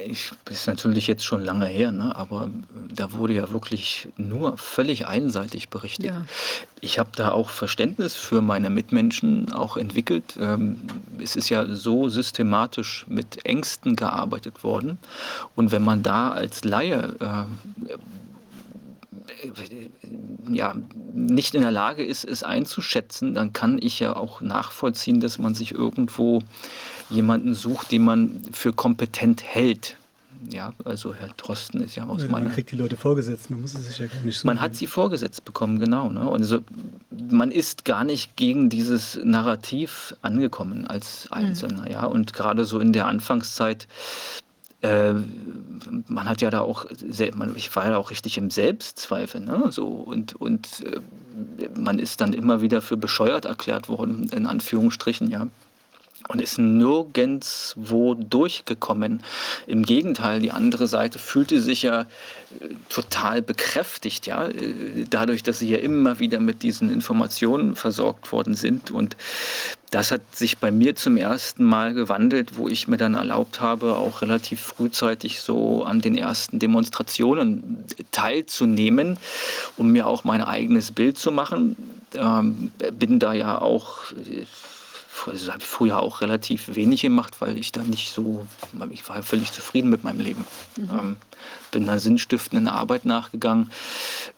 [0.07, 2.15] ich, das ist natürlich jetzt schon lange her, ne?
[2.17, 2.51] aber
[2.95, 6.07] da wurde ja wirklich nur völlig einseitig berichtet.
[6.07, 6.25] Ja.
[6.81, 10.37] Ich habe da auch Verständnis für meine Mitmenschen auch entwickelt.
[10.39, 10.83] Ähm,
[11.23, 14.99] es ist ja so systematisch mit Ängsten gearbeitet worden
[15.55, 17.44] und wenn man da als Laie äh,
[20.51, 20.75] ja,
[21.13, 25.55] nicht in der Lage ist, es einzuschätzen, dann kann ich ja auch nachvollziehen, dass man
[25.55, 26.43] sich irgendwo
[27.11, 29.97] jemanden sucht, den man für kompetent hält.
[30.51, 32.47] Ja, also Herr Drosten ist ja aus ja, meiner...
[32.47, 34.47] Man kriegt die Leute vorgesetzt, man muss es sich ja gar nicht so...
[34.47, 36.11] Man hat sie vorgesetzt bekommen, genau.
[36.11, 36.29] Ne?
[36.29, 36.61] Und also,
[37.31, 41.83] man ist gar nicht gegen dieses Narrativ angekommen als Einzelner.
[41.83, 41.91] Mhm.
[41.91, 42.05] Ja?
[42.05, 43.89] Und gerade so in der Anfangszeit
[44.85, 45.15] äh,
[46.07, 49.71] man hat ja da auch, ich war ja auch richtig im Selbstzweifel, ne?
[49.71, 51.01] so, und, und äh,
[51.79, 55.49] man ist dann immer wieder für bescheuert erklärt worden, in Anführungsstrichen, ja
[56.29, 59.23] und ist nirgendwo durchgekommen.
[59.67, 62.05] Im Gegenteil, die andere Seite fühlte sich ja äh,
[62.89, 68.55] total bekräftigt, ja, äh, dadurch, dass sie ja immer wieder mit diesen Informationen versorgt worden
[68.55, 68.91] sind.
[68.91, 69.17] Und
[69.91, 73.97] das hat sich bei mir zum ersten Mal gewandelt, wo ich mir dann erlaubt habe,
[73.97, 79.19] auch relativ frühzeitig so an den ersten Demonstrationen teilzunehmen,
[79.77, 81.77] um mir auch mein eigenes Bild zu machen.
[82.15, 83.99] Ähm, bin da ja auch
[85.27, 88.47] das habe ich früher auch relativ wenig gemacht, weil ich da nicht so,
[88.91, 90.45] ich war völlig zufrieden mit meinem Leben.
[90.77, 90.91] Mhm.
[90.91, 91.17] Ähm,
[91.71, 93.71] bin da sinnstiftenden Arbeit nachgegangen,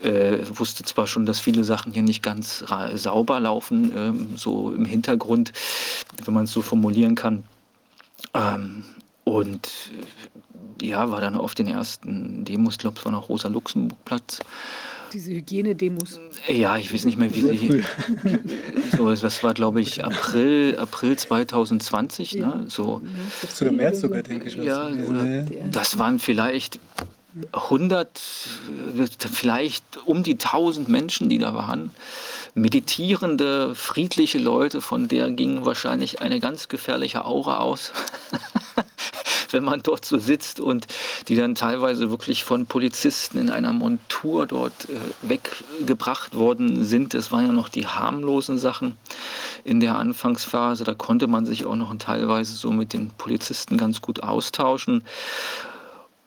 [0.03, 4.85] äh, wusste zwar schon, dass viele Sachen hier nicht ganz sauber laufen, ähm, so im
[4.85, 5.53] Hintergrund,
[6.25, 7.45] wenn man es so formulieren kann.
[8.35, 8.85] Ähm,
[9.25, 9.69] und
[10.81, 14.41] ja, war dann auf den ersten Demos, glaube ich, war noch Rosa-Luxemburg-Platz
[15.17, 16.21] diese Hygienedemos.
[16.47, 17.85] Ja, ich weiß nicht mehr, wie sie.
[18.97, 22.33] so, das war, glaube ich, April, April 2020.
[22.33, 22.49] Ja.
[22.49, 22.65] Ne?
[22.69, 23.01] So.
[23.61, 24.57] Dem März sogar, denke ich.
[24.57, 26.79] Ja, oder, das waren vielleicht
[27.53, 28.21] 100,
[29.33, 31.91] vielleicht um die 1000 Menschen, die da waren.
[32.57, 37.93] Meditierende, friedliche Leute, von der ging wahrscheinlich eine ganz gefährliche Aura aus.
[39.51, 40.87] wenn man dort so sitzt und
[41.29, 47.15] die dann teilweise wirklich von Polizisten in einer Montur dort äh, weggebracht worden sind.
[47.15, 48.97] Das waren ja noch die harmlosen Sachen
[49.65, 50.85] in der Anfangsphase.
[50.85, 55.05] Da konnte man sich auch noch teilweise so mit den Polizisten ganz gut austauschen.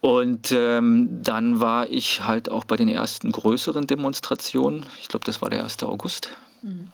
[0.02, 4.86] Und ähm, dann war ich halt auch bei den ersten größeren Demonstrationen.
[5.02, 5.84] Ich glaube, das war der 1.
[5.84, 6.30] August.
[6.62, 6.92] Mhm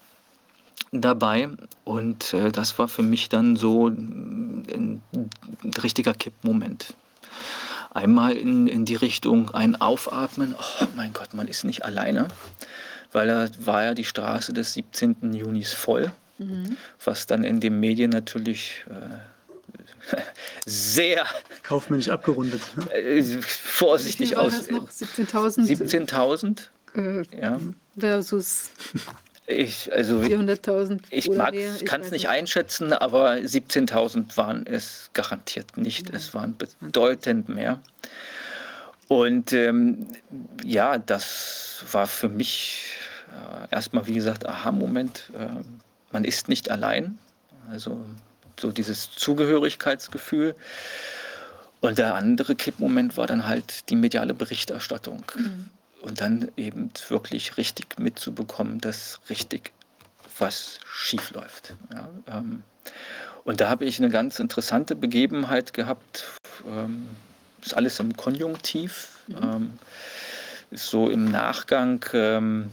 [1.02, 1.50] dabei
[1.84, 5.02] und äh, das war für mich dann so ein, ein
[5.82, 6.94] richtiger Kippmoment.
[7.94, 12.28] Einmal in, in die Richtung ein Aufatmen, oh mein Gott, man ist nicht alleine,
[13.12, 15.34] weil da war ja die Straße des 17.
[15.34, 16.78] Junis voll, mhm.
[17.04, 19.18] was dann in den Medien natürlich äh,
[20.66, 21.26] sehr
[21.64, 22.62] kaufmännisch abgerundet.
[22.78, 22.94] Ne?
[22.94, 24.68] Äh, vorsichtig aus.
[24.70, 25.68] 17.000.
[25.68, 26.70] 17.000.
[26.96, 27.60] Äh, ja.
[27.98, 28.72] Versus
[29.48, 36.10] ich, also 400.000 ich kann es nicht einschätzen, aber 17.000 waren es garantiert nicht.
[36.10, 36.16] Ja.
[36.16, 37.80] Es waren bedeutend mehr.
[39.08, 40.08] Und ähm,
[40.64, 42.98] ja, das war für mich
[43.30, 45.32] äh, erstmal, wie gesagt, Aha-Moment.
[45.38, 45.48] Äh,
[46.12, 47.20] man ist nicht allein.
[47.70, 48.04] Also
[48.60, 50.56] so dieses Zugehörigkeitsgefühl.
[51.82, 55.24] Und der andere Kippmoment war dann halt die mediale Berichterstattung.
[55.36, 55.70] Mhm
[56.06, 59.72] und dann eben wirklich richtig mitzubekommen, dass richtig
[60.38, 61.76] was schief läuft.
[61.92, 62.62] Ja, ähm,
[63.44, 66.26] und da habe ich eine ganz interessante Begebenheit gehabt.
[66.68, 67.10] Ähm,
[67.64, 69.20] ist alles im Konjunktiv.
[69.28, 69.38] Mhm.
[69.42, 69.80] Ähm,
[70.70, 72.70] ist so im Nachgang ähm,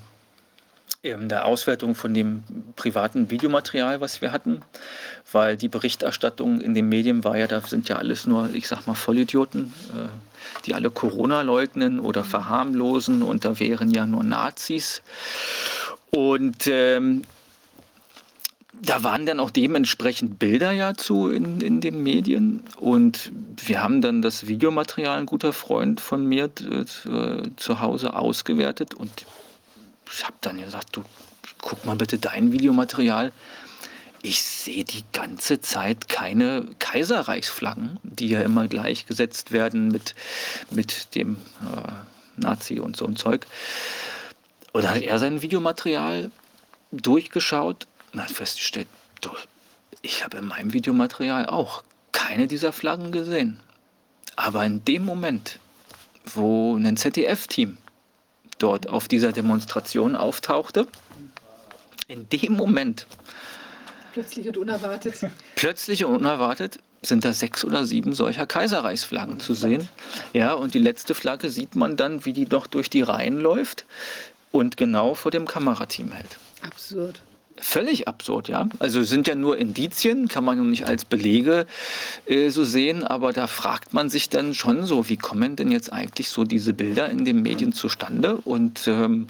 [1.03, 2.45] in der Auswertung von dem
[2.77, 4.63] privaten Videomaterial, was wir hatten,
[5.33, 8.87] weil die Berichterstattung in den Medien war ja, da sind ja alles nur, ich sag
[8.87, 10.09] mal, Vollidioten, äh,
[10.65, 15.03] die alle Corona leugnen oder verharmlosen und da wären ja nur Nazis.
[16.11, 17.23] Und ähm,
[18.81, 23.33] da waren dann auch dementsprechend Bilder ja zu in, in den Medien und
[23.65, 26.85] wir haben dann das Videomaterial, ein guter Freund von mir äh,
[27.57, 29.11] zu Hause ausgewertet und
[30.13, 31.05] ich habe dann gesagt, du
[31.59, 33.33] guck mal bitte dein Videomaterial.
[34.23, 40.15] Ich sehe die ganze Zeit keine Kaiserreichsflaggen, die ja immer gleichgesetzt werden mit,
[40.71, 41.93] mit dem äh,
[42.37, 43.47] Nazi und so ein Zeug.
[44.73, 46.31] Und dann hat er sein Videomaterial
[46.93, 48.89] durchgeschaut und hat festgestellt,
[49.21, 49.31] du,
[50.03, 53.61] ich habe in meinem Videomaterial auch keine dieser Flaggen gesehen.
[54.37, 55.59] Aber in dem Moment,
[56.25, 57.77] wo ein ZDF-Team
[58.63, 60.87] dort auf dieser Demonstration auftauchte.
[62.09, 63.07] In dem Moment.
[64.13, 65.15] Plötzlich und unerwartet.
[65.57, 69.89] Plötzlich und unerwartet sind da sechs oder sieben solcher Kaiserreichsflaggen zu sehen.
[70.33, 73.87] Ja, und die letzte Flagge sieht man dann, wie die doch durch die Reihen läuft
[74.53, 76.39] und genau vor dem Kamerateam hält.
[76.61, 77.23] Absurd.
[77.63, 78.69] Völlig absurd, ja.
[78.81, 81.67] Also sind ja nur Indizien, kann man nicht als Belege
[82.27, 85.93] äh, so sehen, aber da fragt man sich dann schon so, wie kommen denn jetzt
[85.93, 88.39] eigentlich so diese Bilder in den Medien zustande?
[88.39, 89.29] Und ähm,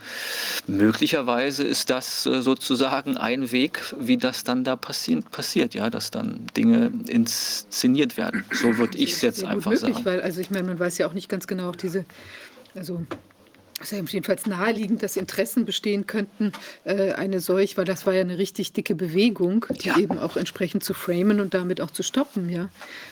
[0.66, 6.10] möglicherweise ist das äh, sozusagen ein Weg, wie das dann da passi passiert, ja, dass
[6.10, 8.44] dann Dinge inszeniert werden.
[8.50, 10.04] So würde ich es jetzt einfach möglich, sagen.
[10.06, 12.06] Weil, also ich meine, man weiß ja auch nicht ganz genau, auch diese,
[12.74, 13.04] also
[13.82, 16.52] es ist ja jedenfalls naheliegend, dass Interessen bestehen könnten,
[16.84, 19.98] äh, eine solch, weil das war ja eine richtig dicke Bewegung, die ja.
[19.98, 22.68] eben auch entsprechend zu framen und damit auch zu stoppen, ja.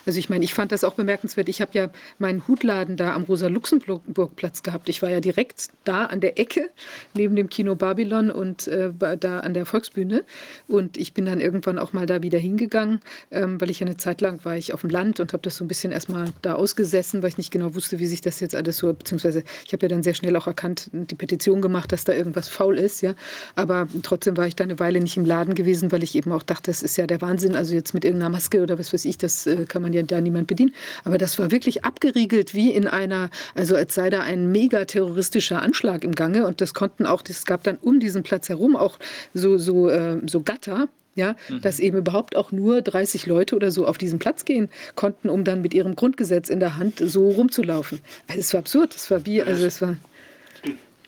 [0.07, 1.49] Also ich meine, ich fand das auch bemerkenswert.
[1.49, 4.89] Ich habe ja meinen Hutladen da am Rosa-Luxemburg-Platz gehabt.
[4.89, 6.71] Ich war ja direkt da an der Ecke
[7.15, 10.25] neben dem Kino Babylon und äh, da an der Volksbühne.
[10.69, 13.97] Und ich bin dann irgendwann auch mal da wieder hingegangen, ähm, weil ich ja eine
[13.97, 16.55] Zeit lang war ich auf dem Land und habe das so ein bisschen erstmal da
[16.55, 19.85] ausgesessen, weil ich nicht genau wusste, wie sich das jetzt alles so, beziehungsweise ich habe
[19.85, 23.01] ja dann sehr schnell auch erkannt, erkannt, die Petition gemacht, dass da irgendwas faul ist,
[23.01, 23.15] ja.
[23.55, 26.43] Aber trotzdem war ich da eine Weile nicht im Laden gewesen, weil ich eben auch
[26.43, 27.57] dachte, das ist ja der Wahnsinn.
[27.57, 30.21] Also jetzt mit irgendeiner Maske oder was weiß ich, das äh, kann man ja da
[30.21, 30.75] niemand bedienen.
[31.05, 35.63] Aber das war wirklich abgeriegelt wie in einer, also als sei da ein mega terroristischer
[35.63, 36.47] Anschlag im Gange.
[36.47, 38.99] Und das konnten auch, es gab dann um diesen Platz herum auch
[39.33, 41.61] so, so, äh, so Gatter, ja, mhm.
[41.61, 45.45] dass eben überhaupt auch nur 30 Leute oder so auf diesen Platz gehen konnten, um
[45.45, 48.01] dann mit ihrem Grundgesetz in der Hand so rumzulaufen.
[48.29, 49.97] Es war absurd, es war wie, also es war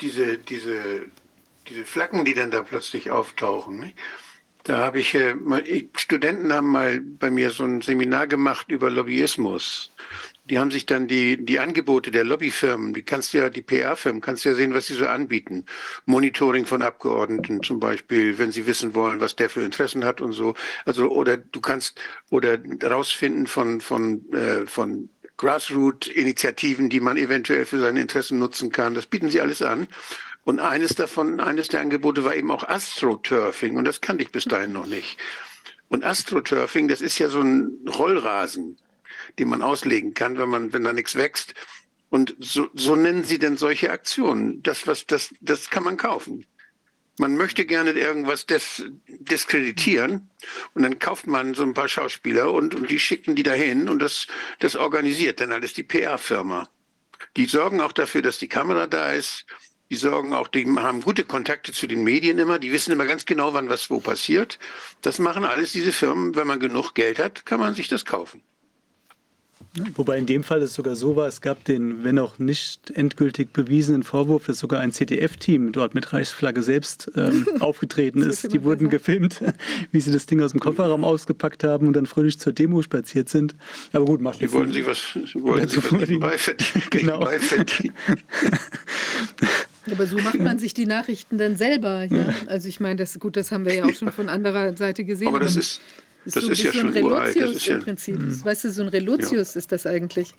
[0.02, 1.06] diese, diese,
[1.68, 3.80] diese Flaggen, die dann da plötzlich auftauchen.
[3.80, 3.96] Nicht?
[4.64, 8.70] Da habe ich, äh, mal, ich, Studenten haben mal bei mir so ein Seminar gemacht
[8.70, 9.92] über Lobbyismus.
[10.44, 14.20] Die haben sich dann die, die Angebote der Lobbyfirmen, die kannst du ja, die PR-Firmen,
[14.20, 15.64] kannst du ja sehen, was sie so anbieten.
[16.04, 20.32] Monitoring von Abgeordneten zum Beispiel, wenn sie wissen wollen, was der für Interessen hat und
[20.32, 20.54] so.
[20.84, 27.80] Also, oder du kannst, oder rausfinden von, von, äh, von Grassroot-Initiativen, die man eventuell für
[27.80, 28.94] seine Interessen nutzen kann.
[28.94, 29.88] Das bieten sie alles an.
[30.44, 33.76] Und eines davon, eines der Angebote war eben auch Astroturfing.
[33.76, 35.18] Und das kannte ich bis dahin noch nicht.
[35.88, 38.78] Und Astroturfing, das ist ja so ein Rollrasen,
[39.38, 41.54] den man auslegen kann, wenn man, wenn da nichts wächst.
[42.10, 44.62] Und so, so nennen sie denn solche Aktionen.
[44.62, 46.46] Das, was, das, das kann man kaufen
[47.18, 50.30] man möchte gerne irgendwas dis diskreditieren
[50.74, 54.00] und dann kauft man so ein paar Schauspieler und, und die schicken die dahin und
[54.00, 54.26] das,
[54.60, 56.68] das organisiert dann alles die PR-Firma.
[57.36, 59.46] Die sorgen auch dafür, dass die Kamera da ist.
[59.90, 62.58] Die sorgen auch, die haben gute Kontakte zu den Medien immer.
[62.58, 64.58] Die wissen immer ganz genau, wann was wo passiert.
[65.02, 66.34] Das machen alles diese Firmen.
[66.34, 68.42] Wenn man genug Geld hat, kann man sich das kaufen.
[69.94, 73.54] Wobei in dem Fall es sogar so war, es gab den, wenn auch nicht endgültig
[73.54, 78.52] bewiesenen Vorwurf, dass sogar ein CDF-Team dort mit Reichsflagge selbst ähm, aufgetreten ist.
[78.52, 79.40] Die wurden gefilmt,
[79.90, 83.30] wie sie das Ding aus dem Kofferraum ausgepackt haben und dann fröhlich zur Demo spaziert
[83.30, 83.54] sind.
[83.94, 86.84] Aber gut, macht Die wollen sie was, wollen sie was nebenbei verdienen.
[86.90, 87.26] Genau.
[89.90, 92.04] Aber so macht man sich die Nachrichten dann selber.
[92.04, 92.34] Ja?
[92.46, 95.28] Also ich meine, das gut, das haben wir ja auch schon von anderer Seite gesehen.
[95.28, 95.80] Aber das ist,
[96.24, 97.40] das, das ist, so, ja schon ein uralt.
[97.40, 98.18] Das ist ja, im Prinzip.
[98.18, 98.44] Mh.
[98.44, 99.58] Weißt du, so ein Relotius ja.
[99.58, 100.34] ist das eigentlich.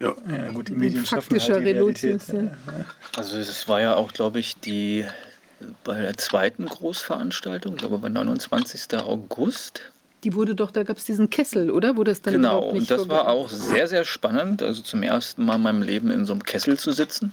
[0.00, 2.28] Ja, ja gut, die Medien faktischer halt Relotius.
[2.28, 2.50] Ja.
[3.16, 5.04] Also es war ja auch, glaube ich, die
[5.84, 8.98] bei der zweiten Großveranstaltung, ich glaube bei 29.
[8.98, 9.82] August.
[10.24, 11.96] Die wurde doch, da gab es diesen Kessel, oder?
[11.96, 15.56] Wo das dann genau, und das war auch sehr, sehr spannend, also zum ersten Mal
[15.56, 17.32] in meinem Leben in so einem Kessel zu sitzen.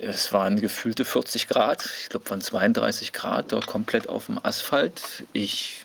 [0.00, 5.24] Es waren gefühlte 40 Grad, ich glaube von 32 Grad, da komplett auf dem Asphalt.
[5.32, 5.83] Ich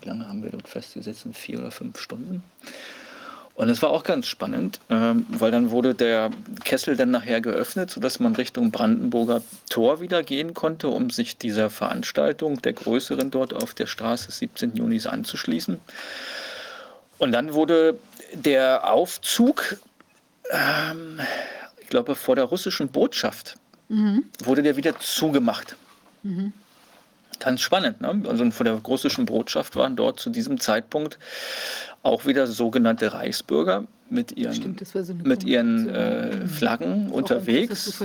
[0.00, 1.26] wie lange haben wir dort festgesetzt?
[1.32, 2.42] Vier oder fünf Stunden.
[3.54, 6.30] Und es war auch ganz spannend, ähm, weil dann wurde der
[6.64, 11.68] Kessel dann nachher geöffnet, sodass man Richtung Brandenburger Tor wieder gehen konnte, um sich dieser
[11.68, 14.76] Veranstaltung, der größeren dort auf der Straße 17.
[14.76, 15.78] Junis anzuschließen.
[17.18, 17.98] Und dann wurde
[18.32, 19.76] der Aufzug,
[20.50, 21.20] ähm,
[21.80, 23.56] ich glaube, vor der russischen Botschaft,
[23.88, 24.24] mhm.
[24.42, 25.76] wurde der wieder zugemacht.
[26.22, 26.54] Mhm
[27.42, 28.00] ganz spannend.
[28.00, 28.22] Ne?
[28.28, 31.18] Also von der russischen Botschaft waren dort zu diesem Zeitpunkt
[32.02, 38.00] auch wieder sogenannte Reichsbürger mit ihren, Stimmt, so mit ihren äh, Flaggen unterwegs.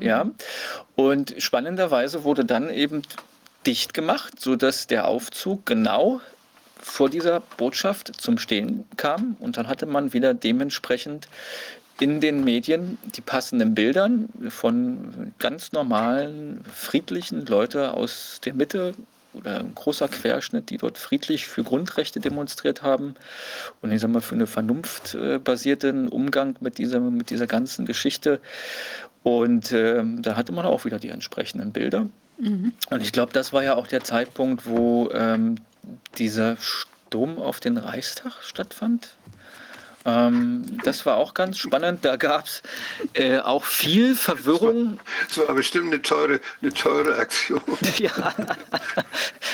[0.00, 0.30] Ja.
[0.96, 3.02] Und spannenderweise wurde dann eben
[3.66, 6.20] dicht gemacht, sodass der Aufzug genau
[6.80, 9.36] vor dieser Botschaft zum Stehen kam.
[9.38, 11.28] Und dann hatte man wieder dementsprechend
[12.02, 14.10] in den Medien die passenden Bilder
[14.48, 18.94] von ganz normalen, friedlichen Leuten aus der Mitte
[19.34, 23.14] oder ein großer Querschnitt, die dort friedlich für Grundrechte demonstriert haben
[23.82, 28.40] und ich sag mal für einen vernunftbasierten Umgang mit dieser, mit dieser ganzen Geschichte.
[29.22, 32.08] Und äh, da hatte man auch wieder die entsprechenden Bilder.
[32.38, 32.72] Mhm.
[32.90, 35.54] Und ich glaube, das war ja auch der Zeitpunkt, wo ähm,
[36.18, 39.14] dieser Sturm auf den Reichstag stattfand.
[40.04, 42.04] Ähm, das war auch ganz spannend.
[42.04, 42.62] Da gab es
[43.14, 44.98] äh, auch viel Verwirrung.
[45.28, 47.60] Das war, war bestimmt eine teure, eine teure Aktion.
[47.98, 48.34] ja.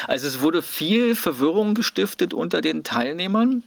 [0.07, 3.63] Also es wurde viel Verwirrung gestiftet unter den Teilnehmern.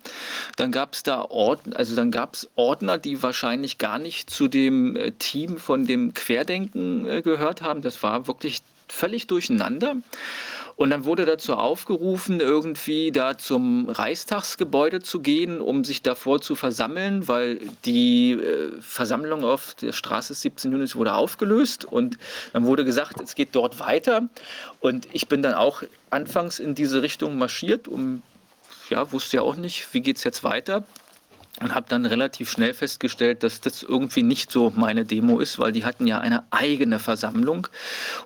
[0.56, 4.48] Dann gab es da Ordner, also dann gab es Ordner, die wahrscheinlich gar nicht zu
[4.48, 7.82] dem äh, Team von dem Querdenken äh, gehört haben.
[7.82, 9.96] Das war wirklich völlig durcheinander.
[10.82, 16.56] Und dann wurde dazu aufgerufen, irgendwie da zum Reichstagsgebäude zu gehen, um sich davor zu
[16.56, 21.86] versammeln, weil die äh, Versammlung auf der Straße 17 Juni wurde aufgelöst.
[21.86, 22.18] Und
[22.54, 24.28] dann wurde gesagt, es geht dort weiter.
[24.80, 28.24] Und ich bin dann auch anfangs in diese Richtung marschiert, um
[28.90, 30.84] ja, wusste ja auch nicht, wie geht es jetzt weiter
[31.60, 35.72] und habe dann relativ schnell festgestellt, dass das irgendwie nicht so meine Demo ist, weil
[35.72, 37.68] die hatten ja eine eigene Versammlung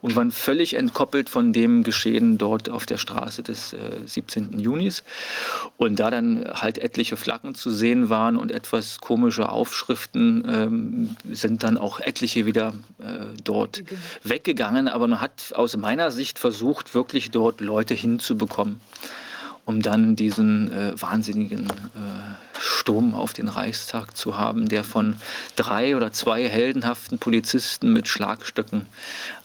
[0.01, 4.59] und waren völlig entkoppelt von dem Geschehen dort auf der Straße des äh, 17.
[4.59, 5.03] Junis.
[5.75, 11.63] Und da dann halt etliche Flaggen zu sehen waren und etwas komische Aufschriften, ähm, sind
[11.63, 13.97] dann auch etliche wieder äh, dort okay.
[14.23, 14.87] weggegangen.
[14.87, 18.79] Aber man hat aus meiner Sicht versucht, wirklich dort Leute hinzubekommen
[19.65, 25.15] um dann diesen äh, wahnsinnigen äh, Sturm auf den Reichstag zu haben, der von
[25.55, 28.85] drei oder zwei heldenhaften Polizisten mit Schlagstöcken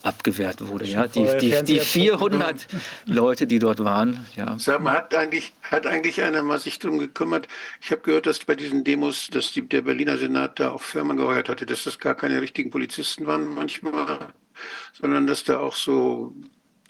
[0.02, 0.84] abgewehrt wurde.
[0.84, 2.66] Ja, die, die, die 400
[3.06, 4.26] Leute, die dort waren.
[4.36, 4.56] Ja.
[4.58, 7.48] Sag mal, hat eigentlich, hat eigentlich einer mal sich darum gekümmert?
[7.80, 11.16] Ich habe gehört, dass bei diesen Demos, dass die, der Berliner Senat da auch Firmen
[11.16, 14.18] geheuert hatte, dass das gar keine richtigen Polizisten waren manchmal,
[14.92, 16.34] sondern dass da auch so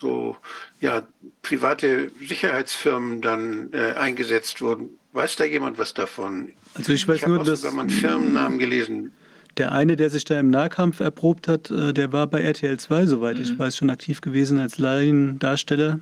[0.01, 0.37] so
[0.81, 1.03] ja,
[1.43, 4.91] private Sicherheitsfirmen dann äh, eingesetzt wurden.
[5.13, 6.53] Weiß da jemand was davon?
[6.75, 9.13] Also ich weiß ich nur, dass sogar mal einen Firmennamen gelesen.
[9.57, 13.07] Der eine, der sich da im Nahkampf erprobt hat, äh, der war bei RTL 2,
[13.07, 13.43] soweit mhm.
[13.43, 16.01] ich weiß, schon aktiv gewesen als Laiendarsteller.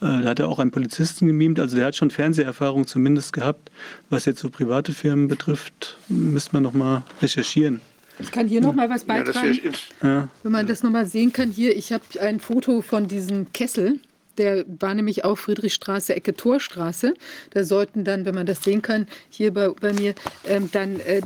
[0.00, 3.70] Äh, da hat er auch einen Polizisten gemimt, also der hat schon Fernseherfahrung zumindest gehabt.
[4.10, 7.80] Was jetzt so private Firmen betrifft, müsste man noch mal recherchieren.
[8.18, 9.58] Ich kann hier noch mal was beitragen.
[10.02, 13.52] Ja, Wenn man das noch mal sehen kann, hier, ich habe ein Foto von diesem
[13.52, 14.00] Kessel.
[14.42, 17.14] Der war nämlich auch Friedrichstraße, Ecke Torstraße.
[17.50, 20.16] Da sollten dann, wenn man das sehen kann, hier bei, bei mir,
[20.48, 21.20] ähm, dann, äh,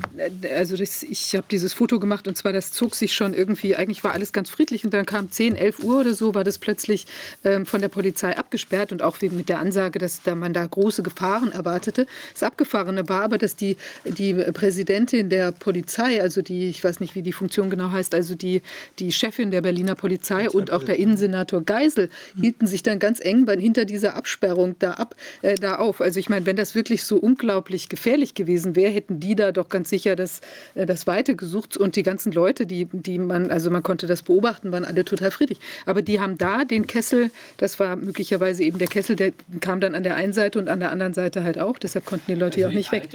[0.54, 4.04] also das, ich habe dieses Foto gemacht und zwar, das zog sich schon irgendwie, eigentlich
[4.04, 7.06] war alles ganz friedlich und dann kam 10, 11 Uhr oder so, war das plötzlich
[7.42, 11.02] ähm, von der Polizei abgesperrt und auch mit der Ansage, dass da man da große
[11.02, 12.06] Gefahren erwartete.
[12.34, 17.14] Das Abgefahrene war aber, dass die, die Präsidentin der Polizei, also die, ich weiß nicht,
[17.14, 18.60] wie die Funktion genau heißt, also die,
[18.98, 23.20] die Chefin der Berliner Polizei und auch der Innensenator Geisel hielten sich dann dann ganz
[23.20, 26.00] eng hinter dieser Absperrung da, ab, äh, da auf.
[26.00, 29.68] Also ich meine, wenn das wirklich so unglaublich gefährlich gewesen wäre, hätten die da doch
[29.68, 30.40] ganz sicher das,
[30.74, 34.24] äh, das Weite gesucht und die ganzen Leute, die, die man, also man konnte das
[34.24, 35.60] beobachten, waren alle total friedlich.
[35.84, 39.94] Aber die haben da den Kessel, das war möglicherweise eben der Kessel, der kam dann
[39.94, 41.78] an der einen Seite und an der anderen Seite halt auch.
[41.78, 43.08] Deshalb konnten die Leute ja also auch nicht weg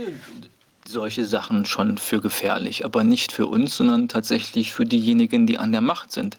[0.91, 5.71] solche Sachen schon für gefährlich, aber nicht für uns, sondern tatsächlich für diejenigen, die an
[5.71, 6.37] der Macht sind.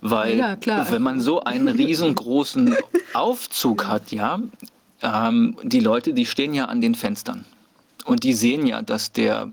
[0.00, 0.56] Weil ja,
[0.90, 2.76] wenn man so einen riesengroßen
[3.14, 4.40] Aufzug hat, ja,
[5.02, 7.44] ähm, die Leute, die stehen ja an den Fenstern.
[8.04, 9.50] Und die sehen ja, dass der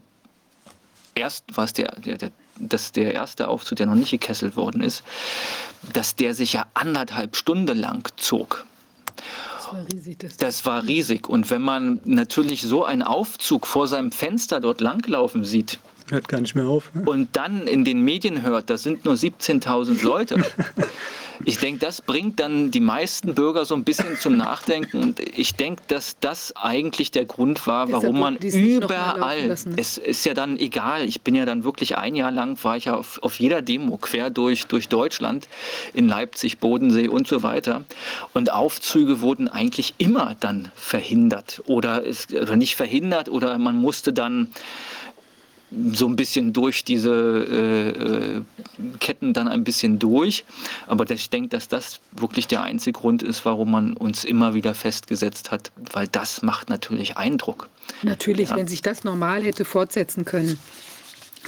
[1.15, 5.03] erst, was der, der, der dass der erste Aufzug, der noch nicht gekesselt worden ist,
[5.93, 8.65] dass der sich ja anderthalb Stunden lang zog
[9.74, 10.20] war riesig.
[10.20, 11.28] Das, das war riesig.
[11.28, 16.42] Und wenn man natürlich so einen Aufzug vor seinem Fenster dort langlaufen sieht, Hört gar
[16.42, 16.94] nicht mehr auf.
[16.94, 17.03] Ne?
[17.06, 20.44] Und dann in den Medien hört, das sind nur 17.000 Leute.
[21.46, 24.98] Ich denke, das bringt dann die meisten Bürger so ein bisschen zum Nachdenken.
[25.01, 30.34] Und ich denke, dass das eigentlich der Grund war, warum man überall, es ist ja
[30.34, 33.40] dann egal, ich bin ja dann wirklich ein Jahr lang, war ich ja auf, auf
[33.40, 35.48] jeder Demo quer durch, durch Deutschland,
[35.94, 37.84] in Leipzig, Bodensee und so weiter.
[38.34, 44.14] Und Aufzüge wurden eigentlich immer dann verhindert oder, ist, oder nicht verhindert oder man musste
[44.14, 44.50] dann
[45.94, 48.42] so ein bisschen durch diese äh, äh,
[49.00, 50.44] Ketten dann ein bisschen durch.
[50.88, 54.74] Aber ich denke, dass das wirklich der einzige Grund ist, warum man uns immer wieder
[54.74, 57.70] festgesetzt hat, weil das macht natürlich Eindruck.
[58.04, 58.58] Natürlich, ja.
[58.58, 60.60] wenn sich das normal hätte fortsetzen können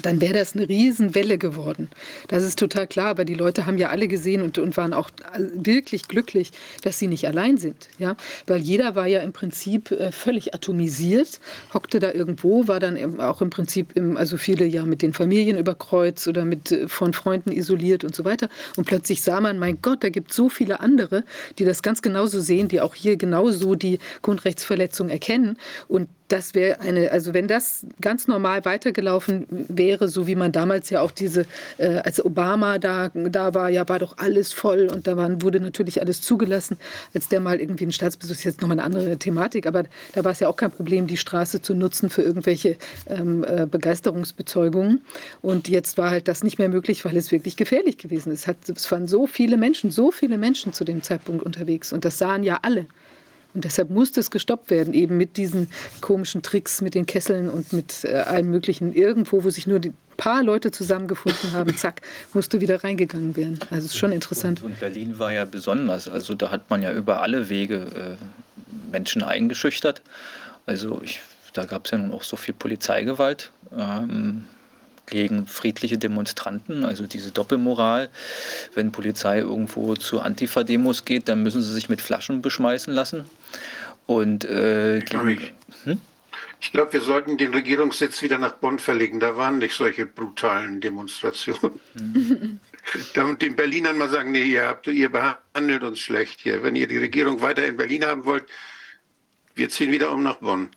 [0.01, 1.89] dann wäre das eine Riesenwelle geworden.
[2.27, 5.11] Das ist total klar, aber die Leute haben ja alle gesehen und, und waren auch
[5.53, 7.89] wirklich glücklich, dass sie nicht allein sind.
[7.99, 8.15] Ja?
[8.47, 11.39] Weil jeder war ja im Prinzip äh, völlig atomisiert,
[11.73, 15.57] hockte da irgendwo, war dann auch im Prinzip, im, also viele ja mit den Familien
[15.57, 18.49] überkreuzt oder mit, äh, von Freunden isoliert und so weiter.
[18.75, 21.23] Und plötzlich sah man, mein Gott, da gibt es so viele andere,
[21.59, 25.57] die das ganz genauso sehen, die auch hier genauso die Grundrechtsverletzung erkennen.
[25.87, 30.89] Und das wäre eine, also wenn das ganz normal weitergelaufen wäre, so wie man damals
[30.89, 31.45] ja auch diese,
[31.77, 35.59] äh, als Obama da, da war, ja, war doch alles voll und da waren, wurde
[35.59, 36.77] natürlich alles zugelassen,
[37.13, 39.83] als der mal irgendwie ein Staatsbesuch, ist jetzt nochmal eine andere Thematik, aber
[40.13, 43.67] da war es ja auch kein Problem, die Straße zu nutzen für irgendwelche ähm, äh,
[43.67, 45.05] Begeisterungsbezeugungen.
[45.43, 48.41] Und jetzt war halt das nicht mehr möglich, weil es wirklich gefährlich gewesen ist.
[48.41, 52.05] Es, hat, es waren so viele Menschen, so viele Menschen zu dem Zeitpunkt unterwegs und
[52.05, 52.87] das sahen ja alle.
[53.53, 55.69] Und deshalb musste es gestoppt werden, eben mit diesen
[56.01, 58.93] komischen Tricks, mit den Kesseln und mit äh, allem Möglichen.
[58.93, 62.01] Irgendwo, wo sich nur die paar Leute zusammengefunden haben, zack,
[62.33, 63.59] musste wieder reingegangen werden.
[63.69, 64.61] Also es ist schon interessant.
[64.61, 66.07] Und, und, Berlin war ja besonders.
[66.07, 70.01] Also da hat man ja über alle Wege äh, Menschen eingeschüchtert.
[70.65, 71.21] Also ich,
[71.53, 73.51] da gab es ja nun auch so viel Polizeigewalt.
[73.77, 74.45] Ähm,
[75.05, 78.09] gegen friedliche Demonstranten, also diese Doppelmoral.
[78.73, 83.25] Wenn Polizei irgendwo zu Antifa-Demos geht, dann müssen sie sich mit Flaschen beschmeißen lassen.
[84.05, 86.01] Und äh, hm?
[86.59, 89.19] ich glaube, wir sollten den Regierungssitz wieder nach Bonn verlegen.
[89.19, 91.79] Da waren nicht solche brutalen Demonstrationen.
[91.95, 92.59] Hm.
[93.13, 96.63] Da und den Berlinern mal sagen, nee, ihr, habt, ihr behandelt uns schlecht hier.
[96.63, 98.43] Wenn ihr die Regierung weiter in Berlin haben wollt,
[99.55, 100.69] wir ziehen wieder um nach Bonn.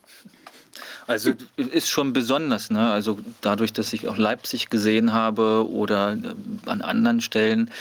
[1.07, 2.91] Also ist schon besonders, ne?
[2.91, 7.71] Also dadurch, dass ich auch Leipzig gesehen habe oder äh, an anderen Stellen,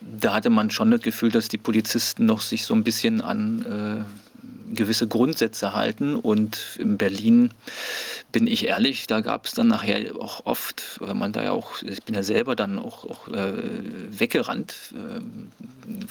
[0.00, 4.04] da hatte man schon das Gefühl, dass die Polizisten noch sich so ein bisschen an
[4.04, 4.27] äh,
[4.74, 6.16] gewisse Grundsätze halten.
[6.16, 7.50] Und in Berlin
[8.32, 11.82] bin ich ehrlich, da gab es dann nachher auch oft, weil man da ja auch,
[11.82, 13.52] ich bin ja selber dann auch, auch äh,
[14.10, 15.20] weggerannt, äh,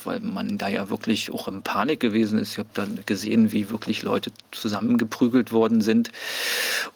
[0.03, 2.53] weil man da ja wirklich auch in Panik gewesen ist.
[2.53, 6.11] Ich habe dann gesehen, wie wirklich Leute zusammengeprügelt worden sind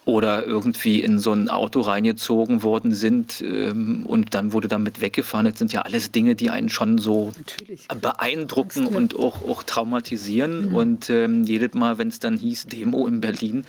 [0.04, 5.46] oder irgendwie in so ein Auto reingezogen worden sind ähm, und dann wurde damit weggefahren.
[5.46, 7.86] Das sind ja alles Dinge, die einen schon so Natürlich.
[7.88, 10.70] beeindrucken und auch, auch traumatisieren.
[10.70, 10.74] Mhm.
[10.74, 13.64] Und ähm, jedes Mal, wenn es dann hieß Demo in Berlin,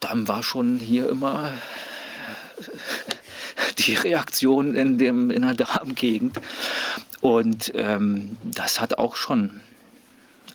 [0.00, 1.52] dann war schon hier immer
[3.78, 6.40] die Reaktion in, dem, in der Darmgegend.
[7.20, 9.60] Und ähm, das hat auch schon,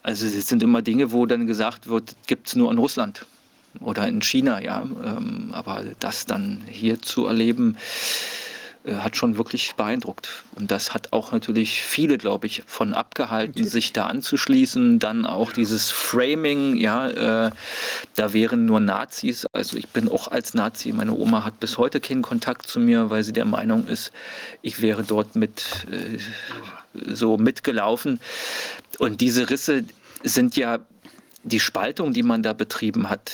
[0.04, 3.26] also es sind immer Dinge, wo dann gesagt wird, gibt es nur in Russland
[3.80, 4.82] oder in China, ja.
[4.82, 7.78] Ähm, aber das dann hier zu erleben,
[8.96, 10.44] hat schon wirklich beeindruckt.
[10.56, 15.00] Und das hat auch natürlich viele, glaube ich, von abgehalten, sich da anzuschließen.
[15.00, 17.52] Dann auch dieses Framing, ja, äh,
[18.16, 19.46] da wären nur Nazis.
[19.52, 20.92] Also ich bin auch als Nazi.
[20.94, 24.12] Meine Oma hat bis heute keinen Kontakt zu mir, weil sie der Meinung ist,
[24.62, 26.18] ich wäre dort mit äh,
[27.14, 28.20] so mitgelaufen.
[29.00, 29.84] Und diese Risse
[30.24, 30.80] sind ja
[31.48, 33.32] die Spaltung, die man da betrieben hat,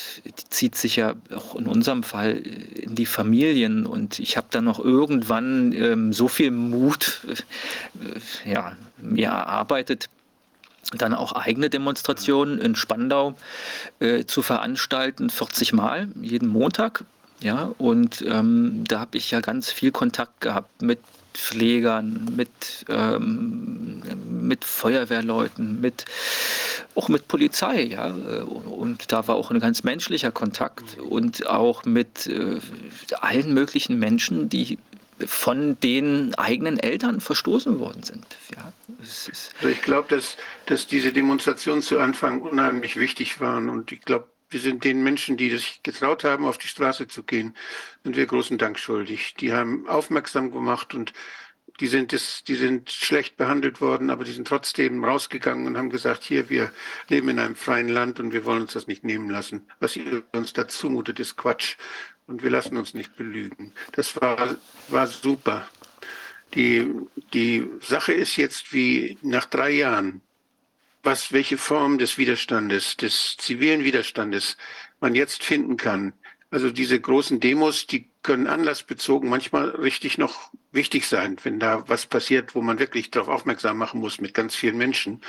[0.50, 3.86] zieht sich ja auch in unserem Fall in die Familien.
[3.86, 7.22] Und ich habe dann noch irgendwann ähm, so viel Mut
[8.46, 10.10] äh, ja, mir erarbeitet,
[10.92, 13.36] dann auch eigene Demonstrationen in Spandau
[14.00, 17.06] äh, zu veranstalten, 40 Mal jeden Montag.
[17.40, 21.00] Ja, und ähm, da habe ich ja ganz viel Kontakt gehabt mit
[21.34, 22.50] Pflegern, mit,
[22.90, 26.06] ähm, mit Feuerwehrleuten, mit
[26.96, 28.08] auch mit Polizei, ja.
[28.08, 32.60] Und da war auch ein ganz menschlicher Kontakt und auch mit äh,
[33.20, 34.78] allen möglichen Menschen, die
[35.26, 38.26] von den eigenen Eltern verstoßen worden sind.
[38.56, 44.02] Ja, also ich glaube, dass, dass diese Demonstrationen zu Anfang unheimlich wichtig waren und ich
[44.02, 47.56] glaube, wir sind den Menschen, die sich getraut haben, auf die Straße zu gehen,
[48.04, 49.34] sind wir großen Dank schuldig.
[49.36, 51.14] Die haben aufmerksam gemacht und
[51.80, 55.90] die sind, das, die sind schlecht behandelt worden, aber die sind trotzdem rausgegangen und haben
[55.90, 56.72] gesagt, hier, wir
[57.10, 59.68] leben in einem freien Land und wir wollen uns das nicht nehmen lassen.
[59.80, 61.78] Was ihr uns da zumutet, ist Quatsch.
[62.26, 63.74] Und wir lassen uns nicht belügen.
[63.92, 64.56] Das war,
[64.88, 65.68] war super.
[66.54, 66.90] Die,
[67.34, 70.22] die Sache ist jetzt wie nach drei Jahren,
[71.04, 74.58] was, welche Form des Widerstandes, des zivilen Widerstandes
[75.00, 76.14] man jetzt finden kann.
[76.50, 82.06] Also diese großen Demos, die können anlassbezogen manchmal richtig noch wichtig sein, wenn da was
[82.06, 85.22] passiert, wo man wirklich darauf aufmerksam machen muss mit ganz vielen Menschen.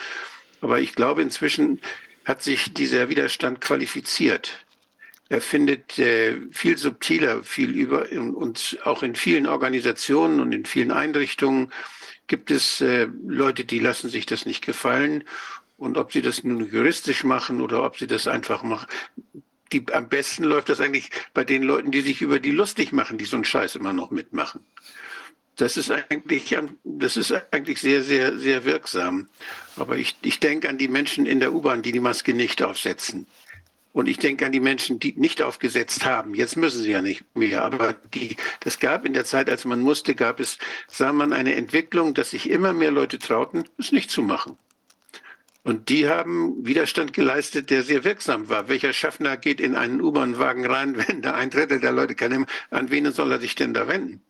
[0.61, 1.81] Aber ich glaube, inzwischen
[2.25, 4.65] hat sich dieser Widerstand qualifiziert.
[5.29, 10.93] Er findet äh, viel subtiler, viel über und auch in vielen Organisationen und in vielen
[10.93, 11.73] Einrichtungen
[12.27, 15.25] gibt es äh, Leute, die lassen sich das nicht gefallen.
[15.77, 18.87] Und ob sie das nun juristisch machen oder ob sie das einfach machen,
[19.73, 23.19] die, am besten läuft das eigentlich bei den Leuten, die sich über die lustig machen,
[23.19, 24.61] die so einen Scheiß immer noch mitmachen.
[25.57, 29.29] Das ist eigentlich, das ist eigentlich sehr, sehr, sehr wirksam.
[29.77, 33.27] Aber ich, ich denke an die Menschen in der U-Bahn, die die Maske nicht aufsetzen.
[33.93, 36.35] Und ich denke an die Menschen, die nicht aufgesetzt haben.
[36.35, 37.63] Jetzt müssen sie ja nicht mehr.
[37.63, 40.59] Aber die, das gab in der Zeit, als man musste, gab es,
[40.89, 44.59] sah man eine Entwicklung, dass sich immer mehr Leute trauten, es nicht zu machen.
[45.65, 48.69] Und die haben Widerstand geleistet, der sehr wirksam war.
[48.69, 52.47] Welcher Schaffner geht in einen U-Bahn-Wagen rein, wenn da ein Drittel der Leute kann?
[52.71, 54.23] An wen soll er sich denn da wenden?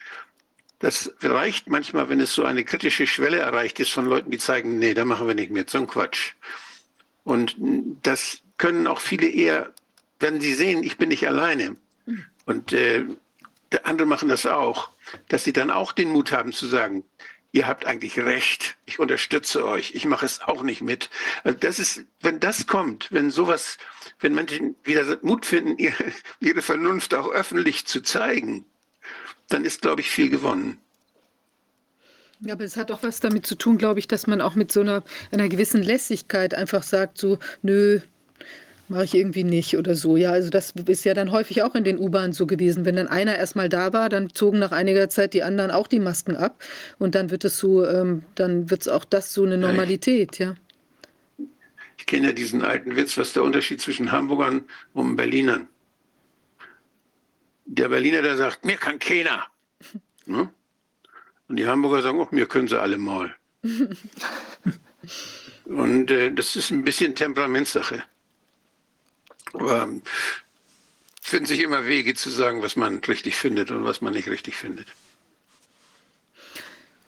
[0.79, 4.79] Das reicht manchmal, wenn es so eine kritische Schwelle erreicht ist von Leuten, die zeigen,
[4.79, 6.35] nee, da machen wir nicht mehr, so ein Quatsch.
[7.25, 7.57] Und
[8.03, 9.73] das können auch viele eher,
[10.21, 11.77] wenn sie sehen, ich bin nicht alleine.
[12.45, 13.05] Und äh,
[13.83, 14.91] andere machen das auch,
[15.29, 17.03] dass sie dann auch den Mut haben zu sagen,
[17.55, 21.09] ihr habt eigentlich recht, ich unterstütze euch, ich mache es auch nicht mit.
[21.45, 23.79] Also das ist, wenn das kommt, wenn sowas,
[24.19, 28.67] wenn Menschen wieder Mut finden, ihre, ihre Vernunft auch öffentlich zu zeigen,
[29.49, 30.81] dann ist, glaube ich, viel gewonnen.
[32.41, 34.73] Ja, aber es hat auch was damit zu tun, glaube ich, dass man auch mit
[34.73, 38.01] so einer, einer gewissen Lässigkeit einfach sagt, so, nö,
[38.89, 40.17] Mache ich irgendwie nicht oder so.
[40.17, 42.85] Ja, also das ist ja dann häufig auch in den U-Bahnen so gewesen.
[42.85, 46.01] Wenn dann einer erstmal da war, dann zogen nach einiger Zeit die anderen auch die
[46.01, 46.63] Masken ab.
[46.99, 50.55] Und dann wird es so, ähm, dann wird es auch das so eine Normalität, ja.
[51.97, 55.69] Ich kenne ja diesen alten Witz, was ist der Unterschied zwischen Hamburgern und Berlinern?
[57.65, 59.47] Der Berliner, der sagt, mir kann keiner.
[60.27, 60.49] Ne?
[61.49, 63.37] Und die Hamburger sagen, auch mir können sie alle mal.
[65.67, 68.03] und äh, das ist ein bisschen Temperamentssache.
[69.55, 69.89] Aber
[71.23, 74.57] finden sich immer Wege zu sagen, was man richtig findet und was man nicht richtig
[74.57, 74.87] findet.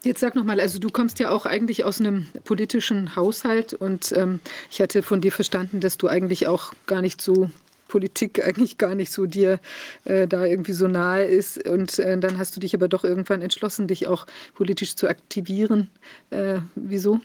[0.03, 4.41] Jetzt sag nochmal, also du kommst ja auch eigentlich aus einem politischen Haushalt und ähm,
[4.71, 7.51] ich hatte von dir verstanden, dass du eigentlich auch gar nicht so
[7.89, 9.59] Politik eigentlich gar nicht so dir
[10.05, 11.67] äh, da irgendwie so nahe ist.
[11.67, 15.91] Und äh, dann hast du dich aber doch irgendwann entschlossen, dich auch politisch zu aktivieren.
[16.31, 17.21] Äh, wieso?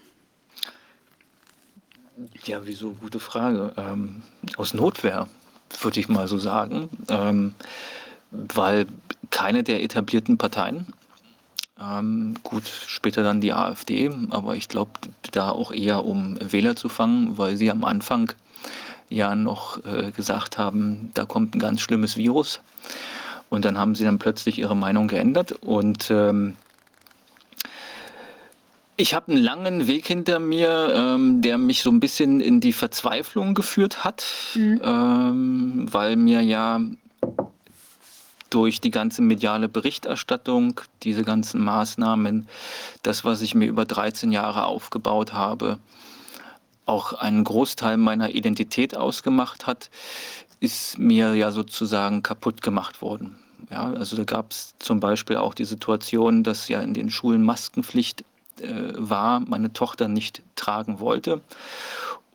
[2.46, 2.92] Ja, wieso?
[2.94, 3.74] Gute Frage.
[3.78, 4.24] Ähm,
[4.58, 5.28] aus Notwehr,
[5.82, 6.90] würde ich mal so sagen.
[7.10, 7.56] Ähm,
[8.32, 8.88] weil
[9.30, 10.88] keine der etablierten Parteien,
[11.82, 14.92] ähm, gut, später dann die AfD, aber ich glaube,
[15.32, 18.32] da auch eher um Wähler zu fangen, weil sie am Anfang
[19.10, 22.62] ja noch äh, gesagt haben, da kommt ein ganz schlimmes Virus.
[23.50, 26.56] Und dann haben sie dann plötzlich ihre Meinung geändert und ähm,
[29.01, 32.72] ich habe einen langen Weg hinter mir, ähm, der mich so ein bisschen in die
[32.72, 34.80] Verzweiflung geführt hat, mhm.
[34.84, 36.80] ähm, weil mir ja
[38.51, 42.48] durch die ganze mediale Berichterstattung, diese ganzen Maßnahmen,
[43.01, 45.80] das, was ich mir über 13 Jahre aufgebaut habe,
[46.85, 49.90] auch einen Großteil meiner Identität ausgemacht hat,
[50.60, 53.38] ist mir ja sozusagen kaputt gemacht worden.
[53.72, 57.44] Ja, also da gab es zum Beispiel auch die Situation, dass ja in den Schulen
[57.44, 58.26] Maskenpflicht
[58.61, 61.42] äh, war, meine Tochter nicht tragen wollte.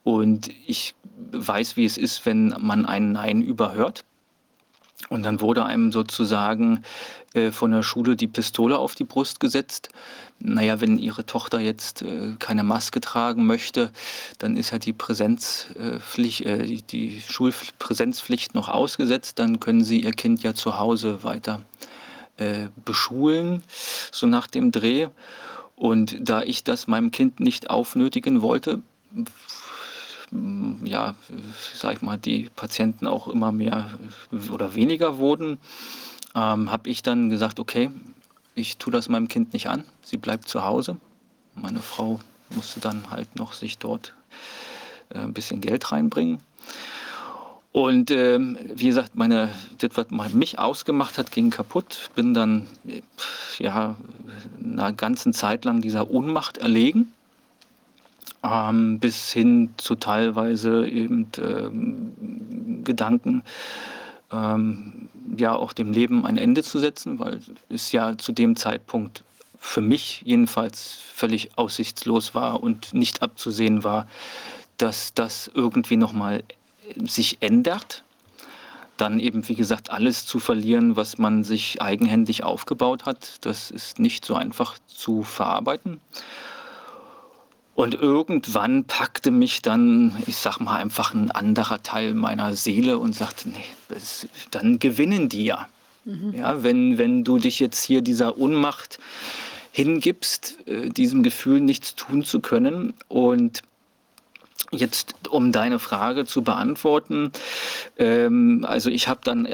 [0.04, 0.94] Und ich
[1.32, 4.04] weiß, wie es ist, wenn man ein Nein überhört.
[5.08, 6.82] Und dann wurde einem sozusagen
[7.34, 9.90] äh, von der Schule die Pistole auf die Brust gesetzt.
[10.38, 13.90] Naja, wenn Ihre Tochter jetzt äh, keine Maske tragen möchte,
[14.38, 19.38] dann ist ja die Präsenzpflicht, äh, die, die Schulpräsenzpflicht noch ausgesetzt.
[19.38, 21.62] Dann können Sie Ihr Kind ja zu Hause weiter
[22.38, 23.62] äh, beschulen,
[24.12, 25.08] so nach dem Dreh.
[25.76, 28.82] Und da ich das meinem Kind nicht aufnötigen wollte,
[30.82, 31.14] ja,
[31.74, 33.90] sag ich mal, die Patienten auch immer mehr
[34.50, 35.58] oder weniger wurden,
[36.34, 37.90] ähm, habe ich dann gesagt, okay,
[38.54, 40.96] ich tue das meinem Kind nicht an, sie bleibt zu Hause.
[41.54, 44.14] Meine Frau musste dann halt noch sich dort
[45.10, 46.40] äh, ein bisschen Geld reinbringen.
[47.76, 52.08] Und ähm, wie gesagt, meine, das, was mich ausgemacht hat, ging kaputt.
[52.14, 52.66] Bin dann
[53.58, 53.96] ja
[54.64, 57.12] eine ganze Zeit lang dieser Ohnmacht erlegen,
[58.42, 63.42] ähm, bis hin zu teilweise eben ähm, Gedanken,
[64.32, 69.22] ähm, ja auch dem Leben ein Ende zu setzen, weil es ja zu dem Zeitpunkt
[69.58, 74.06] für mich jedenfalls völlig aussichtslos war und nicht abzusehen war,
[74.78, 76.42] dass das irgendwie nochmal
[77.06, 78.04] sich ändert.
[78.96, 83.98] Dann eben, wie gesagt, alles zu verlieren, was man sich eigenhändig aufgebaut hat, das ist
[83.98, 86.00] nicht so einfach zu verarbeiten.
[87.74, 93.14] Und irgendwann packte mich dann, ich sag mal, einfach ein anderer Teil meiner Seele und
[93.14, 95.68] sagte, nee, das, dann gewinnen die ja.
[96.06, 96.32] Mhm.
[96.34, 98.98] Ja, wenn, wenn du dich jetzt hier dieser Unmacht
[99.72, 103.60] hingibst, äh, diesem Gefühl nichts tun zu können und
[104.72, 107.32] Jetzt, um deine Frage zu beantworten,
[107.98, 109.46] ähm, also ich habe dann,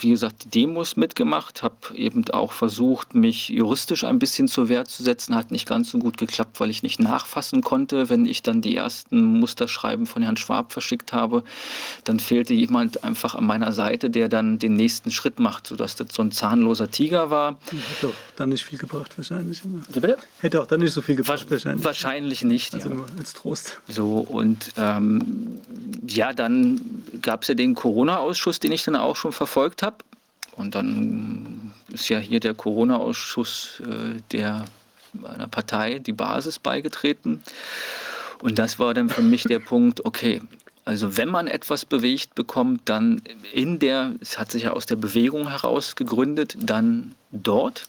[0.00, 4.84] wie gesagt, die Demos mitgemacht, habe eben auch versucht, mich juristisch ein bisschen zur Wehr
[4.84, 8.10] zu setzen, hat nicht ganz so gut geklappt, weil ich nicht nachfassen konnte.
[8.10, 11.44] Wenn ich dann die ersten Musterschreiben von Herrn Schwab verschickt habe,
[12.04, 16.08] dann fehlte jemand einfach an meiner Seite, der dann den nächsten Schritt macht, sodass das
[16.12, 17.56] so ein zahnloser Tiger war.
[17.70, 19.62] Hätte auch dann nicht viel gebracht wahrscheinlich.
[20.40, 21.84] Hätte auch dann nicht so viel gebracht wahrscheinlich.
[21.84, 22.74] Wahrscheinlich nicht.
[22.74, 22.94] Also ja.
[22.94, 23.80] nur als Trost.
[23.88, 25.60] So und und ähm,
[26.06, 29.96] ja, dann gab es ja den Corona-Ausschuss, den ich dann auch schon verfolgt habe.
[30.52, 34.64] Und dann ist ja hier der Corona-Ausschuss äh, der
[35.24, 37.42] einer Partei, die Basis, beigetreten.
[38.42, 40.42] Und das war dann für mich der Punkt, okay,
[40.84, 43.22] also wenn man etwas bewegt bekommt, dann
[43.52, 47.88] in der, es hat sich ja aus der Bewegung heraus gegründet, dann dort.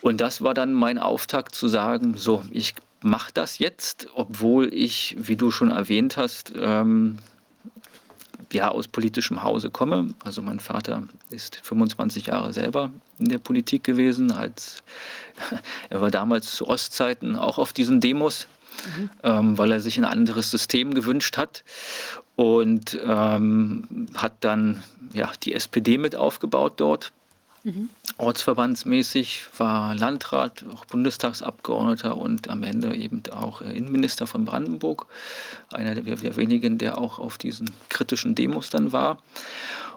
[0.00, 2.74] Und das war dann mein Auftakt zu sagen, so, ich
[3.06, 7.18] mache das jetzt, obwohl ich, wie du schon erwähnt hast, ähm,
[8.52, 10.14] ja, aus politischem Hause komme.
[10.24, 14.30] Also mein Vater ist 25 Jahre selber in der Politik gewesen.
[14.30, 14.82] Als,
[15.90, 18.46] er war damals zu Ostzeiten auch auf diesen Demos,
[18.98, 19.10] mhm.
[19.22, 21.64] ähm, weil er sich ein anderes System gewünscht hat.
[22.36, 24.82] Und ähm, hat dann
[25.14, 27.12] ja, die SPD mit aufgebaut dort.
[27.66, 27.90] Mhm.
[28.18, 35.06] Ortsverbandsmäßig war Landrat, auch Bundestagsabgeordneter und am Ende eben auch äh, Innenminister von Brandenburg.
[35.72, 39.18] Einer der, der wenigen, der auch auf diesen kritischen Demos dann war.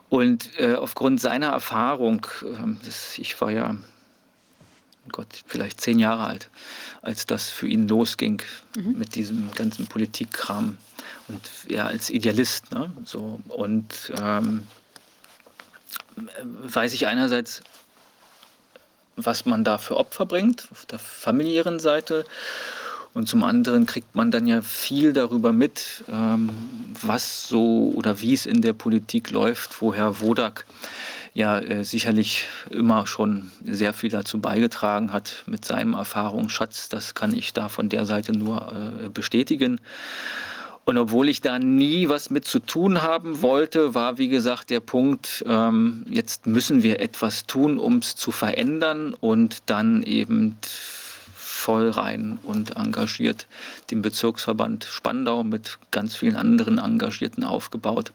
[0.09, 2.47] Und äh, aufgrund seiner Erfahrung, äh,
[2.83, 3.75] das, ich war ja,
[5.11, 6.49] Gott, vielleicht zehn Jahre alt,
[7.03, 8.41] als das für ihn losging
[8.75, 8.97] mhm.
[8.97, 10.79] mit diesem ganzen Politikkram.
[11.27, 12.71] Und er als Idealist.
[12.71, 12.91] Ne?
[13.05, 14.63] So, und ähm,
[16.43, 17.61] weiß ich einerseits,
[19.15, 22.25] was man da für Opfer bringt, auf der familiären Seite.
[23.13, 26.49] Und zum anderen kriegt man dann ja viel darüber mit, ähm,
[27.01, 30.65] was so oder wie es in der Politik läuft, wo Herr Wodak
[31.33, 36.89] ja äh, sicherlich immer schon sehr viel dazu beigetragen hat mit seinem Erfahrungsschatz.
[36.89, 38.71] Das kann ich da von der Seite nur
[39.03, 39.79] äh, bestätigen.
[40.89, 44.79] Und obwohl ich da nie was mit zu tun haben wollte, war wie gesagt der
[44.79, 50.57] Punkt, ähm, jetzt müssen wir etwas tun, um es zu verändern und dann eben
[51.35, 53.45] voll rein und engagiert
[53.91, 58.11] den Bezirksverband Spandau mit ganz vielen anderen Engagierten aufgebaut.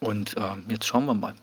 [0.00, 1.34] Und äh, jetzt schauen wir mal.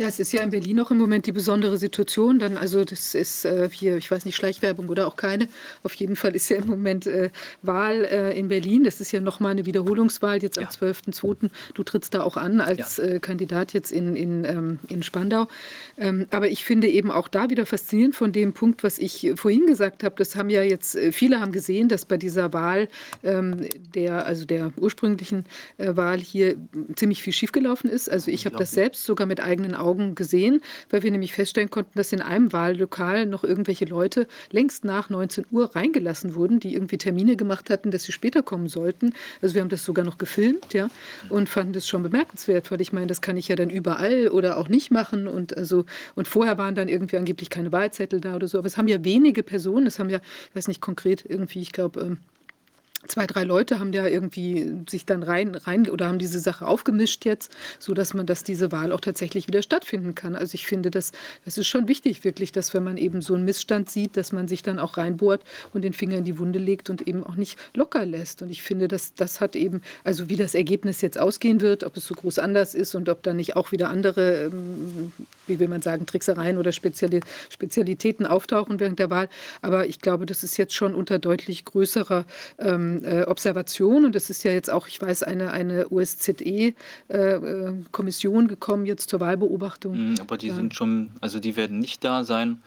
[0.00, 2.38] Ja, es ist ja in Berlin auch im Moment die besondere Situation.
[2.38, 5.48] Dann, also das ist äh, hier, ich weiß nicht, Schleichwerbung oder auch keine.
[5.82, 7.30] Auf jeden Fall ist ja im Moment äh,
[7.62, 8.84] Wahl äh, in Berlin.
[8.84, 10.70] Das ist ja nochmal eine Wiederholungswahl jetzt am ja.
[10.70, 11.50] 12.02.
[11.74, 13.06] Du trittst da auch an als ja.
[13.06, 15.48] Äh, Kandidat jetzt in, in, ähm, in Spandau.
[15.96, 19.66] Ähm, aber ich finde eben auch da wieder faszinierend von dem Punkt, was ich vorhin
[19.66, 20.14] gesagt habe.
[20.16, 22.88] Das haben ja jetzt, äh, viele haben gesehen, dass bei dieser Wahl
[23.24, 23.66] ähm,
[23.96, 25.44] der, also der ursprünglichen
[25.76, 26.54] äh, Wahl hier
[26.94, 28.08] ziemlich viel schiefgelaufen ist.
[28.08, 31.70] Also ich habe das selbst sogar mit eigenen Augen Augen gesehen, weil wir nämlich feststellen
[31.70, 36.74] konnten, dass in einem Wahllokal noch irgendwelche Leute längst nach 19 Uhr reingelassen wurden, die
[36.74, 39.14] irgendwie Termine gemacht hatten, dass sie später kommen sollten.
[39.40, 40.88] Also wir haben das sogar noch gefilmt, ja,
[41.30, 44.58] und fanden das schon bemerkenswert, weil ich meine, das kann ich ja dann überall oder
[44.58, 48.48] auch nicht machen und also und vorher waren dann irgendwie angeblich keine Wahlzettel da oder
[48.48, 51.60] so, aber es haben ja wenige Personen, es haben ja, ich weiß nicht konkret irgendwie,
[51.60, 52.18] ich glaube ähm,
[53.06, 57.24] zwei, drei Leute haben ja irgendwie sich dann rein, rein oder haben diese Sache aufgemischt
[57.24, 60.34] jetzt, so dass man, dass diese Wahl auch tatsächlich wieder stattfinden kann.
[60.34, 61.12] Also ich finde, das,
[61.44, 64.48] das ist schon wichtig, wirklich, dass wenn man eben so einen Missstand sieht, dass man
[64.48, 67.56] sich dann auch reinbohrt und den Finger in die Wunde legt und eben auch nicht
[67.74, 68.42] locker lässt.
[68.42, 71.96] Und ich finde, dass das hat eben, also wie das Ergebnis jetzt ausgehen wird, ob
[71.96, 75.12] es so groß anders ist und ob da nicht auch wieder andere, ähm,
[75.46, 79.28] wie will man sagen, Tricksereien oder Speziali Spezialitäten auftauchen während der Wahl.
[79.62, 82.24] Aber ich glaube, das ist jetzt schon unter deutlich größerer
[82.58, 88.48] ähm, äh, Observation und es ist ja jetzt auch, ich weiß, eine, eine OSZE-Kommission äh,
[88.48, 90.12] gekommen jetzt zur Wahlbeobachtung.
[90.12, 90.54] Mhm, aber die ja.
[90.54, 92.62] sind schon, also die werden nicht da sein,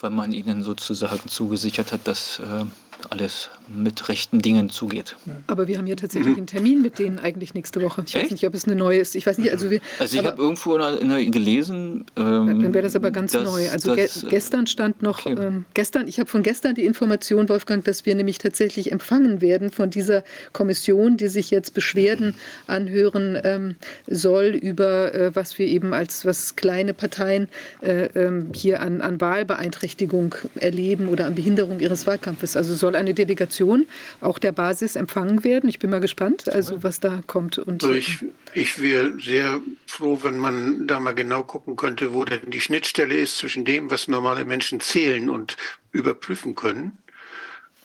[0.00, 2.64] weil man ihnen sozusagen zugesichert hat, dass äh,
[3.10, 5.16] alles mit rechten Dingen zugeht.
[5.46, 8.02] Aber wir haben ja tatsächlich einen Termin mit denen eigentlich nächste Woche.
[8.06, 8.24] Ich Echt?
[8.24, 9.14] weiß nicht, ob es eine neue ist.
[9.14, 9.80] Ich weiß nicht, also wir.
[9.98, 12.06] Also ich habe irgendwo in der, gelesen.
[12.16, 13.68] Ähm, dann wäre das aber ganz dass, neu.
[13.70, 15.36] Also das, ge gestern stand noch, okay.
[15.38, 19.70] ähm, gestern, ich habe von gestern die Information, Wolfgang, dass wir nämlich tatsächlich empfangen werden
[19.70, 22.34] von dieser Kommission, die sich jetzt Beschwerden
[22.66, 27.48] anhören ähm, soll über äh, was wir eben als was kleine Parteien
[27.82, 32.56] äh, äh, hier an, an Wahlbeeinträchtigung erleben oder an Behinderung ihres Wahlkampfes.
[32.56, 33.86] Also soll eine Delegation
[34.20, 35.68] auch der Basis empfangen werden.
[35.68, 37.58] Ich bin mal gespannt, also was da kommt.
[37.58, 38.18] Und also ich,
[38.54, 43.16] ich wäre sehr froh, wenn man da mal genau gucken könnte, wo denn die Schnittstelle
[43.16, 45.56] ist zwischen dem, was normale Menschen zählen und
[45.92, 46.98] überprüfen können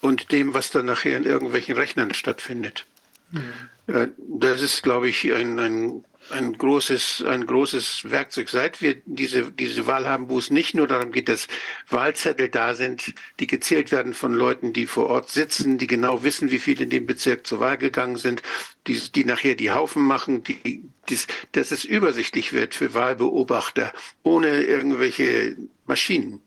[0.02, 2.86] und dem, was dann nachher in irgendwelchen Rechnern stattfindet.
[3.32, 4.14] Mhm.
[4.18, 8.50] Das ist, glaube ich, ein, ein ein großes, ein großes Werkzeug.
[8.50, 11.48] Seit wir diese, diese Wahl haben, wo es nicht nur darum geht, dass
[11.90, 16.52] Wahlzettel da sind, die gezählt werden von Leuten, die vor Ort sitzen, die genau wissen,
[16.52, 18.42] wie viele in dem Bezirk zur Wahl gegangen sind,
[18.88, 24.64] die, die nachher die Haufen machen, die, dies, dass es übersichtlich wird für Wahlbeobachter ohne
[24.64, 26.42] irgendwelche Maschinen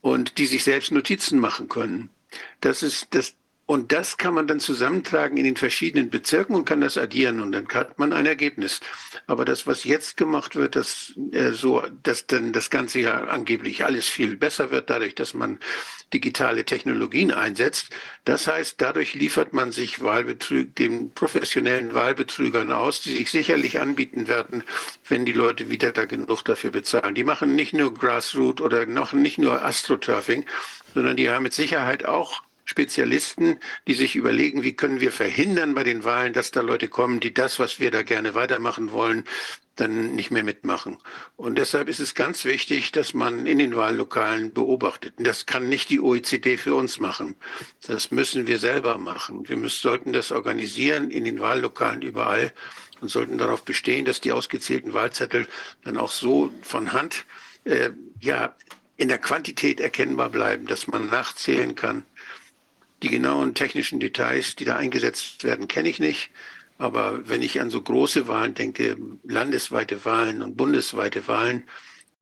[0.00, 2.10] und die sich selbst Notizen machen können.
[2.60, 3.34] Das ist, das,
[3.66, 7.50] und das kann man dann zusammentragen in den verschiedenen Bezirken und kann das addieren und
[7.50, 8.78] dann hat man ein Ergebnis.
[9.26, 13.84] Aber das, was jetzt gemacht wird, dass äh, so, dass dann das Ganze ja angeblich
[13.84, 15.58] alles viel besser wird, dadurch, dass man
[16.14, 17.90] digitale Technologien einsetzt.
[18.24, 24.28] Das heißt, dadurch liefert man sich Wahlbetrüg, den professionellen Wahlbetrügern aus, die sich sicherlich anbieten
[24.28, 24.62] werden,
[25.08, 27.16] wenn die Leute wieder da genug dafür bezahlen.
[27.16, 30.46] Die machen nicht nur Grassroot oder noch nicht nur Astroturfing,
[30.94, 35.84] sondern die haben mit Sicherheit auch Spezialisten, die sich überlegen, wie können wir verhindern bei
[35.84, 39.24] den Wahlen, dass da Leute kommen, die das, was wir da gerne weitermachen wollen,
[39.76, 40.98] dann nicht mehr mitmachen.
[41.36, 45.14] Und deshalb ist es ganz wichtig, dass man in den Wahllokalen beobachtet.
[45.18, 47.36] Das kann nicht die OECD für uns machen.
[47.86, 49.48] Das müssen wir selber machen.
[49.48, 52.52] Wir müssen, sollten das organisieren in den Wahllokalen überall
[53.00, 55.46] und sollten darauf bestehen, dass die ausgezählten Wahlzettel
[55.84, 57.26] dann auch so von Hand
[57.64, 58.56] äh, ja,
[58.96, 62.04] in der Quantität erkennbar bleiben, dass man nachzählen kann
[63.06, 66.30] die genauen technischen Details, die da eingesetzt werden, kenne ich nicht.
[66.76, 71.62] Aber wenn ich an so große Wahlen denke, landesweite Wahlen und bundesweite Wahlen,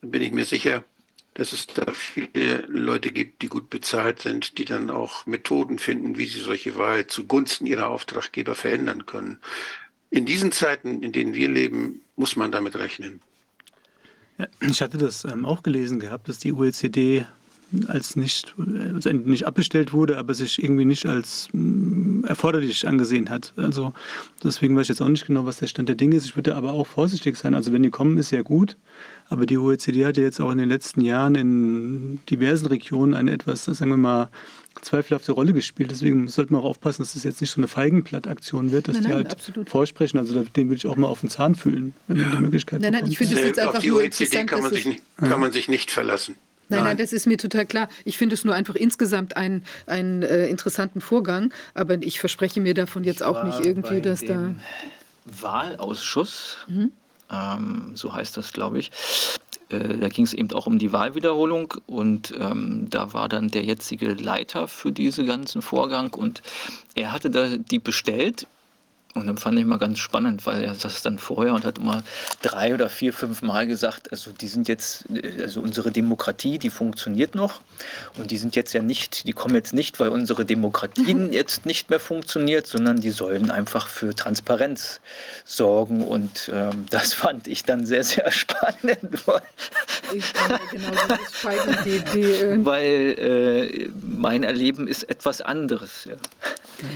[0.03, 0.85] dann bin ich mir sicher,
[1.33, 6.19] dass es da viele Leute gibt, die gut bezahlt sind, die dann auch Methoden finden,
[6.19, 9.39] wie sie solche Wahl zugunsten ihrer Auftraggeber verändern können.
[10.11, 13.23] In diesen Zeiten, in denen wir leben, muss man damit rechnen.
[14.37, 17.25] Ja, ich hatte das ähm, auch gelesen gehabt, dass die OECD
[17.89, 18.55] als nicht,
[18.95, 23.53] also nicht abbestellt wurde, aber sich irgendwie nicht als mm, erforderlich angesehen hat.
[23.57, 23.93] Also
[24.43, 26.27] deswegen weiß ich jetzt auch nicht genau, was der Stand der Dinge ist.
[26.27, 27.55] Ich würde aber auch vorsichtig sein.
[27.55, 28.77] Also wenn die kommen, ist ja gut.
[29.29, 33.33] Aber die OECD hat ja jetzt auch in den letzten Jahren in diversen Regionen eine
[33.33, 34.29] etwas, sagen wir mal,
[34.83, 35.91] zweifelhafte Rolle gespielt.
[35.91, 39.03] Deswegen sollte man auch aufpassen, dass das jetzt nicht so eine Feigenblattaktion wird, dass nein,
[39.03, 39.71] die nein, halt absolut.
[39.71, 40.19] vorsprechen.
[40.19, 42.29] Also den würde ich auch mal auf den Zahn fühlen, wenn ja.
[42.31, 45.01] die Möglichkeit Nein, nein, ich finde es jetzt einfach auf die OECD kann man, sich
[45.17, 46.37] kann man sich nicht verlassen.
[46.69, 47.89] Nein, nein, das ist mir total klar.
[48.05, 52.75] Ich finde es nur einfach insgesamt einen, einen äh, interessanten Vorgang, aber ich verspreche mir
[52.75, 54.55] davon jetzt auch nicht irgendwie, dass da.
[55.25, 56.93] Wahlausschuss, mhm.
[57.31, 58.91] ähm, so heißt das, glaube ich.
[59.71, 63.65] Äh, da ging es eben auch um die Wahlwiederholung und ähm, da war dann der
[63.65, 66.43] jetzige Leiter für diesen ganzen Vorgang und
[66.95, 68.47] er hatte da die bestellt
[69.15, 72.03] und dann fand ich mal ganz spannend, weil er das dann vorher und hat immer
[72.43, 75.05] drei oder vier, fünf Mal gesagt, also die sind jetzt,
[75.41, 77.61] also unsere Demokratie, die funktioniert noch
[78.19, 81.33] und die sind jetzt ja nicht, die kommen jetzt nicht, weil unsere Demokratie mhm.
[81.33, 85.01] jetzt nicht mehr funktioniert, sondern die sollen einfach für Transparenz
[85.45, 88.99] sorgen und ähm, das fand ich dann sehr, sehr spannend.
[90.13, 90.33] Ich
[90.71, 96.05] genau das die, die, äh weil äh, mein Erleben ist etwas anderes.
[96.05, 96.17] Ja.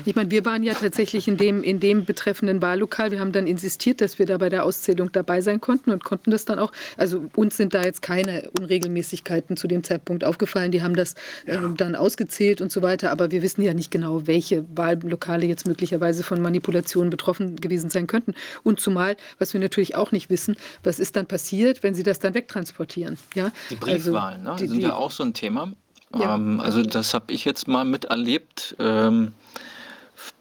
[0.05, 3.13] Ich meine, wir waren ja tatsächlich in dem, in dem betreffenden Wahllokal.
[3.13, 6.33] Wir haben dann insistiert, dass wir da bei der Auszählung dabei sein konnten und konnten
[6.33, 6.73] das dann auch.
[6.97, 10.73] Also uns sind da jetzt keine Unregelmäßigkeiten zu dem Zeitpunkt aufgefallen.
[10.73, 11.15] Die haben das
[11.47, 11.65] ja.
[11.65, 13.13] äh, dann ausgezählt und so weiter.
[13.13, 18.07] Aber wir wissen ja nicht genau, welche Wahllokale jetzt möglicherweise von Manipulationen betroffen gewesen sein
[18.07, 18.35] könnten.
[18.65, 22.19] Und zumal, was wir natürlich auch nicht wissen, was ist dann passiert, wenn sie das
[22.19, 23.19] dann wegtransportieren.
[23.35, 23.53] Ja?
[23.71, 24.69] Die Briefwahlen also, ne?
[24.69, 25.71] die, sind ja auch so ein Thema.
[26.19, 26.35] Ja.
[26.35, 28.75] Ähm, also das habe ich jetzt mal miterlebt.
[28.79, 29.35] Ähm,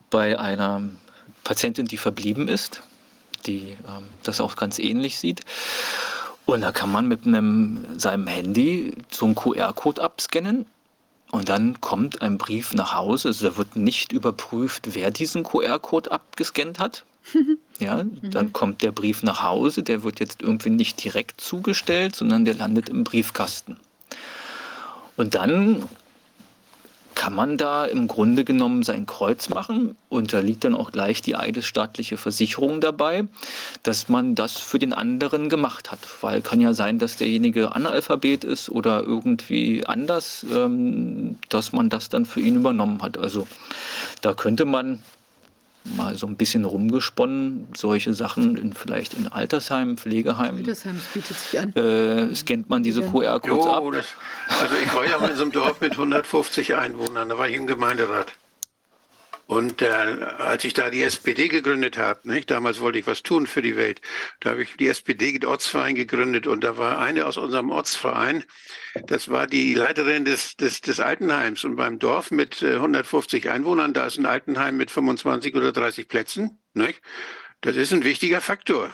[0.09, 0.83] bei einer
[1.47, 2.83] Patientin, die verblieben ist,
[3.45, 5.45] die ähm, das auch ganz ähnlich sieht.
[6.45, 10.65] Und da kann man mit einem, seinem Handy so einen QR-Code abscannen
[11.31, 13.29] und dann kommt ein Brief nach Hause.
[13.29, 17.03] Also da wird nicht überprüft, wer diesen QR-Code abgescannt hat.
[17.79, 18.31] Ja, mhm.
[18.31, 22.55] dann kommt der Brief nach Hause, der wird jetzt irgendwie nicht direkt zugestellt, sondern der
[22.55, 23.77] landet im Briefkasten.
[25.15, 25.87] Und dann
[27.17, 31.19] kann man da im Grunde genommen sein Kreuz machen und da liegt dann auch gleich
[31.23, 33.27] die eidesstaatliche Versicherung dabei,
[33.81, 35.99] dass man das für den anderen gemacht hat.
[36.21, 42.09] Weil kann ja sein, dass derjenige Analphabet ist oder irgendwie anders, ähm, dass man das
[42.09, 43.17] dann für ihn übernommen hat.
[43.17, 43.47] Also
[44.21, 45.01] da könnte man
[45.95, 50.59] mal so ein bisschen rumgesponnen, solche Sachen in, vielleicht in Altersheimen, Pflegeheimen.
[50.59, 51.73] Altersheim bietet sich an.
[51.75, 53.83] Äh, scannt man diese QR-Codes ab.
[53.93, 54.05] das,
[54.61, 57.67] also ich war ja in so einem Dorf mit 150 Einwohnern, da war ich im
[57.67, 58.33] Gemeinderat.
[59.47, 63.47] Und äh, als ich da die SPD gegründet habe, nicht, damals wollte ich was tun
[63.47, 64.01] für die Welt,
[64.41, 68.43] da habe ich die SPD, Ortsverein gegründet und da war eine aus unserem Ortsverein,
[69.05, 71.63] das war die Leiterin des, des, des Altenheims.
[71.63, 76.09] Und beim Dorf mit äh, 150 Einwohnern, da ist ein Altenheim mit 25 oder 30
[76.09, 76.59] Plätzen.
[76.73, 77.01] Nicht?
[77.61, 78.93] Das ist ein wichtiger Faktor.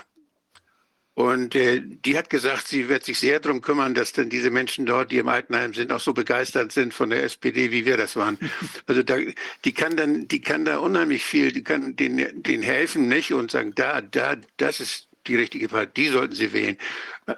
[1.16, 4.88] Und äh, die hat gesagt, sie wird sich sehr darum kümmern, dass dann diese Menschen
[4.88, 8.16] dort, die im Altenheim sind, auch so begeistert sind von der SPD, wie wir das
[8.16, 8.38] waren.
[8.88, 9.18] Also da,
[9.64, 13.32] die kann dann, die kann da unheimlich viel, die kann denen, denen helfen, nicht?
[13.32, 16.78] Und sagen, da, da, das ist die richtige Partei, die sollten sie wählen.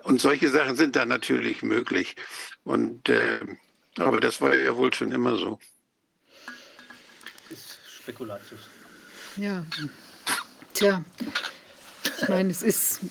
[0.03, 2.15] Und solche Sachen sind da natürlich möglich.
[2.63, 3.39] Und äh,
[3.97, 5.59] aber das war ja wohl schon immer so.
[7.49, 8.59] Ist spekulativ.
[9.37, 9.65] Ja.
[10.73, 11.03] Tja,
[12.21, 13.01] ich meine, es ist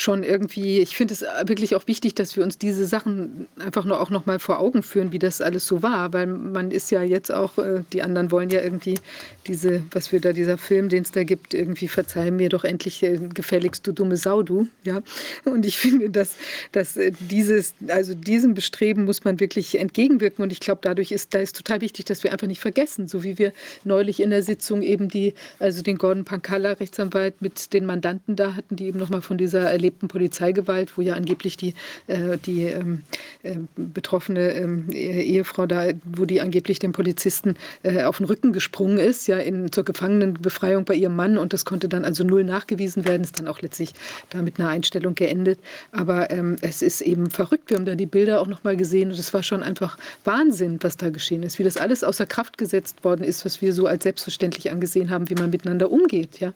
[0.00, 4.00] schon irgendwie, ich finde es wirklich auch wichtig, dass wir uns diese Sachen einfach nur
[4.00, 7.02] auch noch mal vor Augen führen, wie das alles so war, weil man ist ja
[7.02, 8.98] jetzt auch, äh, die anderen wollen ja irgendwie
[9.46, 13.02] diese, was wir da, dieser Film, den es da gibt, irgendwie verzeih mir doch endlich
[13.02, 15.00] äh, gefälligst du dumme Sau, du, ja.
[15.44, 16.36] Und ich finde, dass,
[16.72, 21.34] dass äh, dieses, also diesem Bestreben muss man wirklich entgegenwirken und ich glaube, dadurch ist,
[21.34, 23.52] da ist total wichtig, dass wir einfach nicht vergessen, so wie wir
[23.84, 28.54] neulich in der Sitzung eben die, also den Gordon Pankalla, Rechtsanwalt, mit den Mandanten da
[28.54, 31.74] hatten, die eben noch mal von dieser erlebten erlebten Polizeigewalt, wo ja angeblich die,
[32.08, 33.04] äh, die ähm,
[33.42, 38.98] äh, betroffene ähm, Ehefrau da, wo die angeblich dem Polizisten äh, auf den Rücken gesprungen
[38.98, 43.06] ist, ja, in, zur Gefangenenbefreiung bei ihrem Mann und das konnte dann also null nachgewiesen
[43.06, 43.94] werden, ist dann auch letztlich
[44.28, 45.58] da mit einer Einstellung geendet.
[45.92, 47.70] Aber ähm, es ist eben verrückt.
[47.70, 50.78] Wir haben da die Bilder auch noch mal gesehen und es war schon einfach Wahnsinn,
[50.82, 53.86] was da geschehen ist, wie das alles außer Kraft gesetzt worden ist, was wir so
[53.86, 56.52] als selbstverständlich angesehen haben, wie man miteinander umgeht, ja.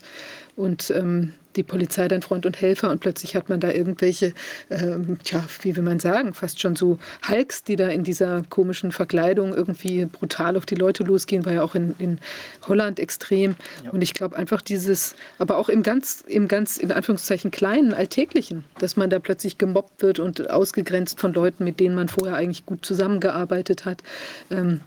[0.55, 4.35] Und ähm, die Polizei dann Freund und Helfer und plötzlich hat man da irgendwelche,
[4.70, 8.92] ähm, tja, wie will man sagen, fast schon so Hulks, die da in dieser komischen
[8.92, 12.18] Verkleidung irgendwie brutal auf die Leute losgehen, war ja auch in, in
[12.67, 13.56] Holland extrem.
[13.85, 13.90] Ja.
[13.90, 18.65] Und ich glaube einfach dieses, aber auch im ganz, im ganz, in Anführungszeichen kleinen, alltäglichen,
[18.78, 22.67] dass man da plötzlich gemobbt wird und ausgegrenzt von Leuten, mit denen man vorher eigentlich
[22.67, 24.02] gut zusammengearbeitet hat.
[24.51, 24.81] Ähm,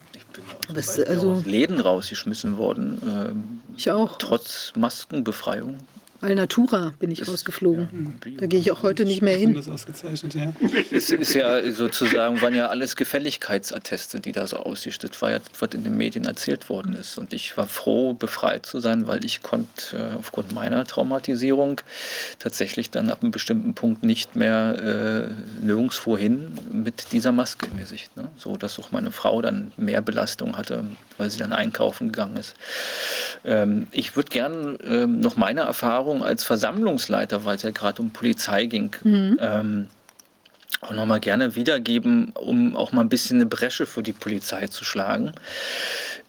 [0.69, 3.01] was, also, Läden rausgeschmissen worden.
[3.05, 4.17] Ähm, ich auch.
[4.17, 5.77] Trotz Maskenbefreiung.
[6.21, 8.19] Alnatura bin ich rausgeflogen.
[8.25, 9.57] Ja, da gehe ich auch heute nicht mehr hin.
[9.69, 10.53] ausgezeichnet, ja.
[10.91, 15.83] Es ist ja sozusagen, waren ja alles Gefälligkeitsatteste, die da so ausgestellt war, was in
[15.83, 17.17] den Medien erzählt worden ist.
[17.17, 21.81] Und ich war froh, befreit zu sein, weil ich konnte äh, aufgrund meiner Traumatisierung
[22.39, 27.77] tatsächlich dann ab einem bestimmten Punkt nicht mehr äh, nirgendwo hin mit dieser Maske im
[27.77, 28.15] Gesicht.
[28.15, 28.29] Ne?
[28.37, 30.85] So dass auch meine Frau dann mehr Belastung hatte,
[31.17, 32.55] weil sie dann einkaufen gegangen ist.
[33.43, 38.11] Ähm, ich würde gerne ähm, noch meine Erfahrung als Versammlungsleiter, weil es ja gerade um
[38.11, 39.37] Polizei ging, mhm.
[39.41, 39.87] ähm,
[40.81, 44.83] auch nochmal gerne wiedergeben, um auch mal ein bisschen eine Bresche für die Polizei zu
[44.83, 45.33] schlagen.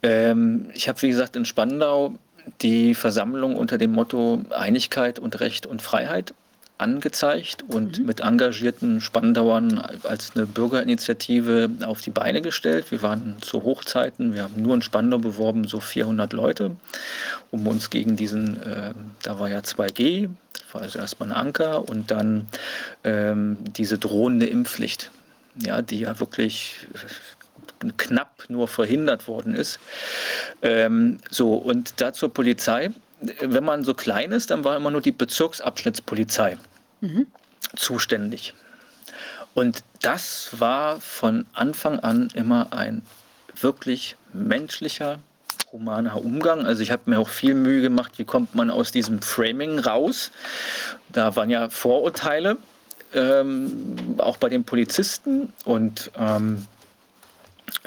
[0.03, 2.15] Ähm, ich habe, wie gesagt, in Spandau
[2.62, 6.33] die Versammlung unter dem Motto Einigkeit und Recht und Freiheit
[6.78, 8.07] angezeigt und mhm.
[8.07, 12.91] mit engagierten Spandauern als eine Bürgerinitiative auf die Beine gestellt.
[12.91, 16.76] Wir waren zu Hochzeiten, wir haben nur in Spandau beworben, so 400 Leute,
[17.51, 18.92] um uns gegen diesen, äh,
[19.23, 22.49] da war ja 2G, das war also erstmal ein Anker und dann
[23.05, 25.10] ähm, diese drohende Impfpflicht,
[25.57, 26.87] ja, die ja wirklich
[27.97, 29.78] knapp nur verhindert worden ist.
[30.62, 35.01] Ähm, so, und da zur Polizei wenn man so klein ist, dann war immer nur
[35.01, 36.59] die Bezirksabschnittspolizei
[37.01, 37.27] mhm.
[37.75, 38.55] zuständig.
[39.55, 43.03] Und das war von Anfang an immer ein
[43.59, 45.19] wirklich menschlicher,
[45.73, 46.67] humaner Umgang.
[46.67, 50.31] Also ich habe mir auch viel Mühe gemacht, wie kommt man aus diesem Framing raus.
[51.09, 52.59] Da waren ja Vorurteile,
[53.15, 55.53] ähm, auch bei den Polizisten.
[55.65, 56.67] Und ähm,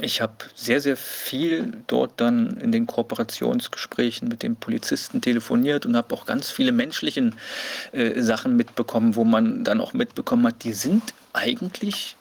[0.01, 5.95] ich habe sehr, sehr viel dort dann in den Kooperationsgesprächen mit den Polizisten telefoniert und
[5.95, 7.31] habe auch ganz viele menschliche
[7.91, 12.15] äh, Sachen mitbekommen, wo man dann auch mitbekommen hat, die sind eigentlich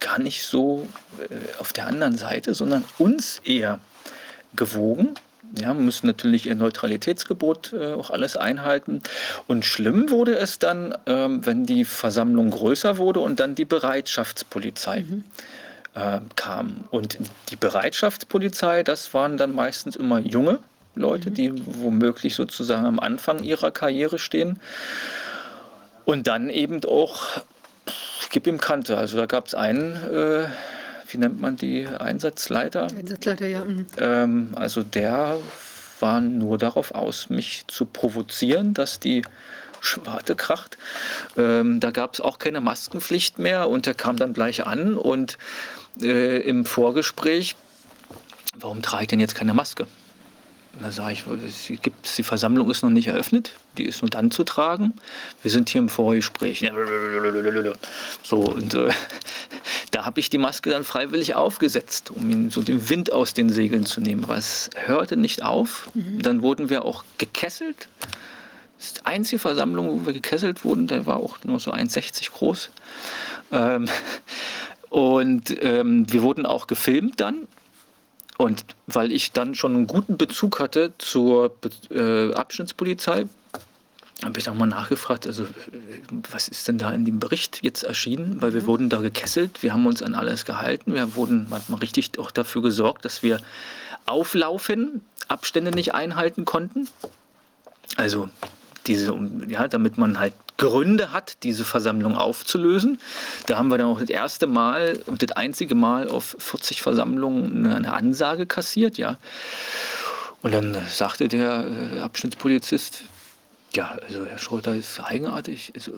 [0.00, 3.80] gar nicht so äh, auf der anderen Seite, sondern uns eher
[4.54, 5.14] gewogen.
[5.56, 9.02] Ja, müssen natürlich ihr Neutralitätsgebot äh, auch alles einhalten.
[9.46, 15.02] Und schlimm wurde es dann, ähm, wenn die Versammlung größer wurde und dann die Bereitschaftspolizei.
[15.08, 15.24] Mhm
[15.96, 16.84] äh, kamen.
[16.90, 20.60] Und die Bereitschaftspolizei, das waren dann meistens immer junge
[20.94, 21.34] Leute, mhm.
[21.34, 24.60] die womöglich sozusagen am Anfang ihrer Karriere stehen.
[26.04, 27.42] Und dann eben auch,
[28.30, 28.96] gib ihm Kante.
[28.96, 30.46] Also da gab es einen, äh,
[31.08, 32.88] wie nennt man die, Einsatzleiter?
[32.96, 33.64] Einsatzleiter, ja.
[33.64, 33.86] Mhm.
[33.98, 35.38] Ähm, also der
[35.98, 39.22] war nur darauf aus, mich zu provozieren, dass die
[39.80, 40.76] Schwarte kracht.
[41.36, 45.38] Ähm, da gab es auch keine Maskenpflicht mehr und er kam dann gleich an und
[46.02, 47.56] äh, im Vorgespräch,
[48.58, 49.86] warum trage ich denn jetzt keine Maske?
[50.80, 51.80] Da sage ich,
[52.16, 54.92] die Versammlung ist noch nicht eröffnet, die ist nur dann zu tragen.
[55.42, 56.60] Wir sind hier im Vorgespräch.
[58.22, 58.90] So, und äh,
[59.90, 63.48] da habe ich die Maske dann freiwillig aufgesetzt, um ihn so den Wind aus den
[63.48, 64.24] Segeln zu nehmen.
[64.24, 65.88] Aber es hörte nicht auf.
[65.94, 66.20] Mhm.
[66.20, 67.88] Dann wurden wir auch gekesselt.
[68.76, 72.32] Das ist die einzige Versammlung, wo wir gekesselt wurden, der war auch nur so 1,60
[72.32, 72.70] groß.
[73.52, 73.88] Ähm,
[74.96, 77.48] und ähm, wir wurden auch gefilmt dann.
[78.38, 81.54] Und weil ich dann schon einen guten Bezug hatte zur
[81.90, 83.26] äh, Abschnittspolizei,
[84.24, 85.46] habe ich nochmal nachgefragt, also
[86.30, 88.40] was ist denn da in dem Bericht jetzt erschienen?
[88.40, 88.66] Weil wir mhm.
[88.68, 92.62] wurden da gekesselt, wir haben uns an alles gehalten, wir wurden manchmal richtig auch dafür
[92.62, 93.38] gesorgt, dass wir
[94.06, 96.88] auflaufen, Abstände nicht einhalten konnten.
[97.98, 98.30] Also
[98.86, 99.14] diese,
[99.46, 102.98] ja, damit man halt Gründe hat, diese Versammlung aufzulösen.
[103.46, 107.66] Da haben wir dann auch das erste Mal und das einzige Mal auf 40 Versammlungen
[107.66, 109.18] eine Ansage kassiert, ja.
[110.42, 113.02] Und dann sagte der äh, Abschnittspolizist,
[113.74, 115.92] ja, also Herr Schröter ist eigenartig, also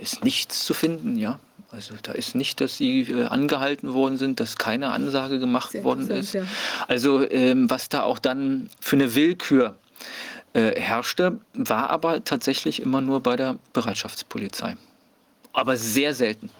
[0.00, 1.38] ist nichts zu finden, ja.
[1.70, 5.82] Also da ist nicht, dass sie äh, angehalten worden sind, dass keine Ansage gemacht Sehr
[5.82, 6.34] worden ist.
[6.34, 6.44] Ja.
[6.86, 9.74] Also ähm, was da auch dann für eine Willkür
[10.54, 14.76] äh, herrschte, war aber tatsächlich immer nur bei der Bereitschaftspolizei.
[15.52, 16.50] Aber sehr selten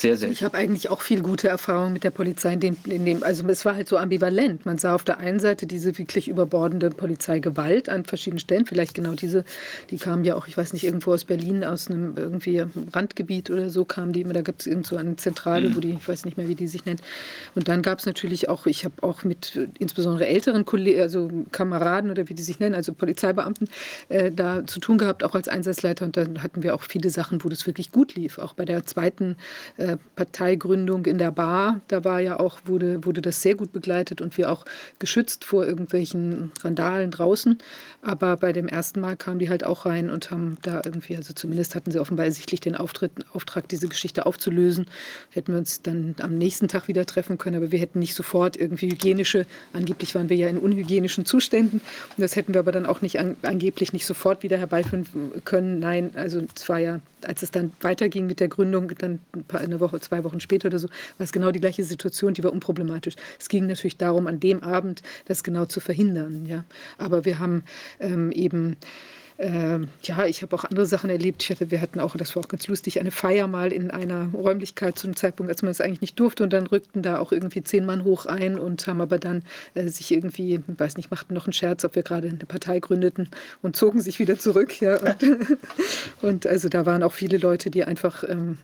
[0.00, 0.32] sehr selten.
[0.32, 3.46] Ich habe eigentlich auch viel gute Erfahrungen mit der Polizei in dem, in dem, also
[3.48, 4.66] es war halt so ambivalent.
[4.66, 9.12] Man sah auf der einen Seite diese wirklich überbordende Polizeigewalt an verschiedenen Stellen, vielleicht genau
[9.12, 9.44] diese,
[9.90, 13.70] die kamen ja auch, ich weiß nicht, irgendwo aus Berlin, aus einem irgendwie Randgebiet oder
[13.70, 15.76] so kamen die immer, da gibt es irgend so eine Zentrale, mhm.
[15.76, 17.00] wo die, ich weiß nicht mehr, wie die sich nennt.
[17.54, 22.10] Und dann gab es natürlich auch, ich habe auch mit insbesondere älteren Kollegen, also Kameraden
[22.10, 23.68] oder wie die sich nennen, also Polizeibeamten,
[24.08, 26.04] äh, da zu tun gehabt, auch als Einsatzleiter.
[26.04, 28.38] Und dann hatten wir auch viele Sachen, wo das wirklich gut lief.
[28.38, 29.36] Auch bei der zweiten
[29.76, 29.85] äh,
[30.16, 34.36] Parteigründung in der Bar, da war ja auch, wurde, wurde das sehr gut begleitet und
[34.36, 34.64] wir auch
[34.98, 37.58] geschützt vor irgendwelchen Randalen draußen.
[38.02, 41.34] Aber bei dem ersten Mal kamen die halt auch rein und haben da irgendwie, also
[41.34, 44.86] zumindest hatten sie offenbar ersichtlich den Auftritt, Auftrag, diese Geschichte aufzulösen.
[45.30, 48.56] Hätten wir uns dann am nächsten Tag wieder treffen können, aber wir hätten nicht sofort
[48.56, 51.80] irgendwie hygienische, angeblich waren wir ja in unhygienischen Zuständen.
[52.16, 55.06] Und das hätten wir aber dann auch nicht an, angeblich nicht sofort wieder herbeiführen
[55.44, 55.78] können.
[55.78, 59.20] Nein, also es war ja als es dann weiterging mit der Gründung, dann
[59.52, 62.52] eine Woche, zwei Wochen später oder so, war es genau die gleiche Situation, die war
[62.52, 63.16] unproblematisch.
[63.38, 66.46] Es ging natürlich darum, an dem Abend das genau zu verhindern.
[66.46, 66.64] Ja.
[66.98, 67.64] Aber wir haben
[68.00, 68.76] ähm, eben
[69.38, 71.42] ähm, ja, ich habe auch andere Sachen erlebt.
[71.42, 74.30] Ich hatte, wir hatten auch, das war auch ganz lustig, eine Feier mal in einer
[74.32, 76.42] Räumlichkeit zu einem Zeitpunkt, als man es eigentlich nicht durfte.
[76.42, 79.42] Und dann rückten da auch irgendwie zehn Mann hoch ein und haben aber dann
[79.74, 83.28] äh, sich irgendwie, weiß nicht, machten noch einen Scherz, ob wir gerade eine Partei gründeten
[83.62, 84.80] und zogen sich wieder zurück.
[84.80, 84.98] Ja.
[85.00, 85.16] Und,
[86.22, 88.58] und also da waren auch viele Leute, die einfach ähm,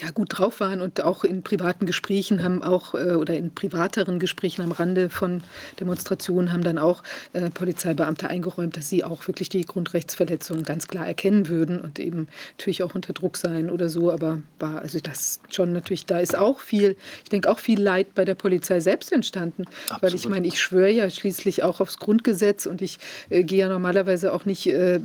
[0.00, 4.18] ja, gut drauf waren und auch in privaten Gesprächen haben auch äh, oder in privateren
[4.18, 5.42] Gesprächen am Rande von
[5.80, 11.06] Demonstrationen haben dann auch äh, Polizeibeamte eingeräumt, dass sie auch wirklich die Grundrechtsverletzungen ganz klar
[11.06, 14.10] erkennen würden und eben natürlich auch unter Druck sein oder so.
[14.10, 18.14] Aber war also das schon natürlich, da ist auch viel, ich denke auch viel Leid
[18.14, 19.64] bei der Polizei selbst entstanden.
[19.84, 20.02] Absolut.
[20.02, 23.68] Weil ich meine, ich schwöre ja schließlich auch aufs Grundgesetz und ich äh, gehe ja
[23.68, 25.00] normalerweise auch nicht äh,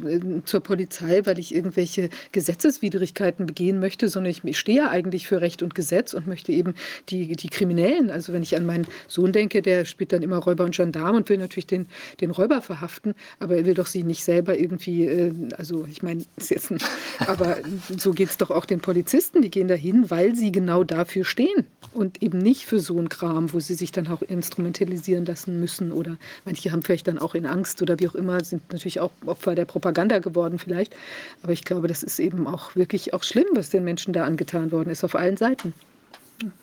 [0.45, 5.41] zur Polizei, weil ich irgendwelche Gesetzeswidrigkeiten begehen möchte, sondern ich, ich stehe ja eigentlich für
[5.41, 6.73] Recht und Gesetz und möchte eben
[7.09, 10.63] die, die Kriminellen, also wenn ich an meinen Sohn denke, der spielt dann immer Räuber
[10.63, 11.87] und Gendarm und will natürlich den,
[12.21, 16.23] den Räuber verhaften, aber er will doch sie nicht selber irgendwie, äh, also ich meine,
[16.37, 16.77] ist jetzt ein,
[17.19, 17.57] aber
[17.97, 21.65] so geht es doch auch den Polizisten, die gehen dahin, weil sie genau dafür stehen
[21.93, 25.91] und eben nicht für so einen Kram, wo sie sich dann auch instrumentalisieren lassen müssen
[25.91, 29.11] oder manche haben vielleicht dann auch in Angst oder wie auch immer, sind natürlich auch
[29.25, 30.95] Opfer der Propaganda geworden vielleicht,
[31.41, 34.66] aber ich glaube, das ist eben auch wirklich auch schlimm, was den Menschen da angetan
[34.67, 35.73] getan worden ist, auf allen Seiten.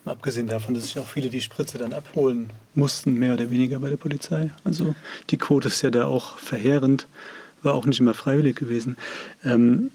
[0.05, 3.91] Abgesehen davon, dass sich auch viele die Spritze dann abholen mussten, mehr oder weniger bei
[3.91, 4.51] der Polizei.
[4.63, 4.95] Also
[5.31, 7.09] die Quote ist ja da auch verheerend,
[7.63, 8.97] war auch nicht immer freiwillig gewesen.
[9.45, 9.91] Ähm,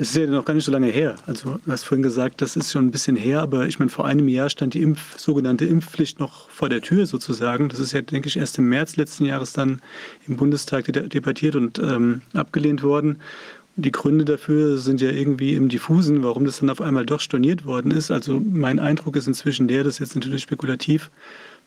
[0.00, 1.16] es ist ja noch gar nicht so lange her.
[1.26, 4.06] Also du hast vorhin gesagt, das ist schon ein bisschen her, aber ich meine, vor
[4.06, 7.68] einem Jahr stand die Impf, sogenannte Impfpflicht noch vor der Tür sozusagen.
[7.68, 9.82] Das ist ja, denke ich, erst im März letzten Jahres dann
[10.28, 13.18] im Bundestag debattiert und ähm, abgelehnt worden.
[13.80, 17.64] Die Gründe dafür sind ja irgendwie im Diffusen, warum das dann auf einmal doch storniert
[17.64, 18.10] worden ist.
[18.10, 21.10] Also mein Eindruck ist inzwischen der, das ist jetzt natürlich spekulativ,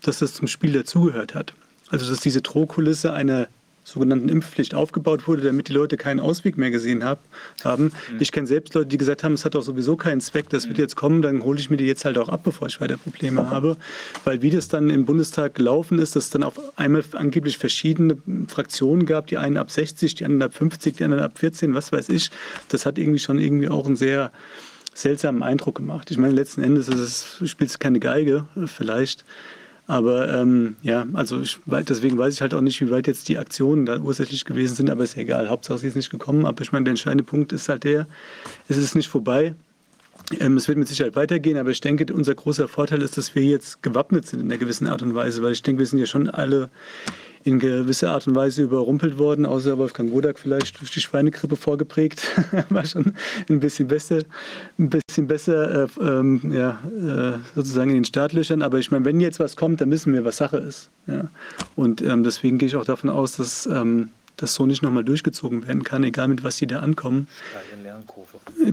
[0.01, 1.53] dass das zum Spiel dazugehört hat.
[1.89, 3.47] Also dass diese Drohkulisse einer
[3.83, 7.19] sogenannten Impfpflicht aufgebaut wurde, damit die Leute keinen Ausweg mehr gesehen hab,
[7.63, 7.85] haben.
[7.85, 8.17] Mhm.
[8.19, 10.77] Ich kenne selbst Leute, die gesagt haben, es hat doch sowieso keinen Zweck, das wird
[10.77, 10.83] mhm.
[10.83, 13.49] jetzt kommen, dann hole ich mir die jetzt halt auch ab, bevor ich weiter Probleme
[13.49, 13.77] habe.
[14.23, 18.17] Weil wie das dann im Bundestag gelaufen ist, dass es dann auf einmal angeblich verschiedene
[18.47, 21.91] Fraktionen gab, die einen ab 60, die anderen ab 50, die anderen ab 14, was
[21.91, 22.29] weiß ich,
[22.69, 24.31] das hat irgendwie schon irgendwie auch einen sehr
[24.93, 26.11] seltsamen Eindruck gemacht.
[26.11, 26.99] Ich meine, letzten Endes ist
[27.41, 29.25] es, spielt es keine Geige, vielleicht.
[29.91, 33.37] Aber ähm, ja, also ich, deswegen weiß ich halt auch nicht, wie weit jetzt die
[33.37, 35.49] Aktionen da ursächlich gewesen sind, aber ist ja egal.
[35.49, 36.45] Hauptsache sie ist nicht gekommen.
[36.45, 38.07] Aber ich meine, der entscheidende Punkt ist halt der,
[38.69, 39.53] es ist nicht vorbei.
[40.39, 43.43] Ähm, es wird mit Sicherheit weitergehen, aber ich denke, unser großer Vorteil ist, dass wir
[43.43, 46.05] jetzt gewappnet sind in einer gewissen Art und Weise, weil ich denke, wir sind ja
[46.05, 46.69] schon alle
[47.43, 52.23] in gewisser Art und Weise überrumpelt worden, außer Wolfgang Wodak vielleicht durch die Schweinegrippe vorgeprägt.
[52.69, 53.13] War schon
[53.49, 54.23] ein bisschen besser,
[54.77, 58.61] ein bisschen besser äh, ähm, ja, äh, sozusagen in den Startlöchern.
[58.61, 60.89] Aber ich meine, wenn jetzt was kommt, dann wissen wir, was Sache ist.
[61.07, 61.29] Ja?
[61.75, 65.67] Und ähm, deswegen gehe ich auch davon aus, dass ähm, das so nicht nochmal durchgezogen
[65.67, 67.27] werden kann, egal mit was die da ankommen.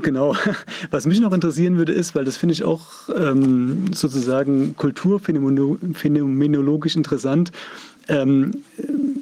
[0.02, 0.34] Genau.
[0.90, 7.52] Was mich noch interessieren würde, ist, weil das finde ich auch ähm, sozusagen kulturphänomenologisch interessant,
[8.08, 8.62] ähm,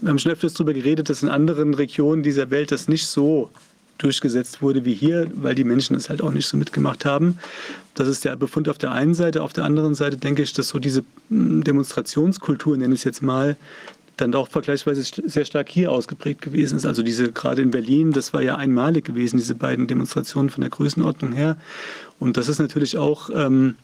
[0.01, 3.51] wir haben schon öfters darüber geredet, dass in anderen Regionen dieser Welt das nicht so
[3.99, 7.39] durchgesetzt wurde wie hier, weil die Menschen es halt auch nicht so mitgemacht haben.
[7.95, 9.43] Das ist der Befund auf der einen Seite.
[9.43, 13.23] Auf der anderen Seite denke ich, dass so diese hm, Demonstrationskultur, nenne ich es jetzt
[13.23, 13.57] mal,
[14.17, 16.87] dann auch vergleichsweise sehr stark hier ausgeprägt gewesen ist.
[16.87, 20.71] Also diese gerade in Berlin, das war ja einmalig gewesen, diese beiden Demonstrationen von der
[20.71, 21.59] Größenordnung her.
[22.19, 23.77] Und das ist natürlich auch ähm,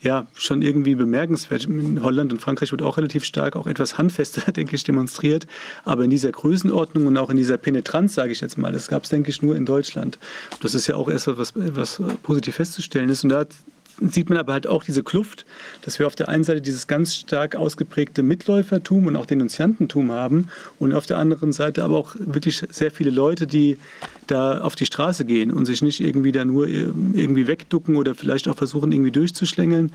[0.00, 1.64] ja, schon irgendwie bemerkenswert.
[1.64, 5.46] In Holland und Frankreich wird auch relativ stark, auch etwas handfester, denke ich, demonstriert.
[5.84, 9.04] Aber in dieser Größenordnung und auch in dieser Penetranz, sage ich jetzt mal, das gab
[9.04, 10.18] es, denke ich, nur in Deutschland.
[10.60, 13.24] Das ist ja auch erst was, was positiv festzustellen ist.
[13.24, 13.44] Und da
[14.00, 15.44] sieht man aber halt auch diese Kluft,
[15.82, 20.48] dass wir auf der einen Seite dieses ganz stark ausgeprägte Mitläufertum und auch Denunziantentum haben
[20.78, 23.78] und auf der anderen Seite aber auch wirklich sehr viele Leute, die
[24.26, 28.48] da auf die Straße gehen und sich nicht irgendwie da nur irgendwie wegducken oder vielleicht
[28.48, 29.92] auch versuchen irgendwie durchzuschlängeln.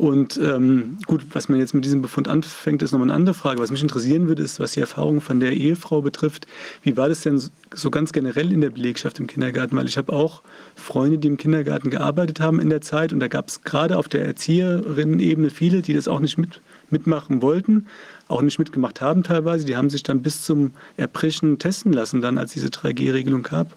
[0.00, 3.60] Und ähm, gut, was man jetzt mit diesem Befund anfängt, ist nochmal eine andere Frage.
[3.60, 6.46] Was mich interessieren würde, ist, was die Erfahrung von der Ehefrau betrifft.
[6.82, 7.38] Wie war das denn
[7.74, 9.76] so ganz generell in der Belegschaft im Kindergarten?
[9.76, 10.42] Weil ich habe auch
[10.74, 14.08] Freunde, die im Kindergarten gearbeitet haben in der Zeit und da gab es gerade auf
[14.08, 17.86] der Erzieherinnen-Ebene viele, die das auch nicht mit, mitmachen wollten
[18.30, 19.64] auch nicht mitgemacht haben teilweise.
[19.64, 23.74] Die haben sich dann bis zum Erbrechen testen lassen, dann als diese 3G-Regelung gab.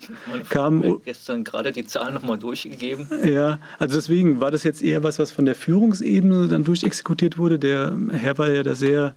[0.49, 3.07] Kam gestern gerade die Zahlen nochmal durchgegeben.
[3.23, 7.57] Ja, also deswegen war das jetzt eher was, was von der Führungsebene dann durchexekutiert wurde.
[7.57, 9.15] Der Herr war ja da sehr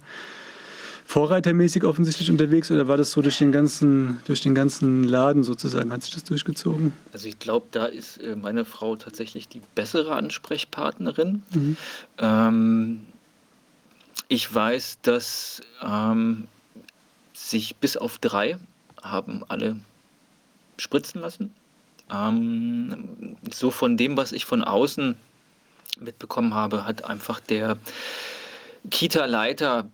[1.05, 5.91] vorreitermäßig offensichtlich unterwegs oder war das so durch den ganzen, durch den ganzen Laden sozusagen,
[5.93, 6.91] hat sich das durchgezogen?
[7.13, 11.43] Also ich glaube, da ist äh, meine Frau tatsächlich die bessere Ansprechpartnerin.
[11.53, 11.77] Mhm.
[12.17, 12.99] Ähm,
[14.27, 16.47] ich weiß, dass ähm,
[17.33, 18.57] sich bis auf drei
[19.01, 19.77] haben alle
[20.77, 21.55] spritzen lassen.
[22.11, 25.15] Ähm, so von dem, was ich von außen
[25.99, 27.77] mitbekommen habe, hat einfach der
[28.89, 29.89] Kita-Leiter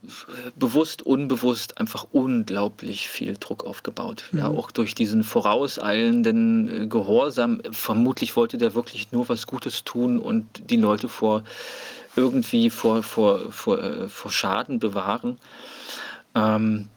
[0.56, 4.26] bewusst, unbewusst einfach unglaublich viel Druck aufgebaut.
[4.32, 4.40] Mhm.
[4.40, 7.62] Ja, auch durch diesen vorauseilenden äh, Gehorsam.
[7.72, 11.44] Vermutlich wollte der wirklich nur was Gutes tun und die Leute vor
[12.16, 15.38] irgendwie vor, vor, vor, äh, vor Schaden bewahren.
[16.36, 16.90] Ähm,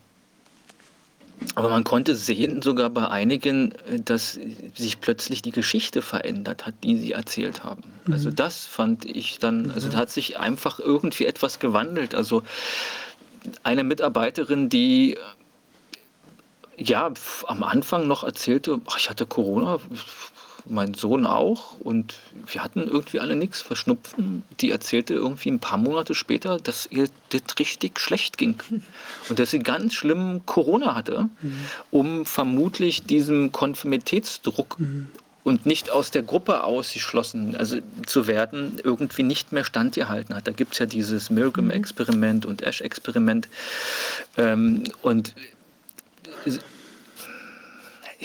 [1.54, 4.38] aber man konnte sehen, sogar bei einigen, äh, dass
[4.74, 7.82] sich plötzlich die Geschichte verändert hat, die sie erzählt haben.
[8.06, 8.12] Mhm.
[8.12, 12.14] Also das fand ich dann, also da hat sich einfach irgendwie etwas gewandelt.
[12.14, 12.42] Also
[13.62, 15.18] eine Mitarbeiterin, die
[16.78, 17.10] ja
[17.46, 19.78] am Anfang noch erzählte, ach, ich hatte Corona,
[20.68, 21.78] mein Sohn auch.
[21.78, 22.14] Und
[22.46, 24.42] wir hatten irgendwie alle nichts, verschnupfen.
[24.60, 28.56] Die erzählte irgendwie ein paar Monate später, dass ihr das richtig schlecht ging.
[29.28, 31.58] Und dass sie ganz schlimm Corona hatte, mhm.
[31.90, 35.08] um vermutlich diesem Konformitätsdruck mhm.
[35.44, 40.46] und nicht aus der Gruppe ausgeschlossen also zu werden, irgendwie nicht mehr standgehalten hat.
[40.46, 43.48] Da gibt es ja dieses Milgram-Experiment und Ash-Experiment.
[44.36, 45.34] Ähm, und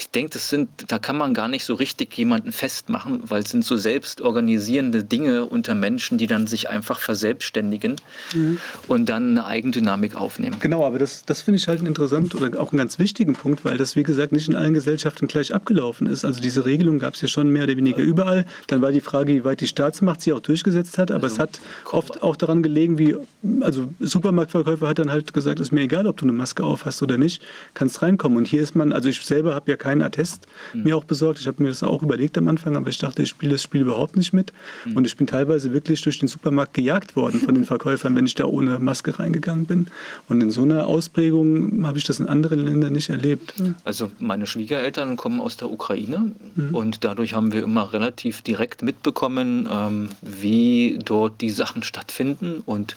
[0.01, 3.51] ich denke, das sind, da kann man gar nicht so richtig jemanden festmachen, weil es
[3.51, 7.97] sind so selbstorganisierende Dinge unter Menschen, die dann sich einfach verselbstständigen
[8.33, 8.57] mhm.
[8.87, 10.55] und dann eine Eigendynamik aufnehmen.
[10.59, 13.77] Genau, aber das, das finde ich halt interessant oder auch einen ganz wichtigen Punkt, weil
[13.77, 16.25] das, wie gesagt, nicht in allen Gesellschaften gleich abgelaufen ist.
[16.25, 18.47] Also diese Regelung gab es ja schon mehr oder weniger überall.
[18.67, 21.39] Dann war die Frage, wie weit die Staatsmacht sie auch durchgesetzt hat, aber also, es
[21.39, 23.15] hat oft auch daran gelegen, wie,
[23.59, 27.03] also Supermarktverkäufer hat dann halt gesagt, ist mir egal, ob du eine Maske auf hast
[27.03, 27.43] oder nicht,
[27.75, 28.39] kannst reinkommen.
[28.39, 30.83] Und hier ist man, also ich selber habe ja keine keinen Attest mhm.
[30.83, 31.39] mir auch besorgt.
[31.39, 33.81] Ich habe mir das auch überlegt am Anfang, aber ich dachte, ich spiele das Spiel
[33.81, 34.53] überhaupt nicht mit.
[34.85, 34.97] Mhm.
[34.97, 38.35] Und ich bin teilweise wirklich durch den Supermarkt gejagt worden von den Verkäufern, wenn ich
[38.35, 39.87] da ohne Maske reingegangen bin.
[40.29, 43.53] Und in so einer Ausprägung habe ich das in anderen Ländern nicht erlebt.
[43.83, 46.73] Also meine Schwiegereltern kommen aus der Ukraine mhm.
[46.73, 52.95] und dadurch haben wir immer relativ direkt mitbekommen, ähm, wie dort die Sachen stattfinden und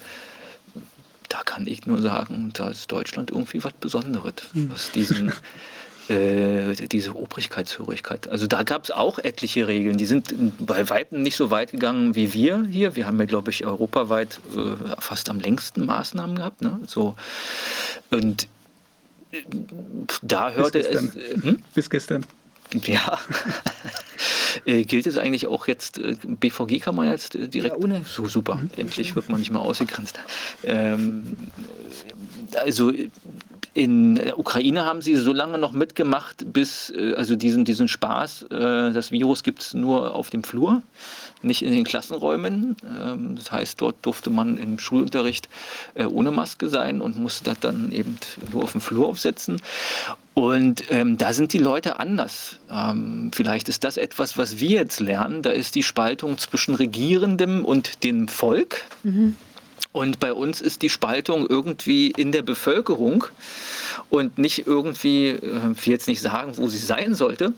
[1.35, 4.71] da kann ich nur sagen, da ist Deutschland irgendwie was Besonderes, hm.
[4.71, 5.33] was diesen,
[6.09, 8.29] äh, diese Obrigkeitshörigkeit.
[8.29, 12.15] Also da gab es auch etliche Regeln, die sind bei Weitem nicht so weit gegangen
[12.15, 12.97] wie wir hier.
[12.97, 16.63] Wir haben ja, glaube ich, europaweit äh, fast am längsten Maßnahmen gehabt.
[16.63, 16.81] Ne?
[16.87, 17.17] So,
[18.11, 18.49] und
[19.33, 19.43] äh,
[20.23, 21.17] da hörte Bis es.
[21.17, 21.63] Äh, hm?
[21.75, 22.27] Bis gestern.
[22.83, 23.19] Ja.
[24.65, 27.77] gilt es eigentlich auch jetzt, BVG kann man jetzt direkt.
[27.77, 28.03] Ja, ohne.
[28.05, 28.57] So super.
[28.57, 28.71] Mhm.
[28.77, 30.19] Endlich wird man nicht mehr ausgegrenzt.
[30.65, 31.37] Ähm,
[32.57, 32.93] also
[33.75, 38.45] in der Ukraine haben sie so lange noch mitgemacht, bis, äh, also diesen, diesen Spaß,
[38.45, 40.83] äh, das Virus gibt es nur auf dem Flur,
[41.43, 42.77] nicht in den Klassenräumen.
[42.85, 45.49] Ähm, das heißt, dort durfte man im Schulunterricht
[45.95, 48.17] äh, ohne Maske sein und musste das dann eben
[48.53, 49.61] nur auf dem Flur aufsetzen.
[50.35, 52.59] Und ähm, da sind die Leute anders.
[52.71, 55.43] Ähm, vielleicht ist das etwas, was wir jetzt lernen.
[55.43, 58.83] Da ist die Spaltung zwischen Regierendem und dem Volk.
[59.03, 59.37] Mhm.
[59.93, 63.27] Und bei uns ist die Spaltung irgendwie in der Bevölkerung
[64.11, 67.53] und nicht irgendwie, ich äh, will jetzt nicht sagen, wo sie sein sollte,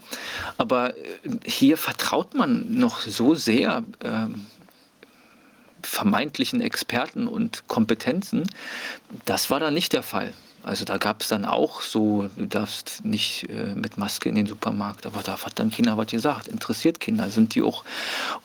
[0.59, 1.03] aber äh,
[1.45, 4.27] hier vertraut man noch so sehr äh,
[5.83, 8.45] vermeintlichen Experten und Kompetenzen.
[9.25, 10.35] Das war da nicht der Fall.
[10.67, 14.47] Also da gab es dann auch so, du darfst nicht äh, mit Maske in den
[14.47, 16.49] Supermarkt, aber da hat dann Kinder was gesagt.
[16.49, 17.85] Interessiert Kinder, sind die auch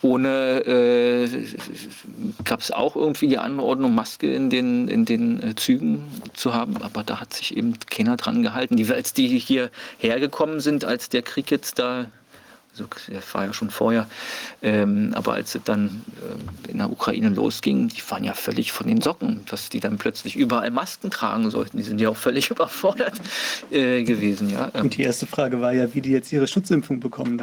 [0.04, 1.48] ohne, äh,
[2.44, 6.78] gab es auch irgendwie die Anordnung, Maske in den, in den äh, Zügen zu haben,
[6.84, 8.78] aber da hat sich eben keiner dran gehalten.
[8.78, 12.06] Die, als die hier hergekommen sind, als der Krieg jetzt da
[12.72, 14.08] also das war ja schon vorher,
[14.62, 16.04] ähm, aber als es dann
[16.68, 19.98] äh, in der Ukraine losging, die waren ja völlig von den Socken, dass die dann
[19.98, 21.78] plötzlich überall Masken tragen sollten.
[21.78, 23.20] Die sind ja auch völlig überfordert
[23.72, 24.50] äh, gewesen.
[24.50, 24.72] Ja.
[24.74, 27.38] Und die erste Frage war ja, wie die jetzt ihre Schutzimpfung bekommen.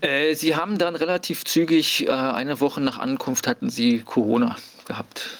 [0.00, 5.30] Äh, sie haben dann relativ zügig, äh, eine Woche nach Ankunft hatten sie Corona gehabt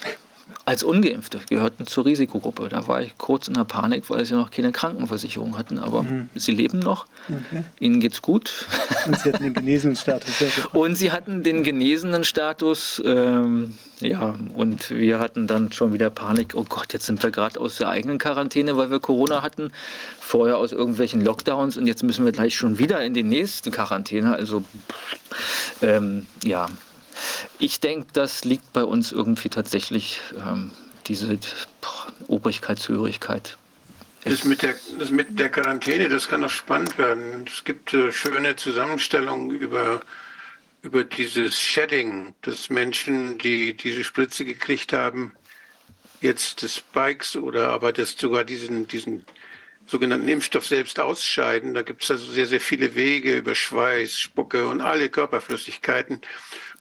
[0.70, 2.68] als Ungeimpfte gehörten zur Risikogruppe.
[2.68, 5.80] Da war ich kurz in der Panik, weil sie noch keine Krankenversicherung hatten.
[5.80, 6.30] Aber mhm.
[6.36, 7.06] sie leben noch.
[7.28, 7.64] Okay.
[7.80, 8.66] Ihnen geht's gut.
[9.04, 10.32] Und sie hatten den genesenen Status.
[10.72, 13.02] und sie hatten den genesenen Status.
[13.04, 16.54] Ähm, ja, und wir hatten dann schon wieder Panik.
[16.54, 19.72] Oh Gott, jetzt sind wir gerade aus der eigenen Quarantäne, weil wir Corona hatten.
[20.20, 24.36] Vorher aus irgendwelchen Lockdowns und jetzt müssen wir gleich schon wieder in die nächste Quarantäne.
[24.36, 24.62] Also,
[25.82, 26.68] ähm, ja,
[27.58, 30.72] ich denke, das liegt bei uns irgendwie tatsächlich ähm,
[31.06, 31.38] diese
[32.28, 33.56] Obrigkeitshörigkeit.
[34.24, 37.46] Das mit, der, das mit der Quarantäne, das kann auch spannend werden.
[37.46, 40.02] Es gibt äh, schöne Zusammenstellungen über,
[40.82, 45.32] über dieses Shedding, dass Menschen, die diese Spritze gekriegt haben,
[46.20, 49.24] jetzt des Spikes oder aber das sogar diesen, diesen
[49.86, 51.74] sogenannten Impfstoff selbst ausscheiden.
[51.74, 56.20] Da gibt es also sehr, sehr viele Wege über Schweiß, Spucke und alle Körperflüssigkeiten.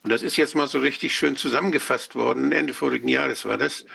[0.04, 2.52] Und das ist jetzt mal so richtig schön zusammengefasst worden.
[2.52, 3.86] Ende vorigen Jahres war das.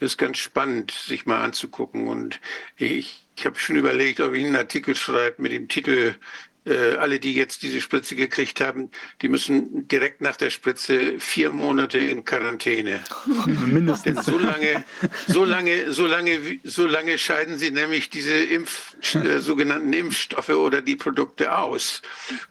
[0.00, 2.08] Das ist ganz spannend, sich mal anzugucken.
[2.08, 2.40] Und
[2.76, 6.16] ich, ich habe schon überlegt, ob ich einen Artikel schreibe mit dem Titel
[6.64, 11.50] äh, alle, die jetzt diese Spritze gekriegt haben, die müssen direkt nach der Spritze vier
[11.50, 13.00] Monate in Quarantäne.
[13.46, 14.02] Mindestens.
[14.04, 14.84] Denn so lange,
[15.26, 20.82] so lange, so lange, so lange scheiden sie nämlich diese Impf, äh, sogenannten Impfstoffe oder
[20.82, 22.00] die Produkte aus.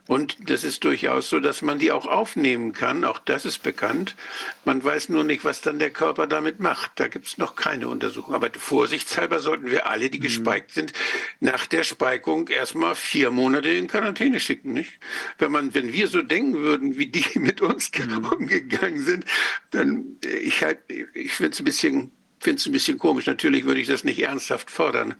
[0.07, 3.05] Und das ist durchaus so, dass man die auch aufnehmen kann.
[3.05, 4.17] Auch das ist bekannt.
[4.65, 6.91] Man weiß nur nicht, was dann der Körper damit macht.
[6.95, 8.35] Da gibt es noch keine Untersuchung.
[8.35, 10.23] Aber vorsichtshalber sollten wir alle, die mhm.
[10.23, 10.91] gespeikt sind,
[11.39, 14.93] nach der Speikung erstmal vier Monate in Quarantäne Quarantäne schicken, nicht?
[15.37, 18.25] Wenn man, wenn wir so denken würden, wie die mit uns mhm.
[18.25, 19.25] umgegangen sind,
[19.69, 20.79] dann ich halt,
[21.13, 23.27] ich finde es ein bisschen, finde es ein bisschen komisch.
[23.27, 25.13] Natürlich würde ich das nicht ernsthaft fordern.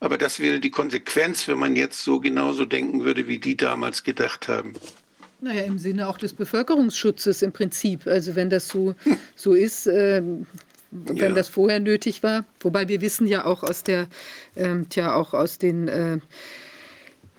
[0.00, 4.02] Aber das wäre die Konsequenz, wenn man jetzt so genauso denken würde, wie die damals
[4.02, 4.74] gedacht haben.
[5.40, 8.06] Naja, im Sinne auch des Bevölkerungsschutzes im Prinzip.
[8.06, 8.96] Also wenn das so,
[9.36, 10.22] so ist, äh,
[10.90, 11.28] wenn ja.
[11.30, 12.44] das vorher nötig war.
[12.60, 14.08] Wobei wir wissen ja auch aus der,
[14.56, 16.18] äh, tja, auch aus den äh,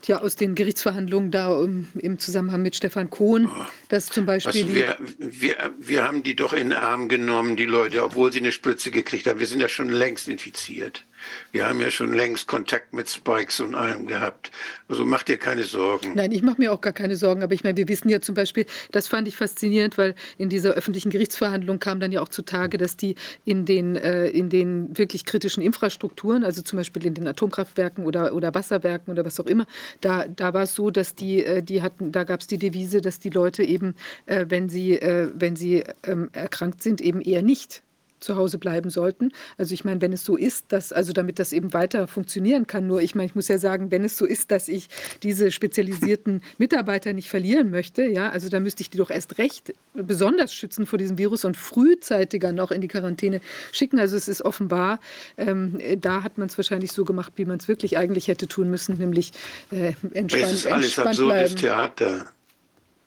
[0.07, 3.49] ja aus den Gerichtsverhandlungen da um, im Zusammenhang mit Stefan Kohn,
[3.89, 4.63] dass zum Beispiel.
[4.63, 8.39] Also wir, wir, wir haben die doch in den Arm genommen, die Leute, obwohl sie
[8.39, 9.39] eine Spritze gekriegt haben.
[9.39, 11.05] Wir sind ja schon längst infiziert.
[11.51, 14.51] Wir haben ja schon längst Kontakt mit Spikes und allem gehabt.
[14.87, 16.13] Also mach dir keine Sorgen.
[16.15, 17.43] Nein, ich mache mir auch gar keine Sorgen.
[17.43, 20.71] Aber ich meine, wir wissen ja zum Beispiel, das fand ich faszinierend, weil in dieser
[20.71, 25.25] öffentlichen Gerichtsverhandlung kam dann ja auch zutage, dass die in den, äh, in den wirklich
[25.25, 29.65] kritischen Infrastrukturen, also zum Beispiel in den Atomkraftwerken oder, oder Wasserwerken oder was auch immer,
[30.01, 33.01] da, da war es so, dass die, äh, die hatten, da gab es die Devise,
[33.01, 37.41] dass die Leute eben, äh, wenn sie, äh, wenn sie ähm, erkrankt sind, eben eher
[37.41, 37.81] nicht
[38.25, 39.31] zu Hause bleiben sollten.
[39.57, 42.87] Also ich meine, wenn es so ist, dass, also damit das eben weiter funktionieren kann,
[42.87, 44.89] nur ich meine, ich muss ja sagen, wenn es so ist, dass ich
[45.23, 49.73] diese spezialisierten Mitarbeiter nicht verlieren möchte, ja, also dann müsste ich die doch erst recht
[49.93, 53.39] besonders schützen vor diesem Virus und frühzeitiger noch in die Quarantäne
[53.71, 53.99] schicken.
[53.99, 54.99] Also es ist offenbar,
[55.37, 58.69] ähm, da hat man es wahrscheinlich so gemacht, wie man es wirklich eigentlich hätte tun
[58.69, 59.31] müssen, nämlich
[59.71, 61.55] äh, entspannt, es ist alles entspannt absurdes bleiben.
[61.55, 62.25] Theater.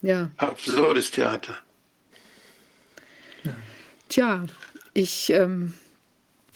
[0.01, 0.31] Ja.
[0.37, 1.57] Absurdes Theater.
[4.09, 4.47] Tja,
[4.99, 5.75] ich, ähm,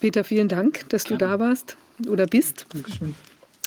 [0.00, 1.76] Peter, vielen Dank, dass du da warst
[2.08, 2.66] oder bist.
[2.72, 3.14] Dankeschön.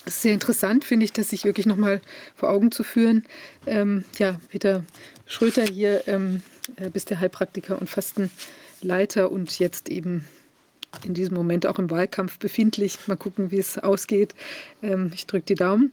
[0.05, 1.99] Es ist sehr interessant, finde ich, das sich wirklich nochmal
[2.35, 3.25] vor Augen zu führen.
[3.65, 4.83] Ähm, ja, Peter
[5.25, 6.43] Schröter hier, ähm,
[6.75, 10.25] äh, bist der Heilpraktiker und Fastenleiter und jetzt eben
[11.03, 12.99] in diesem Moment auch im Wahlkampf befindlich.
[13.07, 14.35] Mal gucken, wie es ausgeht.
[14.83, 15.91] Ähm, ich drücke die Daumen.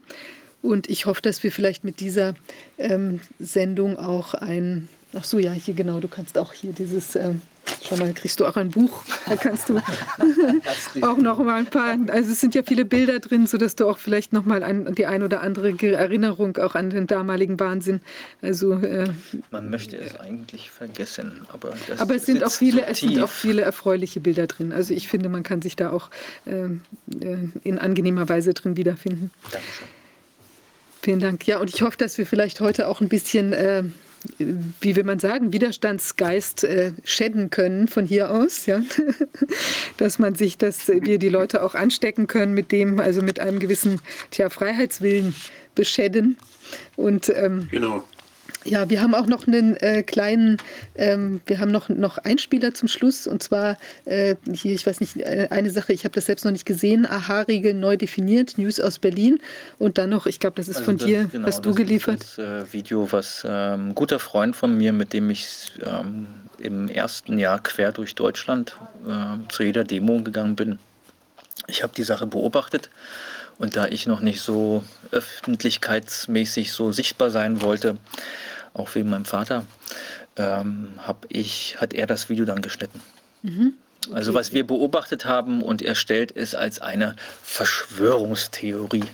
[0.60, 2.34] Und ich hoffe, dass wir vielleicht mit dieser
[2.78, 7.42] ähm, Sendung auch ein, ach so, ja, hier genau, du kannst auch hier dieses, ähm,
[7.82, 9.78] schau mal, kriegst du auch ein Buch, da kannst du
[11.02, 13.98] auch noch mal ein paar, also es sind ja viele Bilder drin, sodass du auch
[13.98, 18.00] vielleicht noch mal ein, die ein oder andere Erinnerung auch an den damaligen Wahnsinn,
[18.40, 19.08] also äh,
[19.50, 23.62] Man möchte es eigentlich vergessen, aber aber es sind auch viele, es sind auch viele
[23.62, 24.72] erfreuliche Bilder drin.
[24.72, 26.10] Also ich finde, man kann sich da auch
[26.46, 26.82] ähm,
[27.20, 29.30] äh, in angenehmer Weise drin wiederfinden.
[29.50, 29.88] Dankeschön.
[31.02, 31.46] Vielen Dank.
[31.48, 33.82] Ja, und ich hoffe, dass wir vielleicht heute auch ein bisschen, äh,
[34.38, 38.82] wie will man sagen, Widerstandsgeist äh, schäden können von hier aus, ja.
[39.96, 43.58] dass man sich, dass wir die Leute auch anstecken können mit dem, also mit einem
[43.58, 45.34] gewissen tja, Freiheitswillen
[45.74, 46.38] beschäden.
[46.96, 48.04] Und ähm, Genau.
[48.64, 50.58] Ja, wir haben auch noch einen äh, kleinen,
[50.94, 55.16] ähm, wir haben noch, noch Einspieler zum Schluss und zwar äh, hier, ich weiß nicht,
[55.16, 58.98] äh, eine Sache, ich habe das selbst noch nicht gesehen, AHA-Regeln neu definiert, News aus
[58.98, 59.38] Berlin
[59.78, 61.76] und dann noch, ich glaube, das ist Also von das- dir, genau, hast du das
[61.76, 62.22] geliefert.
[62.22, 66.26] Ist das äh, Video, was ähm, ein guter Freund von mir, mit dem ich ähm,
[66.58, 68.76] im ersten Jahr quer durch Deutschland
[69.08, 70.78] ähm, zu jeder Demo gegangen bin.
[71.66, 72.90] Ich habe die Sache beobachtet
[73.58, 77.96] und da ich noch nicht so öffentlichkeitsmäßig so sichtbar sein wollte,
[78.74, 79.64] auch wegen meinem Vater,
[80.36, 83.00] ähm, hab ich, hat er das Video dann geschnitten.
[83.42, 83.74] Mhm.
[84.12, 89.04] Also was wir beobachtet haben und er stellt es als eine Verschwörungstheorie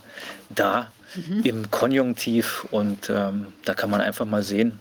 [0.49, 1.43] dar Mhm.
[1.45, 4.79] im Konjunktiv und ähm, da kann man einfach mal sehen,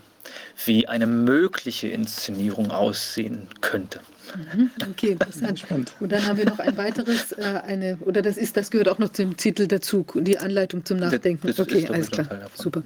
[0.65, 4.01] wie eine mögliche Inszenierung aussehen könnte.
[4.37, 4.71] Mhm.
[4.91, 5.65] Okay, interessant.
[5.99, 8.99] Und dann haben wir noch ein weiteres, äh, eine, oder das ist, das gehört auch
[8.99, 11.47] noch zum Titel dazu, die Anleitung zum Nachdenken.
[11.47, 12.83] das ist Okay, alles klar, super.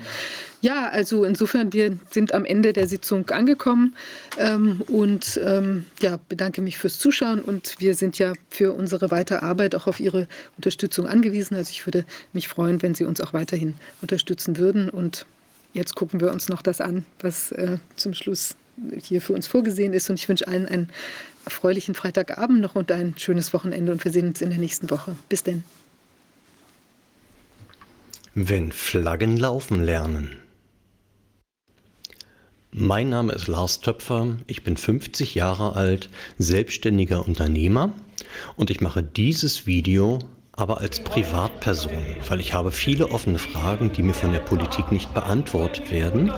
[0.62, 3.96] Ja, also insofern, wir sind am Ende der Sitzung angekommen
[4.38, 9.40] ähm, und ähm, ja, bedanke mich fürs Zuschauen und wir sind ja für unsere weitere
[9.40, 11.56] Arbeit auch auf Ihre Unterstützung angewiesen.
[11.56, 15.26] Also ich würde mich freuen, wenn Sie uns auch weiterhin unterstützen würden und
[15.74, 18.56] jetzt gucken wir uns noch das an, was äh, zum Schluss
[19.04, 20.90] hier für uns vorgesehen ist und ich wünsche allen einen
[21.46, 25.16] erfreulichen Freitagabend noch und ein schönes Wochenende und wir sehen uns in der nächsten Woche.
[25.30, 25.64] Bis denn.
[28.34, 30.38] Wenn Flaggen laufen lernen.
[32.74, 37.92] Mein Name ist Lars Töpfer, ich bin 50 Jahre alt, selbstständiger Unternehmer
[38.56, 40.20] und ich mache dieses Video
[40.54, 45.14] aber als Privatperson, weil ich habe viele offene Fragen, die mir von der Politik nicht
[45.14, 46.32] beantwortet werden.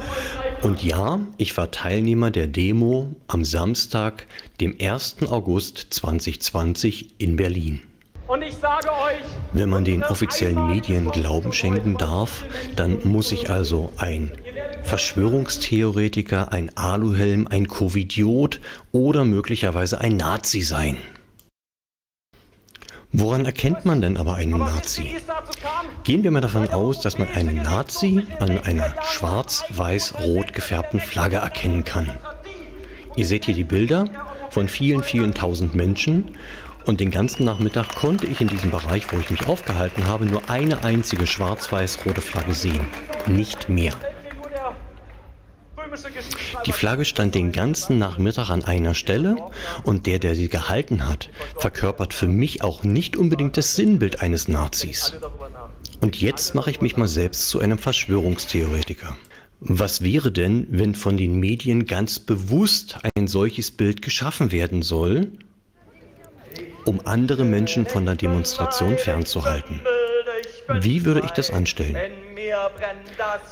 [0.64, 4.26] Und ja, ich war Teilnehmer der Demo am Samstag,
[4.62, 5.18] dem 1.
[5.30, 7.82] August 2020 in Berlin.
[8.28, 12.46] Und ich sage euch, Wenn man den offiziellen Medien Glauben schenken darf,
[12.78, 14.32] dann muss ich also ein
[14.84, 18.62] Verschwörungstheoretiker, ein Aluhelm, ein Covidiot
[18.94, 20.96] oder möglicherweise ein Nazi sein.
[23.16, 25.18] Woran erkennt man denn aber einen Nazi?
[26.04, 31.84] Gehen wir mal davon aus, dass man einen Nazi an einer schwarz-weiß-rot gefärbten Flagge erkennen
[31.84, 32.10] kann.
[33.16, 34.06] Ihr seht hier die Bilder
[34.50, 36.36] von vielen, vielen tausend Menschen
[36.86, 40.50] und den ganzen Nachmittag konnte ich in diesem Bereich, wo ich mich aufgehalten habe, nur
[40.50, 42.88] eine einzige schwarz-weiß-rote Flagge sehen.
[43.28, 43.94] Nicht mehr.
[45.76, 45.83] wenn nur der römische Geschichtsschreiber
[46.66, 49.36] Die Flagge stand den ganzen Nachmittag an einer Stelle
[49.84, 54.48] und der, der sie gehalten hat, verkörpert für mich auch nicht unbedingt das Sinnbild eines
[54.48, 55.14] Nazis.
[56.02, 59.18] Und jetzt mache ich mich mal selbst zu einem Verschwörungstheoretiker.
[59.60, 65.32] Was wäre denn, wenn von den Medien ganz bewusst ein solches Bild geschaffen werden soll?
[66.86, 69.82] um andere Menschen von der Demonstration fernzuhalten.
[70.82, 71.98] Wie würde ich das anstellen?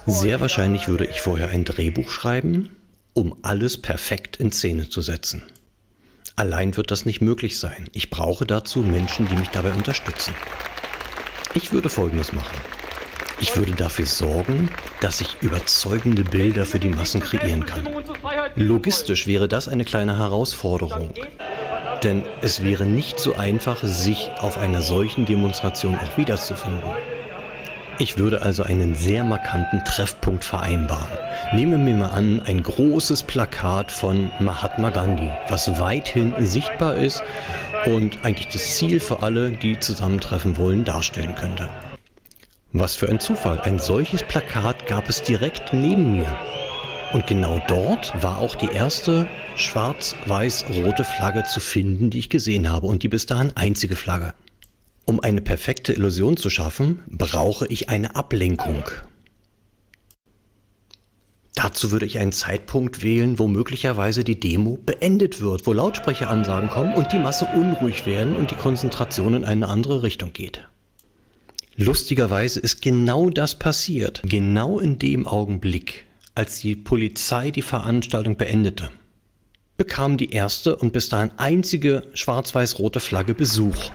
[0.06, 2.76] Sehr wahrscheinlich würde ich vorher ein Drehbuch schreiben,
[3.14, 5.44] um alles perfekt in Szene zu setzen.
[6.36, 7.90] Allein wird das nicht möglich sein.
[7.94, 10.34] Ich brauche dazu Menschen, die mich dabei unterstützen.
[11.54, 12.58] Ich würde Folgendes machen.
[13.42, 14.70] Ich würde dafür sorgen,
[15.02, 17.88] dass ich überzeugende Bilder für die Massen kreieren kann.
[18.56, 21.14] Logistisch wäre das eine kleine Herausforderung.
[22.04, 26.90] Denn es wäre nicht so einfach, sich auf einer solchen Demonstration auch wiederzufinden.
[28.02, 31.06] Ich würde also einen sehr markanten Treffpunkt vereinbaren.
[31.54, 37.22] Nehmen wir mal an, ein großes Plakat von Mahatma Gandhi, was weithin sichtbar ist
[37.86, 41.70] und eigentlich das Ziel für alle, die zusammentreffen wollen, darstellen könnte.
[42.74, 46.36] Was für ein Zufall, ein solches Plakat gab es direkt neben mir.
[47.14, 52.88] Und genau dort war auch die erste schwarz-weiß-rote Flagge zu finden, die ich gesehen habe
[52.88, 54.34] und die bis dahin einzige Flagge.
[55.06, 58.84] Um eine perfekte Illusion zu schaffen, brauche ich eine Ablenkung.
[61.56, 66.94] Dazu würde ich einen Zeitpunkt wählen, wo möglicherweise die Demo beendet wird, wo Lautsprecheransagen kommen
[66.94, 70.68] und die Masse unruhig werden und die Konzentration in eine andere Richtung geht.
[71.76, 78.90] Lustigerweise ist genau das passiert, genau in dem Augenblick, als die Polizei die Veranstaltung beendete,
[79.78, 83.92] bekam die erste und bis dahin einzige schwarz-weiß-rote Flagge Besuch.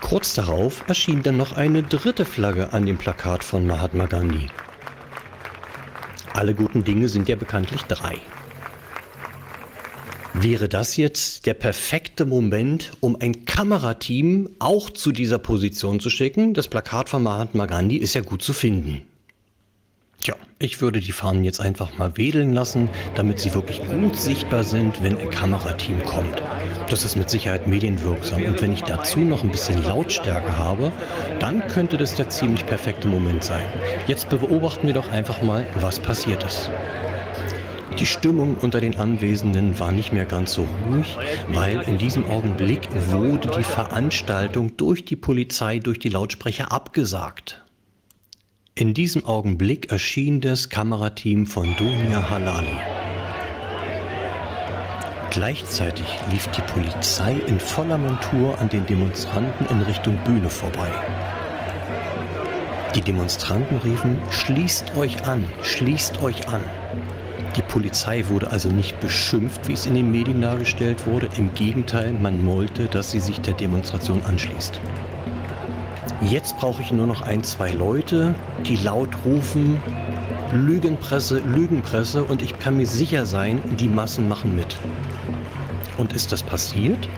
[0.00, 4.48] Kurz darauf erschien dann noch eine dritte Flagge an dem Plakat von Mahatma Gandhi.
[6.32, 8.16] Alle guten Dinge sind ja bekanntlich drei.
[10.32, 16.54] Wäre das jetzt der perfekte Moment, um ein Kamerateam auch zu dieser Position zu schicken?
[16.54, 19.02] Das Plakat von Mahatma Gandhi ist ja gut zu finden.
[20.22, 24.64] Tja, ich würde die Fahnen jetzt einfach mal wedeln lassen, damit sie wirklich gut sichtbar
[24.64, 26.42] sind, wenn ein Kamerateam kommt.
[26.90, 30.92] Das ist mit Sicherheit medienwirksam und wenn ich dazu noch ein bisschen Lautstärke habe,
[31.38, 33.64] dann könnte das der ziemlich perfekte Moment sein.
[34.08, 36.70] Jetzt beobachten wir doch einfach mal, was passiert ist.
[37.98, 41.16] Die Stimmung unter den Anwesenden war nicht mehr ganz so ruhig,
[41.48, 47.59] weil in diesem Augenblick wurde die Veranstaltung durch die Polizei, durch die Lautsprecher abgesagt.
[48.76, 52.78] In diesem Augenblick erschien das Kamerateam von Dunia Halali.
[55.30, 60.88] Gleichzeitig lief die Polizei in voller Montur an den Demonstranten in Richtung Bühne vorbei.
[62.94, 66.62] Die Demonstranten riefen, schließt euch an, schließt euch an.
[67.56, 71.28] Die Polizei wurde also nicht beschimpft, wie es in den Medien dargestellt wurde.
[71.36, 74.80] Im Gegenteil, man wollte, dass sie sich der Demonstration anschließt.
[76.20, 78.34] Jetzt brauche ich nur noch ein, zwei Leute,
[78.66, 79.80] die laut rufen,
[80.52, 84.76] Lügenpresse, Lügenpresse und ich kann mir sicher sein, die Massen machen mit.
[85.96, 87.08] Und ist das passiert?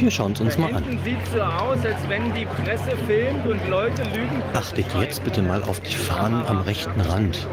[0.00, 0.84] Wir schauen es uns mal an.
[1.04, 4.42] Sieht so aus, als wenn die Presse filmt und Leute lügen.
[4.54, 7.48] Achtet jetzt bitte mal auf die Fahnen am rechten Rand.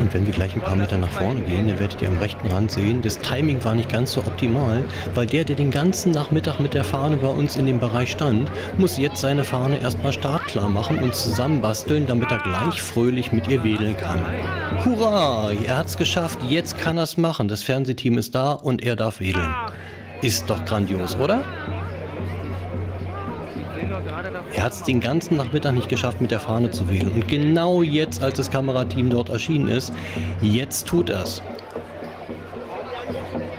[0.00, 2.48] Und wenn wir gleich ein paar Meter nach vorne gehen, dann werdet ihr am rechten
[2.48, 6.60] Rand sehen, das Timing war nicht ganz so optimal, weil der, der den ganzen Nachmittag
[6.60, 10.68] mit der Fahne bei uns in dem Bereich stand, muss jetzt seine Fahne erstmal startklar
[10.68, 14.20] machen und zusammenbasteln, damit er gleich fröhlich mit ihr wedeln kann.
[14.84, 15.52] Hurra!
[15.52, 17.48] Er hat's geschafft, jetzt kann er's machen.
[17.48, 19.54] Das Fernsehteam ist da und er darf wedeln.
[20.22, 21.44] Ist doch grandios, oder?
[24.54, 27.12] Er hat es den ganzen Nachmittag nicht geschafft, mit der Fahne zu wählen.
[27.12, 29.92] Und genau jetzt, als das Kamerateam dort erschienen ist,
[30.40, 31.42] jetzt tut er es.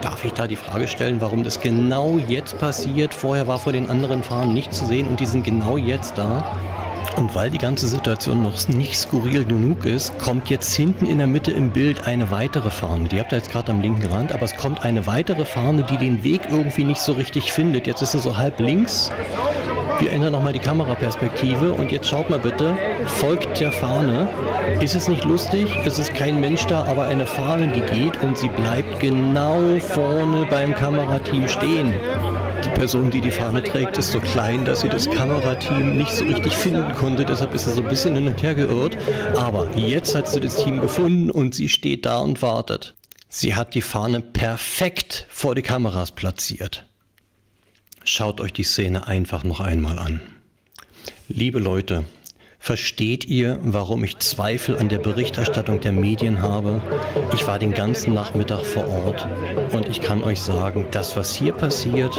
[0.02, 3.14] Darf ich da die Frage stellen, warum das genau jetzt passiert?
[3.14, 6.58] Vorher war vor den anderen Fahnen nicht zu sehen und die sind genau jetzt da.
[7.18, 11.26] Und weil die ganze Situation noch nicht skurril genug ist, kommt jetzt hinten in der
[11.26, 13.10] Mitte im Bild eine weitere Fahne.
[13.10, 15.98] Die habt ihr jetzt gerade am linken Rand, aber es kommt eine weitere Fahne, die
[15.98, 17.88] den Weg irgendwie nicht so richtig findet.
[17.88, 19.12] Jetzt ist sie so halb links.
[20.00, 24.30] Wir ändern nochmal die Kameraperspektive und jetzt schaut mal bitte, folgt der Fahne.
[24.80, 25.68] Ist es nicht lustig?
[25.86, 30.46] Es ist kein Mensch da, aber eine Fahne, die geht und sie bleibt genau vorne
[30.52, 31.96] beim Kamerateam stehen.
[32.68, 36.26] Die Person, die die Fahne trägt, ist so klein, dass sie das Kamerateam nicht so
[36.26, 37.24] richtig finden konnte.
[37.24, 38.98] Deshalb ist sie so ein bisschen hin und her geirrt.
[39.38, 42.94] Aber jetzt hat sie das Team gefunden und sie steht da und wartet.
[43.30, 46.86] Sie hat die Fahne perfekt vor die Kameras platziert.
[48.04, 50.20] Schaut euch die Szene einfach noch einmal an.
[51.30, 52.04] Liebe Leute,
[52.60, 56.82] Versteht ihr, warum ich Zweifel an der Berichterstattung der Medien habe?
[57.34, 59.26] Ich war den ganzen Nachmittag vor Ort
[59.72, 62.14] und ich kann euch sagen, das, was hier passiert,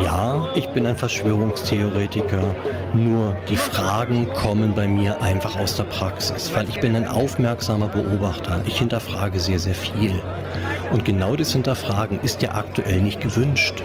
[0.00, 2.54] ja, ich bin ein Verschwörungstheoretiker,
[2.94, 7.88] nur die Fragen kommen bei mir einfach aus der Praxis, weil ich bin ein aufmerksamer
[7.88, 8.62] Beobachter.
[8.66, 10.22] Ich hinterfrage sehr, sehr viel.
[10.92, 13.82] Und genau das Hinterfragen ist ja aktuell nicht gewünscht.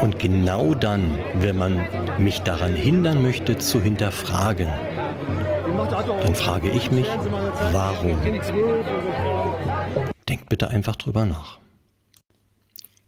[0.00, 1.86] Und genau dann, wenn man
[2.18, 4.68] mich daran hindern möchte zu hinterfragen,
[6.22, 7.06] dann frage ich mich,
[7.72, 8.18] warum?
[10.28, 11.58] Denkt bitte einfach drüber nach.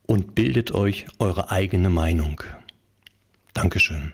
[0.07, 2.43] Und bildet euch eure eigene Meinung.
[3.55, 4.13] Dankeschön.